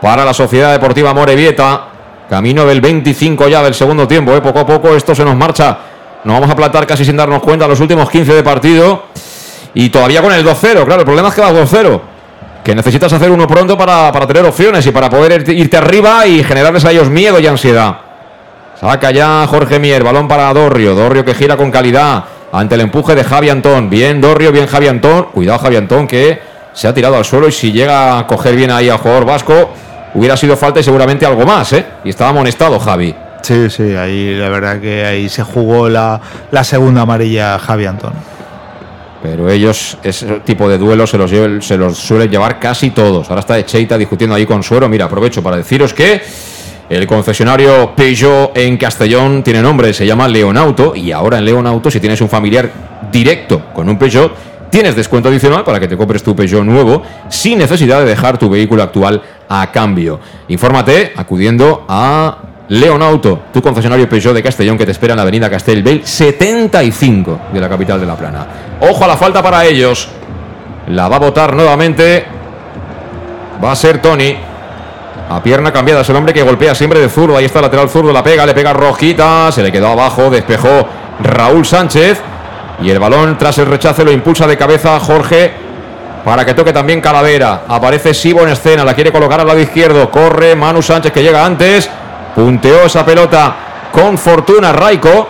para 0.00 0.24
la 0.24 0.32
Sociedad 0.32 0.72
Deportiva 0.72 1.12
Morevieta. 1.12 1.86
Camino 2.28 2.64
del 2.64 2.80
25 2.80 3.48
ya 3.48 3.62
del 3.64 3.74
segundo 3.74 4.06
tiempo, 4.06 4.32
¿eh? 4.32 4.40
poco 4.40 4.60
a 4.60 4.66
poco 4.66 4.94
esto 4.94 5.14
se 5.14 5.24
nos 5.24 5.34
marcha. 5.34 5.76
Nos 6.22 6.34
vamos 6.34 6.50
a 6.50 6.54
plantar 6.54 6.86
casi 6.86 7.04
sin 7.04 7.16
darnos 7.16 7.42
cuenta 7.42 7.66
los 7.66 7.80
últimos 7.80 8.08
15 8.08 8.34
de 8.34 8.42
partido. 8.44 9.06
Y 9.74 9.88
todavía 9.90 10.22
con 10.22 10.32
el 10.32 10.46
2-0, 10.46 10.84
claro, 10.84 11.00
el 11.00 11.04
problema 11.04 11.28
es 11.28 11.34
que 11.34 11.40
vas 11.40 11.52
2-0. 11.52 12.00
Que 12.62 12.74
necesitas 12.76 13.12
hacer 13.12 13.30
uno 13.30 13.48
pronto 13.48 13.76
para, 13.76 14.12
para 14.12 14.28
tener 14.28 14.44
opciones 14.44 14.86
y 14.86 14.92
para 14.92 15.10
poder 15.10 15.50
irte 15.50 15.76
arriba 15.76 16.26
y 16.26 16.44
generarles 16.44 16.84
a 16.84 16.92
ellos 16.92 17.08
miedo 17.08 17.40
y 17.40 17.46
ansiedad. 17.48 17.96
Saca 18.80 19.10
ya 19.10 19.46
Jorge 19.48 19.80
Mier, 19.80 20.04
balón 20.04 20.28
para 20.28 20.52
Dorrio. 20.54 20.94
Dorrio 20.94 21.24
que 21.24 21.34
gira 21.34 21.56
con 21.56 21.72
calidad 21.72 22.24
ante 22.52 22.76
el 22.76 22.82
empuje 22.82 23.16
de 23.16 23.24
Javi 23.24 23.50
Antón. 23.50 23.90
Bien 23.90 24.20
Dorrio, 24.20 24.52
bien 24.52 24.66
Javi 24.66 24.86
Antón. 24.86 25.24
Cuidado 25.32 25.58
Javi 25.58 25.76
Antón 25.76 26.06
que 26.06 26.40
se 26.72 26.88
ha 26.88 26.94
tirado 26.94 27.16
al 27.16 27.24
suelo 27.24 27.48
y 27.48 27.52
si 27.52 27.72
llega 27.72 28.18
a 28.18 28.26
coger 28.26 28.56
bien 28.56 28.70
ahí 28.70 28.88
al 28.88 28.98
jugador 28.98 29.24
vasco, 29.24 29.70
hubiera 30.14 30.36
sido 30.36 30.56
falta 30.56 30.80
y 30.80 30.82
seguramente 30.82 31.26
algo 31.26 31.44
más, 31.44 31.72
¿eh? 31.72 31.84
Y 32.04 32.10
estaba 32.10 32.30
amonestado 32.30 32.78
Javi. 32.78 33.14
Sí, 33.42 33.70
sí, 33.70 33.94
ahí 33.94 34.34
la 34.34 34.48
verdad 34.48 34.80
que 34.80 35.04
ahí 35.04 35.28
se 35.28 35.42
jugó 35.42 35.88
la, 35.88 36.20
la 36.50 36.62
segunda 36.62 37.02
amarilla 37.02 37.58
Javi 37.58 37.86
Antón. 37.86 38.12
Pero 39.22 39.50
ellos, 39.50 39.98
ese 40.02 40.40
tipo 40.40 40.68
de 40.68 40.78
duelos 40.78 41.10
se 41.10 41.18
los, 41.18 41.30
se 41.66 41.76
los 41.76 41.98
suelen 41.98 42.30
llevar 42.30 42.58
casi 42.58 42.90
todos. 42.90 43.28
Ahora 43.28 43.40
está 43.40 43.58
Echeita 43.58 43.98
discutiendo 43.98 44.34
ahí 44.34 44.46
con 44.46 44.62
Suero. 44.62 44.88
Mira, 44.88 45.04
aprovecho 45.04 45.42
para 45.42 45.58
deciros 45.58 45.92
que 45.92 46.22
el 46.88 47.06
concesionario 47.06 47.94
Peugeot 47.94 48.56
en 48.56 48.78
Castellón 48.78 49.42
tiene 49.42 49.60
nombre, 49.60 49.92
se 49.92 50.06
llama 50.06 50.26
Leonauto. 50.26 50.94
Y 50.96 51.12
ahora 51.12 51.36
en 51.36 51.44
Leonauto, 51.44 51.90
si 51.90 52.00
tienes 52.00 52.20
un 52.22 52.30
familiar 52.30 52.70
directo 53.12 53.66
con 53.74 53.88
un 53.90 53.98
Peugeot, 53.98 54.32
tienes 54.70 54.96
descuento 54.96 55.28
adicional 55.28 55.64
para 55.64 55.78
que 55.80 55.88
te 55.88 55.96
compres 55.96 56.22
tu 56.22 56.34
Peugeot 56.34 56.64
nuevo 56.64 57.02
sin 57.28 57.58
necesidad 57.58 58.00
de 58.00 58.06
dejar 58.06 58.38
tu 58.38 58.48
vehículo 58.48 58.82
actual 58.82 59.22
a 59.48 59.70
cambio. 59.70 60.20
Infórmate 60.48 61.12
acudiendo 61.16 61.84
a 61.88 62.38
Leonauto, 62.68 63.42
tu 63.52 63.60
concesionario 63.60 64.08
Peugeot 64.08 64.32
de 64.32 64.42
Castellón 64.42 64.78
que 64.78 64.86
te 64.86 64.92
espera 64.92 65.14
en 65.14 65.16
la 65.16 65.22
avenida 65.22 65.50
Castellbell 65.50 66.06
75 66.06 67.40
de 67.52 67.60
la 67.60 67.68
capital 67.68 68.00
de 68.00 68.06
La 68.06 68.16
Plana. 68.16 68.46
Ojo 68.80 69.04
a 69.04 69.08
la 69.08 69.16
falta 69.16 69.42
para 69.42 69.64
ellos. 69.64 70.08
La 70.88 71.08
va 71.08 71.16
a 71.16 71.18
votar 71.18 71.54
nuevamente. 71.54 72.24
Va 73.62 73.72
a 73.72 73.76
ser 73.76 74.00
Tony. 74.00 74.36
A 75.28 75.42
pierna 75.42 75.72
cambiada, 75.72 76.00
es 76.00 76.08
el 76.08 76.16
hombre 76.16 76.32
que 76.32 76.42
golpea 76.42 76.74
siempre 76.74 77.00
de 77.00 77.08
zurdo. 77.08 77.36
Ahí 77.36 77.44
está 77.44 77.58
el 77.58 77.64
lateral 77.64 77.88
zurdo, 77.88 78.12
la 78.12 78.22
pega, 78.22 78.46
le 78.46 78.54
pega 78.54 78.72
Rojita, 78.72 79.52
se 79.52 79.62
le 79.62 79.70
quedó 79.70 79.88
abajo, 79.88 80.30
despejó 80.30 80.86
Raúl 81.20 81.64
Sánchez. 81.64 82.20
Y 82.82 82.90
el 82.90 82.98
balón, 82.98 83.36
tras 83.36 83.58
el 83.58 83.66
rechace, 83.66 84.04
lo 84.04 84.12
impulsa 84.12 84.46
de 84.46 84.56
cabeza 84.56 84.98
Jorge 85.00 85.52
para 86.24 86.44
que 86.44 86.54
toque 86.54 86.72
también 86.72 87.00
Calavera. 87.00 87.62
Aparece 87.68 88.14
Sibo 88.14 88.42
en 88.42 88.50
escena, 88.50 88.84
la 88.84 88.94
quiere 88.94 89.12
colocar 89.12 89.40
al 89.40 89.46
lado 89.46 89.58
izquierdo. 89.58 90.10
Corre 90.10 90.54
Manu 90.54 90.82
Sánchez 90.82 91.12
que 91.12 91.22
llega 91.22 91.44
antes. 91.44 91.90
Punteó 92.34 92.84
esa 92.84 93.04
pelota 93.04 93.54
con 93.92 94.16
fortuna 94.16 94.72
Raico 94.72 95.28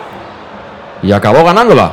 y 1.02 1.12
acabó 1.12 1.44
ganándola. 1.44 1.92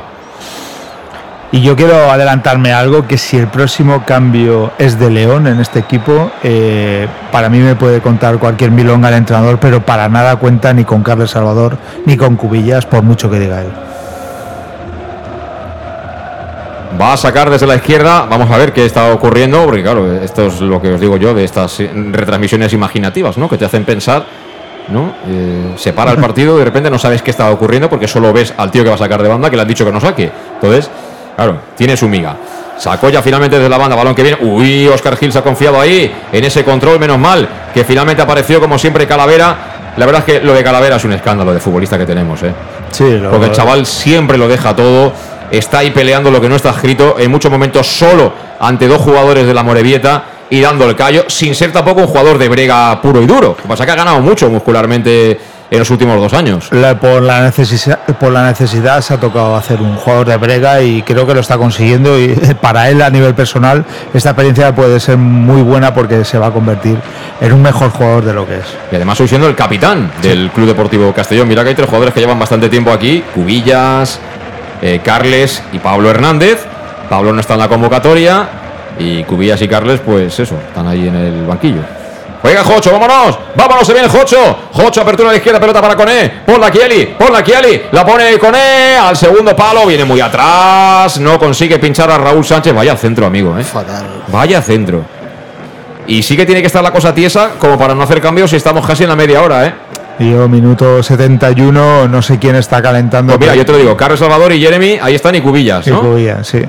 Y 1.50 1.62
yo 1.62 1.74
quiero 1.74 2.10
adelantarme 2.10 2.74
algo 2.74 3.06
que 3.06 3.16
si 3.16 3.38
el 3.38 3.48
próximo 3.48 4.04
cambio 4.04 4.72
es 4.76 4.98
de 4.98 5.08
León 5.08 5.46
en 5.46 5.60
este 5.60 5.78
equipo, 5.78 6.30
eh, 6.42 7.08
para 7.32 7.48
mí 7.48 7.58
me 7.60 7.74
puede 7.74 8.02
contar 8.02 8.36
cualquier 8.36 8.70
milonga 8.70 9.08
al 9.08 9.14
entrenador, 9.14 9.58
pero 9.58 9.80
para 9.80 10.10
nada 10.10 10.36
cuenta 10.36 10.74
ni 10.74 10.84
con 10.84 11.02
Carlos 11.02 11.30
Salvador 11.30 11.78
ni 12.04 12.18
con 12.18 12.36
Cubillas, 12.36 12.84
por 12.84 13.02
mucho 13.02 13.30
que 13.30 13.38
diga 13.38 13.62
él. 13.62 13.87
Va 17.00 17.12
a 17.12 17.16
sacar 17.16 17.48
desde 17.50 17.66
la 17.66 17.76
izquierda. 17.76 18.26
Vamos 18.28 18.50
a 18.50 18.56
ver 18.58 18.72
qué 18.72 18.84
está 18.84 19.12
ocurriendo, 19.12 19.64
porque 19.64 19.82
claro, 19.82 20.12
esto 20.20 20.46
es 20.46 20.60
lo 20.60 20.80
que 20.82 20.94
os 20.94 21.00
digo 21.00 21.16
yo 21.16 21.32
de 21.34 21.44
estas 21.44 21.78
retransmisiones 21.78 22.72
imaginativas, 22.72 23.38
¿no? 23.38 23.48
Que 23.48 23.56
te 23.56 23.64
hacen 23.64 23.84
pensar, 23.84 24.24
¿no? 24.88 25.12
Eh, 25.28 25.74
se 25.76 25.92
para 25.92 26.10
el 26.10 26.18
partido 26.18 26.56
y 26.56 26.58
de 26.58 26.64
repente 26.64 26.90
no 26.90 26.98
sabes 26.98 27.22
qué 27.22 27.30
está 27.30 27.50
ocurriendo 27.50 27.88
porque 27.88 28.08
solo 28.08 28.32
ves 28.32 28.52
al 28.56 28.70
tío 28.72 28.82
que 28.82 28.88
va 28.88 28.96
a 28.96 28.98
sacar 28.98 29.22
de 29.22 29.28
banda 29.28 29.48
que 29.48 29.56
le 29.56 29.62
han 29.62 29.68
dicho 29.68 29.84
que 29.84 29.92
no 29.92 30.00
saque. 30.00 30.30
Entonces, 30.54 30.90
claro, 31.36 31.58
tiene 31.76 31.96
su 31.96 32.08
miga. 32.08 32.36
Sacó 32.78 33.08
ya 33.10 33.22
finalmente 33.22 33.56
desde 33.56 33.68
la 33.68 33.78
banda, 33.78 33.94
balón 33.94 34.14
que 34.14 34.22
viene. 34.22 34.38
Uy, 34.40 34.88
Oscar 34.88 35.16
Gil 35.16 35.32
se 35.32 35.38
ha 35.38 35.42
confiado 35.42 35.80
ahí 35.80 36.12
en 36.32 36.44
ese 36.44 36.64
control, 36.64 36.98
menos 36.98 37.18
mal, 37.18 37.48
que 37.74 37.84
finalmente 37.84 38.22
apareció 38.22 38.60
como 38.60 38.76
siempre 38.78 39.06
Calavera. 39.06 39.56
La 39.96 40.06
verdad 40.06 40.24
es 40.26 40.34
que 40.40 40.44
lo 40.46 40.52
de 40.54 40.62
Calavera 40.64 40.96
es 40.96 41.04
un 41.04 41.12
escándalo 41.12 41.52
de 41.52 41.58
futbolista 41.60 41.98
que 41.98 42.06
tenemos, 42.06 42.40
¿eh? 42.42 42.52
Sí, 42.90 43.18
lo- 43.18 43.30
Porque 43.30 43.46
el 43.46 43.52
chaval 43.52 43.84
siempre 43.84 44.38
lo 44.38 44.46
deja 44.46 44.74
todo, 44.76 45.12
está 45.50 45.78
ahí 45.78 45.90
peleando 45.90 46.30
lo 46.30 46.40
que 46.40 46.48
no 46.48 46.56
está 46.56 46.70
escrito, 46.70 47.16
en 47.18 47.30
muchos 47.30 47.50
momentos 47.50 47.86
solo 47.86 48.32
ante 48.60 48.86
dos 48.88 49.00
jugadores 49.02 49.46
de 49.46 49.54
la 49.54 49.62
Morevieta 49.62 50.24
y 50.50 50.60
dando 50.60 50.88
el 50.88 50.96
callo, 50.96 51.24
sin 51.28 51.54
ser 51.54 51.72
tampoco 51.72 52.00
un 52.02 52.06
jugador 52.06 52.38
de 52.38 52.48
brega 52.48 53.00
puro 53.02 53.20
y 53.22 53.26
duro. 53.26 53.48
Lo 53.48 53.56
que 53.56 53.68
pasa 53.68 53.82
es 53.82 53.86
que 53.86 53.92
ha 53.92 53.96
ganado 53.96 54.20
mucho 54.20 54.48
muscularmente 54.48 55.38
en 55.70 55.78
los 55.78 55.90
últimos 55.90 56.18
dos 56.18 56.32
años. 56.32 56.68
La- 56.72 56.98
por, 56.98 57.20
la 57.20 57.42
necesidad, 57.42 57.98
por 58.18 58.32
la 58.32 58.46
necesidad 58.46 59.02
se 59.02 59.12
ha 59.12 59.20
tocado 59.20 59.54
hacer 59.54 59.82
un 59.82 59.96
jugador 59.96 60.26
de 60.26 60.36
brega 60.38 60.80
y 60.80 61.02
creo 61.02 61.26
que 61.26 61.34
lo 61.34 61.40
está 61.40 61.58
consiguiendo 61.58 62.18
y 62.18 62.28
para 62.62 62.88
él 62.88 63.02
a 63.02 63.10
nivel 63.10 63.34
personal 63.34 63.84
esta 64.14 64.30
experiencia 64.30 64.74
puede 64.74 64.98
ser 64.98 65.18
muy 65.18 65.60
buena 65.60 65.92
porque 65.92 66.24
se 66.24 66.38
va 66.38 66.46
a 66.46 66.50
convertir 66.50 66.96
en 67.42 67.52
un 67.52 67.60
mejor 67.60 67.90
jugador 67.90 68.24
de 68.24 68.32
lo 68.32 68.46
que 68.46 68.54
es. 68.56 68.64
Y 68.90 68.96
además 68.96 69.20
hoy 69.20 69.28
siendo 69.28 69.46
el 69.46 69.54
capitán 69.54 70.10
del 70.22 70.50
Club 70.50 70.68
Deportivo 70.68 71.12
Castellón. 71.12 71.46
Mira 71.46 71.62
que 71.62 71.68
hay 71.68 71.74
tres 71.74 71.86
jugadores 71.88 72.14
que 72.14 72.20
llevan 72.20 72.38
bastante 72.38 72.70
tiempo 72.70 72.90
aquí, 72.90 73.22
Cubillas, 73.34 74.18
eh, 74.82 75.00
Carles 75.04 75.62
y 75.72 75.78
Pablo 75.78 76.10
Hernández. 76.10 76.64
Pablo 77.08 77.32
no 77.32 77.40
está 77.40 77.54
en 77.54 77.60
la 77.60 77.68
convocatoria 77.68 78.48
y 78.98 79.24
Cubillas 79.24 79.60
y 79.62 79.68
Carles, 79.68 80.00
pues 80.04 80.38
eso, 80.38 80.56
están 80.68 80.86
ahí 80.86 81.08
en 81.08 81.14
el 81.14 81.46
banquillo. 81.46 81.80
Juega 82.40 82.62
Jocho, 82.62 82.92
vámonos, 82.92 83.38
vámonos, 83.56 83.86
se 83.86 83.92
viene 83.92 84.08
Jocho. 84.08 84.56
Jocho, 84.72 85.00
apertura 85.00 85.30
a 85.30 85.32
la 85.32 85.38
izquierda, 85.38 85.58
pelota 85.58 85.80
para 85.80 85.96
Coné. 85.96 86.42
Ponla 86.46 86.70
Kieli, 86.70 87.16
ponla 87.18 87.42
Kieli, 87.42 87.82
la 87.90 88.06
pone 88.06 88.38
Coné 88.38 88.96
al 88.96 89.16
segundo 89.16 89.56
palo, 89.56 89.84
viene 89.86 90.04
muy 90.04 90.20
atrás, 90.20 91.18
no 91.18 91.38
consigue 91.38 91.78
pinchar 91.78 92.10
a 92.10 92.18
Raúl 92.18 92.44
Sánchez. 92.44 92.72
Vaya 92.72 92.96
centro, 92.96 93.26
amigo, 93.26 93.58
eh. 93.58 93.64
Vaya 94.28 94.62
centro. 94.62 95.02
Y 96.06 96.22
sí 96.22 96.36
que 96.36 96.46
tiene 96.46 96.60
que 96.60 96.68
estar 96.68 96.82
la 96.82 96.92
cosa 96.92 97.12
tiesa 97.12 97.50
como 97.58 97.76
para 97.76 97.94
no 97.94 98.02
hacer 98.02 98.20
cambios 98.20 98.50
si 98.50 98.56
estamos 98.56 98.86
casi 98.86 99.02
en 99.02 99.10
la 99.10 99.16
media 99.16 99.42
hora, 99.42 99.66
¿eh? 99.66 99.74
Y 100.18 100.32
yo, 100.32 100.48
minuto 100.48 101.02
71, 101.02 102.08
no 102.08 102.22
sé 102.22 102.38
quién 102.38 102.56
está 102.56 102.82
calentando. 102.82 103.34
Pues 103.34 103.40
mira, 103.40 103.54
yo 103.54 103.64
te 103.64 103.72
lo 103.72 103.78
digo, 103.78 103.96
Carlos 103.96 104.18
Salvador 104.18 104.52
y 104.52 104.60
Jeremy, 104.60 104.98
ahí 105.00 105.14
están 105.14 105.34
y 105.36 105.40
Cubillas, 105.40 105.84
Sí, 105.84 105.90
¿no? 105.90 106.00
Cubillas, 106.00 106.46
sí. 106.46 106.62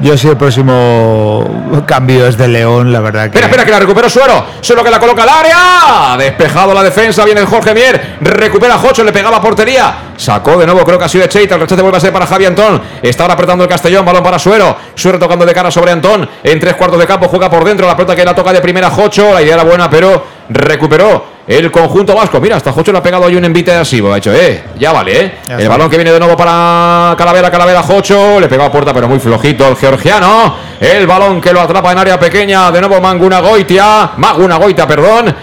Yo 0.00 0.18
si 0.18 0.28
el 0.28 0.36
próximo 0.36 1.82
cambio 1.86 2.26
es 2.26 2.36
de 2.36 2.48
León, 2.48 2.92
la 2.92 3.00
verdad 3.00 3.22
que... 3.30 3.38
Espera, 3.38 3.46
espera, 3.46 3.64
que 3.64 3.70
la 3.70 3.78
recuperó 3.78 4.08
Suero. 4.10 4.44
Suero 4.60 4.82
que 4.82 4.90
la 4.90 4.98
coloca 4.98 5.22
al 5.22 5.28
área. 5.28 6.16
Despejado 6.18 6.74
la 6.74 6.82
defensa. 6.82 7.24
Viene 7.24 7.44
Jorge 7.44 7.72
Mier. 7.72 8.16
Recupera 8.20 8.76
Jocho. 8.76 9.04
Le 9.04 9.12
pegaba 9.12 9.36
a 9.36 9.40
portería. 9.40 9.94
Sacó 10.16 10.58
de 10.58 10.66
nuevo, 10.66 10.84
creo 10.84 10.98
que 10.98 11.04
ha 11.04 11.08
sido 11.08 11.22
de 11.22 11.28
Cheita. 11.28 11.54
El 11.54 11.60
rechace 11.62 11.80
vuelve 11.80 11.96
a 11.96 12.00
ser 12.00 12.12
para 12.12 12.26
Javi 12.26 12.44
Antón. 12.44 12.82
Está 13.02 13.22
ahora 13.22 13.34
apretando 13.34 13.62
el 13.62 13.70
Castellón. 13.70 14.04
Balón 14.04 14.24
para 14.24 14.38
Suero. 14.38 14.76
Suero 14.96 15.18
tocando 15.18 15.46
de 15.46 15.54
cara 15.54 15.70
sobre 15.70 15.92
Antón. 15.92 16.28
En 16.42 16.58
tres 16.58 16.74
cuartos 16.74 16.98
de 16.98 17.06
campo 17.06 17.28
juega 17.28 17.48
por 17.48 17.64
dentro. 17.64 17.86
La 17.86 17.96
pelota 17.96 18.16
que 18.16 18.24
la 18.24 18.34
toca 18.34 18.52
de 18.52 18.60
primera 18.60 18.90
Jocho. 18.90 19.32
La 19.32 19.42
idea 19.42 19.54
era 19.54 19.62
buena, 19.64 19.88
pero 19.88 20.24
recuperó 20.48 21.24
el 21.46 21.70
conjunto 21.70 22.14
vasco. 22.14 22.40
Mira, 22.40 22.56
hasta 22.56 22.72
Jocho 22.72 22.92
le 22.92 22.98
ha 22.98 23.02
pegado 23.02 23.26
ahí 23.26 23.36
un 23.36 23.44
envite 23.44 23.70
de 23.70 23.78
asivo. 23.78 24.12
Ha 24.12 24.18
hecho, 24.18 24.32
eh, 24.32 24.62
ya 24.78 24.92
vale, 24.92 25.24
eh. 25.24 25.34
Ya 25.48 25.56
el 25.58 25.68
balón 25.68 25.90
que 25.90 25.96
viene 25.96 26.12
de 26.12 26.18
nuevo 26.18 26.36
para 26.36 27.14
Calavera, 27.16 27.50
Calavera 27.50 27.82
Jocho. 27.82 28.40
Le 28.40 28.48
pegó 28.48 28.64
a 28.64 28.72
puerta, 28.72 28.92
pero 28.92 29.08
muy 29.08 29.18
flojito 29.18 29.68
el 29.68 29.76
georgiano. 29.76 30.56
El 30.80 31.06
balón 31.06 31.40
que 31.40 31.52
lo 31.52 31.60
atrapa 31.60 31.92
en 31.92 31.98
área 31.98 32.18
pequeña. 32.18 32.70
De 32.70 32.80
nuevo 32.80 33.00
Manguna 33.00 33.40
Goitia. 33.40 34.12
Maguna 34.16 34.56
Goita, 34.56 34.86
perdón. 34.86 35.34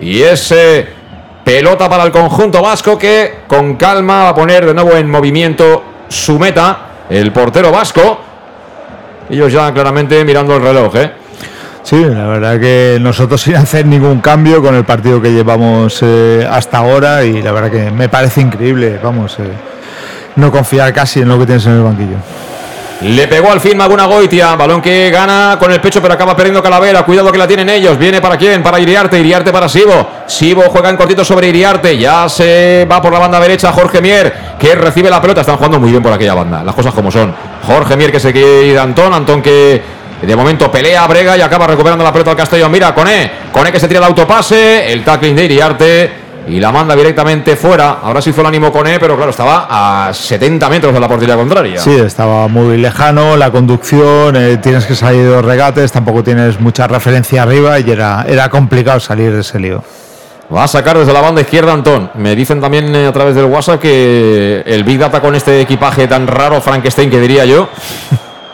Y 0.00 0.22
ese 0.22 0.86
pelota 1.44 1.88
para 1.88 2.04
el 2.04 2.12
conjunto 2.12 2.62
vasco 2.62 2.96
que 2.96 3.40
con 3.48 3.74
calma 3.76 4.24
va 4.24 4.28
a 4.30 4.34
poner 4.34 4.66
de 4.66 4.74
nuevo 4.74 4.92
en 4.92 5.10
movimiento 5.10 5.82
su 6.08 6.38
meta. 6.38 6.78
El 7.08 7.32
portero 7.32 7.72
vasco. 7.72 8.20
Ellos 9.28 9.52
ya 9.52 9.72
claramente 9.72 10.24
mirando 10.24 10.56
el 10.56 10.62
reloj, 10.62 10.96
¿eh? 10.96 11.19
Sí, 11.90 12.04
la 12.04 12.28
verdad 12.28 12.60
que 12.60 12.98
nosotros 13.00 13.40
sin 13.42 13.56
hacer 13.56 13.84
ningún 13.84 14.20
cambio 14.20 14.62
con 14.62 14.76
el 14.76 14.84
partido 14.84 15.20
que 15.20 15.32
llevamos 15.32 15.98
eh, 16.02 16.46
hasta 16.48 16.78
ahora 16.78 17.24
y 17.24 17.42
la 17.42 17.50
verdad 17.50 17.68
que 17.68 17.90
me 17.90 18.08
parece 18.08 18.40
increíble, 18.40 19.00
vamos, 19.02 19.36
eh, 19.40 19.50
no 20.36 20.52
confiar 20.52 20.92
casi 20.92 21.22
en 21.22 21.28
lo 21.28 21.36
que 21.36 21.46
tienes 21.46 21.66
en 21.66 21.72
el 21.72 21.82
banquillo. 21.82 22.16
Le 23.00 23.26
pegó 23.26 23.50
al 23.50 23.60
fin 23.60 23.76
Maguna 23.76 24.04
Goitia. 24.04 24.54
Balón 24.56 24.82
que 24.82 25.10
gana 25.10 25.56
con 25.58 25.72
el 25.72 25.80
pecho, 25.80 26.02
pero 26.02 26.12
acaba 26.12 26.36
perdiendo 26.36 26.62
Calavera. 26.62 27.02
Cuidado 27.02 27.32
que 27.32 27.38
la 27.38 27.48
tienen 27.48 27.70
ellos. 27.70 27.96
Viene 27.96 28.20
para 28.20 28.36
quién? 28.36 28.62
Para 28.62 28.78
Iriarte. 28.78 29.18
Iriarte 29.18 29.50
para 29.50 29.70
Sibo. 29.70 30.06
Sibo 30.26 30.64
juega 30.68 30.90
en 30.90 30.98
cortito 30.98 31.24
sobre 31.24 31.48
Iriarte. 31.48 31.96
Ya 31.96 32.28
se 32.28 32.86
va 32.90 33.00
por 33.00 33.10
la 33.10 33.18
banda 33.18 33.40
derecha 33.40 33.72
Jorge 33.72 34.02
Mier, 34.02 34.34
que 34.58 34.74
recibe 34.74 35.08
la 35.08 35.18
pelota. 35.18 35.40
Están 35.40 35.56
jugando 35.56 35.80
muy 35.80 35.90
bien 35.90 36.02
por 36.02 36.12
aquella 36.12 36.34
banda. 36.34 36.62
Las 36.62 36.74
cosas 36.74 36.92
como 36.92 37.10
son. 37.10 37.34
Jorge 37.66 37.96
Mier 37.96 38.12
que 38.12 38.20
se 38.20 38.34
quiere 38.34 38.78
a 38.78 38.82
Antón. 38.82 39.14
Antón 39.14 39.40
que 39.40 39.82
de 40.26 40.36
momento 40.36 40.70
pelea, 40.70 41.06
brega 41.06 41.36
y 41.36 41.40
acaba 41.40 41.66
recuperando 41.66 42.04
la 42.04 42.12
pelota 42.12 42.32
al 42.32 42.36
Castellón. 42.36 42.70
Mira, 42.70 42.94
Coné. 42.94 43.30
Coné 43.52 43.72
que 43.72 43.80
se 43.80 43.88
tira 43.88 43.98
el 43.98 44.06
autopase. 44.06 44.92
El 44.92 45.02
tackling 45.04 45.34
de 45.34 45.44
Iriarte. 45.44 46.10
Y 46.48 46.58
la 46.58 46.72
manda 46.72 46.96
directamente 46.96 47.54
fuera. 47.56 47.98
Ahora 48.02 48.20
sí 48.20 48.30
hizo 48.30 48.40
el 48.40 48.46
ánimo 48.46 48.72
Coné, 48.72 48.98
pero 48.98 49.14
claro, 49.16 49.30
estaba 49.30 50.08
a 50.08 50.12
70 50.12 50.68
metros 50.68 50.92
de 50.92 51.00
la 51.00 51.06
portería 51.06 51.36
contraria. 51.36 51.78
Sí, 51.78 51.94
estaba 51.94 52.48
muy 52.48 52.76
lejano, 52.76 53.36
la 53.36 53.50
conducción, 53.50 54.34
eh, 54.36 54.56
tienes 54.56 54.86
que 54.86 54.96
salir 54.96 55.22
de 55.24 55.30
los 55.30 55.44
regates, 55.44 55.92
tampoco 55.92 56.24
tienes 56.24 56.58
mucha 56.58 56.88
referencia 56.88 57.42
arriba 57.42 57.78
y 57.78 57.90
era, 57.90 58.24
era 58.26 58.48
complicado 58.48 58.98
salir 58.98 59.32
de 59.32 59.42
ese 59.42 59.60
lío. 59.60 59.84
Va 60.52 60.64
a 60.64 60.68
sacar 60.68 60.98
desde 60.98 61.12
la 61.12 61.20
banda 61.20 61.42
izquierda 61.42 61.72
Antón. 61.72 62.10
Me 62.14 62.34
dicen 62.34 62.60
también 62.60 62.92
eh, 62.96 63.06
a 63.06 63.12
través 63.12 63.36
del 63.36 63.44
WhatsApp 63.44 63.80
que 63.80 64.64
el 64.66 64.82
Big 64.82 64.98
Data 64.98 65.20
con 65.20 65.36
este 65.36 65.60
equipaje 65.60 66.08
tan 66.08 66.26
raro, 66.26 66.60
Frankenstein, 66.60 67.08
que 67.08 67.20
diría 67.20 67.44
yo, 67.44 67.68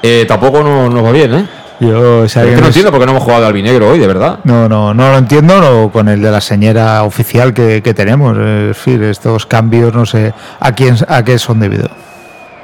eh, 0.07 0.25
tampoco 0.27 0.63
no- 0.63 0.89
nos 0.89 1.05
va 1.05 1.11
bien, 1.13 1.35
¿eh? 1.35 1.47
Yo, 1.81 2.25
Es 2.25 2.33
que 2.33 2.41
no 2.41 2.47
es- 2.61 2.67
entiendo 2.69 2.91
por 2.91 3.01
qué 3.01 3.07
no 3.07 3.13
hemos 3.13 3.23
jugado 3.23 3.43
de 3.43 3.49
albinegro 3.49 3.91
hoy, 3.91 3.99
de 3.99 4.07
verdad. 4.07 4.39
No, 4.45 4.67
no, 4.69 4.95
no 4.95 5.11
lo 5.11 5.19
entiendo 5.19 5.61
no, 5.61 5.91
con 5.93 6.09
el 6.09 6.23
de 6.23 6.31
la 6.31 6.41
señora 6.41 7.03
oficial 7.03 7.53
que, 7.53 7.83
que 7.83 7.93
tenemos. 7.93 8.37
Es 8.39 8.69
decir, 8.69 9.03
estos 9.03 9.45
cambios 9.45 9.93
no 9.93 10.07
sé 10.07 10.33
a 10.61 10.73
quién 10.73 10.97
a 11.07 11.23
qué 11.23 11.39
son 11.39 11.61
debido. 11.61 11.89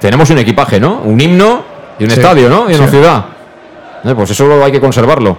Tenemos 0.00 0.30
un 0.30 0.38
equipaje, 0.38 0.80
¿no? 0.80 1.00
Un 1.04 1.20
himno 1.20 1.62
y 1.98 2.04
un 2.04 2.10
Sí, 2.10 2.16
estadio, 2.20 2.48
¿no? 2.48 2.70
Y 2.70 2.74
una 2.74 2.86
sí. 2.86 2.90
ciudad. 2.92 3.24
Eh, 4.04 4.14
pues 4.16 4.30
eso 4.30 4.64
hay 4.64 4.72
que 4.72 4.80
conservarlo. 4.80 5.36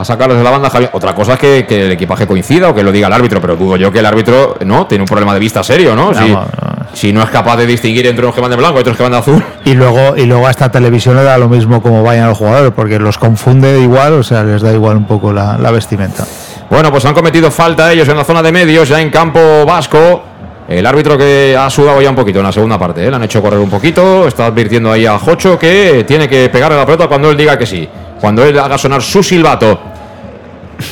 A 0.00 0.04
sacar 0.04 0.30
desde 0.30 0.44
la 0.44 0.50
banda 0.50 0.70
Javier. 0.70 0.90
Otra 0.92 1.14
cosa 1.14 1.34
es 1.34 1.38
que, 1.40 1.66
que 1.66 1.86
el 1.86 1.92
equipaje 1.92 2.26
coincida 2.26 2.68
o 2.68 2.74
que 2.74 2.82
lo 2.82 2.92
diga 2.92 3.08
el 3.08 3.12
árbitro, 3.12 3.40
pero 3.40 3.56
dudo 3.56 3.76
yo 3.76 3.90
que 3.90 3.98
el 3.98 4.06
árbitro 4.06 4.56
no 4.64 4.86
tiene 4.86 5.02
un 5.02 5.08
problema 5.08 5.34
de 5.34 5.40
vista 5.40 5.62
serio, 5.62 5.96
¿no? 5.96 6.14
Si, 6.14 6.30
No, 6.30 6.46
si 6.92 7.12
no 7.12 7.22
es 7.22 7.30
capaz 7.30 7.56
de 7.56 7.66
distinguir 7.66 8.06
entre 8.06 8.24
unos 8.24 8.34
que 8.34 8.40
van 8.40 8.50
de 8.50 8.56
blanco 8.56 8.78
y 8.78 8.80
otros 8.80 8.96
que 8.96 9.02
van 9.02 9.12
de 9.12 9.18
azul. 9.18 9.42
Y 9.64 9.74
luego, 9.74 10.16
y 10.16 10.24
luego 10.26 10.46
a 10.46 10.50
esta 10.50 10.70
televisión 10.70 11.16
le 11.16 11.22
da 11.22 11.36
lo 11.38 11.48
mismo 11.48 11.82
como 11.82 12.02
vayan 12.02 12.28
los 12.28 12.38
jugadores, 12.38 12.72
porque 12.74 12.98
los 12.98 13.18
confunde 13.18 13.80
igual, 13.80 14.14
o 14.14 14.22
sea, 14.22 14.44
les 14.44 14.62
da 14.62 14.72
igual 14.72 14.96
un 14.96 15.06
poco 15.06 15.32
la, 15.32 15.58
la 15.58 15.70
vestimenta. 15.70 16.24
Bueno, 16.70 16.90
pues 16.90 17.04
han 17.04 17.14
cometido 17.14 17.50
falta 17.50 17.92
ellos 17.92 18.08
en 18.08 18.16
la 18.16 18.24
zona 18.24 18.42
de 18.42 18.52
medios, 18.52 18.88
ya 18.88 19.00
en 19.00 19.10
campo 19.10 19.64
vasco. 19.66 20.22
El 20.68 20.84
árbitro 20.84 21.16
que 21.16 21.56
ha 21.58 21.70
sudado 21.70 22.02
ya 22.02 22.10
un 22.10 22.16
poquito 22.16 22.40
en 22.40 22.44
la 22.44 22.52
segunda 22.52 22.78
parte, 22.78 23.02
¿eh? 23.02 23.08
le 23.08 23.16
han 23.16 23.22
hecho 23.22 23.40
correr 23.40 23.58
un 23.58 23.70
poquito. 23.70 24.28
Está 24.28 24.46
advirtiendo 24.46 24.92
ahí 24.92 25.06
a 25.06 25.18
Jocho 25.18 25.58
que 25.58 26.04
tiene 26.06 26.28
que 26.28 26.50
pegarle 26.50 26.76
la 26.76 26.84
pelota 26.84 27.08
cuando 27.08 27.30
él 27.30 27.38
diga 27.38 27.56
que 27.56 27.64
sí. 27.64 27.88
Cuando 28.20 28.44
él 28.44 28.58
haga 28.58 28.76
sonar 28.76 29.00
su 29.00 29.22
silbato. 29.22 29.80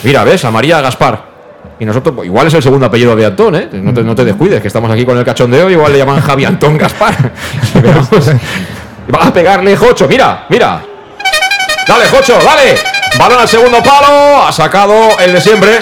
Mira, 0.04 0.24
ves, 0.24 0.44
a 0.44 0.50
María 0.50 0.80
Gaspar. 0.80 1.36
Y 1.78 1.84
nosotros, 1.84 2.14
pues, 2.16 2.26
igual 2.26 2.46
es 2.46 2.54
el 2.54 2.62
segundo 2.62 2.86
apellido 2.86 3.14
de 3.14 3.26
Antón, 3.26 3.54
¿eh? 3.54 3.68
No 3.72 3.92
te, 3.92 4.02
no 4.02 4.14
te 4.14 4.24
descuides, 4.24 4.62
que 4.62 4.68
estamos 4.68 4.90
aquí 4.90 5.04
con 5.04 5.18
el 5.18 5.24
cachondeo. 5.24 5.70
Igual 5.70 5.92
le 5.92 5.98
llaman 5.98 6.20
Javi 6.20 6.44
Antón 6.44 6.78
Gaspar. 6.78 7.14
Va 9.14 9.26
a 9.26 9.32
pegarle 9.32 9.76
Jocho, 9.76 10.08
mira, 10.08 10.46
mira. 10.48 10.82
Dale, 11.86 12.06
Jocho, 12.06 12.38
dale. 12.42 12.76
Balón 13.18 13.40
al 13.40 13.48
segundo 13.48 13.82
palo. 13.82 14.42
Ha 14.42 14.52
sacado 14.52 15.10
el 15.20 15.32
de 15.32 15.40
siempre. 15.40 15.78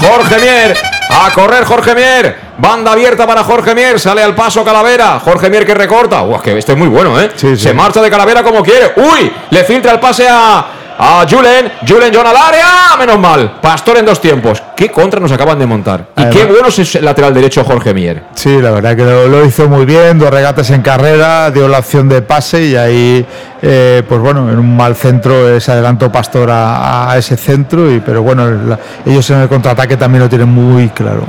Jorge 0.00 0.38
Mier. 0.38 0.76
A 1.10 1.30
correr 1.32 1.64
Jorge 1.64 1.94
Mier. 1.94 2.36
Banda 2.58 2.92
abierta 2.92 3.26
para 3.26 3.44
Jorge 3.44 3.74
Mier. 3.74 4.00
Sale 4.00 4.22
al 4.22 4.34
paso 4.34 4.64
Calavera. 4.64 5.20
Jorge 5.20 5.50
Mier 5.50 5.66
que 5.66 5.74
recorta. 5.74 6.22
Uah, 6.22 6.40
que 6.40 6.56
este 6.56 6.72
es 6.72 6.78
muy 6.78 6.88
bueno, 6.88 7.20
¿eh? 7.20 7.30
Se 7.36 7.74
marcha 7.74 8.00
de 8.00 8.10
Calavera 8.10 8.42
como 8.42 8.62
quiere. 8.62 8.92
Uy, 8.96 9.30
le 9.50 9.64
filtra 9.64 9.92
el 9.92 10.00
pase 10.00 10.26
a, 10.28 10.64
a 10.98 11.26
Julen. 11.28 11.72
Julen 11.86 12.12
John 12.14 12.26
al 12.26 12.36
área. 12.36 12.96
Menos 12.98 13.18
mal. 13.18 13.58
Pastor 13.60 13.98
en 13.98 14.06
dos 14.06 14.20
tiempos. 14.20 14.62
Qué 14.74 14.90
contra 14.90 15.20
nos 15.20 15.32
acaban 15.32 15.58
de 15.58 15.66
montar. 15.66 16.06
Y 16.16 16.24
qué 16.30 16.44
bueno 16.44 16.68
es 16.68 16.94
el 16.94 17.04
lateral 17.04 17.32
derecho 17.34 17.64
Jorge 17.64 17.92
Mier. 17.94 18.24
Sí, 18.34 18.60
la 18.60 18.70
verdad 18.70 18.96
que 18.96 19.04
lo, 19.04 19.26
lo 19.28 19.44
hizo 19.44 19.68
muy 19.68 19.84
bien, 19.84 20.18
dos 20.18 20.30
regates 20.30 20.70
en 20.70 20.82
carrera, 20.82 21.50
dio 21.50 21.68
la 21.68 21.78
opción 21.78 22.08
de 22.08 22.22
pase 22.22 22.62
y 22.64 22.76
ahí, 22.76 23.26
eh, 23.62 24.02
pues 24.08 24.20
bueno, 24.20 24.50
en 24.50 24.58
un 24.58 24.76
mal 24.76 24.94
centro 24.96 25.58
se 25.60 25.72
adelantó 25.72 26.10
Pastor 26.12 26.50
a, 26.50 27.10
a 27.10 27.16
ese 27.18 27.36
centro, 27.36 27.90
y, 27.90 28.00
pero 28.00 28.22
bueno, 28.22 28.50
la- 28.50 28.78
ellos 29.04 29.28
en 29.30 29.40
el 29.40 29.48
contraataque 29.48 29.96
también 29.96 30.22
lo 30.22 30.28
tienen 30.28 30.48
muy 30.48 30.88
claro. 30.90 31.24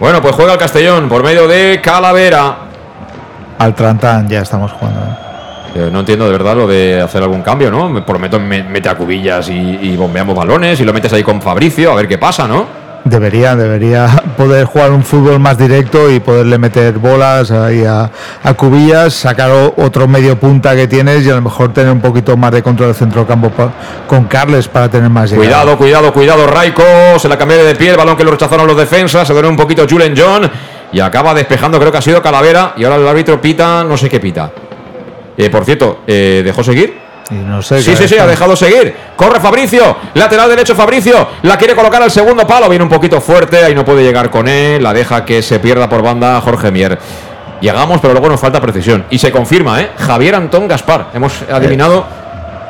Bueno, 0.00 0.22
pues 0.22 0.34
juega 0.36 0.52
el 0.52 0.58
Castellón 0.58 1.08
por 1.08 1.24
medio 1.24 1.48
de 1.48 1.80
Calavera. 1.82 2.56
Al 3.58 3.74
Trantán 3.74 4.28
ya 4.28 4.40
estamos 4.42 4.70
jugando. 4.70 5.00
¿eh? 5.00 5.27
No 5.92 6.00
entiendo 6.00 6.24
de 6.26 6.32
verdad 6.32 6.56
lo 6.56 6.66
de 6.66 7.00
hacer 7.00 7.22
algún 7.22 7.42
cambio, 7.42 7.70
¿no? 7.70 7.88
Me 7.88 8.02
prometo 8.02 8.38
me- 8.40 8.64
mete 8.64 8.88
a 8.88 8.96
cubillas 8.96 9.48
y, 9.48 9.52
y 9.54 9.96
bombeamos 9.96 10.34
balones 10.36 10.80
y 10.80 10.84
lo 10.84 10.92
metes 10.92 11.12
ahí 11.12 11.22
con 11.22 11.40
Fabricio 11.40 11.92
a 11.92 11.94
ver 11.94 12.08
qué 12.08 12.18
pasa, 12.18 12.48
¿no? 12.48 12.88
Debería, 13.04 13.54
debería 13.56 14.06
poder 14.36 14.64
jugar 14.66 14.90
un 14.90 15.02
fútbol 15.04 15.38
más 15.38 15.56
directo 15.56 16.10
y 16.10 16.20
poderle 16.20 16.58
meter 16.58 16.98
bolas 16.98 17.50
ahí 17.52 17.84
a, 17.84 18.10
a 18.42 18.54
cubillas, 18.54 19.14
sacar 19.14 19.50
otro 19.76 20.08
medio 20.08 20.38
punta 20.38 20.74
que 20.74 20.88
tienes 20.88 21.24
y 21.24 21.30
a 21.30 21.34
lo 21.36 21.40
mejor 21.42 21.72
tener 21.72 21.92
un 21.92 22.00
poquito 22.00 22.36
más 22.36 22.50
de 22.50 22.62
control 22.62 22.88
del 22.88 22.96
centro 22.96 23.20
del 23.20 23.28
campo 23.28 23.48
pa- 23.50 23.70
con 24.06 24.24
Carles 24.24 24.68
para 24.68 24.90
tener 24.90 25.08
más 25.08 25.30
llegada. 25.30 25.46
Cuidado, 25.46 25.78
cuidado, 25.78 26.12
cuidado, 26.12 26.46
Raiko. 26.48 26.82
Se 27.18 27.28
la 27.28 27.38
cambió 27.38 27.64
de 27.64 27.74
pie, 27.76 27.90
el 27.90 27.96
balón 27.96 28.16
que 28.16 28.24
lo 28.24 28.32
rechazaron 28.32 28.66
los 28.66 28.76
defensas. 28.76 29.26
Se 29.26 29.32
duele 29.32 29.48
un 29.48 29.56
poquito 29.56 29.86
Julen 29.88 30.14
John. 30.16 30.50
Y 30.92 31.00
acaba 31.00 31.32
despejando, 31.34 31.78
creo 31.78 31.92
que 31.92 31.98
ha 31.98 32.02
sido 32.02 32.20
Calavera. 32.20 32.74
Y 32.76 32.84
ahora 32.84 32.96
el 32.96 33.06
árbitro 33.08 33.40
pita, 33.40 33.84
no 33.84 33.96
sé 33.96 34.10
qué 34.10 34.20
pita. 34.20 34.50
Eh, 35.38 35.48
por 35.50 35.64
cierto, 35.64 36.00
eh, 36.06 36.42
¿dejó 36.44 36.62
seguir? 36.62 36.98
Y 37.30 37.34
no 37.34 37.62
sé, 37.62 37.80
Sí, 37.82 37.94
sí, 37.94 38.08
sí, 38.08 38.18
ha 38.18 38.26
dejado 38.26 38.56
seguir. 38.56 38.94
Corre 39.14 39.38
Fabricio. 39.38 39.96
Lateral 40.14 40.48
derecho 40.48 40.74
Fabricio. 40.74 41.28
La 41.42 41.56
quiere 41.56 41.74
colocar 41.74 42.02
al 42.02 42.10
segundo 42.10 42.46
palo. 42.46 42.68
Viene 42.68 42.82
un 42.84 42.90
poquito 42.90 43.20
fuerte. 43.20 43.62
Ahí 43.64 43.74
no 43.74 43.84
puede 43.84 44.02
llegar 44.02 44.30
con 44.30 44.48
él. 44.48 44.82
La 44.82 44.92
deja 44.92 45.24
que 45.24 45.42
se 45.42 45.58
pierda 45.60 45.88
por 45.88 46.02
banda 46.02 46.40
Jorge 46.40 46.70
Mier. 46.70 46.98
Llegamos, 47.60 48.00
pero 48.00 48.14
luego 48.14 48.28
nos 48.30 48.40
falta 48.40 48.60
precisión. 48.60 49.04
Y 49.10 49.18
se 49.18 49.30
confirma, 49.30 49.80
¿eh? 49.80 49.90
Javier 49.98 50.34
Antón 50.36 50.66
Gaspar. 50.68 51.08
Hemos 51.14 51.34
adivinado 51.52 52.06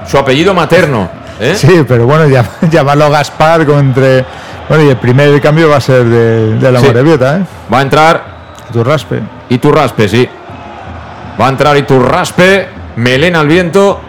su 0.06 0.18
apellido 0.18 0.52
materno. 0.54 1.08
¿eh? 1.40 1.54
Sí, 1.54 1.84
pero 1.86 2.06
bueno, 2.06 2.26
llam- 2.26 2.48
llamarlo 2.70 3.10
Gaspar 3.10 3.64
con 3.64 3.78
entre. 3.78 4.24
Bueno, 4.68 4.84
y 4.84 4.88
el 4.88 4.96
primer 4.96 5.40
cambio 5.40 5.68
va 5.68 5.76
a 5.76 5.80
ser 5.80 6.04
de, 6.04 6.54
de 6.58 6.72
la 6.72 6.80
Sí. 6.80 6.86
Morevieta, 6.86 7.36
¿eh? 7.38 7.42
Va 7.72 7.78
a 7.78 7.82
entrar 7.82 8.24
Turraspe. 8.72 9.20
Iturraspe, 9.50 10.08
sí. 10.08 10.28
Va 11.40 11.46
a 11.46 11.48
entrar 11.50 11.76
Iturraspe. 11.76 12.68
Melena 12.96 13.40
al 13.40 13.46
viento. 13.48 14.00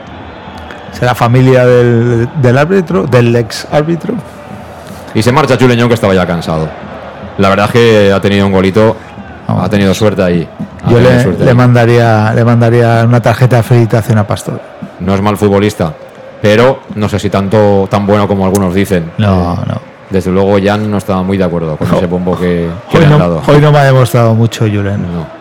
Será 0.91 1.13
familia 1.13 1.65
del, 1.65 2.27
del 2.41 2.57
árbitro, 2.57 3.03
del 3.03 3.35
ex 3.35 3.67
árbitro. 3.71 4.15
Y 5.13 5.21
se 5.21 5.31
marcha 5.31 5.55
Juleñón 5.59 5.87
que 5.87 5.93
estaba 5.93 6.13
ya 6.13 6.25
cansado. 6.25 6.67
La 7.37 7.49
verdad 7.49 7.67
es 7.67 7.71
que 7.71 8.11
ha 8.13 8.19
tenido 8.19 8.45
un 8.47 8.51
golito. 8.51 8.95
Ha 9.47 9.69
tenido 9.69 9.93
suerte 9.93 10.21
ahí. 10.23 10.47
Ha 10.83 10.89
Yo 10.91 10.99
le, 10.99 11.21
suerte 11.23 11.43
le 11.43 11.51
ahí. 11.51 11.55
mandaría, 11.55 12.33
le 12.33 12.43
mandaría 12.45 13.03
una 13.05 13.19
tarjeta 13.21 13.57
de 13.57 13.63
felicitación 13.63 14.17
a 14.17 14.25
Pastor. 14.27 14.59
No 14.99 15.13
es 15.15 15.21
mal 15.21 15.37
futbolista. 15.37 15.93
Pero 16.41 16.81
no 16.95 17.09
sé 17.09 17.19
si 17.19 17.29
tanto 17.29 17.87
tan 17.89 18.05
bueno 18.07 18.27
como 18.27 18.45
algunos 18.45 18.73
dicen. 18.73 19.11
No, 19.17 19.53
Eh, 19.53 19.65
no. 19.67 19.81
Desde 20.09 20.31
luego 20.31 20.57
Jan 20.63 20.89
no 20.89 20.97
estaba 20.97 21.21
muy 21.21 21.37
de 21.37 21.43
acuerdo 21.43 21.77
con 21.77 21.87
ese 21.93 22.07
bombo 22.07 22.35
que, 22.35 22.67
que 22.89 22.97
Hoy 22.97 23.01
le 23.01 23.05
han 23.05 23.11
no, 23.11 23.19
dado. 23.19 23.41
hoy 23.45 23.61
no 23.61 23.71
me 23.71 23.77
ha 23.77 23.83
demostrado 23.83 24.33
mucho, 24.33 24.61
Julen. 24.65 25.03
No. 25.03 25.38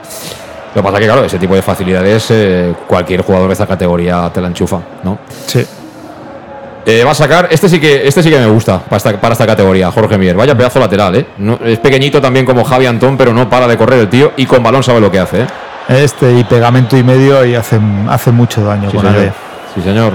Lo 0.75 0.83
que 0.83 0.83
pasa 0.83 0.97
es 0.97 1.01
que, 1.01 1.07
claro, 1.07 1.25
ese 1.25 1.39
tipo 1.39 1.55
de 1.55 1.63
facilidades, 1.63 2.27
eh, 2.31 2.75
cualquier 2.87 3.23
jugador 3.23 3.49
de 3.49 3.53
esta 3.55 3.67
categoría 3.67 4.31
te 4.33 4.41
la 4.41 4.49
enchufa, 4.49 4.79
¿no? 5.03 5.19
Sí. 5.47 5.67
Eh, 6.87 7.05
va 7.05 7.11
a 7.11 7.15
sacar, 7.15 7.49
este 7.51 7.69
sí 7.69 7.79
que, 7.81 8.07
este 8.07 8.23
sí 8.23 8.31
que 8.31 8.39
me 8.39 8.47
gusta 8.47 8.79
para 8.79 8.97
esta, 8.97 9.13
para 9.21 9.33
esta 9.33 9.47
categoría, 9.47 9.91
Jorge 9.91 10.17
Mier. 10.17 10.37
Vaya 10.37 10.57
pedazo 10.57 10.79
lateral, 10.81 11.17
¿eh? 11.17 11.27
No- 11.39 11.59
es 11.65 11.79
pequeñito 11.79 12.21
también 12.21 12.47
como 12.47 12.65
Javi 12.65 12.87
Antón, 12.87 13.17
pero 13.17 13.33
no 13.35 13.49
para 13.51 13.67
de 13.67 13.77
correr 13.77 14.01
el 14.01 14.09
tío 14.09 14.33
y 14.37 14.47
con 14.47 14.63
balón 14.63 14.83
sabe 14.83 15.01
lo 15.01 15.11
que 15.11 15.19
hace, 15.19 15.43
¿eh? 15.43 15.47
Este 15.89 16.33
y 16.33 16.45
pegamento 16.45 16.97
y 16.97 17.03
medio 17.03 17.45
y 17.45 17.55
hace, 17.55 17.79
hace 18.09 18.31
mucho 18.31 18.63
daño 18.65 18.91
Sí, 18.91 18.97
con 18.97 19.07
señor. 19.07 19.23
AD. 19.27 19.33
Sí, 19.75 19.83
señor. 19.83 20.13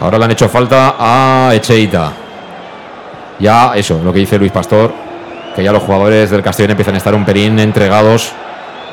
Ahora 0.00 0.18
le 0.18 0.24
han 0.26 0.30
hecho 0.32 0.48
falta 0.48 0.94
a 0.98 1.52
Echeita. 1.54 2.12
Ya, 3.38 3.72
eso, 3.76 4.00
lo 4.04 4.12
que 4.12 4.20
dice 4.20 4.38
Luis 4.38 4.52
Pastor, 4.52 4.92
que 5.54 5.62
ya 5.62 5.72
los 5.72 5.82
jugadores 5.82 6.30
del 6.30 6.42
Castellón 6.42 6.72
empiezan 6.72 6.94
a 6.94 6.98
estar 6.98 7.14
un 7.14 7.24
pelín 7.24 7.58
entregados. 7.58 8.32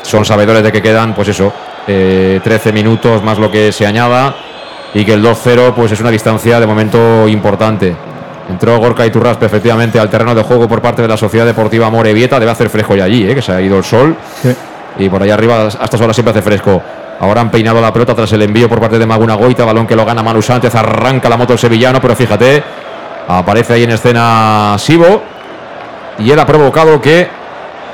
Son 0.04 0.24
sabedores 0.24 0.64
de 0.64 0.72
que 0.72 0.82
quedan, 0.82 1.16
pues 1.16 1.30
eso, 1.30 1.52
eh, 1.88 2.40
13 2.44 2.72
minutos 2.72 3.24
más 3.24 3.40
lo 3.40 3.50
que 3.50 3.72
se 3.72 3.86
añada. 3.86 4.36
Y 4.94 5.04
que 5.04 5.14
el 5.14 5.24
2-0, 5.24 5.74
pues 5.74 5.92
es 5.92 6.00
una 6.00 6.12
distancia 6.12 6.60
de 6.60 6.68
momento 6.68 7.28
importante. 7.28 7.96
Entró 8.50 8.78
Gorka 8.78 9.06
Iturraspe 9.06 9.46
efectivamente 9.46 9.98
al 9.98 10.10
terreno 10.10 10.36
de 10.36 10.44
juego 10.44 10.68
por 10.68 10.82
parte 10.82 11.02
de 11.02 11.08
la 11.08 11.18
Sociedad 11.18 11.46
Deportiva 11.46 11.90
Morevieta. 11.90 12.40
Debe 12.40 12.52
hacer 12.52 12.70
fresco 12.70 12.96
ya 12.96 13.06
allí, 13.06 13.28
eh, 13.28 13.34
que 13.34 13.42
se 13.42 13.52
ha 13.52 13.62
ido 13.62 13.78
el 13.78 13.84
sol. 13.84 14.16
Sí. 14.42 14.54
Y 15.00 15.10
por 15.10 15.24
allá 15.24 15.34
arriba, 15.34 15.64
a 15.64 15.68
estas 15.68 16.00
horas 16.00 16.16
siempre 16.16 16.32
hace 16.32 16.42
fresco. 16.44 16.82
Ahora 17.20 17.42
han 17.42 17.50
peinado 17.50 17.82
la 17.82 17.92
pelota 17.92 18.14
tras 18.14 18.32
el 18.34 18.42
envío 18.42 18.68
por 18.68 18.80
parte 18.80 19.00
de 19.00 19.06
Maguna 19.06 19.36
Goita. 19.36 19.66
Balón 19.66 19.88
que 19.88 19.96
lo 19.96 20.06
gana 20.06 20.22
Manu 20.22 20.42
Sánchez. 20.42 20.76
Arranca 20.76 21.30
la 21.30 21.38
moto 21.38 21.54
el 21.54 21.60
sevillano, 21.60 22.02
pero 22.02 22.16
fíjate, 22.16 22.64
aparece 23.28 23.74
ahí 23.74 23.84
en 23.84 23.92
escena 23.92 24.76
Sibo. 24.78 25.24
Y 26.20 26.30
él 26.30 26.40
ha 26.40 26.46
provocado 26.46 27.02
que 27.02 27.28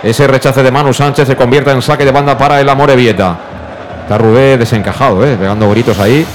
ese 0.03 0.27
rechace 0.27 0.63
de 0.63 0.71
Manu 0.71 0.93
Sánchez 0.93 1.27
se 1.27 1.35
convierta 1.35 1.71
en 1.71 1.81
saque 1.81 2.05
de 2.05 2.11
banda 2.11 2.37
para 2.37 2.61
el 2.61 2.69
Amorebieta. 2.69 3.37
Está 4.03 4.17
Rubé 4.17 4.57
desencajado, 4.57 5.25
¿eh? 5.25 5.35
pegando 5.37 5.69
gritos 5.69 5.99
ahí. 5.99 6.25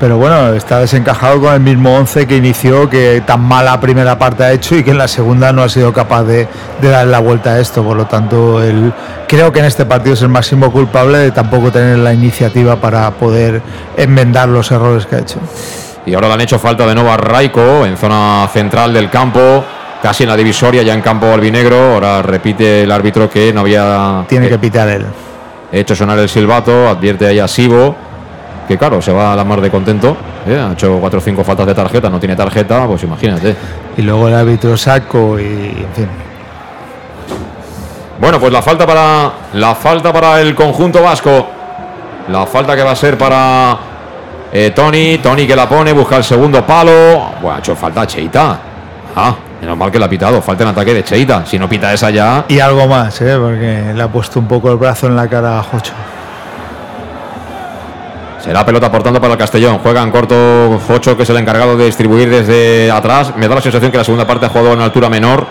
Pero 0.00 0.18
bueno, 0.18 0.52
está 0.52 0.80
desencajado 0.80 1.40
con 1.40 1.54
el 1.54 1.60
mismo 1.60 1.96
11 1.96 2.26
que 2.26 2.36
inició, 2.36 2.90
que 2.90 3.22
tan 3.24 3.40
mala 3.40 3.80
primera 3.80 4.18
parte 4.18 4.44
ha 4.44 4.52
hecho 4.52 4.76
y 4.76 4.82
que 4.82 4.90
en 4.90 4.98
la 4.98 5.08
segunda 5.08 5.52
no 5.52 5.62
ha 5.62 5.68
sido 5.68 5.92
capaz 5.92 6.24
de, 6.24 6.48
de 6.80 6.88
darle 6.88 7.12
la 7.12 7.20
vuelta 7.20 7.50
a 7.50 7.60
esto. 7.60 7.82
Por 7.82 7.96
lo 7.96 8.06
tanto, 8.06 8.62
él, 8.62 8.92
creo 9.28 9.52
que 9.52 9.60
en 9.60 9.66
este 9.66 9.86
partido 9.86 10.14
es 10.14 10.22
el 10.22 10.28
máximo 10.28 10.70
culpable 10.70 11.18
de 11.18 11.30
tampoco 11.30 11.70
tener 11.70 11.98
la 11.98 12.12
iniciativa 12.12 12.76
para 12.76 13.10
poder 13.12 13.62
enmendar 13.96 14.48
los 14.48 14.70
errores 14.72 15.06
que 15.06 15.16
ha 15.16 15.20
hecho. 15.20 15.38
Y 16.06 16.14
ahora 16.14 16.28
le 16.28 16.34
han 16.34 16.40
hecho 16.42 16.58
falta 16.58 16.86
de 16.86 16.94
nuevo 16.94 17.10
a 17.10 17.16
Raico 17.16 17.86
en 17.86 17.96
zona 17.96 18.48
central 18.52 18.92
del 18.92 19.08
campo, 19.08 19.64
casi 20.04 20.24
en 20.24 20.28
la 20.28 20.36
divisoria, 20.36 20.82
ya 20.82 20.92
en 20.92 21.00
campo 21.00 21.32
albinegro. 21.32 21.94
Ahora 21.94 22.20
repite 22.20 22.82
el 22.82 22.92
árbitro 22.92 23.30
que 23.30 23.54
no 23.54 23.60
había 23.60 24.26
Tiene 24.28 24.50
que 24.50 24.58
pitar 24.58 24.86
él. 24.86 25.06
hecho 25.72 25.96
sonar 25.96 26.18
el 26.18 26.28
silbato, 26.28 26.86
advierte 26.90 27.26
ahí 27.26 27.38
a 27.38 27.48
Sibo, 27.48 27.96
que 28.68 28.76
claro, 28.76 29.00
se 29.00 29.12
va 29.12 29.32
a 29.32 29.36
la 29.36 29.44
mar 29.44 29.62
de 29.62 29.70
contento. 29.70 30.14
¿eh? 30.46 30.60
Ha 30.60 30.74
hecho 30.74 30.98
cuatro 31.00 31.20
o 31.20 31.22
cinco 31.22 31.42
faltas 31.42 31.66
de 31.66 31.74
tarjeta, 31.74 32.10
no 32.10 32.20
tiene 32.20 32.36
tarjeta, 32.36 32.86
pues 32.86 33.02
imagínate. 33.02 33.56
Y 33.96 34.02
luego 34.02 34.28
el 34.28 34.34
árbitro 34.34 34.76
saco 34.76 35.40
y, 35.40 35.42
en 35.42 35.94
fin. 35.94 36.08
Bueno, 38.20 38.38
pues 38.38 38.52
la 38.52 38.60
falta 38.60 38.86
para 38.86 39.32
la 39.54 39.74
falta 39.74 40.12
para 40.12 40.38
el 40.38 40.54
conjunto 40.54 41.02
vasco. 41.02 41.46
La 42.28 42.44
falta 42.44 42.76
que 42.76 42.82
va 42.82 42.90
a 42.90 42.96
ser 42.96 43.16
para 43.16 43.78
eh, 44.52 44.70
Tony, 44.76 45.16
Tony 45.16 45.46
que 45.46 45.56
la 45.56 45.66
pone, 45.66 45.94
busca 45.94 46.18
el 46.18 46.24
segundo 46.24 46.62
palo. 46.66 46.92
Bueno, 47.40 47.56
ha 47.56 47.58
hecho 47.60 47.74
falta 47.74 48.06
Cheita. 48.06 48.58
Ah, 49.16 49.34
menos 49.64 49.78
mal 49.78 49.90
que 49.90 49.98
la 49.98 50.06
ha 50.06 50.08
pitado, 50.08 50.42
falta 50.42 50.62
en 50.62 50.70
ataque 50.70 50.92
de 50.92 51.02
Cheita. 51.02 51.44
Si 51.46 51.58
no 51.58 51.68
pita 51.68 51.92
esa 51.92 52.10
ya, 52.10 52.44
Y 52.48 52.60
algo 52.60 52.86
más, 52.86 53.20
¿eh? 53.22 53.36
porque 53.40 53.92
le 53.94 54.02
ha 54.02 54.08
puesto 54.08 54.38
un 54.38 54.46
poco 54.46 54.70
el 54.70 54.76
brazo 54.76 55.06
en 55.06 55.16
la 55.16 55.26
cara 55.26 55.58
a 55.58 55.62
Jocho. 55.62 55.92
Será 58.40 58.64
pelota 58.66 58.92
portando 58.92 59.22
para 59.22 59.32
el 59.32 59.38
Castellón. 59.38 59.78
Juega 59.78 60.02
en 60.02 60.10
corto 60.10 60.78
Jocho, 60.86 61.16
que 61.16 61.22
es 61.22 61.30
el 61.30 61.38
encargado 61.38 61.78
de 61.78 61.86
distribuir 61.86 62.28
desde 62.28 62.90
atrás. 62.90 63.34
Me 63.36 63.48
da 63.48 63.54
la 63.54 63.62
sensación 63.62 63.90
que 63.90 63.96
la 63.96 64.04
segunda 64.04 64.26
parte 64.26 64.44
ha 64.44 64.48
jugado 64.50 64.74
en 64.74 64.82
altura 64.82 65.08
menor, 65.08 65.46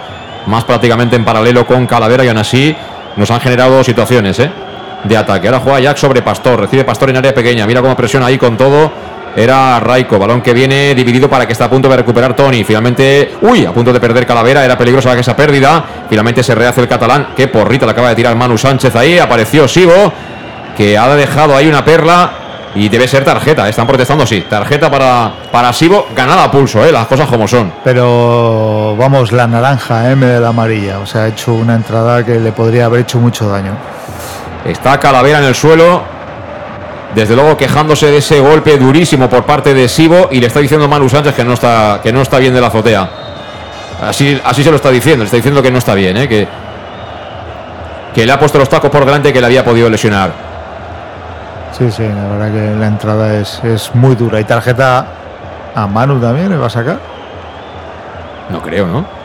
más 0.45 0.63
prácticamente 0.63 1.15
en 1.15 1.25
paralelo 1.25 1.65
con 1.65 1.87
Calavera 1.87 2.23
y 2.23 2.27
aún 2.27 2.37
así 2.37 2.75
nos 3.15 3.31
han 3.31 3.39
generado 3.39 3.83
situaciones 3.83 4.37
¿eh? 4.37 4.51
de 5.05 5.17
ataque. 5.17 5.47
Ahora 5.47 5.59
juega 5.59 5.79
Jack 5.79 5.97
sobre 5.97 6.21
Pastor, 6.21 6.59
recibe 6.59 6.83
Pastor 6.83 7.09
en 7.09 7.17
área 7.17 7.33
pequeña. 7.33 7.65
Mira 7.65 7.81
cómo 7.81 7.95
presiona 7.95 8.27
ahí 8.27 8.37
con 8.37 8.57
todo. 8.57 8.91
Era 9.35 9.79
Raico, 9.79 10.19
balón 10.19 10.41
que 10.41 10.53
viene 10.53 10.93
dividido 10.93 11.27
para 11.27 11.47
que 11.47 11.53
está 11.53 11.65
a 11.65 11.69
punto 11.69 11.89
de 11.89 11.97
recuperar 11.97 12.35
Tony. 12.35 12.63
Finalmente, 12.63 13.33
uy, 13.41 13.65
a 13.65 13.71
punto 13.71 13.91
de 13.91 13.99
perder 13.99 14.27
Calavera, 14.27 14.63
era 14.63 14.77
peligrosa 14.77 15.17
esa 15.17 15.35
pérdida. 15.35 15.83
Finalmente 16.09 16.43
se 16.43 16.53
rehace 16.53 16.81
el 16.81 16.87
catalán, 16.87 17.29
que 17.35 17.47
porrita 17.47 17.85
le 17.85 17.93
acaba 17.93 18.09
de 18.09 18.15
tirar 18.15 18.35
Manu 18.35 18.57
Sánchez 18.57 18.95
ahí. 18.95 19.17
Apareció 19.17 19.67
Sibo, 19.67 20.13
que 20.77 20.97
ha 20.97 21.07
dejado 21.15 21.55
ahí 21.55 21.67
una 21.67 21.83
perla 21.83 22.31
y 22.75 22.89
debe 22.89 23.07
ser 23.07 23.23
tarjeta. 23.23 23.67
Están 23.67 23.87
protestando, 23.87 24.25
sí. 24.25 24.45
Tarjeta 24.47 24.89
para, 24.91 25.33
para 25.51 25.73
Sibo, 25.73 26.07
ganada 26.15 26.45
a 26.45 26.51
pulso, 26.51 26.85
¿eh? 26.85 26.91
las 26.91 27.07
cosas 27.07 27.27
como 27.27 27.47
son. 27.47 27.73
Pero 27.83 28.95
vamos, 28.97 29.31
la 29.31 29.47
naranja 29.47 30.11
¿eh? 30.11 30.15
de 30.15 30.39
la 30.39 30.49
amarilla. 30.49 30.99
O 30.99 31.05
sea, 31.05 31.23
ha 31.23 31.27
hecho 31.27 31.53
una 31.53 31.75
entrada 31.75 32.23
que 32.23 32.39
le 32.39 32.51
podría 32.51 32.85
haber 32.85 33.01
hecho 33.01 33.19
mucho 33.19 33.49
daño. 33.49 33.71
Está 34.65 34.99
Calavera 34.99 35.39
en 35.39 35.45
el 35.45 35.55
suelo. 35.55 36.12
Desde 37.15 37.35
luego 37.35 37.57
quejándose 37.57 38.07
de 38.07 38.17
ese 38.17 38.39
golpe 38.39 38.77
durísimo 38.77 39.29
por 39.29 39.45
parte 39.45 39.73
de 39.73 39.87
Sibo 39.87 40.29
y 40.31 40.39
le 40.39 40.47
está 40.47 40.59
diciendo 40.59 40.87
Manu 40.87 41.09
Sánchez 41.09 41.35
que 41.35 41.43
no 41.43 41.53
está, 41.53 41.99
que 42.01 42.11
no 42.11 42.21
está 42.21 42.39
bien 42.39 42.53
de 42.53 42.61
la 42.61 42.67
azotea. 42.67 43.09
Así, 44.01 44.39
así 44.43 44.63
se 44.63 44.69
lo 44.69 44.75
está 44.75 44.89
diciendo, 44.89 45.23
le 45.23 45.25
está 45.25 45.37
diciendo 45.37 45.61
que 45.61 45.71
no 45.71 45.77
está 45.77 45.93
bien, 45.93 46.17
¿eh? 46.17 46.27
que, 46.27 46.47
que 48.13 48.25
le 48.25 48.31
ha 48.31 48.39
puesto 48.39 48.57
los 48.57 48.67
tacos 48.67 48.89
por 48.89 49.05
delante 49.05 49.31
que 49.31 49.39
le 49.39 49.45
había 49.45 49.63
podido 49.63 49.89
lesionar. 49.89 50.31
Sí, 51.77 51.89
sí, 51.91 52.03
la 52.03 52.27
verdad 52.27 52.51
que 52.51 52.79
la 52.79 52.87
entrada 52.87 53.35
es, 53.39 53.63
es 53.63 53.93
muy 53.95 54.15
dura. 54.15 54.39
¿Y 54.39 54.43
tarjeta 54.43 55.05
a 55.73 55.87
Manu 55.87 56.19
también 56.19 56.49
le 56.49 56.57
va 56.57 56.67
a 56.67 56.69
sacar? 56.69 56.99
No 58.49 58.61
creo, 58.61 58.85
¿no? 58.85 59.01
No. 59.01 59.22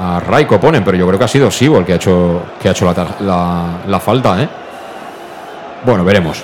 A 0.00 0.20
Raiko 0.20 0.60
ponen, 0.60 0.84
pero 0.84 0.96
yo 0.96 1.06
creo 1.06 1.18
que 1.18 1.24
ha 1.24 1.28
sido 1.28 1.50
Sibo 1.50 1.78
el 1.78 1.84
que 1.84 1.92
ha 1.94 1.96
hecho, 1.96 2.42
que 2.60 2.68
ha 2.68 2.72
hecho 2.72 2.84
la, 2.84 3.06
la- 3.20 3.64
la 3.86 4.00
falta, 4.00 4.42
¿eh? 4.42 4.48
Bueno, 5.84 6.04
veremos. 6.04 6.42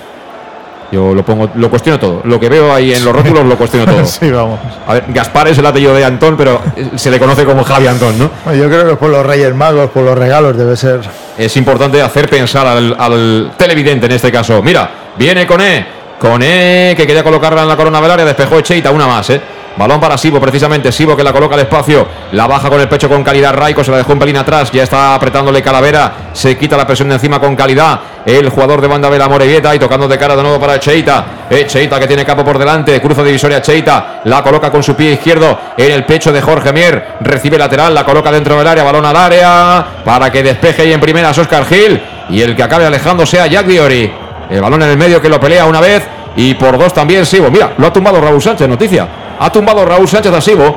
Yo 0.91 1.13
lo 1.13 1.23
pongo, 1.25 1.49
lo 1.55 1.69
cuestiono 1.71 1.99
todo. 1.99 2.21
Lo 2.23 2.39
que 2.39 2.49
veo 2.49 2.71
ahí 2.73 2.93
en 2.93 3.03
los 3.03 3.15
rótulos 3.15 3.45
lo 3.45 3.55
cuestiono 3.57 3.91
todo. 3.91 4.05
sí, 4.05 4.29
vamos. 4.29 4.59
A 4.87 4.93
ver, 4.93 5.05
Gaspar 5.07 5.47
es 5.47 5.57
el 5.57 5.65
apellido 5.65 5.93
de 5.95 6.05
Antón, 6.05 6.37
pero 6.37 6.61
se 6.95 7.09
le 7.09 7.17
conoce 7.19 7.45
como 7.45 7.63
Javi 7.63 7.87
Antón, 7.87 8.17
¿no? 8.19 8.29
Yo 8.53 8.67
creo 8.67 8.89
que 8.89 8.95
por 8.95 9.09
los 9.09 9.25
Reyes 9.25 9.53
Magos, 9.55 9.89
por 9.89 10.03
los 10.03 10.15
regalos, 10.17 10.55
debe 10.55 10.75
ser. 10.77 11.01
Es 11.37 11.57
importante 11.57 11.99
hacer 12.01 12.29
pensar 12.29 12.67
al, 12.67 12.95
al 12.99 13.51
televidente 13.57 14.05
en 14.05 14.11
este 14.11 14.31
caso. 14.31 14.61
Mira, 14.61 14.89
viene 15.17 15.47
Coné. 15.47 15.85
Coné 16.19 16.93
que 16.95 17.05
quería 17.07 17.23
colocarla 17.23 17.63
en 17.63 17.67
la 17.67 17.75
corona 17.75 17.99
del 17.99 18.11
área, 18.11 18.25
despejó 18.25 18.59
Echeita, 18.59 18.91
una 18.91 19.07
más, 19.07 19.29
¿eh? 19.31 19.41
Balón 19.75 19.99
para 19.99 20.17
Sibo, 20.17 20.39
precisamente. 20.39 20.91
Sibo 20.91 21.17
que 21.17 21.23
la 21.23 21.33
coloca 21.33 21.55
al 21.55 21.61
espacio. 21.61 22.07
La 22.31 22.45
baja 22.45 22.69
con 22.69 22.79
el 22.79 22.87
pecho 22.87 23.09
con 23.09 23.23
calidad. 23.23 23.53
Raico 23.55 23.83
se 23.83 23.89
la 23.89 23.97
dejó 23.97 24.13
un 24.13 24.19
pelín 24.19 24.37
atrás. 24.37 24.71
Ya 24.71 24.83
está 24.83 25.15
apretándole 25.15 25.63
Calavera. 25.63 26.29
Se 26.33 26.55
quita 26.57 26.77
la 26.77 26.85
presión 26.85 27.09
de 27.09 27.15
encima 27.15 27.39
con 27.39 27.55
calidad. 27.55 27.99
El 28.23 28.49
jugador 28.49 28.81
de 28.81 28.87
banda 28.87 29.09
Vela 29.09 29.27
Morevieta 29.27 29.73
y 29.73 29.79
tocando 29.79 30.07
de 30.07 30.17
cara 30.17 30.35
de 30.35 30.43
nuevo 30.43 30.59
para 30.59 30.75
Echeita. 30.75 31.25
Echeita 31.49 31.99
que 31.99 32.07
tiene 32.07 32.23
capo 32.23 32.43
por 32.45 32.59
delante. 32.59 33.01
Cruza 33.01 33.23
divisoria 33.23 33.57
Echeita. 33.57 34.21
La 34.25 34.43
coloca 34.43 34.69
con 34.69 34.83
su 34.83 34.95
pie 34.95 35.13
izquierdo 35.13 35.57
en 35.75 35.91
el 35.91 36.05
pecho 36.05 36.31
de 36.31 36.41
Jorge 36.41 36.71
Mier. 36.71 37.15
Recibe 37.21 37.57
lateral. 37.57 37.95
La 37.95 38.05
coloca 38.05 38.31
dentro 38.31 38.55
del 38.55 38.67
área. 38.67 38.83
Balón 38.83 39.05
al 39.05 39.17
área. 39.17 39.85
Para 40.05 40.31
que 40.31 40.43
despeje 40.43 40.85
y 40.85 40.93
en 40.93 40.99
primera 40.99 41.31
Oscar 41.31 41.65
Gil. 41.65 41.99
Y 42.29 42.41
el 42.41 42.55
que 42.55 42.61
acabe 42.61 42.85
alejando 42.85 43.25
sea 43.25 43.47
Jack 43.47 43.65
Diori. 43.65 44.13
El 44.51 44.61
balón 44.61 44.83
en 44.83 44.89
el 44.89 44.97
medio 44.97 45.19
que 45.19 45.29
lo 45.29 45.39
pelea 45.39 45.65
una 45.65 45.81
vez. 45.81 46.03
Y 46.35 46.53
por 46.53 46.77
dos 46.77 46.93
también 46.93 47.25
Sibo. 47.25 47.49
Mira, 47.49 47.73
lo 47.77 47.87
ha 47.87 47.93
tumbado 47.93 48.21
Raúl 48.21 48.41
Sánchez. 48.41 48.67
Noticia. 48.69 49.22
Ha 49.43 49.51
tumbado 49.51 49.83
Raúl 49.83 50.07
Sánchez 50.07 50.33
a 50.33 50.39
Sibo. 50.39 50.75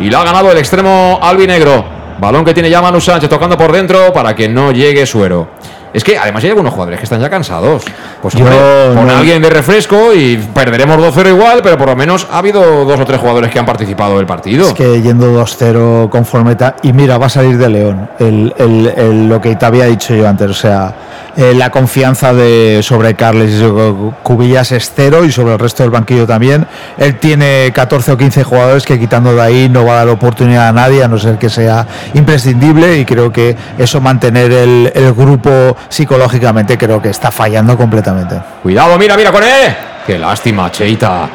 Y 0.00 0.10
la 0.10 0.20
ha 0.20 0.24
ganado 0.24 0.50
el 0.50 0.58
extremo 0.58 1.20
albinegro. 1.22 1.84
Balón 2.18 2.44
que 2.44 2.52
tiene 2.52 2.68
ya 2.68 2.82
Manu 2.82 3.00
Sánchez 3.00 3.30
tocando 3.30 3.56
por 3.56 3.70
dentro 3.70 4.12
para 4.12 4.34
que 4.34 4.48
no 4.48 4.72
llegue 4.72 5.06
Suero. 5.06 5.48
Es 5.92 6.02
que 6.02 6.18
además 6.18 6.42
hay 6.42 6.50
algunos 6.50 6.72
jugadores 6.72 6.98
que 6.98 7.04
están 7.04 7.20
ya 7.20 7.30
cansados. 7.30 7.84
Pues 8.20 8.34
hombre, 8.34 8.56
pon 8.96 9.06
no- 9.06 9.12
a 9.12 9.18
alguien 9.20 9.40
de 9.40 9.48
refresco 9.48 10.12
y 10.12 10.36
perderemos 10.52 10.98
2-0 10.98 11.28
igual, 11.28 11.60
pero 11.62 11.78
por 11.78 11.86
lo 11.86 11.94
menos 11.94 12.26
ha 12.32 12.38
habido 12.38 12.84
dos 12.84 12.98
o 12.98 13.04
tres 13.04 13.20
jugadores 13.20 13.52
que 13.52 13.60
han 13.60 13.66
participado 13.66 14.16
del 14.16 14.26
partido. 14.26 14.66
Es 14.66 14.74
que 14.74 15.00
yendo 15.00 15.26
2-0 15.32 16.08
conforme 16.10 16.56
Y 16.82 16.92
mira, 16.92 17.16
va 17.16 17.26
a 17.26 17.28
salir 17.28 17.56
de 17.58 17.68
León. 17.68 18.08
El, 18.18 18.52
el- 18.58 18.92
el- 18.96 19.28
lo 19.28 19.40
que 19.40 19.54
te 19.54 19.66
había 19.66 19.84
dicho 19.84 20.16
yo 20.16 20.28
antes. 20.28 20.50
O 20.50 20.54
sea, 20.54 20.92
eh, 21.36 21.54
la 21.54 21.70
confianza 21.70 22.32
sobre 22.82 23.14
Carles 23.14 23.62
Cubillas 24.22 24.72
es 24.72 24.92
cero 24.94 25.24
y 25.24 25.32
sobre 25.32 25.54
el 25.54 25.58
resto 25.58 25.82
del 25.82 25.90
banquillo 25.90 26.26
también. 26.26 26.66
Él 26.98 27.18
tiene 27.18 27.70
14 27.74 28.12
o 28.12 28.16
15 28.16 28.44
jugadores 28.44 28.84
que 28.84 28.98
quitando 28.98 29.34
de 29.34 29.42
ahí 29.42 29.68
no 29.68 29.84
va 29.84 29.92
a 29.92 29.96
dar 29.96 30.08
oportunidad 30.08 30.68
a 30.68 30.72
nadie, 30.72 31.02
a 31.02 31.08
no 31.08 31.18
ser 31.18 31.38
que 31.38 31.50
sea 31.50 31.86
imprescindible. 32.14 32.98
Y 32.98 33.04
creo 33.04 33.32
que 33.32 33.56
eso 33.78 34.00
mantener 34.00 34.52
el, 34.52 34.92
el 34.94 35.12
grupo 35.12 35.76
psicológicamente 35.88 36.78
creo 36.78 37.00
que 37.00 37.10
está 37.10 37.30
fallando 37.30 37.76
completamente. 37.76 38.36
Cuidado, 38.62 38.96
mira, 38.98 39.16
mira 39.16 39.32
con 39.32 39.42
él. 39.42 39.74
Qué 40.06 40.18
lástima, 40.18 40.70
Cheita. 40.70 41.28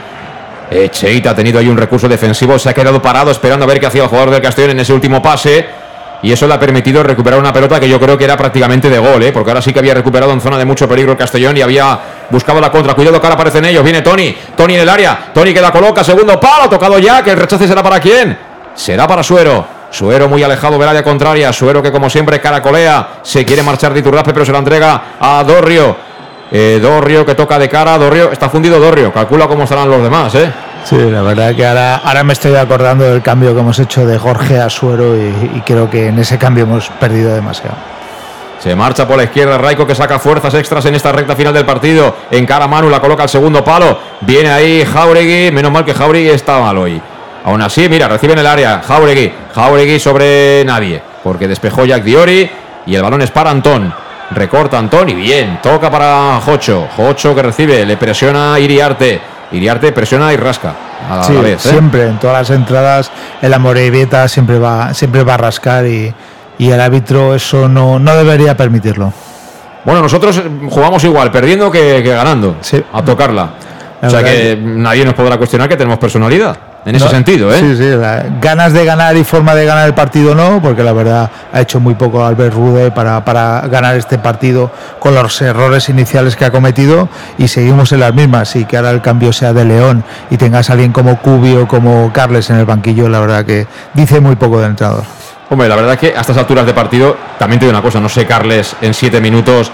Eh, 0.72 0.90
Cheita 0.90 1.32
ha 1.32 1.36
tenido 1.36 1.60
ahí 1.60 1.68
un 1.68 1.78
recurso 1.78 2.08
defensivo, 2.08 2.60
se 2.60 2.70
ha 2.70 2.74
quedado 2.74 3.02
parado 3.02 3.32
esperando 3.32 3.66
a 3.66 3.68
ver 3.68 3.80
qué 3.80 3.88
hacía 3.88 4.04
el 4.04 4.08
jugador 4.08 4.30
del 4.30 4.42
Castellón 4.42 4.72
en 4.72 4.80
ese 4.82 4.94
último 4.94 5.22
pase. 5.22 5.79
Y 6.22 6.32
eso 6.32 6.48
le 6.48 6.54
ha 6.54 6.60
permitido 6.60 7.02
recuperar 7.02 7.40
una 7.40 7.54
pelota 7.54 7.80
que 7.80 7.88
yo 7.88 8.00
creo 8.00 8.18
que 8.18 8.26
era 8.26 8.36
prácticamente 8.36 8.90
de 8.90 9.00
gol, 9.00 9.24
¿eh? 9.24 9.32
porque 9.32 9.52
ahora 9.52 9.62
sí 9.62 9.72
que 9.72 9.80
había 9.80 9.94
recuperado 9.94 10.34
en 10.34 10.42
zona 10.42 10.58
de 10.58 10.66
mucho 10.66 10.88
peligro 10.88 11.14
el 11.14 11.18
Castellón 11.18 11.56
y 11.56 11.62
había 11.62 11.98
buscado 12.30 12.60
la 12.60 12.72
contra. 12.72 12.94
Cuidado 12.94 13.20
que 13.20 13.28
ahora 13.28 13.36
aparecen 13.36 13.64
ellos. 13.66 13.84
Viene 13.84 14.02
Tony. 14.02 14.36
Tony 14.56 14.76
en 14.76 14.82
el 14.82 14.90
área. 14.90 15.32
Tony 15.34 15.54
que 15.54 15.62
la 15.62 15.72
coloca. 15.72 16.04
Segundo 16.04 16.40
palo. 16.40 16.70
Tocado 16.70 17.00
ya. 17.00 17.24
Que 17.24 17.32
el 17.32 17.38
rechace 17.38 17.68
será 17.68 17.82
para 17.82 18.00
quién. 18.00 18.38
Será 18.76 19.08
para 19.08 19.24
Suero. 19.24 19.66
Suero 19.92 20.28
muy 20.28 20.44
alejado 20.44 20.78
del 20.78 20.90
área 20.90 21.04
contraria. 21.04 21.54
Suero 21.54 21.82
que 21.82 21.92
como 21.92 22.10
siempre 22.10 22.42
caracolea. 22.42 23.20
Se 23.24 23.46
quiere 23.46 23.64
marchar 23.64 23.94
de 23.94 24.02
Iturraspe 24.02 24.34
pero 24.34 24.46
se 24.46 24.52
la 24.52 24.60
entrega 24.60 25.02
a 25.20 25.44
Dorrio. 25.44 25.96
Eh, 26.52 26.80
Dorrio 26.82 27.26
que 27.26 27.36
toca 27.36 27.58
de 27.58 27.70
cara. 27.70 27.98
Dorrio 27.98 28.32
está 28.32 28.50
fundido 28.50 28.80
Dorrio. 28.80 29.14
Calcula 29.14 29.48
cómo 29.48 29.64
estarán 29.64 29.90
los 29.90 30.04
demás, 30.04 30.36
¿eh? 30.36 30.52
Sí, 30.84 30.98
la 30.98 31.22
verdad 31.22 31.56
que 31.56 31.66
ahora, 31.66 31.98
ahora 31.98 32.24
me 32.24 32.34
estoy 32.34 32.56
acordando 32.56 33.06
del 33.06 33.22
cambio 33.22 33.54
que 33.54 33.60
hemos 33.60 33.78
hecho 33.80 34.06
de 34.06 34.18
Jorge 34.18 34.60
a 34.60 34.70
Suero 34.70 35.16
y, 35.16 35.62
creo 35.62 35.90
que 35.90 36.08
en 36.08 36.20
ese 36.20 36.38
cambio 36.38 36.64
hemos 36.64 36.90
perdido 36.90 37.34
demasiado. 37.34 37.76
Se 38.60 38.76
marcha 38.76 39.08
por 39.08 39.16
la 39.16 39.24
izquierda 39.24 39.58
Raico 39.58 39.88
que 39.88 39.96
saca 39.96 40.20
fuerzas 40.20 40.54
extras 40.54 40.86
en 40.86 40.96
esta 40.96 41.12
recta 41.12 41.36
final 41.36 41.54
del 41.54 41.66
partido. 41.66 42.16
Encara 42.30 42.66
a 42.66 42.68
Manu, 42.68 42.90
la 42.90 43.00
coloca 43.00 43.24
al 43.24 43.30
segundo 43.30 43.64
palo. 43.64 43.98
Viene 44.22 44.50
ahí 44.50 44.84
Jauregui. 44.84 45.52
Menos 45.52 45.72
mal 45.72 45.86
que 45.86 45.94
Jauregui 45.94 46.30
está 46.30 46.60
mal 46.60 46.78
hoy. 46.78 47.02
Aún 47.46 47.62
así, 47.62 47.88
mira, 47.88 48.10
recibe 48.10 48.34
en 48.34 48.40
el 48.40 48.48
área. 48.48 48.82
Jauregui. 48.86 49.32
Jauregui 49.56 49.98
sobre 49.98 50.66
nadie. 50.66 51.02
Porque 51.24 51.48
despejó 51.48 51.86
Jack 51.86 52.04
Diori. 52.04 52.52
Y 52.86 52.96
el 52.96 53.02
balón 53.02 53.22
es 53.22 53.32
para 53.32 53.50
Antón. 53.50 53.94
Recorta 54.32 54.78
Antón 54.78 55.08
y 55.08 55.14
bien. 55.14 55.60
Toca 55.64 55.90
para 55.90 56.42
Jocho. 56.44 56.90
Jocho 56.98 57.34
que 57.34 57.42
recibe. 57.42 57.86
Le 57.86 57.96
presiona 57.96 58.60
Iriarte. 58.60 59.22
Iriarte 59.52 59.92
presiona 59.92 60.34
y 60.34 60.38
rasca. 60.38 60.74
A 61.10 61.18
la 61.32 61.42
vez. 61.42 61.66
¿eh? 61.66 61.70
siempre, 61.70 62.08
en 62.08 62.20
todas 62.20 62.38
las 62.38 62.56
entradas, 62.56 63.12
el 63.42 63.54
Amorebieta 63.54 64.28
siempre 64.28 64.60
va, 64.60 64.94
siempre 64.94 65.24
va 65.24 65.36
a 65.36 65.38
rascar 65.38 65.86
y, 65.88 66.14
y 66.58 66.70
el 66.70 66.80
árbitro 66.80 67.34
eso 67.34 67.68
no, 67.68 68.00
no 68.00 68.16
debería 68.16 68.56
permitirlo. 68.56 69.12
Bueno, 69.86 70.02
nosotros 70.02 70.42
jugamos 70.70 71.04
igual, 71.04 71.32
perdiendo 71.32 71.72
que, 71.72 72.02
que 72.04 72.10
ganando. 72.10 72.58
A 72.94 73.02
tocarla. 73.04 73.50
La 74.02 74.08
o 74.08 74.12
sea 74.12 74.22
verdad 74.22 74.34
que 74.34 74.58
nadie 74.62 75.04
nos 75.06 75.14
podrá 75.14 75.38
cuestionar 75.38 75.68
que 75.68 75.78
tenemos 75.78 75.98
personalidad. 75.98 76.58
En 76.86 76.96
ese 76.96 77.06
No, 77.06 77.12
sentido, 77.12 77.54
¿eh? 77.54 77.60
Sí, 77.60 77.76
sí, 77.76 77.90
la- 77.90 78.26
ganas 78.42 78.72
de 78.74 78.86
ganar 78.86 79.16
y 79.18 79.24
forma 79.26 79.54
de 79.54 79.66
ganar 79.66 79.86
el 79.88 79.94
partido 79.94 80.34
no, 80.34 80.62
porque 80.62 80.82
la 80.82 80.94
verdad 80.94 81.30
ha 81.52 81.60
hecho 81.62 81.80
muy 81.80 81.94
poco 81.96 82.26
Albert 82.26 82.54
Rude 82.54 82.92
para, 82.92 83.24
para 83.26 83.62
ganar 83.68 83.96
este 83.98 84.18
partido 84.18 84.72
con 85.00 85.14
los 85.14 85.42
errores 85.42 85.90
iniciales 85.90 86.36
que 86.38 86.46
ha 86.46 86.52
cometido 86.52 87.10
y 87.38 87.48
seguimos 87.50 87.92
en 87.92 88.00
las 88.00 88.14
mismas. 88.14 88.56
Y 88.56 88.64
que 88.66 88.78
ahora 88.78 88.92
el 88.92 89.02
cambio 89.02 89.34
sea 89.34 89.52
de 89.54 89.66
León 89.66 90.04
y 90.30 90.38
tengas 90.38 90.70
a 90.70 90.74
alguien 90.74 90.94
como 90.94 91.18
Cubio, 91.20 91.68
como 91.68 92.12
Carles 92.14 92.50
en 92.50 92.56
el 92.58 92.66
banquillo, 92.66 93.10
la 93.10 93.20
verdad 93.20 93.46
que 93.46 93.68
dice 93.94 94.20
muy 94.22 94.38
poco 94.38 94.60
del 94.62 94.72
entrenador. 94.72 95.04
Hombre, 95.52 95.68
la 95.68 95.76
verdad 95.76 95.94
es 95.96 96.00
que 96.00 96.16
a 96.18 96.22
estas 96.22 96.38
alturas 96.38 96.66
de 96.66 96.74
partido, 96.74 97.18
también 97.38 97.60
te 97.60 97.66
digo 97.66 97.76
una 97.78 97.84
cosa, 97.84 98.00
no 98.00 98.08
sé, 98.08 98.26
Carles, 98.26 98.76
en 98.82 98.94
siete 98.94 99.20
minutos, 99.20 99.72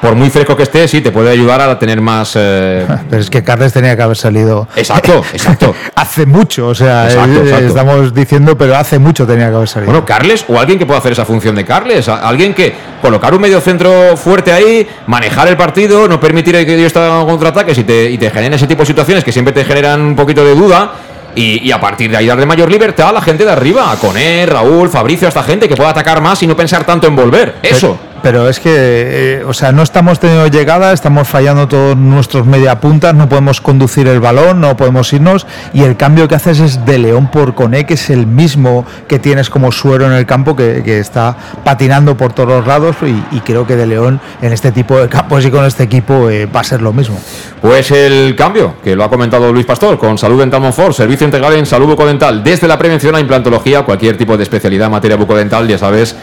por 0.00 0.14
muy 0.14 0.30
fresco 0.30 0.56
que 0.56 0.64
esté, 0.64 0.86
sí, 0.88 1.00
te 1.00 1.10
puede 1.10 1.30
ayudar 1.30 1.60
a 1.60 1.78
tener 1.78 2.00
más... 2.00 2.32
eh, 2.36 2.86
Pero 3.10 3.22
es 3.22 3.30
que 3.30 3.42
Carles 3.42 3.72
tenía 3.72 3.96
que 3.96 4.02
haber 4.02 4.16
salido 4.16 4.68
Exacto, 4.76 5.24
exacto. 5.32 5.74
hace 5.94 6.26
mucho, 6.26 6.68
o 6.68 6.74
sea, 6.74 7.06
Exacto, 7.06 7.40
eh, 7.40 7.44
exacto. 7.44 7.66
estamos 7.66 8.14
diciendo, 8.14 8.56
pero 8.56 8.76
hace 8.76 8.98
mucho 8.98 9.26
tenía 9.26 9.48
que 9.48 9.56
haber 9.56 9.68
salido. 9.68 9.92
Bueno, 9.92 10.06
Carles 10.06 10.44
o 10.48 10.58
alguien 10.58 10.78
que 10.78 10.86
pueda 10.86 10.98
hacer 10.98 11.12
esa 11.12 11.24
función 11.24 11.54
de 11.54 11.64
Carles, 11.64 12.08
alguien 12.08 12.54
que 12.54 12.74
colocar 13.00 13.34
un 13.34 13.40
medio 13.40 13.60
centro 13.60 14.16
fuerte 14.16 14.52
ahí, 14.52 14.86
manejar 15.06 15.48
el 15.48 15.56
partido, 15.56 16.08
no 16.08 16.20
permitir 16.20 16.54
que 16.66 16.74
ellos 16.74 16.96
hagan 16.96 17.26
contraataques 17.26 17.78
y 17.78 17.84
te, 17.84 18.10
y 18.10 18.18
te 18.18 18.30
generen 18.30 18.54
ese 18.54 18.66
tipo 18.66 18.82
de 18.82 18.86
situaciones 18.86 19.24
que 19.24 19.32
siempre 19.32 19.52
te 19.52 19.64
generan 19.64 20.00
un 20.00 20.16
poquito 20.16 20.44
de 20.44 20.54
duda. 20.54 20.92
Y, 21.34 21.68
y 21.68 21.70
a 21.70 21.78
partir 21.78 22.10
de 22.10 22.16
ahí 22.16 22.26
darle 22.26 22.46
mayor 22.46 22.70
libertad 22.70 23.10
a 23.10 23.12
la 23.12 23.20
gente 23.20 23.44
de 23.44 23.50
arriba, 23.52 23.92
a 23.92 23.96
Coné, 23.96 24.46
Raúl, 24.46 24.88
Fabricio, 24.88 25.28
a 25.28 25.30
esta 25.30 25.42
gente 25.42 25.68
que 25.68 25.76
pueda 25.76 25.90
atacar 25.90 26.22
más 26.22 26.42
y 26.42 26.46
no 26.46 26.56
pensar 26.56 26.84
tanto 26.84 27.06
en 27.08 27.14
volver. 27.14 27.56
Eso. 27.62 27.98
Pero, 28.00 28.15
pero 28.26 28.48
es 28.48 28.58
que, 28.58 28.72
eh, 28.74 29.44
o 29.46 29.54
sea, 29.54 29.70
no 29.70 29.84
estamos 29.84 30.18
teniendo 30.18 30.48
llegada, 30.48 30.92
estamos 30.92 31.28
fallando 31.28 31.68
todos 31.68 31.96
nuestros 31.96 32.44
media 32.44 32.80
puntas, 32.80 33.14
no 33.14 33.28
podemos 33.28 33.60
conducir 33.60 34.08
el 34.08 34.18
balón, 34.18 34.60
no 34.60 34.76
podemos 34.76 35.12
irnos. 35.12 35.46
Y 35.72 35.84
el 35.84 35.96
cambio 35.96 36.26
que 36.26 36.34
haces 36.34 36.58
es 36.58 36.84
de 36.84 36.98
León 36.98 37.30
por 37.30 37.54
Coné, 37.54 37.86
que 37.86 37.94
es 37.94 38.10
el 38.10 38.26
mismo 38.26 38.84
que 39.06 39.20
tienes 39.20 39.48
como 39.48 39.70
suero 39.70 40.06
en 40.06 40.12
el 40.12 40.26
campo, 40.26 40.56
que, 40.56 40.82
que 40.84 40.98
está 40.98 41.36
patinando 41.62 42.16
por 42.16 42.32
todos 42.32 42.48
los 42.48 42.66
lados. 42.66 42.96
Y, 43.02 43.36
y 43.36 43.38
creo 43.42 43.64
que 43.64 43.76
de 43.76 43.86
León 43.86 44.20
en 44.42 44.52
este 44.52 44.72
tipo 44.72 44.98
de 44.98 45.08
campos 45.08 45.46
y 45.46 45.52
con 45.52 45.64
este 45.64 45.84
equipo 45.84 46.28
eh, 46.28 46.46
va 46.46 46.62
a 46.62 46.64
ser 46.64 46.82
lo 46.82 46.92
mismo. 46.92 47.20
Pues 47.62 47.92
el 47.92 48.34
cambio, 48.34 48.74
que 48.82 48.96
lo 48.96 49.04
ha 49.04 49.08
comentado 49.08 49.52
Luis 49.52 49.66
Pastor, 49.66 49.98
con 49.98 50.18
Salud 50.18 50.40
Dental 50.40 50.60
Monfort, 50.60 50.94
servicio 50.94 51.26
integral 51.26 51.52
en 51.52 51.64
salud 51.64 51.86
bucodental, 51.86 52.42
desde 52.42 52.66
la 52.66 52.76
prevención 52.76 53.14
a 53.14 53.20
implantología, 53.20 53.84
cualquier 53.84 54.16
tipo 54.18 54.36
de 54.36 54.42
especialidad 54.42 54.86
en 54.86 54.92
materia 54.94 55.16
bucodental, 55.16 55.68
ya 55.68 55.78
sabes, 55.78 56.16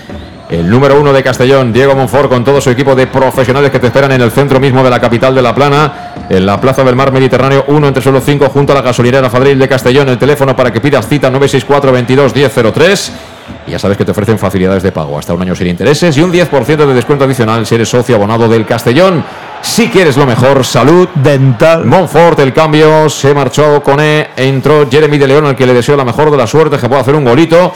el 0.53 0.69
número 0.69 0.99
uno 0.99 1.11
de 1.11 1.23
Castellón, 1.23 1.73
Diego 1.73 1.95
Monfort, 1.95 2.29
con 2.29 2.43
todo 2.43 2.61
su 2.61 2.69
equipo 2.69 2.93
de 2.93 3.07
profesionales 3.07 3.71
que 3.71 3.79
te 3.79 3.87
esperan 3.87 4.11
en 4.11 4.21
el 4.21 4.29
centro 4.29 4.59
mismo 4.59 4.83
de 4.83 4.89
la 4.91 4.99
capital 4.99 5.33
de 5.33 5.41
La 5.41 5.55
Plana, 5.55 6.13
en 6.29 6.45
la 6.45 6.61
Plaza 6.61 6.83
del 6.83 6.95
Mar 6.95 7.11
Mediterráneo 7.11 7.65
1 7.67 7.87
entre 7.87 8.03
suelo 8.03 8.21
5, 8.21 8.49
junto 8.49 8.71
a 8.71 8.75
la 8.75 8.83
gasolinera 8.83 9.31
Fadril 9.31 9.57
de 9.57 9.67
Castellón, 9.67 10.09
el 10.09 10.19
teléfono 10.19 10.55
para 10.55 10.71
que 10.71 10.79
pidas 10.79 11.07
cita 11.07 11.31
964 11.31 11.91
22 11.91 12.35
1003 12.35 13.11
Y 13.65 13.71
ya 13.71 13.79
sabes 13.79 13.97
que 13.97 14.05
te 14.05 14.11
ofrecen 14.11 14.37
facilidades 14.37 14.83
de 14.83 14.91
pago, 14.91 15.17
hasta 15.17 15.33
un 15.33 15.41
año 15.41 15.55
sin 15.55 15.65
intereses 15.65 16.15
y 16.17 16.21
un 16.21 16.31
10% 16.31 16.85
de 16.85 16.93
descuento 16.93 17.25
adicional 17.25 17.65
si 17.65 17.73
eres 17.73 17.89
socio 17.89 18.15
abonado 18.15 18.47
del 18.47 18.67
Castellón. 18.67 19.25
Si 19.63 19.87
quieres 19.87 20.17
lo 20.17 20.27
mejor, 20.27 20.63
salud. 20.63 21.07
Dental. 21.15 21.83
Montfort, 21.83 22.37
el 22.41 22.53
cambio, 22.53 23.09
se 23.09 23.33
marchó 23.33 23.81
con 23.81 23.99
E, 23.99 24.29
entró 24.35 24.87
Jeremy 24.87 25.17
de 25.17 25.27
León, 25.27 25.47
al 25.47 25.55
que 25.55 25.65
le 25.65 25.73
deseo 25.73 25.95
la 25.95 26.05
mejor 26.05 26.29
de 26.29 26.37
la 26.37 26.45
suerte, 26.45 26.77
que 26.77 26.87
pueda 26.87 27.01
hacer 27.01 27.15
un 27.15 27.23
golito 27.23 27.73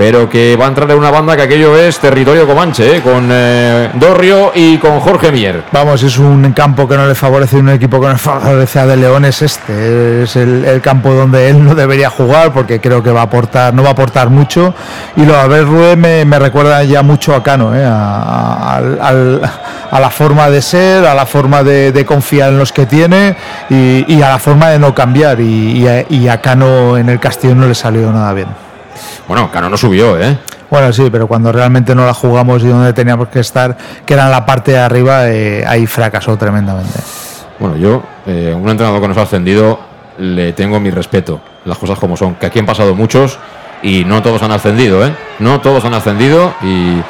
pero 0.00 0.30
que 0.30 0.56
va 0.56 0.64
a 0.64 0.68
entrar 0.68 0.90
en 0.90 0.96
una 0.96 1.10
banda 1.10 1.36
que 1.36 1.42
aquello 1.42 1.76
es 1.76 1.98
territorio 1.98 2.46
comanche, 2.46 2.96
¿eh? 2.96 3.02
con 3.02 3.28
eh, 3.30 3.90
Dorrio 3.92 4.50
y 4.54 4.78
con 4.78 4.98
Jorge 4.98 5.30
Mier. 5.30 5.64
Vamos, 5.72 6.02
es 6.02 6.16
un 6.16 6.54
campo 6.54 6.88
que 6.88 6.96
no 6.96 7.06
le 7.06 7.14
favorece, 7.14 7.58
un 7.58 7.68
equipo 7.68 8.00
que 8.00 8.06
no 8.06 8.12
le 8.14 8.18
favorece 8.18 8.78
a 8.78 8.86
De 8.86 8.96
León 8.96 9.26
es 9.26 9.42
este, 9.42 10.22
es 10.22 10.36
el, 10.36 10.80
campo 10.80 11.12
donde 11.12 11.50
él 11.50 11.62
no 11.62 11.74
debería 11.74 12.08
jugar 12.08 12.50
porque 12.54 12.80
creo 12.80 13.02
que 13.02 13.10
va 13.10 13.20
a 13.20 13.24
aportar, 13.24 13.74
no 13.74 13.82
va 13.82 13.90
a 13.90 13.92
aportar 13.92 14.30
mucho 14.30 14.72
y 15.16 15.26
lo 15.26 15.36
de 15.36 15.64
ver 15.64 15.98
me, 15.98 16.24
me 16.24 16.38
recuerda 16.38 16.82
ya 16.82 17.02
mucho 17.02 17.34
a 17.34 17.42
Cano, 17.42 17.76
¿eh? 17.76 17.84
a, 17.84 18.80
la 20.00 20.08
forma 20.08 20.48
de 20.48 20.62
ser, 20.62 21.04
a 21.04 21.14
la 21.14 21.26
forma 21.26 21.62
de, 21.62 22.06
confiar 22.06 22.48
en 22.48 22.58
los 22.58 22.72
que 22.72 22.86
tiene 22.86 23.36
y, 23.68 24.22
a 24.22 24.30
la 24.30 24.38
forma 24.38 24.70
de 24.70 24.78
no 24.78 24.94
cambiar 24.94 25.42
y, 25.42 25.86
y 26.08 26.28
a 26.28 26.40
Cano 26.40 26.96
en 26.96 27.10
el 27.10 27.20
Castillo 27.20 27.54
no 27.54 27.66
le 27.66 27.74
salió 27.74 28.10
nada 28.10 28.32
bien. 28.32 28.69
Bueno, 29.30 29.48
Cano 29.48 29.70
no 29.70 29.76
subió, 29.76 30.20
¿eh? 30.20 30.36
Bueno, 30.68 30.92
sí, 30.92 31.08
pero 31.08 31.28
cuando 31.28 31.52
realmente 31.52 31.94
no 31.94 32.04
la 32.04 32.12
jugamos 32.12 32.64
y 32.64 32.66
donde 32.66 32.92
teníamos 32.92 33.28
que 33.28 33.38
estar, 33.38 33.76
que 34.04 34.14
era 34.14 34.24
en 34.24 34.32
la 34.32 34.44
parte 34.44 34.72
de 34.72 34.78
arriba, 34.80 35.28
eh, 35.28 35.64
ahí 35.64 35.86
fracasó 35.86 36.36
tremendamente. 36.36 36.98
Bueno, 37.60 37.76
yo, 37.76 38.02
eh, 38.26 38.52
un 38.60 38.68
entrenador 38.68 39.00
que 39.00 39.06
nos 39.06 39.16
ha 39.18 39.22
ascendido, 39.22 39.78
le 40.18 40.52
tengo 40.52 40.80
mi 40.80 40.90
respeto, 40.90 41.40
las 41.64 41.78
cosas 41.78 41.96
como 41.96 42.16
son, 42.16 42.34
que 42.34 42.46
aquí 42.46 42.58
han 42.58 42.66
pasado 42.66 42.92
muchos 42.96 43.38
y 43.84 44.04
no 44.04 44.20
todos 44.20 44.42
han 44.42 44.50
ascendido, 44.50 45.06
¿eh? 45.06 45.14
No 45.38 45.60
todos 45.60 45.84
han 45.84 45.94
ascendido 45.94 46.54
y 46.62 47.00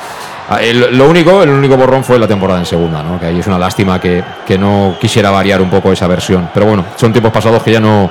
ah, 0.51 0.61
lo 0.93 1.09
único, 1.09 1.43
el 1.43 1.49
único 1.49 1.79
borrón 1.79 2.05
fue 2.05 2.19
la 2.19 2.29
temporada 2.29 2.59
en 2.61 2.67
segunda, 2.67 3.03
¿no? 3.03 3.19
Que 3.19 3.25
ahí 3.25 3.41
es 3.41 3.47
una 3.47 3.59
lástima 3.59 3.99
que, 3.99 4.23
que, 4.47 4.59
no 4.59 4.95
quisiera 5.01 5.31
variar 5.31 5.63
un 5.63 5.71
poco 5.71 5.91
esa 5.91 6.07
versión. 6.07 6.51
Pero 6.53 6.67
bueno, 6.67 6.85
son 6.97 7.13
tiempos 7.13 7.33
pasados 7.33 7.63
que 7.63 7.73
ya 7.73 7.81
no, 7.81 8.11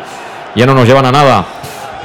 ya 0.55 0.65
no 0.65 0.73
nos 0.73 0.87
llevan 0.87 1.05
a 1.05 1.11
nada. 1.11 1.45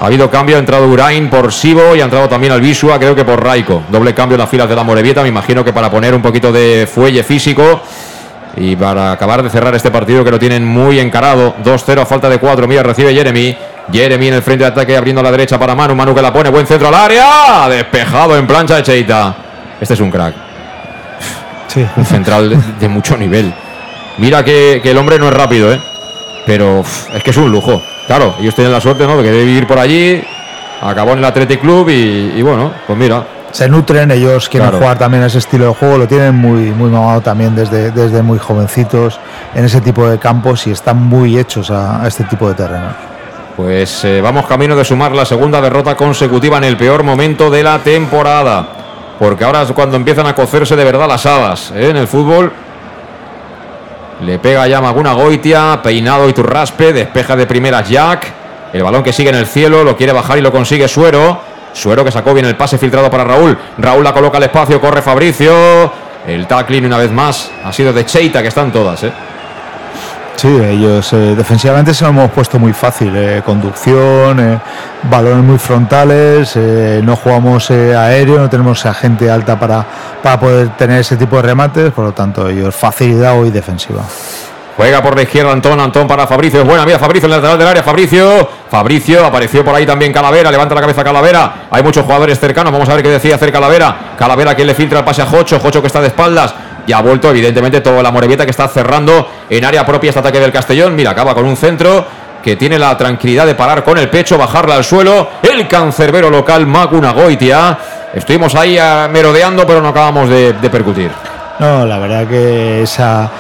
Ha 0.01 0.07
habido 0.07 0.31
cambio, 0.31 0.57
ha 0.57 0.59
entrado 0.59 0.89
Urain 0.89 1.31
por 1.31 1.53
Sibo 1.53 1.95
y 1.95 2.01
ha 2.01 2.05
entrado 2.05 2.29
también 2.29 2.53
Albisua, 2.53 2.99
creo 2.99 3.15
que 3.15 3.25
por 3.25 3.43
Raico. 3.43 3.83
Doble 3.91 4.13
cambio 4.13 4.35
en 4.35 4.41
las 4.41 4.51
filas 4.51 4.69
de 4.69 4.77
la 4.77 4.83
Morevieta, 4.83 5.23
me 5.23 5.29
imagino 5.29 5.65
que 5.65 5.73
para 5.73 5.91
poner 5.91 6.15
un 6.15 6.23
poquito 6.23 6.53
de 6.53 6.89
fuelle 6.93 7.23
físico 7.23 7.81
y 8.57 8.77
para 8.77 9.13
acabar 9.13 9.43
de 9.43 9.51
cerrar 9.51 9.75
este 9.75 9.91
partido 9.91 10.25
que 10.25 10.31
lo 10.31 10.39
tienen 10.39 10.65
muy 10.65 11.01
encarado. 11.01 11.55
2-0 11.65 12.03
a 12.03 12.07
falta 12.07 12.29
de 12.29 12.39
4, 12.39 12.67
mira, 12.69 12.83
recibe 12.83 13.15
Jeremy. 13.15 13.57
Jeremy 13.93 14.29
en 14.29 14.35
el 14.35 14.43
frente 14.43 14.65
de 14.65 14.71
ataque 14.71 14.97
abriendo 14.97 15.21
a 15.21 15.25
la 15.25 15.31
derecha 15.31 15.59
para 15.59 15.75
Manu, 15.75 15.95
Manu 15.95 16.15
que 16.15 16.23
la 16.23 16.33
pone, 16.33 16.49
buen 16.51 16.67
centro 16.67 16.89
al 16.89 16.95
área, 16.95 17.69
despejado 17.69 18.37
en 18.37 18.47
plancha 18.47 18.77
de 18.77 18.83
Cheita. 18.83 19.35
Este 19.81 19.95
es 19.95 20.01
un 20.01 20.11
crack. 20.11 20.35
Sí. 21.69 21.85
Un 21.97 22.07
central 22.07 22.79
de, 22.79 22.89
mucho 22.89 23.17
nivel. 23.17 23.53
Mira 24.19 24.45
que, 24.45 24.81
el 24.83 24.97
hombre 24.97 25.19
no 25.19 25.29
es 25.29 25.35
rápido, 25.35 25.73
¿eh? 25.73 25.81
Pero 26.47 26.83
es 27.15 27.23
que 27.23 27.31
es 27.31 27.37
un 27.37 27.51
lujo. 27.51 27.83
Claro, 28.07 28.35
ellos 28.41 28.55
tienen 28.55 28.73
la 28.73 28.81
suerte, 28.81 29.07
¿no? 29.07 29.17
De 29.17 29.23
que 29.23 29.31
debe 29.31 29.45
vivir 29.45 29.67
por 29.67 29.79
allí, 29.79 30.23
acabó 30.81 31.13
en 31.13 31.19
el 31.19 31.25
Athletic 31.25 31.61
Club 31.61 31.89
y, 31.89 32.43
bueno, 32.43 32.73
pues 32.87 32.99
mira. 32.99 33.25
Se 33.53 33.69
nutren, 33.69 34.11
ellos 34.11 34.49
quieren 34.49 34.73
jugar 34.73 34.99
también 34.99 35.23
a 35.23 35.27
ese 35.27 35.39
estilo 35.39 35.69
de 35.69 35.75
juego, 35.75 35.97
lo 35.97 36.09
tienen 36.09 36.35
muy, 36.35 36.73
muy 36.73 36.91
mamado 36.91 37.21
también 37.21 37.55
desde, 37.55 37.93
desde 37.93 38.21
muy 38.21 38.37
jovencitos 38.37 39.21
en 39.55 39.65
ese 39.65 39.81
tipo 39.81 40.09
de 40.09 40.19
campos 40.19 40.67
y 40.67 40.73
están 40.73 40.97
muy 40.97 41.39
hechos 41.39 41.71
a, 41.71 42.05
este 42.05 42.25
tipo 42.25 42.49
de 42.49 42.55
terreno. 42.55 42.89
Pues 43.57 44.05
eh, 44.05 44.21
vamos 44.21 44.47
camino 44.47 44.75
de 44.75 44.85
sumar 44.85 45.13
la 45.13 45.25
segunda 45.25 45.61
derrota 45.61 45.95
consecutiva 45.95 46.59
en 46.59 46.65
el 46.65 46.77
peor 46.77 47.05
momento 47.05 47.49
de 47.49 47.63
la 47.63 47.79
temporada. 47.79 48.67
Porque 49.21 49.45
ahora 49.45 49.63
es 49.63 49.71
cuando 49.71 49.97
empiezan 49.97 50.27
a 50.27 50.35
cocerse 50.35 50.75
de 50.75 50.83
verdad 50.83 51.07
las 51.07 51.25
habas 51.25 51.71
¿eh? 51.71 51.91
en 51.91 51.97
el 51.97 52.09
fútbol 52.09 52.53
le 54.25 54.39
pega 54.39 54.67
ya 54.67 54.81
Maguna 54.81 55.13
Goitia, 55.13 55.81
peinado 55.83 56.29
y 56.29 56.33
turraspe, 56.33 56.93
despeja 56.93 57.37
de 57.37 57.47
primeras 57.47 57.89
Jack. 57.89 58.33
El 58.73 58.83
balón 58.83 59.03
que 59.03 59.13
sigue 59.13 59.29
en 59.29 59.37
el 59.37 59.47
cielo, 59.47 59.85
lo 59.85 59.97
quiere 59.97 60.13
bajar 60.13 60.39
y 60.39 60.41
lo 60.41 60.51
consigue 60.51 60.89
Suero. 60.89 61.39
Suero 61.73 62.05
que 62.05 62.11
sacó 62.11 62.33
bien 62.33 62.47
el 62.47 62.57
pase 62.57 62.79
filtrado 62.79 63.11
para 63.11 63.25
Raúl. 63.25 63.57
Raúl 63.79 64.03
la 64.03 64.13
coloca 64.13 64.39
al 64.39 64.45
espacio, 64.45 64.81
corre 64.81 65.03
Fabricio. 65.03 65.93
El 66.27 66.47
tackling 66.47 66.87
una 66.87 66.99
vez 66.99 67.11
más 67.11 67.51
ha 67.63 67.73
sido 67.73 67.93
de 67.93 68.07
Cheita, 68.07 68.41
que 68.41 68.49
están 68.49 68.73
todas, 68.73 69.03
¿eh? 69.05 69.13
Sí, 70.37 70.49
ellos 70.49 71.13
eh, 71.13 71.35
defensivamente 71.37 71.95
se 71.95 72.05
lo 72.05 72.11
hemos 72.11 72.31
puesto 72.31 72.59
muy 72.59 72.73
fácil. 72.73 73.13
Eh, 73.17 73.43
conducción, 73.45 74.41
eh, 74.41 74.59
balones 75.05 75.45
muy 75.45 75.59
frontales, 75.59 76.57
no 76.57 77.17
jugamos 77.17 77.71
aéreo, 77.71 78.39
no 78.39 78.51
tenemos 78.51 78.83
gente 79.01 79.31
alta 79.31 79.59
para, 79.59 79.85
para 80.23 80.41
poder 80.41 80.69
tener 80.77 81.01
ese 81.01 81.17
tipo 81.17 81.37
de 81.37 81.43
remates, 81.43 81.93
por 81.93 82.05
lo 82.05 82.13
tanto, 82.13 82.49
ellos 82.49 82.75
facilidad 82.75 83.39
hoy 83.39 83.51
defensiva. 83.51 84.03
Juega 84.77 85.01
por 85.01 85.15
la 85.15 85.23
izquierda 85.23 85.53
Antón, 85.53 85.79
Antón 85.79 86.09
para 86.09 86.27
Fabricio. 86.27 86.61
Es 86.61 86.67
buena, 86.67 86.85
mira 86.85 86.99
Fabricio 86.99 87.27
en 87.27 87.35
el 87.35 87.39
lateral 87.39 87.59
del 87.59 87.69
área. 87.69 87.83
Fabricio, 87.83 88.49
Fabricio, 88.69 89.25
apareció 89.25 89.65
por 89.65 89.73
ahí 89.75 89.87
también 89.87 90.13
Calavera. 90.13 90.51
Levanta 90.51 90.75
la 90.75 90.81
cabeza 90.81 91.05
Calavera. 91.05 91.69
Hay 91.71 91.83
muchos 91.83 92.05
jugadores 92.05 92.41
cercanos. 92.41 92.73
Vamos 92.73 92.89
a 92.89 92.95
ver 92.95 93.05
qué 93.05 93.11
decía 93.11 93.37
hacer 93.37 93.53
Calavera. 93.53 94.15
Calavera 94.19 94.57
que 94.57 94.65
le 94.65 94.75
filtra 94.75 94.99
el 94.99 95.05
pase 95.05 95.23
a 95.23 95.27
Jocho. 95.27 95.61
Jocho 95.61 95.81
que 95.81 95.87
está 95.87 96.01
de 96.01 96.09
espaldas. 96.09 96.53
Ya 96.87 96.99
ha 96.99 97.03
vuelto, 97.03 97.31
evidentemente, 97.31 97.81
toda 97.81 98.03
la 98.03 98.11
Morevieta 98.11 98.45
que 98.45 98.51
está 98.51 98.69
cerrando 98.69 99.29
en 99.49 99.65
área 99.65 99.87
propia 99.87 100.11
este 100.11 100.21
ataque 100.21 100.41
del 100.41 100.53
Castellón. 100.53 100.95
Mira, 100.95 101.11
acaba 101.11 101.35
con 101.35 101.45
un 101.47 101.57
centro 101.57 102.05
que 102.45 102.57
tiene 102.57 102.79
la 102.79 102.97
tranquilidad 102.97 103.47
de 103.47 103.55
parar 103.55 103.83
con 103.83 103.97
el 103.97 104.11
pecho, 104.11 104.37
bajarla 104.37 104.77
al 104.77 104.85
suelo. 104.85 105.29
El 105.43 105.67
cancerbero 105.67 106.29
local 106.29 106.67
Maguna 106.67 107.13
Goitia. 107.13 107.79
Estuvimos 108.13 108.55
ahí 108.55 108.77
ah, 108.79 109.09
merodeando, 109.11 109.67
pero 109.67 109.81
no 109.81 109.89
acabamos 109.89 110.29
de, 110.29 110.53
percutir. 110.71 111.11
No, 111.59 111.87
la 111.87 111.99
verdad 111.99 112.29
que 112.29 112.83
esa, 112.83 113.31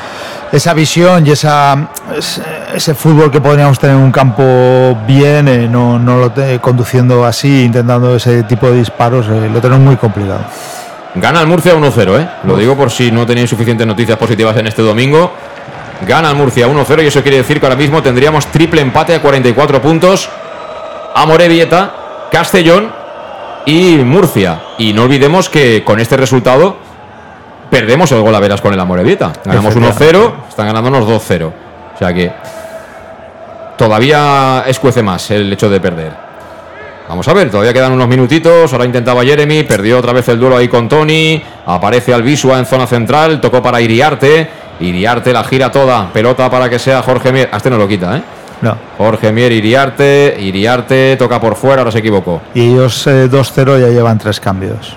esa 0.50 0.72
visión 0.72 1.26
y 1.26 1.32
ese, 1.32 2.94
fútbol 2.94 3.30
que 3.30 3.42
podríamos 3.42 3.78
tener 3.78 3.96
en 3.96 4.02
un 4.02 4.10
campo 4.10 4.96
bien, 5.06 5.48
eh, 5.48 5.68
no, 5.68 5.98
no 5.98 6.16
lo 6.16 6.32
conduciendo 6.62 7.26
así, 7.26 7.64
intentando 7.64 8.16
ese 8.16 8.44
tipo 8.44 8.70
de 8.70 8.78
disparos, 8.78 9.26
eh, 9.28 9.50
lo 9.52 9.60
tenemos 9.60 9.84
muy 9.84 9.96
complicado. 9.96 10.40
Gana 11.16 11.40
el 11.40 11.46
Murcia 11.46 11.74
1-0, 11.74 12.20
¿eh? 12.20 12.28
Lo 12.44 12.56
digo 12.56 12.76
por 12.76 12.90
si 12.90 13.12
no 13.12 13.24
tenéis 13.24 13.48
suficientes 13.48 13.86
noticias 13.86 14.18
positivas 14.18 14.56
en 14.56 14.66
este 14.66 14.82
domingo. 14.82 15.32
Gana 16.06 16.30
el 16.30 16.36
Murcia 16.36 16.66
1-0 16.66 17.04
y 17.04 17.06
eso 17.06 17.22
quiere 17.22 17.36
decir 17.38 17.60
que 17.60 17.66
ahora 17.66 17.76
mismo 17.76 18.02
tendríamos 18.02 18.46
triple 18.48 18.80
empate 18.80 19.14
a 19.14 19.22
44 19.22 19.80
puntos. 19.80 20.28
Amorebieta, 21.14 22.28
Castellón 22.32 22.90
y 23.64 23.96
Murcia. 23.98 24.60
Y 24.78 24.92
no 24.92 25.04
olvidemos 25.04 25.48
que 25.48 25.84
con 25.84 26.00
este 26.00 26.16
resultado 26.16 26.76
perdemos 27.70 28.10
el 28.10 28.20
gol 28.20 28.34
a 28.34 28.40
veras 28.40 28.60
con 28.60 28.74
el 28.74 28.80
Amorebieta. 28.80 29.32
Ganamos 29.44 29.76
1-0, 29.76 30.32
están 30.48 30.66
ganándonos 30.66 31.06
2-0. 31.06 31.44
O 31.46 31.98
sea 31.98 32.12
que 32.12 32.32
todavía 33.78 34.64
escuece 34.66 35.00
más 35.02 35.30
el 35.30 35.52
hecho 35.52 35.70
de 35.70 35.80
perder. 35.80 36.23
Vamos 37.08 37.28
a 37.28 37.34
ver, 37.34 37.50
todavía 37.50 37.72
quedan 37.72 37.92
unos 37.92 38.08
minutitos. 38.08 38.72
Ahora 38.72 38.86
intentaba 38.86 39.22
Jeremy, 39.22 39.62
perdió 39.64 39.98
otra 39.98 40.12
vez 40.12 40.26
el 40.28 40.38
duelo 40.38 40.56
ahí 40.56 40.68
con 40.68 40.88
Tony. 40.88 41.42
Aparece 41.66 42.14
Alvisua 42.14 42.58
en 42.58 42.66
zona 42.66 42.86
central, 42.86 43.40
tocó 43.40 43.62
para 43.62 43.80
Iriarte. 43.80 44.48
Iriarte 44.80 45.32
la 45.32 45.44
gira 45.44 45.70
toda, 45.70 46.12
pelota 46.12 46.50
para 46.50 46.68
que 46.68 46.78
sea 46.78 47.02
Jorge 47.02 47.30
Mier. 47.30 47.50
A 47.52 47.58
este 47.58 47.70
no 47.70 47.76
lo 47.76 47.86
quita, 47.86 48.16
¿eh? 48.16 48.22
No. 48.62 48.76
Jorge 48.96 49.32
Mier, 49.32 49.52
Iriarte. 49.52 50.36
Iriarte 50.40 51.16
toca 51.16 51.38
por 51.40 51.56
fuera, 51.56 51.82
ahora 51.82 51.92
se 51.92 51.98
equivocó. 51.98 52.40
Y 52.54 52.72
ellos 52.72 53.06
2-0 53.06 53.76
eh, 53.76 53.80
ya 53.82 53.88
llevan 53.88 54.18
tres 54.18 54.40
cambios. 54.40 54.96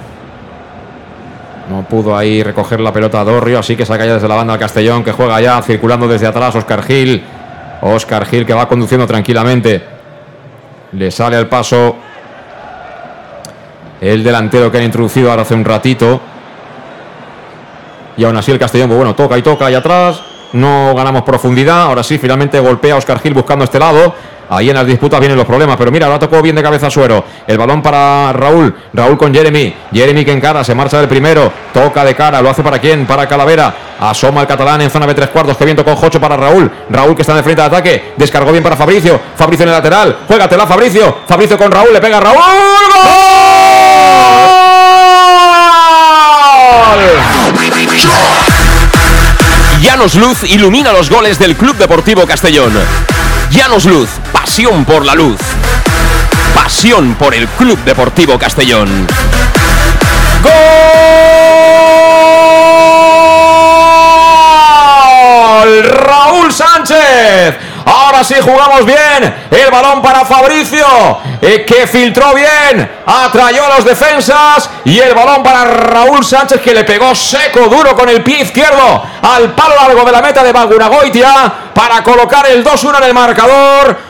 No 1.69 1.83
pudo 1.83 2.15
ahí 2.15 2.41
recoger 2.41 2.79
la 2.79 2.93
pelota 2.93 3.19
a 3.19 3.25
Dorrio, 3.25 3.59
así 3.59 3.75
que 3.75 3.85
saca 3.85 4.05
ya 4.05 4.13
desde 4.13 4.29
la 4.29 4.35
banda 4.35 4.53
al 4.53 4.59
Castellón, 4.59 5.03
que 5.03 5.11
juega 5.11 5.41
ya 5.41 5.61
circulando 5.61 6.07
desde 6.07 6.25
atrás 6.25 6.55
Oscar 6.55 6.81
Gil. 6.83 7.21
Oscar 7.81 8.25
Gil 8.25 8.45
que 8.45 8.53
va 8.53 8.69
conduciendo 8.69 9.05
tranquilamente. 9.05 9.96
Le 10.93 11.11
sale 11.11 11.35
al 11.35 11.47
paso 11.47 11.95
el 13.99 14.23
delantero 14.23 14.71
que 14.71 14.77
han 14.77 14.83
introducido 14.83 15.29
ahora 15.29 15.41
hace 15.41 15.53
un 15.53 15.65
ratito. 15.65 16.21
Y 18.15 18.23
aún 18.23 18.37
así 18.37 18.51
el 18.51 18.59
Castellón, 18.59 18.87
pues 18.87 18.97
bueno, 18.97 19.15
toca 19.15 19.37
y 19.37 19.41
toca 19.41 19.65
ahí 19.65 19.75
atrás. 19.75 20.21
No 20.53 20.93
ganamos 20.95 21.23
profundidad. 21.23 21.83
Ahora 21.83 22.03
sí, 22.03 22.17
finalmente 22.17 22.59
golpea 22.59 22.95
Oscar 22.95 23.19
Gil 23.19 23.33
buscando 23.33 23.65
este 23.65 23.79
lado. 23.79 24.13
Ahí 24.49 24.69
en 24.69 24.75
las 24.75 24.85
disputas 24.85 25.19
vienen 25.19 25.37
los 25.37 25.45
problemas. 25.45 25.77
Pero 25.77 25.91
mira, 25.91 26.05
ahora 26.05 26.19
tocó 26.19 26.41
bien 26.41 26.55
de 26.55 26.63
cabeza 26.63 26.89
Suero. 26.89 27.23
El 27.45 27.57
balón 27.57 27.81
para 27.81 28.31
Raúl. 28.33 28.73
Raúl 28.93 29.17
con 29.17 29.33
Jeremy. 29.33 29.73
Jeremy 29.93 30.23
que 30.23 30.31
encara, 30.31 30.63
se 30.63 30.73
marcha 30.73 30.99
del 30.99 31.07
primero. 31.07 31.51
Toca 31.73 32.03
de 32.03 32.15
cara. 32.15 32.41
¿Lo 32.41 32.49
hace 32.49 32.63
para 32.63 32.79
quién? 32.79 33.05
Para 33.05 33.27
Calavera. 33.27 33.73
Asoma 33.99 34.41
el 34.41 34.47
catalán 34.47 34.81
en 34.81 34.89
zona 34.89 35.07
de 35.07 35.15
tres 35.15 35.29
cuartos. 35.29 35.57
Que 35.57 35.65
bien 35.65 35.75
tocó 35.75 35.95
Jocho 35.95 36.19
para 36.21 36.37
Raúl. 36.37 36.71
Raúl 36.89 37.15
que 37.15 37.21
está 37.23 37.35
de 37.35 37.43
frente 37.43 37.61
de 37.61 37.67
ataque. 37.67 38.13
Descargó 38.15 38.51
bien 38.51 38.63
para 38.63 38.75
Fabricio. 38.75 39.19
Fabricio 39.35 39.63
en 39.63 39.69
el 39.69 39.75
lateral. 39.75 40.17
Juégatela, 40.27 40.65
Fabricio. 40.67 41.19
Fabricio 41.27 41.57
con 41.57 41.71
Raúl. 41.71 41.93
Le 41.93 41.99
pega 41.99 42.19
Raúl. 42.19 42.37
Llanos 49.81 50.15
Luz 50.15 50.43
ilumina 50.43 50.91
los 50.91 51.09
goles 51.09 51.37
del 51.39 51.55
Club 51.55 51.77
Deportivo 51.77 52.25
Castellón. 52.25 52.73
Llanos 53.51 53.85
Luz, 53.85 54.09
pasión 54.31 54.85
por 54.85 55.05
la 55.05 55.15
luz. 55.15 55.39
Pasión 56.53 57.15
por 57.15 57.33
el 57.33 57.47
Club 57.47 57.77
Deportivo 57.83 58.37
Castellón. 58.37 59.07
¡Gol! 60.43 60.53
Raúl 65.83 66.51
Sánchez 66.51 67.55
ahora 67.87 68.23
sí 68.23 68.35
jugamos 68.41 68.85
bien. 68.85 69.47
El 69.49 69.71
balón 69.71 70.01
para 70.01 70.25
Fabricio, 70.25 70.85
eh, 71.41 71.65
que 71.65 71.87
filtró 71.87 72.33
bien, 72.33 72.89
atrayó 73.05 73.65
a 73.65 73.75
los 73.75 73.85
defensas. 73.85 74.69
Y 74.85 74.99
el 74.99 75.13
balón 75.13 75.41
para 75.41 75.63
Raúl 75.65 76.23
Sánchez, 76.23 76.61
que 76.61 76.73
le 76.73 76.83
pegó 76.83 77.15
seco, 77.15 77.61
duro 77.67 77.95
con 77.95 78.09
el 78.09 78.23
pie 78.23 78.41
izquierdo 78.41 79.03
al 79.21 79.53
palo 79.53 79.75
largo 79.75 80.03
de 80.03 80.11
la 80.11 80.21
meta 80.21 80.43
de 80.43 80.51
Baguragoitia 80.51 81.53
para 81.73 82.03
colocar 82.03 82.45
el 82.47 82.63
2-1 82.63 82.97
en 82.97 83.03
el 83.03 83.13
marcador. 83.13 84.07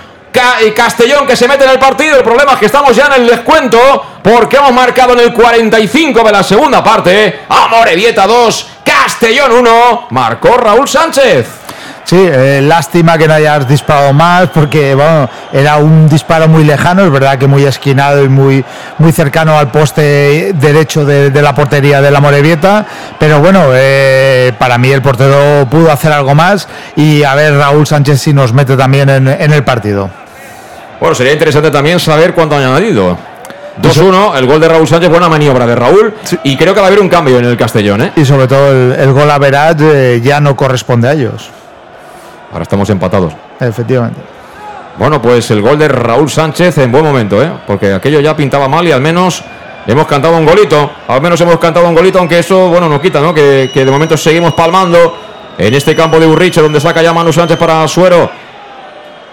Castellón 0.75 1.25
que 1.25 1.35
se 1.35 1.47
mete 1.47 1.63
en 1.63 1.71
el 1.71 1.79
partido. 1.79 2.17
El 2.17 2.23
problema 2.23 2.53
es 2.53 2.59
que 2.59 2.65
estamos 2.67 2.95
ya 2.95 3.07
en 3.07 3.13
el 3.13 3.27
descuento 3.27 4.05
porque 4.21 4.57
hemos 4.57 4.71
marcado 4.71 5.13
en 5.13 5.19
el 5.19 5.33
45 5.33 6.23
de 6.23 6.31
la 6.31 6.43
segunda 6.43 6.83
parte. 6.83 7.41
Amorebieta 7.49 8.27
2, 8.27 8.67
Castellón 8.83 9.51
1. 9.53 10.07
Marcó 10.11 10.57
Raúl 10.57 10.87
Sánchez. 10.87 11.66
Sí, 12.07 12.15
eh, 12.17 12.61
lástima 12.63 13.17
que 13.17 13.27
no 13.27 13.33
hayas 13.33 13.67
disparado 13.67 14.13
más 14.13 14.47
porque 14.53 14.95
bueno, 14.95 15.29
era 15.51 15.75
un 15.75 16.07
disparo 16.07 16.47
muy 16.47 16.63
lejano, 16.63 17.03
es 17.03 17.11
verdad 17.11 17.37
que 17.37 17.47
muy 17.47 17.65
esquinado 17.65 18.23
y 18.23 18.29
muy, 18.29 18.63
muy 18.97 19.11
cercano 19.11 19.57
al 19.57 19.71
poste 19.71 20.53
derecho 20.53 21.03
de, 21.03 21.29
la 21.41 21.53
portería 21.53 21.99
de 21.99 22.09
la 22.09 22.21
Morevieta, 22.21 22.85
pero 23.19 23.41
bueno, 23.41 23.65
eh, 23.73 24.53
para 24.57 24.77
mí 24.77 24.89
el 24.89 25.01
portero 25.01 25.67
pudo 25.69 25.91
hacer 25.91 26.13
algo 26.13 26.33
más 26.33 26.69
y 26.95 27.23
a 27.23 27.35
ver 27.35 27.57
Raúl 27.57 27.85
Sánchez 27.85 28.21
si 28.21 28.33
nos 28.33 28.53
mete 28.53 28.77
también 28.77 29.09
en, 29.09 29.27
el 29.27 29.65
partido. 29.65 30.09
Bueno, 31.01 31.13
sería 31.13 31.33
interesante 31.33 31.71
también 31.71 31.99
saber 31.99 32.33
cuánto 32.33 32.55
han 32.55 32.63
añadido. 32.63 33.17
2-1, 33.81 34.37
el 34.37 34.45
gol 34.45 34.61
de 34.61 34.69
Raúl 34.69 34.87
Sánchez, 34.87 35.09
buena 35.09 35.27
maniobra 35.27 35.67
de 35.67 35.75
Raúl. 35.75 36.13
Y 36.43 36.55
creo 36.55 36.73
que 36.73 36.79
va 36.79 36.85
a 36.85 36.89
haber 36.89 37.01
un 37.01 37.09
cambio 37.09 37.37
en 37.37 37.43
el 37.43 37.57
Castellón. 37.57 38.01
¿eh? 38.01 38.11
Y 38.15 38.23
sobre 38.23 38.47
todo 38.47 38.71
el, 38.71 39.11
gol 39.11 39.29
a 39.29 39.37
Verat 39.37 39.81
eh, 39.81 40.21
ya 40.23 40.39
no 40.39 40.55
corresponde 40.55 41.09
a 41.09 41.11
ellos. 41.11 41.51
Ahora 42.57 42.63
estamos 42.63 42.89
empatados. 42.89 43.33
Efectivamente. 43.59 44.19
Bueno, 44.97 45.21
pues 45.21 45.51
el 45.51 45.61
gol 45.61 45.77
de 45.77 45.87
Raúl 45.87 46.27
Sánchez 46.27 46.79
en 46.79 46.91
buen 46.91 47.03
momento, 47.03 47.39
¿eh? 47.39 47.51
porque 47.67 47.93
aquello 47.93 48.19
ya 48.19 48.35
pintaba 48.35 48.67
mal 48.67 48.87
y 48.87 48.91
al 48.91 48.99
menos 48.99 49.43
hemos 49.85 50.07
cantado 50.07 50.35
un 50.35 50.43
golito. 50.43 50.89
Al 51.07 51.21
menos 51.21 51.39
hemos 51.39 51.59
cantado 51.59 51.87
un 51.87 51.93
golito, 51.93 52.17
aunque 52.17 52.39
eso, 52.39 52.69
bueno, 52.69 52.89
nos 52.89 52.99
quita, 52.99 53.21
¿no? 53.21 53.31
Que, 53.31 53.69
que 53.71 53.85
de 53.85 53.91
momento 53.91 54.17
seguimos 54.17 54.55
palmando 54.55 55.15
en 55.55 55.71
este 55.71 55.95
campo 55.95 56.19
de 56.19 56.25
Urriche, 56.25 56.59
donde 56.59 56.79
saca 56.79 57.03
ya 57.03 57.13
Manu 57.13 57.31
Sánchez 57.31 57.59
para 57.59 57.87
Suero. 57.87 58.27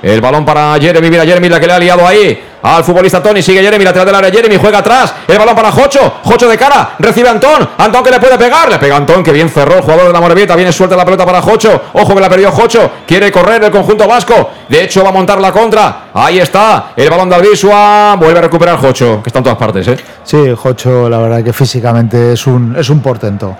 El 0.02 0.20
balón 0.20 0.44
para 0.44 0.78
Jeremy, 0.78 1.08
mira 1.08 1.24
Jeremy 1.24 1.48
la 1.48 1.58
que 1.58 1.66
le 1.66 1.72
ha 1.72 1.78
liado 1.78 2.06
ahí 2.06 2.38
al 2.64 2.82
futbolista 2.82 3.22
Tony, 3.22 3.42
sigue 3.42 3.62
Jeremy, 3.62 3.84
lateral 3.84 4.06
del 4.06 4.14
área 4.14 4.30
Jeremy, 4.30 4.56
juega 4.56 4.78
atrás, 4.78 5.14
el 5.28 5.38
balón 5.38 5.54
para 5.54 5.70
Jocho, 5.70 6.14
Jocho 6.24 6.48
de 6.48 6.56
cara, 6.56 6.94
recibe 6.98 7.28
Antón, 7.28 7.68
Antón 7.76 8.02
que 8.02 8.10
le 8.10 8.18
puede 8.18 8.38
pegar, 8.38 8.70
le 8.70 8.78
pega 8.78 8.96
Antón, 8.96 9.22
que 9.22 9.32
bien 9.32 9.50
cerró 9.50 9.76
el 9.76 9.82
jugador 9.82 10.06
de 10.06 10.12
la 10.14 10.20
Morevieta, 10.20 10.56
viene 10.56 10.72
suelta 10.72 10.96
la 10.96 11.04
pelota 11.04 11.26
para 11.26 11.42
Jocho, 11.42 11.82
ojo 11.92 12.14
que 12.14 12.20
la 12.20 12.28
perdió 12.30 12.50
Jocho, 12.50 12.90
quiere 13.06 13.30
correr 13.30 13.62
el 13.64 13.70
conjunto 13.70 14.08
vasco, 14.08 14.50
de 14.66 14.82
hecho 14.82 15.02
va 15.02 15.10
a 15.10 15.12
montar 15.12 15.38
la 15.42 15.52
contra, 15.52 16.06
ahí 16.14 16.38
está, 16.38 16.92
el 16.96 17.10
balón 17.10 17.28
de 17.28 17.34
Albisua, 17.34 18.16
vuelve 18.18 18.38
a 18.38 18.42
recuperar 18.42 18.78
Jocho, 18.78 19.22
que 19.22 19.28
está 19.28 19.40
en 19.40 19.44
todas 19.44 19.58
partes, 19.58 19.86
¿eh? 19.88 19.96
Sí, 20.22 20.54
Jocho 20.56 21.10
la 21.10 21.18
verdad 21.18 21.44
que 21.44 21.52
físicamente 21.52 22.32
es 22.32 22.46
un, 22.46 22.74
es 22.78 22.88
un 22.88 23.00
portento. 23.00 23.58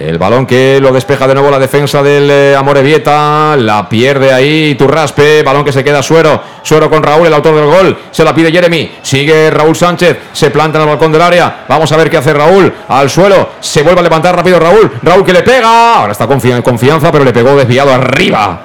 El 0.00 0.16
balón 0.16 0.46
que 0.46 0.78
lo 0.80 0.94
despeja 0.94 1.28
de 1.28 1.34
nuevo 1.34 1.50
la 1.50 1.58
defensa 1.58 2.02
del 2.02 2.30
eh, 2.30 2.56
Amorevieta. 2.56 3.54
La 3.58 3.86
pierde 3.86 4.32
ahí 4.32 4.74
Turraspe. 4.74 5.42
Balón 5.42 5.62
que 5.62 5.72
se 5.72 5.84
queda 5.84 6.02
Suero. 6.02 6.42
Suero 6.62 6.88
con 6.88 7.02
Raúl, 7.02 7.26
el 7.26 7.34
autor 7.34 7.54
del 7.56 7.66
gol. 7.66 7.98
Se 8.10 8.24
la 8.24 8.34
pide 8.34 8.50
Jeremy. 8.50 8.92
Sigue 9.02 9.50
Raúl 9.50 9.76
Sánchez. 9.76 10.16
Se 10.32 10.50
planta 10.50 10.78
en 10.78 10.84
el 10.84 10.88
balcón 10.88 11.12
del 11.12 11.20
área. 11.20 11.66
Vamos 11.68 11.92
a 11.92 11.98
ver 11.98 12.08
qué 12.08 12.16
hace 12.16 12.32
Raúl. 12.32 12.72
Al 12.88 13.10
suelo. 13.10 13.50
Se 13.60 13.82
vuelve 13.82 14.00
a 14.00 14.04
levantar 14.04 14.34
rápido 14.34 14.58
Raúl. 14.58 14.90
Raúl 15.02 15.22
que 15.22 15.34
le 15.34 15.42
pega. 15.42 15.96
Ahora 15.96 16.12
está 16.12 16.24
en 16.24 16.62
confianza, 16.62 17.12
pero 17.12 17.22
le 17.22 17.34
pegó 17.34 17.54
desviado 17.54 17.92
arriba. 17.92 18.58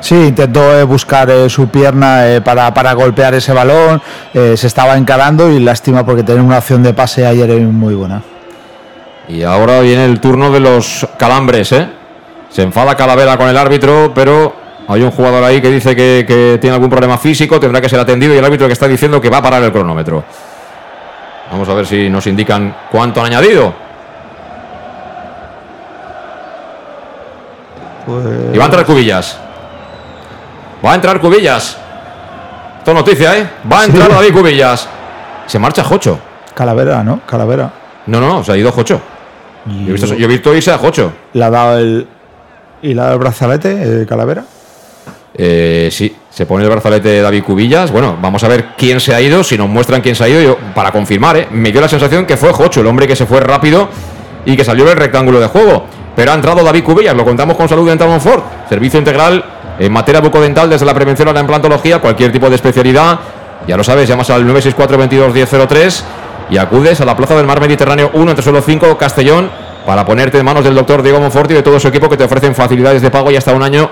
Sí, 0.00 0.16
intentó 0.16 0.76
eh, 0.76 0.82
buscar 0.82 1.30
eh, 1.30 1.48
su 1.48 1.68
pierna 1.68 2.42
para, 2.44 2.74
para, 2.74 2.94
golpear 2.94 3.32
ese 3.34 3.52
balón. 3.52 4.02
se 4.32 4.66
estaba 4.66 4.96
encarando 4.96 5.52
y 5.52 5.60
lástima 5.60 6.04
porque 6.04 6.24
tenía 6.24 6.42
una 6.42 6.58
opción 6.58 6.82
de 6.82 6.92
pase 6.92 7.24
ayer 7.24 7.48
muy 7.60 7.94
buena. 7.94 8.33
Y 9.28 9.42
ahora 9.42 9.80
viene 9.80 10.04
el 10.04 10.20
turno 10.20 10.50
de 10.50 10.60
los 10.60 11.06
calambres, 11.18 11.72
¿eh? 11.72 11.88
Se 12.50 12.62
enfada 12.62 12.94
Calavera 12.94 13.36
con 13.36 13.48
el 13.48 13.56
árbitro, 13.56 14.12
pero 14.14 14.54
hay 14.86 15.02
un 15.02 15.10
jugador 15.10 15.42
ahí 15.42 15.60
que 15.60 15.70
dice 15.70 15.96
que, 15.96 16.58
tiene 16.60 16.74
algún 16.74 16.90
problema 16.90 17.16
físico, 17.18 17.58
tendrá 17.58 17.80
que 17.80 17.88
ser 17.88 17.98
atendido 17.98 18.34
y 18.34 18.38
el 18.38 18.44
árbitro 18.44 18.66
que 18.66 18.74
está 18.74 18.86
diciendo 18.86 19.20
que 19.20 19.30
va 19.30 19.38
a 19.38 19.42
parar 19.42 19.62
el 19.62 19.72
cronómetro. 19.72 20.22
Vamos 21.50 21.68
a 21.68 21.74
ver 21.74 21.86
si 21.86 22.08
nos 22.08 22.26
indican 22.26 22.74
cuánto 22.90 23.20
han 23.20 23.26
añadido. 23.26 23.74
Y 28.52 28.58
va 28.58 28.64
a 28.64 28.66
entrar 28.66 28.84
Cubillas. 28.84 29.38
Va 30.84 30.92
a 30.92 30.94
entrar 30.94 31.20
Cubillas. 31.20 31.78
Esto 32.78 32.90
es 32.90 32.94
noticia, 32.94 33.38
¿eh? 33.38 33.48
Va 33.70 33.80
a 33.80 33.84
entrar 33.86 34.10
David 34.10 34.34
Cubillas. 34.34 34.86
Se 35.46 35.58
marcha 35.58 35.82
Jocho. 35.82 36.18
Calavera, 36.54 37.02
¿no? 37.02 37.20
Calavera. 37.26 37.70
No, 38.06 38.20
no, 38.20 38.44
se 38.44 38.52
ha 38.52 38.56
ido 38.56 38.70
Jocho. 38.70 39.00
Yo 39.66 39.94
he, 40.14 40.26
visto, 40.26 40.54
irse 40.54 40.70
a 40.70 40.78
Jocho. 40.78 41.12
¿Le 41.32 41.44
ha 41.44 41.50
dado 41.50 41.78
el. 41.78 42.06
¿Y 42.82 42.92
le 42.92 43.00
ha 43.00 43.04
dado 43.04 43.14
el 43.14 43.20
brazalete, 43.20 44.02
eh, 44.02 44.06
Calavera? 44.06 44.44
Eh, 45.36 45.88
sí, 45.90 46.14
se 46.30 46.46
pone 46.46 46.64
el 46.64 46.70
brazalete 46.70 47.08
de 47.08 47.22
David 47.22 47.42
Cubillas. 47.42 47.90
Bueno, 47.90 48.16
vamos 48.20 48.44
a 48.44 48.48
ver 48.48 48.66
quién 48.76 49.00
se 49.00 49.14
ha 49.14 49.20
ido. 49.20 49.42
Si 49.42 49.56
nos 49.56 49.68
muestran 49.68 50.00
quién 50.00 50.14
se 50.14 50.24
ha 50.24 50.28
ido, 50.28 50.40
yo, 50.40 50.58
para 50.74 50.92
confirmar, 50.92 51.36
¿eh? 51.36 51.48
me 51.50 51.72
dio 51.72 51.80
la 51.80 51.88
sensación 51.88 52.26
que 52.26 52.36
fue 52.36 52.52
Jocho, 52.52 52.82
el 52.82 52.86
hombre 52.86 53.06
que 53.06 53.16
se 53.16 53.26
fue 53.26 53.40
rápido 53.40 53.88
y 54.44 54.56
que 54.56 54.64
salió 54.64 54.84
del 54.84 54.96
rectángulo 54.96 55.40
de 55.40 55.46
juego. 55.46 55.86
Pero 56.14 56.30
ha 56.30 56.34
entrado 56.34 56.62
David 56.62 56.84
Cubillas, 56.84 57.16
lo 57.16 57.24
contamos 57.24 57.56
con 57.56 57.68
Salud 57.68 57.88
Dental 57.88 58.08
Monfort. 58.08 58.68
Servicio 58.68 58.98
integral 58.98 59.44
en 59.78 59.92
materia 59.92 60.20
bucodental 60.20 60.70
desde 60.70 60.86
la 60.86 60.94
prevención 60.94 61.26
a 61.28 61.32
la 61.32 61.40
implantología, 61.40 61.98
cualquier 61.98 62.30
tipo 62.30 62.48
de 62.48 62.56
especialidad. 62.56 63.18
Ya 63.66 63.76
lo 63.76 63.82
sabes, 63.82 64.08
llamas 64.08 64.30
al 64.30 64.46
964 64.46 64.98
22 64.98 65.34
1003 65.34 66.04
y 66.50 66.58
acudes 66.58 67.00
a 67.00 67.04
la 67.04 67.16
Plaza 67.16 67.36
del 67.36 67.46
Mar 67.46 67.60
Mediterráneo 67.60 68.10
1 68.12 68.30
entre 68.30 68.42
suelo 68.42 68.60
5 68.60 68.96
Castellón 68.98 69.50
para 69.86 70.04
ponerte 70.04 70.38
en 70.38 70.44
manos 70.44 70.64
del 70.64 70.74
doctor 70.74 71.02
Diego 71.02 71.20
Monforti 71.20 71.52
y 71.52 71.56
de 71.56 71.62
todo 71.62 71.78
su 71.78 71.88
equipo 71.88 72.08
que 72.08 72.16
te 72.16 72.24
ofrecen 72.24 72.54
facilidades 72.54 73.02
de 73.02 73.10
pago 73.10 73.30
y 73.30 73.36
hasta 73.36 73.52
un 73.52 73.62
año 73.62 73.90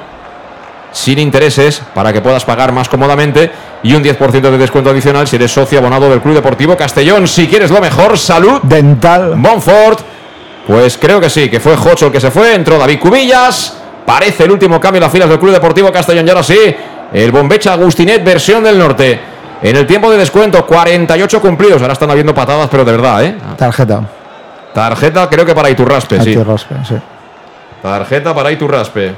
sin 0.93 1.19
intereses 1.19 1.83
para 1.95 2.13
que 2.13 2.21
puedas 2.21 2.45
pagar 2.45 2.73
más 2.73 2.89
cómodamente 2.89 3.51
y 3.83 3.95
un 3.95 4.03
10% 4.03 4.41
de 4.41 4.59
descuento 4.59 4.91
adicional 4.91 5.27
si 5.27 5.37
eres 5.37 5.51
socio 5.51 5.79
abonado 5.79 6.09
del 6.09 6.21
Club 6.21 6.35
Deportivo 6.35 6.77
Castellón. 6.77 7.27
Si 7.27 7.49
quieres 7.49 7.71
lo 7.71 7.81
mejor, 7.81 8.19
salud. 8.19 8.61
Dental. 8.63 9.37
Monfort. 9.37 10.01
Pues 10.67 10.97
creo 10.97 11.21
que 11.21 11.29
sí, 11.29 11.49
que 11.49 11.59
fue 11.59 11.77
Jocho 11.77 12.07
el 12.07 12.13
que 12.13 12.21
se 12.21 12.31
fue, 12.31 12.55
entró 12.55 12.79
David 12.79 13.01
Cubillas. 13.01 13.79
Parece 14.07 14.45
el 14.45 14.53
último 14.53 14.81
cambio 14.81 14.99
en 14.99 15.05
las 15.05 15.13
filas 15.13 15.29
del 15.29 15.39
Club 15.39 15.53
Deportivo 15.53 15.91
Castellón 15.91 16.27
y 16.27 16.31
ahora 16.31 16.43
sí, 16.43 16.59
el 17.13 17.33
Bombecha 17.33 17.73
Agustinet 17.73 18.23
versión 18.23 18.63
del 18.63 18.79
norte. 18.79 19.32
En 19.63 19.77
el 19.77 19.87
tiempo 19.87 20.11
de 20.11 20.19
descuento, 20.19 20.67
48 20.67 21.41
cumplidos. 21.41 21.81
Ahora 21.81 21.93
están 21.93 22.11
habiendo 22.11 22.35
patadas, 22.35 22.69
pero 22.71 22.85
de 22.85 22.93
verdad, 22.93 23.25
¿eh? 23.25 23.37
Tarjeta. 23.57 24.03
Tarjeta, 24.75 25.29
creo 25.29 25.47
que 25.47 25.55
para 25.55 25.71
Iturraspe, 25.71 26.21
sí. 26.21 26.31
Iturraspe, 26.31 26.75
sí. 26.89 26.95
Tarjeta 27.81 28.35
para 28.35 28.51
Iturraspe. 28.51 29.15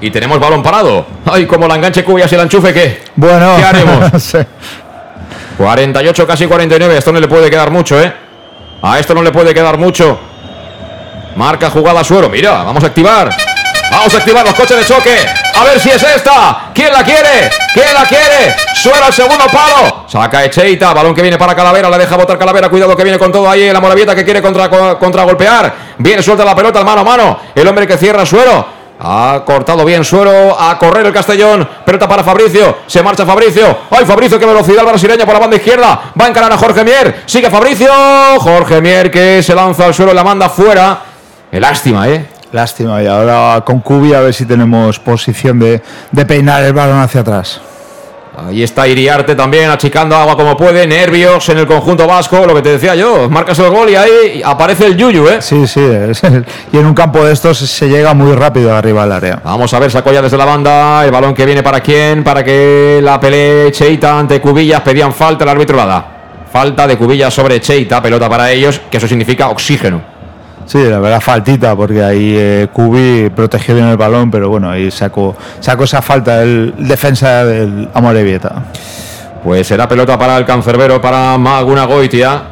Y 0.00 0.10
tenemos 0.10 0.40
balón 0.40 0.62
parado. 0.62 1.04
Ay, 1.26 1.46
como 1.46 1.68
la 1.68 1.74
enganche 1.74 2.02
Cuyas 2.02 2.32
y 2.32 2.34
el 2.34 2.40
enchufe, 2.42 2.72
¿qué? 2.72 3.02
Bueno, 3.16 3.56
¿qué 3.58 3.64
haremos? 3.64 4.36
48, 5.58 6.26
casi 6.26 6.46
49. 6.46 6.96
Esto 6.96 7.12
no 7.12 7.20
le 7.20 7.28
puede 7.28 7.50
quedar 7.50 7.70
mucho, 7.70 8.00
¿eh? 8.00 8.10
A 8.80 8.98
esto 8.98 9.14
no 9.14 9.22
le 9.22 9.30
puede 9.30 9.52
quedar 9.52 9.76
mucho. 9.76 10.18
Marca 11.36 11.68
jugada 11.68 12.02
suero. 12.02 12.30
Mira, 12.30 12.62
vamos 12.62 12.82
a 12.82 12.86
activar. 12.86 13.30
Vamos 13.90 14.14
a 14.14 14.18
activar 14.18 14.44
los 14.44 14.54
coches 14.54 14.76
de 14.76 14.84
choque. 14.86 15.26
A 15.54 15.64
ver 15.64 15.80
si 15.80 15.90
es 15.90 16.02
esta. 16.02 16.70
¿Quién 16.72 16.92
la 16.92 17.02
quiere? 17.02 17.50
¿Quién 17.74 17.92
la 17.92 18.04
quiere? 18.04 18.54
Suena 18.74 19.08
el 19.08 19.12
segundo 19.12 19.46
palo. 19.46 20.04
Saca 20.08 20.44
Echeita. 20.44 20.94
Balón 20.94 21.14
que 21.14 21.22
viene 21.22 21.36
para 21.36 21.54
Calavera. 21.54 21.90
La 21.90 21.98
deja 21.98 22.16
botar 22.16 22.38
Calavera. 22.38 22.68
Cuidado 22.68 22.96
que 22.96 23.02
viene 23.02 23.18
con 23.18 23.32
todo 23.32 23.50
ahí. 23.50 23.70
La 23.72 23.80
Moravieta 23.80 24.14
que 24.14 24.24
quiere 24.24 24.40
contra, 24.40 24.68
contra 24.96 25.24
golpear. 25.24 25.74
Viene 25.98 26.22
suelta 26.22 26.44
la 26.44 26.54
pelota. 26.54 26.84
Mano 26.84 27.00
a 27.00 27.04
mano. 27.04 27.40
El 27.54 27.66
hombre 27.66 27.86
que 27.86 27.96
cierra 27.96 28.24
suero. 28.24 28.80
Ha 29.02 29.42
cortado 29.46 29.82
bien 29.84 30.04
Suero 30.04 30.54
a 30.60 30.78
correr 30.78 31.06
el 31.06 31.12
Castellón. 31.12 31.66
Pelota 31.84 32.06
para 32.06 32.22
Fabricio. 32.22 32.78
Se 32.86 33.02
marcha 33.02 33.24
Fabricio. 33.24 33.78
¡Ay, 33.90 34.04
Fabricio! 34.04 34.38
¡Qué 34.38 34.44
velocidad 34.44 34.84
brasileña 34.84 35.24
por 35.24 35.32
la 35.32 35.40
banda 35.40 35.56
izquierda! 35.56 36.12
Va 36.20 36.26
a 36.26 36.28
encarar 36.28 36.52
a 36.52 36.58
Jorge 36.58 36.84
Mier. 36.84 37.22
Sigue 37.24 37.48
Fabricio. 37.48 37.90
Jorge 38.40 38.82
Mier 38.82 39.10
que 39.10 39.42
se 39.42 39.54
lanza 39.54 39.86
al 39.86 39.94
suelo 39.94 40.12
y 40.12 40.14
la 40.14 40.22
manda 40.22 40.50
fuera. 40.50 40.98
Qué 41.50 41.58
lástima, 41.58 42.08
¿eh? 42.08 42.39
Lástima, 42.52 43.00
y 43.00 43.06
ahora 43.06 43.62
con 43.64 43.80
Cubi 43.80 44.12
a 44.12 44.20
ver 44.20 44.34
si 44.34 44.44
tenemos 44.44 44.98
posición 44.98 45.58
de, 45.58 45.80
peinar 46.26 46.64
el 46.64 46.72
balón 46.72 46.98
hacia 46.98 47.20
atrás. 47.20 47.60
Ahí 48.36 48.62
está 48.62 48.88
Iriarte 48.88 49.34
también 49.34 49.70
achicando 49.70 50.16
agua 50.16 50.36
como 50.36 50.56
puede, 50.56 50.86
nervios 50.86 51.48
en 51.50 51.58
el 51.58 51.66
conjunto 51.66 52.06
vasco, 52.06 52.46
lo 52.46 52.54
que 52.54 52.62
te 52.62 52.70
decía 52.70 52.94
yo, 52.94 53.28
marcas 53.28 53.58
el 53.58 53.70
gol 53.70 53.90
y 53.90 53.96
ahí 53.96 54.42
aparece 54.44 54.86
el 54.86 54.96
Yuyu, 54.96 55.28
¿eh? 55.28 55.42
Sí, 55.42 55.66
sí, 55.66 55.80
y 56.72 56.76
en 56.76 56.86
un 56.86 56.94
campo 56.94 57.24
de 57.24 57.32
estos 57.32 57.58
se 57.58 57.88
llega 57.88 58.14
muy 58.14 58.32
rápido 58.34 58.74
arriba 58.74 59.02
al 59.02 59.12
área. 59.12 59.40
Vamos 59.44 59.72
a 59.74 59.78
ver, 59.78 59.90
sacó 59.90 60.10
ya 60.10 60.22
desde 60.22 60.36
la 60.36 60.44
banda, 60.44 61.04
el 61.04 61.10
balón 61.10 61.34
que 61.34 61.44
viene 61.44 61.62
para 61.62 61.80
quién, 61.80 62.24
para 62.24 62.42
que 62.42 63.00
la 63.02 63.20
pelee 63.20 63.70
Cheita 63.70 64.18
ante 64.18 64.40
Cubillas, 64.40 64.80
pedían 64.80 65.12
falta, 65.12 65.44
el 65.44 65.50
árbitro 65.50 65.76
la 65.76 65.86
da. 65.86 66.06
Falta 66.50 66.86
de 66.86 66.96
Cubillas 66.96 67.32
sobre 67.32 67.60
Cheita, 67.60 68.02
pelota 68.02 68.28
para 68.28 68.50
ellos, 68.50 68.80
que 68.90 68.96
eso 68.96 69.06
significa 69.06 69.50
oxígeno 69.50 70.19
Sí, 70.66 70.78
la 70.84 71.00
verdad 71.00 71.20
faltita, 71.20 71.74
porque 71.74 72.02
ahí 72.02 72.34
eh, 72.38 73.30
protegió 73.34 73.74
bien 73.74 73.88
el 73.88 73.96
balón, 73.96 74.30
pero 74.30 74.48
bueno, 74.48 74.70
ahí 74.70 74.90
sacó, 74.90 75.36
sacó 75.58 75.84
esa 75.84 76.00
falta 76.00 76.42
el 76.42 76.74
defensa 76.78 77.44
del 77.44 77.88
Amorebieta. 77.92 78.62
Pues 79.42 79.66
será 79.66 79.88
pelota 79.88 80.18
para 80.18 80.36
el 80.36 80.44
cancerbero, 80.44 81.00
para 81.00 81.36
Maguna 81.38 81.86
Goitia, 81.86 82.42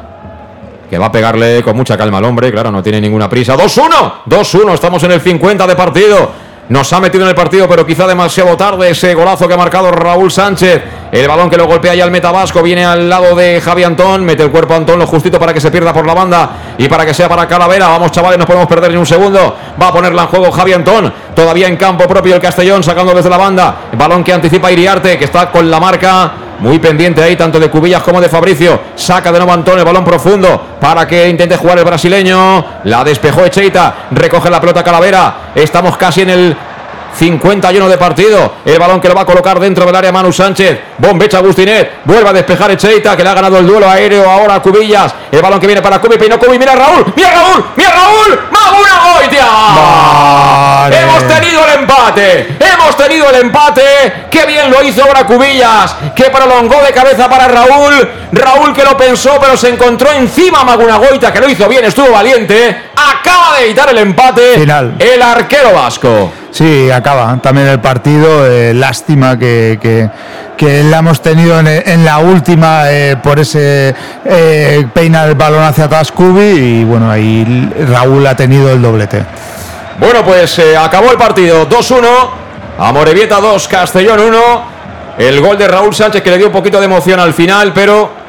que 0.89 0.97
va 0.97 1.05
a 1.05 1.11
pegarle 1.11 1.61
con 1.63 1.77
mucha 1.77 1.97
calma 1.97 2.17
al 2.17 2.25
hombre, 2.25 2.51
claro, 2.51 2.71
no 2.71 2.81
tiene 2.81 2.99
ninguna 2.99 3.29
prisa. 3.29 3.55
2-1, 3.55 4.13
2-1, 4.25 4.73
estamos 4.73 5.03
en 5.03 5.11
el 5.11 5.21
50 5.21 5.67
de 5.67 5.75
partido. 5.75 6.31
Nos 6.69 6.91
ha 6.93 6.99
metido 6.99 7.23
en 7.23 7.29
el 7.29 7.35
partido, 7.35 7.67
pero 7.67 7.85
quizá 7.85 8.05
demasiado 8.05 8.55
tarde 8.55 8.89
ese 8.91 9.13
golazo 9.15 9.47
que 9.47 9.53
ha 9.53 9.57
marcado 9.57 9.91
Raúl 9.91 10.31
Sánchez. 10.31 10.81
El 11.11 11.27
balón 11.27 11.49
que 11.49 11.57
lo 11.57 11.65
golpea 11.65 11.95
ya 11.95 12.03
el 12.05 12.11
metabasco 12.11 12.61
viene 12.61 12.85
al 12.85 13.09
lado 13.09 13.35
de 13.35 13.59
Javi 13.59 13.83
Antón. 13.83 14.23
Mete 14.23 14.43
el 14.43 14.51
cuerpo 14.51 14.75
a 14.75 14.77
Antón 14.77 14.99
lo 14.99 15.07
justito 15.07 15.39
para 15.39 15.53
que 15.53 15.59
se 15.59 15.71
pierda 15.71 15.91
por 15.91 16.05
la 16.05 16.13
banda 16.13 16.49
y 16.77 16.87
para 16.87 17.03
que 17.05 17.13
sea 17.15 17.27
para 17.27 17.47
Calavera. 17.47 17.87
Vamos, 17.87 18.11
chavales, 18.11 18.37
no 18.37 18.45
podemos 18.45 18.67
perder 18.67 18.91
ni 18.91 18.97
un 18.97 19.07
segundo. 19.07 19.55
Va 19.81 19.87
a 19.87 19.91
ponerla 19.91 20.23
en 20.23 20.27
juego 20.27 20.51
Javi 20.51 20.73
Antón. 20.73 21.11
Todavía 21.35 21.67
en 21.67 21.77
campo 21.77 22.07
propio 22.07 22.35
el 22.35 22.41
Castellón, 22.41 22.83
sacando 22.83 23.13
desde 23.13 23.29
la 23.29 23.37
banda. 23.37 23.75
balón 23.93 24.23
que 24.23 24.33
anticipa 24.33 24.71
Iriarte, 24.71 25.17
que 25.17 25.25
está 25.25 25.49
con 25.51 25.71
la 25.71 25.79
marca 25.79 26.31
muy 26.59 26.77
pendiente 26.77 27.23
ahí, 27.23 27.35
tanto 27.35 27.59
de 27.59 27.69
Cubillas 27.69 28.03
como 28.03 28.21
de 28.21 28.29
Fabricio. 28.29 28.79
Saca 28.95 29.31
de 29.31 29.39
nuevo 29.39 29.53
Antón 29.53 29.79
el 29.79 29.85
balón 29.85 30.03
profundo 30.03 30.77
para 30.79 31.07
que 31.07 31.27
intente 31.27 31.57
jugar 31.57 31.79
el 31.79 31.85
brasileño. 31.85 32.65
La 32.83 33.03
despejó 33.03 33.45
Echeita. 33.45 34.09
Recoge 34.11 34.49
la 34.49 34.61
pelota 34.61 34.83
Calavera. 34.83 35.51
Estamos 35.55 35.97
casi 35.97 36.21
en 36.21 36.29
el 36.29 36.57
51 37.15 37.89
de 37.89 37.97
partido. 37.97 38.55
El 38.65 38.79
balón 38.79 38.99
que 39.01 39.07
lo 39.07 39.15
va 39.15 39.21
a 39.21 39.25
colocar 39.25 39.59
dentro 39.59 39.85
del 39.85 39.95
área 39.95 40.11
Manu 40.11 40.31
Sánchez. 40.31 40.79
Bombecha 40.97 41.37
Agustinet. 41.37 41.99
Vuelve 42.05 42.29
a 42.29 42.33
despejar 42.33 42.71
Echeita 42.71 43.15
que 43.15 43.23
le 43.23 43.29
ha 43.29 43.33
ganado 43.33 43.57
el 43.57 43.67
duelo 43.67 43.89
aéreo 43.89 44.29
ahora 44.29 44.55
a 44.55 44.61
Cubillas. 44.61 45.13
El 45.31 45.41
balón 45.41 45.59
que 45.59 45.67
viene 45.67 45.81
para 45.81 45.99
Cubi. 45.99 46.17
Peinó 46.17 46.39
Cubi. 46.39 46.57
Mira 46.57 46.75
Raúl. 46.75 47.05
Mira 47.15 47.31
Raúl. 47.31 47.65
Mira 47.75 47.91
Raúl. 47.91 48.39
Maguna 48.51 49.13
Goitia. 49.13 49.47
Hemos 51.01 51.27
tenido 51.27 51.65
el 51.65 51.79
empate. 51.79 52.57
Hemos 52.59 52.97
tenido 52.97 53.29
el 53.29 53.35
empate. 53.35 53.81
Qué 54.29 54.45
bien 54.45 54.71
lo 54.71 54.83
hizo 54.83 55.03
ahora 55.03 55.25
Cubillas. 55.25 55.95
Que 56.15 56.25
prolongó 56.25 56.81
de 56.83 56.91
cabeza 56.91 57.29
para 57.29 57.47
Raúl. 57.47 58.09
Raúl 58.31 58.73
que 58.73 58.83
lo 58.83 58.95
pensó 58.95 59.37
pero 59.39 59.57
se 59.57 59.69
encontró 59.69 60.11
encima 60.11 60.63
Maguna 60.63 60.97
Goita 60.97 61.31
que 61.31 61.39
lo 61.39 61.49
hizo 61.49 61.67
bien. 61.67 61.85
Estuvo 61.85 62.11
valiente. 62.11 62.89
Acaba 62.95 63.57
de 63.57 63.65
evitar 63.65 63.89
el 63.89 63.97
empate. 63.99 64.59
Final. 64.59 64.95
El 64.99 65.21
arquero 65.21 65.73
vasco. 65.73 66.31
Sí, 66.51 66.89
acaba 66.89 67.39
también 67.41 67.67
el 67.67 67.79
partido. 67.79 68.45
eh, 68.47 68.73
lástima 68.73 69.37
que, 69.37 70.09
que, 70.57 70.83
la 70.83 70.99
hemos 70.99 71.21
tenido 71.21 71.59
en, 71.59 72.03
la 72.05 72.19
última 72.19 72.91
eh, 72.91 73.15
por 73.21 73.39
ese 73.39 73.95
eh, 74.25 74.85
peina 74.93 75.25
el 75.25 75.35
balón 75.35 75.63
hacia 75.63 75.85
atrás 75.85 76.11
y 76.17 76.83
bueno, 76.83 77.09
ahí 77.09 77.69
Raúl 77.87 78.25
ha 78.27 78.35
tenido 78.35 78.69
el 78.71 78.81
doblete. 78.81 79.23
Bueno, 79.99 80.23
pues 80.23 80.59
eh, 80.59 80.75
acabó 80.75 81.11
el 81.11 81.17
partido 81.17 81.67
2-1. 81.69 82.05
Amorebieta 82.77 83.39
2, 83.39 83.67
Castellón 83.67 84.19
1. 84.19 84.39
El 85.17 85.41
gol 85.41 85.57
de 85.57 85.67
Raúl 85.67 85.93
Sánchez 85.93 86.21
que 86.21 86.31
le 86.31 86.37
dio 86.37 86.47
un 86.47 86.53
poquito 86.53 86.79
de 86.79 86.85
emoción 86.85 87.19
al 87.19 87.33
final, 87.33 87.73
pero 87.73 88.19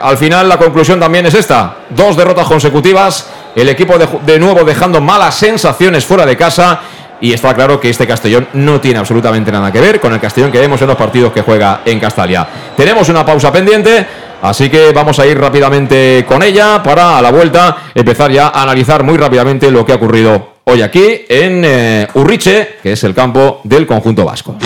al 0.00 0.16
final 0.16 0.48
la 0.48 0.56
conclusión 0.56 1.00
también 1.00 1.26
es 1.26 1.34
esta. 1.34 1.74
Dos 1.90 2.16
derrotas 2.16 2.46
consecutivas. 2.46 3.26
El 3.54 3.68
equipo 3.68 3.94
de 3.98 4.38
nuevo 4.38 4.64
dejando 4.64 5.00
malas 5.00 5.34
sensaciones 5.34 6.04
fuera 6.04 6.24
de 6.24 6.36
casa. 6.36 6.80
Y 7.20 7.32
está 7.32 7.54
claro 7.54 7.80
que 7.80 7.90
este 7.90 8.06
Castellón 8.06 8.48
no 8.54 8.80
tiene 8.80 8.98
absolutamente 8.98 9.50
nada 9.50 9.72
que 9.72 9.80
ver 9.80 10.00
con 10.00 10.12
el 10.12 10.20
Castellón 10.20 10.52
que 10.52 10.58
vemos 10.58 10.80
en 10.82 10.88
los 10.88 10.96
partidos 10.96 11.32
que 11.32 11.42
juega 11.42 11.82
en 11.84 12.00
Castalia. 12.00 12.46
Tenemos 12.76 13.08
una 13.08 13.24
pausa 13.24 13.52
pendiente, 13.52 14.06
así 14.42 14.68
que 14.68 14.92
vamos 14.92 15.18
a 15.18 15.26
ir 15.26 15.38
rápidamente 15.38 16.24
con 16.28 16.42
ella 16.42 16.82
para 16.82 17.18
a 17.18 17.22
la 17.22 17.30
vuelta 17.30 17.76
empezar 17.94 18.30
ya 18.30 18.48
a 18.48 18.62
analizar 18.62 19.02
muy 19.02 19.16
rápidamente 19.16 19.70
lo 19.70 19.86
que 19.86 19.92
ha 19.92 19.96
ocurrido 19.96 20.54
hoy 20.64 20.82
aquí 20.82 21.24
en 21.28 21.62
eh, 21.64 22.08
Urriche, 22.14 22.76
que 22.82 22.92
es 22.92 23.04
el 23.04 23.14
campo 23.14 23.60
del 23.64 23.86
conjunto 23.86 24.24
vasco. 24.24 24.56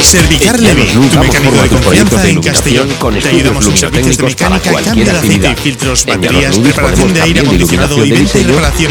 Servicar 0.00 0.58
Levi, 0.58 0.86
tu 0.86 1.18
mecánico 1.18 1.62
de 1.62 1.68
confianza 1.68 2.28
en 2.28 2.42
Castellón. 2.42 2.88
Te 3.22 3.28
ayudamos 3.28 3.66
en 3.66 3.76
servicios 3.76 4.16
de 4.16 4.24
mecánica, 4.24 4.72
cambio 4.84 5.04
de 5.04 5.10
aceite 5.10 5.50
y 5.50 5.54
filtros, 5.54 6.06
baterías, 6.06 6.56
reparación 6.56 7.14
de 7.14 7.22
aire 7.22 7.40
acondicionado 7.40 8.04
y 8.04 8.10
venta 8.10 8.38
y 8.38 8.44
reparación. 8.44 8.90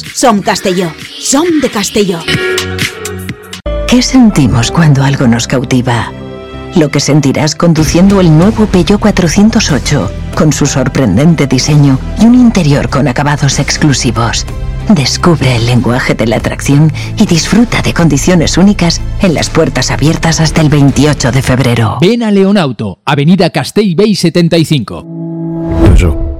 Cementos. 0.00 0.18
Som 0.20 0.42
Castelló. 0.42 0.92
Som 1.18 1.60
de 1.60 1.70
Castelló. 1.70 2.18
¿Qué 3.88 4.02
sentimos 4.02 4.70
cuando 4.70 5.02
algo 5.02 5.26
nos 5.26 5.46
cautiva? 5.46 6.12
Lo 6.76 6.90
que 6.90 7.00
sentirás 7.00 7.56
conduciendo 7.56 8.20
el 8.20 8.36
nuevo 8.36 8.66
Peugeot 8.66 9.00
408, 9.00 10.10
con 10.36 10.52
su 10.52 10.66
sorprendente 10.66 11.48
diseño 11.48 11.98
y 12.20 12.26
un 12.26 12.36
interior 12.36 12.88
con 12.88 13.08
acabados 13.08 13.58
exclusivos. 13.58 14.46
Descubre 14.88 15.56
el 15.56 15.66
lenguaje 15.66 16.14
de 16.14 16.26
la 16.26 16.36
atracción 16.36 16.92
y 17.16 17.26
disfruta 17.26 17.82
de 17.82 17.92
condiciones 17.92 18.56
únicas 18.56 19.00
en 19.20 19.34
las 19.34 19.50
puertas 19.50 19.90
abiertas 19.90 20.40
hasta 20.40 20.60
el 20.60 20.68
28 20.68 21.32
de 21.32 21.42
febrero. 21.42 21.98
Ven 22.00 22.22
a 22.22 22.30
Leonauto, 22.30 23.00
Avenida 23.04 23.50
Castell 23.50 23.94
Bay 23.96 24.14
75. 24.14 25.04
Bar 25.04 26.39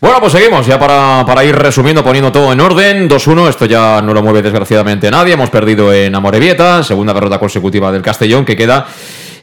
Bueno, 0.00 0.20
pues 0.20 0.32
seguimos 0.32 0.66
ya 0.66 0.78
para, 0.78 1.24
para 1.26 1.44
ir 1.44 1.54
resumiendo, 1.54 2.04
poniendo 2.04 2.30
todo 2.32 2.52
en 2.52 2.60
orden. 2.60 3.08
2-1, 3.08 3.48
esto 3.48 3.66
ya 3.66 4.02
no 4.02 4.12
lo 4.12 4.22
mueve 4.22 4.42
desgraciadamente 4.42 5.10
nadie. 5.10 5.34
Hemos 5.34 5.50
perdido 5.50 5.92
en 5.92 6.14
Amorebieta, 6.14 6.82
segunda 6.82 7.14
derrota 7.14 7.38
consecutiva 7.38 7.90
del 7.90 8.02
Castellón, 8.02 8.44
que 8.44 8.56
queda 8.56 8.86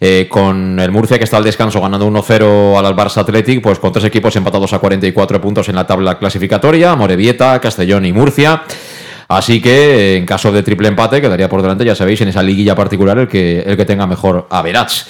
eh, 0.06 0.28
con 0.30 0.80
el 0.80 0.92
Murcia 0.92 1.18
que 1.18 1.24
está 1.24 1.38
al 1.38 1.46
descanso 1.46 1.80
ganando 1.80 2.06
1-0 2.10 2.78
al 2.78 2.96
Barça 2.96 3.22
Athletic, 3.22 3.62
pues 3.62 3.80
con 3.80 3.94
tres 3.94 4.04
equipos 4.04 4.36
empatados 4.36 4.74
a 4.74 4.80
44 4.80 5.40
puntos 5.40 5.70
en 5.70 5.76
la 5.76 5.88
tabla 5.88 6.20
clasificatoria, 6.20 6.94
Morevieta, 6.96 7.60
Castellón 7.62 8.06
y 8.06 8.12
Murcia. 8.12 8.64
Así 9.30 9.62
que 9.62 10.18
en 10.18 10.26
caso 10.26 10.52
de 10.52 10.62
triple 10.62 10.90
empate 10.90 11.22
quedaría 11.22 11.48
por 11.48 11.62
delante, 11.62 11.86
ya 11.86 11.96
sabéis, 11.96 12.20
en 12.20 12.28
esa 12.28 12.44
liguilla 12.44 12.76
particular 12.76 13.18
el 13.18 13.28
que, 13.30 13.62
el 13.62 13.78
que 13.78 13.86
tenga 13.86 14.06
mejor 14.06 14.46
average. 14.50 15.06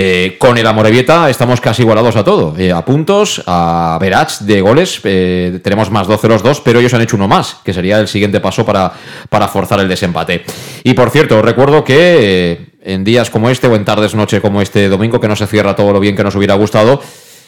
Eh, 0.00 0.36
con 0.38 0.56
el 0.56 0.64
Amorebieta 0.64 1.28
estamos 1.28 1.60
casi 1.60 1.82
igualados 1.82 2.14
a 2.14 2.22
todo, 2.22 2.54
eh, 2.56 2.70
a 2.70 2.84
puntos, 2.84 3.42
a 3.48 3.98
verach 4.00 4.38
de 4.42 4.60
goles, 4.60 5.00
eh, 5.02 5.58
tenemos 5.60 5.90
más 5.90 6.06
12 6.06 6.28
los 6.28 6.40
dos, 6.40 6.60
pero 6.60 6.78
ellos 6.78 6.94
han 6.94 7.00
hecho 7.00 7.16
uno 7.16 7.26
más, 7.26 7.56
que 7.64 7.72
sería 7.72 7.98
el 7.98 8.06
siguiente 8.06 8.38
paso 8.38 8.64
para, 8.64 8.92
para 9.28 9.48
forzar 9.48 9.80
el 9.80 9.88
desempate. 9.88 10.44
Y 10.84 10.94
por 10.94 11.10
cierto, 11.10 11.42
recuerdo 11.42 11.82
que 11.82 11.96
eh, 11.98 12.66
en 12.84 13.02
días 13.02 13.28
como 13.28 13.50
este 13.50 13.66
o 13.66 13.74
en 13.74 13.84
tardes 13.84 14.14
noche 14.14 14.40
como 14.40 14.62
este 14.62 14.88
domingo, 14.88 15.18
que 15.18 15.26
no 15.26 15.34
se 15.34 15.48
cierra 15.48 15.74
todo 15.74 15.92
lo 15.92 15.98
bien 15.98 16.14
que 16.14 16.22
nos 16.22 16.36
hubiera 16.36 16.54
gustado, 16.54 17.02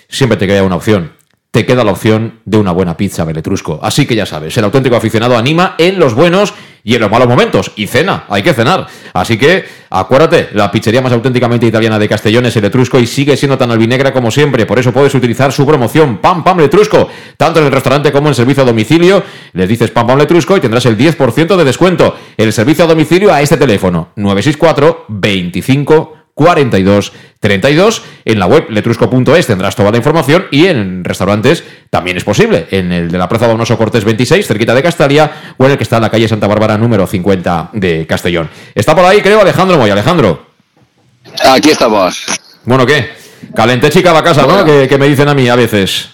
siempre 0.08 0.36
te 0.36 0.48
queda 0.48 0.64
una 0.64 0.74
opción. 0.74 1.12
Te 1.52 1.64
queda 1.64 1.84
la 1.84 1.92
opción 1.92 2.40
de 2.46 2.56
una 2.56 2.72
buena 2.72 2.96
pizza 2.96 3.24
Beletrusco. 3.24 3.78
Así 3.80 4.06
que 4.06 4.16
ya 4.16 4.26
sabes, 4.26 4.56
el 4.56 4.64
auténtico 4.64 4.96
aficionado 4.96 5.36
anima 5.36 5.76
en 5.78 6.00
los 6.00 6.14
buenos 6.14 6.52
y 6.84 6.94
en 6.94 7.00
los 7.00 7.10
malos 7.10 7.28
momentos. 7.28 7.72
Y 7.76 7.86
cena, 7.86 8.24
hay 8.28 8.42
que 8.42 8.54
cenar. 8.54 8.86
Así 9.12 9.38
que 9.38 9.64
acuérdate, 9.90 10.48
la 10.52 10.70
pizzería 10.70 11.02
más 11.02 11.12
auténticamente 11.12 11.66
italiana 11.66 11.98
de 11.98 12.08
Castellón 12.08 12.46
es 12.46 12.56
el 12.56 12.64
Etrusco 12.64 12.98
y 12.98 13.06
sigue 13.06 13.36
siendo 13.36 13.58
tan 13.58 13.70
albinegra 13.70 14.12
como 14.12 14.30
siempre. 14.30 14.66
Por 14.66 14.78
eso 14.78 14.92
puedes 14.92 15.14
utilizar 15.14 15.52
su 15.52 15.66
promoción 15.66 16.18
Pam 16.18 16.44
Pam 16.44 16.58
Letrusco, 16.58 17.08
tanto 17.36 17.60
en 17.60 17.66
el 17.66 17.72
restaurante 17.72 18.12
como 18.12 18.28
en 18.28 18.34
servicio 18.34 18.62
a 18.62 18.66
domicilio. 18.66 19.22
Les 19.52 19.68
dices 19.68 19.90
Pam 19.90 20.06
Pam 20.06 20.18
Letrusco 20.18 20.56
y 20.56 20.60
tendrás 20.60 20.86
el 20.86 20.96
10% 20.96 21.56
de 21.56 21.64
descuento. 21.64 22.16
El 22.36 22.52
servicio 22.52 22.84
a 22.84 22.88
domicilio 22.88 23.32
a 23.32 23.40
este 23.40 23.56
teléfono 23.56 24.10
964 24.16 25.06
25 25.08 26.19
42 26.40 27.12
32. 27.38 28.02
En 28.24 28.38
la 28.38 28.46
web 28.46 28.70
letrusco.es 28.70 29.46
tendrás 29.46 29.76
toda 29.76 29.90
la 29.90 29.98
información 29.98 30.46
y 30.50 30.68
en 30.68 31.04
restaurantes 31.04 31.62
también 31.90 32.16
es 32.16 32.24
posible. 32.24 32.66
En 32.70 32.90
el 32.92 33.10
de 33.10 33.18
la 33.18 33.28
Plaza 33.28 33.46
Donoso 33.46 33.76
Cortés 33.76 34.04
26, 34.04 34.46
cerquita 34.46 34.74
de 34.74 34.82
Castalia, 34.82 35.54
o 35.58 35.66
en 35.66 35.72
el 35.72 35.76
que 35.76 35.82
está 35.82 35.96
en 35.96 36.02
la 36.02 36.10
calle 36.10 36.28
Santa 36.28 36.46
Bárbara 36.46 36.78
número 36.78 37.06
50 37.06 37.70
de 37.74 38.06
Castellón. 38.06 38.48
Está 38.74 38.96
por 38.96 39.04
ahí, 39.04 39.20
creo, 39.20 39.42
Alejandro 39.42 39.76
Moy. 39.76 39.90
Alejandro. 39.90 40.46
Aquí 41.44 41.70
estamos. 41.70 42.24
Bueno, 42.64 42.86
¿qué? 42.86 43.10
Calenté 43.54 43.90
chica 43.90 44.14
va 44.14 44.24
casa, 44.24 44.46
¿no? 44.46 44.64
Que, 44.64 44.88
que 44.88 44.96
me 44.96 45.08
dicen 45.08 45.28
a 45.28 45.34
mí 45.34 45.46
a 45.46 45.56
veces. 45.56 46.08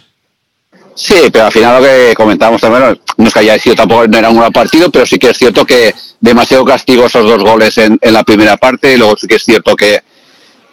Sí, 0.97 1.29
pero 1.33 1.47
al 1.47 1.53
final 1.53 1.81
lo 1.81 1.89
que 1.89 2.15
comentábamos 2.17 2.61
también, 2.61 2.99
no 3.17 3.29
es 3.29 3.33
que 3.33 3.41
haya 3.41 3.59
sido 3.59 3.77
tampoco, 3.77 4.09
no 4.09 4.19
era 4.19 4.31
un 4.31 4.39
gran 4.39 4.53
partido, 4.53 4.91
pero 4.91 5.07
sí 5.07 5.19
que 5.19 5.31
es 5.31 5.39
cierto 5.39 5.65
que 5.65 5.95
demasiado 6.21 6.65
castigo 6.65 7.07
esos 7.07 7.25
dos 7.25 7.45
goles 7.45 7.77
en, 7.79 7.99
en 8.01 8.13
la 8.15 8.25
primera 8.25 8.57
parte, 8.57 8.95
y 8.95 8.97
luego 8.97 9.15
sí 9.17 9.27
que 9.27 9.35
es 9.35 9.45
cierto 9.45 9.77
que, 9.77 10.01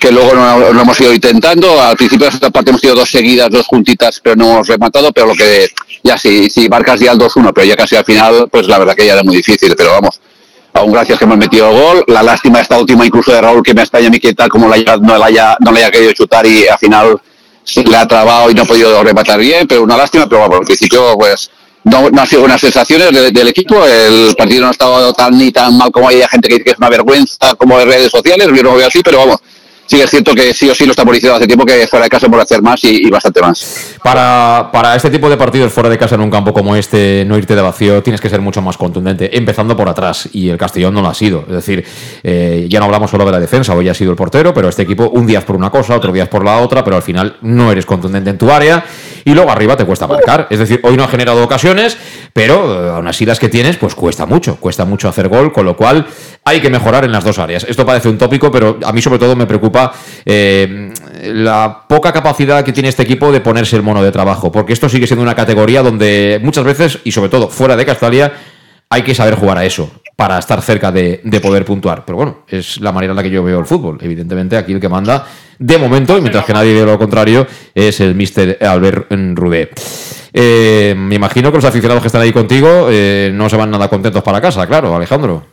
que 0.04 0.12
luego 0.12 0.36
no, 0.36 0.60
lo 0.74 0.82
hemos 0.82 1.00
ido 1.00 1.14
intentando. 1.14 1.82
Al 1.82 1.96
principio 1.96 2.28
de 2.28 2.34
esta 2.34 2.50
parte 2.50 2.72
hemos 2.72 2.84
ido 2.84 2.94
dos 2.94 3.10
seguidas, 3.10 3.50
dos 3.50 3.66
juntitas, 3.66 4.20
pero 4.22 4.36
no 4.36 4.52
hemos 4.52 4.68
rematado. 4.68 5.14
Pero 5.14 5.28
lo 5.28 5.34
que 5.34 5.70
ya 6.04 6.18
sí, 6.18 6.50
si 6.50 6.68
marcas 6.68 7.00
ya 7.00 7.14
el 7.14 7.18
2-1, 7.18 7.52
pero 7.56 7.66
ya 7.66 7.78
casi 7.78 7.96
al 7.96 8.04
final, 8.04 8.50
pues 8.52 8.68
la 8.68 8.80
verdad 8.80 8.96
que 8.96 9.06
ya 9.06 9.14
era 9.14 9.24
muy 9.24 9.38
difícil. 9.38 9.74
Pero 9.78 9.92
vamos, 9.92 10.20
aún 10.74 10.92
gracias 10.92 11.18
que 11.18 11.24
hemos 11.24 11.38
metido 11.38 11.70
el 11.70 11.78
gol. 11.82 12.04
La 12.08 12.22
lástima 12.22 12.60
esta 12.60 12.78
última, 12.78 13.06
incluso 13.06 13.32
de 13.32 13.40
Raúl, 13.40 13.64
que 13.64 13.74
me 13.74 13.82
extraña 13.84 14.08
a 14.08 14.10
mí 14.10 14.20
que 14.20 14.34
tal 14.34 14.50
como 14.50 14.68
la, 14.68 14.76
haya- 14.76 14.98
no, 14.98 15.18
la 15.18 15.26
haya, 15.28 15.56
no 15.62 15.72
le 15.72 15.80
haya 15.80 15.92
querido 15.92 16.12
chutar 16.12 16.46
y 16.46 16.68
al 16.68 16.78
final 16.78 17.18
le 17.76 17.96
ha 17.96 18.06
trabado 18.06 18.52
y 18.52 18.54
no 18.54 18.64
ha 18.64 18.66
podido 18.66 19.02
rematar 19.04 19.40
bien. 19.40 19.66
Pero 19.68 19.84
una 19.84 19.96
lástima, 19.96 20.28
pero 20.28 20.42
bueno, 20.42 20.58
al 20.58 20.66
principio, 20.66 21.16
pues. 21.18 21.50
No, 21.86 22.10
no 22.10 22.22
ha 22.22 22.26
sido 22.26 22.42
buenas 22.42 22.62
sensaciones 22.62 23.12
de- 23.12 23.32
del 23.32 23.48
equipo. 23.50 23.86
El 23.86 24.34
partido 24.38 24.62
no 24.62 24.68
ha 24.68 24.72
estado 24.72 25.14
tan 25.14 25.38
ni 25.38 25.52
tan 25.52 25.78
mal 25.78 25.92
como 25.92 26.08
hay 26.10 26.22
gente 26.30 26.48
que 26.48 26.54
dice 26.56 26.64
que 26.64 26.72
es 26.72 26.78
una 26.78 26.90
vergüenza, 26.90 27.56
como 27.58 27.78
en 27.80 27.88
redes 27.90 28.10
sociales. 28.10 28.48
Yo 28.56 28.64
no 28.64 28.76
veo 28.76 28.88
así, 28.88 29.02
pero 29.04 29.18
vamos, 29.18 29.38
sí 29.94 30.02
es 30.02 30.10
cierto 30.10 30.34
que 30.34 30.54
sí 30.56 30.68
o 30.70 30.74
sí 30.74 30.86
lo 30.86 30.92
estamos 30.92 31.14
diciendo 31.14 31.36
hace 31.36 31.46
tiempo 31.46 31.66
que 31.66 31.86
fuera 31.86 32.06
de 32.06 32.10
casa 32.10 32.28
por 32.28 32.40
hacer 32.40 32.64
más 32.64 32.84
y, 32.84 33.08
y 33.08 33.10
bastante 33.12 33.42
más. 33.42 33.94
Para, 34.04 34.70
para 34.72 34.96
este 34.96 35.12
tipo 35.12 35.30
de 35.30 35.38
partidos 35.38 35.72
fuera 35.72 35.88
de 35.88 36.00
casa 36.00 36.16
en 36.16 36.22
un 36.22 36.32
campo 36.32 36.52
como 36.52 36.76
este, 36.76 37.24
no 37.28 37.38
irte 37.38 37.56
de 37.56 37.62
vacío, 37.62 38.02
tienes 38.02 38.20
que 38.20 38.28
ser 38.28 38.42
mucho 38.42 38.60
más 38.62 38.76
contundente, 38.76 39.38
empezando 39.38 39.78
por 39.78 39.88
atrás. 39.88 40.30
Y 40.34 40.50
el 40.50 40.58
Castellón 40.58 40.96
no 40.96 41.02
lo 41.04 41.10
ha 41.10 41.14
sido. 41.14 41.46
Es 41.48 41.54
decir, 41.54 41.86
eh, 42.24 42.66
ya 42.70 42.80
no 42.80 42.86
hablamos 42.86 43.12
solo 43.12 43.24
de 43.26 43.34
la 43.34 43.40
defensa, 43.40 43.76
hoy 43.76 43.88
ha 43.88 43.94
sido 43.94 44.10
el 44.10 44.18
portero, 44.18 44.52
pero 44.52 44.68
este 44.68 44.82
equipo 44.82 45.10
un 45.10 45.28
día 45.28 45.40
es 45.40 45.46
por 45.46 45.56
una 45.56 45.70
cosa, 45.70 45.96
otro 45.96 46.12
día 46.12 46.24
es 46.24 46.30
por 46.30 46.44
la 46.44 46.58
otra, 46.58 46.84
pero 46.84 46.96
al 46.96 47.04
final 47.04 47.38
no 47.42 47.72
eres 47.72 47.86
contundente 47.86 48.32
en 48.32 48.38
tu 48.40 48.50
área 48.50 48.84
y 49.26 49.34
luego 49.34 49.52
arriba 49.52 49.76
te 49.76 49.86
cuesta 49.86 50.08
marcar. 50.08 50.48
Es 50.50 50.60
decir, 50.60 50.80
hoy 50.84 50.98
no 50.98 51.04
ha 51.04 51.08
generado 51.08 51.44
ocasiones, 51.44 51.98
pero 52.34 52.86
eh, 52.86 52.90
aún 52.96 53.08
así 53.08 53.26
las 53.26 53.40
que 53.40 53.50
tienes, 53.50 53.78
pues 53.78 53.96
cuesta 53.96 54.26
mucho, 54.26 54.58
cuesta 54.58 54.86
mucho 54.86 55.08
hacer 55.10 55.28
gol, 55.28 55.52
con 55.52 55.66
lo 55.66 55.76
cual 55.76 56.06
hay 56.46 56.60
que 56.60 56.70
mejorar 56.70 57.06
en 57.06 57.12
las 57.12 57.24
dos 57.24 57.40
áreas. 57.40 57.66
Esto 57.68 57.86
parece 57.86 58.10
un 58.10 58.18
tópico, 58.18 58.52
pero 58.52 58.80
a 58.84 58.92
mí 58.92 59.02
sobre 59.02 59.20
todo 59.20 59.36
me 59.36 59.46
preocupa 59.46 59.94
eh, 60.26 60.92
la 61.24 61.86
poca 61.88 62.12
capacidad 62.12 62.64
que 62.64 62.74
tiene 62.74 62.90
este 62.90 63.04
equipo 63.04 63.32
de 63.32 63.42
ponerse 63.42 63.76
el 63.76 63.84
mono 63.84 64.04
de 64.04 64.12
trabajo, 64.12 64.52
porque 64.52 64.74
esto 64.74 64.90
sigue 64.90 65.08
siendo 65.08 65.24
una 65.24 65.36
categoría 65.36 65.82
donde 65.82 66.40
muchas 66.44 66.64
veces, 66.64 67.00
y 67.04 67.12
sobre 67.12 67.30
todo 67.30 67.50
fuera 67.50 67.76
de 67.76 67.86
Castalia, 67.86 68.34
hay 68.90 69.02
que 69.02 69.16
saber 69.16 69.36
jugar 69.36 69.58
a 69.58 69.66
eso 69.66 69.90
para 70.16 70.38
estar 70.38 70.62
cerca 70.62 70.92
de, 70.92 71.22
de 71.24 71.40
poder 71.40 71.66
puntuar. 71.66 72.06
Pero 72.06 72.18
bueno, 72.18 72.44
es 72.48 72.80
la 72.80 72.92
manera 72.92 73.12
en 73.12 73.18
la 73.18 73.24
que 73.24 73.32
yo 73.32 73.44
veo 73.44 73.60
el 73.60 73.66
fútbol. 73.66 73.98
Evidentemente, 74.02 74.56
aquí 74.56 74.74
el 74.74 74.80
que 74.80 74.90
manda, 74.90 75.26
de 75.60 75.78
momento, 75.78 76.18
y 76.18 76.22
mientras 76.22 76.46
que 76.46 76.54
nadie 76.54 76.74
ve 76.74 76.86
lo 76.86 76.98
contrario, 76.98 77.48
es 77.74 78.00
el 78.00 78.16
Mister 78.16 78.58
Albert 78.62 79.08
Rudé. 79.36 79.70
Eh, 80.34 80.96
me 80.98 81.16
imagino 81.16 81.52
que 81.52 81.58
los 81.58 81.66
aficionados 81.66 82.02
que 82.02 82.08
están 82.08 82.22
ahí 82.22 82.32
contigo 82.32 82.88
eh, 82.90 83.32
no 83.34 83.50
se 83.50 83.56
van 83.58 83.70
nada 83.72 83.88
contentos 83.88 84.24
para 84.24 84.42
casa, 84.42 84.66
claro, 84.68 84.96
Alejandro. 84.96 85.46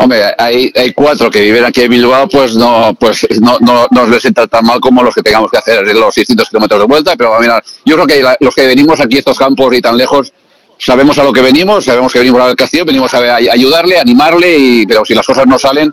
Hombre, 0.00 0.22
hay, 0.38 0.72
hay 0.76 0.92
cuatro 0.92 1.28
que 1.28 1.40
viven 1.42 1.64
aquí 1.64 1.82
en 1.82 1.90
Bilbao, 1.90 2.28
pues 2.28 2.54
no, 2.54 2.94
pues 2.98 3.26
no, 3.40 3.58
no, 3.60 3.86
no 3.90 4.06
les 4.06 4.24
entra 4.24 4.46
tan 4.46 4.64
mal 4.64 4.78
como 4.80 5.02
los 5.02 5.12
que 5.14 5.22
tengamos 5.22 5.50
que 5.50 5.58
hacer 5.58 5.84
los 5.94 6.14
600 6.14 6.48
kilómetros 6.48 6.80
de 6.80 6.86
vuelta, 6.86 7.16
pero 7.16 7.38
mira, 7.40 7.60
yo 7.84 7.96
creo 7.96 8.06
que 8.06 8.22
la- 8.22 8.36
los 8.38 8.54
que 8.54 8.66
venimos 8.66 9.00
aquí 9.00 9.16
a 9.16 9.18
estos 9.18 9.36
campos 9.36 9.74
y 9.76 9.80
tan 9.82 9.96
lejos, 9.96 10.32
sabemos 10.78 11.18
a 11.18 11.24
lo 11.24 11.32
que 11.32 11.42
venimos, 11.42 11.84
sabemos 11.84 12.12
que 12.12 12.20
venimos 12.20 12.40
al 12.40 12.54
castillo, 12.54 12.84
venimos 12.84 13.12
a, 13.12 13.18
a 13.18 13.36
ayudarle, 13.36 13.98
a 13.98 14.02
animarle, 14.02 14.56
y, 14.56 14.86
pero 14.86 15.04
si 15.04 15.14
las 15.14 15.26
cosas 15.26 15.48
no 15.48 15.58
salen, 15.58 15.92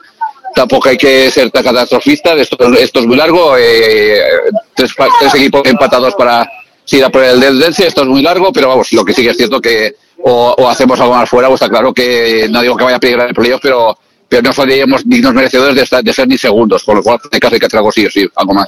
tampoco 0.55 0.89
hay 0.89 0.97
que 0.97 1.29
ser 1.29 1.51
tan 1.51 1.63
catastrofistas, 1.63 2.39
esto, 2.39 2.57
esto 2.73 2.99
es 3.01 3.05
muy 3.05 3.17
largo, 3.17 3.55
eh, 3.57 4.19
tres, 4.73 4.95
tres 5.19 5.35
equipos 5.35 5.61
empatados 5.65 6.15
para 6.15 6.49
ir 6.89 7.03
a 7.03 7.09
por 7.09 7.23
el 7.23 7.39
del 7.39 7.59
Dense, 7.59 7.87
esto 7.87 8.01
es 8.01 8.07
muy 8.07 8.21
largo, 8.21 8.53
pero 8.53 8.69
vamos, 8.69 8.91
lo 8.93 9.03
que 9.03 9.13
sí 9.13 9.21
que 9.21 9.31
es 9.31 9.37
cierto 9.37 9.59
que 9.59 9.95
o, 10.23 10.55
o 10.57 10.69
hacemos 10.69 10.99
algo 10.99 11.13
más 11.13 11.29
fuera, 11.29 11.49
pues 11.49 11.61
está 11.61 11.69
claro 11.69 11.93
que 11.93 12.47
no 12.49 12.61
digo 12.61 12.77
que 12.77 12.83
vaya 12.85 12.97
a 12.97 12.99
peligrar 12.99 13.27
el 13.27 13.35
playoff, 13.35 13.59
pero, 13.61 13.97
pero 14.29 14.41
no 14.41 14.53
seríamos 14.53 15.07
dignos 15.07 15.33
merecedores 15.33 15.75
de, 15.75 16.01
de 16.01 16.13
ser 16.13 16.27
ni 16.27 16.37
segundos, 16.37 16.83
con 16.83 16.95
lo 16.95 17.03
cual 17.03 17.19
en 17.29 17.39
caso 17.39 17.53
hay 17.53 17.59
que 17.59 17.65
hacer 17.65 17.77
algo 17.77 17.91
sí 17.91 18.05
o 18.05 18.09
sí, 18.09 18.27
algo 18.35 18.53
más. 18.53 18.67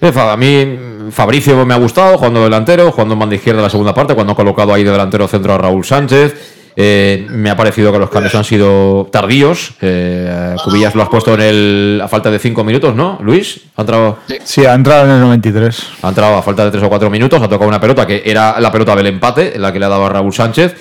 A 0.00 0.36
mí 0.36 0.78
Fabricio 1.12 1.64
me 1.64 1.74
ha 1.74 1.78
gustado, 1.78 2.18
jugando 2.18 2.42
delantero, 2.42 2.90
jugando 2.90 3.14
en 3.14 3.20
banda 3.20 3.36
izquierda 3.36 3.60
en 3.60 3.64
la 3.64 3.70
segunda 3.70 3.94
parte, 3.94 4.14
cuando 4.14 4.32
ha 4.32 4.36
colocado 4.36 4.74
ahí 4.74 4.82
de 4.82 4.90
delantero 4.90 5.28
centro 5.28 5.54
a 5.54 5.58
Raúl 5.58 5.84
Sánchez. 5.84 6.61
Eh, 6.74 7.26
me 7.28 7.50
ha 7.50 7.56
parecido 7.56 7.92
que 7.92 7.98
los 7.98 8.10
cambios 8.10 8.34
han 8.34 8.44
sido 8.44 9.08
tardíos. 9.10 9.74
Eh, 9.80 10.56
Cubillas 10.64 10.94
lo 10.94 11.02
has 11.02 11.08
puesto 11.08 11.34
en 11.34 11.40
el, 11.40 12.00
a 12.02 12.08
falta 12.08 12.30
de 12.30 12.38
cinco 12.38 12.64
minutos, 12.64 12.94
¿no, 12.94 13.18
Luis? 13.22 13.60
¿Ha 13.76 13.82
entrado? 13.82 14.18
Sí, 14.44 14.64
ha 14.64 14.74
entrado 14.74 15.04
en 15.04 15.10
el 15.12 15.20
93. 15.20 15.86
Ha 16.02 16.08
entrado 16.08 16.36
a 16.36 16.42
falta 16.42 16.64
de 16.64 16.70
tres 16.70 16.82
o 16.82 16.88
cuatro 16.88 17.10
minutos, 17.10 17.40
ha 17.40 17.48
tocado 17.48 17.68
una 17.68 17.80
pelota 17.80 18.06
que 18.06 18.22
era 18.24 18.58
la 18.60 18.72
pelota 18.72 18.96
del 18.96 19.06
empate, 19.06 19.58
la 19.58 19.72
que 19.72 19.78
le 19.78 19.84
ha 19.84 19.88
dado 19.88 20.06
a 20.06 20.08
Raúl 20.08 20.32
Sánchez. 20.32 20.74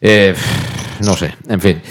Eh, 0.00 0.34
no 1.00 1.16
sé, 1.16 1.34
en 1.48 1.60
fin. 1.60 1.82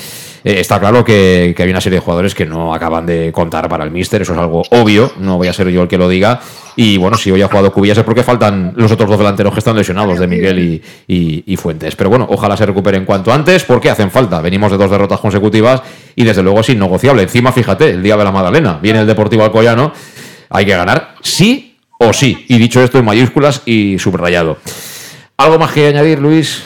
Eh, 0.43 0.59
está 0.59 0.79
claro 0.79 1.03
que, 1.03 1.53
que 1.55 1.63
hay 1.63 1.69
una 1.69 1.81
serie 1.81 1.97
de 1.99 2.05
jugadores 2.05 2.33
que 2.33 2.45
no 2.45 2.73
acaban 2.73 3.05
de 3.05 3.31
contar 3.31 3.67
para 3.67 3.83
el 3.83 3.91
míster, 3.91 4.21
eso 4.21 4.33
es 4.33 4.39
algo 4.39 4.63
obvio, 4.71 5.11
no 5.19 5.37
voy 5.37 5.47
a 5.49 5.53
ser 5.53 5.67
yo 5.69 5.81
el 5.83 5.87
que 5.87 5.97
lo 5.97 6.07
diga. 6.07 6.39
Y 6.75 6.95
bueno, 6.97 7.17
si 7.17 7.29
hoy 7.29 7.41
ha 7.41 7.47
jugado 7.49 7.73
Cubillas 7.73 7.97
es 7.97 8.03
porque 8.05 8.23
faltan 8.23 8.71
los 8.77 8.89
otros 8.91 9.09
dos 9.09 9.17
delanteros 9.19 9.51
que 9.51 9.59
están 9.59 9.75
lesionados, 9.75 10.17
de 10.17 10.27
Miguel 10.27 10.59
y, 10.59 10.81
y- 11.13 11.43
y 11.45 11.57
Fuentes. 11.57 11.95
Pero 11.97 12.09
bueno, 12.09 12.25
ojalá 12.29 12.55
se 12.55 12.65
recuperen 12.65 13.03
cuanto 13.03 13.33
antes, 13.33 13.65
porque 13.65 13.89
hacen 13.89 14.09
falta. 14.11 14.39
Venimos 14.39 14.71
de 14.71 14.77
dos 14.77 14.89
derrotas 14.89 15.19
consecutivas 15.19 15.81
y 16.15 16.23
desde 16.23 16.41
luego 16.41 16.61
es 16.61 16.69
innegociable. 16.69 17.23
Encima, 17.23 17.51
fíjate, 17.51 17.89
el 17.89 18.01
día 18.01 18.15
de 18.15 18.23
la 18.23 18.31
Magdalena, 18.31 18.79
viene 18.81 19.01
el 19.01 19.07
Deportivo 19.07 19.43
Alcoyano, 19.43 19.91
hay 20.49 20.65
que 20.65 20.75
ganar 20.75 21.15
sí 21.21 21.75
o 21.99 22.13
sí. 22.13 22.45
Y 22.47 22.57
dicho 22.57 22.81
esto 22.81 22.97
en 22.97 23.03
mayúsculas 23.05 23.61
y 23.65 23.99
subrayado. 23.99 24.57
¿Algo 25.35 25.59
más 25.59 25.73
que 25.73 25.87
añadir, 25.87 26.19
Luis? 26.19 26.63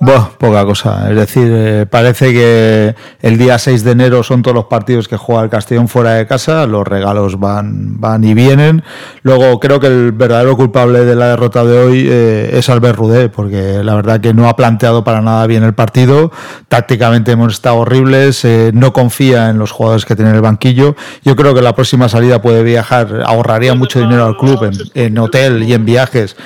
Buah, 0.00 0.28
poca 0.38 0.64
cosa. 0.64 1.10
Es 1.10 1.16
decir, 1.16 1.48
eh, 1.50 1.86
parece 1.90 2.32
que 2.32 2.94
el 3.20 3.36
día 3.36 3.58
6 3.58 3.82
de 3.82 3.90
enero 3.90 4.22
son 4.22 4.42
todos 4.42 4.54
los 4.54 4.66
partidos 4.66 5.08
que 5.08 5.16
juega 5.16 5.42
el 5.42 5.50
Castellón 5.50 5.88
fuera 5.88 6.14
de 6.14 6.26
casa, 6.28 6.66
los 6.66 6.86
regalos 6.86 7.40
van, 7.40 8.00
van 8.00 8.22
y 8.22 8.32
vienen. 8.32 8.84
Luego 9.22 9.58
creo 9.58 9.80
que 9.80 9.88
el 9.88 10.12
verdadero 10.12 10.56
culpable 10.56 11.04
de 11.04 11.16
la 11.16 11.30
derrota 11.30 11.64
de 11.64 11.78
hoy 11.78 12.06
eh, 12.08 12.50
es 12.52 12.68
Albert 12.68 12.96
Rudé, 12.96 13.28
porque 13.28 13.82
la 13.82 13.96
verdad 13.96 14.20
que 14.20 14.32
no 14.32 14.48
ha 14.48 14.54
planteado 14.54 15.02
para 15.02 15.20
nada 15.20 15.44
bien 15.48 15.64
el 15.64 15.74
partido. 15.74 16.30
Tácticamente 16.68 17.32
hemos 17.32 17.54
estado 17.54 17.78
horribles, 17.78 18.44
eh, 18.44 18.70
no 18.72 18.92
confía 18.92 19.50
en 19.50 19.58
los 19.58 19.72
jugadores 19.72 20.04
que 20.04 20.14
tiene 20.14 20.30
en 20.30 20.36
el 20.36 20.42
banquillo. 20.42 20.94
Yo 21.24 21.34
creo 21.34 21.54
que 21.54 21.62
la 21.62 21.74
próxima 21.74 22.08
salida 22.08 22.40
puede 22.40 22.62
viajar, 22.62 23.24
ahorraría 23.26 23.74
mucho 23.74 23.98
dinero 23.98 24.26
al 24.26 24.36
club 24.36 24.62
en, 24.62 24.74
en 24.94 25.18
hotel 25.18 25.64
y 25.64 25.74
en 25.74 25.84
viajes, 25.84 26.36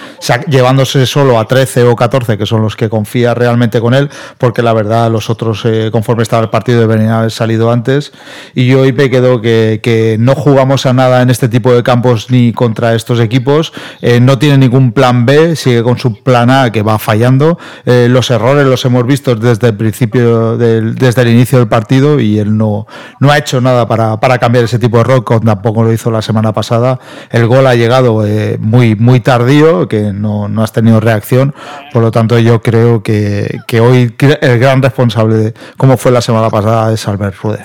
llevándose 0.49 1.05
solo 1.05 1.39
a 1.39 1.45
13 1.45 1.83
o 1.83 1.95
14, 1.95 2.39
que 2.39 2.47
son 2.47 2.63
los 2.63 2.77
que 2.77 2.89
confía 2.89 3.35
realmente 3.43 3.81
con 3.81 3.93
él, 3.93 4.09
porque 4.39 4.62
la 4.62 4.73
verdad 4.73 5.11
los 5.11 5.29
otros, 5.29 5.62
eh, 5.65 5.91
conforme 5.91 6.23
estaba 6.23 6.43
el 6.45 6.49
partido, 6.51 6.79
deberían 6.81 7.11
haber 7.11 7.31
salido 7.33 7.73
antes. 7.73 8.12
Y 8.55 8.67
yo 8.69 8.83
hoy 8.83 8.93
me 8.93 9.11
quedo 9.11 9.41
que, 9.41 9.81
que 9.83 10.17
no 10.21 10.35
jugamos 10.37 10.87
a 10.87 10.93
nada 10.93 11.23
en 11.23 11.29
este 11.31 11.49
tipo 11.49 11.73
de 11.75 11.83
campos 11.83 12.31
ni 12.31 12.53
contra 12.53 12.95
estos 12.95 13.19
equipos. 13.19 13.73
Eh, 14.01 14.21
no 14.21 14.39
tiene 14.39 14.59
ningún 14.59 14.93
plan 14.93 15.27
B, 15.27 15.57
sigue 15.57 15.83
con 15.83 15.99
su 15.99 16.23
plan 16.23 16.51
A 16.51 16.71
que 16.71 16.83
va 16.83 16.99
fallando. 17.01 17.59
Eh, 17.85 18.07
los 18.09 18.31
errores 18.31 18.65
los 18.67 18.85
hemos 18.85 19.05
visto 19.07 19.35
desde 19.35 19.69
el 19.69 19.77
principio, 19.77 20.57
del- 20.57 20.95
desde 20.95 21.23
el 21.23 21.29
inicio 21.29 21.59
del 21.59 21.69
partido 21.69 22.21
y 22.21 22.39
él 22.39 22.57
no, 22.57 22.87
no 23.19 23.31
ha 23.33 23.39
hecho 23.39 23.61
nada 23.61 23.89
para, 23.89 24.21
para 24.21 24.39
cambiar 24.39 24.65
ese 24.65 24.79
tipo 24.79 24.97
de 24.99 25.01
error, 25.03 25.25
tampoco 25.45 25.83
lo 25.83 25.93
hizo 25.93 26.11
la 26.11 26.23
semana 26.23 26.53
pasada. 26.53 27.01
El 27.31 27.47
gol 27.49 27.67
ha 27.67 27.75
llegado 27.75 28.25
eh, 28.27 28.57
muy, 28.61 28.95
muy 28.95 29.19
tardío, 29.21 29.89
que 29.89 30.12
no, 30.12 30.49
no 30.49 30.62
has 30.62 30.73
tenido 30.73 31.01
reacción. 31.01 31.55
Por 31.93 32.03
lo 32.03 32.11
tanto, 32.11 32.39
yo 32.39 32.61
creo 32.62 33.03
que, 33.03 33.32
que, 33.33 33.59
que 33.67 33.81
hoy 33.81 34.15
el 34.41 34.59
gran 34.59 34.83
responsable 34.83 35.35
de 35.36 35.55
cómo 35.77 35.97
fue 35.97 36.12
la 36.12 36.20
semana 36.20 36.51
pasada 36.51 36.93
es 36.93 37.07
Albert 37.09 37.36
Rude. 37.43 37.62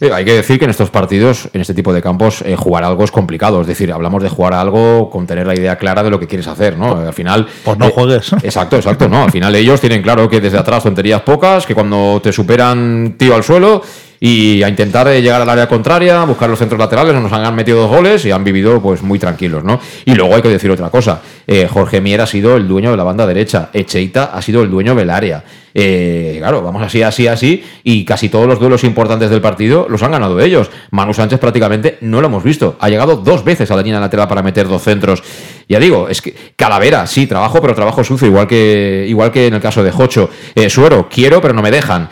Eh, 0.00 0.10
hay 0.12 0.24
que 0.24 0.34
decir 0.34 0.58
que 0.58 0.64
en 0.64 0.70
estos 0.70 0.90
partidos, 0.90 1.48
en 1.52 1.60
este 1.60 1.74
tipo 1.74 1.92
de 1.92 2.02
campos, 2.02 2.42
eh, 2.42 2.56
jugar 2.56 2.84
algo 2.84 3.04
es 3.04 3.10
complicado. 3.10 3.60
Es 3.60 3.66
decir, 3.66 3.92
hablamos 3.92 4.22
de 4.22 4.28
jugar 4.28 4.54
algo 4.54 5.10
con 5.10 5.26
tener 5.26 5.46
la 5.46 5.54
idea 5.54 5.76
clara 5.76 6.02
de 6.02 6.10
lo 6.10 6.20
que 6.20 6.26
quieres 6.26 6.46
hacer, 6.46 6.76
¿no? 6.76 6.96
Al 6.96 7.14
final. 7.14 7.46
Pues 7.64 7.78
no 7.78 7.86
eh, 7.86 7.92
juegues. 7.94 8.32
Exacto, 8.42 8.76
exacto, 8.76 9.08
¿no? 9.08 9.24
Al 9.24 9.30
final 9.30 9.54
ellos 9.54 9.80
tienen 9.80 10.02
claro 10.02 10.28
que 10.28 10.40
desde 10.40 10.58
atrás 10.58 10.82
tonterías 10.82 11.22
pocas, 11.22 11.66
que 11.66 11.74
cuando 11.74 12.20
te 12.22 12.32
superan, 12.32 13.14
tío 13.18 13.34
al 13.34 13.42
suelo 13.42 13.82
y 14.26 14.60
a 14.64 14.68
intentar 14.68 15.06
eh, 15.06 15.22
llegar 15.22 15.40
al 15.40 15.48
área 15.48 15.68
contraria, 15.68 16.24
buscar 16.24 16.50
los 16.50 16.58
centros 16.58 16.80
laterales, 16.80 17.14
nos 17.14 17.32
han 17.32 17.54
metido 17.54 17.82
dos 17.82 17.88
goles 17.88 18.24
y 18.24 18.32
han 18.32 18.42
vivido 18.42 18.82
pues 18.82 19.00
muy 19.00 19.20
tranquilos, 19.20 19.62
¿no? 19.62 19.78
Y 20.04 20.16
luego 20.16 20.34
hay 20.34 20.42
que 20.42 20.48
decir 20.48 20.68
otra 20.68 20.90
cosa, 20.90 21.20
eh, 21.46 21.68
Jorge 21.70 22.00
Mier 22.00 22.20
ha 22.20 22.26
sido 22.26 22.56
el 22.56 22.66
dueño 22.66 22.90
de 22.90 22.96
la 22.96 23.04
banda 23.04 23.24
derecha, 23.24 23.70
Echeita 23.72 24.24
ha 24.34 24.42
sido 24.42 24.64
el 24.64 24.70
dueño 24.70 24.96
del 24.96 25.10
área. 25.10 25.44
Eh, 25.78 26.36
claro, 26.38 26.62
vamos 26.62 26.82
así, 26.82 27.02
así, 27.02 27.26
así, 27.26 27.62
y 27.84 28.06
casi 28.06 28.30
todos 28.30 28.46
los 28.46 28.58
duelos 28.58 28.82
importantes 28.82 29.28
del 29.28 29.42
partido 29.42 29.86
los 29.90 30.02
han 30.02 30.12
ganado 30.12 30.40
ellos. 30.40 30.70
Manu 30.90 31.12
Sánchez 31.12 31.38
prácticamente 31.38 31.98
no 32.00 32.22
lo 32.22 32.28
hemos 32.28 32.42
visto. 32.42 32.78
Ha 32.80 32.88
llegado 32.88 33.16
dos 33.16 33.44
veces 33.44 33.70
a 33.70 33.76
la 33.76 33.82
línea 33.82 34.00
lateral 34.00 34.26
para 34.26 34.42
meter 34.42 34.68
dos 34.68 34.82
centros. 34.82 35.22
Ya 35.68 35.78
digo, 35.78 36.08
es 36.08 36.22
que 36.22 36.34
Calavera, 36.56 37.06
sí, 37.06 37.26
trabajo, 37.26 37.60
pero 37.60 37.74
trabajo 37.74 38.02
sucio, 38.02 38.26
igual 38.26 38.46
que, 38.46 39.04
igual 39.06 39.30
que 39.30 39.48
en 39.48 39.54
el 39.54 39.60
caso 39.60 39.84
de 39.84 39.90
Jocho. 39.90 40.30
Suero, 40.68 41.08
quiero, 41.10 41.42
pero 41.42 41.52
no 41.52 41.60
me 41.60 41.70
dejan. 41.70 42.08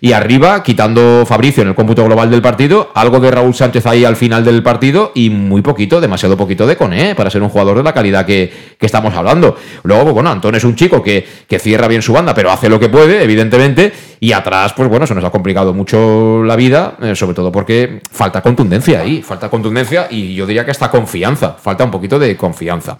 y 0.00 0.12
arriba, 0.12 0.64
quitando 0.64 1.24
Fabricio 1.26 1.62
en 1.62 1.68
el 1.68 1.74
cómputo 1.76 2.04
global 2.04 2.30
del 2.32 2.42
partido, 2.42 2.90
algo 2.94 3.20
de 3.20 3.30
Raúl 3.30 3.54
Sánchez 3.54 3.86
ahí 3.86 4.04
al 4.04 4.16
final 4.16 4.44
del 4.44 4.64
partido 4.64 5.12
y 5.14 5.30
muy 5.30 5.62
poquito, 5.62 6.00
demasiado 6.00 6.36
poquito 6.36 6.66
de 6.66 6.76
Cone, 6.76 7.14
para 7.14 7.30
ser 7.30 7.42
un 7.42 7.48
jugador 7.48 7.76
de 7.76 7.84
la 7.84 7.92
calidad 7.92 8.26
que, 8.26 8.52
que 8.76 8.86
estamos 8.86 9.14
hablando. 9.14 9.56
Luego, 9.84 10.12
bueno, 10.12 10.30
Antón 10.30 10.56
es 10.56 10.64
un 10.64 10.74
chico 10.74 11.00
que, 11.00 11.24
que 11.46 11.58
cierra 11.60 11.86
bien 11.86 12.02
su 12.02 12.12
banda, 12.12 12.34
pero 12.40 12.52
hace 12.52 12.70
lo 12.70 12.80
que 12.80 12.88
puede, 12.88 13.22
evidentemente, 13.22 13.92
y 14.18 14.32
atrás, 14.32 14.72
pues 14.74 14.88
bueno, 14.88 15.06
se 15.06 15.14
nos 15.14 15.22
ha 15.22 15.28
complicado 15.28 15.74
mucho 15.74 16.42
la 16.42 16.56
vida, 16.56 16.96
eh, 17.02 17.14
sobre 17.14 17.34
todo 17.34 17.52
porque 17.52 18.00
falta 18.10 18.40
contundencia 18.40 19.02
ahí, 19.02 19.20
falta 19.20 19.50
contundencia 19.50 20.06
y 20.10 20.34
yo 20.34 20.46
diría 20.46 20.64
que 20.64 20.70
hasta 20.70 20.90
confianza, 20.90 21.52
falta 21.60 21.84
un 21.84 21.90
poquito 21.90 22.18
de 22.18 22.38
confianza. 22.38 22.96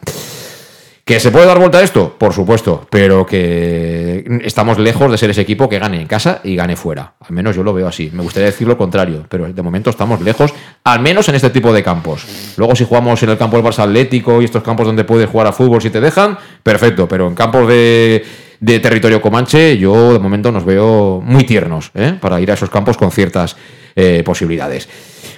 ¿Que 1.07 1.19
se 1.19 1.31
puede 1.31 1.47
dar 1.47 1.59
vuelta 1.59 1.79
a 1.79 1.83
esto? 1.83 2.17
Por 2.19 2.35
supuesto, 2.35 2.87
pero 2.91 3.25
que 3.25 4.43
estamos 4.45 4.79
lejos 4.79 5.11
de 5.11 5.17
ser 5.17 5.31
ese 5.31 5.41
equipo 5.41 5.71
que 5.71 5.79
gane 5.79 6.03
en 6.03 6.07
casa 6.07 6.43
y 6.45 6.55
gane 6.55 6.77
fuera. 6.77 7.15
Al 7.21 7.35
menos 7.35 7.57
yo 7.57 7.63
lo 7.63 7.73
veo 7.73 7.89
así. 7.89 8.11
Me 8.13 8.23
gustaría 8.23 8.47
decir 8.47 8.69
lo 8.69 8.77
contrario, 8.77 9.25
pero 9.31 9.51
de 9.51 9.63
momento 9.63 9.89
estamos 9.89 10.21
lejos, 10.21 10.53
al 10.85 11.01
menos 11.01 11.27
en 11.31 11.35
este 11.37 11.49
tipo 11.49 11.73
de 11.73 11.83
campos. 11.83 12.27
Luego 12.59 12.77
si 12.77 12.85
jugamos 12.85 13.23
en 13.23 13.31
el 13.31 13.39
campo 13.39 13.57
del 13.57 13.65
Barça 13.65 13.85
Atlético 13.85 14.43
y 14.43 14.45
estos 14.45 14.63
campos 14.63 14.87
donde 14.87 15.05
puedes 15.05 15.31
jugar 15.31 15.47
a 15.47 15.53
fútbol 15.53 15.81
si 15.81 15.89
te 15.89 16.03
dejan, 16.03 16.37
perfecto, 16.63 17.09
pero 17.09 17.27
en 17.27 17.35
campos 17.35 17.67
de, 17.67 18.23
de 18.61 18.79
territorio 18.79 19.21
comanche 19.21 19.79
yo 19.79 20.13
de 20.13 20.19
momento 20.19 20.53
nos 20.53 20.65
veo 20.65 21.21
muy 21.25 21.45
tiernos 21.45 21.91
¿eh? 21.95 22.15
para 22.21 22.41
ir 22.41 22.51
a 22.51 22.55
esos 22.55 22.71
campos 22.71 22.97
con 22.97 23.11
ciertas 23.11 23.57
eh, 23.97 24.23
posibilidades. 24.25 24.89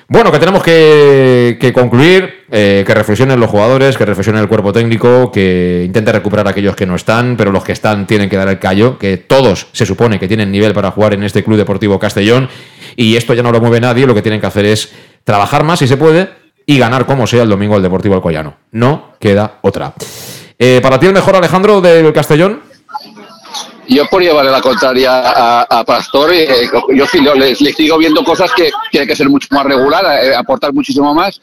Bueno, 0.09 0.31
que 0.31 0.39
tenemos 0.39 0.63
que, 0.63 1.73
concluir, 1.75 2.45
eh, 2.51 2.85
que 2.87 2.95
reflexionen 2.95 3.41
los 3.41 3.49
jugadores, 3.49 3.97
que 3.97 4.05
reflexionen 4.05 4.43
el 4.43 4.49
cuerpo 4.49 4.71
técnico, 4.71 5.33
que 5.33 5.85
intente 5.87 6.13
recuperar 6.13 6.47
a 6.47 6.51
aquellos 6.51 6.77
que 6.77 6.85
no 6.85 6.97
están, 6.97 7.35
pero 7.39 7.51
los 7.51 7.65
que 7.65 7.73
están 7.73 8.07
tienen 8.07 8.29
que 8.29 8.37
dar 8.37 8.49
el 8.49 8.59
callo, 8.59 8.99
que 8.99 9.17
todos 9.17 9.69
se 9.73 9.87
supone 9.87 10.19
que 10.19 10.29
tienen 10.29 10.53
nivel 10.53 10.75
para 10.75 10.91
jugar 10.91 11.15
en 11.15 11.23
este 11.23 11.43
Club 11.43 11.57
Deportivo 11.57 11.99
Castellón, 11.99 12.51
y 12.95 13.17
esto 13.17 13.33
ya 13.33 13.43
no 13.43 13.53
lo 13.53 13.61
mueve 13.61 13.81
nadie, 13.81 14.07
lo 14.07 14.15
que 14.15 14.21
tienen 14.21 14.41
que 14.41 14.49
hacer 14.49 14.67
es 14.67 14.93
trabajar 15.25 15.65
más 15.65 15.79
si 15.79 15.89
se 15.89 15.97
puede 15.97 16.29
y 16.67 16.79
ganar 16.79 17.07
como 17.07 17.27
sea 17.27 17.45
el 17.45 17.49
domingo 17.49 17.77
al 17.77 17.83
Deportivo 17.83 18.15
Alcoyano. 18.15 18.57
No 18.73 19.15
queda 19.19 19.61
otra. 19.63 19.95
Eh, 20.59 20.81
¿Para 20.83 21.01
ti 21.01 21.07
el 21.07 21.15
mejor 21.15 21.37
Alejandro 21.37 21.81
del 21.81 22.13
Castellón? 22.13 22.72
Yo 23.89 24.07
por 24.07 24.23
llevarle 24.23 24.51
la 24.51 24.61
contraria 24.61 25.11
a, 25.13 25.63
a 25.63 25.85
Pastor, 25.85 26.33
eh, 26.33 26.69
yo 26.95 27.07
sí, 27.07 27.21
le, 27.21 27.55
sigo 27.55 27.99
viendo 27.99 28.23
cosas 28.25 28.53
que 28.53 28.71
tiene 28.91 29.07
que 29.07 29.17
ser 29.17 29.29
mucho 29.29 29.49
más 29.51 29.65
regular, 29.65 30.25
eh, 30.25 30.35
aportar 30.35 30.73
muchísimo 30.73 31.15
más, 31.15 31.41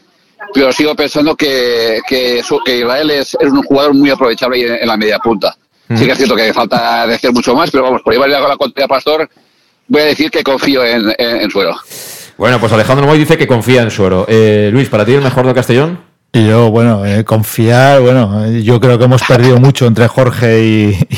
pero 0.54 0.72
sigo 0.72 0.96
pensando 0.96 1.36
que, 1.36 2.00
que, 2.08 2.42
que 2.66 2.78
Israel 2.78 3.12
es, 3.12 3.38
es 3.40 3.52
un 3.52 3.64
jugador 3.64 3.94
muy 3.94 4.10
aprovechable 4.10 4.82
en, 4.82 4.88
la 4.88 4.98
media 4.98 5.20
punta. 5.20 5.56
Sí 5.96 6.06
que 6.06 6.12
es 6.12 6.18
cierto 6.18 6.36
que 6.36 6.54
falta 6.54 7.08
decir 7.08 7.32
mucho 7.34 7.56
más, 7.56 7.72
pero 7.72 7.84
vamos, 7.84 8.04
por 8.04 8.14
llevarle 8.14 8.40
la 8.40 8.58
contraria 8.58 8.86
a 8.86 8.88
Pastor, 8.88 9.28
voy 9.88 10.02
a 10.02 10.06
decir 10.06 10.30
que 10.30 10.44
confío 10.44 10.86
en, 10.86 11.14
en, 11.18 11.42
en 11.42 11.50
Suero. 11.50 11.76
Bueno, 12.38 12.60
pues 12.60 12.72
Alejandro 12.72 13.06
Moy 13.06 13.18
dice 13.18 13.38
que 13.38 13.48
confía 13.48 13.82
en 13.82 13.92
Suero. 13.92 14.26
Eh, 14.30 14.70
Luis, 14.72 14.88
¿para 14.88 15.04
ti 15.04 15.14
el 15.14 15.22
mejor 15.22 15.46
del 15.46 15.56
Castellón? 15.56 16.09
Y 16.32 16.46
yo, 16.46 16.70
bueno, 16.70 17.04
eh, 17.06 17.26
confiar, 17.26 18.02
bueno, 18.02 18.46
eh, 18.46 18.62
yo 18.62 18.80
creo 18.80 19.00
que 19.00 19.06
hemos 19.06 19.24
perdido 19.24 19.60
mucho 19.60 19.88
entre 19.88 20.08
Jorge 20.08 20.64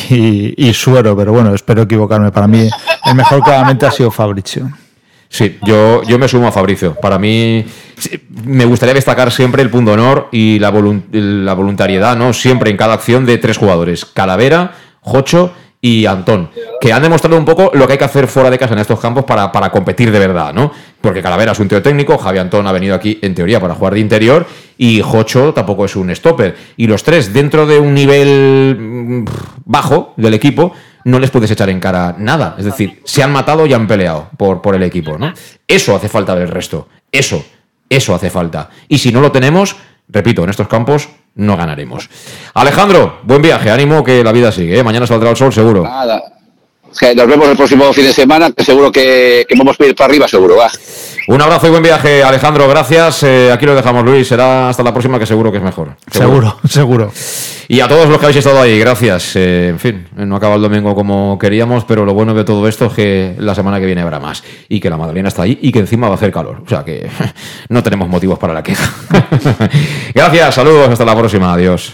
y, 0.07 0.73
Suero, 0.73 1.17
pero 1.17 1.33
bueno, 1.33 1.53
espero 1.53 1.81
equivocarme. 1.81 2.31
Para 2.31 2.48
mí, 2.48 2.69
el 3.06 3.15
mejor 3.15 3.43
claramente 3.43 3.85
ha 3.85 3.91
sido 3.91 4.09
Fabricio. 4.09 4.72
Sí, 5.27 5.57
yo, 5.64 6.01
yo 6.03 6.17
me 6.17 6.27
sumo 6.30 6.48
a 6.48 6.51
Fabricio. 6.51 6.95
Para 6.95 7.19
mí 7.19 7.65
me 8.45 8.65
gustaría 8.65 8.93
destacar 8.95 9.31
siempre 9.31 9.61
el 9.61 9.69
punto 9.69 9.91
honor 9.93 10.30
y 10.31 10.59
la, 10.59 10.72
volun- 10.72 11.03
la 11.11 11.53
voluntariedad, 11.53 12.15
¿no? 12.15 12.31
Siempre 12.33 12.69
en 12.72 12.77
cada 12.77 12.93
acción 12.93 13.25
de 13.25 13.38
tres 13.38 13.57
jugadores, 13.57 14.06
Calavera, 14.06 14.73
Jocho 15.01 15.53
y 15.83 16.05
Antón, 16.05 16.51
que 16.79 16.93
han 16.93 17.01
demostrado 17.01 17.35
un 17.37 17.43
poco 17.43 17.71
lo 17.73 17.87
que 17.87 17.93
hay 17.93 17.99
que 17.99 18.05
hacer 18.05 18.27
fuera 18.27 18.51
de 18.51 18.59
casa 18.59 18.73
en 18.73 18.79
estos 18.79 18.99
campos 18.99 19.25
para, 19.25 19.51
para 19.51 19.71
competir 19.71 20.11
de 20.11 20.19
verdad, 20.19 20.53
¿no? 20.53 20.71
Porque 21.01 21.23
Calavera 21.23 21.53
es 21.53 21.59
un 21.59 21.67
tío 21.67 21.81
técnico, 21.81 22.19
Javi 22.19 22.37
Antón 22.37 22.67
ha 22.67 22.71
venido 22.71 22.93
aquí 22.93 23.17
en 23.23 23.33
teoría 23.33 23.59
para 23.59 23.73
jugar 23.73 23.95
de 23.95 23.99
interior 23.99 24.45
y 24.77 25.01
Jocho 25.01 25.53
tampoco 25.53 25.85
es 25.85 25.95
un 25.95 26.15
stopper. 26.15 26.55
Y 26.77 26.85
los 26.85 27.03
tres, 27.03 27.33
dentro 27.33 27.65
de 27.65 27.79
un 27.79 27.95
nivel 27.95 28.77
mm, 28.79 29.25
bajo 29.65 30.13
del 30.17 30.35
equipo, 30.35 30.73
no 31.05 31.19
les 31.19 31.31
puedes 31.31 31.49
echar 31.49 31.69
en 31.69 31.79
cara 31.79 32.15
nada. 32.17 32.55
Es 32.59 32.65
decir, 32.65 33.01
se 33.03 33.23
han 33.23 33.31
matado 33.31 33.65
y 33.65 33.73
han 33.73 33.87
peleado 33.87 34.29
por, 34.37 34.61
por 34.61 34.75
el 34.75 34.83
equipo, 34.83 35.17
¿no? 35.17 35.33
Eso 35.67 35.95
hace 35.95 36.09
falta 36.09 36.35
del 36.35 36.47
resto. 36.47 36.87
Eso, 37.11 37.43
eso 37.89 38.13
hace 38.13 38.29
falta. 38.29 38.69
Y 38.87 38.99
si 38.99 39.11
no 39.11 39.19
lo 39.19 39.31
tenemos, 39.31 39.75
repito, 40.07 40.43
en 40.43 40.51
estos 40.51 40.67
campos 40.67 41.09
no 41.35 41.57
ganaremos. 41.57 42.09
Alejandro, 42.53 43.19
buen 43.23 43.41
viaje, 43.41 43.71
ánimo 43.71 44.03
que 44.03 44.23
la 44.23 44.31
vida 44.31 44.51
sigue. 44.51 44.77
¿eh? 44.79 44.83
Mañana 44.83 45.07
saldrá 45.07 45.29
el 45.29 45.37
sol, 45.37 45.53
seguro. 45.53 45.83
Nada. 45.83 46.21
Que 46.99 47.15
nos 47.15 47.27
vemos 47.27 47.47
el 47.49 47.57
próximo 47.57 47.91
fin 47.93 48.05
de 48.05 48.13
semana, 48.13 48.51
que 48.51 48.63
seguro 48.63 48.91
que, 48.91 49.45
que 49.47 49.55
vamos 49.57 49.79
a 49.79 49.85
ir 49.85 49.95
para 49.95 50.09
arriba, 50.09 50.27
seguro, 50.27 50.57
va. 50.57 50.69
Un 51.27 51.41
abrazo 51.41 51.67
y 51.67 51.69
buen 51.69 51.83
viaje, 51.83 52.23
Alejandro. 52.23 52.67
Gracias. 52.67 53.23
Eh, 53.23 53.51
aquí 53.51 53.65
lo 53.65 53.75
dejamos, 53.75 54.03
Luis. 54.03 54.27
Será 54.27 54.69
hasta 54.69 54.83
la 54.83 54.91
próxima, 54.91 55.19
que 55.19 55.25
seguro 55.25 55.51
que 55.51 55.57
es 55.57 55.63
mejor. 55.63 55.95
Seguro, 56.11 56.57
seguro. 56.67 57.11
Y 57.71 57.79
a 57.79 57.87
todos 57.87 58.09
los 58.09 58.17
que 58.17 58.25
habéis 58.25 58.35
estado 58.35 58.59
ahí, 58.59 58.77
gracias. 58.77 59.33
Eh, 59.37 59.69
en 59.69 59.79
fin, 59.79 60.05
no 60.17 60.35
acaba 60.35 60.55
el 60.55 60.61
domingo 60.61 60.93
como 60.93 61.39
queríamos, 61.39 61.85
pero 61.85 62.03
lo 62.03 62.13
bueno 62.13 62.33
de 62.33 62.43
todo 62.43 62.67
esto 62.67 62.87
es 62.87 62.93
que 62.93 63.35
la 63.37 63.55
semana 63.55 63.79
que 63.79 63.85
viene 63.85 64.01
habrá 64.01 64.19
más. 64.19 64.43
Y 64.67 64.81
que 64.81 64.89
la 64.89 64.97
Madalena 64.97 65.29
está 65.29 65.43
ahí 65.43 65.57
y 65.61 65.71
que 65.71 65.79
encima 65.79 66.07
va 66.09 66.15
a 66.15 66.17
hacer 66.17 66.33
calor. 66.33 66.63
O 66.65 66.67
sea 66.67 66.83
que 66.83 67.09
no 67.69 67.81
tenemos 67.81 68.09
motivos 68.09 68.37
para 68.37 68.53
la 68.53 68.61
queja. 68.61 68.93
gracias, 70.13 70.53
saludos, 70.53 70.89
hasta 70.89 71.05
la 71.05 71.15
próxima. 71.15 71.53
Adiós. 71.53 71.93